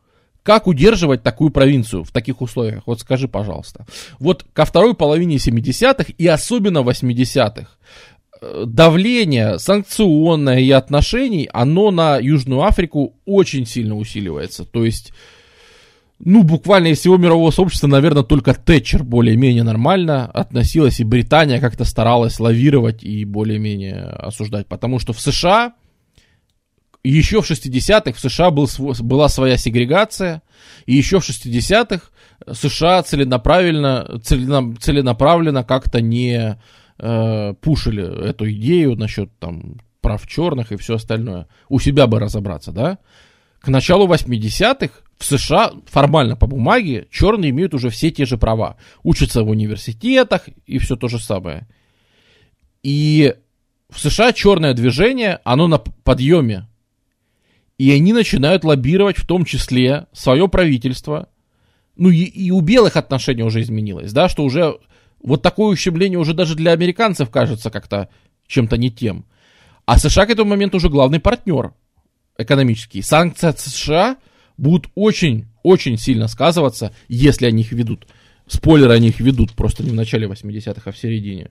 Как 0.42 0.66
удерживать 0.66 1.22
такую 1.22 1.50
провинцию 1.50 2.02
в 2.02 2.10
таких 2.10 2.40
условиях? 2.40 2.82
Вот 2.86 3.00
скажи, 3.00 3.28
пожалуйста. 3.28 3.86
Вот 4.18 4.44
ко 4.52 4.64
второй 4.64 4.94
половине 4.94 5.36
70-х 5.36 6.12
и 6.18 6.26
особенно 6.26 6.78
80-х 6.78 7.68
э, 8.40 8.64
давление 8.66 9.60
санкционное 9.60 10.58
и 10.58 10.70
отношений, 10.72 11.48
оно 11.52 11.92
на 11.92 12.18
Южную 12.18 12.62
Африку 12.62 13.14
очень 13.24 13.66
сильно 13.66 13.96
усиливается. 13.96 14.64
То 14.64 14.84
есть, 14.84 15.12
ну, 16.18 16.42
буквально 16.42 16.88
из 16.88 16.98
всего 16.98 17.18
мирового 17.18 17.52
сообщества, 17.52 17.86
наверное, 17.86 18.24
только 18.24 18.52
Тэтчер 18.52 19.04
более-менее 19.04 19.62
нормально 19.62 20.26
относилась, 20.26 20.98
и 20.98 21.04
Британия 21.04 21.60
как-то 21.60 21.84
старалась 21.84 22.40
лавировать 22.40 23.04
и 23.04 23.24
более-менее 23.24 24.06
осуждать. 24.06 24.66
Потому 24.66 24.98
что 24.98 25.12
в 25.12 25.20
США 25.20 25.74
еще 27.10 27.42
в 27.42 27.50
60-х 27.50 28.12
в 28.12 28.20
США 28.20 28.50
был, 28.50 28.68
была 29.00 29.28
своя 29.28 29.56
сегрегация, 29.56 30.42
и 30.86 30.94
еще 30.94 31.18
в 31.18 31.28
60-х 31.28 32.08
США 32.52 33.02
целенаправленно, 33.02 34.20
целенаправленно 34.22 35.64
как-то 35.64 36.00
не 36.00 36.58
э, 36.98 37.54
пушили 37.60 38.28
эту 38.28 38.50
идею 38.52 38.96
насчет 38.96 39.36
там 39.38 39.78
прав 40.00 40.26
черных 40.26 40.72
и 40.72 40.76
все 40.76 40.94
остальное. 40.94 41.48
У 41.68 41.78
себя 41.80 42.06
бы 42.06 42.20
разобраться, 42.20 42.72
да? 42.72 42.98
К 43.60 43.68
началу 43.68 44.08
80-х 44.08 44.92
в 45.18 45.24
США 45.24 45.72
формально 45.86 46.36
по 46.36 46.46
бумаге 46.46 47.06
черные 47.10 47.50
имеют 47.50 47.74
уже 47.74 47.90
все 47.90 48.10
те 48.10 48.26
же 48.26 48.36
права. 48.36 48.76
Учатся 49.04 49.44
в 49.44 49.48
университетах 49.48 50.48
и 50.66 50.78
все 50.78 50.96
то 50.96 51.06
же 51.08 51.20
самое. 51.20 51.68
И 52.82 53.34
в 53.88 54.00
США 54.00 54.32
черное 54.32 54.74
движение, 54.74 55.38
оно 55.44 55.68
на 55.68 55.78
подъеме 55.78 56.66
и 57.82 57.90
они 57.90 58.12
начинают 58.12 58.62
лоббировать 58.62 59.18
в 59.18 59.26
том 59.26 59.44
числе 59.44 60.06
свое 60.12 60.46
правительство. 60.46 61.28
Ну 61.96 62.10
и, 62.10 62.22
и 62.22 62.52
у 62.52 62.60
белых 62.60 62.96
отношение 62.96 63.44
уже 63.44 63.60
изменилось, 63.60 64.12
да, 64.12 64.28
что 64.28 64.44
уже 64.44 64.78
вот 65.20 65.42
такое 65.42 65.72
ущемление 65.72 66.16
уже 66.16 66.32
даже 66.32 66.54
для 66.54 66.70
американцев 66.70 67.28
кажется 67.28 67.70
как-то 67.70 68.08
чем-то 68.46 68.76
не 68.76 68.92
тем. 68.92 69.24
А 69.84 69.98
США 69.98 70.26
к 70.26 70.30
этому 70.30 70.50
моменту 70.50 70.76
уже 70.76 70.90
главный 70.90 71.18
партнер 71.18 71.72
экономический. 72.38 73.02
Санкции 73.02 73.48
от 73.48 73.58
США 73.58 74.16
будут 74.56 74.88
очень-очень 74.94 75.98
сильно 75.98 76.28
сказываться, 76.28 76.94
если 77.08 77.46
они 77.46 77.62
их 77.62 77.72
ведут. 77.72 78.06
Спойлеры 78.46 78.92
они 78.92 79.08
их 79.08 79.18
ведут 79.18 79.54
просто 79.54 79.82
не 79.82 79.90
в 79.90 79.94
начале 79.94 80.28
80-х, 80.28 80.82
а 80.84 80.92
в 80.92 80.98
середине 80.98 81.50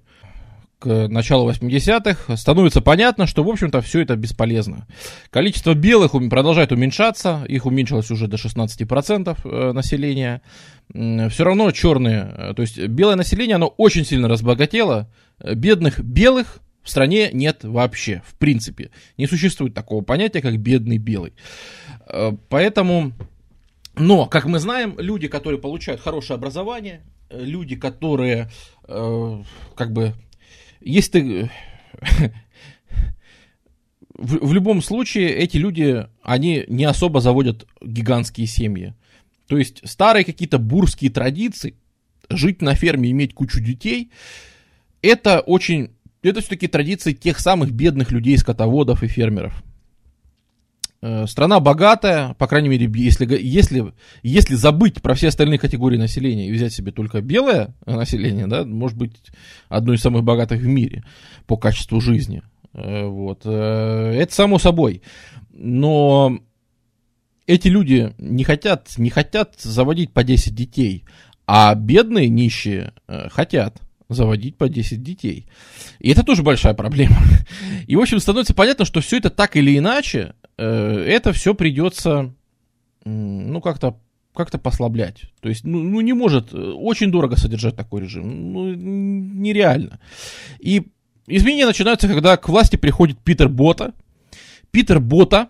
к 0.82 1.08
началу 1.08 1.48
80-х 1.48 2.35
становится 2.35 2.82
понятно, 2.82 3.27
что, 3.27 3.43
в 3.43 3.50
общем-то, 3.50 3.82
все 3.82 4.01
это 4.01 4.16
бесполезно. 4.16 4.88
Количество 5.30 5.76
белых 5.76 6.14
продолжает 6.30 6.72
уменьшаться, 6.72 7.45
их 7.48 7.68
уменьшилось 7.68 8.10
уже 8.10 8.27
до 8.27 8.38
16% 8.38 9.38
э, 9.43 9.72
населения. 9.74 10.42
Все 10.90 11.43
равно 11.43 11.69
черные, 11.69 12.34
э, 12.35 12.53
то 12.56 12.64
есть 12.64 12.80
белое 12.80 13.16
население, 13.16 13.56
оно 13.56 13.68
очень 13.68 14.06
сильно 14.06 14.27
разбогатело. 14.27 15.08
Бедных 15.40 16.00
белых 16.00 16.58
в 16.82 16.90
стране 16.90 17.30
нет 17.32 17.64
вообще, 17.64 18.24
в 18.26 18.34
принципе. 18.34 18.90
Не 19.18 19.27
существует 19.27 19.76
такого 19.76 20.03
понятия, 20.03 20.42
как 20.42 20.58
бедный 20.58 20.98
белый. 20.98 21.34
Э, 22.08 22.32
поэтому, 22.50 23.11
но, 23.95 24.26
как 24.26 24.45
мы 24.45 24.58
знаем, 24.58 24.95
люди, 24.98 25.27
которые 25.27 25.61
получают 25.61 26.01
хорошее 26.01 26.38
образование, 26.38 27.03
люди, 27.30 27.76
которые 27.76 28.50
как 28.88 29.93
бы 29.93 30.14
если 30.82 31.11
ты... 31.11 31.51
в, 34.18 34.48
в 34.48 34.53
любом 34.53 34.82
случае, 34.82 35.30
эти 35.30 35.58
люди, 35.58 36.08
они 36.22 36.64
не 36.68 36.85
особо 36.85 37.22
заводят 37.22 37.68
гигантские 37.82 38.48
семьи. 38.48 38.93
То 39.48 39.58
есть 39.58 39.82
старые 39.84 40.24
какие-то 40.24 40.60
бурские 40.60 41.11
традиции, 41.11 41.76
жить 42.30 42.61
на 42.61 42.76
ферме, 42.76 43.11
иметь 43.11 43.34
кучу 43.34 43.60
детей, 43.60 44.11
это 45.01 45.42
очень... 45.42 45.92
Это 46.24 46.40
все-таки 46.42 46.68
традиции 46.68 47.14
тех 47.14 47.40
самых 47.40 47.72
бедных 47.72 48.11
людей, 48.11 48.38
скотоводов 48.38 49.01
и 49.01 49.08
фермеров. 49.08 49.64
Э, 51.04 51.26
страна 51.26 51.60
богатая, 51.60 52.36
по 52.36 52.46
крайней 52.46 52.70
мере, 52.70 52.90
если, 52.94 53.26
если, 53.36 53.92
если 54.22 54.54
забыть 54.54 55.02
про 55.02 55.16
все 55.16 55.30
остальные 55.30 55.58
категории 55.58 55.98
населения 55.98 56.48
и 56.48 56.52
взять 56.52 56.74
себе 56.74 56.92
только 56.92 57.22
белое 57.22 57.74
население, 57.88 58.46
да, 58.46 58.64
может 58.66 58.98
быть, 58.98 59.16
одно 59.68 59.94
из 59.94 60.02
самых 60.02 60.24
богатых 60.24 60.62
в 60.62 60.68
мире 60.68 61.04
по 61.48 61.58
качеству 61.58 62.00
жизни. 62.02 62.44
Э, 62.74 63.06
вот. 63.06 63.42
Э, 63.46 64.12
это 64.16 64.34
само 64.34 64.60
собой. 64.60 65.02
Но 65.52 66.38
эти 67.48 67.68
люди 67.68 68.14
не 68.20 68.44
хотят, 68.44 68.96
не 68.98 69.10
хотят 69.10 69.56
заводить 69.60 70.14
по 70.14 70.24
10 70.24 70.54
детей, 70.54 71.06
а 71.48 71.74
бедные, 71.74 72.30
нищие 72.30 72.94
хотят 73.32 73.82
заводить 74.08 74.56
по 74.58 74.70
10 74.70 75.02
детей. 75.02 75.48
И 76.00 76.12
это 76.12 76.24
тоже 76.24 76.44
большая 76.44 76.74
проблема. 76.74 77.18
И, 77.88 77.96
в 77.96 78.00
общем, 78.00 78.20
становится 78.20 78.54
понятно, 78.54 78.86
что 78.86 79.02
все 79.02 79.18
это 79.18 79.30
так 79.30 79.56
или 79.56 79.78
иначе 79.78 80.36
это 80.64 81.33
все 81.33 81.53
придется, 81.53 82.33
ну, 83.06 83.61
как-то 83.61 83.98
как-то 84.33 84.57
послаблять. 84.57 85.23
То 85.41 85.49
есть, 85.49 85.65
ну, 85.65 85.81
ну, 85.83 86.01
не 86.01 86.14
может, 86.14 86.53
э, 86.53 86.57
очень 86.57 87.11
дорого 87.11 87.35
содержать 87.35 87.75
такой 87.75 88.01
режим. 88.01 88.53
Ну, 88.53 88.73
нереально. 88.73 89.99
И 90.59 90.88
изменения 91.27 91.65
начинаются, 91.65 92.07
когда 92.07 92.38
к 92.38 92.48
власти 92.48 92.77
приходит 92.77 93.19
Питер 93.19 93.49
Бота. 93.49 93.93
Питер 94.72 94.99
Бота, 95.01 95.49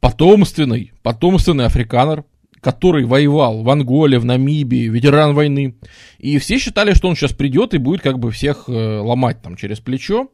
потомственный, 0.00 0.92
потомственный 1.02 1.66
африканер, 1.66 2.24
который 2.60 3.04
воевал 3.04 3.62
в 3.62 3.70
Анголе, 3.70 4.18
в 4.18 4.24
Намибии, 4.24 4.88
ветеран 4.88 5.34
войны. 5.34 5.76
И 6.18 6.38
все 6.38 6.58
считали, 6.58 6.92
что 6.92 7.08
он 7.08 7.14
сейчас 7.14 7.32
придет 7.32 7.74
и 7.74 7.78
будет 7.78 8.00
как 8.00 8.18
бы 8.18 8.32
всех 8.32 8.64
э, 8.68 8.98
ломать 8.98 9.42
там 9.42 9.56
через 9.56 9.78
плечо. 9.78 10.28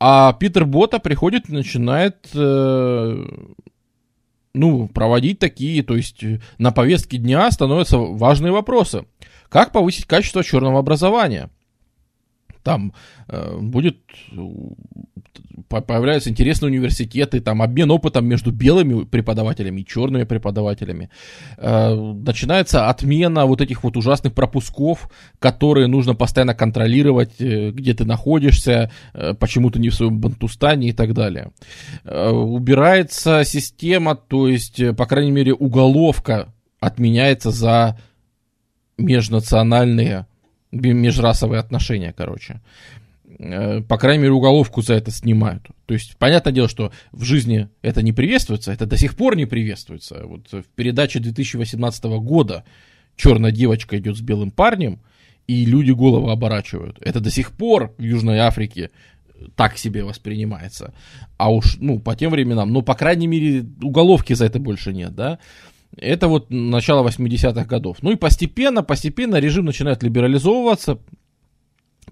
А 0.00 0.32
Питер 0.34 0.64
Бота 0.66 0.98
приходит 0.98 1.48
и 1.48 1.52
начинает 1.52 2.28
э, 2.34 3.24
ну, 4.54 4.88
проводить 4.88 5.38
такие, 5.38 5.82
то 5.82 5.96
есть 5.96 6.22
э, 6.22 6.40
на 6.58 6.72
повестке 6.72 7.18
дня 7.18 7.50
становятся 7.50 7.98
важные 7.98 8.52
вопросы. 8.52 9.04
Как 9.48 9.72
повысить 9.72 10.06
качество 10.06 10.42
черного 10.42 10.78
образования? 10.78 11.50
Там 12.64 12.92
э, 13.28 13.58
будет 13.60 13.98
появляются 15.68 16.30
интересные 16.30 16.70
университеты, 16.70 17.40
там 17.40 17.62
обмен 17.62 17.90
опытом 17.90 18.26
между 18.26 18.52
белыми 18.52 19.04
преподавателями 19.04 19.80
и 19.80 19.86
черными 19.86 20.24
преподавателями. 20.24 21.10
Э, 21.56 21.94
начинается 21.94 22.88
отмена 22.88 23.46
вот 23.46 23.60
этих 23.60 23.84
вот 23.84 23.96
ужасных 23.96 24.34
пропусков, 24.34 25.10
которые 25.38 25.86
нужно 25.86 26.14
постоянно 26.14 26.54
контролировать, 26.54 27.40
э, 27.40 27.70
где 27.70 27.94
ты 27.94 28.04
находишься, 28.04 28.90
э, 29.12 29.34
почему 29.34 29.70
ты 29.70 29.78
не 29.78 29.90
в 29.90 29.94
своем 29.94 30.18
Бантустане 30.18 30.88
и 30.88 30.92
так 30.92 31.12
далее. 31.14 31.50
Убирается 32.04 33.44
система, 33.44 34.14
то 34.14 34.48
есть, 34.48 34.96
по 34.96 35.06
крайней 35.06 35.30
мере, 35.30 35.52
уголовка 35.52 36.48
отменяется 36.80 37.50
за 37.50 37.98
межнациональные, 38.98 40.26
межрасовые 40.74 41.60
отношения, 41.60 42.12
короче. 42.16 42.60
Э, 43.38 43.80
по 43.80 43.98
крайней 43.98 44.22
мере, 44.22 44.32
уголовку 44.32 44.82
за 44.82 44.94
это 44.94 45.10
снимают. 45.10 45.66
То 45.86 45.94
есть, 45.94 46.16
понятное 46.18 46.52
дело, 46.52 46.68
что 46.68 46.92
в 47.12 47.24
жизни 47.24 47.68
это 47.82 48.02
не 48.02 48.12
приветствуется, 48.12 48.72
это 48.72 48.86
до 48.86 48.96
сих 48.96 49.16
пор 49.16 49.36
не 49.36 49.46
приветствуется. 49.46 50.22
Вот 50.24 50.52
в 50.52 50.64
передаче 50.74 51.20
2018 51.20 52.04
года 52.04 52.64
черная 53.16 53.50
девочка 53.52 53.98
идет 53.98 54.16
с 54.16 54.20
белым 54.20 54.50
парнем, 54.50 55.00
и 55.46 55.64
люди 55.64 55.90
голову 55.90 56.30
оборачивают. 56.30 56.98
Это 57.00 57.20
до 57.20 57.30
сих 57.30 57.52
пор 57.52 57.94
в 57.98 58.02
Южной 58.02 58.38
Африке 58.38 58.90
так 59.56 59.76
себе 59.76 60.04
воспринимается. 60.04 60.94
А 61.36 61.52
уж, 61.52 61.76
ну, 61.78 61.98
по 61.98 62.16
тем 62.16 62.30
временам, 62.30 62.72
ну, 62.72 62.82
по 62.82 62.94
крайней 62.94 63.26
мере, 63.26 63.66
уголовки 63.82 64.32
за 64.32 64.46
это 64.46 64.58
больше 64.58 64.92
нет, 64.92 65.14
да. 65.14 65.38
Это 65.96 66.28
вот 66.28 66.50
начало 66.50 67.06
80-х 67.06 67.64
годов. 67.64 67.98
Ну 68.02 68.10
и 68.10 68.16
постепенно, 68.16 68.82
постепенно 68.82 69.36
режим 69.36 69.64
начинает 69.64 70.02
либерализовываться, 70.02 70.98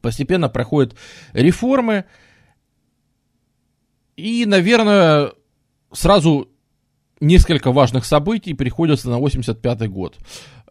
постепенно 0.00 0.48
проходят 0.48 0.94
реформы. 1.32 2.04
И, 4.16 4.46
наверное, 4.46 5.32
сразу 5.92 6.48
несколько 7.20 7.72
важных 7.72 8.04
событий 8.04 8.54
приходится 8.54 9.08
на 9.08 9.18
85 9.18 9.88
год. 9.88 10.18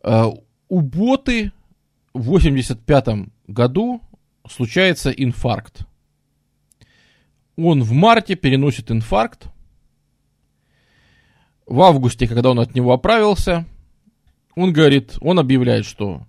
Э, 0.04 0.26
Боты 0.70 1.52
в 2.14 2.24
85 2.24 3.30
году 3.48 4.02
случается 4.50 5.12
инфаркт. 5.12 5.86
Он 7.58 7.84
в 7.84 7.92
марте 7.92 8.36
переносит 8.36 8.90
инфаркт. 8.92 9.48
В 11.72 11.82
августе, 11.82 12.28
когда 12.28 12.52
он 12.52 12.60
от 12.60 12.76
него 12.76 12.92
оправился, 12.92 13.66
он 14.56 14.74
говорит, 14.74 15.18
он 15.22 15.40
объявляет, 15.40 15.86
что 15.86 16.26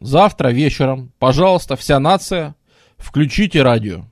Завтра 0.00 0.50
вечером, 0.50 1.12
пожалуйста, 1.18 1.76
вся 1.76 1.98
нация, 1.98 2.54
включите 2.96 3.62
радио. 3.62 4.04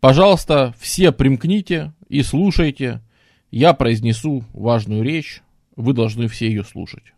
Пожалуйста, 0.00 0.74
все 0.78 1.10
примкните 1.10 1.92
и 2.08 2.22
слушайте. 2.22 3.02
Я 3.50 3.74
произнесу 3.74 4.44
важную 4.52 5.02
речь, 5.02 5.42
вы 5.74 5.94
должны 5.94 6.28
все 6.28 6.46
ее 6.46 6.64
слушать. 6.64 7.12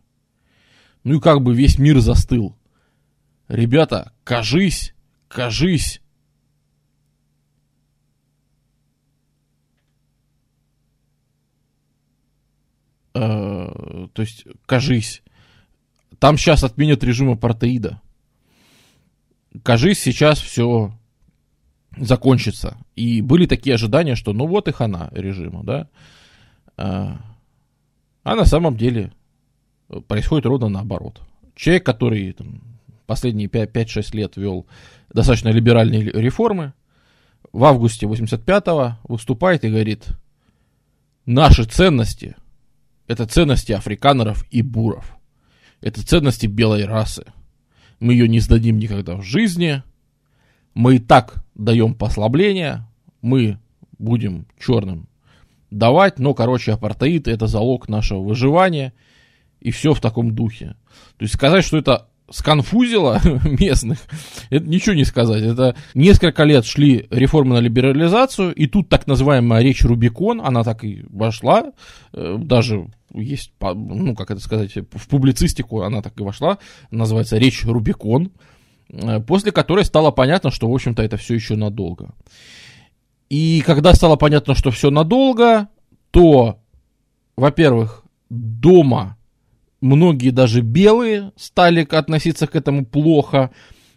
Ну 1.04 1.16
и 1.16 1.20
как 1.20 1.42
бы 1.42 1.54
весь 1.54 1.78
мир 1.78 1.98
застыл. 2.00 2.56
Ребята, 3.48 4.12
кажись, 4.24 4.94
кажись. 5.26 6.00
То 13.18 14.22
есть, 14.22 14.44
кажись. 14.66 15.22
Там 16.18 16.36
сейчас 16.36 16.64
отменят 16.64 17.04
режим 17.04 17.30
апартеида. 17.30 18.00
Кажись, 19.62 20.00
сейчас 20.00 20.40
все 20.40 20.92
закончится. 21.96 22.76
И 22.96 23.22
были 23.22 23.46
такие 23.46 23.74
ожидания, 23.74 24.14
что 24.14 24.32
ну 24.32 24.46
вот 24.46 24.68
и 24.68 24.72
хана 24.72 25.10
режима, 25.12 25.64
да. 25.64 25.88
А, 26.76 27.18
а 28.24 28.34
на 28.34 28.44
самом 28.44 28.76
деле 28.76 29.12
происходит 30.06 30.46
ровно 30.46 30.68
наоборот. 30.68 31.20
Человек, 31.54 31.84
который 31.84 32.32
там, 32.32 32.62
последние 33.06 33.48
5-6 33.48 34.16
лет 34.16 34.36
вел 34.36 34.66
достаточно 35.12 35.48
либеральные 35.48 36.04
реформы, 36.04 36.72
в 37.52 37.64
августе 37.64 38.06
85-го 38.06 38.98
выступает 39.04 39.64
и 39.64 39.70
говорит, 39.70 40.08
наши 41.24 41.64
ценности, 41.64 42.36
это 43.08 43.26
ценности 43.26 43.72
африканеров 43.72 44.44
и 44.50 44.62
буров. 44.62 45.16
Это 45.80 46.06
ценности 46.06 46.46
белой 46.46 46.84
расы. 46.84 47.24
Мы 47.98 48.12
ее 48.12 48.28
не 48.28 48.38
сдадим 48.38 48.78
никогда 48.78 49.16
в 49.16 49.22
жизни. 49.22 49.82
Мы 50.74 50.96
и 50.96 50.98
так 50.98 51.42
даем 51.54 51.94
послабление. 51.94 52.86
Мы 53.22 53.58
будем 53.98 54.46
черным 54.58 55.08
давать. 55.70 56.18
Но, 56.18 56.34
короче, 56.34 56.72
апартеид 56.72 57.26
это 57.26 57.46
залог 57.46 57.88
нашего 57.88 58.20
выживания. 58.20 58.92
И 59.60 59.70
все 59.70 59.94
в 59.94 60.00
таком 60.00 60.34
духе. 60.34 60.76
То 61.16 61.22
есть 61.24 61.34
сказать, 61.34 61.64
что 61.64 61.78
это 61.78 62.08
сконфузило 62.30 63.20
местных, 63.44 63.98
это 64.50 64.66
ничего 64.66 64.94
не 64.94 65.04
сказать. 65.04 65.42
Это 65.42 65.76
несколько 65.94 66.44
лет 66.44 66.64
шли 66.64 67.06
реформы 67.10 67.54
на 67.54 67.60
либерализацию, 67.60 68.54
и 68.54 68.66
тут 68.66 68.88
так 68.88 69.06
называемая 69.06 69.62
речь 69.62 69.84
Рубикон, 69.84 70.40
она 70.40 70.64
так 70.64 70.84
и 70.84 71.04
вошла, 71.08 71.72
э, 72.12 72.36
даже 72.38 72.88
есть, 73.14 73.52
ну, 73.60 74.14
как 74.14 74.30
это 74.30 74.40
сказать, 74.40 74.74
в 74.76 75.08
публицистику 75.08 75.82
она 75.82 76.02
так 76.02 76.18
и 76.20 76.22
вошла, 76.22 76.58
называется 76.90 77.38
«Речь 77.38 77.64
Рубикон», 77.64 78.32
э, 78.90 79.20
после 79.20 79.52
которой 79.52 79.84
стало 79.84 80.10
понятно, 80.10 80.50
что, 80.50 80.70
в 80.70 80.74
общем-то, 80.74 81.02
это 81.02 81.16
все 81.16 81.34
еще 81.34 81.56
надолго. 81.56 82.14
И 83.30 83.62
когда 83.64 83.94
стало 83.94 84.16
понятно, 84.16 84.54
что 84.54 84.70
все 84.70 84.90
надолго, 84.90 85.68
то, 86.10 86.58
во-первых, 87.36 88.04
дома 88.30 89.17
многие 89.80 90.30
даже 90.30 90.60
белые 90.60 91.32
стали 91.36 91.86
относиться 91.90 92.46
к 92.46 92.56
этому 92.56 92.84
плохо, 92.84 93.50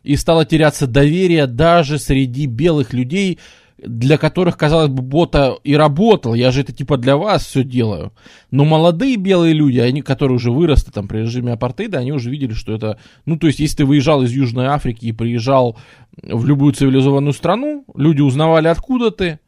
и 0.04 0.16
стало 0.16 0.46
теряться 0.46 0.88
доверие 0.88 1.48
даже 1.48 2.00
среди 2.00 2.48
белых 2.48 2.94
людей, 2.94 3.40
для 3.78 4.18
которых, 4.18 4.58
казалось 4.58 4.90
бы, 4.90 5.02
бота 5.02 5.58
и 5.64 5.76
работал, 5.76 6.34
я 6.34 6.52
же 6.52 6.62
это 6.62 6.72
типа 6.72 6.98
для 6.98 7.18
вас 7.18 7.46
все 7.46 7.64
делаю. 7.64 8.14
Но 8.52 8.64
молодые 8.64 9.16
белые 9.16 9.54
люди, 9.54 9.80
они, 9.80 10.02
которые 10.02 10.36
уже 10.36 10.52
выросли 10.52 10.92
там 10.92 11.08
при 11.08 11.20
режиме 11.20 11.54
апартеида, 11.54 12.00
они 12.00 12.12
уже 12.12 12.30
видели, 12.30 12.54
что 12.54 12.74
это, 12.74 13.00
ну, 13.26 13.38
то 13.38 13.48
есть, 13.48 13.60
если 13.60 13.78
ты 13.78 13.86
выезжал 13.86 14.22
из 14.22 14.32
Южной 14.32 14.68
Африки 14.68 15.08
и 15.08 15.12
приезжал 15.12 15.78
в 16.22 16.46
любую 16.46 16.74
цивилизованную 16.74 17.34
страну, 17.34 17.86
люди 17.96 18.22
узнавали, 18.22 18.68
откуда 18.68 19.10
ты, 19.10 19.40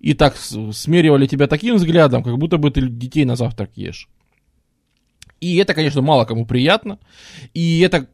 и 0.00 0.14
так 0.14 0.36
смеривали 0.36 1.26
тебя 1.26 1.46
таким 1.46 1.76
взглядом, 1.76 2.24
как 2.24 2.38
будто 2.38 2.58
бы 2.58 2.70
ты 2.70 2.88
детей 2.88 3.24
на 3.24 3.36
завтрак 3.36 3.70
ешь. 3.76 4.08
И 5.40 5.56
это, 5.56 5.74
конечно, 5.74 6.02
мало 6.02 6.24
кому 6.24 6.46
приятно. 6.46 6.98
И 7.54 7.80
это 7.80 8.08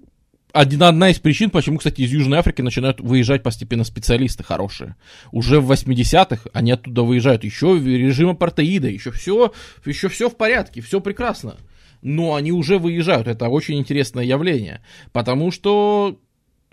одна, 0.53 1.11
из 1.11 1.19
причин, 1.19 1.51
почему, 1.51 1.79
кстати, 1.79 2.01
из 2.03 2.13
Южной 2.13 2.39
Африки 2.39 2.63
начинают 2.63 3.01
выезжать 3.01 3.43
постепенно 3.43 3.85
специалисты 3.85 4.43
хорошие. 4.43 4.97
Уже 5.33 5.61
в 5.61 5.71
80-х 5.71 6.49
они 6.53 6.73
оттуда 6.73 7.03
выезжают. 7.03 7.45
Еще 7.45 7.79
режим 7.79 8.31
апартеида, 8.31 8.89
еще 8.89 9.11
все, 9.11 9.53
еще 9.85 10.09
все 10.09 10.31
в 10.31 10.37
порядке, 10.37 10.81
все 10.81 11.01
прекрасно. 11.01 11.57
Но 12.03 12.35
они 12.35 12.53
уже 12.53 12.79
выезжают. 12.79 13.27
Это 13.27 13.49
очень 13.49 13.79
интересное 13.79 14.25
явление. 14.25 14.83
Потому 15.13 15.51
что 15.51 16.19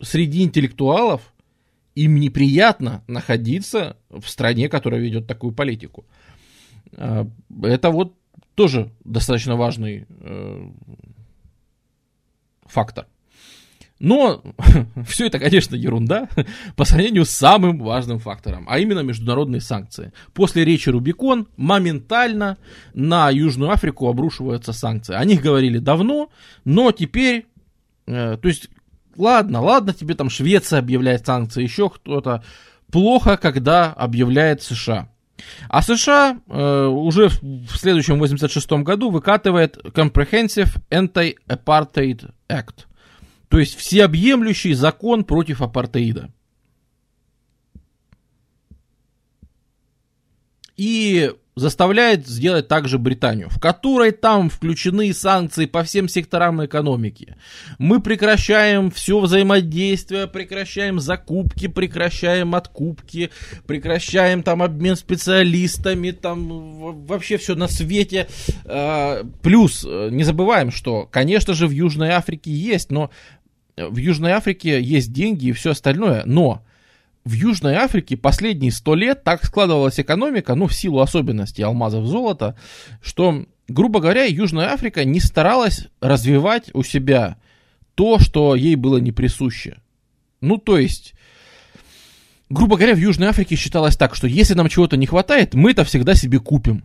среди 0.02 0.44
интеллектуалов 0.44 1.34
им 1.96 2.20
неприятно 2.20 3.04
находиться 3.08 3.98
в 4.10 4.28
стране, 4.28 4.70
которая 4.70 5.00
ведет 5.00 5.28
такую 5.28 5.54
политику. 5.54 6.06
А, 6.96 7.28
это 7.64 7.90
вот 7.90 8.16
тоже 8.56 8.92
достаточно 9.04 9.56
важный 9.56 10.06
э, 10.10 10.70
фактор. 12.66 13.08
Но 14.00 14.44
все 15.08 15.28
это, 15.28 15.40
конечно, 15.40 15.76
ерунда 15.76 16.28
по 16.76 16.84
сравнению 16.84 17.26
с 17.26 17.30
самым 17.30 17.80
важным 17.80 18.20
фактором, 18.20 18.66
а 18.68 18.80
именно 18.80 19.00
международные 19.00 19.62
санкции. 19.62 20.12
После 20.34 20.66
речи 20.66 20.90
Рубикон 20.90 21.48
моментально 21.56 22.58
на 22.94 23.30
Южную 23.30 23.72
Африку 23.72 24.10
обрушиваются 24.10 24.74
санкции. 24.74 25.16
О 25.16 25.24
них 25.24 25.42
говорили 25.42 25.78
давно, 25.78 26.30
но 26.66 26.92
теперь, 26.92 27.46
э, 28.06 28.38
то 28.38 28.48
есть, 28.48 28.70
ладно, 29.16 29.62
ладно, 29.62 29.94
тебе 29.94 30.16
там 30.16 30.30
Швеция 30.30 30.80
объявляет 30.80 31.26
санкции, 31.26 31.64
еще 31.64 31.90
кто-то. 31.90 32.44
Плохо, 32.92 33.38
когда 33.38 33.94
объявляет 33.94 34.62
США. 34.62 35.13
А 35.70 35.82
США 35.82 36.40
э, 36.48 36.86
уже 36.86 37.30
в 37.30 37.78
следующем 37.78 38.20
86 38.20 38.72
году 38.84 39.10
выкатывает 39.10 39.78
Comprehensive 39.78 40.70
Anti-Apartheid 40.90 42.32
Act, 42.50 42.86
то 43.50 43.60
есть 43.60 43.76
всеобъемлющий 43.76 44.74
закон 44.74 45.24
против 45.24 45.62
апартеида. 45.62 46.30
И 50.76 51.32
заставляет 51.56 52.28
сделать 52.28 52.68
также 52.68 52.98
Британию, 52.98 53.50
в 53.50 53.60
которой 53.60 54.12
там 54.12 54.50
включены 54.50 55.14
санкции 55.14 55.66
по 55.66 55.84
всем 55.84 56.08
секторам 56.08 56.66
экономики. 56.66 57.36
Мы 57.78 58.02
прекращаем 58.02 58.90
все 58.90 59.20
взаимодействие, 59.20 60.28
прекращаем 60.28 61.00
закупки, 61.00 61.68
прекращаем 61.68 62.56
откупки, 62.56 63.30
прекращаем 63.68 64.42
там 64.42 64.64
обмен 64.64 64.96
специалистами, 64.96 66.12
там 66.12 67.06
вообще 67.06 67.38
все 67.38 67.56
на 67.56 67.68
свете. 67.68 68.28
А, 68.66 69.24
плюс, 69.42 69.86
э, 69.88 70.10
не 70.12 70.24
забываем, 70.24 70.72
что, 70.72 71.08
конечно 71.12 71.54
же, 71.54 71.68
в 71.68 71.72
Южной 71.72 72.10
Африке 72.10 72.52
есть, 72.52 72.92
но 72.92 73.12
в 73.78 73.98
Южной 73.98 74.32
Африке 74.32 74.82
есть 74.82 75.12
деньги 75.12 75.48
и 75.48 75.52
все 75.52 75.72
остальное, 75.72 76.24
но 76.26 76.64
в 77.26 77.34
Южной 77.34 77.76
Африке 77.76 78.18
последние 78.18 78.72
сто 78.72 78.96
лет 78.96 79.24
так 79.24 79.46
складывалась 79.46 80.00
экономика, 80.00 80.56
ну, 80.56 80.68
в 80.68 80.74
силу 80.74 81.00
особенностей 81.00 81.64
алмазов 81.64 82.06
золота, 82.06 82.58
что, 83.02 83.46
грубо 83.68 84.00
говоря, 84.02 84.26
Южная 84.26 84.68
Африка 84.68 85.06
не 85.06 85.20
старалась 85.20 85.88
развивать 86.02 86.70
у 86.74 86.84
себя 86.84 87.38
то, 87.96 88.20
что 88.20 88.56
ей 88.56 88.76
было 88.76 88.98
не 88.98 89.12
присуще. 89.12 89.78
Ну, 90.42 90.58
то 90.58 90.78
есть, 90.78 91.14
грубо 92.50 92.76
говоря, 92.76 92.96
в 92.96 93.00
Южной 93.00 93.30
Африке 93.30 93.56
считалось 93.56 93.96
так, 93.96 94.16
что 94.16 94.28
если 94.28 94.54
нам 94.54 94.68
чего-то 94.68 94.98
не 94.98 95.06
хватает, 95.06 95.54
мы 95.54 95.72
это 95.72 95.86
всегда 95.86 96.16
себе 96.16 96.40
купим. 96.40 96.84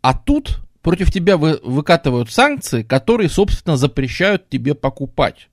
А 0.00 0.14
тут 0.14 0.60
против 0.80 1.12
тебя 1.12 1.36
вы, 1.36 1.58
выкатывают 1.64 2.30
санкции, 2.30 2.84
которые, 2.84 3.28
собственно, 3.28 3.76
запрещают 3.76 4.48
тебе 4.48 4.74
покупать. 4.74 5.48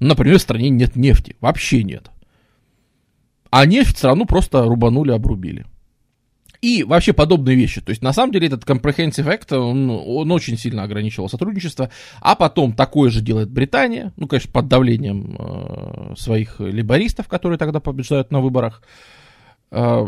Например, 0.00 0.38
в 0.38 0.42
стране 0.42 0.70
нет 0.70 0.96
нефти. 0.96 1.36
Вообще 1.40 1.82
нет. 1.82 2.10
А 3.56 3.66
нефть 3.66 3.98
страну 3.98 4.26
просто 4.26 4.64
рубанули, 4.64 5.12
обрубили. 5.12 5.64
И 6.60 6.82
вообще 6.82 7.12
подобные 7.12 7.54
вещи. 7.54 7.80
То 7.80 7.90
есть, 7.90 8.02
на 8.02 8.12
самом 8.12 8.32
деле, 8.32 8.48
этот 8.48 8.64
Comprehensive 8.64 9.26
Act, 9.26 9.56
он, 9.56 9.88
он 9.90 10.32
очень 10.32 10.58
сильно 10.58 10.82
ограничивал 10.82 11.28
сотрудничество. 11.28 11.88
А 12.20 12.34
потом 12.34 12.72
такое 12.72 13.10
же 13.10 13.20
делает 13.20 13.52
Британия. 13.52 14.12
Ну, 14.16 14.26
конечно, 14.26 14.50
под 14.50 14.66
давлением 14.66 15.36
э, 15.38 16.14
своих 16.16 16.58
либористов, 16.58 17.28
которые 17.28 17.56
тогда 17.56 17.78
побеждают 17.78 18.32
на 18.32 18.40
выборах. 18.40 18.82
Э, 19.70 20.04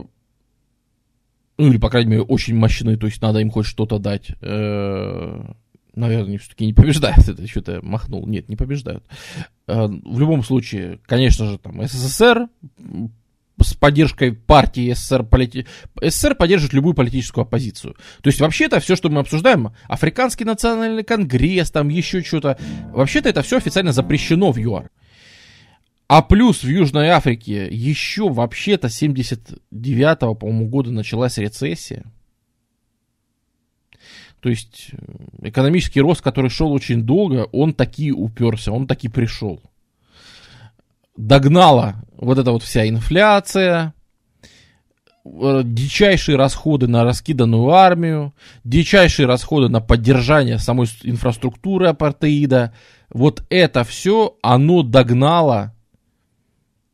ну, 1.56 1.66
или, 1.68 1.78
по 1.78 1.88
крайней 1.88 2.10
мере, 2.10 2.22
очень 2.22 2.56
мощные. 2.56 2.96
То 2.96 3.06
есть, 3.06 3.22
надо 3.22 3.38
им 3.38 3.52
хоть 3.52 3.66
что-то 3.66 4.00
дать. 4.00 4.32
Э, 4.40 5.52
наверное, 5.94 6.38
все-таки 6.38 6.66
не 6.66 6.74
побеждают. 6.74 7.18
Это 7.28 7.46
что-то 7.46 7.78
махнул. 7.80 8.26
Нет, 8.26 8.48
не 8.48 8.56
побеждают. 8.56 9.04
Э, 9.68 9.86
в 9.86 10.18
любом 10.18 10.42
случае, 10.42 10.98
конечно 11.06 11.46
же, 11.46 11.58
там 11.58 11.80
СССР 11.86 12.48
с 13.62 13.74
поддержкой 13.74 14.32
партии 14.32 14.92
СССР, 14.92 15.24
полити... 15.24 15.66
СССР 16.02 16.34
поддерживает 16.34 16.74
любую 16.74 16.94
политическую 16.94 17.42
оппозицию. 17.42 17.94
То 18.22 18.28
есть 18.28 18.40
вообще-то 18.40 18.80
все, 18.80 18.96
что 18.96 19.08
мы 19.08 19.20
обсуждаем, 19.20 19.72
Африканский 19.84 20.44
национальный 20.44 21.04
конгресс, 21.04 21.70
там 21.70 21.88
еще 21.88 22.22
что-то, 22.22 22.58
вообще-то 22.92 23.28
это 23.28 23.42
все 23.42 23.56
официально 23.56 23.92
запрещено 23.92 24.52
в 24.52 24.58
ЮАР. 24.58 24.90
А 26.08 26.22
плюс 26.22 26.62
в 26.62 26.68
Южной 26.68 27.08
Африке 27.08 27.66
еще 27.68 28.28
вообще-то 28.28 28.88
79-го, 28.88 30.34
по-моему, 30.34 30.68
года 30.68 30.92
началась 30.92 31.38
рецессия. 31.38 32.04
То 34.40 34.50
есть 34.50 34.90
э, 34.92 35.48
экономический 35.48 36.00
рост, 36.00 36.22
который 36.22 36.50
шел 36.50 36.70
очень 36.70 37.02
долго, 37.02 37.48
он 37.50 37.74
таки 37.74 38.12
уперся, 38.12 38.70
он 38.70 38.86
таки 38.86 39.08
пришел 39.08 39.60
догнала 41.16 41.96
вот 42.16 42.38
эта 42.38 42.52
вот 42.52 42.62
вся 42.62 42.88
инфляция, 42.88 43.94
э, 45.24 45.62
дичайшие 45.64 46.36
расходы 46.36 46.86
на 46.88 47.04
раскиданную 47.04 47.70
армию, 47.70 48.34
дичайшие 48.64 49.26
расходы 49.26 49.68
на 49.68 49.80
поддержание 49.80 50.58
самой 50.58 50.86
инфраструктуры 51.02 51.88
апартеида. 51.88 52.72
Вот 53.10 53.44
это 53.50 53.84
все, 53.84 54.36
оно 54.42 54.82
догнало 54.82 55.74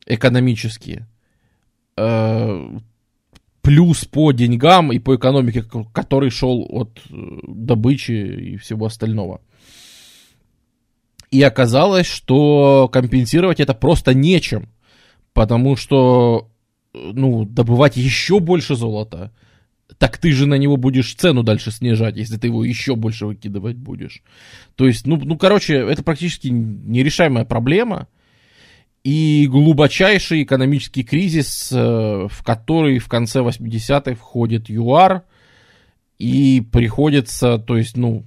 экономически. 0.06 1.06
Э, 1.96 2.78
плюс 3.62 4.04
по 4.04 4.32
деньгам 4.32 4.92
и 4.92 4.98
по 4.98 5.16
экономике, 5.16 5.64
который 5.92 6.30
шел 6.30 6.66
от 6.68 7.00
э, 7.10 7.14
добычи 7.46 8.12
и 8.12 8.56
всего 8.56 8.86
остального. 8.86 9.40
И 11.32 11.42
оказалось, 11.42 12.06
что 12.06 12.90
компенсировать 12.92 13.58
это 13.58 13.72
просто 13.72 14.12
нечем, 14.12 14.68
потому 15.32 15.76
что, 15.76 16.50
ну, 16.92 17.46
добывать 17.46 17.96
еще 17.96 18.38
больше 18.38 18.76
золота, 18.76 19.32
так 19.96 20.18
ты 20.18 20.32
же 20.32 20.44
на 20.46 20.56
него 20.56 20.76
будешь 20.76 21.14
цену 21.14 21.42
дальше 21.42 21.70
снижать, 21.70 22.18
если 22.18 22.36
ты 22.36 22.48
его 22.48 22.64
еще 22.64 22.96
больше 22.96 23.24
выкидывать 23.24 23.76
будешь. 23.76 24.22
То 24.76 24.86
есть, 24.86 25.06
ну, 25.06 25.16
ну 25.16 25.38
короче, 25.38 25.76
это 25.76 26.02
практически 26.02 26.48
нерешаемая 26.48 27.46
проблема 27.46 28.08
и 29.02 29.48
глубочайший 29.50 30.42
экономический 30.42 31.02
кризис, 31.02 31.72
э, 31.72 32.28
в 32.30 32.44
который 32.44 32.98
в 32.98 33.08
конце 33.08 33.40
80-х 33.40 34.16
входит 34.16 34.68
ЮАР, 34.68 35.22
и 36.18 36.60
приходится, 36.60 37.56
то 37.56 37.78
есть, 37.78 37.96
ну, 37.96 38.26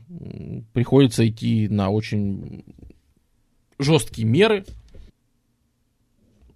приходится 0.73 1.25
идти 1.27 1.69
на 1.69 1.91
очень 1.91 2.65
жесткие 3.79 4.27
меры. 4.27 4.65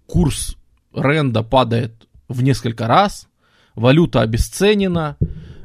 Курс 0.06 0.56
ренда 0.94 1.42
падает 1.42 2.08
в 2.28 2.42
несколько 2.42 2.86
раз, 2.86 3.28
валюта 3.74 4.22
обесценена. 4.22 5.16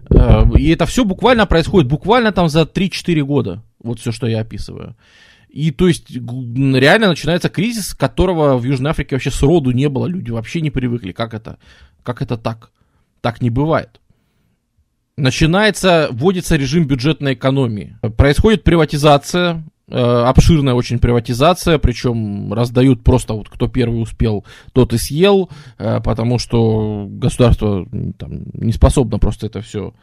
Э, 0.10 0.44
и 0.58 0.70
это 0.70 0.86
все 0.86 1.04
буквально 1.04 1.46
происходит, 1.46 1.90
буквально 1.90 2.32
там 2.32 2.50
за 2.50 2.62
3-4 2.62 3.22
года. 3.22 3.64
Вот 3.82 4.00
все, 4.00 4.12
что 4.12 4.28
я 4.28 4.42
описываю. 4.42 4.96
И 5.50 5.72
то 5.72 5.88
есть 5.88 6.12
реально 6.12 7.08
начинается 7.08 7.50
кризис, 7.50 7.94
которого 7.94 8.58
в 8.58 8.66
Южной 8.66 8.92
Африке 8.92 9.16
вообще 9.16 9.32
сроду 9.32 9.72
не 9.72 9.88
было. 9.88 10.06
Люди 10.06 10.30
вообще 10.30 10.60
не 10.60 10.70
привыкли. 10.70 11.12
Как 11.12 11.34
это? 11.34 11.60
Как 12.04 12.22
это 12.22 12.38
так? 12.38 12.72
Так 13.22 13.42
не 13.42 13.50
бывает. 13.50 14.02
Начинается, 15.18 16.10
вводится 16.12 16.58
режим 16.58 16.86
бюджетной 16.88 17.36
экономии. 17.36 17.98
Происходит 18.18 18.64
приватизация 18.64 19.64
обширная 19.94 20.74
очень 20.74 21.00
приватизация, 21.00 21.78
причем 21.78 22.52
раздают 22.54 23.04
просто 23.04 23.34
вот 23.34 23.50
кто 23.50 23.68
первый 23.68 24.02
успел, 24.02 24.44
тот 24.74 24.94
и 24.94 24.98
съел, 24.98 25.50
э, 25.78 26.02
потому 26.02 26.40
что 26.40 27.06
государство 27.10 27.86
там, 28.18 28.46
не 28.54 28.72
способно 28.72 29.20
просто 29.20 29.46
это 29.48 29.62
все 29.62 29.94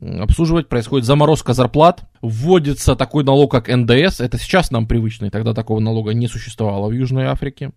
обслуживать, 0.00 0.68
происходит 0.68 1.06
заморозка 1.06 1.52
зарплат, 1.52 2.04
вводится 2.22 2.96
такой 2.96 3.24
налог, 3.24 3.50
как 3.50 3.68
НДС, 3.68 4.20
это 4.20 4.38
сейчас 4.38 4.70
нам 4.70 4.86
привычный, 4.86 5.30
тогда 5.30 5.52
такого 5.52 5.80
налога 5.80 6.14
не 6.14 6.28
существовало 6.28 6.88
в 6.88 6.92
Южной 6.92 7.26
Африке. 7.26 7.72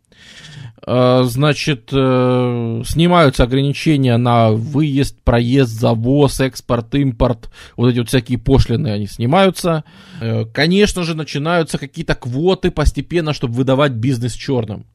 Э, 0.86 1.24
значит, 1.24 1.90
э, 1.92 2.82
снимаются 2.86 3.44
ограничения 3.44 4.18
на 4.18 4.52
выезд, 4.52 5.22
проезд, 5.24 5.72
завоз, 5.72 6.40
экспорт, 6.40 6.94
импорт, 6.96 7.50
вот 7.78 7.90
эти 7.90 8.00
вот 8.00 8.10
всякие 8.10 8.38
пошлины, 8.38 8.88
они 8.90 9.08
снимаются. 9.08 9.84
Э, 10.22 10.46
конечно 10.46 11.04
же, 11.04 11.16
начинаются 11.16 11.78
какие-то 11.78 12.16
квоты 12.16 12.72
постепенно, 12.72 13.34
чтобы 13.34 13.56
выдавать 13.56 13.94
бизнес 13.94 14.34
черным. 14.34 14.86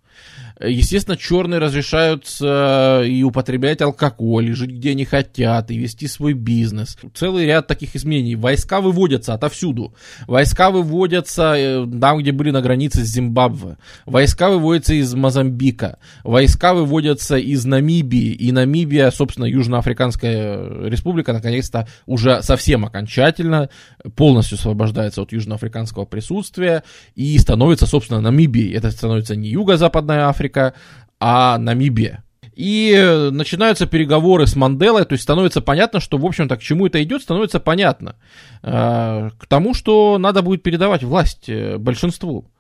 Естественно, 0.61 1.17
черные 1.17 1.59
разрешаются 1.61 3.03
и 3.05 3.23
употреблять 3.23 3.81
алкоголь, 3.81 4.51
и 4.51 4.53
жить 4.53 4.71
где 4.71 4.91
они 4.91 5.05
хотят, 5.05 5.71
и 5.71 5.79
вести 5.79 6.07
свой 6.09 6.33
бизнес. 6.33 6.97
Целый 7.15 7.47
ряд 7.47 7.67
таких 7.67 7.95
изменений. 7.95 8.35
Войска 8.35 8.81
выводятся 8.81 9.35
отовсюду. 9.35 9.95
Войска 10.27 10.71
выводятся 10.71 11.55
э, 11.57 11.87
там, 12.01 12.19
где 12.19 12.33
были 12.33 12.51
на 12.51 12.61
границе 12.61 13.05
с 13.05 13.09
Зимбабве. 13.09 13.77
Войска 14.07 14.51
выводятся 14.51 14.95
из 14.95 15.15
Мозамбика. 15.15 15.99
Войска 16.25 16.75
выводятся 16.75 17.37
из 17.37 17.65
Намибии. 17.65 18.33
И 18.33 18.51
Намибия, 18.53 19.11
собственно, 19.11 19.45
Южноафриканская 19.45 20.89
республика, 20.89 21.33
наконец-то 21.33 21.87
уже 22.07 22.43
совсем 22.43 22.85
окончательно 22.85 23.69
полностью 24.17 24.57
освобождается 24.57 25.23
от 25.23 25.33
южноафриканского 25.33 26.05
присутствия 26.05 26.83
и 27.15 27.39
становится, 27.39 27.87
собственно, 27.87 28.21
Намибией. 28.21 28.75
Это 28.75 28.91
становится 28.91 29.37
не 29.37 29.51
юго-западная 29.51 30.29
Африка, 30.29 30.38
Африка, 30.39 30.75
а 31.19 31.59
Намибия. 31.59 32.23
И 32.55 33.29
начинаются 33.31 33.87
переговоры 33.87 34.47
с 34.47 34.57
Манделой, 34.57 35.05
то 35.05 35.13
есть 35.13 35.23
становится 35.23 35.61
понятно, 35.61 36.01
что, 36.01 36.19
в 36.19 36.27
общем-то, 36.27 36.57
к 36.57 36.61
чему 36.61 36.87
это 36.87 37.03
идет, 37.03 37.23
становится 37.23 37.61
понятно. 37.61 38.17
Э, 38.63 39.31
к 39.39 39.47
тому, 39.47 39.75
что 39.75 40.19
надо 40.19 40.43
будет 40.43 40.65
передавать 40.65 41.05
власть 41.05 41.49
э, 41.49 41.79
большинству. 41.79 42.51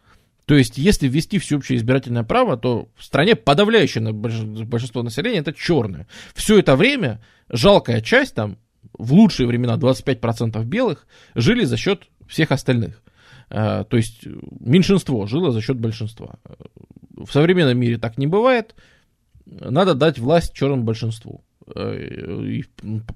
То 0.44 0.54
есть, 0.54 0.78
если 0.78 1.08
ввести 1.08 1.38
всеобщее 1.38 1.78
избирательное 1.78 2.22
право, 2.22 2.56
то 2.56 2.88
в 2.96 3.04
стране 3.04 3.34
подавляющее 3.34 4.12
большинство 4.12 5.02
населения 5.02 5.38
это 5.38 5.52
черное. 5.52 6.06
Все 6.32 6.58
это 6.60 6.76
время 6.76 7.20
жалкая 7.50 8.00
часть, 8.00 8.34
там, 8.34 8.56
в 8.96 9.12
лучшие 9.12 9.48
времена 9.48 9.76
25% 9.76 10.64
белых, 10.64 11.06
жили 11.34 11.64
за 11.64 11.76
счет 11.76 12.04
всех 12.28 12.52
остальных. 12.52 13.02
То 13.50 13.86
есть 13.92 14.26
меньшинство 14.60 15.26
жило 15.26 15.52
за 15.52 15.60
счет 15.60 15.78
большинства. 15.78 16.38
В 17.26 17.32
современном 17.32 17.78
мире 17.78 17.98
так 17.98 18.18
не 18.18 18.26
бывает. 18.26 18.74
Надо 19.46 19.94
дать 19.94 20.18
власть 20.18 20.54
черному 20.54 20.82
большинству. 20.82 21.42
Э, 21.74 21.98
и 22.42 22.64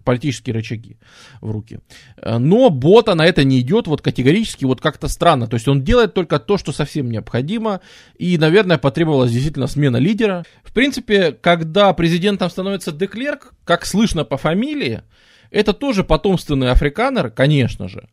политические 0.05 0.55
рычаги 0.55 0.99
в 1.41 1.51
руки. 1.51 1.81
Но 2.21 2.71
бота 2.71 3.15
на 3.15 3.25
это 3.25 3.45
не 3.45 3.61
идет 3.61 3.87
вот 3.87 4.03
категорически, 4.03 4.65
вот 4.65 4.81
как-то 4.81 5.09
странно. 5.09 5.47
То 5.47 5.55
есть 5.55 5.69
он 5.69 5.83
делает 5.83 6.15
только 6.15 6.39
то, 6.39 6.59
что 6.59 6.73
совсем 6.73 7.11
необходимо. 7.11 7.81
И, 8.19 8.37
наверное, 8.39 8.79
потребовалась 8.79 9.33
действительно 9.33 9.67
смена 9.67 9.97
лидера. 9.97 10.45
В 10.65 10.73
принципе, 10.73 11.33
когда 11.33 11.93
президентом 11.95 12.51
становится 12.51 12.93
Деклерк, 12.93 13.55
как 13.65 13.87
слышно 13.87 14.25
по 14.25 14.37
фамилии, 14.37 15.03
это 15.51 15.73
тоже 15.73 16.05
потомственный 16.05 16.71
африканер, 16.71 17.31
конечно 17.31 17.89
же. 17.89 18.09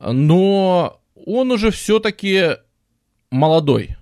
Но 0.00 1.00
он 1.14 1.50
уже 1.50 1.70
все-таки 1.70 2.56
молодой. 3.30 3.96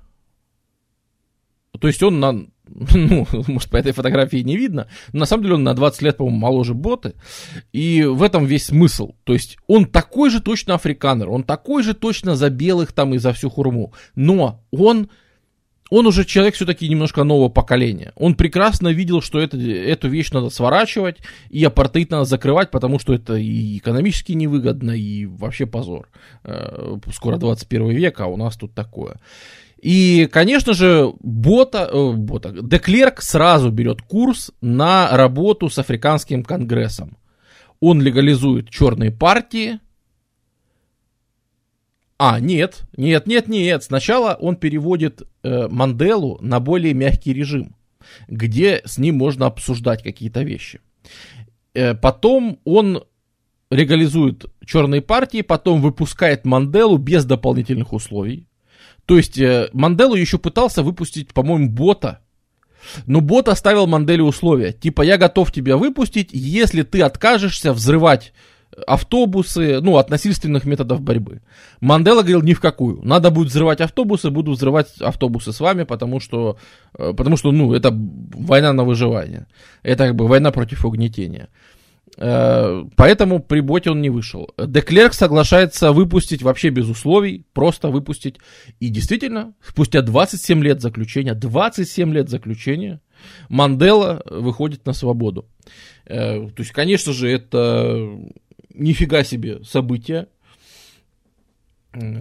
То 1.80 1.88
есть 1.88 2.02
он 2.02 2.20
на 2.20 2.46
ну, 2.94 3.26
может, 3.46 3.70
по 3.70 3.76
этой 3.76 3.92
фотографии 3.92 4.38
не 4.38 4.56
видно, 4.56 4.88
но 5.12 5.20
на 5.20 5.26
самом 5.26 5.42
деле 5.42 5.56
он 5.56 5.64
на 5.64 5.74
20 5.74 6.02
лет, 6.02 6.16
по-моему, 6.16 6.38
моложе 6.38 6.74
боты, 6.74 7.14
и 7.72 8.02
в 8.04 8.22
этом 8.22 8.46
весь 8.46 8.66
смысл. 8.66 9.12
То 9.24 9.32
есть 9.34 9.58
он 9.66 9.86
такой 9.86 10.30
же 10.30 10.40
точно 10.40 10.74
африканер, 10.74 11.28
он 11.28 11.44
такой 11.44 11.82
же 11.82 11.94
точно 11.94 12.36
за 12.36 12.50
белых 12.50 12.92
там 12.92 13.14
и 13.14 13.18
за 13.18 13.32
всю 13.32 13.50
хурму, 13.50 13.92
но 14.14 14.62
он, 14.70 15.10
он 15.90 16.06
уже 16.06 16.24
человек 16.24 16.54
все-таки 16.54 16.88
немножко 16.88 17.22
нового 17.22 17.50
поколения. 17.50 18.12
Он 18.16 18.34
прекрасно 18.34 18.88
видел, 18.88 19.20
что 19.20 19.38
это, 19.38 19.58
эту 19.58 20.08
вещь 20.08 20.30
надо 20.30 20.48
сворачивать, 20.48 21.18
и 21.50 21.62
апартеид 21.62 22.10
надо 22.10 22.24
закрывать, 22.24 22.70
потому 22.70 22.98
что 22.98 23.12
это 23.12 23.34
и 23.34 23.76
экономически 23.76 24.32
невыгодно, 24.32 24.92
и 24.92 25.26
вообще 25.26 25.66
позор. 25.66 26.08
Э, 26.44 26.96
скоро 27.12 27.36
21 27.36 27.90
век, 27.90 28.20
а 28.20 28.26
у 28.26 28.38
нас 28.38 28.56
тут 28.56 28.74
такое. 28.74 29.20
И, 29.84 30.26
конечно 30.32 30.72
же, 30.72 31.12
бота, 31.20 31.90
э, 31.92 32.12
бота, 32.12 32.52
Деклерк 32.52 33.20
сразу 33.20 33.70
берет 33.70 34.00
курс 34.00 34.50
на 34.62 35.14
работу 35.14 35.68
с 35.68 35.78
Африканским 35.78 36.42
конгрессом. 36.42 37.18
Он 37.80 38.00
легализует 38.00 38.70
черные 38.70 39.10
партии. 39.10 39.80
А, 42.16 42.40
нет, 42.40 42.84
нет, 42.96 43.26
нет, 43.26 43.46
нет. 43.46 43.84
Сначала 43.84 44.32
он 44.40 44.56
переводит 44.56 45.20
э, 45.42 45.68
Манделу 45.68 46.38
на 46.40 46.60
более 46.60 46.94
мягкий 46.94 47.34
режим, 47.34 47.76
где 48.26 48.80
с 48.86 48.96
ним 48.96 49.16
можно 49.18 49.44
обсуждать 49.44 50.02
какие-то 50.02 50.44
вещи. 50.44 50.80
Э, 51.74 51.94
потом 51.94 52.58
он 52.64 53.04
легализует 53.70 54.46
черные 54.64 55.02
партии, 55.02 55.42
потом 55.42 55.82
выпускает 55.82 56.46
Манделу 56.46 56.96
без 56.96 57.26
дополнительных 57.26 57.92
условий. 57.92 58.48
То 59.06 59.16
есть 59.16 59.38
э, 59.38 59.68
Манделу 59.72 60.14
еще 60.14 60.38
пытался 60.38 60.82
выпустить, 60.82 61.32
по-моему, 61.32 61.68
бота. 61.68 62.20
Но 63.06 63.20
бот 63.20 63.48
оставил 63.48 63.86
Манделе 63.86 64.22
условия. 64.22 64.72
Типа, 64.72 65.02
я 65.02 65.16
готов 65.16 65.52
тебя 65.52 65.76
выпустить, 65.76 66.30
если 66.32 66.82
ты 66.82 67.02
откажешься 67.02 67.72
взрывать 67.72 68.32
автобусы, 68.86 69.80
ну, 69.80 69.96
от 69.96 70.10
насильственных 70.10 70.64
методов 70.64 71.00
борьбы. 71.00 71.42
Мандела 71.80 72.22
говорил, 72.22 72.42
ни 72.42 72.54
в 72.54 72.60
какую. 72.60 73.00
Надо 73.02 73.30
будет 73.30 73.48
взрывать 73.48 73.80
автобусы, 73.80 74.30
буду 74.30 74.52
взрывать 74.52 75.00
автобусы 75.00 75.52
с 75.52 75.60
вами, 75.60 75.84
потому 75.84 76.20
что, 76.20 76.58
э, 76.98 77.12
потому 77.16 77.36
что, 77.36 77.52
ну, 77.52 77.72
это 77.72 77.90
война 77.92 78.72
на 78.72 78.84
выживание. 78.84 79.46
Это 79.82 80.08
как 80.08 80.16
бы 80.16 80.26
война 80.26 80.50
против 80.50 80.84
угнетения. 80.84 81.48
Э, 82.16 82.84
поэтому 82.96 83.40
при 83.40 83.60
боте 83.60 83.90
он 83.90 84.00
не 84.00 84.10
вышел. 84.10 84.50
Деклерк 84.58 85.14
соглашается 85.14 85.92
выпустить 85.92 86.42
вообще 86.42 86.70
без 86.70 86.88
условий, 86.88 87.44
просто 87.52 87.88
выпустить. 87.88 88.36
И 88.80 88.88
действительно, 88.88 89.54
спустя 89.62 90.02
27 90.02 90.62
лет 90.62 90.80
заключения, 90.80 91.34
27 91.34 92.12
лет 92.12 92.28
заключения, 92.28 93.00
Мандела 93.48 94.22
выходит 94.26 94.86
на 94.86 94.92
свободу. 94.92 95.48
Э, 96.06 96.48
то 96.48 96.62
есть, 96.62 96.72
конечно 96.72 97.12
же, 97.12 97.28
это 97.28 98.18
нифига 98.72 99.24
себе 99.24 99.64
событие. 99.64 100.28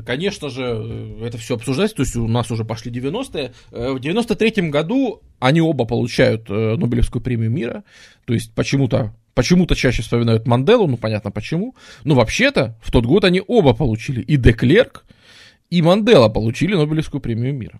Конечно 0.06 0.50
же, 0.50 0.64
э, 0.64 1.26
это 1.26 1.38
все 1.38 1.56
обсуждается, 1.56 1.98
то 1.98 2.04
есть 2.04 2.16
у 2.16 2.28
нас 2.28 2.50
уже 2.50 2.66
пошли 2.66 2.92
90-е. 2.92 3.54
В 3.70 3.98
93-м 3.98 4.72
году 4.72 5.22
они 5.40 5.62
оба 5.62 5.86
получают 5.86 6.50
Нобелевскую 6.50 7.22
премию 7.22 7.52
мира, 7.52 7.84
то 8.26 8.34
есть 8.34 8.54
почему-то 8.56 9.14
Почему-то 9.34 9.76
чаще 9.76 10.02
вспоминают 10.02 10.48
Манделу, 10.48 10.88
ну 10.88 10.98
понятно 10.98 11.32
почему. 11.32 11.76
Но 12.04 12.16
вообще-то 12.16 12.78
в 12.82 12.92
тот 12.92 13.06
год 13.06 13.24
они 13.24 13.42
оба 13.46 13.74
получили. 13.74 14.22
И 14.22 14.38
Деклерк, 14.38 15.06
и 15.70 15.82
Мандела 15.82 16.30
получили 16.30 16.76
Нобелевскую 16.76 17.20
премию 17.20 17.54
мира. 17.54 17.80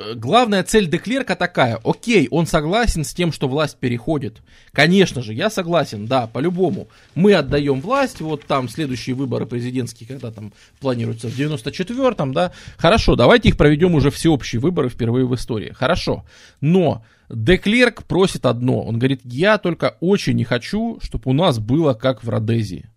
Э, 0.00 0.14
главная 0.14 0.62
цель 0.62 0.88
Деклерка 0.88 1.36
такая. 1.36 1.80
Окей, 1.84 2.28
он 2.30 2.46
согласен 2.46 3.04
с 3.04 3.14
тем, 3.14 3.32
что 3.32 3.48
власть 3.48 3.78
переходит. 3.78 4.42
Конечно 4.72 5.22
же, 5.22 5.32
я 5.32 5.50
согласен, 5.50 6.06
да, 6.06 6.26
по-любому. 6.26 6.88
Мы 7.14 7.34
отдаем 7.34 7.80
власть, 7.80 8.20
вот 8.20 8.44
там 8.44 8.68
следующие 8.68 9.14
выборы 9.14 9.46
президентские, 9.46 10.08
когда 10.08 10.30
там 10.30 10.52
планируются 10.80 11.28
в 11.28 11.38
94-м, 11.38 12.32
да. 12.32 12.52
Хорошо, 12.76 13.16
давайте 13.16 13.50
их 13.50 13.56
проведем 13.56 13.94
уже 13.94 14.10
всеобщие 14.10 14.60
выборы 14.60 14.88
впервые 14.88 15.26
в 15.26 15.34
истории. 15.34 15.72
Хорошо. 15.72 16.24
Но 16.60 17.02
Деклерк 17.32 18.04
просит 18.04 18.44
одно. 18.44 18.82
Он 18.82 18.98
говорит, 18.98 19.20
я 19.24 19.58
только 19.58 19.96
очень 20.00 20.34
не 20.34 20.44
хочу, 20.44 20.98
чтобы 21.00 21.30
у 21.30 21.32
нас 21.32 21.58
было 21.58 21.94
как 21.94 22.24
в 22.24 22.28
Родезии. 22.28 22.90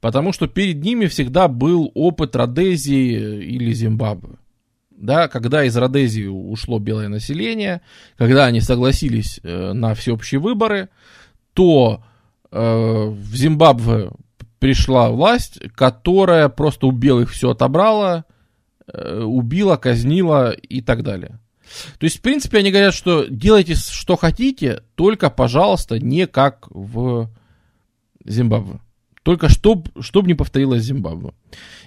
Потому 0.00 0.32
что 0.32 0.46
перед 0.46 0.82
ними 0.82 1.06
всегда 1.06 1.48
был 1.48 1.90
опыт 1.94 2.36
Родезии 2.36 3.44
или 3.44 3.72
Зимбабве. 3.72 4.36
Да, 4.90 5.28
когда 5.28 5.64
из 5.64 5.76
Родезии 5.76 6.26
ушло 6.26 6.78
белое 6.78 7.08
население, 7.08 7.82
когда 8.16 8.46
они 8.46 8.60
согласились 8.60 9.40
э, 9.42 9.72
на 9.72 9.94
всеобщие 9.94 10.40
выборы, 10.40 10.88
то 11.52 12.02
э, 12.50 12.58
в 12.58 13.34
Зимбабве 13.34 14.10
пришла 14.58 15.10
власть, 15.10 15.60
которая 15.74 16.48
просто 16.48 16.86
у 16.86 16.92
белых 16.92 17.30
все 17.30 17.50
отобрала, 17.50 18.24
э, 18.86 19.20
убила, 19.20 19.76
казнила 19.76 20.50
и 20.50 20.80
так 20.80 21.02
далее. 21.02 21.38
То 21.98 22.04
есть, 22.04 22.18
в 22.18 22.20
принципе, 22.20 22.58
они 22.58 22.70
говорят, 22.70 22.94
что 22.94 23.26
делайте, 23.28 23.74
что 23.74 24.16
хотите, 24.16 24.82
только, 24.94 25.30
пожалуйста, 25.30 25.98
не 25.98 26.26
как 26.26 26.66
в 26.70 27.30
Зимбабве. 28.24 28.80
Только 29.26 29.48
чтобы 29.48 29.90
чтоб 29.98 30.24
не 30.24 30.34
повторилось 30.34 30.84
Зимбабве. 30.84 31.32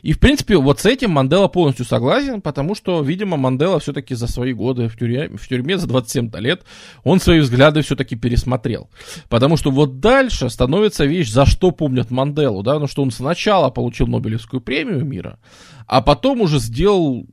И, 0.01 0.11
в 0.11 0.19
принципе, 0.19 0.57
вот 0.57 0.81
с 0.81 0.85
этим 0.85 1.11
Мандела 1.11 1.47
полностью 1.47 1.85
согласен, 1.85 2.41
потому 2.41 2.75
что, 2.75 3.01
видимо, 3.01 3.37
Мандела 3.37 3.79
все-таки 3.79 4.13
за 4.13 4.27
свои 4.27 4.51
годы 4.51 4.89
в 4.89 4.97
тюрьме, 4.97 5.29
в 5.29 5.47
тюрьме 5.47 5.77
за 5.77 5.87
27 5.87 6.35
лет, 6.35 6.63
он 7.05 7.21
свои 7.21 7.39
взгляды 7.39 7.81
все-таки 7.81 8.17
пересмотрел. 8.17 8.89
Потому 9.29 9.55
что 9.55 9.71
вот 9.71 10.01
дальше 10.01 10.49
становится 10.49 11.05
вещь, 11.05 11.31
за 11.31 11.45
что 11.45 11.71
помнят 11.71 12.11
Манделу, 12.11 12.61
да, 12.61 12.77
ну 12.77 12.87
что 12.87 13.03
он 13.03 13.11
сначала 13.11 13.69
получил 13.69 14.07
Нобелевскую 14.07 14.59
премию 14.59 15.05
мира, 15.05 15.39
а 15.87 16.01
потом 16.01 16.41
уже 16.41 16.59
сделал 16.59 17.25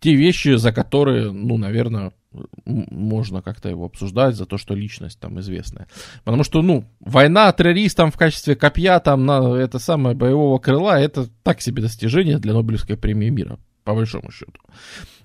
те 0.00 0.14
вещи, 0.14 0.56
за 0.56 0.72
которые, 0.72 1.30
ну, 1.32 1.56
наверное, 1.56 2.12
можно 2.64 3.42
как-то 3.42 3.68
его 3.68 3.86
обсуждать 3.86 4.34
за 4.34 4.46
то, 4.46 4.58
что 4.58 4.74
личность 4.74 5.18
там 5.18 5.40
известная. 5.40 5.88
Потому 6.24 6.44
что, 6.44 6.62
ну, 6.62 6.84
война 7.00 7.52
террористам 7.52 8.10
в 8.10 8.16
качестве 8.16 8.56
копья 8.56 8.98
там 8.98 9.24
на 9.24 9.56
это 9.56 9.78
самое 9.78 10.14
боевого 10.14 10.58
крыла, 10.58 11.00
это 11.00 11.28
так 11.42 11.60
себе 11.60 11.82
достижение 11.82 12.38
для 12.38 12.52
Нобелевской 12.52 12.96
премии 12.96 13.30
мира, 13.30 13.58
по 13.84 13.94
большому 13.94 14.30
счету. 14.30 14.60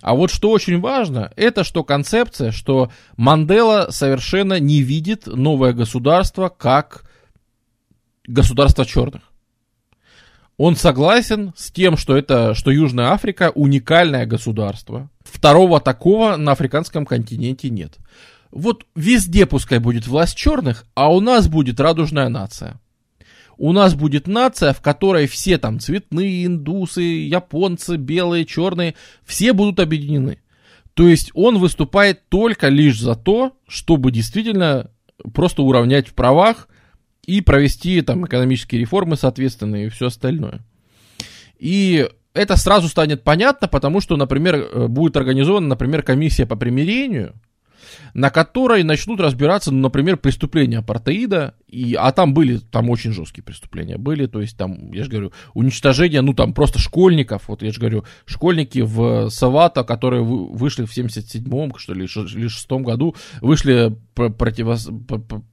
А 0.01 0.15
вот 0.15 0.31
что 0.31 0.49
очень 0.49 0.79
важно, 0.79 1.31
это 1.35 1.63
что 1.63 1.83
концепция, 1.83 2.51
что 2.51 2.91
Мандела 3.17 3.87
совершенно 3.91 4.59
не 4.59 4.81
видит 4.81 5.27
новое 5.27 5.73
государство 5.73 6.49
как 6.49 7.09
государство 8.25 8.85
черных. 8.85 9.30
Он 10.63 10.75
согласен 10.75 11.53
с 11.57 11.71
тем, 11.71 11.97
что 11.97 12.15
это, 12.15 12.53
что 12.53 12.69
Южная 12.69 13.13
Африка 13.13 13.51
уникальное 13.55 14.27
государство. 14.27 15.09
Второго 15.23 15.81
такого 15.81 16.35
на 16.35 16.51
африканском 16.51 17.07
континенте 17.07 17.71
нет. 17.71 17.97
Вот 18.51 18.85
везде 18.95 19.47
пускай 19.47 19.79
будет 19.79 20.05
власть 20.05 20.37
черных, 20.37 20.85
а 20.93 21.11
у 21.11 21.19
нас 21.19 21.47
будет 21.47 21.79
радужная 21.79 22.29
нация. 22.29 22.79
У 23.57 23.71
нас 23.71 23.95
будет 23.95 24.27
нация, 24.27 24.71
в 24.73 24.81
которой 24.81 25.25
все 25.25 25.57
там 25.57 25.79
цветные, 25.79 26.45
индусы, 26.45 27.01
японцы, 27.01 27.95
белые, 27.95 28.45
черные, 28.45 28.93
все 29.25 29.53
будут 29.53 29.79
объединены. 29.79 30.37
То 30.93 31.07
есть 31.07 31.31
он 31.33 31.57
выступает 31.57 32.29
только 32.29 32.67
лишь 32.67 32.99
за 32.99 33.15
то, 33.15 33.57
чтобы 33.67 34.11
действительно 34.11 34.91
просто 35.33 35.63
уравнять 35.63 36.07
в 36.07 36.13
правах 36.13 36.67
и 37.25 37.41
провести 37.41 38.01
там 38.01 38.25
экономические 38.25 38.81
реформы, 38.81 39.15
соответственно, 39.15 39.85
и 39.85 39.89
все 39.89 40.07
остальное. 40.07 40.61
И 41.59 42.09
это 42.33 42.57
сразу 42.57 42.87
станет 42.87 43.23
понятно, 43.23 43.67
потому 43.67 44.01
что, 44.01 44.17
например, 44.17 44.55
э, 44.55 44.87
будет 44.87 45.17
организована, 45.17 45.67
например, 45.67 46.01
комиссия 46.03 46.45
по 46.45 46.55
примирению, 46.55 47.33
на 48.13 48.29
которой 48.29 48.83
начнут 48.83 49.19
разбираться, 49.19 49.71
ну, 49.71 49.79
например, 49.79 50.17
преступления 50.17 50.79
апартеида, 50.79 51.55
и, 51.67 51.95
а 51.95 52.11
там 52.11 52.33
были, 52.33 52.57
там 52.57 52.89
очень 52.89 53.11
жесткие 53.11 53.43
преступления 53.43 53.97
были, 53.97 54.25
то 54.25 54.41
есть 54.41 54.57
там, 54.57 54.91
я 54.91 55.03
же 55.03 55.09
говорю, 55.09 55.31
уничтожение, 55.53 56.21
ну, 56.21 56.33
там 56.33 56.53
просто 56.53 56.79
школьников, 56.79 57.47
вот 57.47 57.63
я 57.63 57.71
же 57.71 57.79
говорю, 57.79 58.03
школьники 58.25 58.79
в 58.79 59.29
Савата, 59.29 59.83
которые 59.83 60.23
вышли 60.23 60.85
в 60.85 60.95
77-м, 60.95 61.77
что 61.77 61.93
ли, 61.93 62.01
или 62.05 62.47
6 62.47 62.71
году, 62.71 63.15
вышли 63.41 63.95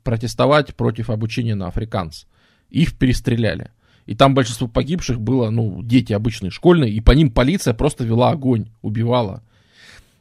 протестовать 0.05 0.75
против 0.75 1.11
обучения 1.11 1.55
на 1.55 1.69
африканц. 1.69 2.25
Их 2.71 2.99
перестреляли. 2.99 3.71
И 4.07 4.15
там 4.15 4.35
большинство 4.35 4.69
погибших 4.69 5.21
было, 5.21 5.51
ну, 5.51 5.83
дети 5.83 6.15
обычные, 6.15 6.51
школьные, 6.51 6.91
и 6.91 7.01
по 7.01 7.13
ним 7.13 7.31
полиция 7.31 7.75
просто 7.75 8.05
вела 8.05 8.31
огонь, 8.31 8.71
убивала. 8.81 9.43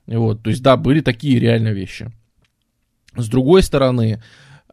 Вот, 0.07 0.41
то 0.41 0.49
есть, 0.49 0.63
да, 0.63 0.77
были 0.77 1.01
такие 1.01 1.39
реально 1.39 1.69
вещи. 1.69 2.11
С 3.15 3.27
другой 3.27 3.61
стороны, 3.61 4.21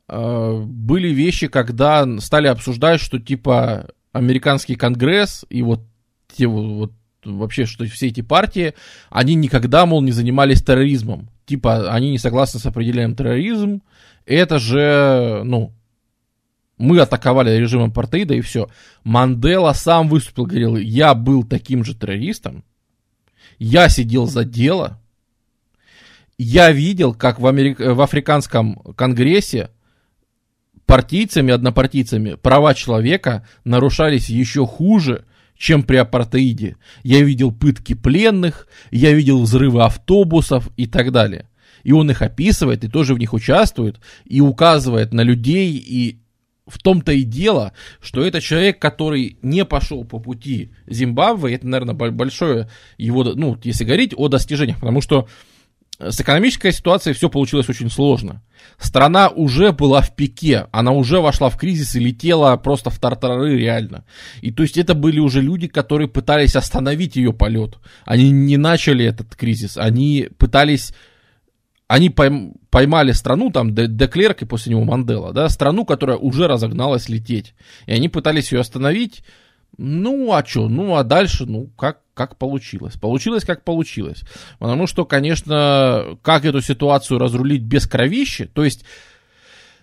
э, 0.08 0.62
были 0.64 1.08
вещи, 1.08 1.48
когда 1.48 2.06
стали 2.20 2.46
обсуждать, 2.46 3.00
что 3.00 3.18
типа 3.18 3.90
американский 4.12 4.76
конгресс 4.76 5.44
и 5.48 5.62
вот 5.62 5.80
те 6.28 6.46
вот 6.46 6.92
вообще, 7.24 7.66
что 7.66 7.84
все 7.86 8.08
эти 8.08 8.20
партии, 8.20 8.74
они 9.10 9.34
никогда, 9.34 9.86
мол, 9.86 10.02
не 10.02 10.12
занимались 10.12 10.62
терроризмом. 10.62 11.30
Типа, 11.46 11.92
они 11.92 12.10
не 12.10 12.18
согласны 12.18 12.60
с 12.60 12.66
определением 12.66 13.16
терроризм. 13.16 13.82
Это 14.26 14.58
же, 14.58 15.42
ну, 15.44 15.72
мы 16.78 17.00
атаковали 17.00 17.56
режим 17.56 17.82
апартеида 17.82 18.34
и 18.34 18.40
все. 18.40 18.68
Мандела 19.04 19.72
сам 19.72 20.08
выступил, 20.08 20.46
говорил, 20.46 20.76
я 20.76 21.14
был 21.14 21.44
таким 21.44 21.84
же 21.84 21.94
террористом, 21.94 22.64
я 23.58 23.88
сидел 23.88 24.26
за 24.26 24.44
дело, 24.44 25.00
я 26.38 26.72
видел, 26.72 27.14
как 27.14 27.38
в, 27.38 27.46
Америк... 27.46 27.78
в 27.78 28.00
Африканском 28.00 28.76
конгрессе 28.96 29.70
партийцами, 30.86 31.52
однопартийцами 31.52 32.34
права 32.34 32.74
человека 32.74 33.46
нарушались 33.64 34.28
еще 34.28 34.66
хуже, 34.66 35.24
чем 35.56 35.82
при 35.82 35.96
апартеиде. 35.96 36.76
Я 37.02 37.22
видел 37.22 37.52
пытки 37.52 37.94
пленных, 37.94 38.66
я 38.90 39.12
видел 39.12 39.40
взрывы 39.42 39.84
автобусов 39.84 40.68
и 40.76 40.86
так 40.86 41.12
далее. 41.12 41.48
И 41.84 41.92
он 41.92 42.10
их 42.10 42.22
описывает, 42.22 42.82
и 42.84 42.88
тоже 42.88 43.14
в 43.14 43.18
них 43.18 43.32
участвует, 43.32 44.00
и 44.24 44.40
указывает 44.40 45.12
на 45.12 45.20
людей, 45.20 45.76
и 45.76 46.18
в 46.66 46.78
том-то 46.78 47.12
и 47.12 47.22
дело, 47.22 47.74
что 48.00 48.24
это 48.24 48.40
человек, 48.40 48.78
который 48.78 49.38
не 49.42 49.66
пошел 49.66 50.04
по 50.04 50.18
пути 50.18 50.72
Зимбабве, 50.86 51.54
это, 51.54 51.66
наверное, 51.66 51.94
большое 51.94 52.70
его, 52.96 53.22
ну, 53.22 53.58
если 53.62 53.84
говорить 53.84 54.14
о 54.16 54.28
достижениях, 54.28 54.80
потому 54.80 55.02
что 55.02 55.28
с 55.98 56.20
экономической 56.20 56.72
ситуацией 56.72 57.14
все 57.14 57.30
получилось 57.30 57.68
очень 57.68 57.90
сложно. 57.90 58.42
Страна 58.78 59.28
уже 59.28 59.72
была 59.72 60.00
в 60.00 60.16
пике, 60.16 60.66
она 60.72 60.92
уже 60.92 61.20
вошла 61.20 61.50
в 61.50 61.58
кризис 61.58 61.94
и 61.94 62.00
летела 62.00 62.56
просто 62.56 62.90
в 62.90 62.98
тартары 62.98 63.56
реально. 63.56 64.04
И 64.40 64.50
то 64.50 64.62
есть 64.62 64.76
это 64.76 64.94
были 64.94 65.20
уже 65.20 65.40
люди, 65.40 65.68
которые 65.68 66.08
пытались 66.08 66.56
остановить 66.56 67.16
ее 67.16 67.32
полет. 67.32 67.78
Они 68.04 68.30
не 68.30 68.56
начали 68.56 69.04
этот 69.04 69.34
кризис, 69.36 69.76
они 69.76 70.28
пытались... 70.38 70.92
Они 71.86 72.08
поймали 72.08 73.12
страну, 73.12 73.50
там, 73.50 73.74
Деклерк 73.74 74.40
и 74.40 74.46
после 74.46 74.70
него 74.70 74.84
Мандела, 74.84 75.34
да, 75.34 75.50
страну, 75.50 75.84
которая 75.84 76.16
уже 76.16 76.48
разогналась 76.48 77.10
лететь. 77.10 77.54
И 77.86 77.92
они 77.92 78.08
пытались 78.08 78.52
ее 78.52 78.60
остановить, 78.60 79.22
ну, 79.78 80.32
а 80.32 80.44
что? 80.44 80.68
Ну, 80.68 80.96
а 80.96 81.04
дальше, 81.04 81.46
ну, 81.46 81.68
как, 81.76 82.00
как 82.14 82.36
получилось. 82.36 82.94
Получилось, 82.94 83.44
как 83.44 83.64
получилось. 83.64 84.22
Потому 84.58 84.86
что, 84.86 85.04
конечно, 85.04 86.18
как 86.22 86.44
эту 86.44 86.60
ситуацию 86.60 87.18
разрулить 87.18 87.62
без 87.62 87.86
кровищи, 87.86 88.46
то 88.46 88.64
есть... 88.64 88.84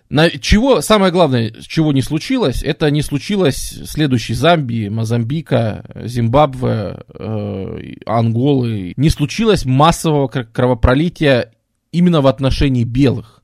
На, 0.10 0.30
чего, 0.30 0.82
самое 0.82 1.10
главное, 1.10 1.54
чего 1.66 1.94
не 1.94 2.02
случилось, 2.02 2.64
это 2.64 2.92
не 2.92 3.02
случилось 3.02 3.80
следующей 3.86 4.34
Замбии, 4.34 4.90
Мозамбика, 4.90 5.86
Зимбабве, 6.04 7.06
э, 7.08 7.94
Анголы. 8.06 8.92
Не 8.98 9.10
случилось 9.10 9.64
массового 9.64 10.28
кровопролития 10.28 11.54
именно 11.94 12.20
в 12.20 12.28
отношении 12.28 12.84
белых. 12.84 13.42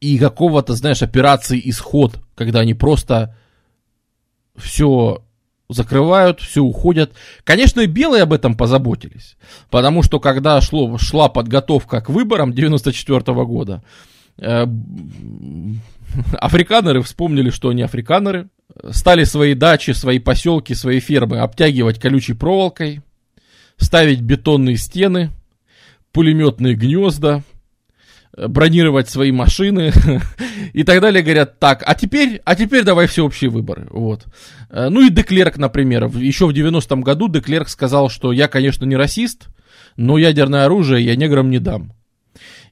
И 0.00 0.18
какого-то, 0.18 0.74
знаешь, 0.74 1.02
операции 1.02 1.62
«Исход», 1.64 2.18
когда 2.34 2.60
они 2.60 2.74
просто 2.74 3.36
все 4.60 5.22
закрывают, 5.68 6.40
все 6.40 6.62
уходят. 6.62 7.12
Конечно, 7.44 7.80
и 7.80 7.86
белые 7.86 8.24
об 8.24 8.32
этом 8.32 8.56
позаботились, 8.56 9.36
потому 9.70 10.02
что 10.02 10.20
когда 10.20 10.60
шло, 10.60 10.98
шла 10.98 11.28
подготовка 11.28 12.00
к 12.00 12.10
выборам 12.10 12.52
94 12.52 13.20
-го 13.20 13.46
года, 13.46 13.82
э, 14.38 14.66
африканеры 16.38 17.02
вспомнили, 17.02 17.50
что 17.50 17.68
они 17.68 17.82
африканеры, 17.82 18.48
стали 18.90 19.24
свои 19.24 19.54
дачи, 19.54 19.92
свои 19.92 20.18
поселки, 20.18 20.74
свои 20.74 21.00
фермы 21.00 21.38
обтягивать 21.38 21.98
колючей 21.98 22.34
проволокой, 22.34 23.00
ставить 23.76 24.20
бетонные 24.20 24.76
стены, 24.76 25.30
пулеметные 26.12 26.74
гнезда, 26.74 27.42
бронировать 28.48 29.08
свои 29.08 29.32
машины 29.32 29.92
и 30.72 30.84
так 30.84 31.00
далее, 31.00 31.22
говорят, 31.22 31.58
так, 31.58 31.82
а 31.86 31.94
теперь, 31.94 32.40
а 32.44 32.54
теперь 32.54 32.84
давай 32.84 33.06
всеобщие 33.06 33.50
выборы, 33.50 33.86
вот. 33.90 34.24
Э, 34.70 34.88
ну 34.88 35.06
и 35.06 35.10
Деклерк, 35.10 35.56
например, 35.56 36.06
еще 36.06 36.46
в 36.46 36.50
90-м 36.50 37.02
году 37.02 37.28
Деклерк 37.28 37.68
сказал, 37.68 38.08
что 38.08 38.32
я, 38.32 38.48
конечно, 38.48 38.84
не 38.84 38.96
расист, 38.96 39.48
но 39.96 40.18
ядерное 40.18 40.64
оружие 40.64 41.04
я 41.04 41.16
неграм 41.16 41.50
не 41.50 41.58
дам. 41.58 41.92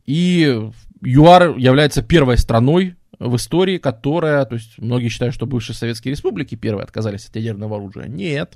И 0.07 0.71
ЮАР 1.03 1.59
является 1.59 2.03
первой 2.03 2.39
страной, 2.39 2.97
в 3.19 3.37
истории, 3.37 3.79
которая, 3.79 4.45
то 4.45 4.55
есть 4.55 4.79
многие 4.79 5.09
считают, 5.09 5.35
что 5.35 5.47
бывшие 5.47 5.75
советские 5.75 6.13
республики 6.13 6.55
первые 6.55 6.85
отказались 6.85 7.27
от 7.27 7.37
ядерного 7.37 7.77
оружия. 7.77 8.07
Нет. 8.07 8.55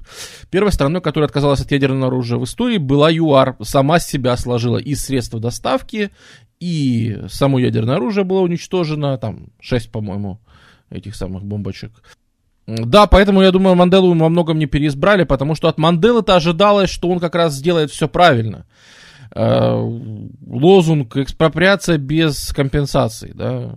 Первой 0.51 0.73
страной, 0.73 1.01
которая 1.01 1.27
отказалась 1.27 1.61
от 1.61 1.73
ядерного 1.73 2.07
оружия 2.07 2.39
в 2.39 2.45
истории, 2.45 2.79
была 2.79 3.11
ЮАР. 3.11 3.57
Сама 3.63 3.99
себя 3.99 4.37
сложила 4.37 4.79
из 4.79 5.05
средств 5.05 5.35
доставки, 5.35 6.11
и 6.63 7.19
само 7.29 7.59
ядерное 7.59 7.97
оружие 7.97 8.23
было 8.23 8.41
уничтожено, 8.41 9.19
там 9.19 9.49
6, 9.61 9.91
по-моему, 9.91 10.39
этих 10.91 11.17
самых 11.17 11.43
бомбочек. 11.43 11.91
Да, 12.67 13.09
поэтому, 13.09 13.43
я 13.43 13.51
думаю, 13.51 13.75
Манделу 13.75 14.15
во 14.15 14.29
многом 14.29 14.61
не 14.61 14.67
переизбрали, 14.67 15.25
потому 15.25 15.57
что 15.57 15.69
от 15.69 15.79
Манделы-то 15.79 16.37
ожидалось, 16.37 16.91
что 16.91 17.09
он 17.09 17.19
как 17.19 17.35
раз 17.35 17.55
сделает 17.55 17.91
все 17.91 18.07
правильно. 18.07 18.65
Э, 19.35 19.75
лозунг 20.47 21.17
экспроприация 21.17 21.99
без 21.99 22.53
компенсации, 22.53 23.33
да, 23.35 23.75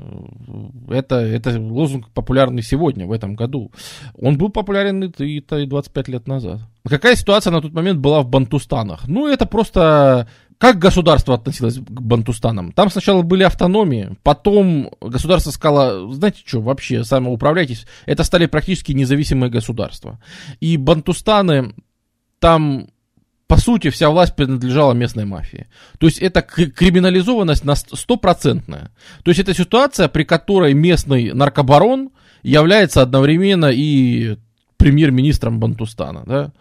это, 0.89 1.15
это 1.15 1.59
лозунг 1.59 2.09
популярный 2.13 2.61
сегодня, 2.61 3.07
в 3.07 3.11
этом 3.13 3.35
году. 3.35 3.71
Он 4.19 4.37
был 4.37 4.49
популярен 4.49 5.03
и, 5.17 5.37
и 5.37 5.65
25 5.65 6.07
лет 6.09 6.27
назад. 6.27 6.59
Какая 6.87 7.15
ситуация 7.15 7.51
на 7.51 7.61
тот 7.61 7.73
момент 7.73 7.99
была 7.99 8.21
в 8.21 8.29
Бантустанах? 8.29 9.07
Ну, 9.07 9.27
это 9.27 9.45
просто 9.45 10.27
как 10.57 10.79
государство 10.79 11.35
относилось 11.35 11.77
к 11.77 12.01
Бантустанам? 12.01 12.71
Там 12.71 12.89
сначала 12.89 13.21
были 13.21 13.43
автономии, 13.43 14.17
потом 14.23 14.89
государство 15.01 15.51
сказало, 15.51 16.13
знаете 16.13 16.41
что, 16.45 16.61
вообще, 16.61 17.03
самоуправляйтесь. 17.03 17.85
Это 18.05 18.23
стали 18.23 18.45
практически 18.45 18.93
независимые 18.93 19.49
государства. 19.49 20.19
И 20.59 20.77
Бантустаны, 20.77 21.73
там 22.39 22.87
по 23.47 23.57
сути, 23.57 23.89
вся 23.89 24.09
власть 24.09 24.35
принадлежала 24.35 24.93
местной 24.93 25.25
мафии. 25.25 25.67
То 25.99 26.07
есть 26.07 26.19
это 26.19 26.41
криминализованность 26.41 27.63
на 27.63 27.75
стопроцентная. 27.75 28.91
То 29.23 29.29
есть 29.29 29.39
это 29.39 29.53
ситуация, 29.53 30.07
при 30.07 30.23
которой 30.23 30.73
местный 30.73 31.31
наркобарон 31.31 32.09
является 32.41 33.01
одновременно 33.01 33.67
и 33.71 34.37
премьер-министром 34.77 35.59
Бантустана. 35.59 36.23
Да? 36.25 36.51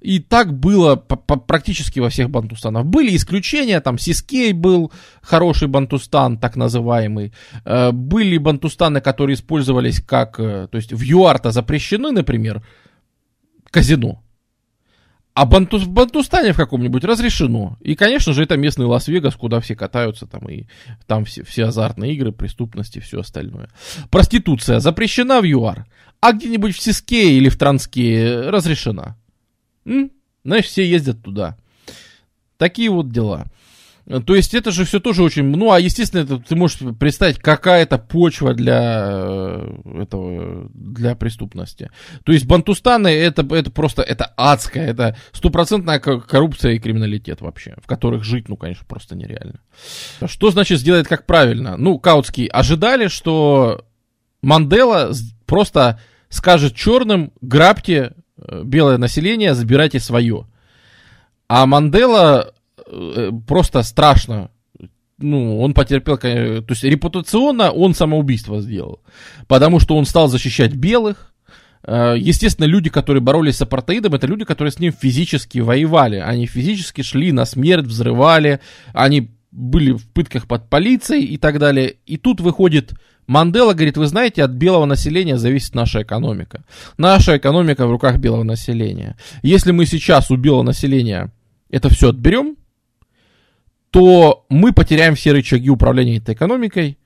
И 0.00 0.18
так 0.18 0.58
было 0.58 0.96
практически 0.96 2.00
во 2.00 2.08
всех 2.08 2.30
Бантустанах. 2.30 2.86
Были 2.86 3.14
исключения, 3.14 3.80
там 3.80 3.98
Сискей 3.98 4.52
был 4.52 4.92
хороший 5.20 5.68
Бантустан, 5.68 6.38
так 6.38 6.56
называемый. 6.56 7.32
Э, 7.64 7.92
были 7.92 8.38
Бантустаны, 8.38 9.00
которые 9.00 9.34
использовались 9.34 10.00
как, 10.00 10.40
э, 10.40 10.68
то 10.70 10.76
есть 10.76 10.92
в 10.92 11.02
ЮАРТа 11.02 11.50
запрещены, 11.50 12.12
например, 12.12 12.62
казино. 13.70 14.22
А 15.34 15.46
Банту, 15.46 15.78
в 15.78 15.88
Бантустане 15.88 16.52
в 16.52 16.56
каком-нибудь 16.56 17.04
разрешено. 17.04 17.78
И, 17.80 17.94
конечно 17.94 18.32
же, 18.32 18.42
это 18.42 18.56
местный 18.56 18.86
Лас-Вегас, 18.86 19.36
куда 19.36 19.60
все 19.60 19.76
катаются, 19.76 20.26
там 20.26 20.48
и 20.48 20.66
там 21.06 21.24
все, 21.24 21.44
все 21.44 21.66
азартные 21.66 22.14
игры, 22.14 22.32
преступности, 22.32 22.98
все 22.98 23.20
остальное. 23.20 23.68
Проституция 24.10 24.80
запрещена 24.80 25.40
в 25.40 25.44
ЮАР, 25.44 25.86
а 26.20 26.32
где-нибудь 26.32 26.74
в 26.74 26.80
Сиске 26.80 27.32
или 27.36 27.48
в 27.48 27.56
Транске 27.56 28.40
разрешена. 28.50 29.16
М? 29.90 30.12
Знаешь, 30.44 30.66
все 30.66 30.88
ездят 30.88 31.22
туда. 31.22 31.58
Такие 32.56 32.90
вот 32.90 33.10
дела. 33.10 33.46
То 34.26 34.34
есть 34.34 34.54
это 34.54 34.72
же 34.72 34.84
все 34.84 34.98
тоже 34.98 35.22
очень... 35.22 35.44
Ну, 35.44 35.70
а 35.70 35.78
естественно, 35.78 36.22
это, 36.22 36.38
ты 36.38 36.56
можешь 36.56 36.78
представить, 36.98 37.38
какая 37.38 37.82
это 37.82 37.96
почва 37.96 38.54
для 38.54 39.08
э, 39.12 40.02
этого, 40.02 40.68
для 40.74 41.14
преступности. 41.14 41.90
То 42.24 42.32
есть 42.32 42.46
бантустаны 42.46 43.08
это, 43.08 43.46
это 43.54 43.70
просто, 43.70 44.02
это 44.02 44.32
адская, 44.36 44.88
это 44.88 45.16
стопроцентная 45.32 46.00
коррупция 46.00 46.72
и 46.72 46.80
криминалитет 46.80 47.40
вообще, 47.40 47.76
в 47.80 47.86
которых 47.86 48.24
жить, 48.24 48.48
ну, 48.48 48.56
конечно, 48.56 48.84
просто 48.88 49.14
нереально. 49.14 49.60
Что 50.26 50.50
значит 50.50 50.80
сделать 50.80 51.06
как 51.06 51.24
правильно? 51.24 51.76
Ну, 51.76 51.98
Каутский 52.00 52.46
ожидали, 52.46 53.06
что 53.06 53.84
Мандела 54.42 55.12
просто 55.46 56.00
скажет 56.30 56.74
черным, 56.74 57.32
грабьте 57.40 58.14
белое 58.64 58.98
население, 58.98 59.54
забирайте 59.54 60.00
свое. 60.00 60.46
А 61.48 61.66
Мандела 61.66 62.52
Э, 62.90 63.30
просто 63.46 63.82
страшно. 63.82 64.50
Ну, 65.18 65.60
он 65.60 65.74
потерпел, 65.74 66.16
то 66.16 66.64
есть 66.70 66.82
репутационно 66.82 67.70
он 67.70 67.94
самоубийство 67.94 68.62
сделал, 68.62 69.02
потому 69.48 69.78
что 69.78 69.96
он 69.96 70.06
стал 70.06 70.28
защищать 70.28 70.74
белых. 70.74 71.34
Э, 71.84 72.14
естественно, 72.16 72.66
люди, 72.66 72.88
которые 72.88 73.20
боролись 73.20 73.56
с 73.56 73.62
апартеидом, 73.62 74.14
это 74.14 74.26
люди, 74.26 74.44
которые 74.44 74.72
с 74.72 74.78
ним 74.78 74.92
физически 74.92 75.58
воевали. 75.58 76.16
Они 76.16 76.46
физически 76.46 77.02
шли 77.02 77.32
на 77.32 77.44
смерть, 77.44 77.84
взрывали, 77.84 78.60
они 78.94 79.30
были 79.50 79.92
в 79.92 80.08
пытках 80.08 80.46
под 80.46 80.70
полицией 80.70 81.24
и 81.24 81.36
так 81.36 81.58
далее. 81.58 81.96
И 82.06 82.16
тут 82.16 82.40
выходит 82.40 82.94
Мандела, 83.30 83.74
говорит, 83.74 83.96
вы 83.96 84.08
знаете, 84.08 84.42
от 84.42 84.50
белого 84.50 84.86
населения 84.86 85.38
зависит 85.38 85.76
наша 85.76 86.02
экономика. 86.02 86.64
Наша 86.98 87.36
экономика 87.36 87.86
в 87.86 87.90
руках 87.92 88.18
белого 88.18 88.42
населения. 88.42 89.16
Если 89.42 89.70
мы 89.70 89.86
сейчас 89.86 90.32
у 90.32 90.36
белого 90.36 90.64
населения 90.64 91.30
это 91.70 91.90
все 91.90 92.08
отберем, 92.08 92.56
то 93.90 94.46
мы 94.48 94.72
потеряем 94.72 95.14
все 95.14 95.30
рычаги 95.30 95.70
управления 95.70 96.16
этой 96.16 96.34
экономикой, 96.34 96.98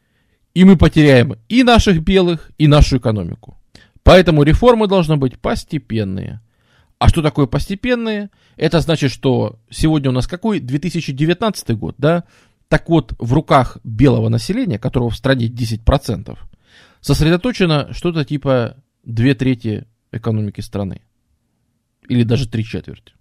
и 0.55 0.65
мы 0.65 0.79
потеряем 0.79 1.35
и 1.51 1.63
наших 1.63 2.03
белых, 2.03 2.51
и 2.57 2.69
нашу 2.69 2.97
экономику. 2.97 3.59
Поэтому 4.03 4.45
реформы 4.45 4.87
должны 4.87 5.19
быть 5.19 5.39
постепенные. 5.39 6.41
А 6.99 7.11
что 7.11 7.21
такое 7.21 7.45
постепенные? 7.45 8.31
Это 8.57 8.81
значит, 8.81 9.13
что 9.13 9.59
сегодня 9.69 10.09
у 10.09 10.15
нас 10.15 10.27
какой? 10.27 10.61
2019 10.61 11.77
год, 11.77 11.97
да? 11.99 12.25
Так 12.75 12.89
вот, 12.89 13.15
в 13.21 13.33
руках 13.33 13.79
белого 13.85 14.29
населения, 14.29 14.81
которого 14.81 15.09
в 15.09 15.17
стране 15.17 15.47
10%, 15.47 16.37
сосредоточено 17.01 17.93
что-то 17.93 18.25
типа 18.25 18.83
две 19.05 19.37
трети 19.37 19.87
экономики 20.11 20.61
страны. 20.61 21.03
Или 22.09 22.25
даже 22.25 22.49
три 22.49 22.65
четверти. 22.65 23.13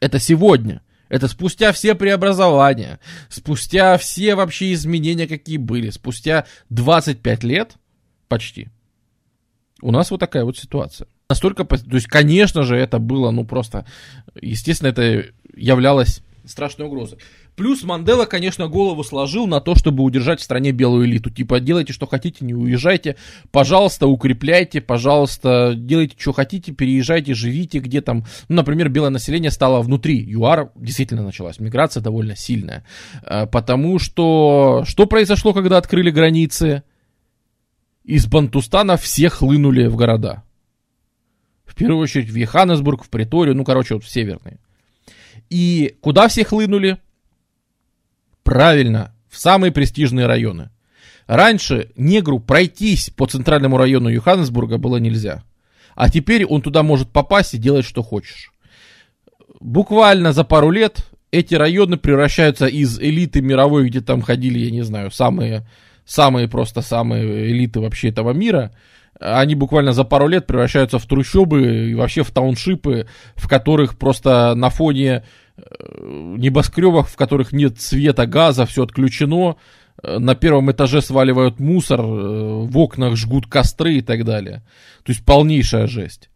Это 0.00 0.18
сегодня– 0.18 0.82
это 1.08 1.28
спустя 1.28 1.70
все 1.70 1.94
преобразования, 1.94 2.98
спустя 3.28 3.96
все 3.98 4.34
вообще 4.34 4.72
изменения, 4.72 5.28
какие 5.28 5.58
были, 5.58 5.90
спустя 5.90 6.46
25 6.70 7.44
лет 7.44 7.76
почти. 8.26 8.68
У 9.80 9.92
нас 9.92 10.10
вот 10.10 10.18
такая 10.18 10.42
вот 10.42 10.58
ситуация. 10.58 11.06
Настолько, 11.28 11.62
то 11.62 11.76
есть, 11.92 12.08
конечно 12.08 12.64
же, 12.64 12.74
это 12.76 12.98
было, 12.98 13.30
ну 13.30 13.44
просто, 13.44 13.86
естественно, 14.40 14.88
это 14.88 15.26
являлось 15.54 16.20
страшной 16.44 16.88
угрозой. 16.88 17.18
Плюс 17.62 17.84
Мандела, 17.84 18.24
конечно, 18.24 18.66
голову 18.66 19.04
сложил 19.04 19.46
на 19.46 19.60
то, 19.60 19.76
чтобы 19.76 20.02
удержать 20.02 20.40
в 20.40 20.42
стране 20.42 20.72
белую 20.72 21.06
элиту. 21.06 21.30
Типа, 21.30 21.60
делайте, 21.60 21.92
что 21.92 22.08
хотите, 22.08 22.44
не 22.44 22.54
уезжайте. 22.54 23.14
Пожалуйста, 23.52 24.08
укрепляйте, 24.08 24.80
пожалуйста, 24.80 25.74
делайте, 25.76 26.16
что 26.18 26.32
хотите, 26.32 26.72
переезжайте, 26.72 27.34
живите, 27.34 27.78
где 27.78 28.00
там. 28.00 28.24
Ну, 28.48 28.56
например, 28.56 28.88
белое 28.88 29.10
население 29.10 29.52
стало 29.52 29.80
внутри. 29.80 30.18
ЮАР 30.28 30.72
действительно 30.74 31.22
началась. 31.22 31.60
Миграция 31.60 32.02
довольно 32.02 32.34
сильная. 32.34 32.84
А, 33.22 33.46
потому 33.46 34.00
что... 34.00 34.82
Что 34.84 35.06
произошло, 35.06 35.52
когда 35.52 35.78
открыли 35.78 36.10
границы? 36.10 36.82
Из 38.02 38.26
Бантустана 38.26 38.96
все 38.96 39.28
хлынули 39.28 39.86
в 39.86 39.94
города. 39.94 40.42
В 41.64 41.76
первую 41.76 42.02
очередь 42.02 42.28
в 42.28 42.34
Йоханнесбург, 42.34 43.04
в 43.04 43.08
Приторию, 43.08 43.54
ну, 43.54 43.62
короче, 43.62 43.94
вот 43.94 44.02
в 44.02 44.10
северные. 44.10 44.58
И 45.48 45.94
куда 46.00 46.26
все 46.26 46.44
хлынули? 46.44 46.98
Правильно, 48.42 49.14
в 49.28 49.38
самые 49.38 49.72
престижные 49.72 50.26
районы. 50.26 50.70
Раньше 51.26 51.90
негру 51.96 52.40
пройтись 52.40 53.10
по 53.10 53.26
центральному 53.26 53.78
району 53.78 54.08
Йоханнесбурга 54.08 54.78
было 54.78 54.96
нельзя. 54.96 55.42
А 55.94 56.10
теперь 56.10 56.44
он 56.44 56.62
туда 56.62 56.82
может 56.82 57.10
попасть 57.10 57.54
и 57.54 57.58
делать, 57.58 57.84
что 57.84 58.02
хочешь. 58.02 58.52
Буквально 59.60 60.32
за 60.32 60.44
пару 60.44 60.70
лет 60.70 61.06
эти 61.30 61.54
районы 61.54 61.96
превращаются 61.96 62.66
из 62.66 62.98
элиты 62.98 63.40
мировой, 63.40 63.88
где 63.88 64.00
там 64.00 64.22
ходили, 64.22 64.58
я 64.58 64.70
не 64.70 64.82
знаю, 64.82 65.10
самые, 65.10 65.66
самые 66.04 66.48
просто 66.48 66.82
самые 66.82 67.52
элиты 67.52 67.80
вообще 67.80 68.08
этого 68.08 68.32
мира, 68.32 68.72
они 69.20 69.54
буквально 69.54 69.92
за 69.92 70.04
пару 70.04 70.26
лет 70.26 70.46
превращаются 70.46 70.98
в 70.98 71.06
трущобы 71.06 71.90
и 71.90 71.94
вообще 71.94 72.22
в 72.22 72.30
тауншипы, 72.30 73.06
в 73.36 73.48
которых 73.48 73.96
просто 73.96 74.54
на 74.54 74.68
фоне 74.68 75.24
небоскребах, 76.02 77.08
в 77.08 77.16
которых 77.16 77.52
нет 77.52 77.80
света, 77.80 78.26
газа, 78.26 78.66
все 78.66 78.84
отключено, 78.84 79.56
э, 80.02 80.18
на 80.18 80.34
первом 80.34 80.70
этаже 80.70 81.02
сваливают 81.02 81.60
мусор, 81.60 82.00
э, 82.00 82.04
в 82.04 82.78
окнах 82.78 83.16
жгут 83.16 83.46
костры 83.46 83.94
и 83.94 84.00
так 84.00 84.24
далее. 84.24 84.62
То 85.04 85.12
есть 85.12 85.24
полнейшая 85.24 85.86
жесть. 85.86 86.28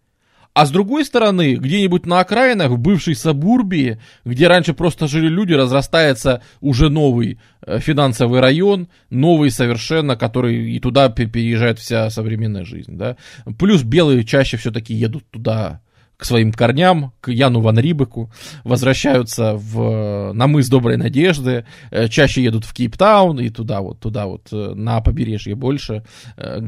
А 0.52 0.64
с 0.64 0.70
другой 0.70 1.04
стороны, 1.04 1.56
где-нибудь 1.56 2.06
на 2.06 2.20
окраинах, 2.20 2.70
в 2.70 2.78
бывшей 2.78 3.14
Сабурбии, 3.14 4.00
где 4.24 4.48
раньше 4.48 4.72
просто 4.72 5.06
жили 5.06 5.28
люди, 5.28 5.52
разрастается 5.52 6.42
уже 6.62 6.88
новый 6.88 7.38
финансовый 7.66 8.40
район, 8.40 8.88
новый 9.10 9.50
совершенно, 9.50 10.16
который 10.16 10.70
и 10.70 10.80
туда 10.80 11.10
переезжает 11.10 11.78
вся 11.78 12.08
современная 12.08 12.64
жизнь. 12.64 12.96
Да? 12.96 13.18
Плюс 13.58 13.82
белые 13.82 14.24
чаще 14.24 14.56
все-таки 14.56 14.94
едут 14.94 15.30
туда 15.30 15.82
к 16.16 16.24
своим 16.24 16.52
корням, 16.52 17.12
к 17.20 17.30
Яну 17.30 17.60
Ван 17.60 17.78
Рибеку, 17.78 18.30
возвращаются 18.64 19.54
в, 19.54 20.32
на 20.32 20.46
мыс 20.46 20.68
Доброй 20.68 20.96
Надежды, 20.96 21.66
э, 21.90 22.08
чаще 22.08 22.42
едут 22.42 22.64
в 22.64 22.72
Кейптаун 22.72 23.38
и 23.38 23.50
туда 23.50 23.80
вот, 23.80 24.00
туда 24.00 24.26
вот, 24.26 24.48
э, 24.52 24.74
на 24.74 25.00
побережье 25.00 25.54
больше, 25.54 26.04
э, 26.36 26.60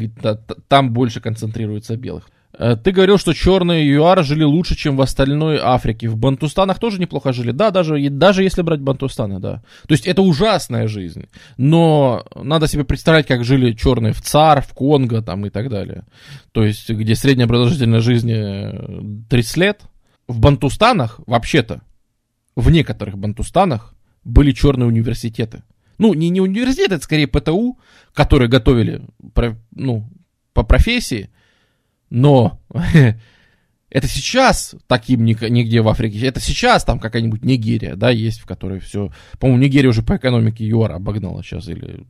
там 0.68 0.92
больше 0.92 1.20
концентрируется 1.20 1.96
белых. 1.96 2.28
Э, 2.56 2.76
ты 2.76 2.92
говорил, 2.92 3.18
что 3.18 3.34
черные 3.34 3.86
ЮАР 3.94 4.24
жили 4.24 4.44
лучше, 4.44 4.74
чем 4.74 4.96
в 4.96 5.02
остальной 5.02 5.58
Африке. 5.58 6.08
В 6.08 6.16
Бантустанах 6.16 6.78
тоже 6.78 7.00
неплохо 7.00 7.32
жили. 7.32 7.50
Да, 7.50 7.70
даже, 7.70 7.98
даже 8.10 8.42
если 8.42 8.62
брать 8.62 8.80
Бантустаны, 8.80 9.40
да. 9.40 9.62
То 9.86 9.92
есть 9.92 10.06
это 10.06 10.22
ужасная 10.22 10.88
жизнь. 10.88 11.26
Но 11.56 12.24
надо 12.34 12.68
себе 12.68 12.84
представлять, 12.84 13.26
как 13.26 13.44
жили 13.44 13.72
черные 13.72 14.12
в 14.12 14.22
ЦАР, 14.22 14.62
в 14.62 14.72
Конго 14.74 15.22
там 15.22 15.46
и 15.46 15.50
так 15.50 15.68
далее. 15.68 16.04
То 16.52 16.64
есть 16.64 16.88
где 16.88 17.14
средняя 17.14 17.48
продолжительность 17.48 18.04
жизни 18.04 19.26
30 19.28 19.56
лет. 19.56 19.82
В 20.26 20.40
Бантустанах, 20.40 21.20
вообще-то, 21.26 21.80
в 22.54 22.70
некоторых 22.70 23.16
Бантустанах 23.16 23.94
были 24.24 24.52
черные 24.52 24.86
университеты. 24.86 25.62
Ну, 25.96 26.12
не, 26.12 26.28
не 26.28 26.42
университеты, 26.42 26.96
это 26.96 27.04
скорее 27.04 27.26
ПТУ, 27.26 27.78
которые 28.12 28.48
готовили 28.50 29.02
ну, 29.70 30.08
по 30.52 30.62
профессии, 30.64 31.30
но 32.10 32.60
это 33.90 34.06
сейчас 34.06 34.74
таким 34.86 35.24
нигде 35.24 35.80
в 35.80 35.88
Африке, 35.88 36.26
это 36.26 36.40
сейчас 36.40 36.84
там 36.84 36.98
какая-нибудь 36.98 37.44
Нигерия, 37.44 37.96
да, 37.96 38.10
есть, 38.10 38.40
в 38.40 38.46
которой 38.46 38.80
все, 38.80 39.10
по-моему, 39.38 39.62
Нигерия 39.62 39.90
уже 39.90 40.02
по 40.02 40.16
экономике 40.16 40.66
ЮАР 40.66 40.92
обогнала 40.92 41.42
сейчас, 41.42 41.68
или, 41.68 42.06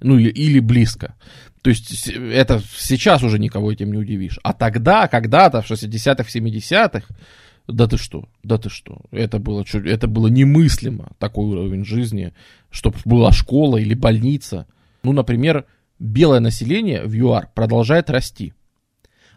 ну, 0.00 0.18
или, 0.18 0.30
или 0.30 0.60
близко. 0.60 1.14
То 1.62 1.70
есть 1.70 2.08
это 2.08 2.62
сейчас 2.76 3.22
уже 3.22 3.38
никого 3.38 3.72
этим 3.72 3.90
не 3.90 3.98
удивишь. 3.98 4.38
А 4.44 4.52
тогда, 4.52 5.08
когда-то, 5.08 5.62
в 5.62 5.70
60-х, 5.70 6.28
70-х, 6.32 7.06
да 7.66 7.88
ты 7.88 7.98
что, 7.98 8.28
да 8.44 8.58
ты 8.58 8.70
что, 8.70 9.00
это 9.10 9.40
было, 9.40 9.64
это 9.72 10.06
было 10.06 10.28
немыслимо, 10.28 11.10
такой 11.18 11.46
уровень 11.46 11.84
жизни, 11.84 12.32
чтобы 12.70 12.98
была 13.04 13.32
школа 13.32 13.78
или 13.78 13.94
больница. 13.94 14.68
Ну, 15.02 15.12
например, 15.12 15.64
белое 15.98 16.38
население 16.38 17.02
в 17.04 17.12
ЮАР 17.12 17.50
продолжает 17.54 18.10
расти 18.10 18.54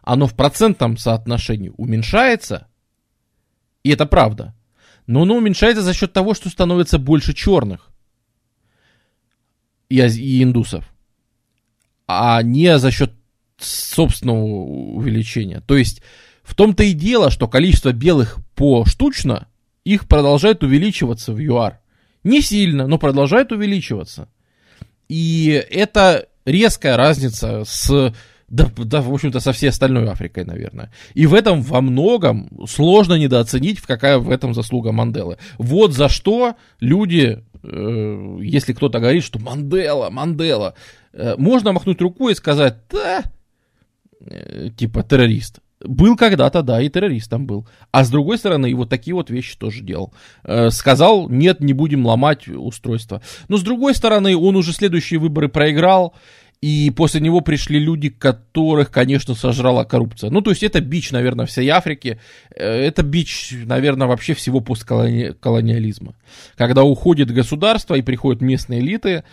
оно 0.10 0.26
в 0.26 0.36
процентном 0.36 0.98
соотношении 0.98 1.72
уменьшается, 1.78 2.66
и 3.84 3.92
это 3.92 4.08
правда, 4.08 4.56
но 5.06 5.22
оно 5.22 5.36
уменьшается 5.36 5.84
за 5.84 5.94
счет 5.94 6.14
того, 6.14 6.34
что 6.34 6.50
становится 6.50 6.98
больше 6.98 7.36
черных 7.36 7.92
и, 9.88 10.00
и 10.00 10.42
индусов, 10.42 10.84
а 12.08 12.42
не 12.42 12.80
за 12.80 12.90
счет 12.90 13.14
собственного 13.60 14.46
увеличения. 14.46 15.62
То 15.62 15.78
есть 15.78 16.02
в 16.42 16.56
том-то 16.56 16.82
и 16.84 16.94
дело, 16.94 17.30
что 17.30 17.48
количество 17.48 17.92
белых 17.92 18.40
поштучно, 18.56 19.48
их 19.84 20.08
продолжает 20.08 20.64
увеличиваться 20.64 21.34
в 21.34 21.40
ЮАР. 21.40 21.82
Не 22.24 22.42
сильно, 22.42 22.88
но 22.88 22.98
продолжает 22.98 23.52
увеличиваться. 23.52 24.28
И 25.08 25.50
это 25.70 26.30
резкая 26.46 26.98
разница 26.98 27.64
с 27.64 28.12
да, 28.50 28.70
да, 28.78 29.02
в 29.02 29.14
общем-то, 29.14 29.40
со 29.40 29.52
всей 29.52 29.70
остальной 29.70 30.10
Африкой, 30.10 30.46
наверное. 30.46 30.92
И 31.14 31.28
в 31.28 31.34
этом 31.34 31.62
во 31.62 31.82
многом 31.82 32.50
сложно 32.68 33.14
недооценить, 33.16 33.82
какая 33.82 34.18
в 34.18 34.30
этом 34.30 34.54
заслуга 34.54 34.92
Манделы. 34.92 35.38
Вот 35.58 35.94
за 35.94 36.10
что 36.10 36.56
люди 36.80 37.44
э, 37.64 38.38
если 38.42 38.74
кто-то 38.74 39.00
говорит, 39.00 39.24
что 39.24 39.40
Мандела, 39.40 40.10
Мандела, 40.10 40.74
э, 41.14 41.36
можно 41.38 41.74
махнуть 41.74 42.02
рукой 42.02 42.34
и 42.34 42.36
сказать, 42.36 42.78
да, 42.92 43.24
э, 44.22 44.70
типа 44.76 45.04
террорист. 45.04 45.60
Был 45.82 46.18
когда-то, 46.18 46.62
да, 46.62 46.82
и 46.82 46.90
террористом 46.90 47.46
был. 47.46 47.66
А 47.92 48.04
с 48.04 48.10
другой 48.10 48.38
стороны, 48.38 48.70
и 48.70 48.74
вот 48.74 48.90
такие 48.90 49.14
вот 49.14 49.30
вещи 49.30 49.58
тоже 49.58 49.82
делал. 49.82 50.14
Э, 50.44 50.72
сказал, 50.72 51.30
нет, 51.30 51.62
не 51.62 51.72
будем 51.74 52.06
ломать 52.06 52.50
устройство. 52.50 53.22
Но 53.48 53.58
с 53.58 53.64
другой 53.64 53.96
стороны, 53.96 54.36
он 54.36 54.58
уже 54.58 54.74
следующие 54.74 55.20
выборы 55.20 55.48
проиграл, 55.48 56.14
и 56.62 56.92
после 56.92 57.22
него 57.22 57.40
пришли 57.42 57.80
люди, 57.80 58.10
которых, 58.10 58.92
конечно, 58.92 59.34
сожрала 59.34 59.86
коррупция. 59.86 60.30
Ну, 60.30 60.42
то 60.42 60.50
есть 60.50 60.62
это 60.64 60.82
бич, 60.82 61.12
наверное, 61.12 61.46
всей 61.46 61.70
Африки. 61.70 62.20
Э, 62.54 62.66
это 62.66 63.02
бич, 63.02 63.54
наверное, 63.66 64.08
вообще 64.08 64.34
всего 64.34 64.60
постколониализма. 64.60 66.16
Когда 66.58 66.84
уходит 66.84 67.32
государство 67.32 67.96
и 67.96 68.02
приходят 68.02 68.42
местные 68.42 68.82
элиты, 68.82 69.24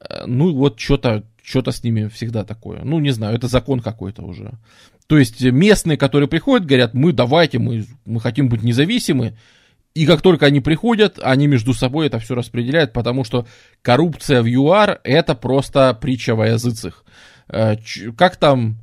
э, 0.00 0.26
ну, 0.26 0.54
вот 0.54 0.78
что-то 0.78 1.24
что-то 1.42 1.72
с 1.72 1.82
ними 1.82 2.08
всегда 2.08 2.44
такое. 2.44 2.82
Ну, 2.84 2.98
не 2.98 3.10
знаю, 3.10 3.34
это 3.34 3.48
закон 3.48 3.80
какой-то 3.80 4.22
уже. 4.22 4.52
То 5.06 5.16
есть 5.16 5.40
местные, 5.40 5.96
которые 5.96 6.28
приходят, 6.28 6.66
говорят, 6.66 6.92
мы 6.92 7.14
давайте, 7.14 7.58
мы, 7.58 7.86
мы 8.04 8.20
хотим 8.20 8.50
быть 8.50 8.62
независимы. 8.62 9.38
И 9.98 10.06
как 10.06 10.22
только 10.22 10.46
они 10.46 10.60
приходят, 10.60 11.18
они 11.20 11.48
между 11.48 11.74
собой 11.74 12.06
это 12.06 12.20
все 12.20 12.36
распределяют, 12.36 12.92
потому 12.92 13.24
что 13.24 13.48
коррупция 13.82 14.42
в 14.42 14.46
ЮАР 14.46 15.00
это 15.02 15.34
просто 15.34 15.92
притча 16.00 16.36
во 16.36 16.46
языцах. 16.46 17.04
Э, 17.48 17.74
как 18.16 18.36
там 18.36 18.78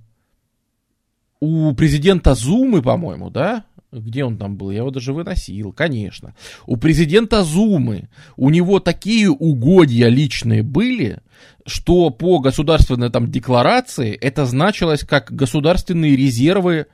у 1.40 1.74
президента 1.74 2.36
Зумы, 2.36 2.82
по-моему, 2.82 3.30
да? 3.30 3.64
Где 3.94 4.26
он 4.26 4.38
там 4.38 4.58
был? 4.58 4.72
Я 4.72 4.80
его 4.80 4.92
даже 4.92 5.14
выносил, 5.14 5.72
конечно. 5.72 6.36
У 6.66 6.76
президента 6.76 7.46
Зумы, 7.46 8.10
у 8.36 8.50
него 8.50 8.82
такие 8.82 9.30
угодья 9.30 10.10
личные 10.10 10.64
были, 10.64 11.20
что 11.66 12.10
по 12.10 12.40
государственной 12.40 13.10
там 13.10 13.32
декларации 13.32 14.14
это 14.14 14.46
значилось 14.46 15.06
как 15.06 15.32
государственные 15.32 16.18
резервы 16.18 16.88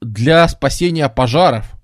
для 0.00 0.46
спасения 0.46 1.08
пожаров. 1.08 1.75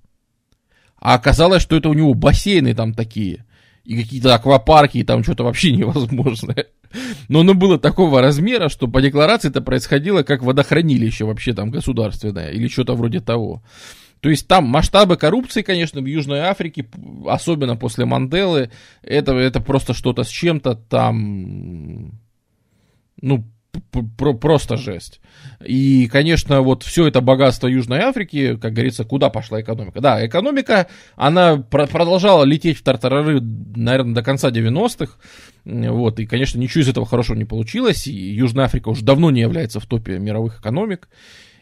А 1.03 1.15
оказалось, 1.15 1.63
что 1.63 1.77
это 1.77 1.89
у 1.89 1.95
него 1.95 2.15
бассейны 2.15 2.75
там 2.75 2.95
такие. 2.95 3.45
И 3.85 4.01
какие-то 4.01 4.37
аквапарки, 4.37 4.99
и 4.99 5.03
там 5.03 5.25
что-то 5.25 5.43
вообще 5.43 5.73
невозможное. 5.77 6.67
Но 7.29 7.41
оно 7.41 7.55
было 7.55 7.77
такого 7.77 8.21
размера, 8.21 8.69
что 8.69 8.87
по 8.87 9.03
декларации 9.03 9.49
это 9.49 9.61
происходило 9.61 10.23
как 10.23 10.45
водохранилище 10.45 11.25
вообще 11.25 11.55
там 11.55 11.73
государственное. 11.73 12.51
Или 12.51 12.69
что-то 12.69 12.95
вроде 12.95 13.19
того. 13.21 13.65
То 14.21 14.31
есть 14.31 14.47
там 14.47 14.67
масштабы 14.67 15.17
коррупции, 15.17 15.63
конечно, 15.63 16.01
в 16.01 16.07
Южной 16.07 16.39
Африке, 16.39 16.87
особенно 17.27 17.75
после 17.75 18.05
Манделы, 18.05 18.71
это, 19.03 19.35
это 19.35 19.61
просто 19.61 19.95
что-то 19.95 20.23
с 20.23 20.29
чем-то 20.29 20.77
там, 20.77 22.21
ну, 23.21 23.45
просто 23.91 24.77
жесть. 24.77 25.21
И, 25.65 26.09
конечно, 26.11 26.61
вот 26.63 26.83
все 26.83 27.07
это 27.07 27.21
богатство 27.21 27.67
Южной 27.67 28.01
Африки, 28.01 28.57
как 28.57 28.73
говорится, 28.73 29.05
куда 29.05 29.31
пошла 29.31 29.61
экономика? 29.61 30.01
Да, 30.01 30.25
экономика, 30.27 30.89
она 31.17 31.57
продолжала 31.57 32.45
лететь 32.45 32.79
в 32.79 32.83
тартарары, 32.83 33.41
наверное, 33.41 34.15
до 34.15 34.23
конца 34.23 34.51
90-х. 34.51 35.15
Вот, 35.65 36.21
и, 36.21 36.27
конечно, 36.27 36.59
ничего 36.59 36.83
из 36.83 36.89
этого 36.89 37.07
хорошего 37.07 37.37
не 37.37 37.45
получилось. 37.45 38.07
И 38.07 38.13
Южная 38.13 38.67
Африка 38.67 38.89
уже 38.89 39.05
давно 39.05 39.31
не 39.31 39.41
является 39.41 39.81
в 39.81 39.87
топе 39.87 40.19
мировых 40.19 40.61
экономик. 40.61 41.09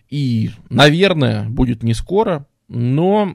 И, 0.08 0.50
наверное, 0.68 1.48
будет 1.48 1.82
не 1.82 1.94
скоро 1.94 2.46
но 2.70 3.34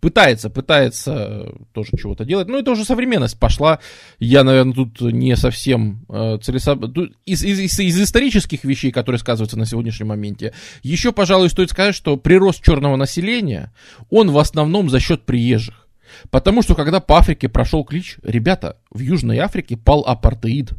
пытается, 0.00 0.50
пытается 0.50 1.52
тоже 1.72 1.90
чего-то 1.98 2.24
делать. 2.24 2.48
Ну, 2.48 2.58
это 2.58 2.70
уже 2.72 2.84
современность 2.84 3.38
пошла. 3.38 3.78
Я, 4.18 4.44
наверное, 4.44 4.74
тут 4.74 5.00
не 5.00 5.36
совсем 5.36 6.04
э, 6.08 6.38
целесообразно. 6.42 7.10
Из, 7.26 7.42
из, 7.44 7.78
из 7.78 8.00
исторических 8.00 8.64
вещей, 8.64 8.90
которые 8.90 9.18
сказываются 9.18 9.58
на 9.58 9.66
сегодняшнем 9.66 10.08
моменте, 10.08 10.52
еще, 10.82 11.12
пожалуй, 11.12 11.50
стоит 11.50 11.70
сказать, 11.70 11.94
что 11.94 12.16
прирост 12.16 12.62
черного 12.62 12.96
населения, 12.96 13.72
он 14.08 14.30
в 14.30 14.38
основном 14.38 14.90
за 14.90 15.00
счет 15.00 15.22
приезжих. 15.22 15.86
Потому 16.30 16.62
что, 16.62 16.74
когда 16.74 17.00
по 17.00 17.18
Африке 17.18 17.48
прошел 17.48 17.84
клич, 17.84 18.16
ребята, 18.22 18.78
в 18.90 19.00
Южной 19.00 19.38
Африке 19.38 19.76
пал 19.76 20.00
апартеид. 20.06 20.72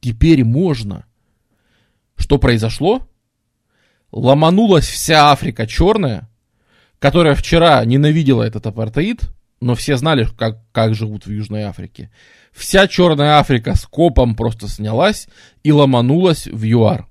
Теперь 0.00 0.44
можно. 0.44 1.06
Что 2.16 2.38
произошло? 2.38 3.08
Ломанулась 4.12 4.86
вся 4.86 5.32
Африка 5.32 5.66
черная, 5.66 6.28
которая 6.98 7.34
вчера 7.34 7.84
ненавидела 7.84 8.42
этот 8.42 8.66
апартеид, 8.66 9.22
но 9.60 9.74
все 9.74 9.96
знали, 9.96 10.26
как, 10.36 10.58
как 10.72 10.94
живут 10.94 11.26
в 11.26 11.30
Южной 11.30 11.62
Африке. 11.62 12.10
Вся 12.52 12.86
Черная 12.86 13.38
Африка 13.38 13.74
с 13.74 13.86
копом 13.86 14.34
просто 14.34 14.68
снялась 14.68 15.28
и 15.62 15.72
ломанулась 15.72 16.46
в 16.46 16.62
ЮАР. 16.64 17.06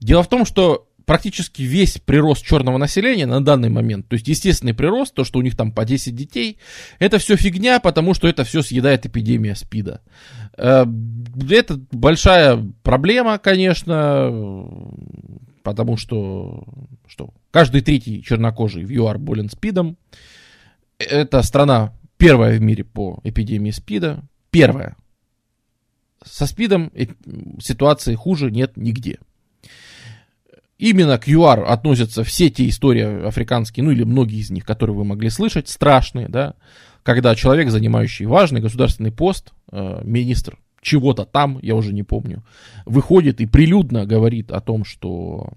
Дело 0.00 0.22
в 0.22 0.28
том, 0.28 0.44
что 0.44 0.88
практически 1.04 1.62
весь 1.62 1.98
прирост 1.98 2.44
черного 2.44 2.78
населения 2.78 3.26
на 3.26 3.44
данный 3.44 3.68
момент, 3.68 4.08
то 4.08 4.14
есть 4.14 4.26
естественный 4.26 4.74
прирост, 4.74 5.14
то, 5.14 5.24
что 5.24 5.38
у 5.38 5.42
них 5.42 5.56
там 5.56 5.72
по 5.72 5.84
10 5.84 6.14
детей, 6.14 6.58
это 6.98 7.18
все 7.18 7.36
фигня, 7.36 7.80
потому 7.80 8.14
что 8.14 8.28
это 8.28 8.44
все 8.44 8.62
съедает 8.62 9.06
эпидемия 9.06 9.54
СПИДа. 9.54 10.00
Э, 10.56 10.86
это 11.50 11.80
большая 11.90 12.64
проблема, 12.82 13.38
конечно, 13.38 14.30
потому 15.64 15.96
что, 15.96 16.62
что 17.08 17.30
каждый 17.50 17.80
третий 17.80 18.22
чернокожий 18.22 18.84
в 18.84 18.90
ЮАР 18.90 19.18
болен 19.18 19.48
СПИДом. 19.48 19.96
Это 20.98 21.42
страна 21.42 21.94
первая 22.18 22.56
в 22.58 22.60
мире 22.60 22.84
по 22.84 23.18
эпидемии 23.24 23.72
СПИДа. 23.72 24.22
Первая. 24.50 24.94
Со 26.24 26.46
СПИДом 26.46 26.92
ситуации 27.60 28.14
хуже 28.14 28.50
нет 28.52 28.76
нигде. 28.76 29.18
Именно 30.78 31.18
к 31.18 31.26
ЮАР 31.26 31.64
относятся 31.66 32.24
все 32.24 32.50
те 32.50 32.68
истории 32.68 33.26
африканские, 33.26 33.84
ну 33.84 33.90
или 33.90 34.04
многие 34.04 34.40
из 34.40 34.50
них, 34.50 34.66
которые 34.66 34.94
вы 34.94 35.04
могли 35.04 35.30
слышать, 35.30 35.68
страшные, 35.68 36.28
да, 36.28 36.54
когда 37.02 37.34
человек, 37.34 37.70
занимающий 37.70 38.26
важный 38.26 38.60
государственный 38.60 39.12
пост, 39.12 39.52
э, 39.72 40.02
министр 40.04 40.58
чего-то 40.84 41.24
там, 41.24 41.58
я 41.62 41.74
уже 41.74 41.92
не 41.92 42.02
помню, 42.02 42.44
выходит 42.84 43.40
и 43.40 43.46
прилюдно 43.46 44.06
говорит 44.06 44.52
о 44.52 44.60
том, 44.60 44.84
что 44.84 45.54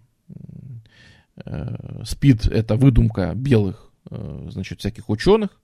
э, 1.45 2.03
СПИД 2.03 2.47
это 2.47 2.75
выдумка 2.75 3.33
белых, 3.35 3.91
э, 4.09 4.47
значит, 4.49 4.79
всяких 4.79 5.09
ученых, 5.09 5.61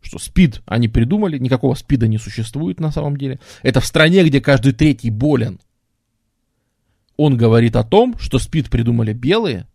что 0.00 0.18
СПИД 0.18 0.62
они 0.66 0.88
придумали, 0.88 1.38
никакого 1.38 1.74
СПИДа 1.74 2.06
не 2.06 2.18
существует 2.18 2.78
на 2.78 2.92
самом 2.92 3.16
деле. 3.16 3.40
Это 3.62 3.80
в 3.80 3.86
стране, 3.86 4.22
где 4.24 4.40
каждый 4.40 4.72
третий 4.72 5.10
болен 5.10 5.58
он 7.16 7.36
говорит 7.36 7.76
о 7.76 7.84
том, 7.84 8.18
что 8.18 8.38
спид 8.38 8.70
придумали 8.70 9.12
белые, 9.12 9.66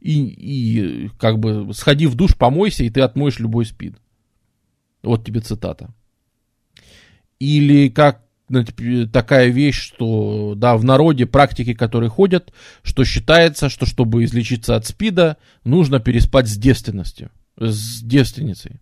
и, 0.00 0.26
и 0.26 1.08
как 1.18 1.38
бы 1.38 1.72
сходи 1.74 2.06
в 2.06 2.14
душ, 2.14 2.36
помойся, 2.36 2.84
и 2.84 2.90
ты 2.90 3.00
отмоешь 3.00 3.38
любой 3.38 3.66
спид. 3.66 3.96
Вот 5.02 5.24
тебе 5.24 5.40
цитата. 5.40 5.92
Или 7.38 7.88
как 7.88 8.23
такая 8.62 9.48
вещь, 9.48 9.80
что 9.80 10.54
да, 10.56 10.76
в 10.76 10.84
народе 10.84 11.26
практики, 11.26 11.74
которые 11.74 12.10
ходят, 12.10 12.52
что 12.82 13.04
считается, 13.04 13.68
что 13.68 13.86
чтобы 13.86 14.24
излечиться 14.24 14.76
от 14.76 14.86
спида, 14.86 15.36
нужно 15.64 15.98
переспать 15.98 16.48
с 16.48 16.56
девственностью, 16.56 17.30
с 17.58 18.00
девственницей. 18.02 18.80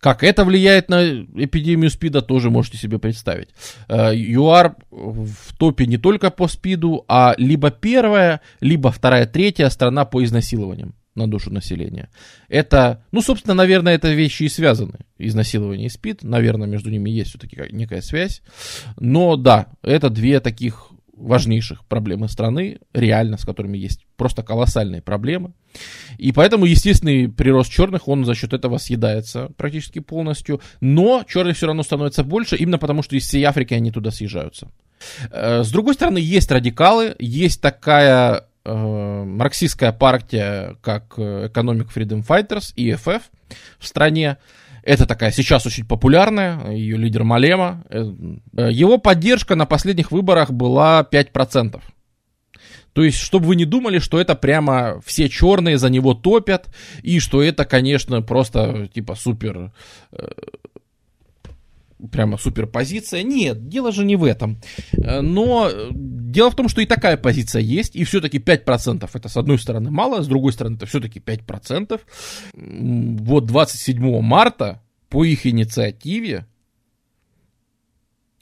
Как 0.00 0.22
это 0.22 0.44
влияет 0.44 0.88
на 0.88 1.04
эпидемию 1.04 1.90
СПИДа, 1.90 2.22
тоже 2.22 2.50
можете 2.50 2.76
себе 2.76 2.98
представить. 2.98 3.48
Э, 3.88 4.12
ЮАР 4.14 4.76
в 4.90 5.56
топе 5.56 5.86
не 5.86 5.96
только 5.96 6.30
по 6.30 6.48
СПИДу, 6.48 7.04
а 7.08 7.34
либо 7.38 7.70
первая, 7.70 8.40
либо 8.60 8.90
вторая, 8.90 9.26
третья 9.26 9.68
страна 9.70 10.04
по 10.04 10.22
изнасилованиям 10.22 10.94
на 11.16 11.28
душу 11.28 11.52
населения. 11.52 12.10
Это, 12.48 13.04
ну, 13.12 13.22
собственно, 13.22 13.54
наверное, 13.54 13.94
это 13.94 14.12
вещи 14.12 14.44
и 14.44 14.48
связаны. 14.48 15.00
Изнасилование 15.18 15.86
и 15.86 15.90
СПИД, 15.90 16.22
наверное, 16.22 16.68
между 16.68 16.90
ними 16.90 17.10
есть 17.10 17.30
все-таки 17.30 17.60
некая 17.70 18.02
связь. 18.02 18.42
Но 18.98 19.36
да, 19.36 19.68
это 19.82 20.10
две 20.10 20.40
таких 20.40 20.90
важнейших 21.16 21.84
проблемы 21.86 22.28
страны, 22.28 22.78
реально, 22.92 23.38
с 23.38 23.44
которыми 23.44 23.78
есть 23.78 24.06
просто 24.16 24.42
колоссальные 24.42 25.02
проблемы. 25.02 25.54
И 26.18 26.32
поэтому 26.32 26.66
естественный 26.66 27.28
прирост 27.28 27.72
черных, 27.72 28.06
он 28.06 28.24
за 28.24 28.34
счет 28.34 28.52
этого 28.52 28.78
съедается 28.78 29.50
практически 29.56 29.98
полностью. 29.98 30.60
Но 30.80 31.24
черных 31.26 31.56
все 31.56 31.66
равно 31.66 31.82
становится 31.82 32.22
больше, 32.22 32.56
именно 32.56 32.78
потому 32.78 33.02
что 33.02 33.16
из 33.16 33.24
всей 33.24 33.44
Африки 33.44 33.74
они 33.74 33.90
туда 33.90 34.10
съезжаются. 34.10 34.70
Э, 35.30 35.62
с 35.64 35.70
другой 35.70 35.94
стороны, 35.94 36.18
есть 36.18 36.50
радикалы, 36.50 37.16
есть 37.18 37.60
такая 37.60 38.44
марксистская 38.74 39.92
партия, 39.92 40.76
как 40.82 41.18
Economic 41.18 41.88
Freedom 41.94 42.26
Fighters, 42.26 42.74
EFF 42.76 43.22
в 43.78 43.86
стране, 43.86 44.38
это 44.86 45.04
такая 45.04 45.32
сейчас 45.32 45.66
очень 45.66 45.84
популярная, 45.84 46.70
ее 46.70 46.96
лидер 46.96 47.24
Малема. 47.24 47.84
Э, 47.90 48.70
его 48.70 48.98
поддержка 48.98 49.56
на 49.56 49.66
последних 49.66 50.12
выборах 50.12 50.52
была 50.52 51.02
5%. 51.02 51.80
То 52.92 53.02
есть, 53.02 53.18
чтобы 53.18 53.48
вы 53.48 53.56
не 53.56 53.64
думали, 53.64 53.98
что 53.98 54.20
это 54.20 54.36
прямо 54.36 55.02
все 55.04 55.28
черные 55.28 55.76
за 55.76 55.90
него 55.90 56.14
топят, 56.14 56.68
и 57.02 57.18
что 57.18 57.42
это, 57.42 57.64
конечно, 57.64 58.22
просто 58.22 58.88
типа 58.94 59.16
супер 59.16 59.72
э, 60.12 60.28
прямо 62.10 62.38
суперпозиция. 62.38 63.22
Нет, 63.22 63.68
дело 63.68 63.92
же 63.92 64.04
не 64.04 64.16
в 64.16 64.24
этом. 64.24 64.60
Э, 64.92 65.20
но 65.20 65.70
дело 65.90 66.50
в 66.50 66.56
том, 66.56 66.68
что 66.68 66.80
и 66.80 66.86
такая 66.86 67.16
позиция 67.16 67.62
есть, 67.62 67.96
и 67.96 68.04
все-таки 68.04 68.38
5% 68.38 69.08
это 69.12 69.28
с 69.28 69.36
одной 69.36 69.58
стороны 69.58 69.90
мало, 69.90 70.22
с 70.22 70.26
другой 70.26 70.52
стороны 70.52 70.76
это 70.76 70.86
все-таки 70.86 71.20
5%. 71.20 72.00
Вот 72.54 73.46
27 73.46 74.20
марта 74.20 74.82
по 75.08 75.24
их 75.24 75.46
инициативе 75.46 76.46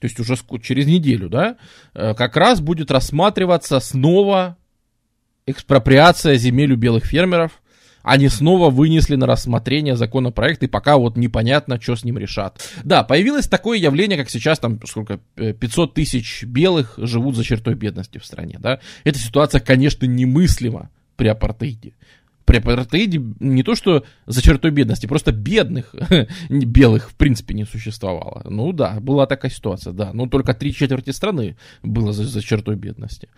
то 0.05 0.07
есть 0.07 0.21
уже 0.21 0.37
через 0.61 0.85
неделю, 0.85 1.31
да, 1.31 1.57
э, 1.95 2.13
как 2.13 2.37
раз 2.37 2.61
будет 2.61 2.91
рассматриваться 2.91 3.81
снова 3.81 4.59
экспроприация 5.47 6.37
земель 6.37 6.75
у 6.75 6.77
белых 6.77 7.07
фермеров. 7.07 7.63
Они 8.05 8.29
снова 8.29 8.69
вынесли 8.71 9.17
на 9.17 9.27
рассмотрение 9.27 9.97
законопроект, 9.97 10.63
и 10.63 10.69
пока 10.69 10.99
вот 10.99 11.17
непонятно, 11.17 11.81
что 11.81 11.97
с 11.97 12.05
ним 12.05 12.19
решат. 12.19 12.63
Да, 12.85 13.03
появилось 13.03 13.49
такое 13.49 13.79
явление, 13.79 14.19
как 14.19 14.29
сейчас 14.29 14.59
там, 14.59 14.79
сколько, 14.87 15.19
500 15.37 15.91
э, 15.91 15.95
тысяч 15.95 16.45
белых 16.45 16.95
живут 16.99 17.35
за 17.35 17.43
чертой 17.45 17.75
бедности 17.75 18.19
в 18.19 18.27
стране, 18.27 18.59
да. 18.61 18.79
Эта 19.05 19.19
ситуация, 19.19 19.61
конечно, 19.61 20.05
немыслима 20.05 20.91
при 21.17 21.29
апартеиде 21.29 21.95
при 22.45 22.59
апартеиде 22.59 23.23
не 23.41 23.63
то 23.63 23.75
что 23.75 24.05
за 24.27 24.43
чертой 24.43 24.71
бедности, 24.71 25.07
просто 25.07 25.33
бедных 25.33 25.95
белых 26.51 27.11
в 27.11 27.15
принципе 27.15 27.55
не 27.55 27.65
существовало. 27.65 28.43
Ну 28.45 28.73
да, 28.73 29.01
была 29.01 29.27
такая 29.27 29.51
ситуация, 29.51 29.93
да. 29.93 30.13
Но 30.13 30.27
только 30.27 30.55
три 30.55 30.75
четверти 30.75 31.11
страны 31.11 31.57
было 31.83 32.13
за, 32.13 32.25
за 32.25 32.43
чертой 32.43 32.77
бедности. 32.77 33.29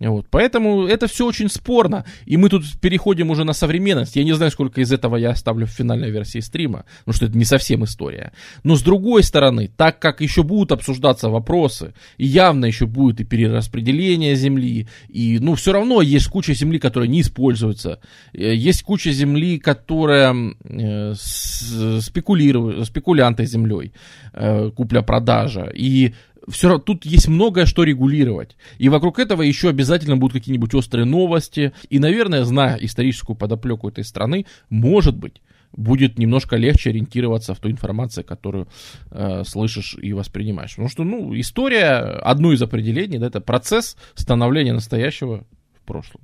Вот, 0.00 0.26
поэтому 0.30 0.86
это 0.86 1.06
все 1.06 1.26
очень 1.26 1.48
спорно. 1.48 2.04
И 2.26 2.36
мы 2.36 2.48
тут 2.48 2.64
переходим 2.80 3.30
уже 3.30 3.44
на 3.44 3.52
современность. 3.52 4.16
Я 4.16 4.24
не 4.24 4.34
знаю, 4.34 4.50
сколько 4.50 4.80
из 4.80 4.92
этого 4.92 5.16
я 5.16 5.30
оставлю 5.30 5.66
в 5.66 5.70
финальной 5.70 6.10
версии 6.10 6.40
стрима, 6.40 6.84
потому 7.00 7.14
что 7.14 7.26
это 7.26 7.38
не 7.38 7.44
совсем 7.44 7.84
история. 7.84 8.32
Но 8.64 8.76
с 8.76 8.82
другой 8.82 9.22
стороны, 9.22 9.70
так 9.76 9.98
как 9.98 10.20
еще 10.20 10.42
будут 10.42 10.72
обсуждаться 10.72 11.28
вопросы, 11.28 11.94
и 12.18 12.26
явно 12.26 12.66
еще 12.66 12.86
будет 12.86 13.20
и 13.20 13.24
перераспределение 13.24 14.34
земли, 14.34 14.88
и 15.08 15.38
ну 15.40 15.54
все 15.54 15.72
равно 15.72 16.02
есть 16.02 16.28
куча 16.28 16.54
земли, 16.54 16.78
которая 16.78 17.08
не 17.08 17.20
используется. 17.20 18.00
Э, 18.32 18.54
есть 18.54 18.82
куча 18.82 19.12
земли, 19.12 19.58
которая 19.58 20.34
э, 20.64 21.14
спекулирует, 21.14 22.86
спекулянты 22.86 23.46
землей, 23.46 23.92
э, 24.32 24.70
купля-продажа. 24.70 25.70
И 25.74 26.14
все 26.48 26.68
равно 26.68 26.82
тут 26.82 27.04
есть 27.04 27.28
многое, 27.28 27.66
что 27.66 27.84
регулировать. 27.84 28.56
И 28.78 28.88
вокруг 28.88 29.18
этого 29.18 29.42
еще 29.42 29.68
обязательно 29.68 30.16
будут 30.16 30.34
какие-нибудь 30.34 30.74
острые 30.74 31.04
новости. 31.04 31.72
И, 31.90 31.98
наверное, 31.98 32.44
зная 32.44 32.76
историческую 32.76 33.36
подоплеку 33.36 33.88
этой 33.88 34.04
страны, 34.04 34.46
может 34.68 35.16
быть, 35.16 35.40
будет 35.72 36.18
немножко 36.18 36.56
легче 36.56 36.90
ориентироваться 36.90 37.54
в 37.54 37.58
ту 37.58 37.70
информацию, 37.70 38.24
которую 38.24 38.68
э, 39.10 39.42
слышишь 39.44 39.96
и 40.00 40.12
воспринимаешь. 40.12 40.70
Потому 40.70 40.88
что, 40.88 41.04
ну, 41.04 41.38
история, 41.38 42.18
одно 42.22 42.52
из 42.52 42.62
определений, 42.62 43.18
да, 43.18 43.26
это 43.26 43.40
процесс 43.40 43.96
становления 44.14 44.72
настоящего 44.72 45.44
в 45.74 45.80
прошлом. 45.84 46.22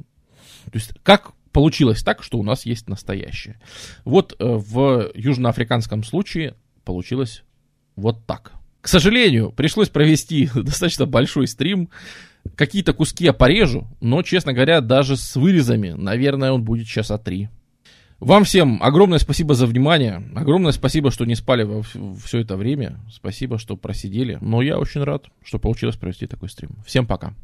То 0.64 0.78
есть, 0.78 0.92
как 1.02 1.32
получилось 1.52 2.02
так, 2.02 2.22
что 2.22 2.38
у 2.38 2.42
нас 2.42 2.64
есть 2.64 2.88
настоящее. 2.88 3.60
Вот 4.04 4.36
э, 4.38 4.44
в 4.44 5.10
южноафриканском 5.14 6.04
случае 6.04 6.54
получилось 6.84 7.42
вот 7.96 8.24
так. 8.26 8.52
К 8.80 8.88
сожалению, 8.88 9.52
пришлось 9.52 9.88
провести 9.88 10.48
достаточно 10.54 11.06
большой 11.06 11.46
стрим. 11.46 11.90
Какие-то 12.56 12.94
куски 12.94 13.24
я 13.24 13.32
порежу, 13.34 13.86
но, 14.00 14.22
честно 14.22 14.54
говоря, 14.54 14.80
даже 14.80 15.16
с 15.16 15.36
вырезами, 15.36 15.90
наверное, 15.90 16.52
он 16.52 16.62
будет 16.62 16.86
часа 16.86 17.18
три. 17.18 17.50
Вам 18.18 18.44
всем 18.44 18.82
огромное 18.82 19.18
спасибо 19.18 19.54
за 19.54 19.66
внимание. 19.66 20.22
Огромное 20.34 20.72
спасибо, 20.72 21.10
что 21.10 21.24
не 21.24 21.34
спали 21.34 21.62
во 21.62 21.82
все 21.82 22.40
это 22.40 22.56
время. 22.56 23.00
Спасибо, 23.10 23.58
что 23.58 23.76
просидели. 23.76 24.36
Но 24.42 24.60
я 24.60 24.78
очень 24.78 25.02
рад, 25.02 25.26
что 25.42 25.58
получилось 25.58 25.96
провести 25.96 26.26
такой 26.26 26.50
стрим. 26.50 26.70
Всем 26.86 27.06
пока. 27.06 27.34